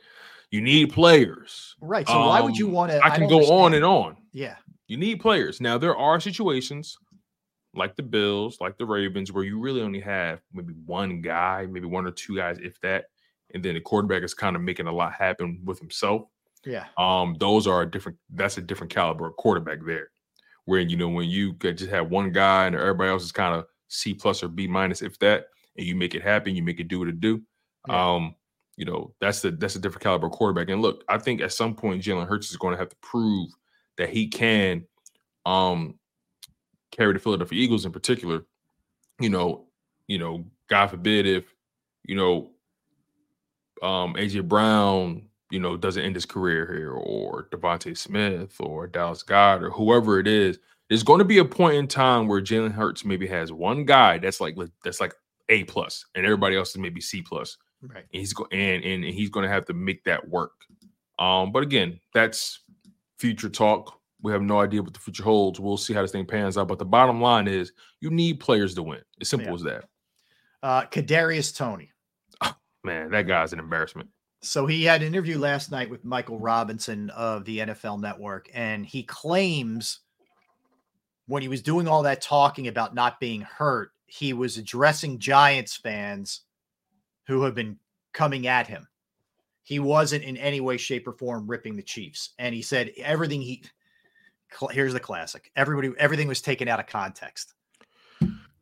you 0.51 0.61
need 0.61 0.91
players. 0.93 1.75
Right. 1.81 2.07
So 2.07 2.19
why 2.27 2.41
would 2.41 2.57
you 2.57 2.67
Um, 2.67 2.73
want 2.73 2.91
to? 2.91 3.03
I 3.03 3.09
can 3.09 3.27
go 3.27 3.39
on 3.61 3.73
and 3.73 3.85
on. 3.85 4.17
Yeah. 4.33 4.55
You 4.87 4.97
need 4.97 5.19
players. 5.21 5.61
Now 5.61 5.77
there 5.77 5.95
are 5.95 6.19
situations 6.19 6.97
like 7.73 7.95
the 7.95 8.03
Bills, 8.03 8.57
like 8.59 8.77
the 8.77 8.85
Ravens, 8.85 9.31
where 9.31 9.45
you 9.45 9.57
really 9.59 9.81
only 9.81 10.01
have 10.01 10.41
maybe 10.51 10.73
one 10.85 11.21
guy, 11.21 11.65
maybe 11.69 11.87
one 11.87 12.05
or 12.05 12.11
two 12.11 12.35
guys, 12.35 12.57
if 12.59 12.79
that, 12.81 13.05
and 13.53 13.63
then 13.63 13.75
the 13.75 13.79
quarterback 13.81 14.23
is 14.23 14.33
kind 14.33 14.55
of 14.57 14.61
making 14.61 14.87
a 14.87 14.91
lot 14.91 15.13
happen 15.13 15.61
with 15.63 15.79
himself. 15.79 16.23
Yeah. 16.65 16.85
Um, 16.97 17.35
those 17.39 17.65
are 17.67 17.81
a 17.83 17.89
different. 17.89 18.17
That's 18.29 18.57
a 18.57 18.61
different 18.61 18.91
caliber 18.93 19.27
of 19.27 19.35
quarterback 19.37 19.79
there. 19.85 20.09
Where 20.65 20.81
you 20.81 20.97
know 20.97 21.09
when 21.09 21.29
you 21.29 21.53
could 21.53 21.77
just 21.77 21.89
have 21.89 22.11
one 22.11 22.31
guy 22.31 22.67
and 22.67 22.75
everybody 22.75 23.09
else 23.09 23.23
is 23.23 23.31
kind 23.31 23.55
of 23.55 23.65
C 23.87 24.13
plus 24.13 24.43
or 24.43 24.47
B 24.49 24.67
minus, 24.67 25.01
if 25.01 25.17
that, 25.19 25.45
and 25.77 25.85
you 25.85 25.95
make 25.95 26.15
it 26.15 26.21
happen, 26.21 26.55
you 26.55 26.63
make 26.63 26.79
it 26.79 26.87
do 26.87 26.99
what 26.99 27.07
it 27.07 27.19
do. 27.19 27.41
Um, 27.89 28.35
you 28.77 28.85
know 28.85 29.13
that's 29.19 29.41
the 29.41 29.51
that's 29.51 29.75
a 29.75 29.79
different 29.79 30.03
caliber 30.03 30.29
quarterback. 30.29 30.69
And 30.69 30.81
look, 30.81 31.03
I 31.07 31.17
think 31.17 31.41
at 31.41 31.53
some 31.53 31.75
point 31.75 32.03
Jalen 32.03 32.27
Hurts 32.27 32.49
is 32.49 32.57
going 32.57 32.73
to 32.73 32.79
have 32.79 32.89
to 32.89 32.95
prove 33.01 33.49
that 33.97 34.09
he 34.09 34.27
can, 34.27 34.85
um, 35.45 35.99
carry 36.91 37.13
the 37.13 37.19
Philadelphia 37.19 37.61
Eagles 37.61 37.85
in 37.85 37.91
particular. 37.91 38.45
You 39.19 39.29
know, 39.29 39.67
you 40.07 40.17
know, 40.17 40.45
God 40.67 40.87
forbid 40.87 41.27
if 41.27 41.53
you 42.05 42.15
know 42.15 42.51
um 43.83 44.15
AJ 44.15 44.47
Brown, 44.47 45.27
you 45.51 45.59
know, 45.59 45.77
doesn't 45.77 46.03
end 46.03 46.15
his 46.15 46.25
career 46.25 46.65
here, 46.73 46.93
or 46.93 47.49
DeVonta 47.51 47.95
Smith, 47.95 48.55
or 48.59 48.87
Dallas 48.87 49.23
Goedert, 49.23 49.63
or 49.63 49.69
whoever 49.69 50.19
it 50.19 50.27
is, 50.27 50.57
there's 50.89 51.03
going 51.03 51.19
to 51.19 51.25
be 51.25 51.37
a 51.37 51.45
point 51.45 51.75
in 51.75 51.87
time 51.87 52.27
where 52.27 52.41
Jalen 52.41 52.71
Hurts 52.71 53.05
maybe 53.05 53.27
has 53.27 53.51
one 53.51 53.85
guy 53.85 54.17
that's 54.17 54.41
like 54.41 54.57
that's 54.83 54.99
like 54.99 55.13
A 55.51 55.63
plus, 55.65 56.05
and 56.15 56.25
everybody 56.25 56.55
else 56.55 56.71
is 56.71 56.77
maybe 56.77 56.99
C 57.01 57.21
plus. 57.21 57.57
Right. 57.83 58.05
And 58.13 58.19
he's 58.19 58.33
go 58.33 58.47
and, 58.51 58.83
and 58.83 59.03
and 59.03 59.13
he's 59.13 59.29
going 59.29 59.43
to 59.43 59.51
have 59.51 59.65
to 59.65 59.73
make 59.73 60.03
that 60.05 60.27
work. 60.27 60.53
Um, 61.19 61.51
but 61.51 61.61
again, 61.63 61.99
that's 62.13 62.61
future 63.17 63.49
talk. 63.49 63.99
We 64.23 64.31
have 64.31 64.41
no 64.41 64.59
idea 64.59 64.81
what 64.83 64.93
the 64.93 64.99
future 64.99 65.23
holds. 65.23 65.59
We'll 65.59 65.77
see 65.77 65.93
how 65.93 66.01
this 66.01 66.11
thing 66.11 66.25
pans 66.25 66.57
out. 66.57 66.67
But 66.67 66.79
the 66.79 66.85
bottom 66.85 67.19
line 67.21 67.47
is, 67.47 67.71
you 67.99 68.09
need 68.11 68.39
players 68.39 68.75
to 68.75 68.83
win. 68.83 69.01
As 69.19 69.29
simple 69.29 69.49
Yeah. 69.49 69.55
as 69.55 69.61
that. 69.63 69.85
Uh, 70.63 70.81
Kadarius 70.85 71.55
Toney. 71.55 71.91
Oh, 72.41 72.55
Man, 72.83 73.09
that 73.11 73.27
guy's 73.27 73.51
an 73.51 73.59
embarrassment. 73.59 74.09
So 74.43 74.65
he 74.67 74.83
had 74.83 75.01
an 75.01 75.07
interview 75.07 75.37
last 75.39 75.71
night 75.71 75.89
with 75.89 76.05
Michael 76.05 76.39
Robinson 76.39 77.09
of 77.11 77.45
the 77.45 77.59
NFL 77.59 77.99
Network, 77.99 78.47
and 78.53 78.85
he 78.85 79.03
claims 79.03 79.99
when 81.27 81.41
he 81.41 81.47
was 81.47 81.61
doing 81.61 81.87
all 81.87 82.03
that 82.03 82.21
talking 82.21 82.67
about 82.67 82.93
not 82.95 83.19
being 83.19 83.41
hurt, 83.41 83.91
he 84.11 84.33
was 84.33 84.57
addressing 84.57 85.19
Giants 85.19 85.77
fans 85.77 86.41
who 87.27 87.43
have 87.43 87.55
been 87.55 87.77
coming 88.11 88.45
at 88.45 88.67
him. 88.67 88.85
He 89.63 89.79
wasn't 89.79 90.25
in 90.25 90.35
any 90.35 90.59
way, 90.59 90.75
shape, 90.75 91.07
or 91.07 91.13
form 91.13 91.47
ripping 91.49 91.77
the 91.77 91.81
Chiefs. 91.81 92.31
And 92.37 92.53
he 92.53 92.61
said 92.61 92.91
everything 92.97 93.41
he 93.41 93.63
here's 94.71 94.91
the 94.91 94.99
classic. 94.99 95.49
Everybody, 95.55 95.93
everything 95.97 96.27
was 96.27 96.41
taken 96.41 96.67
out 96.67 96.81
of 96.81 96.87
context. 96.87 97.53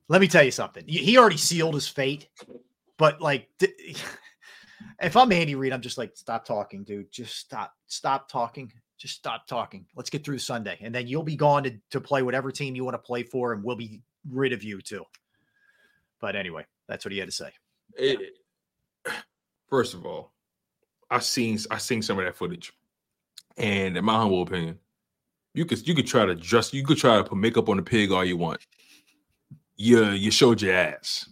Let 0.08 0.22
me 0.22 0.28
tell 0.28 0.44
you 0.44 0.52
something. 0.52 0.84
He 0.88 1.18
already 1.18 1.38
sealed 1.38 1.74
his 1.74 1.88
fate, 1.88 2.30
but 2.98 3.20
like 3.20 3.50
if 5.02 5.18
I'm 5.18 5.32
Andy 5.32 5.56
Reid, 5.56 5.74
I'm 5.74 5.82
just 5.82 5.98
like, 5.98 6.16
stop 6.16 6.46
talking, 6.46 6.84
dude. 6.84 7.12
Just 7.12 7.38
stop, 7.38 7.74
stop 7.88 8.30
talking. 8.30 8.72
Just 9.00 9.16
stop 9.16 9.48
talking. 9.48 9.88
Let's 9.96 10.12
get 10.12 10.24
through 10.24 10.38
Sunday. 10.38 10.78
And 10.80 10.94
then 10.94 11.08
you'll 11.08 11.24
be 11.24 11.36
gone 11.36 11.64
to, 11.64 11.74
to 11.90 12.00
play 12.00 12.22
whatever 12.22 12.52
team 12.52 12.76
you 12.76 12.84
want 12.84 12.94
to 12.94 13.00
play 13.00 13.24
for, 13.24 13.54
and 13.54 13.64
we'll 13.64 13.78
be 13.78 14.04
rid 14.30 14.54
of 14.54 14.64
you 14.64 14.80
too. 14.80 15.06
But 16.20 16.36
anyway, 16.36 16.66
that's 16.88 17.06
what 17.06 17.12
he 17.12 17.20
had 17.20 17.28
to 17.28 17.34
say. 17.34 17.52
It- 17.96 18.38
first 19.70 19.94
of 19.94 20.06
all, 20.06 20.32
I 21.10 21.20
seen 21.20 21.58
I 21.72 21.78
seen 21.78 22.02
some 22.02 22.20
of 22.20 22.26
that 22.26 22.36
footage, 22.36 22.72
and 23.58 23.98
in 23.98 24.06
my 24.06 24.16
humble 24.16 24.42
opinion, 24.42 24.78
you 25.54 25.66
could 25.66 25.88
you 25.88 25.96
could 25.96 26.08
try 26.08 26.26
to 26.26 26.36
dress 26.36 26.74
you 26.74 26.84
could 26.84 26.98
try 26.98 27.18
to 27.18 27.24
put 27.24 27.38
makeup 27.38 27.70
on 27.70 27.78
the 27.78 27.84
pig 27.84 28.12
all 28.12 28.24
you 28.26 28.38
want. 28.38 28.66
You 29.76 30.10
you 30.10 30.30
showed 30.32 30.62
your 30.62 30.74
ass, 30.76 31.30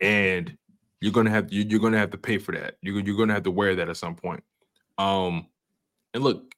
and 0.00 0.56
you're 1.00 1.12
gonna 1.12 1.30
have 1.30 1.52
you, 1.52 1.64
you're 1.68 1.80
gonna 1.80 1.98
have 1.98 2.10
to 2.10 2.18
pay 2.18 2.38
for 2.38 2.52
that. 2.52 2.76
You're 2.82 3.00
you're 3.00 3.16
gonna 3.16 3.34
have 3.34 3.44
to 3.44 3.50
wear 3.50 3.74
that 3.76 3.88
at 3.88 3.96
some 3.96 4.16
point. 4.16 4.42
Um, 4.98 5.46
and 6.12 6.24
look, 6.24 6.54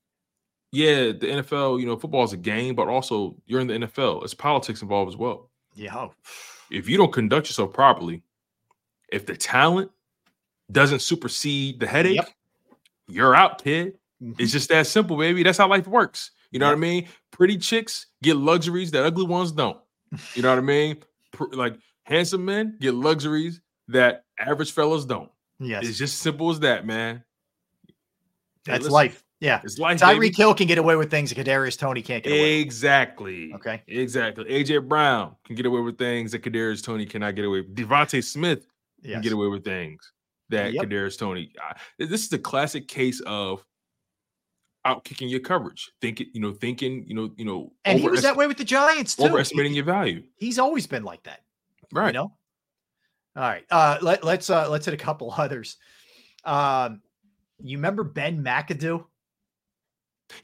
yeah, 0.72 1.12
the 1.12 1.26
NFL, 1.26 1.78
you 1.80 1.86
know, 1.86 1.96
football 1.96 2.24
is 2.24 2.32
a 2.32 2.38
game, 2.38 2.74
but 2.74 2.88
also 2.88 3.36
you're 3.46 3.60
in 3.60 3.66
the 3.66 3.74
NFL. 3.74 4.24
It's 4.24 4.34
politics 4.34 4.82
involved 4.82 5.12
as 5.12 5.16
well 5.16 5.50
Yeah. 5.74 6.08
If 6.73 6.89
you 6.89 6.97
don't 6.97 7.12
conduct 7.12 7.49
yourself 7.49 7.73
properly, 7.73 8.23
if 9.10 9.26
the 9.26 9.36
talent 9.36 9.91
doesn't 10.70 11.01
supersede 11.01 11.78
the 11.78 11.86
headache, 11.86 12.34
you're 13.09 13.34
out, 13.34 13.62
kid. 13.62 13.99
Mm-hmm. 14.23 14.41
It's 14.41 14.52
just 14.52 14.68
that 14.70 14.86
simple, 14.86 15.17
baby. 15.17 15.42
That's 15.42 15.59
how 15.59 15.68
life 15.68 15.86
works. 15.86 16.31
You 16.51 16.59
know 16.59 16.67
what 16.67 16.73
I 16.73 16.78
mean? 16.78 17.09
Pretty 17.31 17.59
chicks 17.59 18.07
get 18.23 18.36
luxuries 18.36 18.91
that 18.92 19.05
ugly 19.05 19.26
ones 19.26 19.52
don't. 19.52 19.78
You 20.34 20.42
know 20.42 20.51
what 20.51 20.59
I 20.59 20.62
mean? 20.62 20.97
Like 21.52 21.78
handsome 22.05 22.44
men 22.44 22.76
get 22.78 22.92
luxuries 22.92 23.62
that 23.89 24.25
average 24.39 24.70
fellas 24.70 25.07
don't. 25.07 25.31
Yes. 25.59 25.89
It's 25.89 25.97
just 25.97 26.18
simple 26.18 26.51
as 26.51 26.60
that, 26.60 26.84
man. 26.84 27.25
Hey, 27.86 27.92
That's 28.73 28.81
listen, 28.81 28.92
life. 28.92 29.25
Yeah. 29.42 29.60
It's 29.64 29.76
life. 29.78 30.00
Tyreek. 30.00 30.36
Hill 30.36 30.54
can 30.54 30.68
get 30.68 30.78
away 30.78 30.94
with 30.94 31.10
things 31.10 31.30
that 31.34 31.44
Kadarius 31.44 31.76
Toney 31.76 32.00
can't 32.00 32.22
get 32.22 32.30
away. 32.30 32.40
with. 32.58 32.60
Exactly. 32.66 33.52
Okay. 33.54 33.82
Exactly. 33.88 34.44
AJ 34.44 34.88
Brown 34.88 35.34
can 35.44 35.56
get 35.56 35.66
away 35.66 35.80
with 35.80 35.98
things 35.98 36.30
that 36.30 36.42
Kadarius 36.42 36.80
Toney 36.82 37.06
cannot 37.06 37.34
get 37.34 37.44
away 37.44 37.62
with. 37.62 37.74
DeVonta 37.74 38.22
Smith 38.22 38.66
can 39.04 39.20
get 39.20 39.32
away 39.32 39.48
with 39.48 39.64
things 39.64 40.12
that 40.50 40.72
Yep. 40.74 40.84
Kadarius 40.84 41.18
Toney. 41.18 41.52
I- 41.60 41.76
this 41.98 42.22
is 42.22 42.28
the 42.28 42.38
classic 42.38 42.86
case 42.86 43.20
of 43.26 43.64
out 44.84 45.02
kicking 45.04 45.28
your 45.28 45.40
coverage. 45.40 45.90
Thinking, 46.00 46.28
you 46.32 46.40
know, 46.40 46.52
thinking, 46.52 47.04
you 47.08 47.14
know, 47.16 47.32
you 47.36 47.44
know, 47.44 47.72
And 47.84 47.98
he 47.98 48.08
was 48.08 48.22
that 48.22 48.36
way 48.36 48.46
with 48.46 48.58
the 48.58 48.64
Giants 48.64 49.16
too. 49.16 49.24
overestimating 49.24 49.74
your 49.74 49.84
value. 49.84 50.22
He's 50.36 50.58
always 50.60 50.86
been 50.86 51.02
like 51.04 51.22
that. 51.24 51.40
Right. 51.92 52.08
You 52.08 52.12
know? 52.20 52.32
All 53.34 53.42
right. 53.42 53.64
Uh 53.70 53.98
let, 54.02 54.22
let's 54.22 54.50
uh 54.50 54.68
let's 54.70 54.84
hit 54.86 54.94
a 54.94 54.96
couple 54.98 55.32
others. 55.36 55.78
Um 56.44 57.00
you 57.64 57.76
remember 57.78 58.04
Ben 58.04 58.42
McAdoo? 58.44 59.04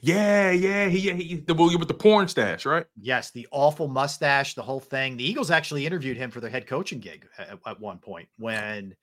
Yeah, 0.01 0.51
yeah, 0.51 0.87
he, 0.87 1.11
he 1.11 1.35
the 1.35 1.53
with 1.53 1.87
the 1.87 1.93
porn 1.93 2.27
stash, 2.27 2.65
right? 2.65 2.85
Yes, 2.99 3.31
the 3.31 3.47
awful 3.51 3.87
mustache, 3.87 4.55
the 4.55 4.61
whole 4.61 4.79
thing. 4.79 5.17
The 5.17 5.23
Eagles 5.23 5.51
actually 5.51 5.85
interviewed 5.85 6.17
him 6.17 6.31
for 6.31 6.39
their 6.39 6.49
head 6.49 6.67
coaching 6.67 6.99
gig 6.99 7.27
at, 7.37 7.59
at 7.65 7.79
one 7.79 7.99
point. 7.99 8.29
When 8.37 8.95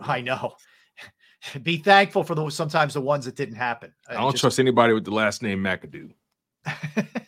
I 0.00 0.20
know, 0.20 0.54
be 1.62 1.78
thankful 1.78 2.24
for 2.24 2.34
the 2.34 2.50
sometimes 2.50 2.94
the 2.94 3.00
ones 3.00 3.24
that 3.24 3.36
didn't 3.36 3.56
happen. 3.56 3.92
I 4.08 4.14
don't 4.14 4.36
trust 4.36 4.58
anybody 4.58 4.92
with 4.92 5.04
the 5.04 5.12
last 5.12 5.42
name 5.42 5.62
McAdoo. 5.62 6.12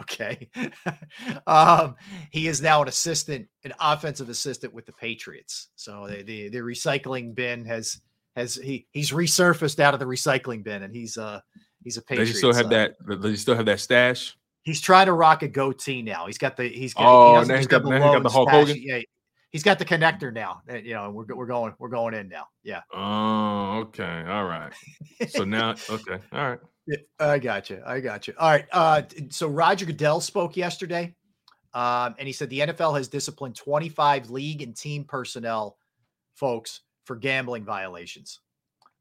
okay. 0.00 0.50
um, 1.46 1.96
he 2.30 2.48
is 2.48 2.62
now 2.62 2.82
an 2.82 2.88
assistant, 2.88 3.48
an 3.64 3.72
offensive 3.80 4.28
assistant 4.28 4.74
with 4.74 4.86
the 4.86 4.92
Patriots. 4.92 5.68
So 5.76 6.06
the 6.08 6.22
the, 6.22 6.48
the 6.48 6.58
recycling 6.58 7.34
bin 7.34 7.64
has 7.66 8.00
has 8.36 8.54
he 8.56 8.86
he's 8.92 9.10
resurfaced 9.10 9.80
out 9.80 9.94
of 9.94 10.00
the 10.00 10.06
recycling 10.06 10.62
bin, 10.64 10.82
and 10.82 10.94
he's 10.94 11.16
uh 11.16 11.40
he's 11.82 11.96
a 11.96 12.00
Does 12.00 12.06
Patriot. 12.06 12.26
he 12.26 12.32
still 12.34 12.52
have 12.54 12.70
that? 12.70 12.94
Does 13.06 13.30
he 13.30 13.36
still 13.36 13.54
have 13.54 13.66
that 13.66 13.80
stash? 13.80 14.36
He's 14.62 14.80
trying 14.80 15.06
to 15.06 15.12
rock 15.12 15.42
a 15.42 15.48
goatee 15.48 16.02
now. 16.02 16.26
He's 16.26 16.38
got 16.38 16.56
the 16.56 16.68
he's 16.68 16.94
got 16.94 17.04
Oh, 17.06 17.40
he 17.42 17.48
now 17.48 17.56
he's 17.58 17.66
got- 17.66 17.84
now 17.84 17.92
he's 17.92 18.02
got 18.02 18.22
the 18.22 18.30
Hulk 18.30 18.48
stash. 18.48 18.66
Hogan? 18.68 18.82
Yeah, 18.82 19.00
he's 19.50 19.62
got 19.62 19.78
the 19.78 19.84
connector 19.84 20.32
now. 20.32 20.62
uh, 20.70 20.76
You 20.76 20.94
know, 20.94 21.10
we're 21.10 21.26
we're 21.34 21.46
going 21.46 21.74
we're 21.78 21.88
going 21.90 22.14
in 22.14 22.28
now. 22.28 22.46
Yeah. 22.62 22.80
Oh, 22.92 23.80
okay, 23.80 24.24
all 24.26 24.44
right. 24.44 24.72
So 25.28 25.44
now, 25.44 25.74
okay, 25.90 26.18
all 26.32 26.50
right. 26.50 26.58
Yeah, 26.86 26.96
I 27.18 27.38
got 27.38 27.70
you. 27.70 27.82
I 27.86 28.00
got 28.00 28.26
you. 28.26 28.34
All 28.38 28.50
right. 28.50 28.66
Uh, 28.72 29.02
so 29.30 29.48
Roger 29.48 29.86
Goodell 29.86 30.20
spoke 30.20 30.54
yesterday, 30.56 31.14
um, 31.72 32.14
and 32.18 32.26
he 32.26 32.32
said 32.32 32.50
the 32.50 32.60
NFL 32.60 32.96
has 32.96 33.08
disciplined 33.08 33.56
25 33.56 34.28
league 34.30 34.60
and 34.60 34.76
team 34.76 35.04
personnel, 35.04 35.78
folks, 36.34 36.80
for 37.04 37.16
gambling 37.16 37.64
violations. 37.64 38.40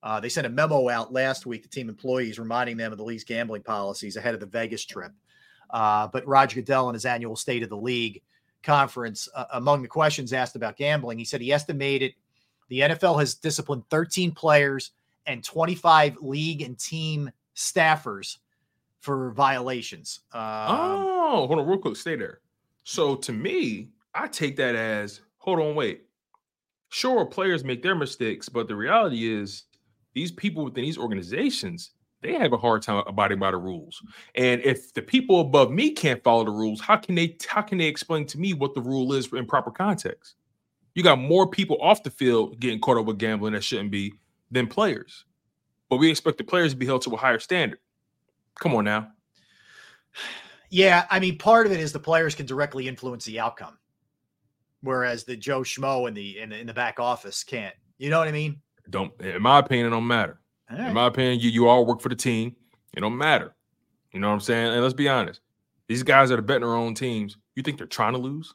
Uh, 0.01 0.19
they 0.19 0.29
sent 0.29 0.45
a 0.45 0.49
memo 0.49 0.89
out 0.89 1.13
last 1.13 1.45
week 1.45 1.63
to 1.63 1.69
team 1.69 1.87
employees 1.87 2.37
reminding 2.37 2.75
them 2.75 2.91
of 2.91 2.97
the 2.97 3.03
league's 3.03 3.23
gambling 3.23 3.63
policies 3.63 4.17
ahead 4.17 4.33
of 4.33 4.39
the 4.39 4.45
Vegas 4.45 4.85
trip. 4.85 5.11
Uh, 5.69 6.07
but 6.07 6.27
Roger 6.27 6.55
Goodell, 6.55 6.89
in 6.89 6.93
his 6.93 7.05
annual 7.05 7.35
State 7.35 7.63
of 7.63 7.69
the 7.69 7.77
League 7.77 8.21
conference, 8.63 9.29
uh, 9.33 9.45
among 9.53 9.81
the 9.81 9.87
questions 9.87 10.33
asked 10.33 10.55
about 10.55 10.75
gambling, 10.75 11.17
he 11.17 11.25
said 11.25 11.41
he 11.41 11.53
estimated 11.53 12.13
the 12.69 12.81
NFL 12.81 13.19
has 13.19 13.35
disciplined 13.35 13.83
13 13.89 14.31
players 14.31 14.91
and 15.25 15.43
25 15.43 16.17
league 16.21 16.61
and 16.61 16.77
team 16.77 17.31
staffers 17.55 18.37
for 18.99 19.31
violations. 19.31 20.21
Um, 20.33 20.41
oh, 20.41 21.47
hold 21.47 21.59
on, 21.59 21.67
real 21.67 21.77
quick. 21.77 21.95
Stay 21.95 22.15
there. 22.15 22.39
So 22.83 23.15
to 23.15 23.31
me, 23.31 23.89
I 24.13 24.27
take 24.27 24.55
that 24.57 24.75
as 24.75 25.21
hold 25.37 25.59
on, 25.59 25.75
wait. 25.75 26.03
Sure, 26.93 27.25
players 27.25 27.63
make 27.63 27.81
their 27.81 27.95
mistakes, 27.95 28.47
but 28.47 28.67
the 28.67 28.75
reality 28.75 29.33
is 29.33 29.63
these 30.13 30.31
people 30.31 30.63
within 30.63 30.83
these 30.83 30.97
organizations 30.97 31.89
they 32.21 32.33
have 32.35 32.53
a 32.53 32.57
hard 32.57 32.83
time 32.83 33.03
abiding 33.07 33.39
by 33.39 33.49
the 33.49 33.57
rules. 33.57 34.01
And 34.35 34.61
if 34.61 34.93
the 34.93 35.01
people 35.01 35.41
above 35.41 35.71
me 35.71 35.91
can't 35.91 36.23
follow 36.23 36.45
the 36.45 36.51
rules, 36.51 36.79
how 36.79 36.95
can 36.97 37.15
they 37.15 37.35
how 37.49 37.63
can 37.63 37.79
they 37.79 37.87
explain 37.87 38.27
to 38.27 38.39
me 38.39 38.53
what 38.53 38.75
the 38.75 38.81
rule 38.81 39.11
is 39.13 39.33
in 39.33 39.47
proper 39.47 39.71
context? 39.71 40.35
You 40.93 41.01
got 41.01 41.17
more 41.19 41.49
people 41.49 41.77
off 41.81 42.03
the 42.03 42.11
field 42.11 42.59
getting 42.59 42.79
caught 42.79 42.97
up 42.97 43.05
with 43.07 43.17
gambling 43.17 43.53
that 43.53 43.63
shouldn't 43.63 43.91
be 43.91 44.13
than 44.51 44.67
players. 44.67 45.25
But 45.89 45.97
we 45.97 46.11
expect 46.11 46.37
the 46.37 46.43
players 46.43 46.73
to 46.73 46.77
be 46.77 46.85
held 46.85 47.01
to 47.01 47.09
a 47.09 47.17
higher 47.17 47.39
standard. 47.39 47.79
Come 48.59 48.75
on 48.75 48.85
now. 48.85 49.09
Yeah, 50.69 51.05
I 51.11 51.19
mean, 51.19 51.37
part 51.37 51.67
of 51.67 51.71
it 51.71 51.79
is 51.79 51.91
the 51.91 51.99
players 51.99 52.33
can 52.33 52.47
directly 52.47 52.87
influence 52.87 53.25
the 53.25 53.39
outcome, 53.39 53.77
whereas 54.83 55.23
the 55.23 55.35
Joe 55.35 55.61
Schmo 55.61 56.07
in 56.07 56.13
the 56.13 56.39
in 56.39 56.51
in 56.51 56.67
the 56.67 56.73
back 56.73 56.99
office 56.99 57.43
can't. 57.43 57.73
You 57.97 58.09
know 58.09 58.19
what 58.19 58.27
I 58.27 58.31
mean? 58.31 58.61
Don't, 58.89 59.19
in 59.21 59.41
my 59.41 59.59
opinion, 59.59 59.87
it 59.87 59.89
don't 59.91 60.05
matter. 60.05 60.39
Right. 60.69 60.87
In 60.87 60.93
my 60.93 61.07
opinion, 61.07 61.39
you 61.39 61.49
you 61.49 61.67
all 61.67 61.85
work 61.85 62.01
for 62.01 62.09
the 62.09 62.15
team. 62.15 62.55
It 62.95 63.01
don't 63.01 63.17
matter. 63.17 63.55
You 64.11 64.19
know 64.19 64.27
what 64.27 64.35
I'm 64.35 64.39
saying? 64.41 64.73
And 64.73 64.81
let's 64.81 64.93
be 64.93 65.09
honest, 65.09 65.41
these 65.87 66.03
guys 66.03 66.29
that 66.29 66.37
are 66.37 66.43
betting 66.43 66.61
their 66.61 66.75
own 66.75 66.93
teams, 66.93 67.37
you 67.55 67.63
think 67.63 67.77
they're 67.77 67.87
trying 67.87 68.13
to 68.13 68.19
lose? 68.19 68.53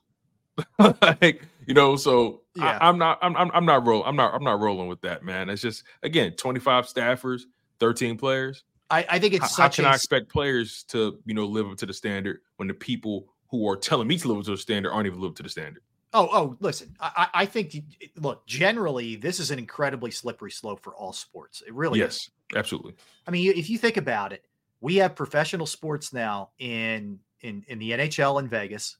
like, 0.78 1.46
you 1.66 1.74
know, 1.74 1.96
so 1.96 2.42
yeah. 2.54 2.78
I, 2.80 2.88
am 2.88 2.98
not 2.98 3.18
I'm, 3.22 3.36
I'm 3.36 3.50
I'm 3.52 3.66
not 3.66 3.86
rolling. 3.86 4.06
I'm 4.06 4.16
not 4.16 4.34
I'm 4.34 4.44
not 4.44 4.60
rolling 4.60 4.88
with 4.88 5.00
that, 5.02 5.24
man. 5.24 5.48
It's 5.48 5.62
just 5.62 5.84
again 6.02 6.32
25 6.32 6.86
staffers, 6.86 7.42
13 7.80 8.16
players. 8.18 8.64
I, 8.90 9.04
I 9.08 9.18
think 9.18 9.34
it's 9.34 9.56
how, 9.56 9.64
how 9.64 9.68
can 9.68 9.84
a... 9.84 9.88
I 9.88 9.94
expect 9.94 10.30
players 10.30 10.84
to 10.88 11.18
you 11.24 11.34
know 11.34 11.46
live 11.46 11.68
up 11.68 11.76
to 11.78 11.86
the 11.86 11.94
standard 11.94 12.40
when 12.56 12.68
the 12.68 12.74
people 12.74 13.26
who 13.50 13.68
are 13.68 13.76
telling 13.76 14.08
me 14.08 14.18
to 14.18 14.28
live 14.28 14.38
up 14.38 14.44
to 14.44 14.50
the 14.52 14.56
standard 14.56 14.92
aren't 14.92 15.06
even 15.06 15.20
live 15.20 15.30
up 15.30 15.36
to 15.36 15.42
the 15.42 15.48
standard? 15.48 15.82
Oh, 16.14 16.28
oh, 16.32 16.56
listen, 16.60 16.96
I, 17.00 17.28
I 17.34 17.46
think, 17.46 17.76
look, 18.16 18.46
generally, 18.46 19.16
this 19.16 19.38
is 19.38 19.50
an 19.50 19.58
incredibly 19.58 20.10
slippery 20.10 20.50
slope 20.50 20.82
for 20.82 20.94
all 20.94 21.12
sports. 21.12 21.62
It 21.66 21.74
really 21.74 21.98
yes, 21.98 22.16
is. 22.16 22.30
absolutely. 22.56 22.94
I 23.26 23.30
mean, 23.30 23.52
if 23.54 23.68
you 23.68 23.76
think 23.76 23.98
about 23.98 24.32
it, 24.32 24.46
we 24.80 24.96
have 24.96 25.14
professional 25.14 25.66
sports 25.66 26.12
now 26.12 26.50
in 26.58 27.18
in 27.42 27.64
in 27.68 27.78
the 27.78 27.90
NHL 27.90 28.40
in 28.40 28.48
Vegas, 28.48 28.96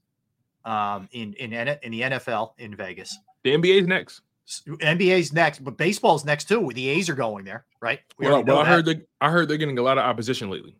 um, 0.64 1.08
in 1.12 1.32
in 1.34 1.52
in 1.52 1.92
the 1.92 2.02
NFL 2.02 2.52
in 2.58 2.74
Vegas. 2.74 3.16
The 3.42 3.52
NBA's 3.52 3.86
next. 3.86 4.22
NBA's 4.66 5.32
next, 5.32 5.62
but 5.62 5.76
baseball's 5.76 6.24
next 6.24 6.48
too. 6.48 6.70
The 6.74 6.88
A's 6.88 7.08
are 7.08 7.14
going 7.14 7.44
there, 7.44 7.64
right? 7.80 8.00
We 8.18 8.26
well, 8.26 8.42
well 8.42 8.58
I 8.58 8.64
heard 8.64 8.86
they, 8.86 9.02
I 9.20 9.30
heard 9.30 9.48
they're 9.48 9.58
getting 9.58 9.78
a 9.78 9.82
lot 9.82 9.98
of 9.98 10.04
opposition 10.04 10.50
lately. 10.50 10.76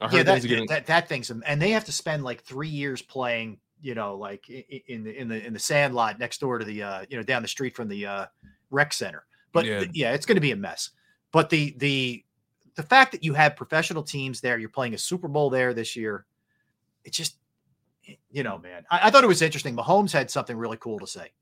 I 0.00 0.08
heard 0.08 0.16
yeah, 0.18 0.22
that, 0.22 0.42
getting... 0.42 0.66
that, 0.66 0.86
that 0.86 1.08
thing's 1.08 1.30
and 1.30 1.60
they 1.60 1.70
have 1.70 1.84
to 1.86 1.92
spend 1.92 2.22
like 2.22 2.42
three 2.42 2.68
years 2.68 3.02
playing 3.02 3.58
you 3.80 3.94
know, 3.94 4.16
like 4.16 4.48
in 4.48 5.04
the 5.04 5.18
in 5.18 5.28
the 5.28 5.44
in 5.46 5.52
the 5.52 5.58
sand 5.58 5.94
lot 5.94 6.18
next 6.18 6.40
door 6.40 6.58
to 6.58 6.64
the 6.64 6.82
uh, 6.82 7.04
you 7.08 7.16
know, 7.16 7.22
down 7.22 7.42
the 7.42 7.48
street 7.48 7.74
from 7.74 7.88
the 7.88 8.06
uh 8.06 8.26
rec 8.70 8.92
center. 8.92 9.24
But 9.52 9.64
yeah, 9.64 9.78
th- 9.80 9.90
yeah 9.94 10.12
it's 10.12 10.26
going 10.26 10.36
to 10.36 10.40
be 10.40 10.52
a 10.52 10.56
mess. 10.56 10.90
But 11.32 11.50
the 11.50 11.74
the 11.78 12.24
the 12.74 12.82
fact 12.82 13.12
that 13.12 13.24
you 13.24 13.34
have 13.34 13.56
professional 13.56 14.02
teams 14.02 14.40
there, 14.40 14.58
you're 14.58 14.68
playing 14.68 14.94
a 14.94 14.98
Super 14.98 15.28
Bowl 15.28 15.50
there 15.50 15.74
this 15.74 15.96
year, 15.96 16.26
it's 17.04 17.16
just 17.16 17.36
you 18.30 18.42
know, 18.42 18.58
man. 18.58 18.84
I, 18.90 19.00
I 19.04 19.10
thought 19.10 19.24
it 19.24 19.28
was 19.28 19.42
interesting. 19.42 19.76
Mahomes 19.76 20.12
had 20.12 20.30
something 20.30 20.56
really 20.56 20.76
cool 20.76 20.98
to 20.98 21.06
say. 21.06 21.32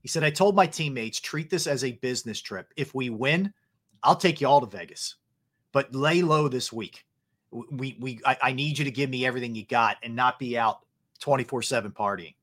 He 0.00 0.08
said, 0.08 0.24
I 0.24 0.30
told 0.30 0.56
my 0.56 0.66
teammates, 0.66 1.20
treat 1.20 1.48
this 1.48 1.68
as 1.68 1.84
a 1.84 1.92
business 1.92 2.40
trip. 2.40 2.72
If 2.76 2.92
we 2.92 3.08
win, 3.08 3.52
I'll 4.02 4.16
take 4.16 4.40
you 4.40 4.48
all 4.48 4.60
to 4.60 4.66
Vegas, 4.66 5.14
but 5.70 5.94
lay 5.94 6.22
low 6.22 6.48
this 6.48 6.72
week. 6.72 7.04
We, 7.52 7.96
we, 8.00 8.20
I, 8.26 8.36
I 8.42 8.52
need 8.52 8.78
you 8.78 8.84
to 8.84 8.90
give 8.90 9.10
me 9.10 9.24
everything 9.24 9.54
you 9.54 9.64
got 9.64 9.98
and 10.02 10.16
not 10.16 10.40
be 10.40 10.58
out 10.58 10.80
24 11.22 11.62
7 11.62 11.90
partying. 11.92 12.34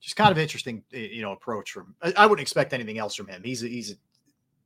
Just 0.00 0.16
kind 0.16 0.30
of 0.30 0.36
interesting, 0.36 0.82
you 0.90 1.22
know, 1.22 1.32
approach 1.32 1.72
from. 1.72 1.94
I, 2.02 2.12
I, 2.18 2.26
wouldn't 2.26 2.42
expect 2.42 2.74
anything 2.74 2.98
else 2.98 3.14
from 3.14 3.26
him. 3.26 3.42
He's 3.42 3.62
a, 3.62 3.68
he's 3.68 3.92
a 3.92 3.94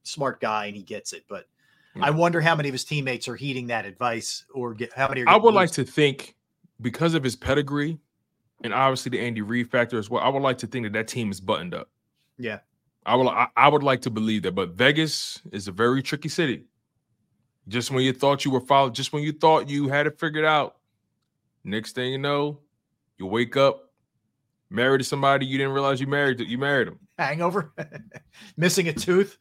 smart 0.02 0.40
guy 0.40 0.66
and 0.66 0.74
he 0.74 0.82
gets 0.82 1.12
it. 1.12 1.24
But 1.28 1.46
yeah. 1.94 2.06
I 2.06 2.10
wonder 2.10 2.40
how 2.40 2.56
many 2.56 2.68
of 2.68 2.72
his 2.72 2.84
teammates 2.84 3.28
are 3.28 3.36
heeding 3.36 3.68
that 3.68 3.84
advice 3.84 4.44
or 4.52 4.74
get 4.74 4.92
how 4.92 5.08
many. 5.08 5.24
I 5.26 5.36
would 5.36 5.54
like 5.54 5.70
to 5.72 5.84
think 5.84 6.34
because 6.80 7.14
of 7.14 7.22
his 7.22 7.36
pedigree 7.36 8.00
and 8.64 8.74
obviously 8.74 9.10
the 9.10 9.20
Andy 9.20 9.42
Reid 9.42 9.70
factor 9.70 9.98
as 9.98 10.10
well. 10.10 10.22
I 10.24 10.28
would 10.28 10.42
like 10.42 10.58
to 10.58 10.66
think 10.66 10.86
that 10.86 10.92
that 10.94 11.06
team 11.06 11.30
is 11.30 11.40
buttoned 11.40 11.74
up. 11.74 11.88
Yeah, 12.36 12.58
I 13.06 13.14
would. 13.14 13.28
I, 13.28 13.46
I 13.56 13.68
would 13.68 13.84
like 13.84 14.00
to 14.02 14.10
believe 14.10 14.42
that. 14.42 14.56
But 14.56 14.70
Vegas 14.70 15.40
is 15.52 15.68
a 15.68 15.72
very 15.72 16.02
tricky 16.02 16.28
city. 16.28 16.64
Just 17.68 17.90
when 17.90 18.02
you 18.02 18.12
thought 18.12 18.44
you 18.44 18.50
were 18.50 18.60
followed, 18.60 18.94
just 18.94 19.12
when 19.12 19.22
you 19.22 19.32
thought 19.32 19.68
you 19.68 19.88
had 19.88 20.06
it 20.06 20.18
figured 20.18 20.46
out, 20.46 20.76
next 21.62 21.94
thing 21.94 22.10
you 22.10 22.18
know, 22.18 22.58
you 23.18 23.26
wake 23.26 23.56
up 23.56 23.88
married 24.70 24.98
to 24.98 25.04
somebody 25.04 25.46
you 25.46 25.58
didn't 25.58 25.72
realize 25.72 26.00
you 26.00 26.06
married. 26.06 26.40
You 26.40 26.58
married 26.58 26.88
them. 26.88 26.98
Hangover, 27.18 27.72
missing 28.56 28.88
a 28.88 28.92
tooth. 28.92 29.38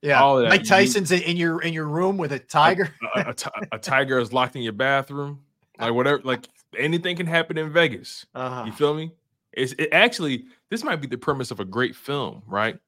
Yeah, 0.00 0.22
All 0.22 0.40
Mike 0.42 0.64
Tyson's 0.64 1.10
you, 1.10 1.18
in 1.18 1.36
your 1.36 1.60
in 1.60 1.72
your 1.72 1.86
room 1.86 2.16
with 2.16 2.32
a 2.32 2.38
tiger. 2.38 2.94
a, 3.16 3.20
a, 3.20 3.22
a, 3.30 3.66
a, 3.72 3.78
tiger 3.78 4.18
is 4.18 4.32
locked 4.32 4.54
in 4.54 4.62
your 4.62 4.72
bathroom. 4.72 5.40
Like 5.78 5.92
whatever, 5.92 6.20
like 6.22 6.48
anything 6.76 7.16
can 7.16 7.26
happen 7.26 7.58
in 7.58 7.72
Vegas. 7.72 8.24
Uh-huh. 8.34 8.64
You 8.64 8.72
feel 8.72 8.94
me? 8.94 9.12
It's 9.52 9.72
it 9.72 9.88
actually 9.92 10.44
this 10.70 10.84
might 10.84 11.00
be 11.00 11.08
the 11.08 11.18
premise 11.18 11.50
of 11.50 11.58
a 11.58 11.64
great 11.64 11.96
film, 11.96 12.42
right? 12.46 12.78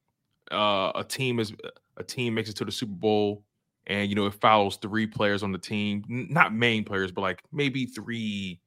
Uh, 0.52 0.92
a 0.94 1.04
team 1.04 1.40
is 1.40 1.52
a 1.96 2.04
team 2.04 2.34
makes 2.34 2.48
it 2.48 2.56
to 2.56 2.64
the 2.64 2.72
Super 2.72 2.92
Bowl, 2.92 3.42
and 3.88 4.08
you 4.08 4.14
know 4.14 4.26
it 4.26 4.34
follows 4.34 4.76
three 4.76 5.06
players 5.06 5.42
on 5.42 5.50
the 5.50 5.58
team, 5.58 6.04
not 6.08 6.54
main 6.54 6.84
players, 6.84 7.10
but 7.10 7.22
like 7.22 7.42
maybe 7.52 7.86
three 7.86 8.60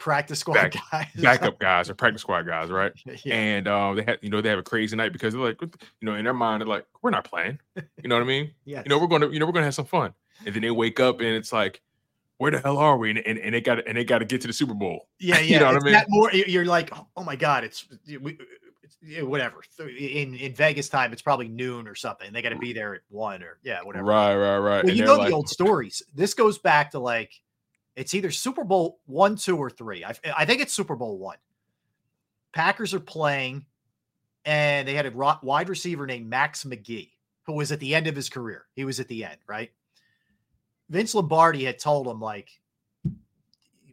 practice 0.00 0.40
squad 0.40 0.54
back, 0.54 0.74
guys, 0.90 1.06
backup 1.22 1.58
guys, 1.60 1.88
or 1.88 1.94
practice 1.94 2.22
squad 2.22 2.42
guys, 2.42 2.70
right? 2.70 2.92
Yeah. 3.24 3.34
And 3.34 3.68
um, 3.68 3.96
they 3.96 4.02
had, 4.02 4.18
you 4.22 4.30
know, 4.30 4.40
they 4.40 4.48
have 4.48 4.58
a 4.58 4.64
crazy 4.64 4.96
night 4.96 5.12
because 5.12 5.34
they're 5.34 5.42
like, 5.42 5.60
you 5.60 5.70
know, 6.02 6.16
in 6.16 6.24
their 6.24 6.34
mind, 6.34 6.62
they're 6.62 6.68
like, 6.68 6.86
we're 7.02 7.10
not 7.10 7.24
playing. 7.24 7.60
You 7.76 8.08
know 8.08 8.16
what 8.16 8.22
I 8.22 8.26
mean? 8.26 8.50
yeah. 8.64 8.82
You 8.84 8.88
know, 8.88 8.98
we're 8.98 9.06
going 9.06 9.20
to, 9.20 9.30
you 9.30 9.38
know, 9.38 9.46
we're 9.46 9.52
going 9.52 9.62
to 9.62 9.66
have 9.66 9.74
some 9.74 9.84
fun. 9.84 10.12
And 10.44 10.54
then 10.54 10.62
they 10.62 10.70
wake 10.70 10.98
up 10.98 11.20
and 11.20 11.28
it's 11.28 11.52
like, 11.52 11.82
where 12.38 12.50
the 12.50 12.58
hell 12.58 12.78
are 12.78 12.96
we? 12.96 13.10
And, 13.10 13.18
and, 13.18 13.38
and 13.38 13.54
they 13.54 13.60
got 13.60 13.86
and 13.86 13.98
they 13.98 14.04
got 14.04 14.20
to 14.20 14.24
get 14.24 14.40
to 14.40 14.46
the 14.46 14.52
Super 14.54 14.72
Bowl. 14.72 15.08
Yeah, 15.18 15.34
yeah. 15.40 15.40
you 15.42 15.58
know 15.60 15.66
what 15.66 15.76
I 15.76 15.92
mean? 15.92 16.02
more, 16.08 16.32
you're 16.32 16.64
like, 16.64 16.90
oh 17.14 17.22
my 17.22 17.36
god, 17.36 17.64
it's, 17.64 17.86
it's 18.06 19.22
whatever. 19.22 19.62
In 19.78 20.34
in 20.34 20.54
Vegas 20.54 20.88
time, 20.88 21.12
it's 21.12 21.20
probably 21.20 21.48
noon 21.48 21.86
or 21.86 21.94
something. 21.94 22.32
They 22.32 22.40
got 22.40 22.50
to 22.50 22.58
be 22.58 22.72
there 22.72 22.94
at 22.94 23.02
one 23.10 23.42
or 23.42 23.58
yeah, 23.62 23.82
whatever. 23.82 24.06
Right, 24.06 24.34
right, 24.34 24.58
right. 24.58 24.84
Well, 24.84 24.94
you 24.94 25.04
know 25.04 25.16
like, 25.16 25.28
the 25.28 25.34
old 25.34 25.50
stories. 25.50 26.02
This 26.14 26.32
goes 26.32 26.56
back 26.56 26.92
to 26.92 26.98
like 26.98 27.32
it's 28.00 28.14
either 28.14 28.30
Super 28.30 28.64
Bowl 28.64 28.98
one, 29.04 29.36
two, 29.36 29.58
or 29.58 29.68
three. 29.68 30.04
I, 30.04 30.14
I 30.34 30.46
think 30.46 30.62
it's 30.62 30.72
Super 30.72 30.96
Bowl 30.96 31.18
one. 31.18 31.36
Packers 32.54 32.94
are 32.94 33.00
playing, 33.00 33.66
and 34.46 34.88
they 34.88 34.94
had 34.94 35.04
a 35.04 35.38
wide 35.42 35.68
receiver 35.68 36.06
named 36.06 36.26
Max 36.26 36.64
McGee, 36.64 37.10
who 37.42 37.52
was 37.52 37.70
at 37.72 37.78
the 37.78 37.94
end 37.94 38.06
of 38.06 38.16
his 38.16 38.30
career. 38.30 38.64
He 38.74 38.86
was 38.86 39.00
at 39.00 39.08
the 39.08 39.22
end, 39.22 39.36
right? 39.46 39.70
Vince 40.88 41.14
Lombardi 41.14 41.66
had 41.66 41.78
told 41.78 42.08
him, 42.08 42.20
like, 42.20 42.48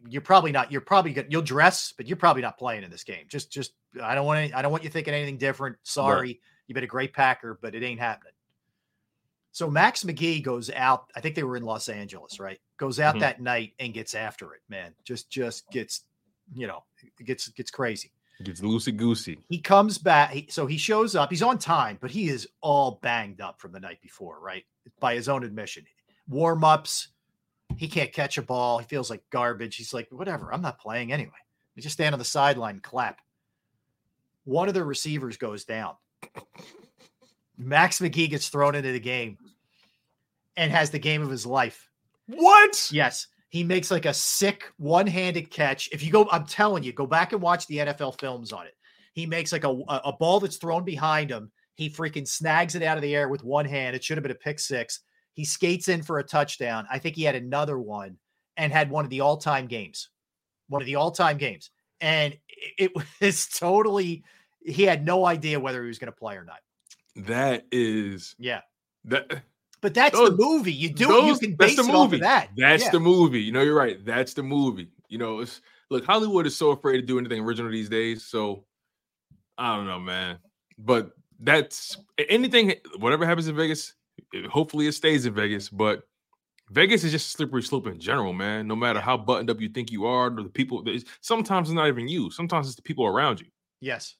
you're 0.08 0.22
probably 0.22 0.52
not, 0.52 0.72
you're 0.72 0.80
probably 0.80 1.12
good, 1.12 1.26
you'll 1.28 1.42
dress, 1.42 1.92
but 1.94 2.06
you're 2.06 2.16
probably 2.16 2.40
not 2.40 2.56
playing 2.56 2.84
in 2.84 2.90
this 2.90 3.04
game. 3.04 3.26
Just, 3.28 3.52
just, 3.52 3.72
I 4.02 4.14
don't 4.14 4.24
want 4.24 4.38
any, 4.38 4.54
I 4.54 4.62
don't 4.62 4.72
want 4.72 4.84
you 4.84 4.90
thinking 4.90 5.12
anything 5.12 5.36
different. 5.36 5.76
Sorry. 5.82 6.28
Right. 6.28 6.40
You've 6.66 6.74
been 6.74 6.84
a 6.84 6.86
great 6.86 7.12
Packer, 7.12 7.58
but 7.60 7.74
it 7.74 7.82
ain't 7.82 8.00
happening. 8.00 8.32
So 9.58 9.68
Max 9.68 10.04
McGee 10.04 10.40
goes 10.40 10.70
out. 10.70 11.10
I 11.16 11.20
think 11.20 11.34
they 11.34 11.42
were 11.42 11.56
in 11.56 11.64
Los 11.64 11.88
Angeles, 11.88 12.38
right? 12.38 12.60
Goes 12.76 13.00
out 13.00 13.14
mm-hmm. 13.14 13.22
that 13.22 13.40
night 13.40 13.72
and 13.80 13.92
gets 13.92 14.14
after 14.14 14.54
it, 14.54 14.60
man. 14.68 14.94
Just 15.02 15.30
just 15.30 15.68
gets, 15.72 16.04
you 16.54 16.68
know, 16.68 16.84
gets 17.24 17.48
gets 17.48 17.68
crazy. 17.68 18.12
Gets 18.44 18.60
loosey 18.60 18.96
goosey. 18.96 19.36
He 19.48 19.58
comes 19.58 19.98
back. 19.98 20.30
He, 20.30 20.46
so 20.48 20.66
he 20.66 20.76
shows 20.76 21.16
up. 21.16 21.28
He's 21.28 21.42
on 21.42 21.58
time, 21.58 21.98
but 22.00 22.12
he 22.12 22.28
is 22.28 22.46
all 22.60 23.00
banged 23.02 23.40
up 23.40 23.60
from 23.60 23.72
the 23.72 23.80
night 23.80 24.00
before, 24.00 24.38
right? 24.38 24.62
By 25.00 25.16
his 25.16 25.28
own 25.28 25.42
admission. 25.42 25.84
Warm 26.28 26.62
ups. 26.62 27.08
He 27.76 27.88
can't 27.88 28.12
catch 28.12 28.38
a 28.38 28.42
ball. 28.42 28.78
He 28.78 28.86
feels 28.86 29.10
like 29.10 29.28
garbage. 29.30 29.74
He's 29.74 29.92
like, 29.92 30.06
whatever. 30.12 30.54
I'm 30.54 30.62
not 30.62 30.78
playing 30.78 31.12
anyway. 31.12 31.32
Just 31.76 31.94
stand 31.94 32.12
on 32.12 32.20
the 32.20 32.24
sideline 32.24 32.74
and 32.74 32.82
clap. 32.84 33.18
One 34.44 34.68
of 34.68 34.74
the 34.74 34.84
receivers 34.84 35.36
goes 35.36 35.64
down. 35.64 35.96
Max 37.58 37.98
McGee 37.98 38.30
gets 38.30 38.50
thrown 38.50 38.76
into 38.76 38.92
the 38.92 39.00
game 39.00 39.36
and 40.58 40.70
has 40.72 40.90
the 40.90 40.98
game 40.98 41.22
of 41.22 41.30
his 41.30 41.46
life. 41.46 41.88
What? 42.26 42.90
Yes. 42.92 43.28
He 43.48 43.64
makes 43.64 43.90
like 43.90 44.04
a 44.04 44.12
sick 44.12 44.64
one-handed 44.76 45.50
catch. 45.50 45.88
If 45.90 46.02
you 46.02 46.12
go, 46.12 46.28
I'm 46.30 46.44
telling 46.44 46.82
you, 46.82 46.92
go 46.92 47.06
back 47.06 47.32
and 47.32 47.40
watch 47.40 47.66
the 47.66 47.78
NFL 47.78 48.20
films 48.20 48.52
on 48.52 48.66
it. 48.66 48.74
He 49.14 49.24
makes 49.24 49.52
like 49.52 49.64
a, 49.64 49.70
a 50.04 50.12
ball 50.12 50.38
that's 50.40 50.56
thrown 50.58 50.84
behind 50.84 51.30
him. 51.30 51.50
He 51.76 51.88
freaking 51.88 52.28
snags 52.28 52.74
it 52.74 52.82
out 52.82 52.98
of 52.98 53.02
the 53.02 53.14
air 53.14 53.28
with 53.28 53.42
one 53.42 53.64
hand. 53.64 53.96
It 53.96 54.04
should 54.04 54.18
have 54.18 54.22
been 54.22 54.32
a 54.32 54.34
pick 54.34 54.58
six. 54.58 55.00
He 55.32 55.44
skates 55.44 55.88
in 55.88 56.02
for 56.02 56.18
a 56.18 56.24
touchdown. 56.24 56.86
I 56.90 56.98
think 56.98 57.16
he 57.16 57.22
had 57.22 57.36
another 57.36 57.78
one 57.78 58.18
and 58.56 58.72
had 58.72 58.90
one 58.90 59.04
of 59.04 59.10
the 59.10 59.20
all-time 59.20 59.66
games. 59.66 60.10
One 60.68 60.82
of 60.82 60.86
the 60.86 60.96
all-time 60.96 61.38
games. 61.38 61.70
And 62.00 62.36
it, 62.48 62.90
it 62.96 63.04
was 63.20 63.46
totally 63.46 64.24
he 64.60 64.82
had 64.82 65.06
no 65.06 65.24
idea 65.24 65.58
whether 65.58 65.82
he 65.82 65.88
was 65.88 65.98
going 65.98 66.12
to 66.12 66.18
play 66.18 66.34
or 66.36 66.44
not. 66.44 66.58
That 67.16 67.64
is 67.72 68.34
Yeah. 68.38 68.60
that 69.04 69.42
But 69.80 69.94
that's 69.94 70.16
Those- 70.16 70.30
the 70.30 70.36
movie. 70.36 70.72
You 70.72 70.90
do 70.90 71.04
you 71.04 71.08
those- 71.08 71.38
can 71.38 71.50
that's 71.58 71.74
base 71.74 71.76
the 71.76 71.90
it 71.90 71.94
off 71.94 72.04
movie. 72.10 72.16
of 72.16 72.22
that. 72.22 72.50
That's 72.56 72.84
Yeah. 72.84 72.90
the 72.90 73.00
movie. 73.00 73.40
You 73.42 73.52
know, 73.52 73.62
you're 73.62 73.74
right. 73.76 74.04
That's 74.04 74.34
the 74.34 74.42
movie. 74.42 74.90
You 75.08 75.18
know, 75.18 75.40
it's 75.40 75.60
look, 75.90 76.04
Hollywood 76.04 76.46
is 76.46 76.56
so 76.56 76.70
afraid 76.70 76.96
to 77.00 77.02
do 77.06 77.18
anything 77.18 77.42
original 77.42 77.70
these 77.70 77.88
days. 77.88 78.24
So 78.24 78.64
I 79.56 79.76
don't 79.76 79.86
know, 79.86 80.00
man. 80.00 80.38
But 80.78 81.12
that's 81.40 81.96
anything, 82.28 82.74
whatever 82.98 83.24
happens 83.24 83.48
in 83.48 83.56
Vegas, 83.56 83.94
it- 84.32 84.46
hopefully 84.46 84.86
it 84.86 84.92
stays 84.92 85.26
in 85.26 85.34
Vegas. 85.34 85.68
But 85.68 86.02
Vegas 86.70 87.02
is 87.04 87.12
just 87.12 87.28
a 87.28 87.30
slippery 87.36 87.62
slope 87.62 87.86
in 87.86 87.98
general, 87.98 88.32
man. 88.32 88.66
No 88.68 88.76
matter 88.76 89.00
how 89.00 89.16
buttoned 89.16 89.48
up 89.50 89.60
you 89.60 89.68
think 89.68 89.90
you 89.90 90.04
are, 90.06 90.26
or 90.26 90.42
the 90.42 90.48
people, 90.50 90.84
sometimes 91.22 91.68
it's 91.68 91.74
not 91.74 91.88
even 91.88 92.08
you. 92.08 92.30
Sometimes 92.30 92.66
it's 92.66 92.76
the 92.76 92.82
people 92.82 93.06
around 93.06 93.40
you. 93.40 93.46
Yes. 93.80 94.16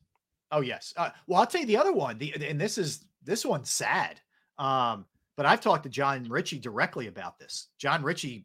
Oh 0.51 0.61
yes. 0.63 0.95
Uh, 0.97 1.11
well, 1.27 1.41
I'll 1.41 1.47
tell 1.47 1.61
you 1.61 1.67
the 1.67 1.77
other 1.77 1.93
one. 1.93 2.17
The 2.17 2.33
and 2.49 2.59
this 2.61 2.79
is 2.79 3.05
this 3.23 3.45
one's 3.45 3.69
sad. 3.71 4.21
Um, 4.59 5.05
but 5.39 5.47
I've 5.47 5.61
talked 5.61 5.85
to 5.85 5.89
Jon 5.89 6.29
Ritchie 6.29 6.59
directly 6.59 7.07
about 7.07 7.39
this. 7.39 7.69
Jon 7.79 8.03
Ritchie, 8.03 8.45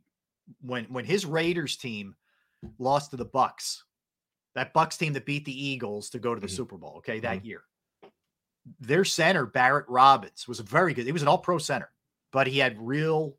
when 0.62 0.86
when 0.86 1.06
his 1.06 1.26
Raiders 1.26 1.76
team 1.76 2.16
lost 2.78 3.10
to 3.12 3.18
the 3.18 3.26
Bucs, 3.26 3.80
that 4.54 4.76
Bucs 4.76 5.00
team 5.00 5.12
that 5.14 5.26
beat 5.26 5.44
the 5.44 5.66
Eagles 5.68 6.12
to 6.12 6.20
go 6.20 6.36
to 6.36 6.40
the 6.40 6.48
Super 6.48 6.78
Bowl, 6.78 6.94
okay, 6.98 7.20
that 7.20 7.44
year. 7.44 7.64
Their 8.80 9.04
center, 9.04 9.48
Barrett 9.48 9.90
Robbins, 9.90 10.48
was 10.48 10.60
a 10.60 10.64
very 10.64 10.94
good. 10.94 11.08
He 11.08 11.12
was 11.12 11.24
an 11.24 11.28
all-pro 11.28 11.58
center, 11.58 11.90
but 12.32 12.46
he 12.46 12.60
had 12.60 12.78
real 12.80 13.38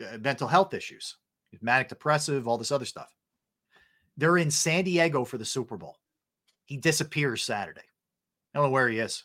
uh, 0.00 0.16
mental 0.16 0.48
health 0.48 0.72
issues, 0.72 1.16
manic 1.60 1.88
depressive, 1.88 2.48
all 2.48 2.56
this 2.56 2.72
other 2.72 2.86
stuff. 2.86 3.14
They're 4.16 4.38
in 4.38 4.50
San 4.50 4.84
Diego 4.84 5.26
for 5.26 5.36
the 5.36 5.44
Super 5.44 5.76
Bowl. 5.76 5.98
He 6.64 6.78
disappears 6.78 7.44
Saturday. 7.44 7.82
I 8.54 8.58
don't 8.58 8.68
know 8.68 8.72
where 8.72 8.88
he 8.88 9.00
is. 9.00 9.24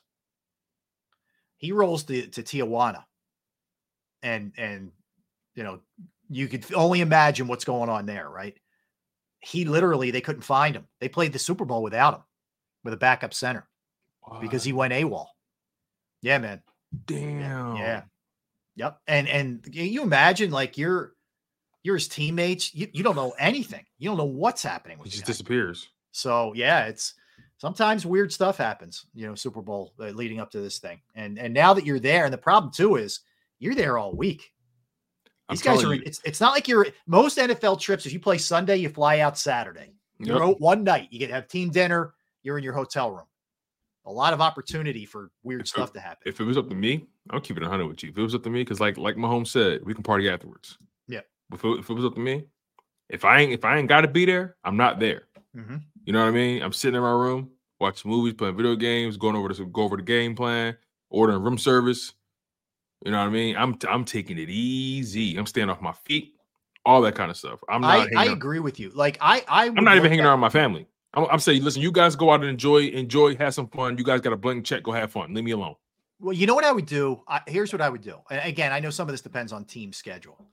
He 1.56 1.72
rolls 1.72 2.04
to, 2.04 2.28
to 2.28 2.44
Tijuana. 2.44 3.06
And 4.24 4.54
and 4.58 4.92
you 5.56 5.64
know, 5.64 5.80
you 6.30 6.48
could 6.48 6.74
only 6.74 7.02
imagine 7.02 7.48
what's 7.48 7.66
going 7.66 7.90
on 7.90 8.06
there, 8.06 8.30
right? 8.30 8.58
He 9.40 9.66
literally 9.66 10.12
they 10.12 10.22
couldn't 10.22 10.42
find 10.42 10.76
him. 10.76 10.88
They 11.00 11.10
played 11.10 11.34
the 11.34 11.40
Super 11.40 11.66
Bowl 11.66 11.84
without 11.84 12.16
him, 12.16 12.24
with 12.84 12.94
a 12.94 12.98
backup 12.98 13.34
center 13.34 13.68
because 14.42 14.64
he 14.64 14.74
went 14.74 14.94
AWOL. 14.94 15.28
Yeah, 16.22 16.38
man. 16.38 16.62
Damn. 17.06 17.76
Yeah. 17.76 18.04
Yep. 18.76 19.00
And 19.08 19.28
and 19.28 19.64
can 19.64 19.86
you 19.86 20.02
imagine 20.04 20.52
like 20.52 20.78
you're 20.78 21.14
you're 21.84 21.98
his 21.98 22.08
teammates. 22.08 22.74
You, 22.74 22.88
you 22.94 23.04
don't 23.04 23.16
know 23.16 23.34
anything. 23.38 23.86
You 24.00 24.10
don't 24.10 24.18
know 24.18 24.24
what's 24.24 24.64
happening 24.64 24.98
He 25.04 25.10
just 25.10 25.26
disappears. 25.26 25.90
So 26.12 26.54
yeah, 26.56 26.86
it's 26.86 27.14
sometimes 27.58 28.06
weird 28.06 28.32
stuff 28.32 28.58
happens. 28.58 29.06
You 29.14 29.28
know, 29.28 29.36
Super 29.36 29.62
Bowl 29.62 29.94
uh, 30.00 30.06
leading 30.06 30.40
up 30.40 30.52
to 30.52 30.62
this 30.62 30.80
thing, 30.80 31.02
and 31.16 31.38
and 31.38 31.54
now 31.54 31.74
that 31.74 31.86
you're 31.86 32.00
there, 32.00 32.26
and 32.26 32.34
the 32.34 32.38
problem 32.38 32.72
too 32.72 32.96
is 32.96 33.20
you're 33.64 33.76
there 33.76 33.98
all 33.98 34.14
week. 34.14 34.52
I'm 35.50 35.56
These 35.56 35.62
guys 35.64 35.84
are. 35.84 35.94
you. 35.96 36.04
It's 36.06 36.22
it's 36.24 36.40
not 36.42 36.52
like 36.52 36.68
you're 36.68 36.88
most 37.08 37.38
NFL 37.38 37.80
trips. 37.80 38.06
If 38.06 38.14
you 38.14 38.20
play 38.20 38.38
Sunday, 38.38 38.78
you 38.78 38.90
fly 38.90 39.20
out 39.20 39.38
Saturday. 39.38 39.94
You're 40.20 40.38
Yep. 40.38 40.44
out 40.48 40.62
one 40.62 40.84
night. 40.84 41.08
You 41.12 41.20
get 41.20 41.28
to 41.28 41.34
have 41.34 41.48
team 41.48 41.70
dinner. 41.70 42.14
You're 42.44 42.58
in 42.58 42.64
your 42.64 42.74
hotel 42.74 43.12
room. 43.12 43.26
A 44.06 44.12
lot 44.12 44.34
of 44.34 44.42
opportunity 44.42 45.06
for 45.06 45.32
weird 45.44 45.68
stuff 45.68 45.94
to 45.94 46.00
happen. 46.00 46.24
If 46.26 46.40
it 46.42 46.44
was 46.44 46.58
up 46.58 46.68
to 46.70 46.76
me, 46.76 47.06
I'll 47.30 47.40
keep 47.40 47.56
it 47.58 47.64
100 47.64 47.88
with 47.88 48.04
you. 48.04 48.10
If 48.10 48.18
it 48.18 48.22
was 48.22 48.36
up 48.36 48.44
to 48.44 48.50
me, 48.50 48.62
because 48.62 48.80
like 48.82 48.98
like 48.98 49.16
Mahomes 49.16 49.48
said, 49.48 49.82
we 49.84 49.94
can 49.94 50.04
party 50.04 50.30
afterwards. 50.30 50.78
Yeah. 51.08 51.22
If 51.54 51.64
it, 51.64 51.80
if 51.80 51.90
it 51.90 51.94
was 51.94 52.06
up 52.06 52.16
to 52.16 52.20
me, 52.20 52.44
if 53.10 53.24
I 53.26 53.40
ain't 53.40 53.54
if 53.54 53.64
I 53.66 53.78
ain't 53.78 53.88
got 53.90 54.02
to 54.02 54.08
be 54.08 54.26
there, 54.26 54.56
I'm 54.64 54.76
not 54.78 55.00
there. 55.00 55.24
Mhm. 55.56 55.82
You 56.06 56.14
know 56.14 56.20
what 56.22 56.28
I 56.28 56.32
mean? 56.32 56.62
I'm 56.62 56.74
sitting 56.74 56.96
in 56.96 57.02
my 57.02 57.12
room 57.12 57.50
watching 57.80 58.10
movies, 58.12 58.34
playing 58.34 58.56
video 58.58 58.76
games, 58.76 59.18
going 59.18 59.36
over 59.36 59.50
to 59.50 59.66
go 59.68 59.84
over 59.84 59.96
the 59.98 60.04
game 60.04 60.36
plan, 60.36 60.76
ordering 61.10 61.42
room 61.42 61.58
service. 61.58 62.14
You 63.04 63.12
know 63.12 63.20
what 63.20 63.28
I 63.28 63.30
mean? 63.30 63.58
I'm 63.58 63.78
I'm 63.90 64.06
taking 64.06 64.38
it 64.38 64.50
easy. 64.50 65.36
I'm 65.38 65.46
staying 65.46 65.70
off 65.70 65.82
my 65.82 65.92
feet, 65.92 66.36
all 66.86 67.02
that 67.02 67.16
kind 67.16 67.30
of 67.30 67.38
stuff. 67.38 67.60
I'm 67.68 67.82
not. 67.82 68.08
I, 68.16 68.24
I 68.24 68.26
agree 68.26 68.60
with 68.60 68.80
you. 68.80 68.92
Like 68.92 69.18
I 69.20 69.44
I 69.48 69.66
I'm 69.68 69.84
not 69.84 69.98
even 69.98 70.10
hanging 70.10 70.26
at- 70.26 70.30
around 70.30 70.40
my 70.40 70.50
family. 70.50 70.88
I'm, 71.14 71.26
I'm 71.26 71.40
saying, 71.40 71.64
listen, 71.64 71.82
you 71.82 71.92
guys 71.92 72.16
go 72.16 72.32
out 72.32 72.42
and 72.42 72.50
enjoy, 72.50 72.88
enjoy, 72.88 73.36
have 73.38 73.54
some 73.54 73.68
fun. 73.68 73.98
You 73.98 74.04
guys 74.04 74.22
got 74.22 74.34
a 74.34 74.38
blank 74.38 74.66
check, 74.66 74.84
go 74.84 74.92
have 74.94 75.12
fun. 75.12 75.34
Leave 75.34 75.44
me 75.44 75.52
alone. 75.52 75.76
Well, 76.20 76.34
you 76.34 76.48
know 76.48 76.56
what 76.56 76.64
I 76.64 76.72
would 76.72 76.86
do? 76.86 77.22
I, 77.28 77.42
here's 77.46 77.74
what 77.74 77.82
I 77.82 77.90
would 77.90 78.02
do. 78.02 78.18
And 78.32 78.42
again, 78.48 78.72
I 78.72 78.80
know 78.80 78.90
some 78.90 79.08
of 79.08 79.14
this 79.14 79.22
depends 79.22 79.52
on 79.52 79.66
team 79.66 79.92
schedule. 79.94 80.44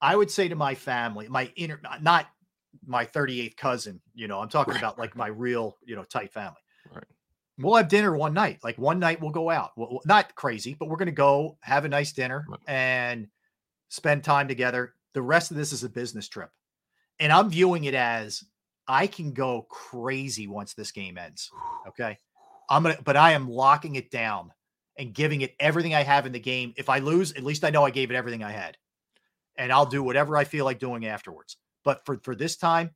I 0.00 0.14
would 0.14 0.30
say 0.30 0.48
to 0.48 0.54
my 0.54 0.74
family, 0.74 1.28
my 1.28 1.52
inner, 1.56 1.80
not 2.00 2.28
my 2.86 3.04
38th 3.04 3.56
cousin, 3.56 4.00
you 4.14 4.28
know, 4.28 4.38
I'm 4.40 4.48
talking 4.48 4.76
about 4.76 4.98
like 4.98 5.16
my 5.16 5.26
real, 5.26 5.76
you 5.84 5.96
know, 5.96 6.04
tight 6.04 6.32
family. 6.32 6.60
We'll 7.58 7.76
have 7.76 7.88
dinner 7.88 8.16
one 8.16 8.34
night. 8.34 8.60
Like 8.62 8.78
one 8.78 8.98
night 8.98 9.20
we'll 9.20 9.32
go 9.32 9.50
out. 9.50 9.72
Well, 9.76 10.00
not 10.04 10.34
crazy, 10.34 10.74
but 10.74 10.88
we're 10.88 10.96
going 10.96 11.06
to 11.06 11.12
go 11.12 11.58
have 11.60 11.84
a 11.84 11.88
nice 11.88 12.12
dinner 12.12 12.46
and 12.66 13.28
spend 13.88 14.22
time 14.22 14.46
together. 14.46 14.94
The 15.14 15.22
rest 15.22 15.50
of 15.50 15.56
this 15.56 15.72
is 15.72 15.82
a 15.82 15.88
business 15.88 16.28
trip. 16.28 16.50
And 17.18 17.32
I'm 17.32 17.50
viewing 17.50 17.84
it 17.84 17.94
as 17.94 18.44
I 18.86 19.08
can 19.08 19.32
go 19.32 19.66
crazy 19.68 20.46
once 20.46 20.74
this 20.74 20.92
game 20.92 21.18
ends. 21.18 21.50
Okay. 21.88 22.18
I'm 22.70 22.82
going 22.82 22.96
to, 22.96 23.02
but 23.02 23.16
I 23.16 23.32
am 23.32 23.48
locking 23.48 23.94
it 23.94 24.10
down 24.10 24.52
and 24.98 25.14
giving 25.14 25.40
it 25.40 25.54
everything 25.58 25.94
I 25.94 26.02
have 26.02 26.26
in 26.26 26.32
the 26.32 26.38
game. 26.38 26.74
If 26.76 26.90
I 26.90 26.98
lose, 26.98 27.32
at 27.32 27.42
least 27.42 27.64
I 27.64 27.70
know 27.70 27.82
I 27.82 27.90
gave 27.90 28.10
it 28.10 28.14
everything 28.14 28.44
I 28.44 28.50
had. 28.50 28.76
And 29.56 29.72
I'll 29.72 29.86
do 29.86 30.02
whatever 30.02 30.36
I 30.36 30.44
feel 30.44 30.66
like 30.66 30.78
doing 30.78 31.06
afterwards. 31.06 31.56
But 31.82 32.04
for, 32.04 32.18
for 32.22 32.34
this 32.34 32.56
time, 32.56 32.90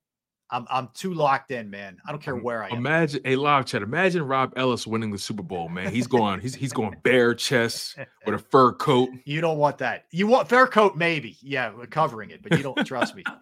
I'm, 0.52 0.66
I'm 0.70 0.88
too 0.92 1.14
locked 1.14 1.50
in, 1.50 1.70
man. 1.70 1.96
I 2.06 2.10
don't 2.10 2.22
care 2.22 2.36
where 2.36 2.62
I 2.62 2.68
am. 2.68 2.76
Imagine 2.76 3.22
a 3.24 3.36
live 3.36 3.64
chat. 3.64 3.82
Imagine 3.82 4.22
Rob 4.22 4.52
Ellis 4.56 4.86
winning 4.86 5.10
the 5.10 5.18
Super 5.18 5.42
Bowl, 5.42 5.70
man. 5.70 5.90
He's 5.92 6.06
going, 6.06 6.40
he's 6.40 6.54
he's 6.54 6.72
going 6.72 6.94
bare 7.02 7.34
chest 7.34 7.96
with 8.26 8.34
a 8.34 8.38
fur 8.50 8.74
coat. 8.74 9.08
You 9.24 9.40
don't 9.40 9.56
want 9.56 9.78
that. 9.78 10.04
You 10.10 10.26
want 10.26 10.48
fur 10.48 10.66
coat, 10.66 10.94
maybe. 10.94 11.38
Yeah, 11.40 11.72
we're 11.74 11.86
covering 11.86 12.30
it, 12.30 12.42
but 12.42 12.56
you 12.56 12.62
don't 12.62 12.86
trust 12.86 13.16
me. 13.16 13.24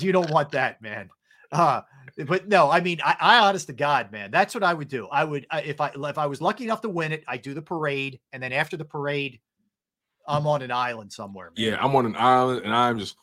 You 0.00 0.10
don't 0.10 0.28
want 0.28 0.50
that, 0.52 0.82
man. 0.82 1.08
Uh, 1.52 1.82
but 2.26 2.48
no, 2.48 2.68
I 2.68 2.80
mean, 2.80 3.00
I, 3.04 3.16
I 3.20 3.38
honest 3.38 3.68
to 3.68 3.72
God, 3.72 4.10
man, 4.10 4.32
that's 4.32 4.52
what 4.52 4.64
I 4.64 4.74
would 4.74 4.88
do. 4.88 5.06
I 5.06 5.22
would 5.22 5.46
if 5.52 5.80
I 5.80 5.92
if 5.94 6.18
I 6.18 6.26
was 6.26 6.40
lucky 6.40 6.64
enough 6.64 6.80
to 6.80 6.88
win 6.88 7.12
it, 7.12 7.22
I 7.28 7.36
do 7.36 7.54
the 7.54 7.62
parade, 7.62 8.18
and 8.32 8.42
then 8.42 8.52
after 8.52 8.76
the 8.76 8.84
parade, 8.84 9.38
I'm 10.26 10.46
on 10.46 10.62
an 10.62 10.70
island 10.70 11.12
somewhere. 11.12 11.52
Man. 11.56 11.66
Yeah, 11.66 11.84
I'm 11.84 11.94
on 11.94 12.06
an 12.06 12.16
island 12.16 12.62
and 12.64 12.74
I'm 12.74 12.98
just 12.98 13.16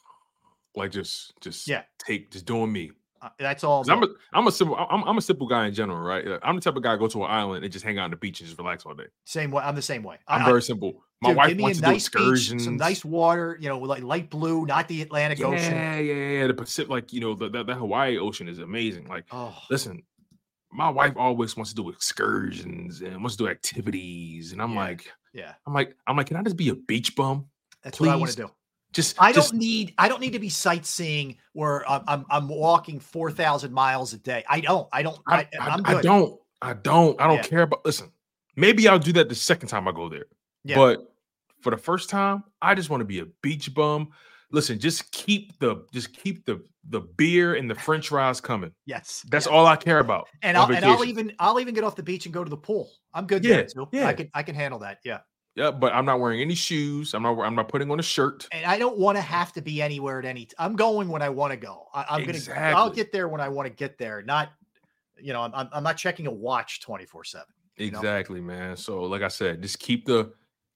like 0.76 0.92
just 0.92 1.34
just 1.42 1.68
Yeah. 1.68 1.84
take 2.00 2.32
just 2.32 2.46
doing 2.46 2.72
me. 2.72 2.92
Uh, 3.22 3.30
that's 3.38 3.64
all 3.64 3.84
I'm 3.88 4.02
a 4.04 4.08
I'm 4.34 4.48
a 4.48 4.52
simple 4.52 4.76
I'm, 4.76 5.04
I'm 5.04 5.18
a 5.18 5.22
simple 5.22 5.46
guy 5.48 5.68
in 5.68 5.74
general, 5.76 6.00
right? 6.00 6.26
I'm 6.42 6.56
the 6.56 6.62
type 6.62 6.76
of 6.76 6.82
guy 6.82 6.94
to 6.94 6.98
go 6.98 7.08
to 7.08 7.24
an 7.24 7.30
island 7.32 7.64
and 7.64 7.72
just 7.72 7.86
hang 7.86 8.00
out 8.00 8.06
on 8.06 8.10
the 8.12 8.18
beach 8.18 8.40
and 8.40 8.48
just 8.48 8.58
relax 8.58 8.84
all 8.86 8.96
day. 8.96 9.06
Same 9.26 9.52
way. 9.52 9.62
I'm 9.64 9.76
the 9.76 9.82
same 9.82 10.02
way. 10.02 10.18
I'm 10.28 10.42
I- 10.42 10.46
very 10.46 10.62
simple. 10.62 11.04
My 11.24 11.30
Dude, 11.30 11.38
wife 11.38 11.58
wants 11.60 11.78
to 11.78 11.84
do 11.86 11.92
nice 11.92 12.10
beach, 12.10 12.16
excursions. 12.18 12.64
some 12.64 12.78
nice 12.78 13.06
water, 13.06 13.56
you 13.62 13.70
know, 13.70 13.78
like 13.78 14.02
light 14.02 14.32
blue, 14.32 14.66
not 14.66 14.88
the 14.88 15.04
Atlantic 15.04 15.38
yeah, 15.38 15.46
Ocean. 15.46 15.72
yeah, 15.76 16.00
yeah, 16.00 16.14
yeah. 16.40 16.48
The 16.48 16.56
Pacific, 16.56 16.90
like 16.90 17.14
you 17.14 17.20
know, 17.22 17.36
the, 17.36 17.48
the, 17.48 17.64
the 17.64 17.76
Hawaii 17.76 18.18
Ocean 18.18 18.48
is 18.50 18.58
amazing. 18.58 19.06
Like, 19.08 19.26
Oh, 19.32 19.56
listen, 19.70 20.02
my 20.72 20.90
wife 20.90 21.14
always 21.18 21.56
wants 21.56 21.70
to 21.70 21.76
do 21.76 21.90
excursions 21.92 23.02
and 23.02 23.18
wants 23.18 23.36
to 23.36 23.44
do 23.44 23.50
activities, 23.50 24.52
and 24.52 24.60
I'm 24.62 24.76
like, 24.76 25.12
yeah, 25.32 25.54
I'm 25.68 25.76
like, 25.76 25.96
I'm 26.08 26.18
like, 26.18 26.26
can 26.26 26.38
I 26.38 26.42
just 26.44 26.58
be 26.58 26.70
a 26.70 26.76
beach 26.76 27.16
bum? 27.16 27.46
That's 27.84 28.00
what 28.00 28.10
I 28.10 28.16
want 28.16 28.32
to 28.32 28.38
do. 28.38 28.52
Just, 28.94 29.16
I 29.22 29.32
just 29.32 29.52
don't 29.52 29.60
need. 29.60 29.94
I 29.98 30.10
don't 30.10 30.20
need 30.20 30.34
to 30.34 30.40
be 30.40 30.50
sightseeing 30.50 31.38
where 31.54 31.90
I'm. 31.90 32.04
I'm, 32.08 32.26
I'm 32.30 32.48
walking 32.50 33.00
four 33.00 33.32
thousand 33.32 33.72
miles 33.72 34.14
a 34.14 34.18
day. 34.18 34.44
I 34.50 34.60
don't. 34.60 34.88
I 34.92 35.02
don't. 35.02 35.20
I, 35.28 35.48
I, 35.60 35.82
I 35.86 36.02
don't. 36.02 36.40
I 36.62 36.74
don't. 36.74 37.20
I 37.22 37.28
don't 37.28 37.38
Yeah. 37.38 37.42
care 37.44 37.62
about. 37.62 37.86
Listen, 37.86 38.12
maybe 38.56 38.88
I'll 38.88 39.00
do 39.00 39.14
that 39.14 39.30
the 39.30 39.36
second 39.36 39.70
time 39.70 39.88
I 39.88 39.94
go 39.94 40.10
there. 40.10 40.26
Yeah. 40.64 40.76
But 40.76 41.14
for 41.62 41.70
the 41.70 41.78
first 41.78 42.10
time, 42.10 42.44
I 42.62 42.76
just 42.76 42.90
want 42.90 43.02
to 43.02 43.06
be 43.06 43.20
a 43.20 43.26
beach 43.42 43.74
bum. 43.74 44.10
Listen, 44.52 44.78
just 44.78 45.10
keep 45.14 45.58
the 45.60 45.86
just 45.94 46.12
keep 46.14 46.46
the 46.46 46.62
the 46.90 47.00
beer 47.00 47.56
and 47.56 47.70
the 47.70 47.76
French 47.76 48.10
fries 48.10 48.42
coming. 48.42 48.72
Yes, 48.86 49.24
That's 49.30 49.46
yes. 49.46 49.48
all 49.48 49.68
I 49.68 49.76
care 49.76 50.00
about. 50.00 50.28
And 50.42 50.58
I'll, 50.58 50.70
and 50.72 50.84
I'll 50.84 51.06
even 51.06 51.32
I'll 51.40 51.60
even 51.60 51.74
get 51.74 51.84
off 51.86 51.96
the 51.96 52.04
beach 52.04 52.26
and 52.26 52.34
go 52.34 52.44
to 52.44 52.50
the 52.50 52.58
pool. 52.58 52.92
I'm 53.14 53.28
good 53.28 53.46
Yeah, 53.46 53.58
there 53.58 53.66
too. 53.68 53.88
yeah. 53.94 54.08
I 54.08 54.14
can 54.14 54.30
I 54.34 54.44
can 54.44 54.56
handle 54.56 54.80
that. 54.80 54.98
Yeah. 55.06 55.20
Yeah, 55.56 55.72
but 55.72 55.94
I'm 55.94 56.06
not 56.06 56.20
wearing 56.20 56.42
any 56.42 56.56
shoes. 56.56 57.14
I'm 57.14 57.24
not. 57.24 57.40
I'm 57.40 57.56
not 57.56 57.68
putting 57.68 57.92
on 57.92 58.00
a 58.00 58.04
shirt. 58.04 58.48
And 58.52 58.66
I 58.66 58.78
don't 58.78 58.98
want 58.98 59.18
to 59.18 59.22
have 59.22 59.52
to 59.54 59.62
be 59.62 59.82
anywhere 59.82 60.20
at 60.20 60.26
any. 60.26 60.46
T- 60.46 60.56
I'm 60.58 60.76
going 60.76 61.10
when 61.10 61.22
I 61.22 61.30
want 61.30 61.52
to 61.52 61.58
go. 61.58 61.88
I, 61.94 62.06
I'm 62.10 62.26
gonna. 62.26 62.40
I'll 62.76 62.90
get 62.90 63.12
there 63.12 63.28
when 63.28 63.42
I 63.42 63.50
want 63.50 63.68
to 63.68 63.74
get 63.74 63.98
there. 63.98 64.22
Not, 64.22 64.50
you 65.20 65.34
know, 65.34 65.42
I'm 65.42 65.70
I'm, 65.74 65.84
not 65.84 65.98
checking 65.98 66.28
a 66.28 66.32
watch 66.32 66.82
24 66.82 67.24
seven. 67.26 67.46
Exactly, 67.78 68.42
man. 68.42 68.78
So, 68.78 69.04
like 69.04 69.22
I 69.24 69.28
said, 69.28 69.62
just 69.62 69.80
keep 69.80 70.06
the 70.06 70.32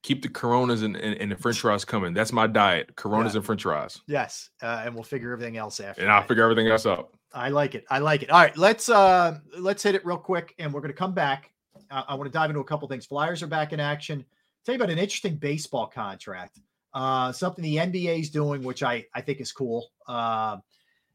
Keep 0.06 0.22
the 0.22 0.30
Coronas 0.30 0.84
and, 0.84 0.96
and, 0.96 1.20
and 1.20 1.32
the 1.32 1.36
French 1.36 1.60
fries 1.60 1.84
coming. 1.84 2.14
That's 2.14 2.32
my 2.32 2.46
diet: 2.46 2.96
Coronas 2.96 3.34
Yeah. 3.34 3.38
and 3.40 3.46
French 3.46 3.64
fries, 3.64 4.02
Yes, 4.06 4.52
uh, 4.62 4.84
and 4.86 4.94
we'll 4.94 5.04
figure 5.04 5.34
everything 5.34 5.58
else 5.58 5.80
after. 5.80 6.04
and 6.04 6.12
I'll 6.12 6.22
figure 6.22 6.44
everything 6.44 6.68
else 6.68 6.86
out. 6.86 7.10
I 7.34 7.50
like 7.50 7.74
it. 7.74 7.86
I 7.90 7.98
like 7.98 8.22
it. 8.22 8.30
All 8.30 8.40
right, 8.40 8.56
let's 8.56 8.88
uh 8.88 9.40
let's 9.58 9.82
hit 9.82 9.96
it 9.96 10.06
real 10.06 10.20
quick, 10.20 10.54
and 10.60 10.72
we're 10.72 10.82
going 10.82 10.92
to 10.94 10.98
come 10.98 11.16
back. 11.16 11.52
Uh, 11.90 12.04
I 12.08 12.14
want 12.14 12.32
to 12.32 12.32
dive 12.32 12.52
into 12.52 12.60
a 12.60 12.64
couple 12.64 12.88
things. 12.88 13.08
Flyers 13.08 13.42
are 13.42 13.48
back 13.48 13.74
in 13.74 13.80
action. 13.80 14.24
Tell 14.66 14.74
you 14.74 14.78
about 14.78 14.90
an 14.90 14.98
interesting 14.98 15.36
baseball 15.36 15.86
contract. 15.86 16.60
Uh, 16.92 17.32
something 17.32 17.64
the 17.64 17.76
NBA 17.76 18.22
is 18.22 18.32
doing, 18.32 18.64
which 18.64 18.82
I 18.82 19.06
I 19.14 19.22
think 19.22 19.40
is 19.40 19.52
cool. 19.52 19.92
Um, 20.08 20.64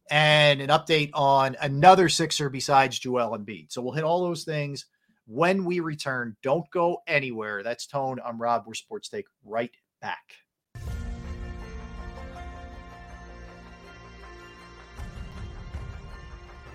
and 0.08 0.60
an 0.60 0.68
update 0.68 1.10
on 1.14 1.56
another 1.60 2.08
Sixer 2.08 2.48
besides 2.48 3.00
Joel 3.00 3.36
Embiid. 3.36 3.72
So 3.72 3.82
we'll 3.82 3.94
hit 3.94 4.04
all 4.04 4.22
those 4.22 4.44
things 4.44 4.86
when 5.26 5.64
we 5.64 5.80
return. 5.80 6.36
Don't 6.44 6.70
go 6.70 7.02
anywhere. 7.08 7.64
That's 7.64 7.88
Tone. 7.88 8.18
I'm 8.24 8.40
Rob. 8.40 8.64
We're 8.68 8.74
Sports 8.74 9.08
Take. 9.08 9.26
Right 9.44 9.72
back. 10.00 10.22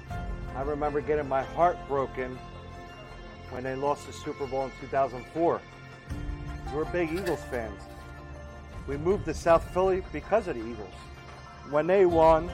I 0.09 0.61
remember 0.61 0.99
getting 0.99 1.29
my 1.29 1.43
heart 1.43 1.77
broken 1.87 2.37
when 3.51 3.63
they 3.63 3.75
lost 3.75 4.07
the 4.07 4.13
Super 4.13 4.45
Bowl 4.45 4.65
in 4.65 4.71
2004. 4.81 5.61
We're 6.73 6.85
big 6.85 7.11
Eagles 7.11 7.41
fans. 7.49 7.81
We 8.87 8.97
moved 8.97 9.25
to 9.25 9.33
South 9.33 9.67
Philly 9.73 10.03
because 10.11 10.47
of 10.47 10.55
the 10.55 10.61
Eagles. 10.61 10.93
When 11.69 11.87
they 11.87 12.05
won, 12.05 12.49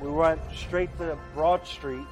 we 0.00 0.10
went 0.10 0.40
straight 0.54 0.96
to 0.98 1.16
Broad 1.34 1.66
Street, 1.66 2.06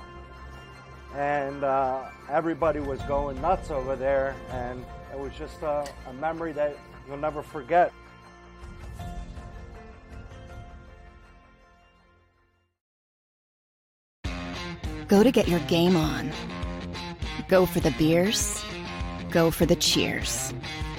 and 1.14 1.64
uh, 1.64 2.04
everybody 2.30 2.80
was 2.80 3.00
going 3.02 3.40
nuts 3.40 3.70
over 3.70 3.96
there, 3.96 4.34
and 4.50 4.84
it 5.12 5.18
was 5.18 5.32
just 5.34 5.62
a, 5.62 5.86
a 6.08 6.12
memory 6.14 6.52
that 6.52 6.76
you'll 7.06 7.16
never 7.16 7.42
forget. 7.42 7.92
Go 15.08 15.22
to 15.22 15.30
get 15.30 15.48
your 15.48 15.60
game 15.60 15.96
on. 15.96 16.32
Go 17.48 17.66
for 17.66 17.80
the 17.80 17.90
beers. 17.92 18.64
Go 19.30 19.50
for 19.50 19.66
the 19.66 19.76
cheers. 19.76 20.52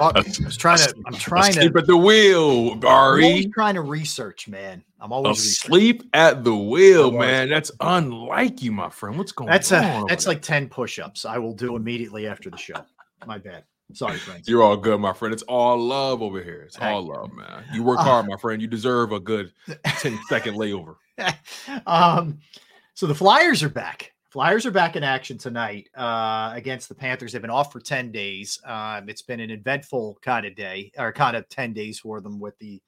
I 0.00 0.10
was 0.44 0.56
trying 0.56 0.78
to. 0.78 0.94
I'm 1.06 1.14
trying 1.14 1.52
to. 1.52 1.60
Asleep 1.60 1.76
at 1.76 1.86
the 1.86 1.96
wheel, 1.96 2.74
Gary. 2.76 3.24
I'm 3.24 3.30
always 3.30 3.46
trying 3.52 3.74
to 3.74 3.82
research, 3.82 4.48
man. 4.48 4.82
I'm 5.00 5.12
always. 5.12 5.38
Asleep 5.40 6.02
at 6.14 6.44
the 6.44 6.54
wheel, 6.54 7.10
man. 7.10 7.48
That's 7.48 7.70
unlike 7.80 8.62
you, 8.62 8.72
my 8.72 8.90
friend. 8.90 9.18
What's 9.18 9.32
going 9.32 9.50
That's 9.50 9.72
on? 9.72 9.84
a 9.84 9.96
over 9.98 10.06
that's 10.08 10.26
like 10.26 10.42
10 10.42 10.68
push-ups. 10.68 11.24
I 11.24 11.38
will 11.38 11.54
do 11.54 11.76
immediately 11.76 12.26
after 12.26 12.50
the 12.50 12.56
show. 12.56 12.84
My 13.26 13.38
bad. 13.38 13.64
Sorry, 13.94 14.18
friends. 14.18 14.46
You're 14.48 14.62
all 14.62 14.76
good, 14.76 15.00
my 15.00 15.12
friend. 15.14 15.32
It's 15.32 15.42
all 15.44 15.78
love 15.78 16.20
over 16.20 16.42
here. 16.42 16.62
It's 16.66 16.76
all 16.78 17.02
love, 17.02 17.32
man. 17.32 17.64
You 17.72 17.82
work 17.82 17.98
Uh, 18.00 18.02
hard, 18.04 18.26
my 18.28 18.36
friend. 18.36 18.60
You 18.60 18.68
deserve 18.68 19.12
a 19.12 19.20
good 19.20 19.52
10 19.84 20.18
second 20.28 20.56
layover. 20.56 20.96
um, 21.86 22.38
so 22.94 23.06
the 23.06 23.14
Flyers 23.14 23.62
are 23.62 23.68
back. 23.70 24.12
Flyers 24.38 24.64
are 24.66 24.70
back 24.70 24.94
in 24.94 25.02
action 25.02 25.36
tonight 25.36 25.88
uh, 25.96 26.52
against 26.54 26.88
the 26.88 26.94
Panthers. 26.94 27.32
They've 27.32 27.42
been 27.42 27.50
off 27.50 27.72
for 27.72 27.80
10 27.80 28.12
days. 28.12 28.60
Um, 28.64 29.08
it's 29.08 29.20
been 29.20 29.40
an 29.40 29.50
eventful 29.50 30.20
kind 30.22 30.46
of 30.46 30.54
day 30.54 30.92
or 30.96 31.12
kind 31.12 31.36
of 31.36 31.48
10 31.48 31.72
days 31.72 31.98
for 31.98 32.20
them 32.20 32.38
with 32.38 32.56
the 32.60 32.80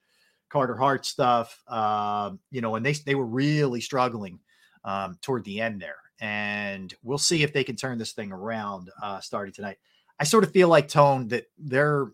Carter 0.49 0.77
Hart 0.77 1.05
stuff. 1.05 1.61
Uh, 1.67 2.31
you 2.53 2.61
know, 2.61 2.77
and 2.77 2.87
they, 2.87 2.93
they 2.93 3.17
were 3.17 3.27
really 3.27 3.81
struggling 3.81 4.39
um, 4.85 5.19
toward 5.23 5.43
the 5.43 5.61
end 5.61 5.83
there. 5.83 5.97
And 6.21 6.95
we'll 7.03 7.19
see 7.19 7.43
if 7.43 7.53
they 7.53 7.65
can 7.65 7.75
turn 7.75 7.99
this 7.99 8.13
thing 8.13 8.31
around 8.31 8.89
uh, 9.03 9.19
starting 9.19 9.53
tonight. 9.53 9.79
I 10.21 10.25
sort 10.27 10.45
of 10.45 10.53
feel 10.53 10.69
like, 10.69 10.87
Tone, 10.87 11.27
that 11.29 11.47
they're 11.59 12.13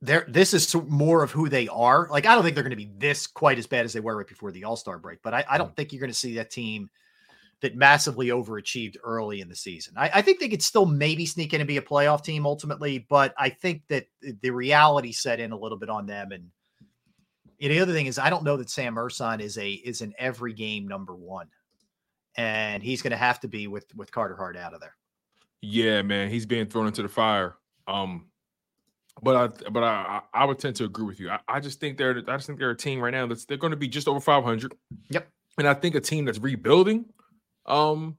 they're 0.00 0.24
this 0.26 0.54
is 0.54 0.74
more 0.74 1.22
of 1.22 1.32
who 1.32 1.50
they 1.50 1.68
are. 1.68 2.08
Like 2.10 2.24
I 2.24 2.34
don't 2.34 2.44
think 2.44 2.54
they're 2.54 2.64
going 2.64 2.70
to 2.70 2.76
be 2.76 2.92
this 2.96 3.26
quite 3.26 3.58
as 3.58 3.66
bad 3.66 3.84
as 3.84 3.92
they 3.92 4.00
were 4.00 4.16
right 4.16 4.26
before 4.26 4.52
the 4.52 4.64
All 4.64 4.76
Star 4.76 4.98
break, 4.98 5.18
but 5.22 5.34
I, 5.34 5.44
I, 5.50 5.58
don't 5.58 5.74
think 5.76 5.92
you're 5.92 6.00
going 6.00 6.12
to 6.12 6.18
see 6.18 6.34
that 6.36 6.50
team 6.50 6.88
that 7.62 7.74
massively 7.74 8.28
overachieved 8.28 8.96
early 9.02 9.40
in 9.40 9.48
the 9.48 9.56
season. 9.56 9.94
I, 9.96 10.10
I, 10.14 10.22
think 10.22 10.40
they 10.40 10.48
could 10.48 10.62
still 10.62 10.84
maybe 10.84 11.24
sneak 11.24 11.54
in 11.54 11.60
and 11.60 11.68
be 11.68 11.78
a 11.78 11.82
playoff 11.82 12.22
team 12.22 12.46
ultimately, 12.46 13.06
but 13.08 13.32
I 13.38 13.48
think 13.48 13.82
that 13.88 14.06
the 14.42 14.50
reality 14.50 15.12
set 15.12 15.40
in 15.40 15.52
a 15.52 15.58
little 15.58 15.78
bit 15.78 15.88
on 15.88 16.06
them. 16.06 16.32
And, 16.32 16.50
and 17.60 17.72
the 17.72 17.80
other 17.80 17.94
thing 17.94 18.06
is, 18.06 18.18
I 18.18 18.28
don't 18.28 18.44
know 18.44 18.58
that 18.58 18.68
Sam 18.68 18.96
Ersson 18.96 19.40
is 19.40 19.56
a 19.56 19.70
is 19.70 20.02
an 20.02 20.12
every 20.18 20.52
game 20.52 20.86
number 20.86 21.14
one, 21.14 21.48
and 22.36 22.82
he's 22.82 23.00
going 23.00 23.12
to 23.12 23.16
have 23.16 23.40
to 23.40 23.48
be 23.48 23.66
with 23.66 23.86
with 23.94 24.12
Carter 24.12 24.36
Hart 24.36 24.58
out 24.58 24.74
of 24.74 24.80
there. 24.80 24.94
Yeah, 25.62 26.02
man, 26.02 26.28
he's 26.28 26.44
being 26.44 26.66
thrown 26.66 26.86
into 26.86 27.02
the 27.02 27.08
fire. 27.08 27.56
Um, 27.88 28.26
but 29.22 29.34
I 29.34 29.70
but 29.70 29.82
I 29.82 30.20
I 30.34 30.44
would 30.44 30.58
tend 30.58 30.76
to 30.76 30.84
agree 30.84 31.06
with 31.06 31.18
you. 31.18 31.30
I, 31.30 31.38
I 31.48 31.60
just 31.60 31.80
think 31.80 31.96
they're 31.96 32.22
I 32.28 32.36
just 32.36 32.46
think 32.46 32.58
they're 32.58 32.70
a 32.70 32.76
team 32.76 33.00
right 33.00 33.10
now 33.10 33.26
that's 33.26 33.46
they're 33.46 33.56
going 33.56 33.70
to 33.70 33.76
be 33.76 33.88
just 33.88 34.08
over 34.08 34.20
500. 34.20 34.74
Yep. 35.10 35.28
And 35.58 35.66
I 35.66 35.72
think 35.72 35.94
a 35.94 36.00
team 36.00 36.26
that's 36.26 36.38
rebuilding, 36.38 37.06
um, 37.66 38.16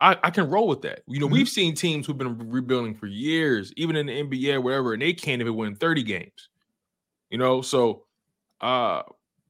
I, 0.00 0.16
I 0.22 0.30
can 0.30 0.48
roll 0.48 0.68
with 0.68 0.82
that. 0.82 1.02
You 1.06 1.20
know, 1.20 1.26
mm-hmm. 1.26 1.34
we've 1.34 1.48
seen 1.48 1.74
teams 1.74 2.06
who've 2.06 2.18
been 2.18 2.50
rebuilding 2.50 2.94
for 2.94 3.06
years, 3.06 3.72
even 3.76 3.96
in 3.96 4.06
the 4.06 4.22
NBA 4.22 4.54
or 4.54 4.60
whatever, 4.60 4.92
and 4.92 5.02
they 5.02 5.12
can't 5.12 5.40
even 5.40 5.56
win 5.56 5.74
30 5.74 6.02
games. 6.02 6.48
You 7.30 7.38
know, 7.38 7.62
so 7.62 8.04
uh 8.60 9.02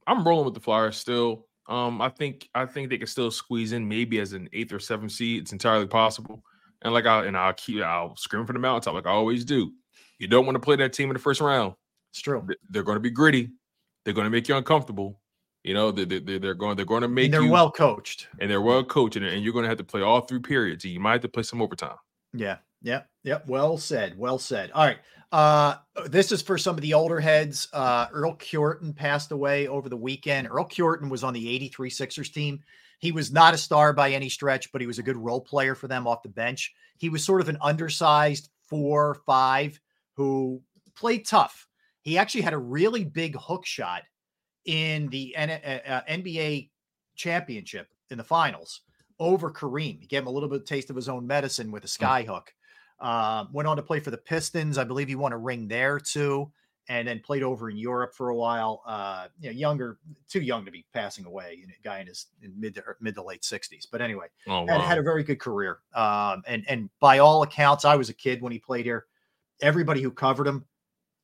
I'm 0.07 0.26
rolling 0.26 0.47
with 0.47 0.55
the 0.55 0.60
Flyers 0.60 0.97
still. 0.97 1.47
Um, 1.68 2.00
I 2.00 2.08
think 2.08 2.48
I 2.55 2.65
think 2.65 2.89
they 2.89 2.97
can 2.97 3.07
still 3.07 3.31
squeeze 3.31 3.73
in 3.73 3.86
maybe 3.86 4.20
as 4.20 4.32
an 4.32 4.48
eighth 4.55 4.73
or 4.73 4.81
seventh 4.81 5.12
seed. 5.12 5.42
It's 5.42 5.52
entirely 5.52 5.86
possible. 5.86 6.42
And 6.82 6.94
like 6.94 7.07
I 7.07 7.26
and 7.26 7.36
I'll 7.36 7.52
keep 7.52 7.82
I'll 7.82 8.16
scream 8.16 8.47
for 8.47 8.55
the 8.55 8.58
mountaintop 8.58 8.94
like 8.94 9.07
I 9.07 9.10
always 9.10 9.44
do. 9.44 9.73
You 10.18 10.28
don't 10.28 10.47
want 10.47 10.57
to 10.57 10.60
play 10.60 10.76
that 10.76 10.94
team 10.94 11.10
in 11.10 11.15
the 11.15 11.20
first 11.20 11.40
round. 11.40 11.74
It's 12.10 12.23
true. 12.23 12.47
They're 12.70 12.82
going 12.82 12.97
to 12.97 13.00
be 13.00 13.10
gritty. 13.10 13.50
They're 14.05 14.15
going 14.15 14.24
to 14.24 14.31
make 14.31 14.48
you 14.48 14.57
uncomfortable. 14.57 15.20
You 15.65 15.75
know, 15.75 15.91
they, 15.91 16.05
they, 16.05 16.39
they're 16.39 16.55
going. 16.55 16.77
They're 16.77 16.87
going 16.87 17.03
to 17.03 17.09
make. 17.09 17.27
And 17.27 17.35
they're 17.35 17.43
you, 17.43 17.51
well 17.51 17.70
coached. 17.70 18.28
And 18.41 18.51
they're 18.51 18.62
well 18.62 18.85
coached, 18.85 19.17
and, 19.17 19.25
and 19.27 19.43
you're 19.43 19.53
going 19.53 19.65
to 19.65 19.69
have 19.69 19.78
to 19.78 19.85
play 19.85 20.03
all 20.03 20.20
three 20.20 20.39
periods. 20.39 20.85
And 20.85 20.95
you 20.95 21.01
might 21.01 21.12
have 21.12 21.23
to 21.23 21.28
play 21.28 21.43
some 21.43 21.61
overtime. 21.61 21.97
Yeah. 22.33 22.59
Yep. 22.83 23.09
Yep. 23.25 23.49
Well 23.49 23.77
said. 23.77 24.17
Well 24.17 24.39
said. 24.39 24.70
All 24.73 24.87
right. 24.87 24.99
Uh, 25.31 25.75
this 26.07 26.33
is 26.33 26.41
for 26.41 26.57
some 26.57 26.77
of 26.77 26.81
the 26.81 26.95
older 26.95 27.20
heads. 27.20 27.69
Uh, 27.73 28.07
Earl 28.12 28.37
Cureton 28.37 28.95
passed 28.95 29.33
away 29.33 29.67
over 29.67 29.89
the 29.89 29.97
weekend. 29.97 30.49
Earl 30.49 30.65
Cureton 30.65 31.11
was 31.11 31.25
on 31.25 31.35
the 31.35 31.49
83 31.51 31.91
Sixers 31.91 32.31
team. 32.31 32.61
He 32.99 33.12
was 33.12 33.31
not 33.31 33.55
a 33.55 33.59
star 33.59 33.93
by 33.93 34.11
any 34.11 34.28
stretch, 34.28 34.73
but 34.73 34.81
he 34.81 34.87
was 34.87 34.99
a 34.99 35.03
good 35.03 35.17
role 35.17 35.41
player 35.41 35.75
for 35.75 35.87
them 35.87 36.07
off 36.07 36.23
the 36.23 36.28
bench. 36.28 36.75
He 36.97 37.09
was 37.09 37.25
sort 37.25 37.41
of 37.41 37.49
an 37.49 37.59
undersized 37.61 38.49
four, 38.67 39.17
five 39.27 39.78
who 40.15 40.62
played 40.97 41.27
tough. 41.27 41.67
He 42.03 42.19
actually 42.19 42.41
had 42.41 42.55
a 42.55 42.59
really 42.59 43.05
big 43.05 43.37
hook 43.37 43.67
shot 43.67 44.03
in 44.68 45.08
the 45.08 45.34
NBA 45.36 45.88
uh, 45.88 45.94
uh, 45.94 46.68
championship 47.16 47.88
in 48.10 48.18
the 48.18 48.24
finals 48.24 48.82
over 49.18 49.50
Kareem. 49.50 49.98
He 49.98 50.06
gave 50.06 50.22
him 50.22 50.28
a 50.28 50.30
little 50.30 50.48
bit 50.48 50.60
of 50.60 50.66
taste 50.66 50.90
of 50.90 50.97
his 50.97 51.08
own 51.08 51.26
medicine 51.26 51.72
with 51.72 51.84
a 51.84 51.88
skyhook. 51.88 52.48
sky. 52.48 52.52
Uh, 53.00 53.47
went 53.50 53.66
on 53.66 53.76
to 53.76 53.82
play 53.82 53.98
for 53.98 54.10
the 54.10 54.18
Pistons. 54.18 54.76
I 54.76 54.84
believe 54.84 55.08
he 55.08 55.14
won 55.14 55.32
a 55.32 55.38
ring 55.38 55.68
there 55.68 55.98
too, 55.98 56.52
and 56.88 57.08
then 57.08 57.20
played 57.20 57.42
over 57.42 57.70
in 57.70 57.78
Europe 57.78 58.12
for 58.14 58.28
a 58.28 58.36
while. 58.36 58.82
Uh, 58.86 59.28
you 59.40 59.48
know, 59.48 59.56
younger, 59.56 59.98
too 60.28 60.40
young 60.40 60.66
to 60.66 60.70
be 60.70 60.84
passing 60.92 61.24
away. 61.24 61.56
You 61.58 61.66
know, 61.66 61.72
guy 61.82 62.00
in 62.00 62.08
his 62.08 62.26
in 62.42 62.52
mid 62.60 62.74
to 62.74 62.82
mid 63.00 63.14
to 63.14 63.22
late 63.22 63.44
sixties. 63.44 63.86
But 63.90 64.02
anyway, 64.02 64.26
oh, 64.48 64.64
wow. 64.64 64.66
had, 64.66 64.80
had 64.82 64.98
a 64.98 65.02
very 65.02 65.22
good 65.22 65.40
career. 65.40 65.78
Um, 65.94 66.42
and 66.47 66.64
and 66.68 66.90
by 67.00 67.20
all 67.20 67.42
accounts, 67.42 67.86
I 67.86 67.97
was 67.97 68.10
a 68.10 68.14
kid 68.14 68.42
when 68.42 68.52
he 68.52 68.58
played 68.58 68.84
here. 68.84 69.06
Everybody 69.62 70.02
who 70.02 70.10
covered 70.10 70.47
him 70.47 70.66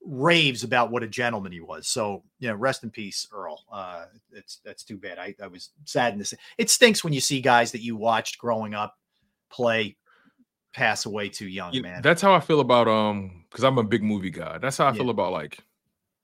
raves 0.05 0.65
about 0.65 0.91
what 0.91 1.02
a 1.02 1.08
gentleman 1.08 1.52
he 1.52 1.60
was. 1.60 1.89
So, 1.89 2.23
you 2.39 2.49
know, 2.49 2.55
rest 2.55 2.83
in 2.83 2.91
peace, 2.91 3.26
Earl. 3.33 3.65
Uh, 3.73 4.05
it's 4.33 4.60
that's 4.65 4.84
too 4.84 4.97
bad. 4.97 5.18
I, 5.18 5.34
I 5.42 5.47
was 5.47 5.70
saddened 5.84 6.24
to. 6.24 6.36
It 6.58 6.70
stinks 6.70 7.02
when 7.02 7.12
you 7.12 7.20
see 7.20 7.41
guys 7.41 7.73
that 7.73 7.83
you 7.83 7.97
watched 7.97 8.39
growing 8.39 8.74
up 8.74 8.97
play 9.50 9.97
pass 10.73 11.07
away 11.07 11.28
too 11.28 11.49
young, 11.49 11.73
yeah, 11.73 11.83
man. 11.83 12.02
That's 12.02 12.20
how 12.20 12.34
I 12.34 12.41
feel 12.41 12.60
about 12.60 12.89
um 12.89 13.44
because 13.49 13.65
I'm 13.65 13.78
a 13.78 13.84
big 13.84 14.02
movie 14.02 14.31
guy. 14.31 14.58
That's 14.58 14.76
how 14.76 14.86
I 14.86 14.91
yeah. 14.91 14.99
feel 14.99 15.10
about 15.10 15.33
like, 15.33 15.58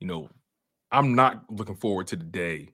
you 0.00 0.06
know, 0.06 0.28
I'm 0.90 1.14
not 1.14 1.44
looking 1.50 1.76
forward 1.76 2.08
to 2.08 2.16
the 2.16 2.24
day 2.24 2.70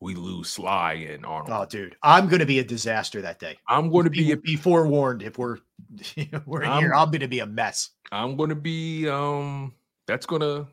we 0.00 0.14
lose 0.14 0.48
Sly 0.48 0.94
and 0.94 1.26
Arnold. 1.26 1.50
Oh, 1.52 1.66
dude, 1.66 1.94
I'm 2.02 2.26
going 2.26 2.40
to 2.40 2.46
be 2.46 2.58
a 2.58 2.64
disaster 2.64 3.20
that 3.22 3.38
day. 3.38 3.58
I'm 3.68 3.90
going 3.90 4.04
to 4.04 4.10
be, 4.10 4.34
be, 4.34 4.34
be 4.34 4.56
forewarned 4.56 5.22
if 5.22 5.38
we're 5.38 5.58
we're 6.46 6.64
I'm, 6.64 6.82
here. 6.82 6.94
I'm 6.94 7.10
going 7.10 7.20
to 7.20 7.28
be 7.28 7.40
a 7.40 7.46
mess. 7.46 7.90
I'm 8.10 8.36
going 8.36 8.48
to 8.48 8.56
be 8.56 9.08
um 9.08 9.74
that's 10.10 10.26
gonna 10.26 10.66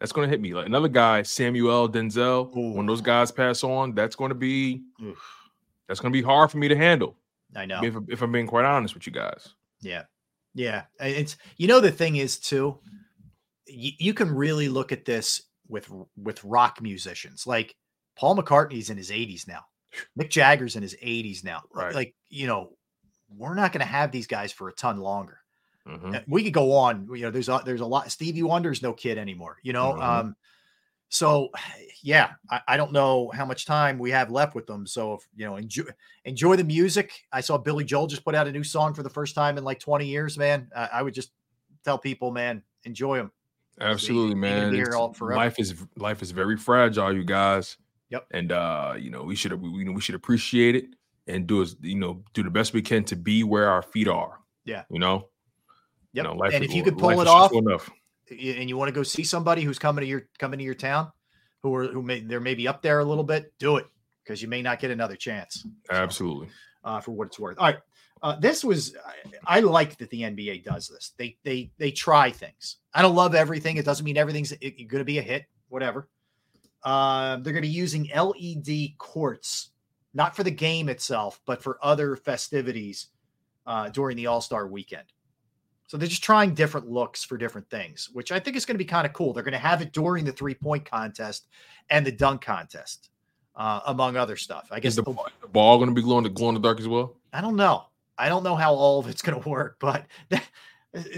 that's 0.00 0.12
gonna 0.12 0.28
hit 0.28 0.40
me. 0.40 0.54
Like 0.54 0.66
another 0.66 0.88
guy, 0.88 1.22
Samuel 1.22 1.88
Denzel. 1.88 2.56
Ooh. 2.56 2.72
When 2.72 2.86
those 2.86 3.00
guys 3.00 3.30
pass 3.30 3.64
on, 3.64 3.94
that's 3.94 4.16
gonna 4.16 4.34
be 4.34 4.82
Oof. 5.02 5.18
that's 5.88 6.00
gonna 6.00 6.12
be 6.12 6.22
hard 6.22 6.50
for 6.50 6.58
me 6.58 6.68
to 6.68 6.76
handle. 6.76 7.16
I 7.54 7.66
know. 7.66 7.82
If, 7.82 7.96
if 8.08 8.22
I'm 8.22 8.32
being 8.32 8.46
quite 8.46 8.64
honest 8.64 8.94
with 8.94 9.06
you 9.06 9.12
guys. 9.12 9.54
Yeah, 9.80 10.02
yeah. 10.54 10.82
It's 11.00 11.36
you 11.56 11.68
know 11.68 11.80
the 11.80 11.90
thing 11.90 12.16
is 12.16 12.38
too, 12.38 12.78
you, 13.66 13.92
you 13.98 14.14
can 14.14 14.34
really 14.34 14.68
look 14.68 14.92
at 14.92 15.04
this 15.04 15.42
with 15.68 15.90
with 16.16 16.44
rock 16.44 16.80
musicians 16.80 17.46
like 17.46 17.74
Paul 18.16 18.36
McCartney's 18.36 18.90
in 18.90 18.96
his 18.96 19.10
80s 19.10 19.46
now. 19.46 19.60
Mick 20.18 20.30
Jagger's 20.30 20.76
in 20.76 20.82
his 20.82 20.96
80s 20.96 21.44
now. 21.44 21.62
Right. 21.72 21.94
Like, 21.94 22.14
you 22.28 22.46
know, 22.46 22.72
we're 23.28 23.54
not 23.54 23.72
going 23.72 23.80
to 23.80 23.86
have 23.86 24.10
these 24.10 24.26
guys 24.26 24.52
for 24.52 24.68
a 24.68 24.74
ton 24.74 24.98
longer. 24.98 25.38
Mm-hmm. 25.86 26.14
We 26.26 26.42
could 26.42 26.52
go 26.52 26.72
on. 26.72 27.08
You 27.14 27.22
know, 27.22 27.30
there's 27.30 27.48
a 27.48 27.62
there's 27.64 27.80
a 27.80 27.86
lot. 27.86 28.10
Stevie 28.10 28.42
Wonder's 28.42 28.82
no 28.82 28.92
kid 28.92 29.18
anymore. 29.18 29.58
You 29.62 29.72
know, 29.72 29.92
mm-hmm. 29.92 30.02
um, 30.02 30.36
so 31.08 31.50
yeah, 32.02 32.30
I, 32.50 32.60
I, 32.68 32.76
don't 32.76 32.92
know 32.92 33.30
how 33.32 33.44
much 33.44 33.66
time 33.66 33.98
we 33.98 34.10
have 34.10 34.30
left 34.30 34.54
with 34.54 34.66
them. 34.66 34.86
So 34.86 35.14
if 35.14 35.28
you 35.36 35.46
know, 35.46 35.56
enjoy 35.56 35.84
enjoy 36.24 36.56
the 36.56 36.64
music. 36.64 37.12
I 37.32 37.40
saw 37.40 37.58
Billy 37.58 37.84
Joel 37.84 38.08
just 38.08 38.24
put 38.24 38.34
out 38.34 38.48
a 38.48 38.52
new 38.52 38.64
song 38.64 38.94
for 38.94 39.02
the 39.02 39.10
first 39.10 39.34
time 39.34 39.58
in 39.58 39.64
like 39.64 39.78
20 39.78 40.06
years. 40.06 40.36
Man, 40.36 40.68
I, 40.74 40.88
I 40.94 41.02
would 41.02 41.14
just 41.14 41.30
tell 41.84 41.98
people, 41.98 42.32
man, 42.32 42.62
enjoy 42.84 43.18
them. 43.18 43.30
Absolutely, 43.80 44.34
man. 44.34 44.72
Life 45.20 45.58
is 45.58 45.74
life 45.96 46.22
is 46.22 46.30
very 46.32 46.56
fragile, 46.56 47.14
you 47.14 47.24
guys. 47.24 47.76
Yep. 48.10 48.26
And 48.32 48.52
uh, 48.52 48.94
you 48.98 49.10
know, 49.10 49.22
we 49.22 49.36
should 49.36 49.52
we, 49.60 49.68
you 49.68 49.84
know 49.84 49.92
we 49.92 50.00
should 50.00 50.14
appreciate 50.14 50.74
it 50.74 50.86
and 51.26 51.46
do 51.46 51.62
as 51.62 51.76
you 51.80 51.96
know 51.96 52.22
do 52.34 52.42
the 52.42 52.50
best 52.50 52.72
we 52.72 52.82
can 52.82 53.04
to 53.04 53.16
be 53.16 53.44
where 53.44 53.68
our 53.68 53.82
feet 53.82 54.08
are. 54.08 54.40
Yeah. 54.64 54.84
You 54.90 54.98
know. 54.98 55.28
Yep. 56.16 56.24
You 56.24 56.34
know, 56.34 56.42
and 56.44 56.64
if 56.64 56.72
you 56.72 56.82
could 56.82 56.96
pull 56.96 57.20
it 57.20 57.28
off, 57.28 57.52
enough. 57.52 57.90
and 58.30 58.68
you 58.70 58.76
want 58.78 58.88
to 58.88 58.94
go 58.94 59.02
see 59.02 59.22
somebody 59.22 59.62
who's 59.62 59.78
coming 59.78 60.02
to 60.02 60.08
your 60.08 60.26
coming 60.38 60.58
to 60.58 60.64
your 60.64 60.74
town, 60.74 61.12
who 61.62 61.74
are 61.74 61.88
who 61.88 62.02
may 62.02 62.20
they're 62.20 62.40
maybe 62.40 62.66
up 62.66 62.80
there 62.80 63.00
a 63.00 63.04
little 63.04 63.22
bit, 63.22 63.52
do 63.58 63.76
it 63.76 63.86
because 64.24 64.40
you 64.40 64.48
may 64.48 64.62
not 64.62 64.80
get 64.80 64.90
another 64.90 65.14
chance. 65.14 65.66
So, 65.84 65.94
Absolutely. 65.94 66.48
Uh, 66.82 67.00
for 67.00 67.12
what 67.12 67.26
it's 67.26 67.38
worth. 67.38 67.58
All 67.58 67.66
right. 67.66 67.76
Uh, 68.22 68.34
this 68.36 68.64
was 68.64 68.96
I, 69.46 69.58
I, 69.58 69.60
like 69.60 69.98
that 69.98 70.08
the 70.08 70.22
NBA 70.22 70.64
does 70.64 70.88
this. 70.88 71.12
They 71.18 71.36
they 71.44 71.70
they 71.76 71.90
try 71.90 72.30
things. 72.30 72.78
I 72.94 73.02
don't 73.02 73.14
love 73.14 73.34
everything. 73.34 73.76
It 73.76 73.84
doesn't 73.84 74.04
mean 74.04 74.16
everything's 74.16 74.52
going 74.52 74.88
to 74.88 75.04
be 75.04 75.18
a 75.18 75.22
hit. 75.22 75.44
Whatever. 75.68 76.08
Uh, 76.82 77.36
they're 77.36 77.52
going 77.52 77.56
to 77.56 77.60
be 77.60 77.68
using 77.68 78.08
LED 78.14 78.96
courts, 78.96 79.70
not 80.14 80.34
for 80.34 80.44
the 80.44 80.50
game 80.50 80.88
itself, 80.88 81.40
but 81.44 81.62
for 81.62 81.78
other 81.82 82.16
festivities 82.16 83.08
uh, 83.66 83.90
during 83.90 84.16
the 84.16 84.28
All 84.28 84.40
Star 84.40 84.66
weekend. 84.66 85.04
So 85.86 85.96
they're 85.96 86.08
just 86.08 86.24
trying 86.24 86.54
different 86.54 86.88
looks 86.90 87.22
for 87.22 87.36
different 87.36 87.68
things, 87.70 88.10
which 88.12 88.32
I 88.32 88.40
think 88.40 88.56
is 88.56 88.64
going 88.64 88.74
to 88.74 88.78
be 88.78 88.84
kind 88.84 89.06
of 89.06 89.12
cool. 89.12 89.32
They're 89.32 89.44
going 89.44 89.52
to 89.52 89.58
have 89.58 89.82
it 89.82 89.92
during 89.92 90.24
the 90.24 90.32
three 90.32 90.54
point 90.54 90.84
contest 90.84 91.46
and 91.90 92.04
the 92.04 92.12
dunk 92.12 92.40
contest, 92.40 93.10
uh, 93.54 93.80
among 93.86 94.16
other 94.16 94.36
stuff. 94.36 94.68
I 94.70 94.80
guess 94.80 94.92
is 94.92 94.96
the, 94.96 95.02
the, 95.02 95.16
the 95.42 95.48
ball 95.48 95.78
going 95.78 95.88
to 95.88 95.94
be 95.94 96.02
glowing 96.02 96.24
the 96.24 96.30
glow 96.30 96.48
in 96.48 96.54
the 96.54 96.60
dark 96.60 96.80
as 96.80 96.88
well. 96.88 97.16
I 97.32 97.40
don't 97.40 97.56
know. 97.56 97.86
I 98.18 98.28
don't 98.28 98.42
know 98.42 98.56
how 98.56 98.74
all 98.74 98.98
of 98.98 99.08
it's 99.08 99.22
going 99.22 99.40
to 99.40 99.48
work, 99.48 99.76
but 99.78 100.06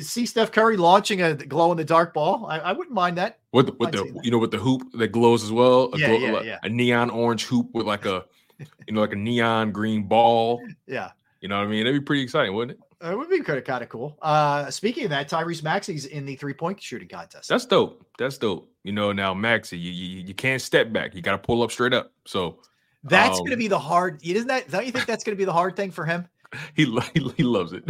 see 0.01 0.27
Steph 0.27 0.53
Curry 0.53 0.77
launching 0.77 1.23
a 1.23 1.35
glow 1.35 1.71
in 1.71 1.79
the 1.79 1.85
dark 1.85 2.13
ball. 2.13 2.47
I, 2.47 2.59
I, 2.59 2.73
wouldn't 2.73 2.95
mind 2.95 3.17
that. 3.19 3.39
With 3.53 3.67
the, 3.67 3.73
with 3.79 3.93
the 3.93 4.21
you 4.23 4.31
know 4.31 4.39
with 4.39 4.51
the 4.51 4.59
hoop 4.59 4.83
that 4.95 5.09
glows 5.09 5.45
as 5.45 5.53
well. 5.53 5.91
A, 5.95 5.99
yeah, 5.99 6.07
glow, 6.09 6.19
yeah, 6.19 6.33
like, 6.33 6.45
yeah. 6.45 6.59
a 6.63 6.69
neon 6.69 7.11
orange 7.11 7.45
hoop 7.45 7.69
with 7.73 7.87
like 7.87 8.05
a 8.05 8.25
you 8.59 8.95
know 8.95 9.01
like 9.01 9.13
a 9.13 9.17
neon 9.17 9.73
green 9.73 10.05
ball. 10.05 10.63
Yeah. 10.87 11.11
You 11.41 11.49
know 11.49 11.59
what 11.59 11.67
I 11.67 11.71
mean? 11.71 11.85
That'd 11.85 12.01
be 12.01 12.05
pretty 12.05 12.23
exciting, 12.23 12.53
wouldn't 12.53 12.79
it? 12.79 12.85
It 13.01 13.17
would 13.17 13.31
be 13.31 13.41
kind 13.43 13.59
of 13.59 13.65
kind 13.65 13.83
of 13.83 13.89
cool. 13.89 14.19
Uh, 14.21 14.71
speaking 14.71 15.05
of 15.05 15.11
that, 15.11 15.31
Tyrese 15.31 15.63
Maxey's 15.63 16.07
in 16.07 16.27
the 16.27 16.35
three 16.35 16.55
point 16.55 16.83
shooting 16.83 17.09
contest. 17.09 17.49
That's 17.49 17.65
dope. 17.65 18.05
That's 18.19 18.39
dope. 18.39 18.69
You 18.83 18.93
know, 18.93 19.13
now 19.13 19.35
Maxey, 19.35 19.79
you, 19.79 19.93
you 19.93 20.25
you 20.27 20.35
can't 20.35 20.61
step 20.61 20.93
back. 20.93 21.15
You 21.15 21.23
got 21.23 21.33
to 21.33 21.39
pull 21.39 21.63
up 21.63 21.71
straight 21.71 21.93
up. 21.95 22.13
So 22.27 22.59
That's 23.05 23.39
Um, 23.39 23.45
going 23.45 23.53
to 23.53 23.57
be 23.57 23.69
the 23.69 23.79
hard. 23.79 24.21
Isn't 24.25 24.49
that? 24.49 24.69
Don't 24.71 24.85
you 24.85 24.91
think 24.91 25.07
that's 25.07 25.23
going 25.23 25.37
to 25.37 25.39
be 25.39 25.45
the 25.45 25.53
hard 25.53 25.77
thing 25.77 25.93
for 25.93 26.05
him? 26.05 26.27
he 26.75 26.87
lo- 26.87 27.03
he, 27.15 27.43
loves 27.43 27.73
it. 27.73 27.85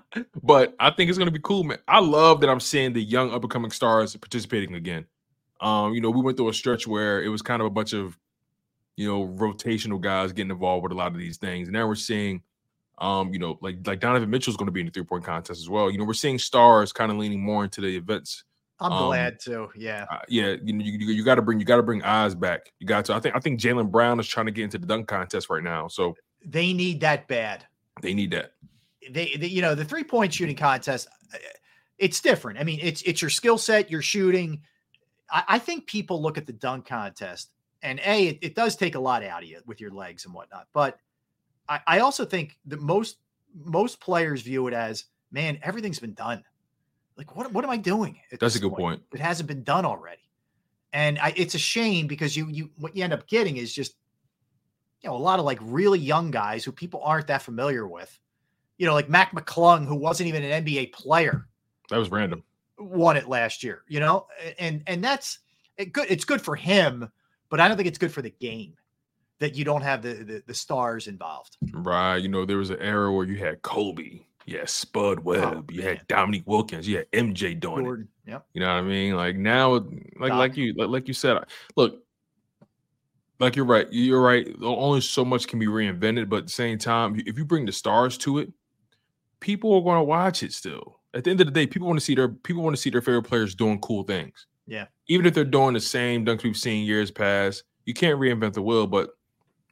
but 0.42 0.74
I 0.78 0.90
think 0.90 1.08
it's 1.08 1.18
gonna 1.18 1.30
be 1.30 1.40
cool, 1.42 1.64
man. 1.64 1.78
I 1.88 2.00
love 2.00 2.40
that 2.40 2.50
I'm 2.50 2.60
seeing 2.60 2.92
the 2.92 3.02
young 3.02 3.32
up 3.32 3.42
and 3.42 3.50
coming 3.50 3.70
stars 3.70 4.16
participating 4.16 4.74
again. 4.74 5.06
Um, 5.60 5.94
you 5.94 6.00
know, 6.00 6.10
we 6.10 6.20
went 6.22 6.36
through 6.36 6.48
a 6.48 6.54
stretch 6.54 6.86
where 6.86 7.22
it 7.22 7.28
was 7.28 7.42
kind 7.42 7.60
of 7.60 7.66
a 7.66 7.70
bunch 7.70 7.92
of 7.92 8.18
you 8.96 9.08
know 9.08 9.26
rotational 9.26 10.00
guys 10.00 10.32
getting 10.32 10.50
involved 10.50 10.84
with 10.84 10.92
a 10.92 10.94
lot 10.94 11.12
of 11.12 11.18
these 11.18 11.36
things. 11.36 11.68
And 11.68 11.72
now 11.74 11.86
we're 11.86 11.94
seeing 11.96 12.42
um, 12.98 13.32
you 13.32 13.38
know, 13.38 13.58
like 13.60 13.76
like 13.86 14.00
Donovan 14.00 14.30
Mitchell's 14.30 14.56
gonna 14.56 14.70
be 14.70 14.80
in 14.80 14.86
the 14.86 14.92
three 14.92 15.04
point 15.04 15.24
contest 15.24 15.60
as 15.60 15.68
well. 15.68 15.90
You 15.90 15.98
know, 15.98 16.04
we're 16.04 16.14
seeing 16.14 16.38
stars 16.38 16.92
kind 16.92 17.10
of 17.10 17.18
leaning 17.18 17.40
more 17.42 17.64
into 17.64 17.80
the 17.80 17.96
events. 17.96 18.44
I'm 18.80 18.92
Um, 18.92 19.06
glad 19.06 19.38
to. 19.40 19.68
Yeah. 19.76 20.04
uh, 20.10 20.18
yeah, 20.28 20.56
you 20.62 20.72
know, 20.72 20.84
you, 20.84 20.92
you, 20.98 21.12
you 21.14 21.24
got 21.24 21.36
to 21.36 21.42
bring 21.42 21.60
you 21.60 21.64
got 21.64 21.76
to 21.76 21.82
bring 21.82 22.02
eyes 22.02 22.34
back. 22.34 22.72
You 22.80 22.86
got 22.86 23.04
to. 23.06 23.14
I 23.14 23.20
think 23.20 23.36
I 23.36 23.38
think 23.38 23.60
Jaylen 23.60 23.90
Brown 23.90 24.18
is 24.20 24.26
trying 24.26 24.46
to 24.46 24.52
get 24.52 24.64
into 24.64 24.78
the 24.78 24.86
dunk 24.86 25.06
contest 25.06 25.48
right 25.48 25.62
now, 25.62 25.86
so 25.88 26.14
They 26.44 26.72
need 26.72 27.00
that 27.00 27.28
bad. 27.28 27.64
they 28.02 28.14
need 28.14 28.32
that. 28.32 28.52
They, 29.10 29.36
they 29.38 29.46
you 29.46 29.62
know, 29.62 29.74
the 29.74 29.84
three 29.84 30.02
point 30.04 30.32
shooting 30.34 30.56
contest, 30.56 31.08
uh, 31.32 31.38
it's 31.98 32.20
different. 32.20 32.58
I 32.58 32.64
mean, 32.64 32.80
it's 32.82 33.02
it's 33.02 33.22
your 33.22 33.30
skill 33.30 33.58
set, 33.58 33.90
your 33.90 34.02
shooting. 34.02 34.62
I, 35.30 35.44
I 35.48 35.58
think 35.58 35.86
people 35.86 36.20
look 36.20 36.36
at 36.36 36.46
the 36.46 36.52
dunk 36.52 36.86
contest, 36.86 37.50
and 37.82 38.00
a 38.04 38.28
it, 38.28 38.38
it 38.42 38.54
does 38.56 38.74
take 38.76 38.96
a 38.96 39.00
lot 39.00 39.22
out 39.22 39.42
of 39.44 39.48
you 39.48 39.60
with 39.66 39.80
your 39.80 39.90
legs 39.92 40.24
and 40.24 40.34
whatnot. 40.34 40.66
But 40.72 40.98
I, 41.68 41.80
I 41.86 41.98
also 42.00 42.24
think 42.24 42.58
that 42.66 42.80
most 42.80 43.18
most 43.54 44.00
players 44.00 44.42
view 44.42 44.66
it 44.66 44.74
as, 44.74 45.04
man, 45.30 45.58
everything's 45.62 45.98
been 46.00 46.14
done. 46.14 46.42
Like, 47.16 47.36
what 47.36 47.52
what 47.52 47.64
am 47.64 47.70
I 47.70 47.76
doing? 47.76 48.18
That's 48.40 48.56
a 48.56 48.60
good 48.60 48.72
point. 48.72 49.02
It 49.12 49.20
hasn't 49.20 49.46
been 49.48 49.62
done 49.62 49.84
already, 49.84 50.22
and 50.92 51.18
I, 51.20 51.32
it's 51.36 51.54
a 51.54 51.58
shame 51.58 52.06
because 52.06 52.36
you 52.36 52.48
you 52.48 52.70
what 52.76 52.96
you 52.96 53.04
end 53.04 53.12
up 53.12 53.26
getting 53.28 53.56
is 53.56 53.72
just 53.72 53.94
you 55.00 55.08
know 55.08 55.16
a 55.16 55.18
lot 55.18 55.38
of 55.38 55.44
like 55.44 55.58
really 55.62 56.00
young 56.00 56.30
guys 56.32 56.64
who 56.64 56.72
people 56.72 57.00
aren't 57.04 57.28
that 57.28 57.42
familiar 57.42 57.86
with. 57.86 58.18
You 58.78 58.86
know, 58.86 58.94
like 58.94 59.08
Mac 59.08 59.30
McClung, 59.32 59.86
who 59.86 59.94
wasn't 59.94 60.28
even 60.28 60.42
an 60.42 60.64
NBA 60.64 60.92
player, 60.92 61.46
That 61.90 61.98
was 61.98 62.10
random. 62.10 62.42
won 62.76 63.16
it 63.16 63.28
last 63.28 63.62
year. 63.62 63.84
You 63.86 64.00
know, 64.00 64.26
and 64.58 64.82
and 64.88 65.02
that's 65.04 65.38
it 65.76 65.92
good. 65.92 66.06
It's 66.10 66.24
good 66.24 66.42
for 66.42 66.56
him, 66.56 67.08
but 67.48 67.60
I 67.60 67.68
don't 67.68 67.76
think 67.76 67.86
it's 67.86 67.98
good 67.98 68.12
for 68.12 68.22
the 68.22 68.30
game 68.30 68.74
that 69.40 69.54
you 69.54 69.64
don't 69.64 69.82
have 69.82 70.02
the 70.02 70.14
the, 70.14 70.42
the 70.46 70.54
stars 70.54 71.06
involved. 71.06 71.56
Right. 71.72 72.18
You 72.18 72.28
know, 72.28 72.44
there 72.44 72.58
was 72.58 72.70
an 72.70 72.80
era 72.80 73.12
where 73.12 73.26
you 73.26 73.36
had 73.36 73.62
Kobe, 73.62 74.20
you 74.46 74.58
had 74.58 74.68
Spud 74.68 75.18
oh, 75.18 75.22
Webb, 75.22 75.70
you 75.70 75.82
had 75.82 76.06
Dominique 76.06 76.46
Wilkins, 76.46 76.86
you 76.86 76.98
had 76.98 77.10
MJ 77.12 77.58
doing 77.58 77.80
it. 77.80 77.84
Jordan, 77.84 78.08
yep. 78.26 78.46
You 78.52 78.60
know 78.60 78.68
what 78.68 78.80
I 78.80 78.82
mean? 78.82 79.16
Like 79.16 79.36
now, 79.36 79.74
like 80.18 80.32
like 80.32 80.56
you 80.56 80.74
like, 80.74 80.88
like 80.88 81.08
you 81.08 81.14
said, 81.14 81.38
look, 81.76 82.04
like 83.40 83.56
you're 83.56 83.64
right. 83.64 83.86
You're 83.90 84.22
right. 84.22 84.48
Only 84.62 85.00
so 85.00 85.24
much 85.24 85.48
can 85.48 85.58
be 85.58 85.66
reinvented, 85.66 86.28
but 86.28 86.36
at 86.36 86.46
the 86.46 86.52
same 86.52 86.78
time, 86.78 87.20
if 87.26 87.36
you 87.36 87.44
bring 87.44 87.66
the 87.66 87.72
stars 87.72 88.16
to 88.18 88.38
it, 88.38 88.52
people 89.40 89.74
are 89.74 89.82
going 89.82 89.98
to 89.98 90.04
watch 90.04 90.42
it 90.42 90.52
still. 90.52 91.00
At 91.12 91.24
the 91.24 91.30
end 91.30 91.40
of 91.40 91.46
the 91.46 91.52
day, 91.52 91.66
people 91.66 91.86
want 91.86 91.98
to 91.98 92.04
see 92.04 92.14
their 92.14 92.28
people 92.28 92.62
want 92.62 92.76
to 92.76 92.80
see 92.80 92.90
their 92.90 93.02
favorite 93.02 93.24
players 93.24 93.54
doing 93.54 93.80
cool 93.80 94.02
things. 94.04 94.46
Yeah. 94.66 94.86
Even 95.08 95.26
if 95.26 95.34
they're 95.34 95.44
doing 95.44 95.74
the 95.74 95.80
same 95.80 96.24
dunks 96.24 96.42
we've 96.42 96.56
seen 96.56 96.86
years 96.86 97.10
past, 97.10 97.64
you 97.84 97.94
can't 97.94 98.18
reinvent 98.18 98.54
the 98.54 98.62
wheel. 98.62 98.86
But 98.86 99.10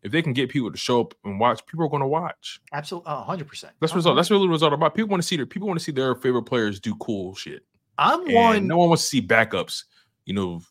if 0.03 0.13
they 0.13 0.23
can 0.23 0.33
get 0.33 0.49
people 0.51 0.71
to 0.71 0.77
show 0.77 1.01
up 1.03 1.15
and 1.25 1.39
watch, 1.39 1.65
people 1.67 1.85
are 1.85 1.89
going 1.89 2.01
to 2.01 2.07
watch. 2.07 2.61
Absolutely, 2.73 3.13
hundred 3.13 3.47
percent. 3.49 3.73
That's 3.81 3.93
all, 4.07 4.15
that's 4.15 4.31
really 4.31 4.53
it's 4.53 4.63
all 4.63 4.73
about. 4.75 4.95
People 4.95 5.11
want 5.11 5.23
to 5.23 5.27
see 5.27 5.37
their 5.37 5.47
people 5.47 5.69
want 5.69 5.79
to 5.79 5.85
see 5.85 5.93
their 5.93 6.15
favorite 6.15 6.43
players 6.45 6.81
do 6.81 6.95
cool 6.97 7.35
shit. 7.35 7.65
I'm 7.99 8.25
And 8.27 8.35
one. 8.35 8.67
No 8.67 8.79
one 8.79 8.89
wants 8.89 9.03
to 9.05 9.09
see 9.09 9.23
backups, 9.23 9.85
you 10.25 10.35
know, 10.35 10.63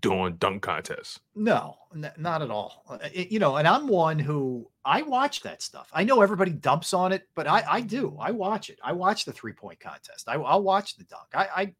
doing 0.00 0.36
dunk 0.36 0.62
contests. 0.62 1.20
No, 1.34 1.76
n- 1.94 2.10
not 2.16 2.42
at 2.42 2.50
all. 2.50 2.84
Uh, 2.88 2.98
it- 3.12 3.30
you 3.30 3.38
know, 3.38 3.56
and 3.56 3.68
I'm 3.68 3.86
one 3.86 4.18
who 4.18 4.68
I 4.84 5.02
watch 5.02 5.42
that 5.42 5.62
stuff. 5.62 5.88
I 5.92 6.04
know 6.04 6.22
everybody 6.22 6.52
dumps 6.52 6.94
on 6.94 7.12
it, 7.12 7.28
but 7.34 7.46
I, 7.46 7.62
I 7.68 7.80
do. 7.82 8.16
I 8.18 8.30
watch 8.30 8.70
it. 8.70 8.78
I 8.82 8.92
watch 8.92 9.24
the 9.24 9.32
three 9.32 9.52
point 9.52 9.78
contest. 9.78 10.28
I, 10.28 10.34
I'll 10.34 10.62
watch 10.62 10.96
the 10.96 11.04
dunk. 11.04 11.26
I, 11.34 11.48
I, 11.54 11.74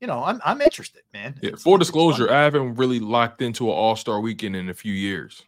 you 0.00 0.06
know, 0.06 0.22
I'm 0.22 0.40
I'm 0.44 0.60
interested, 0.60 1.02
man. 1.14 1.38
Yeah, 1.40 1.52
full 1.56 1.78
disclosure, 1.78 2.30
I 2.30 2.42
haven't 2.42 2.74
really 2.74 3.00
locked 3.00 3.40
into 3.40 3.64
an 3.64 3.74
All 3.74 3.96
Star 3.96 4.20
weekend 4.20 4.54
in 4.56 4.68
a 4.68 4.74
few 4.74 4.92
years. 4.92 5.42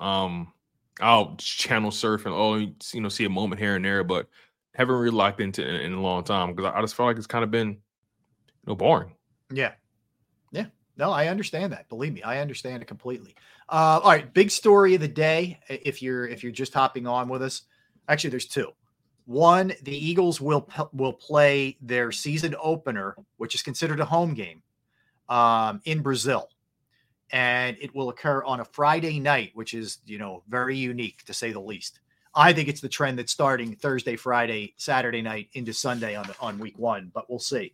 Um, 0.00 0.52
I'll 1.00 1.36
channel 1.36 1.90
surf 1.90 2.26
and 2.26 2.34
oh, 2.34 2.56
you 2.56 3.00
know, 3.00 3.08
see 3.08 3.24
a 3.24 3.30
moment 3.30 3.60
here 3.60 3.76
and 3.76 3.84
there, 3.84 4.04
but 4.04 4.28
haven't 4.74 4.94
really 4.94 5.10
locked 5.10 5.40
into 5.40 5.66
it 5.66 5.82
in 5.82 5.92
a 5.92 6.00
long 6.00 6.24
time 6.24 6.54
because 6.54 6.72
I, 6.72 6.78
I 6.78 6.80
just 6.80 6.94
feel 6.94 7.06
like 7.06 7.16
it's 7.16 7.26
kind 7.26 7.44
of 7.44 7.50
been, 7.50 7.68
you 7.68 7.78
know, 8.66 8.74
boring. 8.74 9.12
Yeah. 9.52 9.72
Yeah. 10.52 10.66
No, 10.96 11.10
I 11.10 11.28
understand 11.28 11.72
that. 11.72 11.88
Believe 11.88 12.12
me, 12.12 12.22
I 12.22 12.40
understand 12.40 12.82
it 12.82 12.86
completely. 12.86 13.34
Uh, 13.68 14.00
all 14.02 14.10
right, 14.10 14.32
big 14.32 14.50
story 14.50 14.94
of 14.94 15.00
the 15.00 15.08
day. 15.08 15.58
If 15.68 16.02
you're 16.02 16.26
if 16.26 16.42
you're 16.42 16.52
just 16.52 16.72
hopping 16.72 17.06
on 17.06 17.28
with 17.28 17.42
us, 17.42 17.62
actually, 18.08 18.30
there's 18.30 18.46
two. 18.46 18.72
One, 19.26 19.72
the 19.82 19.96
Eagles 19.96 20.40
will 20.40 20.68
will 20.92 21.12
play 21.12 21.76
their 21.80 22.12
season 22.12 22.54
opener, 22.60 23.16
which 23.38 23.54
is 23.54 23.62
considered 23.62 24.00
a 24.00 24.04
home 24.04 24.34
game, 24.34 24.62
um, 25.28 25.80
in 25.84 26.00
Brazil, 26.00 26.48
and 27.32 27.76
it 27.80 27.94
will 27.94 28.08
occur 28.08 28.44
on 28.44 28.60
a 28.60 28.64
Friday 28.64 29.18
night, 29.18 29.50
which 29.54 29.74
is 29.74 29.98
you 30.06 30.18
know 30.18 30.42
very 30.48 30.76
unique 30.76 31.24
to 31.24 31.34
say 31.34 31.52
the 31.52 31.60
least. 31.60 32.00
I 32.34 32.52
think 32.52 32.68
it's 32.68 32.82
the 32.82 32.88
trend 32.88 33.18
that's 33.18 33.32
starting 33.32 33.74
Thursday, 33.74 34.14
Friday, 34.14 34.74
Saturday 34.76 35.22
night 35.22 35.48
into 35.54 35.72
Sunday 35.72 36.14
on 36.14 36.26
on 36.40 36.58
week 36.58 36.78
one, 36.78 37.10
but 37.14 37.28
we'll 37.28 37.38
see. 37.38 37.72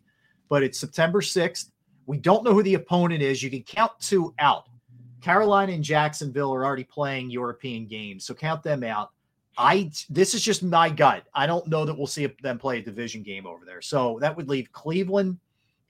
But 0.48 0.62
it's 0.62 0.78
September 0.78 1.20
6th. 1.20 1.70
We 2.06 2.18
don't 2.18 2.44
know 2.44 2.52
who 2.52 2.62
the 2.62 2.74
opponent 2.74 3.22
is. 3.22 3.42
You 3.42 3.50
can 3.50 3.62
count 3.62 3.92
two 4.00 4.34
out. 4.39 4.66
Carolina 5.20 5.72
and 5.72 5.84
Jacksonville 5.84 6.52
are 6.52 6.64
already 6.64 6.84
playing 6.84 7.31
European 7.31 7.86
games, 7.86 8.24
so 8.24 8.34
count 8.34 8.62
them 8.62 8.82
out. 8.82 9.10
I 9.58 9.90
this 10.08 10.34
is 10.34 10.42
just 10.42 10.62
my 10.62 10.89
gut. 10.89 11.24
I 11.34 11.47
don't 11.47 11.66
know 11.66 11.84
that 11.84 11.97
we'll 11.97 12.06
see 12.06 12.26
them 12.42 12.58
play 12.58 12.78
a 12.78 12.82
division 12.82 13.22
game 13.22 13.47
over 13.47 13.64
there. 13.64 13.82
So 13.82 14.18
that 14.20 14.36
would 14.36 14.48
leave 14.48 14.72
Cleveland, 14.72 15.39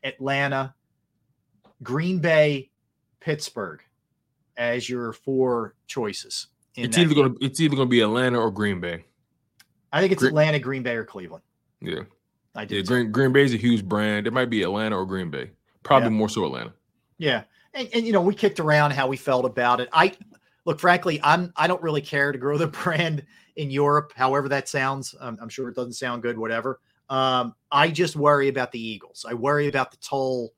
Atlanta, 0.03 0.75
Green 1.83 2.19
Bay, 2.19 2.71
Pittsburgh 3.23 3.81
as 4.57 4.89
your 4.89 5.13
four 5.13 5.75
choices. 5.87 6.49
It's 6.75 6.97
either 6.99 7.15
gonna 7.15 7.35
it's 7.41 7.61
either 7.61 7.77
gonna 7.77 7.89
be 7.89 8.01
Atlanta 8.01 8.41
or 8.41 8.51
Green 8.51 8.81
Bay. 8.81 9.05
I 9.93 10.01
think 10.01 10.13
it's 10.13 10.23
Gre- 10.23 10.29
Atlanta, 10.29 10.59
Green 10.59 10.83
Bay, 10.83 10.97
or 10.97 11.05
Cleveland. 11.05 11.45
Yeah, 11.81 12.01
I 12.55 12.65
do. 12.65 12.77
yeah. 12.77 12.83
too. 12.83 13.05
Green 13.09 13.33
Bay 13.33 13.43
is 13.45 13.53
a 13.55 13.59
huge 13.59 13.85
brand. 13.85 14.27
It 14.27 14.33
might 14.33 14.49
be 14.51 14.63
Atlanta 14.63 14.97
or 14.97 15.05
Green 15.07 15.31
Bay. 15.31 15.51
Probably 15.83 16.09
Yeah. 16.09 16.17
more 16.17 16.29
so 16.29 16.45
Atlanta. 16.47 16.73
Yeah. 17.19 17.43
And, 17.75 17.89
and 17.95 18.07
you 18.07 18.13
know, 18.13 18.21
we 18.23 18.35
kicked 18.35 18.59
around 18.61 18.93
how 18.93 19.07
we 19.07 19.17
felt 19.17 19.45
about 19.45 19.81
it. 19.81 19.89
I 19.93 20.13
look, 20.65 20.81
frankly, 20.81 21.21
I'm 21.23 21.53
I 21.57 21.67
don't 21.67 21.83
really 21.83 22.01
care 22.03 22.33
to 22.33 22.39
grow 22.39 22.57
the 22.59 22.67
brand 22.85 23.25
in 23.57 23.71
Europe, 23.71 24.13
however 24.17 24.49
that 24.49 24.69
sounds. 24.69 25.15
Um, 25.21 25.39
I'm 25.41 25.49
sure 25.49 25.69
it 25.69 25.77
doesn't 25.77 25.93
sound 25.95 26.23
good, 26.23 26.39
whatever. 26.39 26.81
Um, 27.11 27.55
I 27.71 27.91
just 27.91 28.17
worry 28.17 28.49
about 28.49 28.73
the 28.73 28.81
Eagles. 28.83 29.27
I 29.29 29.35
worry 29.35 29.69
about 29.69 29.91
the 29.91 29.99
toll. 29.99 30.55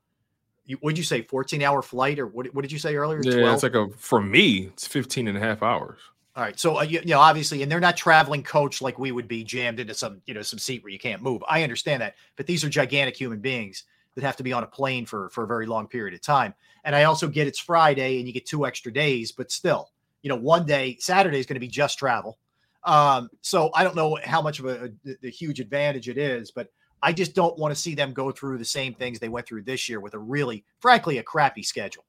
You, 0.66 0.76
what'd 0.78 0.96
you 0.96 1.04
say, 1.04 1.22
14 1.22 1.62
hour 1.62 1.82
flight, 1.82 2.18
or 2.18 2.26
what, 2.26 2.52
what 2.54 2.62
did 2.62 2.72
you 2.72 2.78
say 2.78 2.96
earlier? 2.96 3.20
Yeah, 3.22 3.40
12? 3.40 3.54
it's 3.54 3.62
like 3.62 3.74
a 3.74 3.88
for 3.96 4.20
me, 4.20 4.68
it's 4.72 4.86
15 4.86 5.28
and 5.28 5.36
a 5.36 5.40
half 5.40 5.62
hours. 5.62 5.98
All 6.36 6.42
right. 6.42 6.58
So, 6.58 6.78
uh, 6.78 6.82
you, 6.82 7.00
you 7.00 7.14
know, 7.14 7.20
obviously, 7.20 7.62
and 7.62 7.70
they're 7.70 7.78
not 7.78 7.96
traveling 7.96 8.42
coach 8.42 8.82
like 8.82 8.98
we 8.98 9.12
would 9.12 9.28
be 9.28 9.44
jammed 9.44 9.78
into 9.78 9.94
some, 9.94 10.20
you 10.26 10.34
know, 10.34 10.42
some 10.42 10.58
seat 10.58 10.82
where 10.82 10.92
you 10.92 10.98
can't 10.98 11.22
move. 11.22 11.44
I 11.48 11.62
understand 11.62 12.02
that. 12.02 12.16
But 12.34 12.46
these 12.46 12.64
are 12.64 12.68
gigantic 12.68 13.16
human 13.16 13.38
beings 13.38 13.84
that 14.14 14.24
have 14.24 14.36
to 14.36 14.42
be 14.42 14.52
on 14.52 14.64
a 14.64 14.66
plane 14.66 15.06
for, 15.06 15.28
for 15.30 15.44
a 15.44 15.46
very 15.46 15.66
long 15.66 15.86
period 15.86 16.12
of 16.12 16.20
time. 16.22 16.54
And 16.82 16.94
I 16.96 17.04
also 17.04 17.28
get 17.28 17.46
it's 17.46 17.60
Friday 17.60 18.18
and 18.18 18.26
you 18.26 18.34
get 18.34 18.46
two 18.46 18.66
extra 18.66 18.92
days, 18.92 19.30
but 19.30 19.52
still, 19.52 19.90
you 20.22 20.28
know, 20.28 20.36
one 20.36 20.66
day, 20.66 20.96
Saturday 20.98 21.38
is 21.38 21.46
going 21.46 21.54
to 21.54 21.60
be 21.60 21.68
just 21.68 21.98
travel. 21.98 22.38
Um, 22.82 23.30
so 23.40 23.70
I 23.72 23.84
don't 23.84 23.96
know 23.96 24.18
how 24.24 24.42
much 24.42 24.58
of 24.58 24.66
a, 24.66 24.90
a, 25.06 25.14
the 25.22 25.30
huge 25.30 25.60
advantage 25.60 26.08
it 26.08 26.18
is, 26.18 26.50
but 26.50 26.68
I 27.04 27.12
just 27.12 27.34
don't 27.34 27.58
want 27.58 27.74
to 27.74 27.78
see 27.80 27.94
them 27.94 28.14
go 28.14 28.32
through 28.32 28.56
the 28.56 28.64
same 28.64 28.94
things 28.94 29.18
they 29.18 29.28
went 29.28 29.46
through 29.46 29.62
this 29.62 29.90
year 29.90 30.00
with 30.00 30.14
a 30.14 30.18
really, 30.18 30.64
frankly, 30.80 31.18
a 31.18 31.22
crappy 31.22 31.62
schedule. 31.62 32.04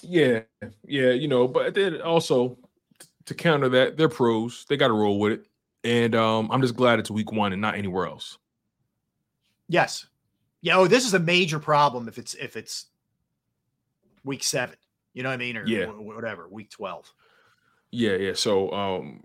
Yeah, 0.00 0.40
yeah, 0.86 1.10
you 1.10 1.28
know, 1.28 1.46
but 1.46 1.74
then 1.74 2.00
also 2.00 2.56
to 3.26 3.34
counter 3.34 3.68
that, 3.68 3.98
they're 3.98 4.08
pros. 4.08 4.64
They 4.66 4.78
got 4.78 4.88
to 4.88 4.94
roll 4.94 5.20
with 5.20 5.32
it, 5.32 5.46
and 5.84 6.14
um, 6.14 6.48
I'm 6.50 6.62
just 6.62 6.74
glad 6.74 6.98
it's 6.98 7.10
week 7.10 7.32
one 7.32 7.52
and 7.52 7.60
not 7.60 7.74
anywhere 7.74 8.06
else. 8.06 8.38
Yes. 9.68 10.06
Yeah. 10.62 10.78
Oh, 10.78 10.86
this 10.86 11.04
is 11.04 11.12
a 11.12 11.18
major 11.18 11.58
problem 11.58 12.08
if 12.08 12.16
it's 12.16 12.32
if 12.34 12.56
it's 12.56 12.86
week 14.24 14.42
seven. 14.42 14.76
You 15.12 15.22
know 15.22 15.28
what 15.28 15.34
I 15.34 15.38
mean, 15.38 15.56
or 15.58 15.66
Yeah. 15.66 15.86
wh- 15.86 16.04
whatever 16.04 16.48
week 16.48 16.70
twelve. 16.70 17.12
Yeah, 17.90 18.16
yeah. 18.16 18.32
So, 18.34 18.70
um, 18.72 19.22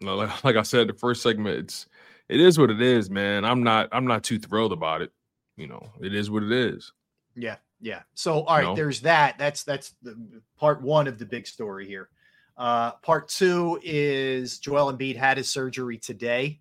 like, 0.00 0.44
like 0.44 0.56
I 0.56 0.62
said, 0.62 0.88
the 0.88 0.94
first 0.94 1.22
segment, 1.22 1.58
it's 1.58 1.86
it 2.32 2.40
is 2.40 2.58
what 2.58 2.70
it 2.70 2.80
is, 2.80 3.10
man. 3.10 3.44
I'm 3.44 3.62
not 3.62 3.88
I'm 3.92 4.06
not 4.06 4.22
too 4.24 4.38
thrilled 4.38 4.72
about 4.72 5.02
it. 5.02 5.12
You 5.56 5.66
know, 5.66 5.92
it 6.00 6.14
is 6.14 6.30
what 6.30 6.42
it 6.42 6.52
is. 6.52 6.92
Yeah. 7.36 7.56
Yeah. 7.80 8.02
So 8.14 8.42
all 8.44 8.56
right, 8.56 8.64
No. 8.64 8.74
there's 8.74 9.00
that. 9.02 9.36
That's 9.38 9.64
that's 9.64 9.94
the 10.02 10.16
part 10.56 10.82
one 10.82 11.06
of 11.06 11.18
the 11.18 11.26
big 11.26 11.46
story 11.46 11.86
here. 11.86 12.08
Uh, 12.56 12.92
part 13.02 13.28
two 13.28 13.80
is 13.82 14.58
Joel 14.58 14.92
Embiid 14.92 15.16
had 15.16 15.36
his 15.36 15.50
surgery 15.50 15.98
today 15.98 16.60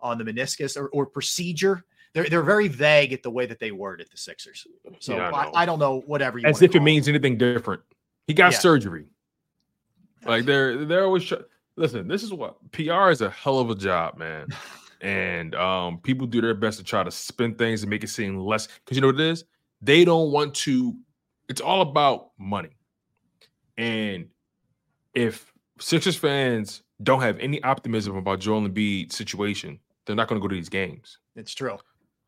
on 0.00 0.18
the 0.18 0.24
meniscus 0.24 0.76
or, 0.76 0.88
or 0.88 1.06
procedure. 1.06 1.84
They're 2.12 2.24
they're 2.28 2.42
very 2.42 2.68
vague 2.68 3.12
at 3.12 3.22
the 3.22 3.30
way 3.30 3.46
that 3.46 3.58
they 3.60 3.70
word 3.70 4.00
it, 4.00 4.10
the 4.10 4.16
Sixers. 4.16 4.66
So 4.98 5.16
Yeah, 5.16 5.30
I 5.30 5.44
I. 5.44 5.62
I, 5.62 5.66
don't 5.66 5.78
know 5.78 6.00
whatever 6.06 6.38
you 6.38 6.46
As 6.46 6.62
if 6.62 6.74
it 6.74 6.80
means 6.80 7.06
anything 7.08 7.36
different. 7.38 7.82
He 8.26 8.34
got 8.34 8.52
Yeah. 8.52 8.58
surgery. 8.58 9.06
Like 10.24 10.44
they're 10.46 10.84
they're 10.84 11.04
always 11.04 11.24
try- 11.24 11.38
listen. 11.76 12.08
This 12.08 12.22
is 12.22 12.32
what 12.32 12.56
PR 12.72 13.10
is 13.10 13.20
a 13.20 13.30
hell 13.30 13.58
of 13.60 13.70
a 13.70 13.74
job, 13.74 14.16
man. 14.18 14.48
and 15.00 15.54
um, 15.54 15.98
people 15.98 16.26
do 16.26 16.40
their 16.40 16.54
best 16.54 16.78
to 16.78 16.84
try 16.84 17.02
to 17.02 17.10
spin 17.10 17.54
things 17.54 17.82
and 17.82 17.90
make 17.90 18.04
it 18.04 18.08
seem 18.08 18.38
less 18.38 18.66
because 18.66 18.96
you 18.96 19.00
know 19.00 19.08
what 19.08 19.20
it 19.20 19.30
is. 19.30 19.44
They 19.80 20.04
don't 20.04 20.32
want 20.32 20.54
to. 20.56 20.96
It's 21.48 21.60
all 21.60 21.82
about 21.82 22.30
money, 22.38 22.76
and 23.76 24.28
if 25.14 25.52
Sixers 25.80 26.16
fans 26.16 26.82
don't 27.02 27.20
have 27.20 27.38
any 27.38 27.62
optimism 27.62 28.16
about 28.16 28.40
Joel 28.40 28.68
Embiid's 28.68 29.16
situation, 29.16 29.78
they're 30.04 30.16
not 30.16 30.28
going 30.28 30.40
to 30.40 30.42
go 30.42 30.48
to 30.48 30.54
these 30.54 30.68
games. 30.68 31.18
It's 31.36 31.54
true. 31.54 31.78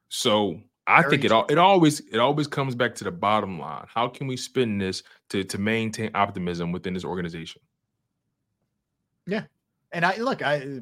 So 0.08 0.60
I 0.86 1.02
Very 1.02 1.10
think 1.10 1.24
it 1.24 1.32
all 1.32 1.46
it 1.48 1.58
always 1.58 2.00
it 2.00 2.18
always 2.18 2.46
comes 2.46 2.74
back 2.74 2.94
to 2.96 3.04
the 3.04 3.10
bottom 3.10 3.58
line. 3.58 3.86
How 3.88 4.08
can 4.08 4.26
we 4.26 4.36
spin 4.36 4.78
this 4.78 5.02
to 5.30 5.44
to 5.44 5.58
maintain 5.58 6.10
optimism 6.14 6.72
within 6.72 6.94
this 6.94 7.04
organization? 7.04 7.62
Yeah. 9.26 9.44
And 9.92 10.04
I 10.04 10.16
look, 10.16 10.42
I 10.42 10.80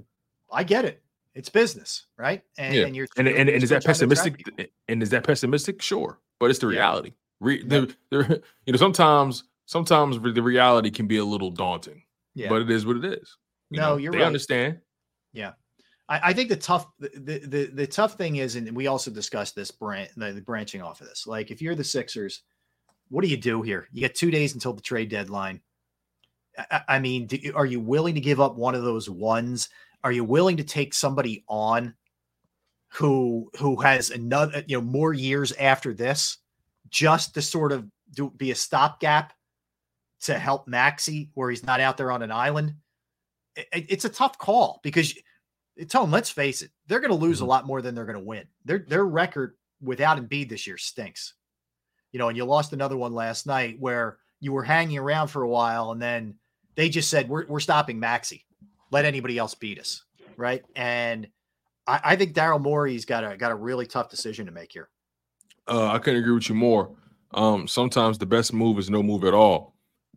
I 0.50 0.64
get 0.64 0.84
it. 0.84 1.02
It's 1.38 1.48
business, 1.48 2.06
right? 2.18 2.42
And, 2.58 2.74
yeah. 2.74 2.84
and 2.84 2.96
you're 2.96 3.06
and, 3.16 3.28
and, 3.28 3.48
and 3.48 3.62
is 3.62 3.70
that 3.70 3.82
trying 3.82 3.94
to 3.94 4.04
attract 4.06 4.44
pessimistic? 4.44 4.70
And 4.88 5.00
is 5.00 5.10
that 5.10 5.22
pessimistic? 5.22 5.80
Sure, 5.80 6.18
but 6.40 6.50
it's 6.50 6.58
the 6.58 6.66
reality. 6.66 7.12
Re, 7.38 7.62
the, 7.62 7.94
the, 8.10 8.42
you 8.66 8.72
know, 8.72 8.76
sometimes 8.76 9.44
sometimes 9.66 10.18
the 10.18 10.42
reality 10.42 10.90
can 10.90 11.06
be 11.06 11.18
a 11.18 11.24
little 11.24 11.52
daunting. 11.52 12.02
Yeah. 12.34 12.48
But 12.48 12.62
it 12.62 12.70
is 12.70 12.84
what 12.84 12.96
it 12.96 13.04
is. 13.04 13.36
You 13.70 13.78
No, 13.80 13.90
know, 13.90 13.96
you're 13.98 14.10
they 14.10 14.18
right. 14.18 14.26
understand. 14.26 14.80
Yeah. 15.32 15.52
I, 16.08 16.30
I 16.30 16.32
think 16.32 16.48
the 16.48 16.56
tough 16.56 16.88
the, 16.98 17.38
the 17.46 17.70
the 17.72 17.86
tough 17.86 18.14
thing 18.14 18.36
is, 18.36 18.56
and 18.56 18.74
we 18.74 18.88
also 18.88 19.12
discussed 19.12 19.54
this 19.54 19.70
branch 19.70 20.10
the, 20.16 20.32
the 20.32 20.40
branching 20.40 20.82
off 20.82 21.00
of 21.00 21.06
this. 21.06 21.24
Like 21.24 21.52
if 21.52 21.62
you're 21.62 21.76
the 21.76 21.84
Sixers, 21.84 22.42
what 23.10 23.22
do 23.22 23.28
you 23.28 23.36
do 23.36 23.62
here? 23.62 23.86
You 23.92 24.02
got 24.02 24.16
two 24.16 24.32
days 24.32 24.54
until 24.54 24.72
the 24.72 24.82
trade 24.82 25.08
deadline. 25.08 25.60
I- 26.58 26.64
I, 26.72 26.82
I 26.88 26.98
mean, 26.98 27.28
do, 27.28 27.38
are 27.54 27.66
you 27.66 27.78
willing 27.78 28.16
to 28.16 28.20
give 28.20 28.40
up 28.40 28.56
one 28.56 28.74
of 28.74 28.82
those 28.82 29.08
ones? 29.08 29.68
Are 30.04 30.12
you 30.12 30.24
willing 30.24 30.56
to 30.58 30.64
take 30.64 30.94
somebody 30.94 31.44
on 31.48 31.94
who 32.92 33.50
who 33.58 33.76
has 33.82 34.10
another 34.10 34.64
you 34.66 34.78
know 34.78 34.84
more 34.84 35.12
years 35.12 35.52
after 35.52 35.92
this 35.92 36.38
just 36.88 37.34
to 37.34 37.42
sort 37.42 37.72
of 37.72 37.86
do 38.14 38.30
be 38.36 38.50
a 38.50 38.54
stopgap 38.54 39.34
to 40.22 40.38
help 40.38 40.66
Maxey 40.66 41.30
where 41.34 41.50
he's 41.50 41.64
not 41.64 41.80
out 41.80 41.96
there 41.96 42.10
on 42.10 42.22
an 42.22 42.32
island? 42.32 42.74
It- 43.56 43.68
it- 43.72 43.86
it's 43.90 44.04
a 44.04 44.08
tough 44.10 44.38
call 44.38 44.80
because 44.82 45.14
Tone, 45.86 46.10
let's 46.10 46.30
face 46.30 46.62
it, 46.62 46.72
they're 46.88 47.00
going 47.00 47.10
to 47.12 47.16
lose 47.16 47.38
a 47.38 47.42
mm-hmm. 47.42 47.50
lot 47.50 47.66
more 47.66 47.80
than 47.80 47.94
they're 47.94 48.04
going 48.04 48.18
to 48.18 48.24
win. 48.24 48.46
Their 48.64 48.78
their 48.78 49.06
record 49.06 49.56
without 49.80 50.18
Embiid 50.18 50.48
this 50.48 50.66
year 50.66 50.76
stinks. 50.76 51.34
You 52.10 52.18
know, 52.18 52.28
and 52.28 52.36
you 52.36 52.44
lost 52.44 52.72
another 52.72 52.96
one 52.96 53.12
last 53.12 53.46
night 53.46 53.76
where 53.78 54.18
you 54.40 54.52
were 54.52 54.64
hanging 54.64 54.98
around 54.98 55.28
for 55.28 55.42
a 55.42 55.48
while, 55.48 55.92
and 55.92 56.02
then 56.02 56.34
they 56.74 56.88
just 56.88 57.10
said 57.10 57.28
we're 57.28 57.46
we're 57.46 57.60
stopping 57.60 58.00
Maxey. 58.00 58.44
Let 58.90 59.04
anybody 59.04 59.38
else 59.38 59.54
beat 59.54 59.78
us, 59.78 60.04
right? 60.36 60.64
And 60.74 61.28
I, 61.86 62.00
I 62.04 62.16
think 62.16 62.34
Daryl 62.34 62.60
Morey's 62.60 63.04
got 63.04 63.24
a 63.24 63.36
got 63.36 63.50
a 63.50 63.54
really 63.54 63.86
tough 63.86 64.10
decision 64.10 64.46
to 64.46 64.52
make 64.52 64.72
here. 64.72 64.88
Uh, 65.66 65.88
I 65.88 65.98
couldn't 65.98 66.20
agree 66.20 66.34
with 66.34 66.48
you 66.48 66.54
more. 66.54 66.90
Um, 67.34 67.68
sometimes 67.68 68.18
the 68.18 68.26
best 68.26 68.52
move 68.52 68.78
is 68.78 68.88
no 68.88 69.02
move 69.02 69.24
at 69.24 69.34
all. 69.34 69.74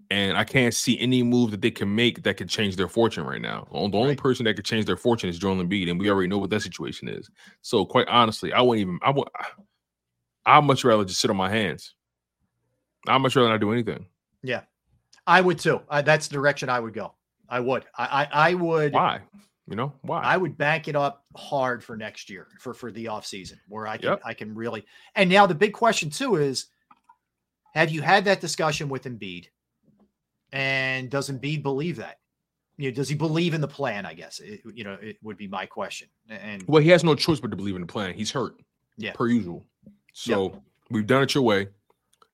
And 0.10 0.38
I 0.38 0.44
can't 0.44 0.74
see 0.74 1.00
any 1.00 1.24
move 1.24 1.52
that 1.52 1.62
they 1.62 1.72
can 1.72 1.94
make 1.94 2.24
that 2.24 2.36
could 2.36 2.50
change 2.50 2.76
their 2.76 2.90
fortune 2.90 3.24
right 3.24 3.42
now. 3.42 3.66
The 3.72 3.98
only 3.98 4.16
person 4.16 4.44
that 4.44 4.56
could 4.56 4.66
change 4.66 4.86
their 4.86 4.98
fortune 4.98 5.30
is 5.30 5.40
Joel 5.40 5.56
Embiid, 5.56 5.90
and 5.90 5.98
we 5.98 6.10
already 6.10 6.28
know 6.28 6.38
what 6.38 6.50
that 6.50 6.62
situation 6.62 7.08
is. 7.08 7.30
So, 7.62 7.86
quite 7.86 8.10
honestly, 8.10 8.52
I 8.52 8.60
wouldn't 8.60 8.82
even. 8.82 9.00
I 9.02 9.12
would. 9.12 9.30
I'd 10.46 10.66
much 10.66 10.84
rather 10.84 11.06
just 11.06 11.22
sit 11.22 11.30
on 11.30 11.38
my 11.38 11.50
hands. 11.50 11.96
I'd 13.08 13.20
much 13.20 13.38
rather 13.38 13.48
not 13.48 13.62
do 13.62 13.72
anything. 13.72 14.06
Yeah, 14.44 14.64
I 15.26 15.40
would 15.40 15.60
too. 15.60 15.80
I, 15.88 16.02
that's 16.02 16.28
the 16.28 16.34
direction 16.34 16.68
I 16.68 16.82
would 16.82 16.94
go. 16.94 17.14
I 17.52 17.60
would. 17.60 17.86
I 17.98 18.06
I, 18.06 18.50
I 18.50 18.54
would. 18.56 18.94
Why? 18.94 19.22
You 19.68 19.76
know 19.76 19.94
why? 20.02 20.22
I 20.22 20.38
would 20.38 20.58
bank 20.58 20.88
it 20.88 20.96
up 20.96 21.26
hard 21.36 21.84
for 21.84 21.96
next 21.96 22.30
year 22.30 22.48
for 22.60 22.74
for 22.74 22.92
the 22.92 23.06
offseason 23.06 23.58
where 23.68 23.88
I 23.88 23.98
can 23.98 24.10
Yep. 24.10 24.22
I 24.26 24.34
can 24.34 24.56
really 24.56 24.86
and 25.16 25.30
now 25.30 25.46
the 25.46 25.56
big 25.56 25.74
question 25.74 26.10
too 26.10 26.36
is 26.36 26.68
have 27.74 27.90
you 27.90 28.02
had 28.02 28.26
that 28.26 28.42
discussion 28.42 28.90
with 28.90 29.04
Embiid? 29.04 29.48
And 30.52 31.10
does 31.10 31.30
Embiid 31.30 31.64
believe 31.64 31.98
that? 31.98 32.18
You 32.78 32.90
know, 32.90 32.96
does 32.96 33.08
he 33.08 33.16
believe 33.16 33.54
in 33.54 33.62
the 33.62 33.68
plan? 33.68 34.06
I 34.06 34.14
guess 34.14 34.40
it, 34.40 34.62
you 34.74 34.84
know 34.84 34.98
it 35.02 35.18
would 35.22 35.38
be 35.38 35.48
my 35.48 35.66
question. 35.66 36.10
And 36.30 36.64
Well, 36.68 36.82
he 36.82 36.90
has 36.90 37.04
no 37.04 37.16
choice 37.16 37.40
but 37.40 37.52
to 37.52 37.58
believe 37.58 37.76
in 37.76 37.82
the 37.82 37.88
plan. 37.88 38.14
He's 38.14 38.32
hurt. 38.32 38.56
Yeah. 38.98 39.14
Per 39.14 39.28
usual. 39.28 39.66
So 40.14 40.62
we've 40.90 41.08
done 41.08 41.24
it 41.24 41.34
your 41.34 41.44
way. 41.44 41.68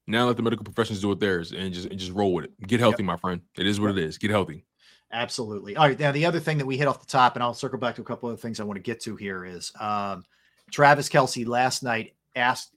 Now 0.08 0.26
let 0.26 0.38
the 0.38 0.44
medical 0.44 0.64
professionals 0.64 1.02
do 1.02 1.12
it 1.12 1.20
theirs 1.20 1.52
and 1.52 1.74
just 1.74 1.88
and 1.88 2.00
just 2.00 2.14
roll 2.14 2.34
with 2.34 2.46
it. 2.46 2.68
Get 2.68 2.80
healthy, 2.80 3.04
my 3.04 3.18
friend. 3.18 3.42
It 3.58 3.68
is 3.68 3.80
what 3.80 3.92
it 3.92 4.00
is. 4.00 4.18
Get 4.18 4.32
healthy. 4.32 4.66
Absolutely. 5.12 5.76
All 5.76 5.88
right. 5.88 6.00
Now, 6.00 6.12
the 6.12 6.26
other 6.26 6.40
thing 6.40 6.58
that 6.58 6.66
we 6.66 6.78
hit 6.78 6.88
off 6.88 7.00
the 7.00 7.06
top, 7.06 7.36
and 7.36 7.44
I'll 7.44 7.54
circle 7.54 7.80
back 7.80 7.96
to 7.96 8.02
a 8.02 8.06
couple 8.06 8.30
of 8.30 8.42
things 8.42 8.60
I 8.60 8.64
want 8.64 8.78
to 8.78 8.84
get 8.84 9.00
to 9.02 9.16
here 9.16 9.46
is 9.46 9.72
um, 9.80 10.24
Travis 10.72 11.08
Kelce 11.08 11.48
last 11.48 11.82
night 11.82 12.14
asked 12.36 12.76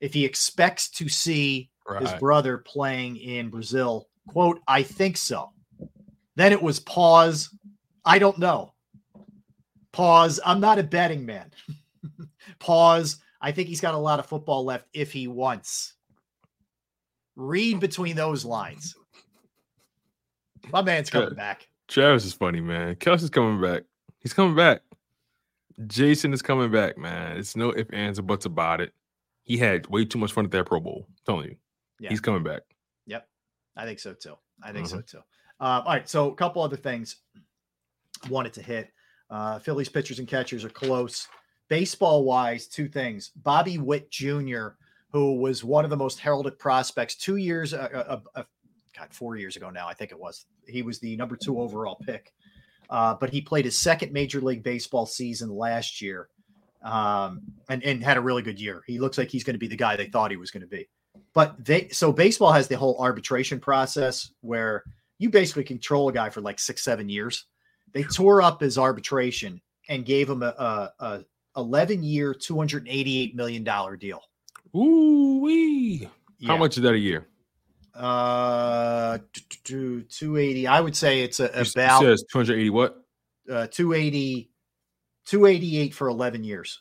if 0.00 0.12
he 0.12 0.24
expects 0.24 0.88
to 0.90 1.08
see 1.08 1.70
his 2.00 2.12
brother 2.14 2.58
playing 2.58 3.16
in 3.16 3.48
Brazil. 3.48 4.08
Quote, 4.28 4.60
I 4.68 4.82
think 4.82 5.16
so. 5.16 5.50
Then 6.36 6.52
it 6.52 6.62
was 6.62 6.80
pause. 6.80 7.48
I 8.04 8.18
don't 8.18 8.38
know. 8.38 8.74
Pause. 9.92 10.40
I'm 10.44 10.60
not 10.60 10.78
a 10.78 10.82
betting 10.82 11.24
man. 11.24 11.50
pause. 12.58 13.16
I 13.40 13.52
think 13.52 13.68
he's 13.68 13.80
got 13.80 13.94
a 13.94 13.98
lot 13.98 14.18
of 14.18 14.26
football 14.26 14.64
left 14.64 14.86
if 14.92 15.12
he 15.12 15.28
wants. 15.28 15.94
Read 17.36 17.80
between 17.80 18.16
those 18.16 18.44
lines. 18.44 18.94
My 20.72 20.82
man's 20.82 21.10
coming 21.10 21.34
back. 21.34 21.68
Travis 21.88 22.24
is 22.24 22.34
funny, 22.34 22.60
man. 22.60 22.94
Kelce's 22.96 23.30
coming 23.30 23.60
back. 23.60 23.82
He's 24.20 24.32
coming 24.32 24.54
back. 24.56 24.82
Jason 25.86 26.32
is 26.32 26.42
coming 26.42 26.70
back, 26.70 26.98
man. 26.98 27.36
It's 27.36 27.56
no 27.56 27.72
ifs, 27.74 27.90
ands, 27.92 28.18
or 28.18 28.22
buts 28.22 28.46
about 28.46 28.80
it. 28.80 28.92
He 29.44 29.56
had 29.56 29.86
way 29.86 30.04
too 30.04 30.18
much 30.18 30.32
fun 30.32 30.44
at 30.44 30.50
that 30.50 30.66
Pro 30.66 30.80
Bowl. 30.80 31.06
I'm 31.08 31.14
telling 31.24 31.48
you. 31.50 31.56
Yeah. 32.00 32.10
He's 32.10 32.20
coming 32.20 32.42
back. 32.42 32.62
Yep. 33.06 33.26
I 33.76 33.84
think 33.84 33.98
so 34.00 34.12
too. 34.14 34.34
I 34.62 34.72
think 34.72 34.86
Mm-hmm. 34.86 34.96
so 34.96 35.02
too. 35.02 35.18
Uh, 35.60 35.82
all 35.84 35.92
right. 35.92 36.08
So 36.08 36.30
a 36.30 36.34
couple 36.34 36.62
other 36.62 36.76
things 36.76 37.16
wanted 38.28 38.52
to 38.54 38.62
hit. 38.62 38.90
Uh, 39.30 39.58
Phillies 39.58 39.88
pitchers 39.88 40.18
and 40.18 40.26
catchers 40.28 40.64
are 40.64 40.68
close. 40.70 41.28
Baseball 41.68 42.24
wise, 42.24 42.66
two 42.66 42.88
things. 42.88 43.30
Bobby 43.36 43.78
Witt 43.78 44.10
Jr., 44.10 44.68
who 45.12 45.36
was 45.36 45.64
one 45.64 45.84
of 45.84 45.90
the 45.90 45.96
most 45.96 46.18
heralded 46.18 46.58
prospects 46.58 47.14
two 47.16 47.36
years, 47.36 47.72
uh, 47.74 48.20
uh, 48.34 48.42
God, 48.98 49.12
four 49.12 49.36
years 49.36 49.56
ago 49.56 49.70
now, 49.70 49.88
I 49.88 49.94
think 49.94 50.10
it 50.10 50.18
was. 50.18 50.46
He 50.66 50.82
was 50.82 50.98
the 50.98 51.16
number 51.16 51.36
two 51.36 51.60
overall 51.60 51.96
pick. 51.96 52.32
Uh, 52.90 53.14
but 53.14 53.30
he 53.30 53.40
played 53.40 53.64
his 53.64 53.78
second 53.78 54.12
Major 54.12 54.40
League 54.40 54.62
Baseball 54.62 55.04
season 55.04 55.50
last 55.50 56.00
year 56.00 56.28
um, 56.82 57.42
and, 57.68 57.82
and 57.82 58.02
had 58.02 58.16
a 58.16 58.20
really 58.20 58.42
good 58.42 58.60
year. 58.60 58.82
He 58.86 58.98
looks 58.98 59.18
like 59.18 59.28
he's 59.28 59.44
going 59.44 59.54
to 59.54 59.58
be 59.58 59.66
the 59.66 59.76
guy 59.76 59.96
they 59.96 60.06
thought 60.06 60.30
he 60.30 60.36
was 60.36 60.50
going 60.50 60.62
to 60.62 60.66
be. 60.66 60.88
But 61.34 61.62
they 61.64 61.88
so 61.88 62.12
baseball 62.12 62.52
has 62.52 62.68
the 62.68 62.76
whole 62.76 62.96
arbitration 62.98 63.60
process 63.60 64.30
where 64.40 64.84
you 65.18 65.30
basically 65.30 65.64
control 65.64 66.08
a 66.08 66.12
guy 66.12 66.30
for 66.30 66.40
like 66.40 66.58
six, 66.58 66.82
seven 66.82 67.08
years. 67.08 67.44
They 67.92 68.04
tore 68.04 68.40
up 68.40 68.60
his 68.60 68.78
arbitration 68.78 69.60
and 69.88 70.04
gave 70.04 70.28
him 70.28 70.42
a, 70.42 70.54
a, 70.98 71.04
a 71.04 71.24
11 71.56 72.02
year, 72.02 72.34
$288 72.34 73.34
million 73.34 73.64
deal. 73.98 74.22
Ooh 74.76 75.40
wee. 75.40 76.08
How 76.46 76.56
much 76.56 76.76
is 76.76 76.82
that 76.82 76.94
a 76.94 76.98
year? 76.98 77.26
Uh, 77.98 79.18
t- 79.32 79.42
t- 79.48 79.58
t- 79.64 80.04
280. 80.08 80.66
I 80.66 80.80
would 80.80 80.96
say 80.96 81.22
it's 81.22 81.40
a, 81.40 81.44
You 81.44 81.48
s- 81.60 81.70
it 81.76 81.76
about 81.84 82.00
says 82.02 82.24
280 82.32 82.70
what? 82.70 83.04
uh, 83.50 83.66
280, 83.68 84.50
288 85.26 85.94
for 85.94 86.08
11 86.08 86.44
years. 86.44 86.80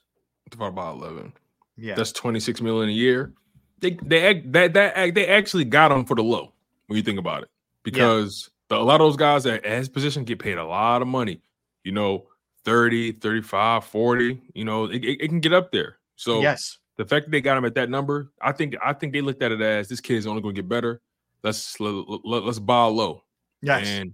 About 0.52 0.68
about 0.70 0.98
11. 0.98 1.34
Yeah. 1.76 1.96
That's 1.96 2.12
26 2.12 2.62
million 2.62 2.90
a 2.90 2.94
year. 2.94 3.34
They 3.80 3.92
they 4.04 4.40
that 4.46 4.74
that 4.74 5.14
they 5.14 5.28
actually 5.28 5.66
got 5.66 5.92
him 5.92 6.06
for 6.06 6.16
the 6.16 6.24
low 6.24 6.54
when 6.88 6.98
you 6.98 7.04
think 7.04 7.20
about 7.20 7.44
it. 7.44 7.50
Because 7.84 8.50
the, 8.70 8.78
a 8.78 8.80
lot 8.84 9.02
of 9.02 9.08
those 9.08 9.18
guys 9.18 9.46
at, 9.46 9.64
at 9.66 9.78
his 9.78 9.90
position 9.90 10.24
get 10.24 10.40
paid 10.40 10.58
a 10.58 10.66
lot 10.66 11.02
of 11.02 11.08
money. 11.08 11.42
You 11.84 11.92
know, 11.92 12.28
30, 12.66 13.14
35, 13.14 13.86
40, 13.86 14.42
you 14.54 14.66
know, 14.66 14.86
it, 14.86 15.04
it, 15.06 15.22
it 15.24 15.28
can 15.30 15.40
get 15.40 15.54
up 15.54 15.72
there. 15.72 15.98
So 16.16 16.42
Yes. 16.42 16.80
the 16.98 17.06
fact 17.06 17.28
that 17.28 17.32
they 17.32 17.40
got 17.42 17.58
him 17.58 17.64
at 17.66 17.76
that 17.76 17.90
number, 17.90 18.32
I 18.42 18.52
think 18.52 18.76
I 18.84 18.94
think 18.94 19.14
they 19.14 19.22
looked 19.22 19.42
at 19.44 19.52
it 19.52 19.62
as 19.62 19.88
this 19.90 20.02
kid 20.02 20.16
is 20.18 20.28
only 20.28 20.42
going 20.42 20.56
to 20.56 20.62
get 20.62 20.68
better. 20.70 21.02
Let's 21.48 21.80
let, 21.80 21.93
let, 22.26 22.43
let's 22.43 22.59
buy 22.59 22.84
low. 22.85 23.24
Yes. 23.61 23.88
And 23.88 24.14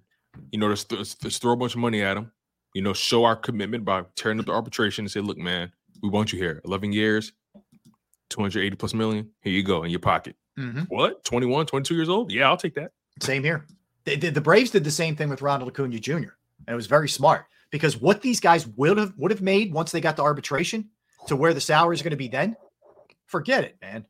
you 0.52 0.60
know, 0.60 0.68
let's, 0.68 0.86
let's, 0.92 1.18
let's 1.24 1.38
throw 1.40 1.54
a 1.54 1.56
bunch 1.56 1.74
of 1.74 1.80
money 1.80 2.04
at 2.04 2.16
him. 2.16 2.32
You 2.76 2.84
know, 2.84 2.94
show 2.94 3.24
our 3.24 3.36
commitment 3.36 3.86
by 3.86 4.04
tearing 4.16 4.40
up 4.40 4.46
the 4.46 4.52
arbitration 4.52 5.06
and 5.06 5.12
say, 5.12 5.20
look, 5.20 5.38
man, 5.38 5.72
we 6.04 6.10
want 6.10 6.32
you 6.32 6.40
here. 6.40 6.62
11 6.66 6.92
years, 6.92 7.34
280 8.30 8.76
plus 8.76 8.94
million. 8.94 9.30
Here 9.42 9.52
you 9.52 9.64
go 9.64 9.84
in 9.84 9.90
your 9.90 10.00
pocket. 10.00 10.36
Mhm. 10.60 10.86
What? 10.90 11.24
21, 11.24 11.66
22 11.66 11.96
years 11.96 12.10
old? 12.10 12.32
Yeah, 12.32 12.48
I'll 12.50 12.58
take 12.58 12.76
that. 12.76 12.92
Same 13.22 13.44
here. 13.44 13.66
The, 14.06 14.16
the, 14.16 14.30
the 14.30 14.42
Braves 14.42 14.70
did 14.70 14.84
the 14.84 14.92
same 14.92 15.16
thing 15.16 15.30
with 15.30 15.42
Ronald 15.42 15.70
Acuna 15.70 16.00
Jr. 16.00 16.14
and 16.14 16.30
it 16.68 16.76
was 16.76 16.88
very 16.88 17.10
smart 17.10 17.46
because 17.72 18.00
what 18.00 18.22
these 18.22 18.40
guys 18.40 18.68
would 18.68 18.98
have 18.98 19.14
would 19.18 19.32
have 19.32 19.42
made 19.42 19.74
once 19.74 19.92
they 19.92 20.02
got 20.02 20.18
the 20.18 20.24
arbitration 20.24 20.90
to 21.28 21.36
where 21.36 21.54
the 21.54 21.62
salary 21.62 21.96
is 21.96 22.02
going 22.04 22.12
to 22.12 22.18
be 22.18 22.28
then, 22.28 22.56
forget 23.26 23.64
it, 23.64 23.78
man. 23.82 24.06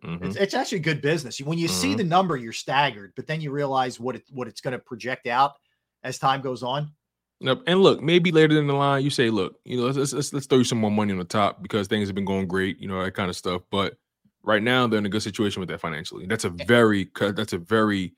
Mhm. 0.00 0.24
It's, 0.24 0.36
it's 0.36 0.54
actually 0.54 0.80
good 0.80 1.00
business. 1.00 1.40
When 1.40 1.58
you 1.58 1.68
see 1.68 1.94
Mhm. 1.94 1.98
the 1.98 2.04
number, 2.04 2.36
you're 2.36 2.52
staggered, 2.52 3.12
but 3.16 3.26
then 3.26 3.40
you 3.40 3.50
realize 3.50 3.98
what 4.00 4.16
it 4.16 4.24
what 4.30 4.48
it's 4.48 4.60
going 4.60 4.72
to 4.72 4.78
project 4.78 5.26
out 5.26 5.54
as 6.02 6.18
time 6.18 6.40
goes 6.40 6.62
on. 6.62 6.92
Nope. 7.40 7.62
And 7.66 7.80
look, 7.82 8.02
maybe 8.02 8.32
later 8.32 8.58
in 8.58 8.66
the 8.66 8.74
line, 8.74 9.04
you 9.04 9.10
say, 9.10 9.30
look, 9.30 9.60
you 9.64 9.76
know, 9.76 9.84
let's, 9.86 10.12
let's 10.12 10.32
let's 10.32 10.46
throw 10.46 10.58
you 10.58 10.64
some 10.64 10.78
more 10.78 10.90
money 10.90 11.12
on 11.12 11.18
the 11.18 11.24
top 11.24 11.62
because 11.62 11.86
things 11.86 12.08
have 12.08 12.14
been 12.16 12.24
going 12.24 12.48
great, 12.48 12.80
you 12.80 12.88
know, 12.88 13.02
that 13.04 13.12
kind 13.14 13.30
of 13.30 13.36
stuff. 13.36 13.62
But 13.70 13.96
right 14.42 14.62
now, 14.62 14.86
they're 14.86 14.98
in 14.98 15.06
a 15.06 15.10
good 15.10 15.22
situation 15.22 15.60
with 15.60 15.68
that 15.68 15.80
financially. 15.80 16.26
That's 16.26 16.44
a 16.44 16.50
very 16.50 17.10
that's 17.20 17.52
a 17.52 17.58
very 17.58 18.14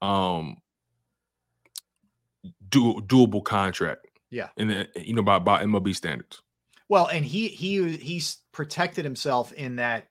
um 0.00 0.56
do, 2.68 2.94
doable 3.02 3.44
contract. 3.44 4.06
Yeah. 4.30 4.48
And 4.56 4.88
you 4.96 5.14
know 5.14 5.22
by 5.22 5.38
by 5.38 5.62
MLB 5.62 5.94
standards. 5.94 6.40
Well, 6.88 7.06
and 7.08 7.24
he 7.24 7.48
he 7.48 7.96
he's 7.96 8.38
protected 8.52 9.04
himself 9.04 9.52
in 9.52 9.76
that 9.76 10.08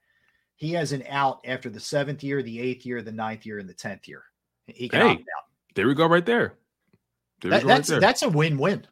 he 0.61 0.73
has 0.73 0.91
an 0.91 1.03
out 1.09 1.40
after 1.43 1.72
the 1.72 1.80
seventh 1.80 2.23
year, 2.23 2.43
the 2.43 2.59
eighth 2.59 2.85
year, 2.85 3.01
the 3.01 3.11
ninth 3.11 3.48
year, 3.48 3.57
and 3.57 3.67
the 3.67 3.73
tenth 3.73 4.07
year. 4.07 4.23
He 4.67 4.88
can 4.88 5.01
Hey, 5.01 5.07
opt 5.14 5.22
out. 5.22 5.45
there 5.73 5.88
we 5.88 5.95
go, 5.95 6.06
right 6.06 6.23
there. 6.23 6.53
There 7.41 7.49
That- 7.49 7.64
go, 7.64 7.67
right 7.67 7.75
that's 7.77 7.90
there. 7.90 7.99
that's 7.99 8.22
a 8.22 8.30
win-win. 8.30 8.85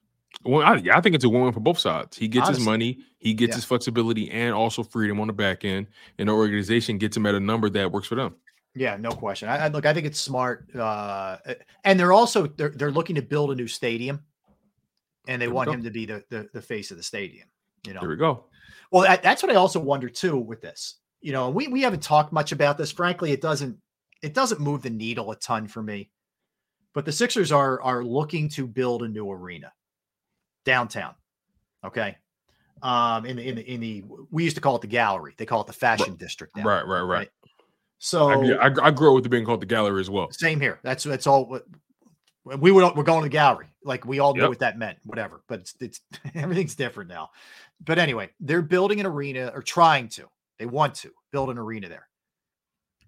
Well, 0.43 0.63
I, 0.65 0.81
I 0.91 0.99
think 1.01 1.13
it's 1.13 1.23
a 1.25 1.29
win 1.29 1.53
for 1.53 1.59
both 1.59 1.77
sides. 1.77 2.17
He 2.17 2.27
gets 2.27 2.49
his 2.49 2.59
money, 2.59 2.97
he 3.19 3.35
gets 3.35 3.49
Yeah. 3.51 3.55
his 3.57 3.65
flexibility, 3.65 4.31
and 4.31 4.51
also 4.55 4.81
freedom 4.81 5.19
on 5.19 5.27
the 5.27 5.33
back 5.33 5.63
end. 5.63 5.85
And 6.17 6.27
the 6.27 6.33
organization 6.33 6.97
gets 6.97 7.15
him 7.15 7.27
at 7.27 7.35
a 7.35 7.39
number 7.39 7.69
that 7.69 7.91
works 7.91 8.07
for 8.07 8.15
them. 8.15 8.35
Yeah, 8.73 8.97
no 8.97 9.11
question. 9.11 9.47
I, 9.47 9.65
I 9.65 9.67
look. 9.67 9.85
I 9.85 9.93
think 9.93 10.07
it's 10.07 10.19
smart, 10.19 10.73
uh, 10.75 11.37
and 11.83 11.99
they're 11.99 12.13
also 12.13 12.47
they're 12.47 12.69
they're 12.69 12.91
looking 12.91 13.15
to 13.15 13.21
build 13.21 13.51
a 13.51 13.55
new 13.55 13.67
stadium, 13.67 14.23
and 15.27 15.39
they 15.39 15.45
There 15.47 15.53
want 15.53 15.69
him 15.69 15.83
to 15.83 15.91
be 15.91 16.05
the, 16.07 16.23
the 16.29 16.49
the 16.53 16.61
face 16.61 16.89
of 16.89 16.97
the 16.97 17.03
stadium. 17.03 17.47
You 17.85 17.93
know, 17.93 17.99
There 18.01 18.09
we 18.09 18.15
go. 18.15 18.45
Well, 18.91 19.03
that, 19.03 19.21
that's 19.21 19.43
what 19.43 19.51
I 19.51 19.55
also 19.55 19.79
wonder 19.79 20.09
too 20.09 20.37
with 20.37 20.61
this. 20.61 20.95
You 21.21 21.31
know, 21.33 21.49
we 21.49 21.67
we 21.67 21.81
haven't 21.81 22.01
talked 22.03 22.31
much 22.31 22.51
about 22.51 22.77
this. 22.77 22.91
Frankly, 22.91 23.31
it 23.31 23.41
doesn't 23.41 23.77
it 24.21 24.33
doesn't 24.33 24.59
move 24.61 24.81
the 24.81 24.89
needle 24.89 25.31
a 25.31 25.35
ton 25.35 25.67
for 25.67 25.81
me. 25.83 26.09
But 26.93 27.05
the 27.05 27.11
Sixers 27.11 27.51
are 27.51 27.81
are 27.81 28.03
looking 28.03 28.49
to 28.49 28.65
build 28.67 29.03
a 29.03 29.07
new 29.07 29.29
arena 29.29 29.71
downtown. 30.65 31.15
Okay. 31.85 32.17
Um 32.81 33.25
in 33.25 33.35
the 33.35 33.47
in 33.47 33.55
the 33.55 33.73
in 33.73 33.79
the 33.81 34.03
we 34.31 34.43
used 34.43 34.55
to 34.55 34.61
call 34.61 34.75
it 34.77 34.81
the 34.81 34.87
gallery. 34.87 35.33
They 35.37 35.45
call 35.45 35.61
it 35.61 35.67
the 35.67 35.73
fashion 35.73 36.15
district 36.15 36.55
now. 36.55 36.63
Right, 36.63 36.85
right, 36.87 37.01
right. 37.01 37.29
So 37.97 38.29
I, 38.29 38.67
I, 38.67 38.71
I 38.87 38.91
grew 38.91 39.09
up 39.09 39.15
with 39.15 39.25
it 39.25 39.29
being 39.29 39.43
called 39.45 39.61
the 39.61 39.65
gallery 39.65 39.99
as 39.99 40.09
well. 40.09 40.31
same 40.31 40.61
here. 40.61 40.79
That's 40.83 41.03
that's 41.03 41.27
all. 41.27 41.45
what- 41.45 41.65
We 42.45 42.71
would 42.71 42.95
we're 42.95 43.03
going 43.03 43.19
to 43.21 43.25
the 43.25 43.29
gallery. 43.29 43.67
Like 43.83 44.05
we 44.05 44.19
all 44.19 44.33
knew 44.33 44.41
Yep. 44.43 44.49
what 44.49 44.59
that 44.59 44.77
meant. 44.77 44.97
Whatever. 45.03 45.41
But 45.49 45.59
it's 45.59 45.73
it's 45.81 46.01
everything's 46.35 46.75
different 46.75 47.09
now. 47.09 47.29
But 47.83 47.99
anyway, 47.99 48.29
they're 48.39 48.61
building 48.61 49.01
an 49.01 49.05
arena 49.05 49.51
or 49.53 49.61
trying 49.61 50.07
to. 50.09 50.27
They 50.59 50.65
want 50.65 50.93
to 50.95 51.11
build 51.31 51.49
an 51.49 51.57
arena 51.57 51.89
there. 51.89 52.07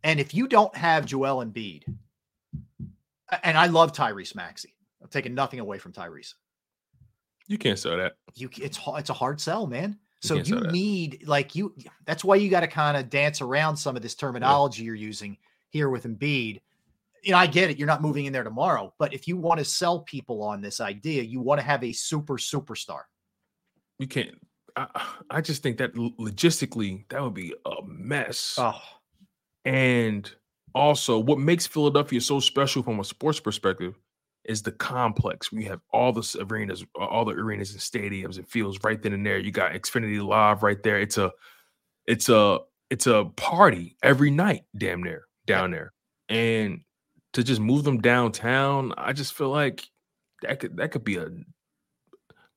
And 0.03 0.19
if 0.19 0.33
you 0.33 0.47
don't 0.47 0.75
have 0.75 1.05
Joel 1.05 1.45
Embiid, 1.45 1.83
and 3.43 3.57
I 3.57 3.67
love 3.67 3.93
Tyrese 3.93 4.35
Maxey. 4.35 4.75
I'm 5.01 5.09
taking 5.09 5.33
nothing 5.33 5.59
away 5.59 5.77
from 5.77 5.93
Tyrese. 5.93 6.33
You 7.47 7.57
can't 7.57 7.77
sell 7.77 7.97
that. 7.97 8.13
You 8.35 8.49
it's 8.61 8.80
it's 8.88 9.09
a 9.09 9.13
hard 9.13 9.41
sell, 9.41 9.67
man. 9.67 9.97
So 10.21 10.35
can't 10.35 10.47
you 10.47 10.59
need 10.71 11.27
like 11.27 11.55
you. 11.55 11.73
That's 12.05 12.23
why 12.23 12.35
you 12.35 12.49
got 12.49 12.61
to 12.61 12.67
kind 12.67 12.95
of 12.95 13.09
dance 13.09 13.41
around 13.41 13.75
some 13.77 13.95
of 13.95 14.01
this 14.01 14.15
terminology 14.15 14.83
you're 14.83 14.95
using 14.95 15.38
here 15.69 15.89
with 15.89 16.03
Embiid. 16.03 16.61
You 17.23 17.31
know, 17.31 17.38
I 17.38 17.47
get 17.47 17.69
it. 17.69 17.77
You're 17.77 17.88
not 17.88 18.01
moving 18.01 18.25
in 18.25 18.33
there 18.33 18.43
tomorrow, 18.43 18.93
but 18.99 19.13
if 19.13 19.27
you 19.27 19.38
want 19.38 19.59
to 19.59 19.65
sell 19.65 19.99
people 19.99 20.43
on 20.43 20.61
this 20.61 20.80
idea, 20.80 21.23
you 21.23 21.39
want 21.39 21.59
to 21.59 21.65
have 21.65 21.83
a 21.83 21.91
super 21.91 22.38
superstar. 22.38 23.01
You 23.99 24.07
can't. 24.07 24.39
I, 24.75 24.88
I 25.30 25.41
just 25.41 25.64
think 25.64 25.77
that 25.77 25.93
logistically, 25.95 27.06
that 27.09 27.22
would 27.22 27.33
be 27.33 27.53
a 27.66 27.75
mess. 27.85 28.56
Oh, 28.58 28.80
And 29.66 30.32
also, 30.74 31.19
what 31.19 31.40
makes 31.40 31.67
Philadelphia 31.67 32.22
so 32.22 32.40
special 32.40 32.83
from 32.83 33.00
a 33.00 33.03
sports 33.03 33.40
perspective 33.40 33.95
is 34.45 34.61
the 34.61 34.72
complex. 34.72 35.51
We 35.51 35.66
have 35.66 35.82
all 35.91 36.11
the 36.11 36.45
arenas, 36.50 36.83
all 36.95 37.25
the 37.25 37.33
arenas 37.33 37.72
and 37.72 37.80
stadiums 37.80 38.38
and 38.38 38.48
fields 38.48 38.80
right 38.83 39.01
then 39.01 39.14
and 39.14 39.25
there. 39.25 39.38
You 39.40 39.51
got 39.51 39.74
Xfinity 39.74 40.25
Live 40.25 40.64
right 40.64 40.82
there. 40.82 41.00
It's 41.00 41.17
a, 41.17 41.32
it's 42.08 42.30
a, 42.30 42.59
it's 42.90 43.08
a 43.08 43.25
party 43.35 43.95
every 44.01 44.32
night, 44.32 44.64
damn 44.75 45.03
near 45.03 45.25
down 45.45 45.72
there. 45.72 45.93
And 46.30 46.82
to 47.33 47.43
just 47.43 47.61
move 47.61 47.83
them 47.83 48.01
downtown, 48.01 48.93
I 48.98 49.14
just 49.14 49.33
feel 49.33 49.50
like 49.50 49.90
that 50.41 50.59
could 50.59 50.77
that 50.77 50.91
could 50.91 51.03
be 51.03 51.17
a 51.17 51.30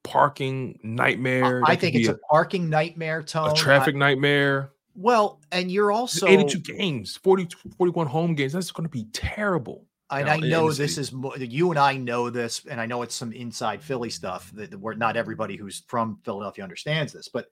parking 0.05 0.79
nightmare. 0.83 1.63
I 1.65 1.71
that 1.71 1.73
could 1.73 1.81
think 1.81 1.95
it's 1.97 2.09
a, 2.09 2.19
parking 2.31 2.71
nightmare 2.71 3.23
tone. 3.23 3.49
a 3.49 3.53
I- 3.53 3.57
traffic 3.57 3.97
nightmare. 3.97 4.71
well, 4.95 5.41
and 5.51 5.71
you're 5.71 5.91
also 5.91 6.27
82 6.29 6.61
games, 6.61 7.17
40, 7.17 7.49
41 7.77 8.07
home 8.07 8.35
games. 8.35 8.53
That's 8.53 8.71
going 8.71 8.85
to 8.85 8.91
be 8.93 9.05
terrible. 9.13 9.87
And 10.11 10.27
down 10.27 10.45
I 10.45 10.47
know 10.49 10.71
the 10.71 10.77
this 10.83 10.99
is 10.99 11.13
you 11.39 11.71
and 11.71 11.79
I 11.79 11.97
know 11.97 12.31
this, 12.31 12.65
and 12.71 12.81
I 12.81 12.87
know 12.87 13.03
it's 13.03 13.15
some 13.15 13.33
inside 13.33 13.83
Philly 13.83 14.11
stuff 14.11 14.53
that, 14.53 14.71
that 14.71 14.79
we're 14.79 14.95
not 14.95 15.17
everybody 15.17 15.57
who's 15.57 15.83
from 15.89 16.19
Philadelphia 16.25 16.63
understands 16.63 17.13
this, 17.13 17.27
but 17.29 17.49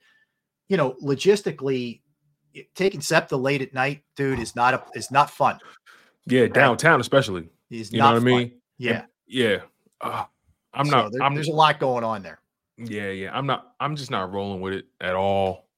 you 0.69 0.77
know, 0.77 0.93
logistically, 1.03 2.03
i- 2.57 2.67
taking 2.75 3.01
SEPTA 3.01 3.37
late 3.37 3.63
at 3.63 3.75
night, 3.75 4.03
dude, 4.15 4.39
is 4.39 4.55
not 4.55 4.75
a 4.75 4.83
is 4.95 5.11
not 5.11 5.31
fun. 5.31 5.59
Yeah, 6.27 6.47
downtown 6.47 7.01
especially. 7.01 7.49
Is 7.71 7.91
You 7.91 7.99
know 7.99 8.05
not 8.05 8.15
what 8.15 8.23
I 8.23 8.25
mean? 8.25 8.53
Yeah, 8.79 8.93
And- 8.93 9.05
yeah. 9.27 9.59
Uh, 10.01 10.25
I'm 10.75 10.87
So 10.87 10.91
not. 10.93 11.13
there- 11.13 11.23
I'm 11.23 11.35
there's 11.35 11.49
a 11.49 11.53
lot 11.53 11.81
going 11.81 12.05
on 12.05 12.23
there. 12.23 12.39
Yeah, 12.87 13.11
yeah. 13.11 13.37
I'm 13.37 13.47
not. 13.47 13.75
I'm 13.81 13.97
just 13.97 14.11
not 14.11 14.33
rolling 14.33 14.61
with 14.61 14.75
it 14.75 14.87
at 15.01 15.15
all. 15.15 15.69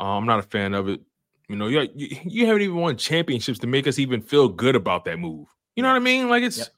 Uh, 0.00 0.16
I'm 0.16 0.26
not 0.26 0.38
a 0.38 0.42
fan 0.42 0.74
of 0.74 0.88
it. 0.88 1.00
You 1.48 1.56
know, 1.56 1.68
you, 1.68 1.88
you 1.94 2.16
you 2.24 2.46
haven't 2.46 2.62
even 2.62 2.76
won 2.76 2.96
championships 2.96 3.58
to 3.60 3.66
make 3.66 3.86
us 3.86 3.98
even 3.98 4.20
feel 4.20 4.48
good 4.48 4.76
about 4.76 5.04
that 5.04 5.18
move. 5.18 5.46
You 5.76 5.82
know 5.82 5.90
what 5.90 5.96
I 5.96 6.00
mean? 6.00 6.28
Like 6.28 6.42
it's. 6.42 6.70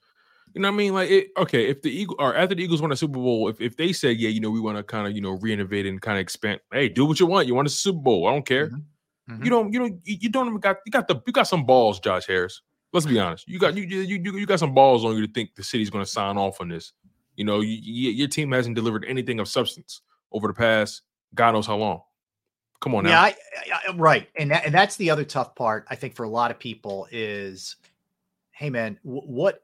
You 0.55 0.63
know 0.63 0.69
what 0.69 0.75
I 0.75 0.79
mean? 0.79 0.95
Like, 0.95 1.11
it, 1.11 1.29
okay, 1.37 1.67
if 1.69 1.83
the 1.83 1.91
Eagle 1.91 2.17
or 2.19 2.35
after 2.35 2.55
the 2.55 2.65
Eagles 2.65 2.81
won 2.81 2.91
a 2.91 2.97
Super 2.97 3.19
Bowl, 3.19 3.51
if, 3.51 3.61
if 3.61 3.77
they 3.77 3.93
said, 3.93 4.17
yeah, 4.17 4.31
you 4.31 4.41
know, 4.41 4.51
we 4.51 4.59
want 4.59 4.79
to 4.79 4.83
kind 4.83 5.07
of, 5.07 5.13
you 5.15 5.21
know, 5.21 5.37
reinnovate 5.37 5.87
and 5.87 6.01
kind 6.01 6.17
of 6.17 6.23
expand, 6.23 6.61
hey, 6.73 6.89
do 6.89 7.05
what 7.05 7.21
you 7.21 7.27
want. 7.27 7.47
You 7.47 7.55
want 7.55 7.69
a 7.69 7.71
Super 7.71 8.01
Bowl. 8.01 8.27
I 8.27 8.33
don't 8.33 8.47
care. 8.47 8.69
Mm-hmm. 8.69 9.45
You 9.45 9.51
don't, 9.51 9.71
you 9.71 9.79
don't, 9.79 10.01
you, 10.05 10.17
you 10.19 10.29
don't 10.31 10.47
even 10.47 10.59
got, 10.59 10.79
you 10.87 10.93
got 10.93 11.09
the, 11.09 11.21
you 11.27 11.33
got 11.35 11.43
some 11.43 11.67
balls, 11.67 12.01
Josh 12.01 12.27
Harris. 12.27 12.63
Let's 12.95 13.05
be 13.05 13.19
honest. 13.19 13.47
You 13.47 13.59
got, 13.59 13.77
you, 13.77 13.83
you, 13.83 14.01
you, 14.01 14.39
you 14.39 14.47
got 14.47 14.59
some 14.59 14.73
balls 14.73 15.05
on 15.05 15.15
you 15.15 15.27
to 15.27 15.31
think 15.31 15.55
the 15.57 15.63
city's 15.63 15.91
going 15.91 16.03
to 16.03 16.11
sign 16.11 16.39
off 16.39 16.59
on 16.63 16.71
this. 16.71 16.95
You 17.37 17.45
know, 17.45 17.61
you, 17.61 17.79
you, 17.81 18.11
your 18.11 18.29
team 18.29 18.53
hasn't 18.53 18.75
delivered 18.77 19.05
anything 19.07 19.39
of 19.41 19.49
substance 19.49 20.01
over 20.33 20.49
the 20.49 20.55
past, 20.55 21.03
God 21.35 21.53
knows 21.53 21.67
how 21.67 21.77
long. 21.77 22.01
Come 22.81 22.95
on 22.95 23.05
now. 23.05 23.11
Yeah, 23.11 23.21
I, 23.23 23.27
I, 23.29 23.81
I- 23.91 23.95
right, 23.97 24.29
and 24.39 24.51
that, 24.51 24.67
and 24.67 24.75
that's 24.75 24.97
the 24.97 25.11
other 25.11 25.25
tough 25.25 25.55
part. 25.55 25.87
I 25.89 25.95
think 25.97 26.15
for 26.15 26.25
a 26.25 26.29
lot 26.29 26.51
of 26.51 26.59
people 26.59 27.07
is, 27.11 27.77
hey 28.51 28.71
man, 28.71 28.99
wh- 29.03 29.27
what 29.29 29.61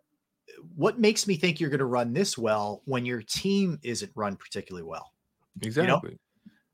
what 0.77 0.99
makes 0.99 1.27
me 1.27 1.35
think 1.37 1.59
you're 1.61 1.71
going 1.71 1.79
to 1.81 1.85
run 1.87 2.13
this 2.13 2.37
well 2.39 2.83
when 2.85 3.05
your 3.05 3.23
team 3.23 3.79
isn't 3.83 4.13
run 4.15 4.37
particularly 4.37 4.87
well? 4.87 5.13
exactly. 5.61 6.19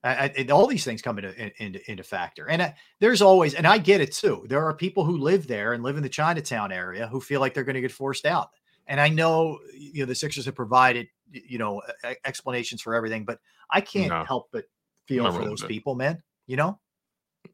I, 0.04 0.32
I- 0.38 0.46
all 0.52 0.66
these 0.68 0.84
things 0.84 1.02
come 1.02 1.18
into 1.18 1.34
into, 1.62 1.90
into 1.90 2.02
factor. 2.04 2.48
And 2.48 2.62
uh, 2.62 2.70
there's 3.00 3.20
always, 3.22 3.54
and 3.54 3.66
I 3.66 3.78
get 3.78 4.00
it 4.00 4.12
too. 4.12 4.46
There 4.48 4.64
are 4.64 4.74
people 4.74 5.04
who 5.04 5.18
live 5.18 5.46
there 5.48 5.72
and 5.72 5.82
live 5.82 5.96
in 5.96 6.02
the 6.04 6.08
Chinatown 6.08 6.70
area 6.70 7.08
who 7.08 7.20
feel 7.20 7.40
like 7.40 7.52
they're 7.54 7.64
going 7.64 7.74
to 7.74 7.80
get 7.80 7.90
forced 7.92 8.26
out. 8.26 8.50
And 8.88 9.00
I 9.00 9.08
know, 9.08 9.58
you 9.72 10.00
know, 10.00 10.06
the 10.06 10.14
Sixers 10.14 10.46
have 10.46 10.54
provided, 10.56 11.06
you 11.30 11.58
know, 11.58 11.82
explanations 12.24 12.82
for 12.82 12.94
everything, 12.94 13.24
but 13.24 13.38
I 13.70 13.80
can't 13.80 14.08
No. 14.10 14.24
help 14.24 14.48
but 14.52 14.64
feel 15.06 15.30
for 15.30 15.44
those 15.44 15.62
people, 15.62 15.94
man. 15.94 16.22
You 16.46 16.56
know, 16.56 16.80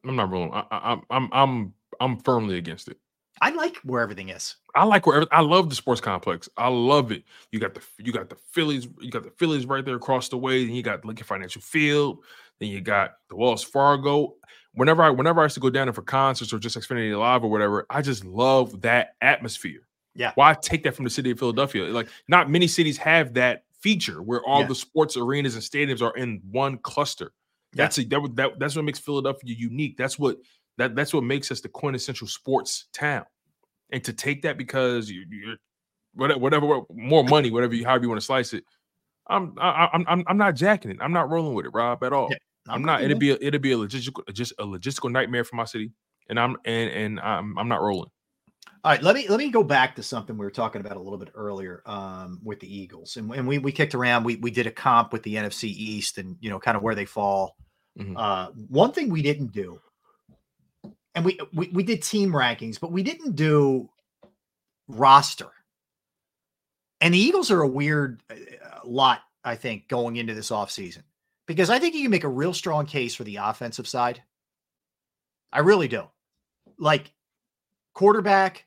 I'm 0.05 0.15
not 0.15 0.67
I, 0.71 0.77
I'm, 0.89 1.01
I'm, 1.09 1.29
I'm, 1.33 1.73
I'm 1.99 2.17
firmly 2.19 2.57
against 2.57 2.87
it. 2.87 2.97
I 3.41 3.49
like 3.49 3.75
where 3.83 4.01
everything 4.01 4.29
is. 4.29 4.55
I 4.75 4.85
like 4.85 5.05
where 5.05 5.25
I 5.31 5.41
love 5.41 5.69
the 5.69 5.75
sports 5.75 5.99
complex. 5.99 6.47
I 6.55 6.69
love 6.69 7.11
it. 7.11 7.23
You 7.51 7.59
got 7.59 7.73
the 7.73 7.81
you 7.97 8.13
got 8.13 8.29
the 8.29 8.37
Phillies, 8.51 8.87
you 9.01 9.11
got 9.11 9.23
the 9.23 9.31
Phillies 9.31 9.65
right 9.65 9.83
there 9.83 9.95
across 9.95 10.29
the 10.29 10.37
way. 10.37 10.65
Then 10.65 10.73
you 10.73 10.83
got 10.83 11.03
Lincoln 11.03 11.25
Financial 11.25 11.61
Field. 11.61 12.19
Then 12.59 12.69
you 12.69 12.79
got 12.79 13.15
the 13.29 13.35
Wells 13.35 13.63
Fargo. 13.63 14.35
Whenever 14.73 15.03
I 15.03 15.09
whenever 15.09 15.41
I 15.41 15.45
used 15.45 15.55
to 15.55 15.61
go 15.61 15.69
down 15.69 15.87
there 15.87 15.93
for 15.93 16.01
concerts 16.01 16.53
or 16.53 16.59
just 16.59 16.77
Xfinity 16.77 17.17
Live 17.17 17.43
or 17.43 17.49
whatever, 17.51 17.85
I 17.89 18.01
just 18.01 18.23
love 18.23 18.81
that 18.81 19.15
atmosphere. 19.21 19.81
Yeah. 20.15 20.31
Why 20.35 20.53
take 20.53 20.83
that 20.83 20.95
from 20.95 21.03
the 21.03 21.11
city 21.11 21.31
of 21.31 21.39
Philadelphia? 21.39 21.83
Like 21.85 22.07
not 22.27 22.49
many 22.49 22.67
cities 22.67 22.97
have 22.97 23.33
that 23.33 23.63
feature 23.81 24.21
where 24.21 24.41
all 24.43 24.61
Yeah. 24.61 24.67
the 24.67 24.75
sports 24.75 25.17
arenas 25.17 25.55
and 25.55 25.63
stadiums 25.63 26.01
are 26.01 26.15
in 26.15 26.41
one 26.49 26.77
cluster. 26.79 27.33
That's 27.73 27.97
a, 27.97 28.05
that, 28.05 28.31
that 28.35 28.51
that's 28.59 28.75
what 28.75 28.85
makes 28.85 28.99
Philadelphia 28.99 29.53
unique. 29.53 29.97
That's 29.97 30.17
what 30.17 30.37
that 30.77 30.95
that's 30.95 31.13
what 31.13 31.23
makes 31.25 31.51
us 31.51 31.59
the 31.59 31.67
quintessential 31.67 32.27
sports 32.27 32.85
town. 32.93 33.25
And 33.91 34.03
to 34.05 34.13
take 34.13 34.41
that 34.43 34.57
because 34.57 35.09
you, 35.09 35.25
you're 35.29 35.57
whatever, 36.13 36.39
whatever 36.39 36.81
more 36.93 37.23
money, 37.25 37.51
whatever 37.51 37.75
you 37.75 37.85
however 37.85 38.03
you 38.03 38.09
want 38.09 38.21
to 38.21 38.25
slice 38.25 38.53
it, 38.53 38.63
I'm 39.27 39.53
I, 39.59 39.89
I'm 39.91 40.05
I'm 40.07 40.23
I'm 40.27 40.37
not 40.37 40.55
jacking 40.55 40.91
it. 40.91 40.97
I'm 41.01 41.11
not 41.11 41.29
rolling 41.29 41.53
with 41.53 41.65
it, 41.65 41.73
Rob, 41.73 42.01
at 42.03 42.13
all. 42.13 42.29
I'm 42.67 42.75
I'm 42.75 42.81
not. 42.83 43.03
It'd 43.03 43.19
be 43.19 43.31
a, 43.31 43.37
it'd 43.41 43.61
be 43.61 43.73
a 43.73 43.77
logistical 43.77 44.21
just 44.33 44.53
a 44.57 44.63
logistical 44.65 45.11
nightmare 45.11 45.43
for 45.43 45.57
my 45.57 45.65
city, 45.65 45.91
and 46.29 46.39
I'm 46.39 46.55
and 46.65 46.89
and 46.89 47.19
I'm 47.19 47.57
I'm 47.59 47.67
not 47.67 47.81
rolling. 47.81 48.09
All 48.85 48.91
right, 48.91 49.01
let 49.01 49.15
me 49.15 49.27
let 49.27 49.39
me 49.39 49.49
go 49.49 49.63
back 49.63 49.95
to 49.95 50.03
something 50.03 50.37
we 50.37 50.45
were 50.45 50.51
talking 50.51 50.79
about 50.79 50.95
a 50.95 50.99
little 50.99 51.17
bit 51.17 51.31
earlier 51.33 51.81
um, 51.87 52.39
with 52.43 52.59
the 52.59 52.71
Eagles, 52.71 53.17
and, 53.17 53.33
and 53.33 53.47
we 53.47 53.57
we 53.57 53.71
kicked 53.71 53.95
around. 53.95 54.23
We 54.23 54.35
we 54.35 54.51
did 54.51 54.67
a 54.67 54.71
comp 54.71 55.11
with 55.11 55.23
the 55.23 55.33
NFC 55.33 55.63
East, 55.63 56.19
and 56.19 56.37
you 56.39 56.51
know, 56.51 56.59
kind 56.59 56.77
of 56.77 56.83
where 56.83 56.93
they 56.93 57.05
fall. 57.05 57.57
Mhm. 57.97 58.13
Uh, 58.15 58.51
one 58.69 58.91
thing 58.91 59.09
we 59.09 59.23
didn't 59.23 59.51
do, 59.53 59.81
and 61.15 61.25
we, 61.25 61.39
we 61.51 61.69
we 61.69 61.81
did 61.81 62.03
team 62.03 62.31
rankings, 62.31 62.79
but 62.79 62.91
we 62.91 63.01
didn't 63.01 63.35
do 63.35 63.89
roster. 64.87 65.49
And 67.01 67.11
the 67.11 67.17
Eagles 67.17 67.49
are 67.49 67.61
a 67.61 67.67
weird 67.67 68.21
uh, 68.29 68.35
lot, 68.83 69.21
I 69.43 69.55
think, 69.55 69.87
going 69.87 70.17
into 70.17 70.35
this 70.35 70.51
offseason 70.51 71.01
because 71.47 71.71
I 71.71 71.79
think 71.79 71.95
you 71.95 72.03
can 72.03 72.11
make 72.11 72.23
a 72.23 72.29
real 72.29 72.53
strong 72.53 72.85
case 72.85 73.15
for 73.15 73.23
the 73.23 73.37
offensive 73.37 73.87
side. 73.87 74.21
I 75.51 75.61
really 75.61 75.87
do. 75.87 76.03
Like 76.77 77.11
quarterback, 77.95 78.65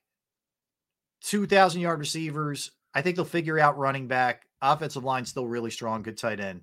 2,000 1.22 1.80
yard 1.80 1.98
receivers. 1.98 2.70
I 2.94 3.02
think 3.02 3.16
they'll 3.16 3.24
figure 3.24 3.58
out 3.58 3.78
running 3.78 4.06
back. 4.08 4.46
Offensive 4.60 5.04
line 5.04 5.24
still 5.24 5.46
really 5.46 5.70
strong, 5.70 6.02
good 6.02 6.16
tight 6.18 6.40
end. 6.40 6.62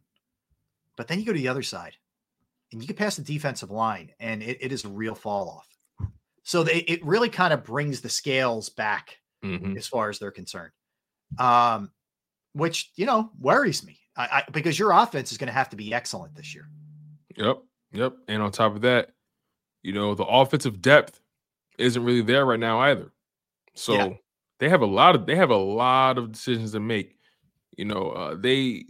But 0.97 1.07
then 1.07 1.19
you 1.19 1.25
go 1.25 1.33
to 1.33 1.39
the 1.39 1.47
other 1.47 1.63
side 1.63 1.93
and 2.71 2.81
you 2.81 2.87
get 2.87 2.97
past 2.97 3.17
the 3.17 3.23
defensive 3.23 3.71
line, 3.71 4.11
and 4.19 4.41
it, 4.41 4.57
it 4.61 4.71
is 4.71 4.85
a 4.85 4.89
real 4.89 5.15
fall 5.15 5.49
off. 5.49 6.09
So 6.43 6.63
they, 6.63 6.79
it 6.79 7.03
really 7.05 7.29
kind 7.29 7.53
of 7.53 7.63
brings 7.63 8.01
the 8.01 8.09
scales 8.09 8.69
back 8.69 9.17
Mhm. 9.43 9.77
as 9.77 9.87
far 9.87 10.09
as 10.09 10.17
they're 10.19 10.31
concerned, 10.31 10.71
um, 11.37 11.91
which 12.53 12.91
you 12.95 13.05
know 13.05 13.29
worries 13.39 13.85
me 13.85 13.99
I, 14.17 14.23
I, 14.23 14.43
because 14.51 14.79
your 14.79 14.91
offense 14.91 15.31
is 15.31 15.37
going 15.37 15.47
to 15.47 15.53
have 15.53 15.69
to 15.69 15.75
be 15.75 15.93
excellent 15.93 16.33
this 16.35 16.55
year. 16.55 16.67
Yep. 17.35 17.61
Yep. 17.91 18.13
And 18.27 18.41
on 18.41 18.51
top 18.51 18.75
of 18.75 18.81
that, 18.81 19.11
you 19.83 19.93
know, 19.93 20.15
the 20.15 20.25
offensive 20.25 20.81
depth 20.81 21.19
isn't 21.77 22.03
really 22.03 22.21
there 22.21 22.45
right 22.45 22.59
now 22.59 22.79
either. 22.79 23.11
So 23.75 23.93
Yeah. 23.93 24.09
They 24.59 24.69
have 24.69 24.81
a 24.81 24.85
lot 24.85 25.15
of 25.15 25.25
they 25.25 25.35
have 25.35 25.49
a 25.49 25.57
lot 25.57 26.17
of 26.17 26.31
decisions 26.31 26.71
to 26.73 26.79
make. 26.79 27.17
You 27.77 27.85
know, 27.85 28.11
uh, 28.11 28.35
they 28.35 28.85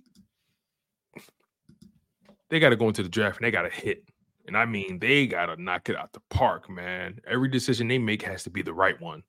they 2.50 2.60
got 2.60 2.70
to 2.70 2.76
go 2.76 2.88
into 2.88 3.04
the 3.04 3.10
draft 3.10 3.38
and 3.38 3.46
they 3.46 3.52
got 3.52 3.64
to 3.64 3.70
hit. 3.70 4.04
And 4.48 4.56
I 4.56 4.66
mean, 4.66 5.00
they 5.00 5.26
got 5.26 5.48
to 5.48 5.62
knock 5.62 5.90
it 5.90 5.96
out 5.96 6.14
the 6.14 6.22
park, 6.30 6.70
man. 6.70 7.20
Every 7.28 7.50
decision 7.50 7.88
they 7.88 7.98
make 7.98 8.22
has 8.22 8.44
to 8.44 8.52
be 8.52 8.62
the 8.62 8.74
right 8.74 9.00
one, 9.02 9.24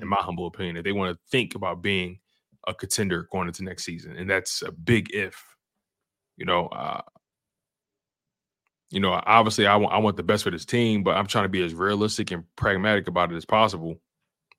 in 0.00 0.08
my 0.08 0.16
humble 0.16 0.46
opinion. 0.46 0.78
If 0.78 0.84
they 0.84 0.92
want 0.92 1.14
to 1.14 1.20
think 1.30 1.54
about 1.54 1.82
being 1.82 2.18
a 2.66 2.72
contender 2.72 3.28
going 3.30 3.48
into 3.48 3.64
next 3.64 3.84
season, 3.84 4.16
and 4.16 4.28
that's 4.28 4.62
a 4.62 4.72
big 4.72 5.14
if. 5.14 5.44
You 6.38 6.46
know, 6.46 6.68
uh, 6.68 7.02
you 8.90 9.00
know, 9.00 9.20
obviously 9.26 9.66
I 9.66 9.76
want 9.76 9.94
I 9.94 9.98
want 9.98 10.16
the 10.16 10.22
best 10.22 10.44
for 10.44 10.50
this 10.50 10.64
team, 10.64 11.02
but 11.02 11.16
I'm 11.16 11.26
trying 11.26 11.44
to 11.44 11.50
be 11.50 11.62
as 11.62 11.74
realistic 11.74 12.30
and 12.30 12.44
pragmatic 12.56 13.08
about 13.08 13.32
it 13.32 13.36
as 13.36 13.44
possible. 13.44 14.00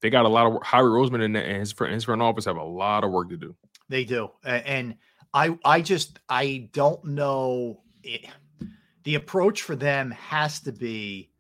They 0.03 0.09
got 0.09 0.25
a 0.25 0.29
lot 0.29 0.45
of 0.45 0.51
work. 0.51 0.65
Howie 0.65 0.83
Roseman 0.83 1.23
and 1.23 1.35
his 1.61 1.71
front, 1.71 1.93
his 1.93 2.03
front 2.03 2.21
office 2.21 2.43
have 2.43 2.57
a 2.57 2.63
lot 2.63 3.05
of 3.05 3.11
work 3.11 3.29
to 3.29 3.37
do. 3.37 3.55
They 3.87 4.03
do, 4.03 4.31
and 4.43 4.97
I 5.33 5.57
I 5.63 5.81
just 5.81 6.19
I 6.27 6.69
don't 6.73 7.03
know. 7.05 7.79
It, 8.03 8.25
the 9.05 9.15
approach 9.15 9.61
for 9.61 9.77
them 9.77 10.11
has 10.11 10.59
to 10.61 10.73
be 10.73 11.31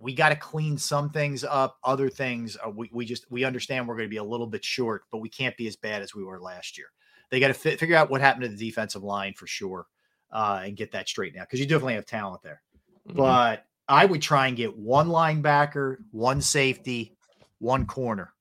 we 0.00 0.12
got 0.12 0.30
to 0.30 0.36
clean 0.36 0.76
some 0.76 1.10
things 1.10 1.44
up 1.44 1.78
other 1.84 2.08
things 2.08 2.56
uh, 2.66 2.68
we, 2.68 2.90
we 2.92 3.04
just 3.04 3.30
we 3.30 3.44
understand 3.44 3.86
we're 3.86 3.94
going 3.94 4.08
to 4.08 4.10
be 4.10 4.16
a 4.16 4.24
little 4.24 4.48
bit 4.48 4.64
short 4.64 5.02
but 5.12 5.18
we 5.18 5.28
can't 5.28 5.56
be 5.56 5.68
as 5.68 5.76
bad 5.76 6.02
as 6.02 6.14
we 6.14 6.24
were 6.24 6.40
last 6.40 6.76
year 6.76 6.88
they 7.30 7.38
got 7.38 7.48
to 7.48 7.54
fi- 7.54 7.76
figure 7.76 7.94
out 7.94 8.10
what 8.10 8.20
happened 8.20 8.42
to 8.42 8.48
the 8.48 8.56
defensive 8.56 9.04
line 9.04 9.32
for 9.34 9.46
sure 9.46 9.86
uh, 10.32 10.62
and 10.64 10.76
get 10.76 10.90
that 10.90 11.08
straight 11.08 11.34
now 11.34 11.42
because 11.42 11.60
you 11.60 11.66
definitely 11.66 11.94
have 11.94 12.06
talent 12.06 12.42
there 12.42 12.60
but 13.06 13.64
i 13.88 14.04
would 14.04 14.22
try 14.22 14.48
and 14.48 14.56
get 14.56 14.76
one 14.76 15.08
linebacker 15.08 15.98
one 16.10 16.40
safety 16.40 17.16
one 17.62 17.86
corner 17.86 18.32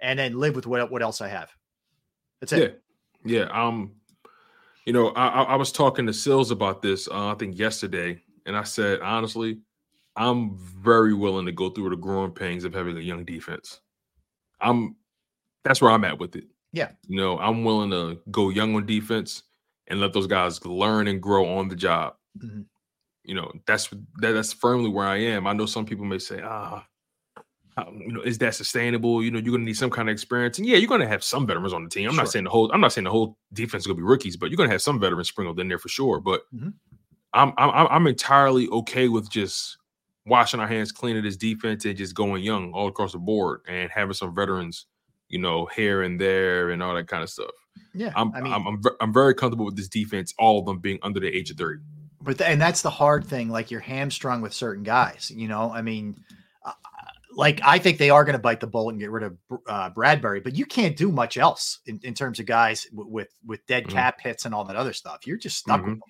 and 0.00 0.18
then 0.18 0.38
live 0.38 0.56
with 0.56 0.66
what, 0.66 0.90
what 0.90 1.02
else 1.02 1.20
i 1.20 1.28
have 1.28 1.50
that's 2.40 2.52
it 2.52 2.82
Yeah, 3.24 3.38
yeah. 3.44 3.64
Um, 3.64 3.92
you 4.84 4.92
know, 4.92 5.08
I, 5.10 5.26
I 5.26 5.42
I 5.42 5.56
was 5.56 5.72
talking 5.72 6.06
to 6.06 6.12
Sills 6.12 6.50
about 6.52 6.80
this. 6.80 7.08
Uh, 7.08 7.32
I 7.32 7.34
think 7.34 7.58
yesterday, 7.58 8.22
and 8.46 8.56
I 8.56 8.62
said 8.62 9.00
honestly, 9.00 9.58
I'm 10.14 10.56
very 10.56 11.12
willing 11.12 11.46
to 11.46 11.52
go 11.52 11.70
through 11.70 11.90
the 11.90 11.96
growing 11.96 12.30
pains 12.30 12.64
of 12.64 12.72
having 12.72 12.96
a 12.96 13.00
young 13.00 13.24
defense. 13.24 13.80
I'm 14.60 14.96
that's 15.64 15.82
where 15.82 15.90
I'm 15.90 16.04
at 16.04 16.18
with 16.20 16.36
it. 16.36 16.44
Yeah. 16.72 16.90
You 17.08 17.16
know, 17.16 17.38
I'm 17.38 17.64
willing 17.64 17.90
to 17.90 18.20
go 18.30 18.50
young 18.50 18.76
on 18.76 18.86
defense 18.86 19.42
and 19.88 20.00
let 20.00 20.12
those 20.12 20.26
guys 20.28 20.64
learn 20.64 21.08
and 21.08 21.20
grow 21.20 21.58
on 21.58 21.68
the 21.68 21.76
job. 21.76 22.14
Mhm. 22.38 22.66
You 23.24 23.34
know, 23.34 23.50
that's 23.66 23.88
that, 24.20 24.32
that's 24.32 24.52
firmly 24.52 24.90
where 24.90 25.06
I 25.06 25.16
am. 25.16 25.46
I 25.48 25.52
know 25.52 25.66
some 25.66 25.84
people 25.84 26.04
may 26.04 26.18
say, 26.18 26.40
ah, 26.44 26.86
how- 27.76 27.92
you 27.92 28.12
know, 28.12 28.20
is 28.22 28.38
that 28.38 28.54
sustainable? 28.54 29.22
You 29.22 29.30
know, 29.30 29.38
you're 29.38 29.52
gonna 29.52 29.64
need 29.64 29.76
some 29.76 29.90
kind 29.90 30.08
of 30.08 30.12
experience. 30.12 30.58
And 30.58 30.66
yeah, 30.66 30.76
you're 30.76 30.88
gonna 30.88 31.06
have 31.08 31.22
some 31.22 31.46
veterans 31.46 31.72
on 31.72 31.84
the 31.84 31.90
team. 31.90 32.08
I'm 32.08 32.14
Sure. 32.14 32.24
not 32.24 32.30
saying 32.32 32.44
the 32.44 32.50
whole 32.50 32.70
I'm 32.72 32.80
not 32.80 32.92
saying 32.92 33.04
the 33.04 33.10
whole 33.10 33.38
defense 33.52 33.82
is 33.82 33.86
gonna 33.86 33.96
be 33.98 34.02
rookies, 34.02 34.36
but 34.36 34.50
you're 34.50 34.56
gonna 34.56 34.70
have 34.70 34.82
some 34.82 34.98
veterans 34.98 35.28
sprinkled 35.28 35.60
in 35.60 35.68
there 35.68 35.78
for 35.78 35.88
sure. 35.88 36.20
But 36.20 36.42
Mhm. 36.54 36.72
I'm 37.32 37.52
I'm 37.58 37.70
I'm- 37.88 38.06
entirely 38.06 38.68
okay 38.68 39.08
with 39.08 39.28
just 39.30 39.76
washing 40.24 40.58
our 40.58 40.66
hands 40.66 40.90
clean 40.90 41.16
of 41.16 41.22
this 41.22 41.36
defense 41.36 41.84
and 41.84 41.96
just 41.96 42.14
going 42.14 42.42
young 42.42 42.72
all 42.72 42.88
across 42.88 43.12
the 43.12 43.18
board 43.18 43.60
and 43.68 43.90
having 43.90 44.14
some 44.14 44.34
veterans, 44.34 44.86
you 45.28 45.38
know, 45.38 45.66
here 45.76 46.02
and 46.02 46.20
there 46.20 46.70
and 46.70 46.82
all 46.82 46.94
that 46.94 47.06
kind 47.08 47.22
of 47.22 47.28
stuff. 47.30 47.50
Yeah, 47.94 48.12
I'm 48.16 48.32
I 48.34 48.40
mean- 48.40 48.52
I'm 48.52 48.66
I'm, 48.66 48.80
I'm 49.00 49.12
very 49.12 49.34
comfortable 49.34 49.66
with 49.66 49.76
this 49.76 49.88
defense, 49.88 50.32
all 50.38 50.58
of 50.60 50.64
them 50.66 50.78
being 50.78 50.98
under 51.02 51.20
the 51.20 51.28
age 51.28 51.50
of 51.50 51.58
30. 51.58 51.82
But 52.22 52.38
th- 52.38 52.50
and 52.50 52.60
that's 52.60 52.80
the 52.82 52.90
hard 52.90 53.24
thing. 53.26 53.50
Like 53.50 53.70
you're 53.70 53.80
hamstrung 53.80 54.40
with 54.40 54.52
certain 54.54 54.82
guys. 54.82 55.30
You 55.34 55.46
know, 55.46 55.70
I 55.70 55.82
mean, 55.82 56.16
like 57.36 57.60
I 57.62 57.78
think 57.78 57.98
they 57.98 58.10
are 58.10 58.24
going 58.24 58.32
to 58.32 58.40
bite 58.42 58.60
the 58.60 58.66
bullet 58.66 58.92
and 58.92 59.00
get 59.00 59.10
rid 59.10 59.22
of 59.22 59.36
uh, 59.68 59.90
Bradberry, 59.90 60.42
but 60.42 60.54
you 60.56 60.64
can't 60.66 60.96
do 60.96 61.12
much 61.12 61.36
else 61.36 61.80
in, 61.86 62.00
in 62.02 62.14
terms 62.14 62.40
of 62.40 62.46
guys 62.46 62.84
w- 62.86 63.08
with 63.10 63.28
with 63.44 63.64
dead 63.66 63.84
Mhm. 63.84 63.90
cap 63.90 64.20
hits 64.20 64.44
and 64.46 64.54
all 64.54 64.64
that 64.64 64.76
other 64.76 64.92
stuff. 64.94 65.26
You're 65.26 65.36
just 65.36 65.58
stuck 65.58 65.82
with 65.84 65.96
Mhm. 65.96 66.00
them, 66.00 66.02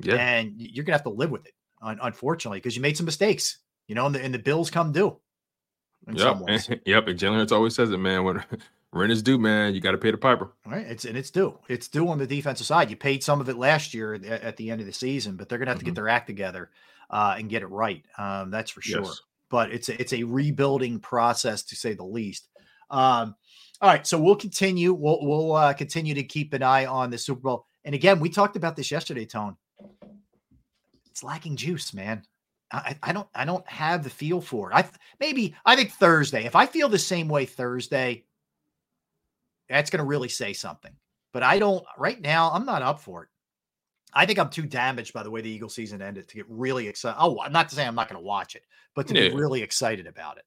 Yeah. 0.00 0.14
and 0.16 0.52
you're 0.60 0.84
going 0.84 0.92
to 0.92 0.98
have 0.98 1.02
to 1.04 1.08
live 1.10 1.30
with 1.30 1.46
it. 1.46 1.54
Un- 1.80 1.98
unfortunately, 2.02 2.58
because 2.58 2.76
you 2.76 2.82
made 2.82 2.96
some 2.96 3.06
mistakes. 3.06 3.58
You 3.86 3.94
know, 3.94 4.04
and 4.06 4.14
the, 4.14 4.22
and 4.22 4.34
the 4.34 4.38
bills 4.38 4.70
come 4.70 4.92
due. 4.92 5.18
In 6.06 6.18
some 6.18 6.38
Yep. 6.40 6.46
ways. 6.46 6.68
yep. 6.84 7.06
And 7.08 7.18
Jalen 7.18 7.36
Hurts 7.36 7.52
always 7.52 7.74
says 7.74 7.90
it, 7.90 7.96
man. 7.96 8.22
When 8.24 8.44
rent 8.92 9.10
is 9.12 9.22
due, 9.22 9.38
man, 9.38 9.74
you 9.74 9.80
got 9.80 9.92
to 9.92 9.98
pay 9.98 10.10
the 10.10 10.18
piper. 10.18 10.52
Right. 10.66 10.86
It's 10.86 11.06
and 11.06 11.16
it's 11.16 11.30
due. 11.30 11.58
It's 11.68 11.88
due 11.88 12.06
on 12.08 12.18
the 12.18 12.26
defensive 12.26 12.66
side. 12.66 12.90
You 12.90 12.96
paid 12.96 13.24
some 13.24 13.40
of 13.40 13.48
it 13.48 13.56
last 13.56 13.94
year 13.94 14.12
at, 14.14 14.24
at 14.24 14.56
the 14.58 14.70
end 14.70 14.80
of 14.82 14.86
the 14.86 14.92
season, 14.92 15.36
but 15.36 15.48
they're 15.48 15.58
gonna 15.58 15.70
have 15.70 15.78
to 15.78 15.84
get 15.86 15.94
their 15.94 16.08
act 16.10 16.26
together 16.26 16.70
uh, 17.08 17.36
and 17.38 17.48
get 17.48 17.62
it 17.62 17.68
right. 17.68 18.04
Um, 18.18 18.50
that's 18.50 18.70
for 18.70 18.82
sure. 18.82 19.02
Yes. 19.04 19.20
But 19.50 19.72
it's 19.72 19.88
a, 19.88 20.00
it's 20.00 20.12
a 20.12 20.22
rebuilding 20.22 21.00
process 21.00 21.62
to 21.64 21.76
say 21.76 21.94
the 21.94 22.04
least. 22.04 22.48
Um, 22.90 23.34
all 23.80 23.88
right, 23.88 24.06
so 24.06 24.18
we'll 24.18 24.36
continue. 24.36 24.92
We'll 24.92 25.24
we'll 25.24 25.54
uh, 25.54 25.72
continue 25.72 26.14
to 26.14 26.22
keep 26.22 26.52
an 26.52 26.62
eye 26.62 26.86
on 26.86 27.10
the 27.10 27.18
Super 27.18 27.40
Bowl. 27.40 27.66
And 27.84 27.94
again, 27.94 28.20
we 28.20 28.28
talked 28.28 28.56
about 28.56 28.76
this 28.76 28.90
yesterday, 28.90 29.24
Tone. 29.24 29.56
It's 31.10 31.22
lacking 31.22 31.56
juice, 31.56 31.94
man. 31.94 32.22
I, 32.72 32.96
I 33.02 33.12
don't 33.12 33.28
I 33.34 33.44
don't 33.44 33.66
have 33.68 34.04
the 34.04 34.10
feel 34.10 34.40
for 34.40 34.70
it. 34.70 34.74
I 34.74 34.88
maybe 35.20 35.54
I 35.64 35.76
think 35.76 35.90
Thursday. 35.92 36.44
If 36.44 36.54
I 36.54 36.66
feel 36.66 36.88
the 36.88 36.98
same 36.98 37.28
way 37.28 37.46
Thursday, 37.46 38.24
that's 39.68 39.90
going 39.90 40.00
to 40.00 40.04
really 40.04 40.28
say 40.28 40.52
something. 40.52 40.92
But 41.32 41.42
I 41.42 41.58
don't 41.58 41.84
right 41.96 42.20
now. 42.20 42.50
I'm 42.50 42.66
not 42.66 42.82
up 42.82 43.00
for 43.00 43.24
it. 43.24 43.28
I 44.14 44.26
think 44.26 44.38
I'm 44.38 44.48
too 44.50 44.62
damaged 44.66 45.12
by 45.12 45.22
the 45.22 45.30
way 45.30 45.40
the 45.40 45.50
Eagle 45.50 45.68
season 45.68 46.00
ended 46.02 46.28
to 46.28 46.34
get 46.36 46.46
really 46.48 46.88
excited. 46.88 47.16
Oh, 47.20 47.40
I'm 47.40 47.52
not 47.52 47.68
to 47.68 47.74
say 47.74 47.86
I'm 47.86 47.94
not 47.94 48.08
going 48.08 48.20
to 48.20 48.24
watch 48.26 48.54
it, 48.56 48.64
but 48.94 49.06
to 49.08 49.14
Yeah. 49.14 49.28
be 49.28 49.34
really 49.36 49.62
excited 49.62 50.06
about 50.06 50.38
it. 50.38 50.44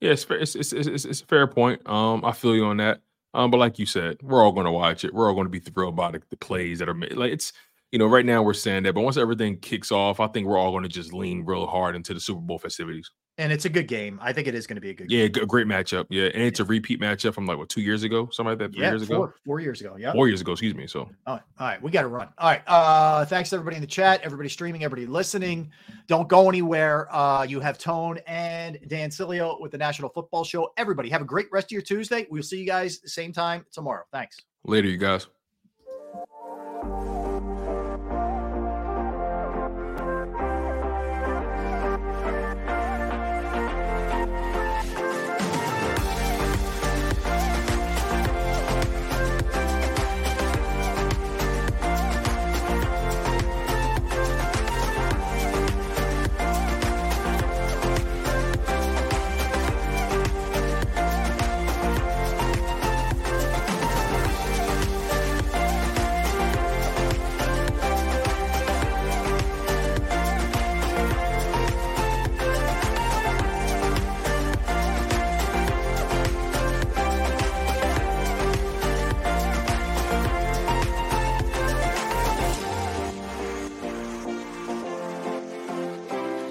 Yeah, 0.00 0.12
it's, 0.12 0.26
it's, 0.30 0.54
it's, 0.54 0.72
it's 0.72 1.04
it's 1.04 1.20
a 1.22 1.26
fair 1.26 1.46
point. 1.46 1.86
Um, 1.88 2.24
I 2.24 2.32
feel 2.32 2.54
you 2.54 2.64
on 2.66 2.76
that. 2.76 3.00
Um, 3.34 3.50
but 3.50 3.58
like 3.58 3.78
you 3.78 3.86
said, 3.86 4.18
we're 4.22 4.42
all 4.42 4.52
going 4.52 4.64
to 4.66 4.72
watch 4.72 5.04
it. 5.04 5.12
We're 5.12 5.28
all 5.28 5.34
going 5.34 5.46
to 5.46 5.50
be 5.50 5.58
thrilled 5.58 5.96
by 5.96 6.12
the, 6.12 6.22
the 6.30 6.36
plays 6.36 6.78
that 6.78 6.88
are 6.88 6.94
made. 6.94 7.12
Like 7.12 7.32
it's, 7.32 7.52
you 7.92 7.98
know, 7.98 8.06
right 8.06 8.26
now 8.26 8.42
we're 8.42 8.54
saying 8.54 8.82
that, 8.82 8.94
but 8.94 9.00
once 9.00 9.16
everything 9.16 9.58
kicks 9.58 9.90
off, 9.90 10.20
I 10.20 10.26
think 10.26 10.46
we're 10.46 10.58
all 10.58 10.72
going 10.72 10.82
to 10.82 10.88
just 10.88 11.12
lean 11.12 11.44
real 11.44 11.66
hard 11.66 11.96
into 11.96 12.12
the 12.12 12.20
Super 12.20 12.40
Bowl 12.40 12.58
festivities. 12.58 13.10
And 13.38 13.52
it's 13.52 13.66
a 13.66 13.68
good 13.68 13.86
game. 13.86 14.18
I 14.20 14.32
think 14.32 14.48
it 14.48 14.54
is 14.56 14.66
going 14.66 14.76
to 14.76 14.80
be 14.80 14.90
a 14.90 14.94
good. 14.94 15.10
Yeah, 15.10 15.28
g- 15.28 15.46
great 15.46 15.68
matchup. 15.68 16.06
Yeah, 16.10 16.24
and 16.24 16.42
it's 16.42 16.58
a 16.58 16.64
repeat 16.64 17.00
matchup 17.00 17.34
from 17.34 17.46
like 17.46 17.56
what 17.56 17.68
two 17.68 17.80
years 17.80 18.02
ago, 18.02 18.28
something 18.32 18.50
like 18.50 18.58
that. 18.58 18.72
Three 18.72 18.82
yeah, 18.82 18.90
years 18.90 19.06
four, 19.06 19.16
ago, 19.26 19.34
four 19.46 19.60
years 19.60 19.80
ago. 19.80 19.94
Yeah, 19.96 20.12
four 20.12 20.26
years 20.26 20.40
ago. 20.40 20.52
Excuse 20.52 20.74
me. 20.74 20.88
So 20.88 21.08
All 21.24 21.34
right, 21.34 21.42
all 21.60 21.66
right, 21.68 21.80
we 21.80 21.92
got 21.92 22.02
to 22.02 22.08
run. 22.08 22.28
All 22.36 22.50
right, 22.50 22.62
uh, 22.66 23.24
thanks 23.26 23.50
to 23.50 23.56
everybody 23.56 23.76
in 23.76 23.80
the 23.80 23.86
chat, 23.86 24.20
everybody 24.24 24.48
streaming, 24.48 24.82
everybody 24.82 25.06
listening. 25.06 25.70
Don't 26.08 26.28
go 26.28 26.48
anywhere. 26.48 27.06
Uh, 27.14 27.44
you 27.44 27.60
have 27.60 27.78
Tone 27.78 28.18
and 28.26 28.76
Dan 28.88 29.10
Sileo 29.10 29.60
with 29.60 29.70
the 29.70 29.78
National 29.78 30.08
Football 30.08 30.42
Show. 30.42 30.72
Everybody, 30.76 31.08
have 31.08 31.22
a 31.22 31.24
great 31.24 31.46
rest 31.52 31.68
of 31.68 31.70
your 31.70 31.82
Tuesday. 31.82 32.26
We'll 32.28 32.42
see 32.42 32.58
you 32.58 32.66
guys 32.66 32.98
the 32.98 33.08
same 33.08 33.32
time 33.32 33.64
tomorrow. 33.70 34.02
Thanks. 34.12 34.36
later, 34.64 34.88
you 34.88 34.96
guys. 34.96 35.28